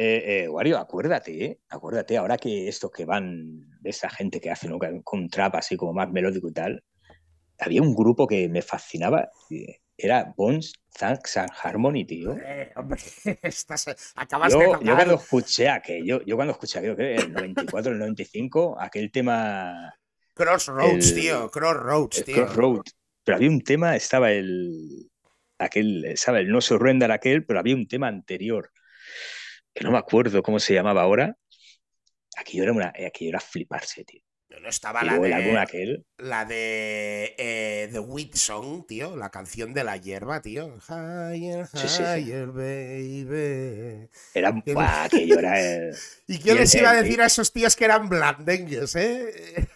Eh, 0.00 0.44
eh, 0.44 0.48
Wario, 0.48 0.78
acuérdate, 0.78 1.44
¿eh? 1.44 1.60
Acuérdate, 1.70 2.16
ahora 2.16 2.36
que 2.36 2.68
estos 2.68 2.92
que 2.92 3.04
van, 3.04 3.68
de 3.80 3.90
esa 3.90 4.08
gente 4.08 4.40
que 4.40 4.48
hace 4.50 4.68
¿no? 4.68 4.78
con 5.02 5.28
trap 5.28 5.56
así 5.56 5.76
como 5.76 5.92
más 5.92 6.08
melódico 6.10 6.48
y 6.48 6.52
tal, 6.52 6.84
había 7.58 7.82
un 7.82 7.96
grupo 7.96 8.28
que 8.28 8.48
me 8.48 8.62
fascinaba, 8.62 9.28
era 9.96 10.32
Bones, 10.36 10.74
Thanks 10.96 11.36
and 11.38 11.50
Harmony, 11.60 12.04
tío. 12.04 12.36
Eh, 12.40 12.70
hombre, 12.76 13.00
estás, 13.42 13.88
acabas 14.14 14.52
de 14.52 14.60
Yo, 14.60 14.64
tocar. 14.66 14.82
yo 14.84 14.94
cuando 14.94 15.14
escuché 15.14 15.68
aquello, 15.68 16.22
yo 16.24 16.36
cuando 16.36 16.52
escuché 16.52 16.78
aquello, 16.78 16.94
creo 16.94 17.16
que 17.18 17.24
el 17.24 17.32
94, 17.32 17.90
el 17.92 17.98
95, 17.98 18.76
aquel 18.80 19.10
tema, 19.10 19.97
Crossroads, 20.38 21.08
el- 21.08 21.14
tío, 21.14 21.50
Crossroads, 21.50 22.24
tío. 22.24 22.34
Crossroad, 22.34 22.82
pero 23.24 23.36
había 23.36 23.50
un 23.50 23.60
tema, 23.60 23.96
estaba 23.96 24.30
el, 24.30 25.10
aquel, 25.58 26.04
estaba 26.04 26.38
el 26.38 26.48
No 26.48 26.60
Surrender 26.60 27.10
aquel, 27.10 27.44
pero 27.44 27.58
había 27.58 27.74
un 27.74 27.86
tema 27.88 28.06
anterior, 28.08 28.70
que 29.74 29.84
no 29.84 29.90
me 29.90 29.98
acuerdo 29.98 30.42
cómo 30.42 30.58
se 30.60 30.74
llamaba 30.74 31.02
ahora, 31.02 31.36
aquello 32.36 32.62
era, 32.62 32.72
una, 32.72 32.88
aquello 32.88 33.30
era 33.30 33.40
fliparse, 33.40 34.04
tío. 34.04 34.22
No 34.62 34.68
estaba 34.70 35.02
Y 35.02 35.06
la 35.06 35.18
de, 35.18 35.34
álbum 35.34 35.56
aquel. 35.58 36.06
la 36.16 36.44
de 36.46 37.34
eh, 37.38 37.88
The 37.92 37.98
Wheat 38.00 38.34
Song, 38.34 38.86
tío, 38.86 39.14
la 39.16 39.30
canción 39.30 39.74
de 39.74 39.84
la 39.84 39.96
hierba, 39.98 40.40
tío. 40.40 40.78
Higher, 40.88 41.66
Sí, 41.66 41.78
sí, 41.86 41.88
sí. 41.88 42.02
higher, 42.02 42.46
baby. 42.46 44.08
Era, 44.34 44.54
Que- 44.64 44.72
buah, 44.74 45.04
aquello 45.04 45.38
era 45.38 45.60
el- 45.60 45.94
¿Y 46.26 46.48
el- 46.48 46.56
les 46.56 46.74
iba 46.74 46.90
a 46.90 46.98
el- 46.98 47.04
decir 47.04 47.20
a 47.20 47.26
esos 47.26 47.52
tíos 47.52 47.76
que 47.76 47.84
eran 47.84 48.08
blandengues, 48.08 48.96
eh? 48.96 49.68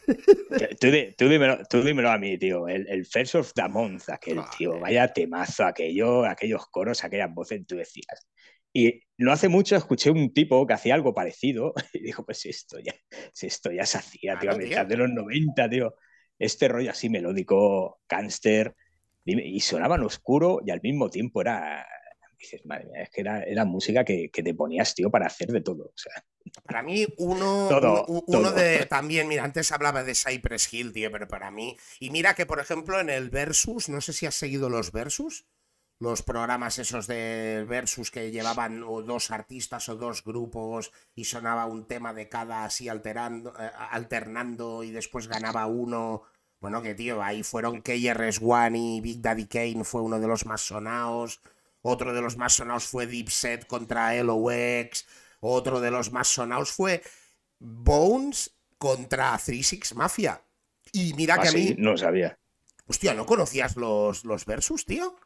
Tú, 0.81 0.89
tú 1.17 1.29
dímelo, 1.29 1.59
tú 1.69 1.83
dímelo 1.83 2.11
a 2.11 2.19
mí, 2.19 2.39
tío. 2.39 2.67
El, 2.67 2.89
el 2.89 3.07
First 3.07 3.35
of 3.37 3.53
the 3.55 3.69
Month, 3.69 4.09
aquel, 4.09 4.41
tío. 4.57 4.79
Vaya 4.81 5.09
temazo, 5.13 5.65
aquello, 5.65 6.25
aquellos 6.25 6.67
coros, 6.69 7.05
aquellas 7.05 7.33
voces, 7.33 7.61
tú 7.67 7.77
decías. 7.77 8.27
Y 8.75 9.03
no 9.23 9.33
hace 9.33 9.49
mucho 9.49 9.77
escuché 9.77 10.11
un 10.11 10.33
tipo 10.33 10.67
que 10.67 10.75
hacía 10.75 10.95
algo 10.95 11.15
parecido 11.15 11.73
y 11.93 12.01
dijo, 12.01 12.25
pues 12.25 12.45
esto 12.47 12.79
ya, 12.79 12.95
esto 13.41 13.73
ya 13.73 13.87
se 13.87 13.99
hacía, 13.99 14.39
tío, 14.39 14.53
a 14.53 14.57
mitad 14.57 14.87
de 14.87 14.97
los 14.97 15.11
90, 15.11 15.69
tío. 15.69 15.95
Este 16.39 16.69
rollo 16.69 16.91
así 16.91 17.09
melódico, 17.09 18.01
gánster, 18.09 18.75
dime, 19.25 19.47
y 19.47 19.61
sonaban 19.61 20.03
oscuro 20.03 20.61
y 20.65 20.71
al 20.71 20.81
mismo 20.83 21.09
tiempo 21.11 21.41
era... 21.41 21.87
Dices, 22.39 22.67
madre 22.67 22.87
mía, 22.87 23.03
es 23.03 23.11
que 23.11 23.21
era, 23.21 23.45
era 23.45 23.65
música 23.65 24.05
que, 24.05 24.29
que 24.29 24.43
te 24.43 24.53
ponías, 24.53 24.97
tío, 24.97 25.13
para 25.13 25.27
hacer 25.27 25.53
de 25.53 25.61
todo. 25.61 25.85
O 25.85 25.93
sea, 25.95 26.13
Para 26.65 26.83
mí, 26.83 27.07
uno, 27.19 27.69
Todo, 27.69 28.05
uno, 28.07 28.25
uno 28.27 28.49
todo. 28.49 28.53
de 28.53 28.85
también, 28.91 29.29
mira, 29.29 29.45
antes 29.45 29.71
hablaba 29.71 30.03
de 30.03 30.17
Cypress 30.17 30.75
Hill, 30.75 30.93
tío, 30.93 31.13
pero 31.13 31.29
para 31.29 31.53
mí. 31.53 31.77
Y 32.01 32.11
mira 32.11 32.35
que, 32.35 32.45
por 32.45 32.59
ejemplo, 32.59 32.99
en 32.99 33.11
el 33.11 33.31
Versus, 33.31 33.89
no 33.89 34.01
sé 34.01 34.13
si 34.13 34.27
has 34.27 34.35
seguido 34.35 34.69
los 34.69 34.91
Versus, 34.91 35.47
los 36.03 36.23
programas 36.23 36.81
esos 36.81 37.07
de 37.07 37.65
Versus 37.69 38.11
que 38.11 38.33
llevaban 38.33 38.83
o 38.83 39.03
dos 39.03 39.31
artistas 39.31 39.89
o 39.89 39.95
dos 39.95 40.25
grupos 40.25 40.91
y 41.15 41.27
sonaba 41.27 41.67
un 41.67 41.87
tema 41.87 42.13
de 42.13 42.29
cada 42.29 42.65
así 42.65 42.89
alterando, 42.89 43.55
eh, 43.57 43.71
alternando 43.91 44.83
y 44.83 44.91
después 44.91 45.29
ganaba 45.29 45.67
uno. 45.67 46.25
Bueno, 46.61 46.83
que 46.83 46.97
tío, 46.97 47.23
ahí 47.23 47.45
fueron 47.45 47.83
KRS-One 47.83 48.97
y 48.97 49.01
Big 49.01 49.23
Daddy 49.23 49.47
Kane 49.47 49.85
fue 49.85 50.03
uno 50.03 50.19
de 50.19 50.27
los 50.27 50.45
más 50.45 50.63
sonados. 50.63 51.41
Otro 51.83 52.13
de 52.13 52.21
los 52.21 52.37
más 52.37 52.55
sonados 52.55 52.85
fue 52.89 53.07
Deep 53.07 53.31
Set 53.31 53.69
contra 53.69 54.21
LOX. 54.25 55.07
Otro 55.39 55.79
de 55.79 55.93
los 55.93 56.11
más 56.11 56.27
sonados 56.27 56.73
fue 56.73 57.01
Bones 57.61 58.57
contra 58.77 59.39
36 59.39 59.95
Mafia. 59.95 60.43
Y 60.91 61.15
mira 61.15 61.39
que 61.39 61.47
ah, 61.47 61.51
a 61.51 61.55
mí, 61.55 61.69
sí, 61.69 61.75
no 61.79 61.97
sabía. 61.97 62.37
hostia, 62.89 63.15
¿no 63.15 63.25
conocías 63.25 63.77
los, 63.77 64.25
los 64.25 64.45
versus, 64.47 64.85
tío? 64.85 65.17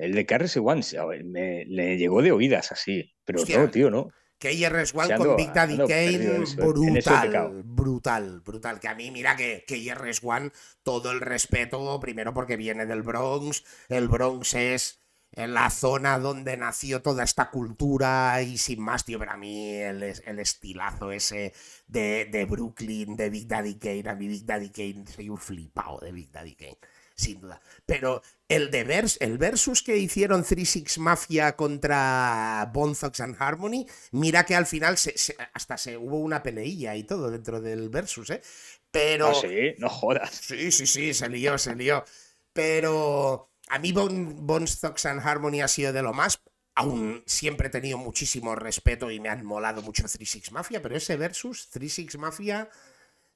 El 0.00 0.14
de 0.14 0.26
Carres 0.26 0.56
One 0.56 0.82
a 0.98 1.04
ver, 1.04 1.24
me, 1.24 1.64
le 1.66 1.96
llegó 1.96 2.22
de 2.22 2.32
oídas 2.32 2.72
así, 2.72 3.12
pero 3.24 3.40
Hostia. 3.40 3.58
no, 3.58 3.70
tío, 3.70 3.90
no. 3.90 4.08
KRS-One 4.40 5.16
con 5.16 5.36
Big 5.36 5.52
Daddy 5.52 5.76
Kane, 5.76 6.44
brutal, 6.56 7.62
brutal, 7.62 8.40
brutal. 8.40 8.80
Que 8.80 8.88
a 8.88 8.94
mí, 8.94 9.10
mira 9.10 9.36
que 9.36 9.64
KRS-One, 9.66 10.50
todo 10.82 11.12
el 11.12 11.20
respeto, 11.20 12.00
primero 12.00 12.32
porque 12.32 12.56
viene 12.56 12.86
del 12.86 13.02
Bronx, 13.02 13.62
el 13.90 14.08
Bronx 14.08 14.54
es 14.54 15.00
en 15.32 15.52
la 15.54 15.70
zona 15.70 16.18
donde 16.18 16.56
nació 16.56 17.02
toda 17.02 17.22
esta 17.22 17.50
cultura 17.50 18.40
y 18.42 18.56
sin 18.56 18.80
más, 18.80 19.04
tío, 19.04 19.18
pero 19.18 19.32
a 19.32 19.36
mí 19.36 19.74
el, 19.74 20.02
el 20.02 20.38
estilazo 20.38 21.12
ese 21.12 21.52
de, 21.86 22.24
de 22.24 22.44
Brooklyn, 22.46 23.16
de 23.16 23.30
Big 23.30 23.46
Daddy 23.46 23.74
Kane, 23.74 24.08
a 24.08 24.14
mí 24.14 24.26
Big 24.26 24.44
Daddy 24.44 24.70
Kane, 24.70 25.04
soy 25.06 25.28
un 25.28 25.38
flipado 25.38 26.00
de 26.00 26.12
Big 26.12 26.32
Daddy 26.32 26.56
Kane, 26.56 26.78
sin 27.20 27.40
duda. 27.40 27.60
Pero 27.86 28.22
el 28.48 28.70
de 28.70 28.84
vers, 28.84 29.16
el 29.20 29.38
versus 29.38 29.82
que 29.82 29.96
hicieron 29.96 30.42
36 30.44 30.98
Mafia 30.98 31.54
contra 31.56 32.70
Thugs 32.74 33.20
and 33.20 33.36
Harmony, 33.38 33.86
mira 34.12 34.44
que 34.44 34.54
al 34.56 34.66
final 34.66 34.96
se- 34.98 35.16
se- 35.18 35.36
hasta 35.52 35.76
se 35.76 35.96
hubo 35.96 36.18
una 36.18 36.42
peleilla 36.42 36.96
y 36.96 37.04
todo 37.04 37.30
dentro 37.30 37.60
del 37.60 37.88
versus, 37.90 38.30
¿eh? 38.30 38.42
Pero... 38.90 39.28
Ah, 39.28 39.34
sí, 39.34 39.74
no 39.78 39.88
jodas. 39.88 40.30
Sí, 40.32 40.72
sí, 40.72 40.86
sí, 40.86 41.14
se 41.14 41.28
lió, 41.28 41.58
se 41.58 41.74
lió. 41.76 42.04
Pero 42.52 43.50
a 43.68 43.78
mí 43.78 43.92
Bon- 43.92 44.66
Thugs 44.66 45.06
and 45.06 45.20
Harmony 45.24 45.60
ha 45.62 45.68
sido 45.68 45.92
de 45.92 46.02
lo 46.02 46.12
más. 46.12 46.40
Aún 46.74 47.22
siempre 47.26 47.66
he 47.68 47.70
tenido 47.70 47.98
muchísimo 47.98 48.54
respeto 48.54 49.10
y 49.10 49.20
me 49.20 49.28
han 49.28 49.44
molado 49.44 49.82
mucho 49.82 50.02
36 50.04 50.50
Mafia, 50.52 50.80
pero 50.80 50.96
ese 50.96 51.16
versus 51.16 51.68
36 51.70 52.16
Mafia 52.18 52.68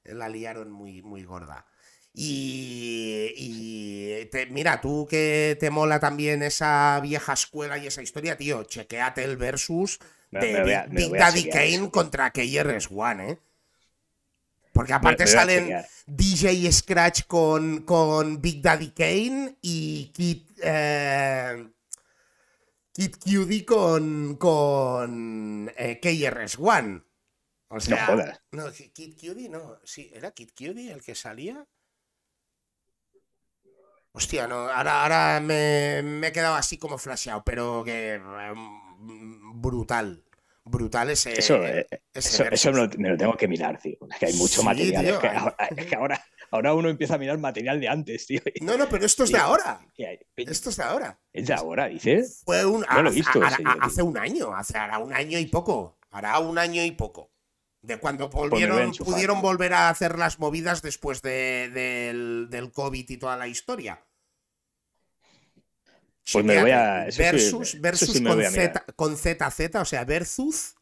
la 0.03 0.29
liaron 0.29 0.71
muy, 0.71 1.01
muy 1.01 1.23
gorda. 1.23 1.65
Y, 2.17 3.33
y 3.35 4.25
te- 4.31 4.45
mira, 4.47 4.79
tú 4.79 5.05
que 5.09 5.57
te 5.59 5.69
mola 5.69 5.99
también 5.99 6.41
esa 6.43 6.99
vieja 7.01 7.33
escuela 7.33 7.77
y 7.77 7.87
esa 7.87 8.01
historia, 8.01 8.37
tío, 8.37 8.63
chequéate 8.63 9.23
el 9.23 9.35
versus 9.37 9.99
Me- 10.31 10.39
de 10.39 10.53
me 10.53 10.61
voy 10.61 10.71
a- 10.73 10.85
Big, 10.85 11.11
Daddy 11.11 11.49
Kane 11.49 11.91
contra 11.91 12.31
KRS-One, 12.31 13.31
¿eh? 13.31 13.39
Porque 14.71 14.93
aparte 14.93 15.23
me 15.23 15.29
salen. 15.29 15.85
DJ 16.05 16.71
Scratch 16.71 17.23
con, 17.27 17.81
con 17.83 18.41
Big 18.41 18.61
Daddy 18.61 18.89
Kane 18.91 19.55
y 19.61 20.11
Kid, 20.13 20.41
eh, 20.61 21.67
Kid 22.91 23.15
Cudi 23.23 23.63
con, 23.63 24.35
con 24.37 25.71
eh, 25.77 25.99
KRS-One. 26.01 27.01
O 27.69 27.79
sea, 27.79 28.05
jodas. 28.05 28.41
No, 28.51 28.71
Ki- 28.71 28.89
Kid 28.89 29.15
Cudi 29.19 29.49
no. 29.49 29.79
Sí, 29.83 30.11
¿era 30.13 30.31
Kid 30.31 30.49
Cudi 30.57 30.89
el 30.89 31.01
que 31.01 31.15
salía? 31.15 31.65
Hostia, 34.15 34.47
no, 34.47 34.69
ahora, 34.69 35.03
ahora 35.03 35.39
me, 35.41 36.01
me 36.03 36.27
he 36.27 36.31
quedado 36.31 36.55
así 36.55 36.77
como 36.77 36.97
flasheado, 36.97 37.43
pero 37.43 37.83
que 37.83 38.19
mm, 38.19 39.61
brutal. 39.61 40.21
Brutal 40.67 41.11
ese. 41.11 41.37
Eso, 41.37 41.63
eh, 41.63 41.85
ese 42.11 42.47
eso, 42.51 42.71
me, 42.71 42.77
lo, 42.79 42.89
me 42.97 43.09
lo 43.09 43.17
tengo 43.17 43.37
que 43.37 43.47
mirar, 43.47 43.77
tío. 43.79 43.97
Es 44.11 44.17
que 44.17 44.25
hay 44.25 44.33
mucho 44.33 44.61
Sí, 44.61 44.65
material. 44.65 45.05
es, 45.05 45.17
que 45.19 45.27
ahora, 45.27 45.55
es 45.77 45.85
que 45.85 45.95
ahora, 45.95 46.25
ahora 46.49 46.73
uno 46.73 46.89
empieza 46.89 47.15
a 47.15 47.17
mirar 47.19 47.37
material 47.37 47.79
de 47.79 47.87
antes, 47.87 48.25
tío. 48.25 48.41
No, 48.61 48.75
no, 48.75 48.89
pero 48.89 49.05
esto 49.05 49.25
es 49.25 49.31
de 49.31 49.37
ahora. 49.37 49.79
Esto 50.35 50.69
es 50.71 50.77
de 50.77 50.83
ahora. 50.83 51.19
Es 51.31 51.45
de 51.45 51.53
ahora, 51.53 51.87
dices. 51.87 52.41
Fue 52.45 52.65
un. 52.65 52.81
No 52.81 53.01
lo 53.03 53.09
he 53.09 53.11
hace- 53.11 53.15
visto 53.15 54.05
un 54.05 54.17
año, 54.17 54.55
hace 54.55 54.75
hará 54.77 54.97
un 54.97 55.13
año 55.13 55.37
y 55.37 55.45
poco. 55.45 55.99
Hará 56.09 56.39
un 56.39 56.57
año 56.57 56.83
y 56.83 56.91
poco. 56.91 57.31
De 57.85 57.97
cuando 57.99 58.29
volvieron, 58.29 58.77
pudieron 59.05 59.41
volver 59.41 59.73
a 59.73 59.89
hacer 59.89 60.17
las 60.17 60.39
movidas 60.39 60.81
después 60.81 61.21
de- 61.21 61.69
del, 61.71 62.47
del 62.49 62.71
COVID 62.71 63.09
y 63.09 63.17
toda 63.17 63.37
la 63.37 63.47
historia. 63.47 64.03
Pues 66.31 66.43
me 66.43 66.59
voy 66.61 66.71
a- 66.71 67.07
eso 67.07 67.21
versus 67.21 67.79
versus 67.81 68.11
sí 68.13 68.21
me 68.21 68.31
con. 68.31 68.43
Z, 68.51 68.85
con 68.95 69.15
ZZ, 69.17 69.75
o 69.75 69.85
sea, 69.85 70.03
versus. 70.05 70.75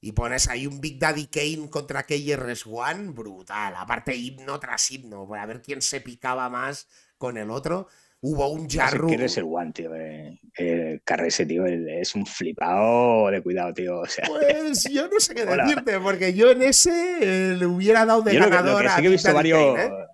Y 0.00 0.12
pones 0.12 0.48
ahí 0.48 0.66
un 0.66 0.80
Big 0.80 0.98
Daddy 0.98 1.26
Kane 1.26 1.70
contra 1.70 2.04
KRS-One, 2.04 3.10
brutal. 3.10 3.74
Aparte, 3.76 4.14
himno 4.14 4.58
tras 4.60 4.90
himno, 4.90 5.26
pues 5.26 5.40
a 5.40 5.46
ver 5.46 5.60
quién 5.62 5.82
se 5.82 6.00
picaba 6.00 6.48
más 6.48 6.86
con 7.18 7.36
el 7.36 7.50
otro. 7.50 7.88
Hubo 8.20 8.48
un 8.50 8.64
No 8.64 8.68
sé 8.70 8.78
Jarru. 8.78 9.06
quién 9.08 9.20
es 9.22 9.36
el 9.38 9.44
one, 9.44 9.72
tío. 9.72 9.94
eh, 9.94 10.38
El 10.56 11.02
Carrese, 11.04 11.46
tío. 11.46 11.64
el- 11.66 11.88
es 11.88 12.14
un 12.16 12.26
flipado 12.26 13.30
de 13.30 13.40
cuidado, 13.42 13.72
tío. 13.72 14.00
O 14.00 14.06
sea, 14.06 14.24
Pues 14.26 14.84
yo 14.92 15.06
no 15.08 15.20
sé 15.20 15.34
qué 15.34 15.42
Hola. 15.48 15.64
decirte, 15.64 16.00
porque 16.00 16.34
yo 16.34 16.50
en 16.50 16.62
ese 16.62 16.90
eh, 17.52 17.56
le 17.56 17.66
hubiera 17.66 18.04
dado 18.04 18.22
de 18.22 18.32
yo 18.34 18.40
lo 18.40 18.44
que, 18.46 18.50
lo 18.50 18.56
ganador 18.56 18.82
que 18.82 18.88
a 18.88 18.96
sí 18.96 19.02
que 19.02 19.08
he 19.08 19.10
visto 19.12 19.32
varios. 19.34 19.74
Kane, 19.76 19.86
¿eh? 19.86 20.06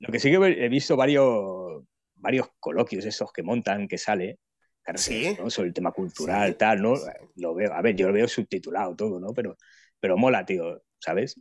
Lo 0.00 0.12
que 0.12 0.18
sí 0.18 0.30
que 0.30 0.36
he 0.36 0.68
visto 0.68 0.96
varios, 0.96 1.84
varios 2.16 2.48
coloquios 2.58 3.04
esos 3.04 3.32
que 3.32 3.42
montan, 3.44 3.86
que 3.86 3.98
sale. 3.98 4.38
Carrese, 4.82 5.34
Sí. 5.34 5.36
¿no? 5.40 5.48
Sobre 5.48 5.68
el 5.68 5.74
tema 5.74 5.92
cultural, 5.92 6.50
Sí. 6.50 6.56
tal, 6.58 6.82
¿no? 6.82 6.96
Sí. 6.96 7.04
Lo 7.36 7.54
veo, 7.54 7.72
a 7.72 7.80
ver, 7.82 7.94
yo 7.94 8.08
lo 8.08 8.14
veo 8.14 8.26
subtitulado 8.26 8.96
todo, 8.96 9.20
¿no? 9.20 9.32
Pero, 9.32 9.56
pero 10.00 10.16
mola, 10.16 10.44
tío, 10.44 10.82
¿sabes? 10.98 11.40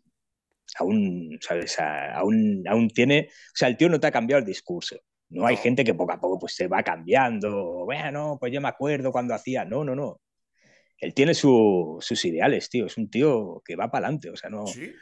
Aún, 0.77 1.39
¿sabes? 1.41 1.79
A- 1.79 2.13
Aún, 2.13 2.63
aún 2.67 2.87
tiene. 2.91 3.29
O 3.31 3.55
sea, 3.55 3.67
el 3.67 3.77
tío 3.77 3.89
no 3.89 3.99
te 3.99 4.05
ha 4.05 4.11
cambiado 4.11 4.39
el 4.41 4.45
discurso. 4.45 4.99
No 5.31 5.45
hay 5.47 5.57
gente 5.57 5.83
que 5.83 5.93
poco 5.93 6.11
a 6.13 6.19
poco 6.19 6.39
pues 6.39 6.55
se 6.55 6.67
va 6.67 6.83
cambiando. 6.83 7.85
Bueno, 7.85 8.37
pues 8.39 8.51
yo 8.53 8.61
me 8.61 8.67
acuerdo 8.67 9.11
cuando 9.11 9.33
hacía. 9.33 9.65
No, 9.65 9.83
no, 9.83 9.95
no. 9.95 10.19
Él 10.97 11.13
tiene 11.13 11.33
su- 11.33 11.97
sus 11.99 12.23
ideales, 12.25 12.69
tío. 12.69 12.85
Es 12.85 12.97
un 12.97 13.09
tío 13.09 13.61
que 13.65 13.75
va 13.75 13.89
para 13.89 14.07
adelante. 14.07 14.29
O 14.29 14.35
sea, 14.35 14.49
no, 14.49 14.65
Sí, 14.67 14.93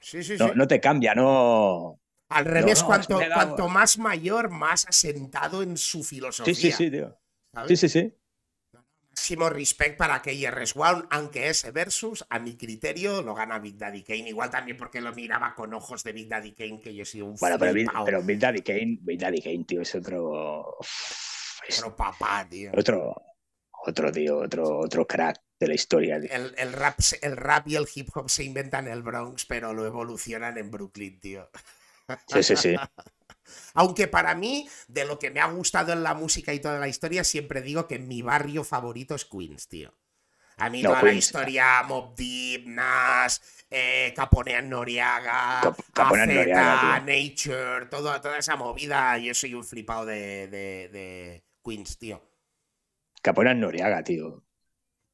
sí, 0.00 0.22
sí. 0.22 0.36
no, 0.38 0.54
no 0.54 0.66
te 0.66 0.80
cambia, 0.80 1.14
no. 1.14 2.00
Al 2.30 2.44
revés, 2.44 2.80
no, 2.80 2.86
cuanto, 2.86 3.18
cuanto 3.32 3.68
más 3.68 3.98
mayor, 3.98 4.50
más 4.50 4.86
asentado 4.88 5.62
en 5.62 5.76
su 5.76 6.02
filosofía. 6.02 6.54
Sí, 6.54 6.70
sí, 6.72 6.72
sí, 6.72 6.90
tío. 6.90 7.16
¿sabes? 7.52 7.78
Sí, 7.80 7.88
sí, 7.88 8.00
sí. 8.00 8.14
Máximo 9.14 9.48
respect 9.48 9.96
para 9.96 10.20
KRS-One, 10.20 11.04
aunque 11.10 11.48
ese 11.48 11.70
versus, 11.70 12.24
a 12.30 12.40
mi 12.40 12.56
criterio, 12.56 13.22
lo 13.22 13.32
gana 13.32 13.60
Big 13.60 13.78
Daddy 13.78 14.02
Kane. 14.02 14.28
Igual 14.28 14.50
también 14.50 14.76
porque 14.76 15.00
lo 15.00 15.14
miraba 15.14 15.54
con 15.54 15.72
ojos 15.72 16.02
de 16.02 16.12
Big 16.12 16.28
Daddy 16.28 16.52
Kane, 16.52 16.80
que 16.80 16.92
yo 16.92 17.04
he 17.04 17.06
sido 17.06 17.26
un 17.26 17.36
Bueno, 17.36 17.56
pero, 17.56 17.72
Big- 17.72 17.86
flipao. 17.86 18.04
pero 18.04 18.22
Big 18.22 18.40
Daddy 18.40 18.62
Kane, 18.62 18.98
Big 19.02 19.20
Daddy 19.20 19.40
Kane, 19.40 19.64
tío, 19.68 19.82
es 19.82 19.94
otro. 19.94 20.78
es 21.68 21.76
Pero 21.80 21.94
papá, 21.94 22.44
tío. 22.50 22.72
otro, 22.76 23.14
otro 23.86 24.10
tío, 24.10 24.38
otro, 24.38 24.78
otro 24.80 25.06
crack 25.06 25.40
de 25.60 25.68
la 25.68 25.74
historia. 25.74 26.20
tío. 26.20 26.30
El, 26.32 26.52
el 26.58 26.72
rap, 26.72 26.98
el 27.22 27.36
rap 27.36 27.68
y 27.68 27.76
el 27.76 27.86
hip 27.94 28.08
hop 28.16 28.28
se 28.28 28.42
inventan 28.42 28.88
en 28.88 28.94
el 28.94 29.02
Bronx, 29.04 29.46
pero 29.46 29.72
lo 29.72 29.86
evolucionan 29.86 30.58
en 30.58 30.72
Brooklyn, 30.72 31.20
tío. 31.20 31.48
Sí, 32.26 32.42
sí, 32.42 32.56
sí. 32.56 32.74
Aunque 33.74 34.08
para 34.08 34.34
mí, 34.34 34.68
de 34.88 35.04
lo 35.04 35.18
que 35.18 35.30
me 35.30 35.40
ha 35.40 35.46
gustado 35.46 35.92
en 35.92 36.02
la 36.02 36.14
música 36.14 36.52
y 36.54 36.60
toda 36.60 36.78
la 36.78 36.88
historia, 36.88 37.24
siempre 37.24 37.62
digo 37.62 37.86
que 37.88 37.98
mi 37.98 38.22
barrio 38.22 38.64
favorito 38.64 39.14
es 39.14 39.24
Queens, 39.24 39.68
tío. 39.68 39.92
A 40.56 40.70
mí 40.70 40.82
No, 40.82 40.90
toda 40.90 41.02
la 41.02 41.12
historia, 41.12 41.82
Mob 41.82 42.14
Deep, 42.14 42.66
Nas, 42.68 43.42
eh, 43.70 44.12
Caponean 44.14 44.68
Noriaga, 44.70 45.60
Cap- 45.92 46.14
Noriaga, 46.14 47.00
Nature, 47.00 47.86
todo- 47.86 48.20
toda 48.20 48.38
esa 48.38 48.54
movida, 48.54 49.18
yo 49.18 49.34
soy 49.34 49.54
un 49.54 49.64
flipado 49.64 50.06
de, 50.06 50.46
de- 50.46 50.88
de 50.92 51.44
Queens, 51.64 51.98
tío. 51.98 52.22
Caponean 53.20 53.58
Noriaga, 53.58 54.04
tío. 54.04 54.44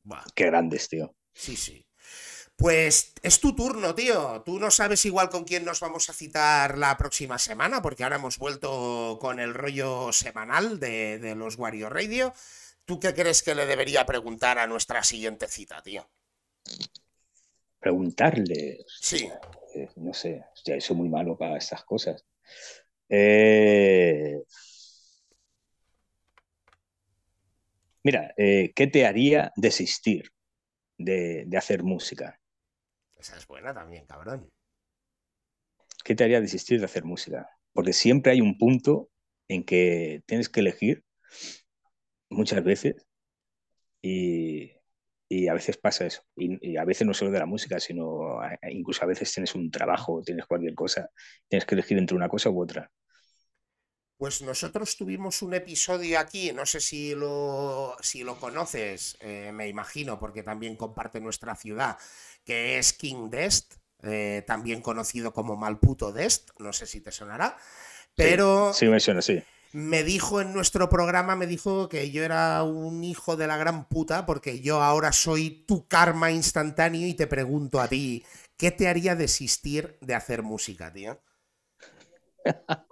Buah. 0.02 0.24
Qué 0.34 0.46
grandes, 0.46 0.88
tío. 0.88 1.14
Sí, 1.32 1.56
sí. 1.56 1.86
Pues 2.60 3.14
es 3.22 3.40
tu 3.40 3.56
turno, 3.56 3.94
tío. 3.94 4.42
Tú 4.44 4.58
no 4.60 4.70
sabes 4.70 5.06
igual 5.06 5.30
con 5.30 5.44
quién 5.44 5.64
nos 5.64 5.80
vamos 5.80 6.10
a 6.10 6.12
citar 6.12 6.76
la 6.76 6.94
próxima 6.98 7.38
semana, 7.38 7.80
porque 7.80 8.04
ahora 8.04 8.16
hemos 8.16 8.36
vuelto 8.36 9.16
con 9.18 9.40
el 9.40 9.54
rollo 9.54 10.12
semanal 10.12 10.78
de, 10.78 11.18
de 11.18 11.34
los 11.34 11.56
Wario 11.56 11.88
Radio. 11.88 12.34
¿Tú 12.84 13.00
qué 13.00 13.14
crees 13.14 13.42
que 13.42 13.54
le 13.54 13.64
debería 13.64 14.04
preguntar 14.04 14.58
a 14.58 14.66
nuestra 14.66 15.02
siguiente 15.02 15.48
cita, 15.48 15.80
tío? 15.82 16.06
Preguntarle. 17.78 18.84
Sí. 18.86 19.26
eh, 19.74 19.88
no 19.96 20.12
sé, 20.12 20.44
hostia, 20.52 20.78
soy 20.82 20.96
muy 20.96 21.08
malo 21.08 21.38
para 21.38 21.56
estas 21.56 21.82
cosas. 21.84 22.26
Eh, 23.08 24.38
Mira, 28.02 28.34
eh, 28.36 28.72
¿qué 28.74 28.86
te 28.86 29.06
haría 29.06 29.50
desistir 29.56 30.30
de, 30.98 31.44
de 31.46 31.56
hacer 31.56 31.82
música? 31.82 32.39
Esa 33.20 33.36
es 33.36 33.46
buena 33.46 33.74
también, 33.74 34.06
cabrón. 34.06 34.50
¿Qué 36.02 36.14
te 36.14 36.24
haría 36.24 36.40
desistir 36.40 36.78
de 36.78 36.86
hacer 36.86 37.04
música? 37.04 37.50
Porque 37.74 37.92
siempre 37.92 38.32
hay 38.32 38.40
un 38.40 38.56
punto 38.56 39.10
en 39.46 39.62
que 39.62 40.22
tienes 40.24 40.48
que 40.48 40.60
elegir 40.60 41.04
muchas 42.30 42.64
veces 42.64 43.06
y, 44.00 44.72
y 45.28 45.48
a 45.48 45.54
veces 45.54 45.76
pasa 45.76 46.06
eso. 46.06 46.22
Y, 46.34 46.78
a 46.78 46.84
veces 46.86 47.06
no 47.06 47.12
solo 47.12 47.30
de 47.30 47.38
la 47.40 47.46
música, 47.46 47.78
sino 47.78 48.40
incluso 48.70 49.04
a 49.04 49.06
veces 49.06 49.32
tienes 49.32 49.54
un 49.54 49.70
trabajo, 49.70 50.22
tienes 50.22 50.46
cualquier 50.46 50.74
cosa, 50.74 51.10
tienes 51.46 51.66
que 51.66 51.74
elegir 51.74 51.98
entre 51.98 52.16
una 52.16 52.28
cosa 52.28 52.48
u 52.48 52.62
otra. 52.62 52.90
Pues 54.20 54.42
nosotros 54.42 54.98
tuvimos 54.98 55.40
un 55.40 55.54
episodio 55.54 56.18
aquí, 56.18 56.52
no 56.52 56.66
sé 56.66 56.80
si 56.80 57.14
lo, 57.14 57.96
si 58.02 58.22
lo 58.22 58.38
conoces, 58.38 59.16
eh, 59.20 59.50
me 59.50 59.66
imagino, 59.66 60.18
porque 60.20 60.42
también 60.42 60.76
comparte 60.76 61.22
nuestra 61.22 61.56
ciudad, 61.56 61.96
que 62.44 62.76
es 62.78 62.92
King 62.92 63.30
Dest, 63.30 63.76
eh, 64.02 64.44
también 64.46 64.82
conocido 64.82 65.32
como 65.32 65.56
Malputo 65.56 66.12
Dest, 66.12 66.50
no 66.58 66.74
sé 66.74 66.84
si 66.86 67.00
te 67.00 67.12
sonará, 67.12 67.56
pero 68.14 68.74
Sí, 68.74 68.86
me 68.88 69.00
suena, 69.00 69.22
sí. 69.22 69.42
me 69.72 70.04
dijo 70.04 70.40
en 70.42 70.52
nuestro 70.52 70.88
programa, 70.90 71.36
me 71.36 71.46
dijo 71.46 71.88
que 71.88 72.10
yo 72.10 72.24
era 72.24 72.62
un 72.64 73.04
hijo 73.04 73.36
de 73.36 73.46
la 73.48 73.56
gran 73.58 73.88
puta, 73.88 74.26
porque 74.26 74.60
yo 74.60 74.82
ahora 74.82 75.12
soy 75.12 75.64
tu 75.66 75.88
karma 75.88 76.30
instantáneo 76.32 77.06
y 77.06 77.14
te 77.14 77.26
pregunto 77.26 77.80
a 77.80 77.88
ti, 77.88 78.26
¿qué 78.58 78.70
te 78.72 78.88
haría 78.88 79.16
desistir 79.16 79.98
de 80.02 80.14
hacer 80.14 80.42
música, 80.42 80.92
tío? 80.92 81.20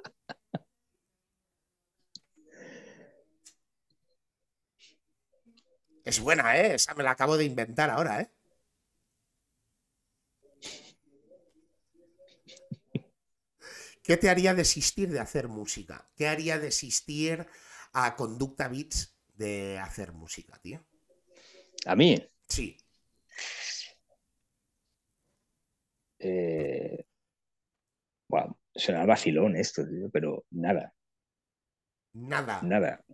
Es 6.09 6.21
buena, 6.21 6.57
¿eh? 6.57 6.75
Esa 6.77 6.95
me 6.95 7.05
la 7.05 7.11
acabo 7.11 7.37
de 7.37 7.45
inventar 7.45 7.91
ahora, 7.91 8.23
¿eh? 8.23 8.31
¿Qué 14.03 14.17
te 14.17 14.31
haría 14.31 14.55
desistir 14.55 15.11
de 15.11 15.21
hacer 15.21 15.49
música? 15.49 16.09
¿Qué 16.17 16.29
haría 16.29 16.59
desistir 16.59 17.47
a 17.93 18.17
Conducta 18.17 18.69
Beats 18.69 19.15
de 19.35 19.79
hacer 19.79 20.13
música, 20.13 20.59
tío? 20.63 20.81
A 21.87 21.95
mí, 21.97 22.17
Sí. 22.49 22.77
eh, 26.19 27.05
suena 28.75 29.05
vacilón 29.05 29.57
esto, 29.57 29.87
tío, 29.87 30.09
pero 30.11 30.45
nada, 30.53 30.95
Nada. 32.33 32.59
nada. 32.61 33.05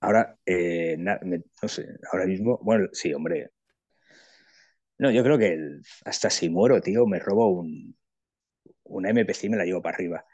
Ahora, 0.00 0.38
eh, 0.46 0.96
no 0.98 1.68
sé, 1.68 1.86
ahora 2.12 2.26
mismo, 2.26 2.58
bueno, 2.62 2.88
sí, 2.92 3.12
hombre. 3.14 3.50
No, 4.98 5.10
yo 5.10 5.22
creo 5.22 5.38
que 5.38 5.56
hasta 6.04 6.28
si 6.30 6.48
muero, 6.50 6.80
tío, 6.80 7.06
me 7.06 7.18
robo 7.20 7.48
un, 7.50 7.96
una 8.84 9.10
MP3 9.10 9.44
y 9.46 9.50
me 9.50 9.56
la 9.58 9.64
llevo 9.64 9.82
para 9.82 9.96
arriba. 9.96 10.24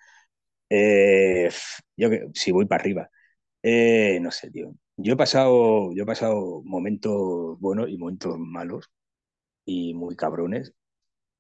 Eh, 0.71 1.51
yo 1.97 2.11
que 2.11 2.29
si 2.35 2.53
voy 2.53 2.67
para 2.67 2.83
arriba. 2.83 3.11
Eh, 3.63 4.21
no 4.23 4.31
sé, 4.33 4.51
tío. 4.51 4.77
Yo 4.97 5.15
he 5.15 5.17
pasado, 5.17 5.93
yo 5.95 6.05
he 6.05 6.07
pasado 6.07 6.63
momentos 6.65 7.61
buenos 7.61 7.91
y 7.91 7.99
momentos 7.99 8.39
malos 8.39 8.91
y 9.67 9.95
muy 9.95 10.17
cabrones. 10.17 10.75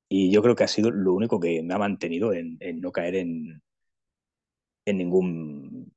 Y 0.08 0.32
yo 0.32 0.42
creo 0.42 0.56
que 0.56 0.64
ha 0.64 0.68
sido 0.68 0.90
lo 0.92 1.14
único 1.14 1.40
que 1.40 1.62
me 1.62 1.74
ha 1.74 1.78
mantenido 1.78 2.32
en, 2.34 2.58
en 2.60 2.80
no 2.80 2.92
caer 2.92 3.16
en, 3.16 3.62
en 4.86 4.96
ningún, 4.98 5.92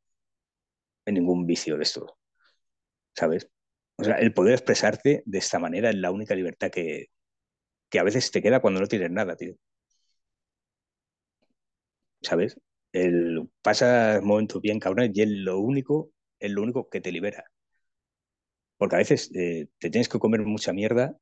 en 1.07 1.15
ningún 1.15 1.47
vicio 1.47 1.75
de 1.75 1.81
estos, 1.83 2.11
¿sabes? 3.17 3.49
O 3.97 4.05
sea, 4.05 4.15
el 4.17 4.33
poder 4.33 4.53
expresarte 4.55 5.23
de 5.27 5.39
esta 5.39 5.59
manera 5.59 5.89
es 5.91 5.97
la 5.97 6.11
única 6.11 6.35
libertad 6.35 6.71
que, 6.71 7.07
que 7.89 7.99
a 7.99 8.03
veces 8.03 8.31
te 8.31 8.41
queda 8.43 8.61
cuando 8.61 8.81
no 8.81 8.87
tienes 8.87 9.11
nada, 9.11 9.35
tío. 9.37 9.55
¿Sabes? 12.21 12.59
El, 12.93 13.49
pasas 13.63 14.21
momentos 14.23 14.61
bien 14.61 14.79
cabrones 14.79 15.11
y 15.15 15.21
es 15.23 15.29
lo 15.29 15.59
único, 15.59 16.11
es 16.39 16.51
lo 16.51 16.61
único 16.63 16.89
que 16.89 17.01
te 17.01 17.11
libera. 17.11 17.45
Porque 18.77 18.95
a 18.95 18.99
veces 18.99 19.31
eh, 19.35 19.67
te 19.79 19.89
tienes 19.89 20.09
que 20.09 20.19
comer 20.19 20.41
mucha 20.41 20.73
mierda 20.73 21.15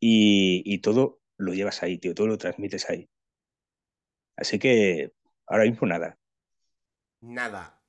y, 0.00 0.62
y 0.66 0.80
todo 0.80 1.20
lo 1.38 1.54
llevas 1.54 1.82
ahí, 1.84 1.98
tío, 1.98 2.14
todo 2.14 2.26
lo 2.28 2.38
transmites 2.38 2.90
ahí. 2.90 3.08
Así 4.36 4.58
que 4.58 5.12
ahora 5.46 5.64
mismo 5.64 5.86
nada, 5.86 6.18
Nada. 7.20 7.80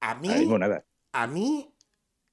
A 0.00 0.14
ahora 0.26 0.40
mismo 0.40 0.58
mí, 0.58 0.58
nada. 0.58 0.84
a 1.12 1.26
mí 1.26 1.74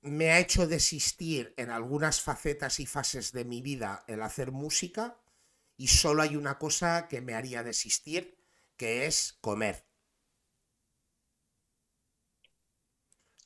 me 0.02 0.32
ha 0.32 0.40
hecho 0.40 0.68
desistir 0.68 1.54
en 1.58 1.70
algunas 1.70 2.22
facetas 2.22 2.80
y 2.80 2.86
fases 2.86 3.32
de 3.32 3.46
mi 3.46 3.62
vida 3.62 4.04
el 4.08 4.22
hacer 4.24 4.52
música 4.52 5.18
y 5.78 5.88
solo 5.90 6.24
hay 6.24 6.36
una 6.36 6.58
cosa 6.60 7.08
que 7.10 7.22
me 7.22 7.36
haría 7.36 7.64
desistir, 7.64 8.38
que 8.78 9.06
es 9.08 9.38
comer. 9.42 9.86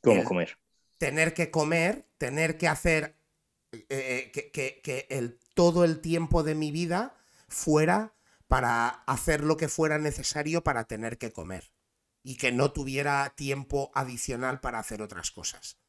¿Cómo 0.02 0.24
El- 0.24 0.24
comer? 0.24 0.58
tener 1.00 1.34
que 1.36 1.52
comer, 1.52 2.08
tener 2.20 2.58
que 2.60 2.68
hacer 2.70 3.18
eh, 3.74 3.86
eh, 3.90 4.32
que, 4.34 4.52
que- 4.52 4.82
que 4.84 5.08
el, 5.12 5.40
todo 5.56 5.86
el 5.86 6.02
tiempo 6.02 6.44
de 6.44 6.56
mi 6.56 6.72
vida 6.72 7.18
fuera 7.50 8.16
para 8.50 8.90
hacer 8.90 9.44
lo 9.44 9.58
que 9.58 9.70
fuera 9.70 10.00
necesario 10.00 10.64
para 10.64 10.86
tener 10.86 11.20
que 11.20 11.34
comer 11.34 11.74
y 12.24 12.38
que 12.38 12.54
no 12.54 12.74
tuviera 12.74 13.34
tiempo 13.38 13.92
adicional 13.96 14.62
para 14.62 14.80
hacer 14.80 15.04
otras 15.04 15.32
cosas. 15.32 15.81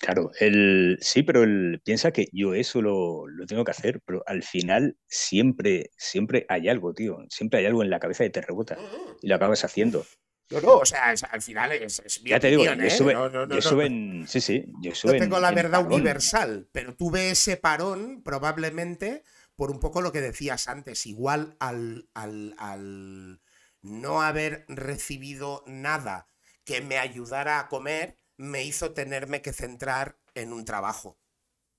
Claro, 0.00 0.30
el, 0.38 0.98
sí, 1.00 1.22
pero 1.22 1.44
el, 1.44 1.80
piensa 1.84 2.10
que 2.12 2.26
yo 2.32 2.52
eso 2.54 2.82
lo, 2.82 3.26
lo 3.26 3.46
tengo 3.46 3.64
que 3.64 3.70
hacer, 3.70 4.00
pero 4.04 4.22
al 4.26 4.42
final 4.42 4.96
siempre, 5.06 5.90
siempre 5.96 6.44
hay 6.48 6.68
algo, 6.68 6.92
tío. 6.92 7.18
Siempre 7.30 7.60
hay 7.60 7.66
algo 7.66 7.82
en 7.82 7.90
la 7.90 8.00
cabeza 8.00 8.24
que 8.24 8.30
te 8.30 8.40
rebota 8.42 8.76
y 9.22 9.28
lo 9.28 9.36
acabas 9.36 9.64
haciendo. 9.64 10.04
No, 10.50 10.60
no, 10.60 10.72
o 10.78 10.84
sea, 10.84 11.12
es- 11.12 11.24
al 11.24 11.40
final 11.40 11.72
es, 11.72 12.00
es 12.00 12.22
mi 12.22 12.30
Ya 12.30 12.38
te 12.40 12.48
digo, 12.48 12.64
yo 12.64 12.72
¿eh? 12.72 12.86
estuve, 12.86 13.14
No, 13.14 13.28
no, 13.30 13.46
no, 13.46 13.60
yo 13.60 13.82
en. 13.82 14.26
Sí, 14.28 14.40
sí, 14.40 14.64
yo 14.82 14.90
en- 15.12 15.18
tengo 15.18 15.40
la 15.40 15.52
verdad 15.52 15.86
universal, 15.86 16.68
pero 16.72 16.94
tuve 16.94 17.30
ese 17.30 17.56
parón 17.56 18.22
probablemente 18.22 19.22
por 19.56 19.70
un 19.70 19.80
poco 19.80 20.02
lo 20.02 20.12
que 20.12 20.20
decías 20.20 20.68
antes, 20.68 21.06
igual 21.06 21.56
al, 21.60 22.08
al- 22.14 22.54
al 22.58 23.40
no 23.82 24.22
haber 24.22 24.64
recibido 24.68 25.62
nada 25.66 26.28
que 26.64 26.80
me 26.80 26.98
ayudara 26.98 27.60
a 27.60 27.68
comer, 27.68 28.18
me 28.36 28.64
hizo 28.64 28.92
tenerme 28.92 29.42
que 29.42 29.52
centrar 29.52 30.18
en 30.34 30.52
un 30.52 30.64
trabajo. 30.64 31.18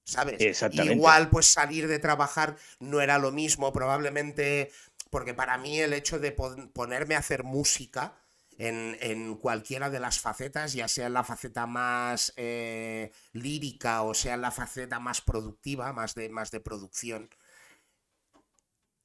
¿Sabes? 0.05 0.37
Exactamente. 0.39 0.93
Igual 0.95 1.29
pues 1.29 1.47
salir 1.47 1.87
de 1.87 1.99
trabajar 1.99 2.57
no 2.79 3.01
era 3.01 3.17
lo 3.17 3.31
mismo, 3.31 3.73
probablemente, 3.73 4.71
porque 5.09 5.33
para 5.33 5.57
mí 5.57 5.79
el 5.79 5.93
hecho 5.93 6.19
de 6.19 6.31
pon- 6.31 6.69
ponerme 6.73 7.15
a 7.15 7.19
hacer 7.19 7.43
música 7.43 8.15
en, 8.57 8.97
en 9.01 9.35
cualquiera 9.35 9.89
de 9.89 9.99
las 9.99 10.19
facetas, 10.19 10.73
ya 10.73 10.87
sea 10.87 11.07
en 11.07 11.13
la 11.13 11.23
faceta 11.23 11.65
más 11.65 12.33
eh, 12.37 13.11
lírica 13.33 14.03
o 14.03 14.13
sea 14.13 14.35
en 14.35 14.41
la 14.41 14.51
faceta 14.51 14.99
más 14.99 15.21
productiva, 15.21 15.91
más 15.93 16.13
de, 16.15 16.29
más 16.29 16.51
de 16.51 16.59
producción, 16.59 17.29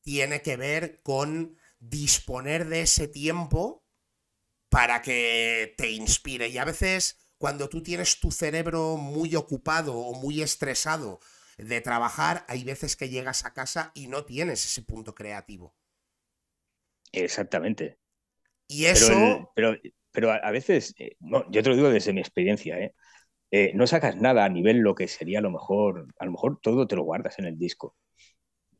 tiene 0.02 0.42
que 0.42 0.56
ver 0.56 1.00
con 1.02 1.56
disponer 1.78 2.66
de 2.68 2.82
ese 2.82 3.08
tiempo 3.08 3.84
para 4.70 5.02
que 5.02 5.74
te 5.78 5.90
inspire. 5.90 6.48
Y 6.48 6.58
a 6.58 6.64
veces 6.64 7.18
cuando 7.40 7.68
tú 7.70 7.82
tienes 7.82 8.20
tu 8.20 8.30
cerebro 8.32 8.96
muy 8.98 9.36
ocupado 9.36 9.96
o 9.98 10.14
muy 10.14 10.42
estresado 10.42 11.20
de 11.58 11.80
trabajar, 11.82 12.44
hay 12.48 12.64
veces 12.64 12.96
que 12.96 13.10
llegas 13.10 13.44
a 13.46 13.54
casa 13.54 13.92
y 13.94 14.08
no 14.08 14.24
tienes 14.26 14.64
ese 14.64 14.82
punto 14.82 15.14
creativo. 15.16 15.74
Exactamente. 17.12 17.98
Y 18.68 18.86
Pero, 18.90 19.10
eso... 19.10 19.12
el- 19.12 19.50
pero, 19.54 19.76
pero 20.12 20.32
a, 20.32 20.36
a 20.36 20.50
veces, 20.50 20.94
eh, 20.98 21.16
no, 21.20 21.50
yo 21.50 21.62
te 21.62 21.70
lo 21.70 21.76
digo 21.76 21.90
desde 21.90 22.12
mi 22.12 22.20
experiencia, 22.20 22.78
¿eh? 22.80 22.94
eh, 23.50 23.72
no 23.74 23.86
sacas 23.86 24.16
nada 24.16 24.44
a 24.46 24.48
nivel 24.48 24.78
lo 24.78 24.94
que 24.94 25.08
sería 25.08 25.40
a 25.40 25.42
lo 25.42 25.50
mejor, 25.50 26.08
a 26.18 26.24
lo 26.26 26.32
mejor 26.32 26.60
todo 26.62 26.86
te 26.86 26.96
lo 26.96 27.04
guardas 27.04 27.38
en 27.38 27.46
el 27.46 27.58
disco, 27.58 27.96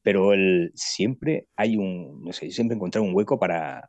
pero 0.03 0.33
el, 0.35 0.73
siempre 0.75 1.49
hay 1.57 1.77
un, 1.77 2.23
no 2.25 2.33
sé, 2.33 2.51
siempre 2.53 2.77
encontrar 2.77 3.03
un 3.05 3.15
hueco 3.15 3.39
para, 3.41 3.87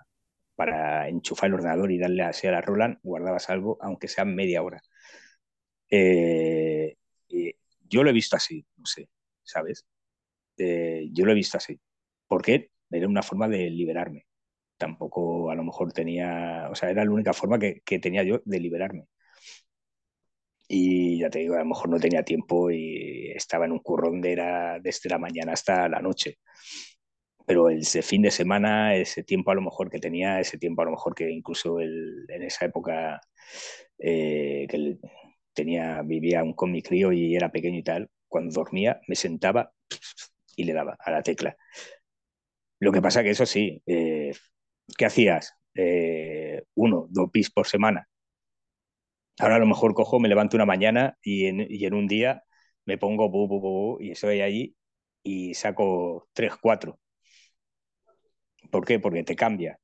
para 0.55 1.07
enchufar 1.09 1.47
el 1.49 1.55
ordenador 1.55 1.91
y 1.91 1.99
darle 1.99 2.23
así 2.23 2.47
a 2.47 2.51
la 2.51 2.61
Roland, 2.61 2.99
guardabas 3.03 3.49
algo, 3.49 3.77
aunque 3.81 4.07
sea 4.07 4.25
media 4.25 4.63
hora. 4.63 4.81
Eh, 5.89 6.95
yo 7.89 8.03
lo 8.03 8.09
he 8.09 8.13
visto 8.13 8.35
así, 8.35 8.65
no 8.77 8.85
sé, 8.85 9.09
¿sabes? 9.43 9.85
Eh, 10.57 11.09
yo 11.13 11.25
lo 11.25 11.31
he 11.33 11.35
visto 11.35 11.57
así. 11.57 11.79
porque 12.27 12.71
Era 12.91 13.07
una 13.07 13.23
forma 13.23 13.47
de 13.49 13.69
liberarme. 13.71 14.25
Tampoco 14.77 15.51
a 15.51 15.55
lo 15.55 15.63
mejor 15.65 15.93
tenía, 15.93 16.69
o 16.71 16.75
sea, 16.75 16.91
era 16.91 17.05
la 17.05 17.11
única 17.11 17.33
forma 17.33 17.59
que, 17.59 17.81
que 17.85 17.99
tenía 17.99 18.23
yo 18.23 18.41
de 18.45 18.59
liberarme. 18.61 19.07
Y 20.67 21.19
ya 21.19 21.29
te 21.29 21.39
digo, 21.39 21.55
a 21.55 21.59
lo 21.59 21.65
mejor 21.65 21.89
no 21.89 21.99
tenía 21.99 22.23
tiempo 22.23 22.71
y 22.71 23.29
estaba 23.35 23.65
en 23.65 23.73
un 23.73 23.79
currón 23.79 24.21
de 24.21 24.31
era 24.33 24.79
desde 24.79 25.09
la 25.09 25.17
mañana 25.19 25.51
hasta 25.53 25.89
la 25.89 25.99
noche. 26.01 26.39
Pero 27.51 27.69
ese 27.69 28.01
fin 28.01 28.21
de 28.21 28.31
semana, 28.31 28.95
ese 28.95 29.23
tiempo 29.23 29.51
a 29.51 29.55
lo 29.55 29.61
mejor 29.61 29.89
que 29.89 29.99
tenía, 29.99 30.39
ese 30.39 30.57
tiempo 30.57 30.83
a 30.83 30.85
lo 30.85 30.91
mejor 30.91 31.13
que 31.13 31.29
incluso 31.29 31.81
el, 31.81 32.25
en 32.29 32.43
esa 32.43 32.63
época 32.65 33.19
eh, 33.99 34.65
que 34.69 34.97
tenía, 35.53 36.01
vivía 36.01 36.43
con 36.55 36.71
mi 36.71 36.81
crío 36.81 37.11
y 37.11 37.35
era 37.35 37.51
pequeño 37.51 37.77
y 37.79 37.83
tal, 37.83 38.09
cuando 38.29 38.53
dormía 38.53 39.01
me 39.09 39.15
sentaba 39.15 39.73
y 40.55 40.63
le 40.65 40.73
daba 40.73 40.97
a 40.99 41.11
la 41.11 41.23
tecla. 41.23 41.57
Lo 42.79 42.91
que 42.91 43.01
pasa 43.01 43.23
que 43.23 43.29
eso 43.31 43.45
sí, 43.45 43.81
eh, 43.85 44.31
¿qué 44.97 45.05
hacías? 45.05 45.55
Eh, 45.75 46.63
uno, 46.75 47.07
dos 47.09 47.29
pis 47.31 47.49
por 47.51 47.67
semana. 47.67 48.07
Ahora 49.39 49.55
a 49.55 49.59
lo 49.59 49.65
mejor 49.65 49.93
cojo, 49.93 50.19
me 50.19 50.29
levanto 50.29 50.55
una 50.57 50.65
mañana 50.65 51.17
y 51.23 51.45
en, 51.47 51.65
y 51.69 51.85
en 51.85 51.93
un 51.93 52.07
día 52.07 52.43
me 52.85 52.97
pongo 52.97 53.29
bu, 53.29 53.97
y 53.99 54.11
estoy 54.11 54.41
allí 54.41 54.75
y 55.23 55.53
saco 55.55 56.27
tres, 56.33 56.53
cuatro. 56.61 56.99
¿Por 58.71 58.85
qué? 58.85 58.99
Porque 58.99 59.23
te 59.23 59.35
cambia. 59.35 59.79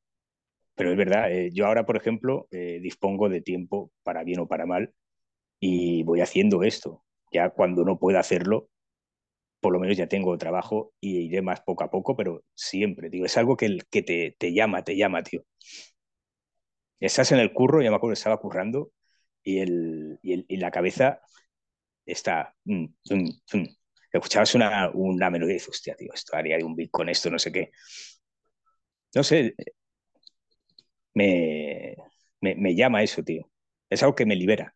Pero 0.75 0.91
es 0.91 0.97
verdad, 0.97 1.31
eh, 1.31 1.51
yo 1.53 1.67
ahora, 1.67 1.85
por 1.85 1.97
ejemplo, 1.97 2.47
dispongo 2.51 3.29
de 3.29 3.41
tiempo 3.41 3.91
para 4.03 4.23
bien 4.23 4.39
o 4.39 4.47
para 4.47 4.65
mal 4.65 4.93
y 5.59 6.03
voy 6.03 6.21
haciendo 6.21 6.63
esto. 6.63 7.03
Ya 7.31 7.49
cuando 7.51 7.83
no 7.85 7.99
pueda 7.99 8.19
hacerlo, 8.19 8.69
por 9.59 9.73
lo 9.73 9.79
menos 9.79 9.97
ya 9.97 10.07
tengo 10.07 10.37
trabajo 10.37 10.93
y 11.01 11.19
iré 11.19 11.41
más 11.41 11.61
poco 11.61 11.83
a 11.83 11.91
poco, 11.91 12.15
pero 12.15 12.43
siempre, 12.55 13.09
digo, 13.09 13.25
es 13.25 13.37
algo 13.37 13.57
que, 13.57 13.79
que 13.89 14.03
te, 14.03 14.35
te 14.39 14.53
llama, 14.53 14.83
te 14.83 14.95
llama, 14.95 15.23
tío. 15.23 15.43
Estás 16.99 17.31
en 17.31 17.39
el 17.39 17.53
curro, 17.53 17.81
ya 17.81 17.89
me 17.89 17.95
acuerdo, 17.97 18.13
estaba 18.13 18.39
currando 18.39 18.91
y, 19.43 19.59
el, 19.59 20.19
y, 20.21 20.57
la 20.57 20.71
cabeza 20.71 21.21
está... 22.05 22.55
Mm. 22.65 22.87
Escuchabas 24.11 24.55
una, 24.55 24.89
una 24.93 25.29
melodía 25.29 25.53
y 25.53 25.57
dices, 25.57 25.69
hostia, 25.69 25.95
tío, 25.95 26.11
esto 26.13 26.35
haría 26.35 26.57
un 26.65 26.75
beat 26.75 26.89
con 26.89 27.09
esto, 27.09 27.29
no 27.29 27.37
sé 27.37 27.51
qué. 27.51 27.71
No 29.17 29.23
sé, 29.23 29.55
me, 31.13 31.95
me, 32.41 32.55
me 32.55 32.75
llama 32.75 33.03
eso, 33.03 33.23
tío. 33.23 33.49
Es 33.89 34.03
algo 34.03 34.15
que 34.15 34.25
me 34.25 34.35
libera. 34.35 34.75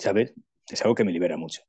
¿sabes? 0.00 0.34
Es 0.68 0.82
algo 0.82 0.94
que 0.94 1.04
me 1.04 1.12
libera 1.12 1.36
mucho. 1.36 1.62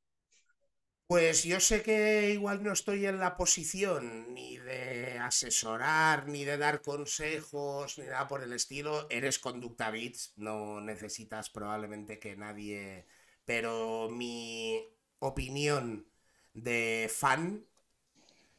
Pues 1.06 1.44
yo 1.44 1.60
sé 1.60 1.82
que 1.82 2.30
igual 2.32 2.62
no 2.62 2.72
estoy 2.72 3.04
en 3.06 3.18
la 3.18 3.36
posición 3.36 4.32
ni 4.32 4.56
de 4.56 5.18
asesorar, 5.18 6.26
ni 6.28 6.44
de 6.44 6.56
dar 6.56 6.80
consejos, 6.80 7.98
ni 7.98 8.06
nada 8.06 8.26
por 8.28 8.42
el 8.42 8.52
estilo. 8.54 9.06
Eres 9.10 9.38
conducta 9.38 9.90
bits, 9.90 10.32
no 10.36 10.80
necesitas 10.80 11.50
probablemente 11.50 12.18
que 12.18 12.36
nadie... 12.36 13.06
Pero 13.44 14.08
mi 14.08 14.80
opinión 15.18 16.08
de 16.54 17.10
fan, 17.12 17.66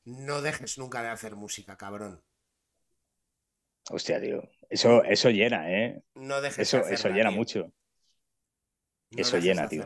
no 0.06 0.42
dejes 0.42 0.78
nunca 0.78 1.02
de 1.04 1.10
hacer 1.10 1.36
música, 1.36 1.78
cabrón. 1.78 2.24
Hostia, 3.92 4.20
tío. 4.22 4.42
Eso, 4.70 5.04
eso 5.04 5.30
llena, 5.30 5.72
¿eh? 5.72 6.02
No 6.16 6.42
dejes 6.42 6.60
eso, 6.60 6.78
de 6.78 6.82
hacerla, 6.84 6.96
eso 6.96 7.10
llena 7.10 7.30
tío. 7.30 7.38
mucho. 7.38 7.74
No 9.12 9.22
Eso 9.22 9.38
llena, 9.38 9.68
tío. 9.68 9.86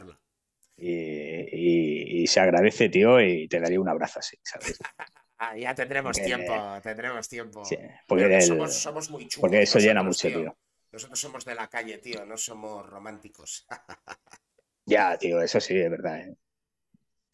Y, 0.78 0.92
y- 0.92 2.24
y 2.24 2.28
se 2.28 2.40
agradece, 2.40 2.90
tío, 2.90 3.20
y 3.20 3.48
te 3.48 3.60
daría 3.60 3.80
un 3.82 3.90
abrazo 3.90 4.20
así, 4.20 4.38
¿sabes? 4.44 4.78
Ya 5.58 5.76
tendremos 5.76 6.18
Porque- 6.18 6.26
tiempo, 6.26 6.80
tendremos 6.82 7.30
tiempo. 7.30 7.64
Sí, 7.64 7.78
porque, 8.08 8.36
el- 8.38 8.42
somos, 8.42 8.74
somos 8.74 9.10
muy 9.12 9.28
chungos. 9.28 9.42
porque 9.42 9.62
eso 9.62 9.78
llena 9.80 10.02
mucho, 10.02 10.28
tío. 10.30 10.58
Nosotros 10.92 11.20
somos 11.20 11.46
de 11.46 11.54
la 11.54 11.68
calle, 11.68 12.00
tío, 12.00 12.26
no 12.26 12.38
somos 12.38 12.86
románticos. 12.90 13.68
Ya, 14.86 15.18
tío, 15.18 15.42
eso 15.42 15.60
sí, 15.60 15.78
es 15.78 15.90
verdad. 15.92 16.20
¿eh? 16.22 16.36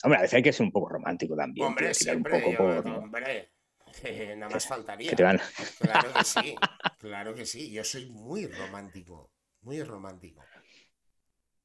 Hombre, 0.04 0.20
a 0.20 0.22
veces 0.24 0.34
hay 0.36 0.44
que 0.44 0.54
ser 0.54 0.66
un 0.66 0.72
poco 0.72 0.90
romántico 0.90 1.36
también, 1.36 1.66
Hombre, 1.68 1.92
tirar 1.94 2.18
un 2.18 2.24
siempre, 2.24 2.40
poco 2.40 2.52
yo- 2.52 2.84
por... 2.84 2.88
hombre, 2.98 3.52
nada 4.38 4.50
más 4.52 4.68
faltaría. 4.68 5.10
Que 5.10 5.16
te 5.16 5.24
van... 5.24 5.40
Claro 5.80 6.14
que 6.14 6.24
sí, 6.24 6.56
claro 7.00 7.34
que 7.36 7.46
sí. 7.46 7.72
Yo 7.72 7.84
soy 7.84 8.08
muy 8.10 8.48
romántico, 8.48 9.32
muy 9.62 9.82
romántico. 9.84 10.44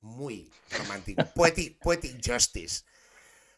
Muy 0.01 0.49
romántico. 0.71 1.25
Poetic, 1.35 1.79
poetic 1.81 2.21
justice. 2.25 2.85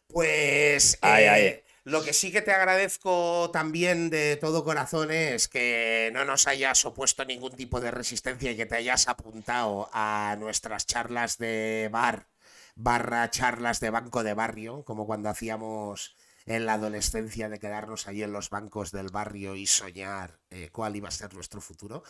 Pues 0.07 0.97
Ay, 1.01 1.23
eh, 1.23 1.29
ay. 1.29 1.63
lo 1.83 2.03
que 2.03 2.13
sí 2.13 2.31
que 2.31 2.41
te 2.41 2.51
agradezco 2.51 3.49
también 3.53 4.09
de 4.09 4.35
todo 4.37 4.63
corazón 4.63 5.11
es 5.11 5.47
que 5.47 6.09
no 6.13 6.25
nos 6.25 6.47
hayas 6.47 6.83
opuesto 6.85 7.23
ningún 7.25 7.51
tipo 7.55 7.79
de 7.79 7.91
resistencia 7.91 8.51
y 8.51 8.57
que 8.57 8.65
te 8.65 8.75
hayas 8.75 9.07
apuntado 9.07 9.89
a 9.93 10.35
nuestras 10.39 10.85
charlas 10.87 11.37
de 11.37 11.89
bar 11.91 12.27
barra 12.75 13.29
charlas 13.29 13.79
de 13.79 13.89
banco 13.89 14.23
de 14.23 14.33
barrio, 14.33 14.83
como 14.83 15.05
cuando 15.05 15.29
hacíamos 15.29 16.15
en 16.45 16.65
la 16.65 16.73
adolescencia 16.73 17.49
de 17.49 17.59
quedarnos 17.59 18.07
ahí 18.07 18.23
en 18.23 18.33
los 18.33 18.49
bancos 18.49 18.91
del 18.91 19.09
barrio 19.09 19.55
y 19.55 19.67
soñar 19.67 20.39
eh, 20.49 20.69
cuál 20.71 20.95
iba 20.95 21.07
a 21.07 21.11
ser 21.11 21.33
nuestro 21.33 21.61
futuro. 21.61 22.03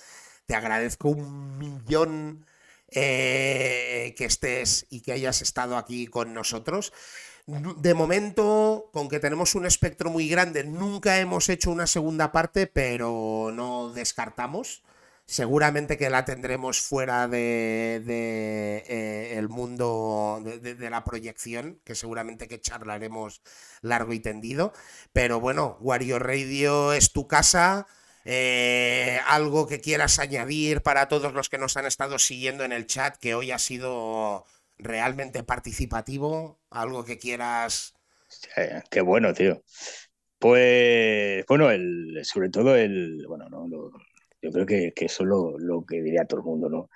Te 0.45 0.56
agradezco 0.56 1.09
un 1.09 1.57
millón 1.57 2.45
eh, 2.90 4.14
que 4.17 4.25
estés 4.25 4.85
y 4.90 5.01
que 5.01 5.14
hayas 5.14 5.41
estado 5.41 5.77
aquí 5.77 6.07
con 6.07 6.33
nosotros. 6.33 6.93
De 7.48 7.93
momento, 7.93 8.90
con 8.93 9.09
que 9.09 9.19
tenemos 9.19 9.56
un 9.56 9.65
espectro 9.65 10.09
muy 10.09 10.30
grande, 10.30 10.64
nunca 10.64 11.19
hemos 11.19 11.49
hecho 11.49 11.72
una 11.72 11.88
segunda 11.88 12.31
parte, 12.31 12.67
pero 12.67 13.51
no 13.53 13.91
descartamos. 13.91 14.83
Seguramente 15.25 15.98
que 15.98 16.09
la 16.09 16.25
tendremos 16.25 16.82
fuera 16.82 17.27
de, 17.30 18.01
de, 18.06 18.83
eh, 18.88 19.38
el 19.38 19.48
mundo 19.48 20.41
de, 20.43 20.59
de- 20.75 20.90
la 20.90 21.06
proyección, 21.06 21.80
que 21.85 21.95
seguramente 21.95 22.50
que 22.50 22.59
charlaremos 22.59 23.41
largo 23.82 24.11
y 24.11 24.19
tendido. 24.19 24.74
Pero 25.14 25.40
bueno, 25.40 25.77
Wario 25.80 26.19
Radio 26.19 26.91
es 26.91 27.14
tu 27.14 27.27
casa. 27.27 27.88
Eh, 28.25 29.19
algo 29.25 29.67
que 29.67 29.80
quieras 29.80 30.19
añadir 30.19 30.82
para 30.82 31.08
todos 31.08 31.33
los 31.33 31.50
que 31.50 31.58
nos 31.58 31.77
han 31.77 31.85
estado 31.85 32.19
siguiendo 32.19 32.66
en 32.66 32.74
el 32.74 32.85
chat, 32.85 33.16
que 33.17 33.33
hoy 33.33 33.51
ha 33.51 33.59
sido 33.59 34.45
realmente 34.77 35.43
participativo. 35.43 36.59
Algo 36.69 37.06
que 37.06 37.17
quieras. 37.17 37.93
Qué 38.90 39.01
bueno, 39.01 39.33
tío. 39.33 39.64
Pues, 40.40 41.45
bueno, 41.48 41.72
el, 41.72 42.19
sobre 42.24 42.50
todo 42.50 42.75
el, 42.75 43.24
bueno, 43.27 43.48
no, 43.50 43.67
lo- 43.67 43.91
yo 44.41 44.51
creo 44.51 44.65
que, 44.65 44.93
eso 44.95 45.23
es 45.23 45.29
lo, 45.29 45.57
lo 45.59 45.85
que 45.85 46.01
diría 46.01 46.25
todo 46.25 46.41
el 46.41 46.45
mundo, 46.45 46.69
¿no? 46.69 46.89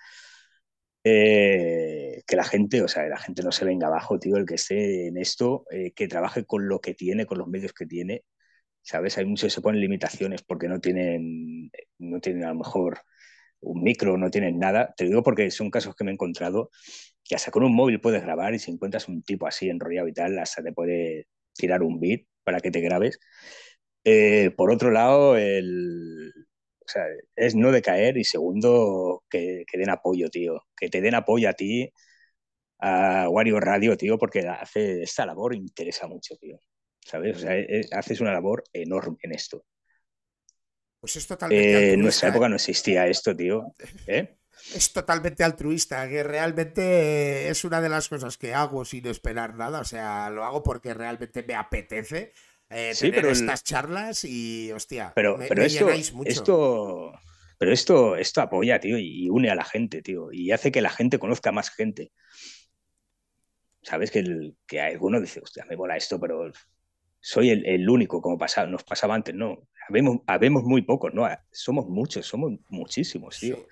Eh, 1.04 2.24
que 2.26 2.36
la 2.36 2.44
gente, 2.44 2.82
o 2.82 2.88
sea, 2.88 3.08
la 3.08 3.20
gente 3.20 3.44
no 3.44 3.52
se 3.52 3.64
venga 3.66 3.88
abajo, 3.88 4.18
tío, 4.20 4.38
el 4.38 4.46
que 4.46 4.56
esté 4.56 5.08
en 5.08 5.18
esto, 5.18 5.66
eh, 5.70 5.92
que 5.94 6.08
trabaje 6.08 6.46
con 6.46 6.68
lo 6.68 6.80
que 6.82 6.96
tiene, 6.96 7.28
con 7.28 7.38
los 7.38 7.48
medios 7.48 7.74
que 7.74 7.86
tiene, 7.86 8.24
¿sabes? 8.82 9.18
Hay 9.18 9.26
muchos 9.26 9.48
que 9.48 9.56
se 9.56 9.62
ponen 9.62 9.82
limitaciones 9.82 10.44
porque 10.44 10.68
no 10.68 10.80
tienen, 10.82 11.72
no 12.00 12.20
tienen 12.22 12.46
a 12.46 12.50
lo 12.50 12.56
mejor 12.56 13.02
un 13.62 13.84
micro, 13.84 14.18
no 14.18 14.32
tienen 14.32 14.60
nada. 14.60 14.94
Te 14.98 15.06
digo 15.06 15.24
porque 15.24 15.52
son 15.52 15.72
casos 15.72 15.96
que 15.96 16.04
me 16.04 16.12
he 16.12 16.14
encontrado 16.16 16.72
que 17.24 17.36
hasta 17.36 17.52
con 17.52 17.64
un 17.64 17.76
móvil 17.76 18.02
puedes 18.02 18.24
grabar 18.24 18.54
y 18.54 18.60
si 18.60 18.72
encuentras 18.72 19.08
un 19.10 19.24
tipo 19.24 19.48
así 19.48 19.70
enrollado 19.70 20.08
y 20.08 20.14
tal, 20.14 20.40
hasta 20.40 20.64
te 20.64 20.74
puede 20.74 21.28
tirar 21.54 21.84
un 21.84 22.00
beat 22.00 22.22
para 22.44 22.62
que 22.62 22.72
te 22.72 22.82
grabes. 22.82 23.20
Eh, 24.04 24.52
por 24.58 24.72
otro 24.72 24.92
lado, 24.92 25.38
el, 25.38 26.32
o 26.86 26.90
sea, 26.92 27.06
es 27.36 27.56
no 27.56 27.72
decaer 27.72 28.18
y 28.18 28.24
segundo, 28.24 29.24
que, 29.30 29.64
que 29.68 29.78
den 29.78 29.90
apoyo, 29.90 30.30
tío. 30.30 30.62
Que 30.76 30.90
te 30.90 31.02
den 31.02 31.16
apoyo 31.16 31.50
a 31.50 31.54
ti, 31.54 31.92
a 32.80 33.28
Wario 33.30 33.60
Radio, 33.60 33.98
tío, 33.98 34.18
porque 34.18 34.48
hace 34.48 35.04
esta 35.04 35.26
labor 35.26 35.56
interesa 35.56 36.08
mucho, 36.08 36.36
tío. 36.38 36.60
¿Sabes? 37.00 37.38
O 37.38 37.40
sea, 37.40 37.58
eh, 37.58 37.86
haces 37.92 38.22
una 38.22 38.34
labor 38.34 38.64
enorme 38.74 39.18
en 39.24 39.34
esto. 39.34 39.66
Pues 41.00 41.16
es 41.16 41.28
totalmente 41.28 41.92
Eh, 41.92 41.94
en 41.94 42.02
nuestra 42.02 42.30
¿eh? 42.30 42.32
época 42.32 42.50
no 42.50 42.56
existía 42.56 43.08
esto, 43.08 43.36
tío. 43.36 43.76
¿Eh? 44.08 44.38
Es 44.74 44.94
totalmente 44.94 45.44
altruista, 45.44 46.08
que 46.08 46.24
realmente 46.24 47.50
es 47.50 47.66
una 47.66 47.82
de 47.82 47.90
las 47.90 48.08
cosas 48.08 48.38
que 48.38 48.54
hago 48.54 48.86
sin 48.86 49.06
esperar 49.06 49.54
nada. 49.56 49.82
O 49.82 49.84
sea, 49.84 50.30
lo 50.30 50.46
hago 50.46 50.64
porque 50.64 50.94
realmente 50.94 51.44
me 51.44 51.56
apetece 51.56 52.32
eh, 52.70 52.94
Sí, 52.94 53.08
tener 53.08 53.16
pero 53.16 53.28
el- 53.30 53.36
estas 53.36 53.64
charlas 53.64 54.24
y, 54.24 54.72
hostia, 54.72 55.12
Pero, 55.16 55.38
me, 55.38 55.48
pero 55.48 55.62
me 55.62 55.68
esto, 55.68 55.86
mucho. 56.14 56.30
esto, 56.30 57.14
Pero 57.58 57.72
esto, 57.72 58.16
esto 58.16 58.42
apoya, 58.42 58.80
tío, 58.80 58.98
y 58.98 59.30
une 59.30 59.50
a 59.50 59.56
la 59.56 59.64
gente, 59.64 60.02
tío, 60.02 60.32
y 60.32 60.52
hace 60.52 60.72
que 60.72 60.82
la 60.82 60.90
gente 60.90 61.20
conozca 61.20 61.52
más 61.52 61.70
gente. 61.70 62.12
Sabes 63.82 64.10
que, 64.10 64.20
el, 64.20 64.58
que 64.66 64.82
alguno 64.82 65.22
dice, 65.22 65.42
hostia, 65.42 65.64
me 65.70 65.78
mola 65.78 65.96
esto, 65.96 66.20
pero 66.20 66.52
soy 67.20 67.50
el, 67.50 67.90
único, 67.90 68.22
como 68.22 68.38
pasaba, 68.38 68.68
nos 68.68 68.84
pasaba 68.84 69.16
antes, 69.16 69.34
no. 69.34 69.68
Habemos, 69.88 70.20
habemos 70.26 70.64
muy 70.64 70.82
pocos, 70.82 71.14
¿no? 71.14 71.28
Somos 71.52 71.88
muchos, 71.88 72.26
somos 72.26 72.54
muchísimos, 72.70 73.40
tío. 73.40 73.68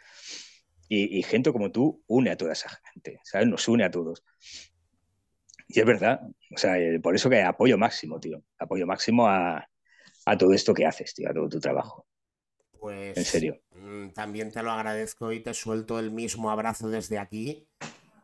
Y, 0.87 1.17
y, 1.17 1.23
gente 1.23 1.51
como 1.51 1.71
tú 1.71 2.03
une 2.07 2.29
a 2.29 2.37
toda 2.37 2.53
esa 2.53 2.69
gente, 2.91 3.19
¿sabes? 3.23 3.47
Nos 3.47 3.67
une 3.67 3.83
a 3.83 3.91
todos. 3.91 4.23
Y 5.75 5.79
es 5.79 5.85
verdad, 5.85 6.21
o 6.53 6.57
sea, 6.57 6.77
eh, 6.77 6.99
por 6.99 7.15
eso 7.15 7.31
que 7.31 7.41
apoyo 7.41 7.79
máximo, 7.79 8.19
tío. 8.19 8.43
Apoyo 8.59 8.85
máximo 8.85 9.27
a, 9.27 9.67
a 10.25 10.37
todo 10.37 10.53
esto 10.53 10.73
que 10.73 10.85
haces, 10.85 11.15
tío, 11.15 11.29
a 11.29 11.33
todo 11.33 11.49
tu 11.49 11.59
trabajo. 11.59 12.05
Pues. 12.79 13.17
En 13.17 13.25
serio. 13.25 13.59
Mm, 13.71 14.09
también 14.09 14.51
te 14.51 14.61
lo 14.61 14.71
agradezco 14.71 15.31
y 15.31 15.39
te 15.39 15.53
suelto 15.53 15.97
el 15.97 16.11
mismo 16.11 16.51
abrazo 16.51 16.89
desde 16.89 17.17
aquí. 17.17 17.67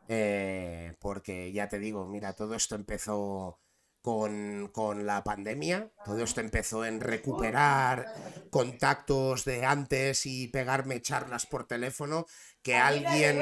Eh, 0.08 0.96
porque 1.00 1.52
ya 1.52 1.68
te 1.70 1.80
digo, 1.80 2.06
mira, 2.06 2.34
todo 2.34 2.54
esto 2.54 2.76
empezó 2.76 3.60
con, 4.02 4.70
con, 4.72 5.08
la 5.08 5.24
pandemia. 5.24 5.92
Todo 6.06 6.24
esto 6.24 6.42
empezó 6.42 6.86
en 6.86 7.00
recuperar 7.00 8.14
contactos 8.52 9.44
de 9.46 9.66
antes 9.66 10.26
y 10.26 10.50
pegarme 10.50 11.02
charlas 11.02 11.48
por 11.48 11.66
teléfono. 11.66 12.26
Que 12.62 12.76
alguien 12.76 13.42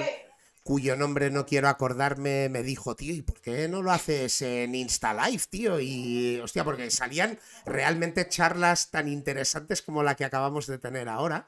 cuyo 0.67 0.97
nombre 0.97 1.31
no 1.31 1.45
quiero 1.45 1.69
acordarme, 1.69 2.49
me 2.49 2.61
dijo, 2.61 2.93
tío, 2.93 3.13
¿y 3.13 3.21
por 3.21 3.39
qué 3.39 3.69
no 3.69 3.81
lo 3.81 3.89
haces 3.93 4.41
en 4.41 4.75
Insta 4.75 5.13
Live, 5.13 5.43
tío? 5.49 5.79
Y, 5.79 6.41
hostia, 6.43 6.65
porque 6.65 6.91
salían 6.91 7.39
realmente 7.65 8.27
charlas 8.27 8.91
tan 8.91 9.07
interesantes 9.07 9.81
como 9.81 10.03
la 10.03 10.15
que 10.15 10.25
acabamos 10.25 10.67
de 10.67 10.77
tener 10.77 11.07
ahora. 11.07 11.47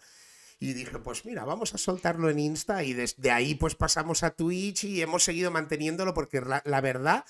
Y 0.57 0.72
dije, 0.72 0.99
pues 0.99 1.25
mira, 1.25 1.43
vamos 1.43 1.75
a 1.75 1.77
soltarlo 1.77 2.30
en 2.30 2.39
Insta 2.39 2.81
y 2.85 2.93
desde 2.93 3.30
ahí 3.30 3.56
pues 3.56 3.75
pasamos 3.75 4.23
a 4.23 4.31
Twitch 4.31 4.85
y 4.85 5.01
hemos 5.01 5.25
seguido 5.25 5.51
manteniéndolo 5.51 6.14
porque 6.14 6.41
la, 6.64 6.80
verdad, 6.80 7.25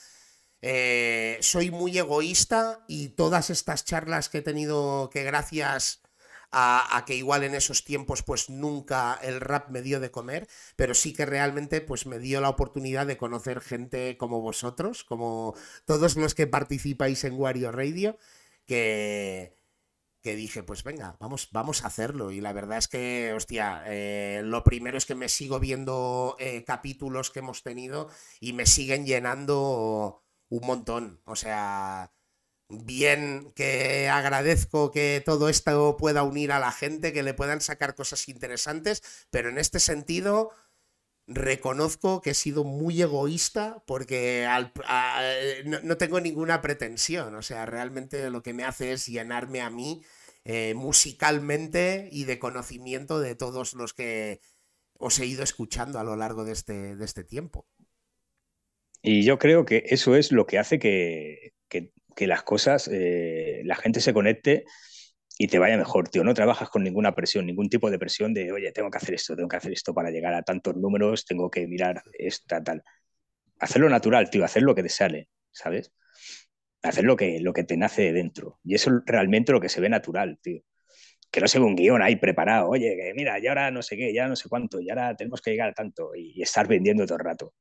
eh, 0.62 1.40
soy 1.42 1.72
muy 1.72 1.98
egoísta 1.98 2.86
y 2.88 3.10
todas 3.10 3.50
estas 3.50 3.84
charlas 3.84 4.30
que 4.30 4.38
he 4.38 4.44
tenido 4.44 5.10
que 5.12 5.24
gracias 5.24 6.04
a, 6.52 7.04
que 7.06 7.16
igual 7.16 7.44
en 7.44 7.56
esos 7.56 7.84
tiempos 7.84 8.24
pues 8.24 8.50
nunca 8.50 9.20
el 9.22 9.40
rap 9.40 9.70
me 9.70 9.82
dio 9.82 10.00
de 10.00 10.12
comer, 10.12 10.48
pero 10.76 10.94
sí 10.94 11.14
que 11.14 11.26
realmente 11.26 11.82
pues 11.82 12.06
me 12.06 12.20
dio 12.20 12.42
la 12.42 12.50
oportunidad 12.50 13.08
de 13.08 13.18
conocer 13.18 13.62
gente 13.62 14.18
como 14.18 14.42
vosotros, 14.42 15.04
como 15.04 15.56
todos 15.86 16.16
los 16.16 16.36
que 16.36 16.48
participáis 16.48 17.24
en 17.24 17.34
Wario 17.40 17.72
Radio, 17.72 18.18
que, 18.66 19.56
que 20.22 20.36
dije, 20.36 20.64
pues 20.64 20.84
venga, 20.84 21.18
vamos, 21.20 21.50
vamos 21.52 21.84
a 21.84 21.88
hacerlo. 21.88 22.32
Y 22.32 22.42
la 22.42 22.54
verdad 22.54 22.78
es 22.78 22.88
que, 22.88 23.34
hostia, 23.36 23.84
eh, 23.88 24.42
lo 24.44 24.64
primero 24.64 24.98
es 24.98 25.06
que 25.06 25.16
me 25.16 25.30
sigo 25.30 25.60
viendo 25.60 26.36
eh, 26.40 26.64
capítulos 26.66 27.32
que 27.32 27.40
hemos 27.40 27.64
tenido 27.64 28.10
y 28.40 28.54
me 28.54 28.66
siguen 28.66 29.06
llenando 29.06 30.24
un 30.50 30.66
montón. 30.68 31.22
O 31.26 31.36
sea, 31.36 32.12
bien 32.70 33.52
que 33.56 34.08
agradezco 34.10 34.92
que 34.92 35.22
todo 35.26 35.50
esto 35.50 35.98
pueda 35.98 36.24
unir 36.24 36.52
a 36.52 36.60
la 36.60 36.72
gente, 36.72 37.12
que 37.12 37.24
le 37.24 37.34
puedan 37.34 37.62
sacar 37.62 37.96
cosas 37.96 38.30
interesantes, 38.30 39.02
pero 39.32 39.50
en 39.50 39.58
este 39.58 39.80
sentido 39.80 40.52
reconozco 41.26 42.22
que 42.22 42.32
he 42.32 42.36
sido 42.36 42.64
muy 42.64 43.02
egoísta 43.02 43.84
porque 43.86 44.48
no, 45.66 45.98
tengo 45.98 46.22
ninguna 46.22 46.62
pretensión, 46.62 47.36
o 47.36 47.42
sea, 47.42 47.66
realmente 47.66 48.30
lo 48.30 48.44
que 48.44 48.54
me 48.54 48.64
hace 48.64 48.94
es 48.94 49.08
llenarme 49.08 49.62
a 49.62 49.70
mí 49.70 50.02
eh, 50.46 50.74
musicalmente 50.76 52.08
y 52.12 52.24
de 52.26 52.40
conocimiento 52.40 53.20
de 53.20 53.36
todos 53.36 53.74
los 53.74 53.94
que 53.94 54.42
os 54.98 55.20
he 55.20 55.26
ido 55.26 55.44
escuchando 55.44 56.00
a 56.00 56.04
lo 56.04 56.16
largo 56.16 56.46
de 56.46 56.52
este, 56.52 56.96
de 56.96 57.06
este 57.06 57.24
tiempo. 57.24 57.68
Y 59.02 59.24
yo 59.24 59.40
creo 59.40 59.66
que 59.66 59.84
eso 59.88 60.16
es 60.16 60.32
lo 60.32 60.46
que 60.46 60.60
hace 60.60 60.78
que 60.78 61.54
que 62.20 62.28
las 62.28 62.44
cosas, 62.44 62.90
eh, 62.92 63.62
la 63.64 63.78
gente 63.78 64.02
se 64.02 64.14
conecte 64.14 64.66
y 65.38 65.48
te 65.48 65.58
vaya 65.58 65.78
mejor, 65.78 66.10
tío. 66.10 66.22
No 66.26 66.34
trabajas 66.34 66.70
con 66.70 66.84
ninguna 66.84 67.16
presión, 67.16 67.46
ningún 67.46 67.70
tipo 67.70 67.90
de 67.90 67.98
presión 67.98 68.34
de, 68.34 68.52
oye, 68.52 68.74
tengo 68.74 68.92
que 68.92 68.98
hacer 68.98 69.16
esto, 69.16 69.38
tengo 69.38 69.48
que 69.48 69.56
hacer 69.56 69.72
esto 69.72 69.94
para 69.94 70.12
llegar 70.12 70.34
a 70.34 70.42
tantos 70.42 70.76
números, 70.76 71.24
tengo 71.24 71.50
que 71.50 71.66
mirar 71.66 72.04
esta, 72.12 72.62
tal. 72.62 72.84
Hacerlo 73.60 73.88
natural, 73.88 74.30
tío, 74.30 74.44
hacer 74.44 74.64
lo 74.64 74.76
que 74.76 74.84
te 74.84 74.90
sale, 74.90 75.30
¿sabes? 75.54 75.94
Hacer 76.82 77.06
lo 77.06 77.16
que, 77.16 77.40
lo 77.40 77.54
que 77.54 77.64
te 77.64 77.78
nace 77.78 78.12
dentro. 78.12 78.60
Y 78.66 78.76
eso 78.76 78.90
es 78.90 78.98
realmente 79.06 79.54
lo 79.54 79.62
que 79.62 79.70
se 79.70 79.80
ve 79.80 79.88
natural, 79.88 80.40
tío. 80.42 80.62
Que 81.32 81.40
no 81.40 81.48
sea 81.48 81.62
un 81.62 81.78
guion 81.78 82.02
ahí 82.02 82.18
preparado, 82.18 82.68
oye, 82.68 82.98
que 82.98 83.14
mira, 83.14 83.40
ya 83.40 83.52
ahora 83.52 83.72
no 83.72 83.82
sé 83.82 83.96
qué, 83.96 84.14
ya 84.14 84.28
no 84.28 84.36
sé 84.36 84.50
cuánto, 84.50 84.82
y 84.82 84.90
ahora 84.90 85.16
tenemos 85.16 85.42
que 85.42 85.52
llegar 85.52 85.70
a 85.70 85.74
tanto 85.74 86.14
y 86.16 86.42
estar 86.42 86.68
vendiendo 86.68 87.06
todo 87.06 87.18
el 87.18 87.24
rato. 87.24 87.54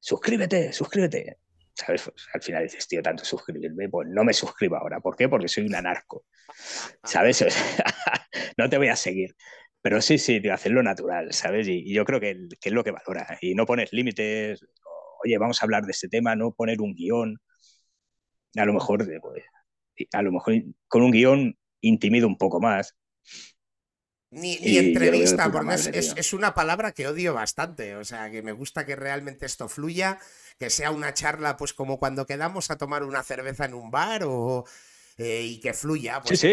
Suscríbete, 0.00 0.72
suscríbete. 0.72 1.38
¿Sabes? 1.74 2.10
Al 2.34 2.42
final 2.42 2.62
dices, 2.64 2.86
tío, 2.88 3.02
tanto 3.02 3.24
suscribirme, 3.24 3.88
pues 3.88 4.08
no 4.08 4.24
me 4.24 4.32
suscribo 4.32 4.76
ahora. 4.76 5.00
¿Por 5.00 5.16
qué? 5.16 5.28
Porque 5.28 5.48
soy 5.48 5.66
un 5.66 5.74
anarco, 5.74 6.24
¿sabes? 7.04 7.44
no 8.56 8.68
te 8.68 8.78
voy 8.78 8.88
a 8.88 8.96
seguir. 8.96 9.34
Pero 9.82 10.00
sí, 10.02 10.18
sí, 10.18 10.40
tío, 10.40 10.52
hacerlo 10.52 10.82
natural, 10.82 11.32
¿sabes? 11.32 11.66
Y, 11.68 11.92
yo 11.92 12.04
creo 12.04 12.20
que, 12.20 12.36
es 12.62 12.72
lo 12.72 12.84
que 12.84 12.90
valora. 12.90 13.38
Y 13.40 13.54
no 13.54 13.66
pones 13.66 13.92
límites, 13.92 14.60
oye, 15.24 15.38
vamos 15.38 15.62
a 15.62 15.64
hablar 15.64 15.84
de 15.84 15.92
este 15.92 16.08
tema, 16.08 16.36
no 16.36 16.52
poner 16.52 16.80
un 16.80 16.94
guion. 16.94 17.38
A 18.56 18.64
lo 18.64 18.72
mejor, 18.72 19.06
pues, 19.20 19.44
a 20.12 20.22
lo 20.22 20.32
mejor 20.32 20.54
con 20.88 21.02
un 21.02 21.10
guion 21.12 21.56
intimido 21.80 22.26
un 22.26 22.36
poco 22.36 22.60
más. 22.60 22.96
Ni, 24.32 24.78
entrevista, 24.78 25.50
porque 25.50 25.74
es, 25.74 26.14
es, 26.16 26.32
una 26.32 26.54
palabra 26.54 26.92
que 26.92 27.08
odio 27.08 27.34
bastante. 27.34 27.96
O 27.96 28.04
sea, 28.04 28.30
que 28.30 28.42
me 28.42 28.52
gusta 28.52 28.86
que 28.86 28.94
realmente 28.94 29.46
esto 29.46 29.68
fluya 29.68 30.18
que 30.60 30.68
sea 30.68 30.90
una 30.90 31.14
charla, 31.14 31.56
pues 31.56 31.72
como 31.72 31.98
cuando 31.98 32.26
quedamos 32.26 32.70
a 32.70 32.76
tomar 32.76 33.02
una 33.02 33.22
cerveza 33.22 33.64
en 33.64 33.72
un 33.72 33.90
bar 33.90 34.24
o. 34.24 34.66
Eh, 35.16 35.42
y 35.42 35.60
que 35.60 35.74
fluya. 35.74 36.22
Pues 36.22 36.40
sí, 36.40 36.52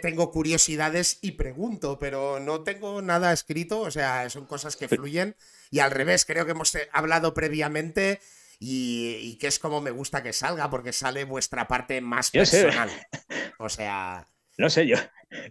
tengo 0.00 0.30
curiosidades 0.30 1.18
y 1.20 1.32
pregunto, 1.32 1.98
pero 1.98 2.40
no 2.40 2.62
tengo 2.62 3.02
nada 3.02 3.32
escrito, 3.32 3.80
o 3.80 3.90
sea, 3.90 4.28
son 4.30 4.46
cosas 4.46 4.76
que 4.76 4.88
fluyen. 4.88 5.36
Y 5.70 5.80
al 5.80 5.90
revés, 5.90 6.24
creo 6.24 6.44
que 6.44 6.52
hemos 6.52 6.74
eh, 6.74 6.88
hablado 6.92 7.34
previamente 7.34 8.20
y, 8.58 9.36
que 9.40 9.48
es 9.48 9.58
como 9.58 9.80
me 9.80 9.90
gusta 9.90 10.22
que 10.22 10.32
salga, 10.32 10.70
porque 10.70 10.92
sale 10.92 11.24
vuestra 11.24 11.68
parte 11.68 12.00
más 12.00 12.30
personal. 12.30 12.90
O 13.58 13.68
sea. 13.68 14.26
No 14.58 14.68
sé, 14.70 14.86
yo, 14.86 14.96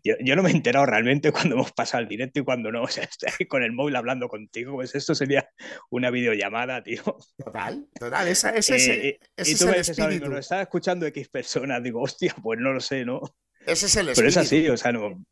yo, 0.03 0.35
no 0.35 0.43
me 0.43 0.49
he 0.49 0.53
enterado 0.53 0.85
realmente 0.85 1.31
cuando 1.31 1.55
hemos 1.55 1.71
pasado 1.71 2.03
el 2.03 2.09
directo 2.09 2.39
y 2.39 2.43
cuando 2.43 2.71
no. 2.71 2.83
O 2.83 2.88
sea, 2.88 3.03
estoy 3.03 3.47
con 3.47 3.63
el 3.63 3.71
móvil 3.71 3.95
hablando 3.95 4.27
contigo. 4.27 4.73
Pues 4.73 4.95
esto 4.95 5.15
sería 5.15 5.49
una 5.89 6.11
videollamada, 6.11 6.83
tío. 6.83 7.03
Total, 7.38 7.88
total. 7.99 8.27
Esa, 8.27 8.49
ese, 8.55 9.07
eh, 9.07 9.19
y 9.38 9.55
tú 9.55 9.65
me 9.65 9.77
dices, 9.77 9.97
estaba 9.97 10.61
escuchando 10.61 11.05
X 11.05 11.30
personas. 11.30 11.81
Digo, 11.83 12.01
hostia, 12.01 12.35
pues 12.41 12.59
no 12.59 12.73
lo 12.73 12.80
sé, 12.80 13.05
¿no? 13.05 13.21
Ese 13.65 13.85
es 13.85 13.95
el 13.95 14.09
espíritu. 14.09 14.15
Pero 14.15 14.27
es 14.30 14.38
así, 14.38 14.67
o 14.69 14.77
sea, 14.77 14.91
no. 14.91 15.23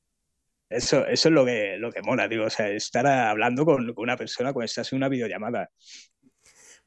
Eso, 0.70 1.06
eso 1.08 1.30
es 1.30 1.34
lo 1.34 1.46
que, 1.46 1.78
lo 1.78 1.92
que 1.92 2.02
mola, 2.04 2.28
digo. 2.28 2.46
O 2.46 2.50
sea, 2.50 2.70
estar 2.70 3.06
hablando 3.08 3.66
con, 3.66 3.94
con 3.94 4.04
una 4.04 4.18
persona 4.18 4.54
cuando 4.54 4.66
estás 4.66 4.92
en 4.94 4.98
una 4.98 5.10
videollamada. 5.10 5.70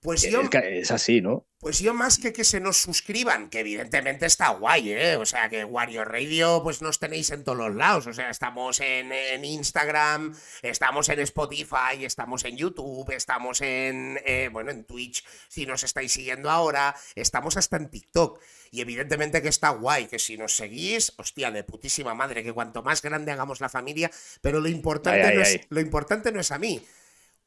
Pues 0.02 0.22
yo, 0.22 0.42
es 0.64 0.90
así, 0.90 1.20
¿no? 1.20 1.46
Pues 1.60 1.78
yo 1.78 1.94
más 1.94 2.18
que 2.18 2.32
que 2.32 2.42
se 2.42 2.58
nos 2.58 2.76
suscriban, 2.76 3.48
que 3.48 3.60
evidentemente 3.60 4.26
está 4.26 4.48
guay, 4.48 4.90
¿eh? 4.90 5.16
O 5.16 5.24
sea, 5.24 5.48
que 5.48 5.64
Wario 5.64 6.04
Radio 6.04 6.60
pues 6.64 6.82
nos 6.82 6.98
tenéis 6.98 7.30
en 7.30 7.44
todos 7.44 7.56
los 7.56 7.72
lados. 7.76 8.08
O 8.08 8.12
sea, 8.12 8.28
estamos 8.28 8.80
en, 8.80 9.12
Instagram, 9.44 10.34
estamos 10.62 11.08
en 11.08 11.20
Spotify, 11.20 12.04
estamos 12.04 12.44
en 12.44 12.56
YouTube, 12.56 13.12
estamos 13.12 13.60
en, 13.60 14.18
eh, 14.26 14.50
bueno, 14.52 14.72
en 14.72 14.82
Twitch, 14.82 15.24
si 15.46 15.66
nos 15.66 15.84
estáis 15.84 16.10
siguiendo 16.10 16.50
ahora, 16.50 16.96
estamos 17.14 17.56
hasta 17.56 17.76
en 17.76 17.88
TikTok. 17.88 18.40
Y 18.72 18.80
evidentemente 18.80 19.40
que 19.40 19.50
está 19.50 19.68
guay, 19.70 20.06
que 20.06 20.18
si 20.18 20.36
nos 20.36 20.56
seguís, 20.56 21.12
hostia, 21.16 21.52
de 21.52 21.62
putísima 21.62 22.12
madre, 22.12 22.42
que 22.42 22.52
cuanto 22.52 22.82
más 22.82 23.02
grande 23.02 23.30
hagamos 23.30 23.60
la 23.60 23.68
familia, 23.68 24.10
pero 24.40 24.58
lo 24.58 24.68
importante, 24.68 25.32
no, 25.32 25.42
Es, 25.42 25.60
lo 25.68 25.80
importante 25.80 26.32
no 26.32 26.40
es 26.40 26.50
a 26.50 26.58
mí, 26.58 26.82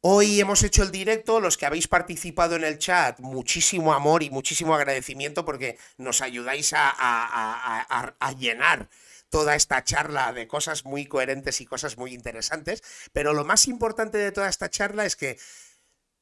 Hoy 0.08 0.40
hemos 0.40 0.62
hecho 0.62 0.84
el 0.84 0.92
directo, 0.92 1.40
los 1.40 1.58
que 1.58 1.66
habéis 1.66 1.88
participado 1.88 2.56
en 2.56 2.64
el 2.64 2.78
chat, 2.78 3.20
muchísimo 3.22 3.92
amor 3.92 4.22
y 4.22 4.30
muchísimo 4.30 4.76
agradecimiento 4.76 5.46
porque 5.46 5.80
nos 5.98 6.22
ayudáis 6.22 6.74
a, 6.76 8.36
llenar 8.38 8.88
toda 9.32 9.56
esta 9.56 9.84
charla 9.84 10.32
de 10.32 10.48
cosas 10.48 10.86
muy 10.86 11.08
coherentes 11.08 11.60
y 11.60 11.66
cosas 11.66 11.98
muy 11.98 12.14
interesantes. 12.14 12.84
Pero 13.14 13.34
lo 13.34 13.46
más 13.46 13.68
importante 13.68 14.20
de 14.20 14.32
toda 14.32 14.48
esta 14.48 14.70
charla 14.70 15.08
es 15.08 15.16
que 15.16 15.40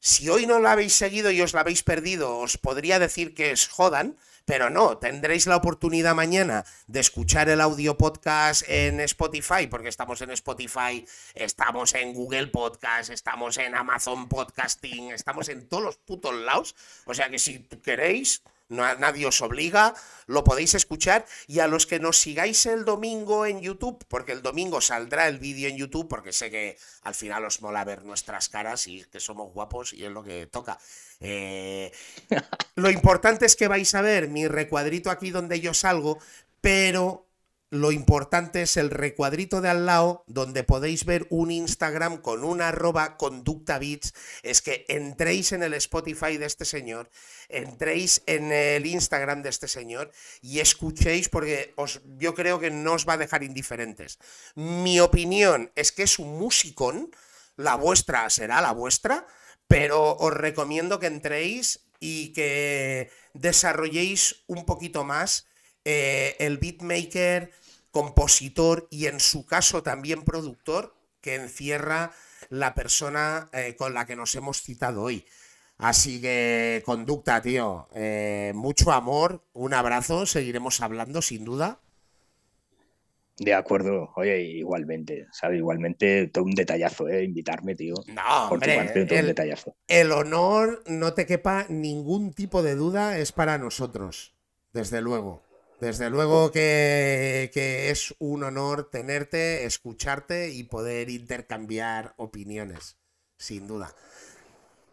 si 0.04 0.28
hoy 0.28 0.46
no 0.46 0.60
la 0.60 0.74
habéis 0.74 0.94
seguido 0.96 1.32
y 1.32 1.42
os 1.42 1.54
la 1.54 1.62
habéis 1.62 1.82
perdido, 1.82 2.38
os 2.38 2.58
podría 2.58 3.00
decir 3.00 3.34
que 3.34 3.52
es 3.52 3.70
jodan, 3.70 4.18
pero 4.44 4.70
no, 4.70 4.98
tendréis 4.98 5.48
la 5.48 5.56
oportunidad 5.56 6.14
mañana 6.14 6.66
de 6.88 7.00
escuchar 7.00 7.48
el 7.48 7.62
audio 7.62 7.98
podcast 7.98 8.64
en 8.68 9.00
Spotify, 9.00 9.68
porque 9.68 9.88
estamos 9.88 10.22
en 10.22 10.32
Spotify, 10.32 11.06
estamos 11.36 11.96
en 11.96 12.14
Google 12.14 12.48
Podcast, 12.48 13.12
estamos 13.12 13.58
en 13.58 13.76
Amazon 13.76 14.28
Podcasting, 14.28 15.12
estamos 15.12 15.48
en 15.48 15.70
todos 15.70 15.84
los 15.84 15.96
putos 15.96 16.36
lados. 16.36 16.76
O 17.06 17.14
sea 17.14 17.30
que 17.30 17.40
si 17.40 17.60
queréis, 17.82 18.44
nadie 18.74 19.26
os 19.26 19.42
obliga, 19.42 19.94
lo 20.28 20.44
podéis 20.44 20.74
escuchar 20.76 21.26
y 21.48 21.60
a 21.60 21.68
los 21.68 21.86
que 21.86 22.00
nos 22.00 22.18
sigáis 22.18 22.66
el 22.66 22.86
domingo 22.86 23.46
en 23.46 23.62
YouTube, 23.62 24.04
porque 24.08 24.32
el 24.32 24.42
domingo 24.42 24.82
saldrá 24.82 25.28
el 25.28 25.40
vídeo 25.40 25.70
en 25.70 25.78
YouTube, 25.78 26.08
porque 26.08 26.34
sé 26.34 26.50
que 26.50 26.78
al 27.04 27.16
final 27.16 27.46
os 27.46 27.62
mola 27.62 27.84
ver 27.84 28.04
nuestras 28.04 28.50
caras 28.50 28.88
y 28.88 29.04
que 29.06 29.20
somos 29.20 29.54
guapos 29.54 29.94
y 29.94 30.06
es 30.06 30.12
lo 30.12 30.24
que 30.24 30.48
toca. 30.48 30.80
Eh, 31.20 31.92
lo 32.76 32.90
importante 32.90 33.46
es 33.46 33.56
que 33.56 33.68
vais 33.68 33.94
a 33.96 34.02
ver 34.02 34.28
mi 34.28 34.48
recuadrito 34.48 35.10
aquí 35.10 35.32
donde 35.32 35.60
yo 35.60 35.74
salgo, 35.74 36.20
pero 36.62 37.28
lo 37.74 37.92
importante 37.92 38.62
es 38.62 38.78
el 38.78 38.92
recuadrito 38.92 39.60
de 39.60 39.68
al 39.68 39.88
lado 39.88 40.24
donde 40.28 40.64
podéis 40.64 41.06
ver 41.06 41.26
un 41.32 41.50
Instagram 41.50 42.22
con 42.22 42.44
una 42.44 42.68
arroba 42.68 43.18
conducta 43.18 43.80
bits. 43.80 44.14
Es 44.44 44.62
que 44.62 44.86
entréis 44.90 45.54
en 45.54 45.64
el 45.64 45.74
Spotify 45.74 46.38
de 46.38 46.46
este 46.46 46.66
señor, 46.66 47.10
entréis 47.50 48.22
en 48.28 48.52
el 48.52 48.86
Instagram 48.86 49.42
de 49.42 49.50
este 49.50 49.68
señor 49.68 50.12
y 50.44 50.60
escuchéis 50.60 51.30
porque 51.30 51.74
os, 51.76 52.02
yo 52.20 52.36
creo 52.36 52.60
que 52.60 52.70
no 52.70 52.94
os 52.94 53.10
va 53.10 53.14
a 53.14 53.18
dejar 53.18 53.42
indiferentes. 53.42 54.20
Mi 54.54 55.00
opinión 55.00 55.72
es 55.74 55.92
que 55.92 56.04
es 56.04 56.20
un 56.20 56.38
musicón, 56.38 57.10
la 57.56 57.74
vuestra 57.74 58.30
será 58.30 58.62
la 58.62 58.72
vuestra, 58.72 59.26
pero 59.68 60.16
os 60.18 60.32
recomiendo 60.32 61.00
que 61.00 61.08
entréis 61.08 61.80
y 62.00 62.34
que 62.34 63.10
desarrolléis 63.34 64.44
un 64.46 64.64
poquito 64.68 65.04
más 65.04 65.48
eh, 65.86 66.36
el 66.40 66.60
beatmaker 66.60 67.52
compositor 67.94 68.88
y 68.90 69.06
en 69.06 69.20
su 69.20 69.46
caso 69.46 69.84
también 69.84 70.24
productor 70.24 70.96
que 71.22 71.36
encierra 71.36 72.12
la 72.50 72.74
persona 72.74 73.50
eh, 73.54 73.76
con 73.78 73.94
la 73.94 74.06
que 74.06 74.16
nos 74.16 74.34
hemos 74.36 74.62
citado 74.62 75.04
hoy. 75.04 75.26
Así 75.78 76.20
que 76.20 76.82
conducta, 76.86 77.42
tío. 77.42 77.88
Eh, 77.94 78.52
mucho 78.56 78.92
amor, 78.92 79.44
un 79.54 79.74
abrazo, 79.76 80.26
seguiremos 80.26 80.82
hablando 80.82 81.22
sin 81.22 81.46
duda. 81.46 81.80
De 83.38 83.54
acuerdo, 83.54 84.12
oye, 84.16 84.42
igualmente, 84.42 85.28
¿sabes? 85.32 85.60
Igualmente, 85.60 86.28
todo 86.28 86.46
un 86.46 86.56
detallazo, 86.56 87.08
¿eh? 87.10 87.24
Invitarme, 87.24 87.76
tío. 87.76 87.96
No, 88.08 88.50
hombre, 88.50 88.92
el, 88.96 89.28
detallazo. 89.28 89.76
el 89.88 90.12
honor, 90.12 90.84
no 90.88 91.14
te 91.14 91.26
quepa 91.26 91.68
ningún 91.70 92.34
tipo 92.34 92.64
de 92.64 92.76
duda, 92.76 93.18
es 93.18 93.32
para 93.32 93.58
nosotros, 93.58 94.36
desde 94.72 95.02
luego. 95.02 95.44
Desde 95.84 96.10
luego 96.10 96.50
que, 96.50 97.52
es 97.90 98.16
un 98.20 98.46
honor 98.46 98.90
tenerte, 98.90 99.66
escucharte 99.66 100.50
y 100.50 100.64
poder 100.64 101.10
intercambiar 101.10 102.14
opiniones, 102.16 102.96
sin 103.38 103.68
duda. 103.68 103.94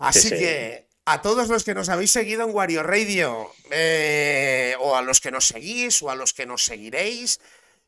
Así 0.00 0.30
que 0.30 0.88
a 1.04 1.22
todos 1.22 1.46
los 1.46 1.62
que 1.62 1.74
nos 1.74 1.90
habéis 1.90 2.10
seguido 2.10 2.42
en 2.42 2.52
Wario 2.52 2.82
Radio, 2.82 3.52
eh, 3.70 4.74
o 4.80 4.96
a 4.96 5.02
los 5.02 5.20
que 5.20 5.30
nos 5.30 5.46
seguís, 5.46 6.02
o 6.02 6.10
a 6.10 6.16
los 6.16 6.34
que 6.34 6.44
nos 6.44 6.64
seguiréis, 6.64 7.38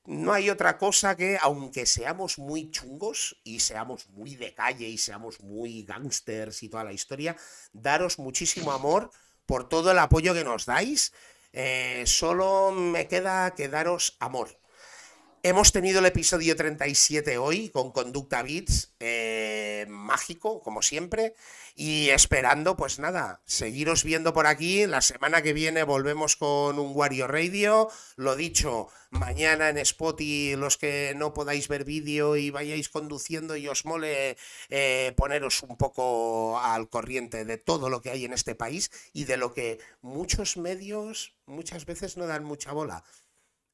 no 0.05 0.32
hay 0.32 0.48
otra 0.48 0.78
cosa 0.78 1.16
que, 1.16 1.39
aunque 1.42 1.86
seamos 1.86 2.39
muy 2.39 2.70
chungos 2.70 3.36
y 3.42 3.58
seamos 3.58 4.08
muy 4.10 4.36
de 4.36 4.55
calle 4.55 4.86
y 4.86 4.97
seamos 4.97 5.40
muy 5.40 5.82
gangsters 5.82 6.62
y 6.62 6.68
toda 6.68 6.84
la 6.84 6.92
historia, 6.92 7.36
daros 7.72 8.20
muchísimo 8.20 8.70
amor 8.70 9.10
por 9.44 9.68
todo 9.68 9.90
el 9.90 9.98
apoyo 9.98 10.34
que 10.34 10.44
nos 10.44 10.66
dais 10.66 11.12
eh, 11.52 12.05
solo 12.06 12.72
me 12.72 13.08
queda 13.08 13.55
que 13.55 13.68
daros 13.68 14.16
amor. 14.20 14.61
Hemos 15.44 15.72
tenido 15.72 15.98
el 15.98 16.06
episodio 16.06 16.54
37 16.54 17.36
hoy 17.36 17.68
con 17.70 17.90
Conducta 17.90 18.44
Beats, 18.44 18.94
eh, 19.00 19.86
mágico, 19.88 20.62
como 20.62 20.82
siempre, 20.82 21.34
y 21.74 22.10
esperando, 22.10 22.76
pues 22.76 23.00
nada, 23.00 23.42
seguiros 23.44 24.04
viendo 24.04 24.32
por 24.32 24.46
aquí. 24.46 24.86
La 24.86 25.00
semana 25.00 25.42
que 25.42 25.52
viene 25.52 25.82
volvemos 25.82 26.36
con 26.36 26.78
un 26.78 26.92
Wario 26.94 27.26
Radio. 27.26 27.90
Lo 28.14 28.36
dicho, 28.36 28.86
mañana 29.10 29.68
en 29.68 29.78
Spotify, 29.78 30.54
los 30.54 30.78
que 30.78 31.12
no 31.16 31.34
podáis 31.34 31.66
ver 31.66 31.84
vídeo 31.84 32.36
y 32.36 32.50
vayáis 32.50 32.88
conduciendo 32.88 33.56
y 33.56 33.66
os 33.66 33.84
mole 33.84 34.36
eh, 34.68 35.12
poneros 35.16 35.64
un 35.64 35.76
poco 35.76 36.60
al 36.60 36.88
corriente 36.88 37.44
de 37.44 37.58
todo 37.58 37.90
lo 37.90 38.00
que 38.00 38.10
hay 38.10 38.24
en 38.26 38.32
este 38.32 38.54
país 38.54 38.92
y 39.12 39.24
de 39.24 39.38
lo 39.38 39.52
que 39.52 39.80
muchos 40.02 40.56
medios 40.56 41.34
muchas 41.46 41.84
veces 41.84 42.16
no 42.16 42.28
dan 42.28 42.44
mucha 42.44 42.70
bola 42.70 43.02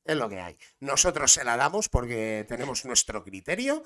es 0.09 0.17
lo 0.17 0.29
que 0.29 0.41
hay. 0.41 0.59
Nosotros 0.81 1.33
se 1.33 1.45
la 1.45 1.57
damos 1.57 1.89
porque 1.89 2.45
tenemos 2.49 2.85
nuestro 2.85 3.23
criterio. 3.23 3.85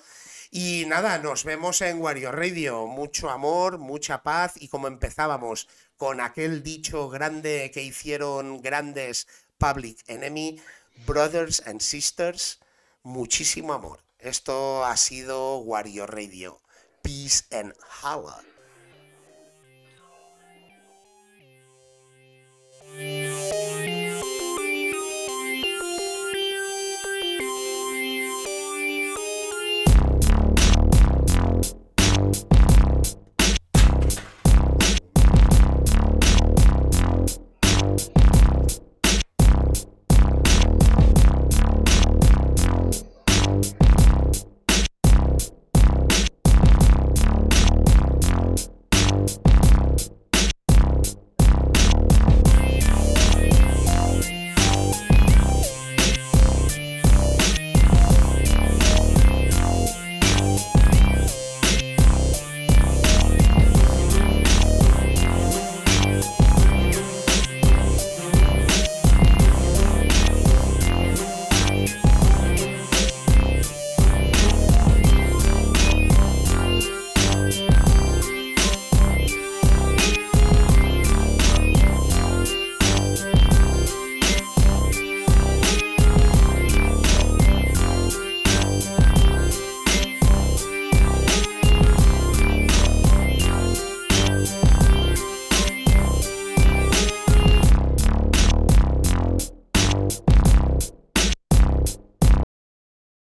Y 0.51 0.85
nada, 0.87 1.19
nos 1.19 1.45
vemos 1.45 1.81
en 1.81 2.01
Wario 2.01 2.31
Radio. 2.31 2.87
Mucho 2.87 3.29
amor, 3.29 3.79
mucha 3.79 4.23
paz. 4.23 4.53
Y 4.57 4.69
como 4.69 4.87
empezábamos 4.87 5.69
con 5.97 6.21
aquel 6.21 6.63
dicho 6.63 7.09
grande 7.09 7.71
que 7.75 7.83
hicieron 7.83 8.63
grandes 8.63 9.27
Public 9.59 9.99
Enemy, 10.07 10.61
Brothers 11.07 11.63
and 11.67 11.81
Sisters, 11.81 12.61
muchísimo 13.03 13.73
amor. 13.73 14.01
Esto 14.19 14.85
ha 14.85 14.97
sido 14.97 15.59
Wario 15.59 16.07
Radio. 16.07 16.61
Peace 17.03 17.45
and 17.51 17.75
Holla. 18.03 18.41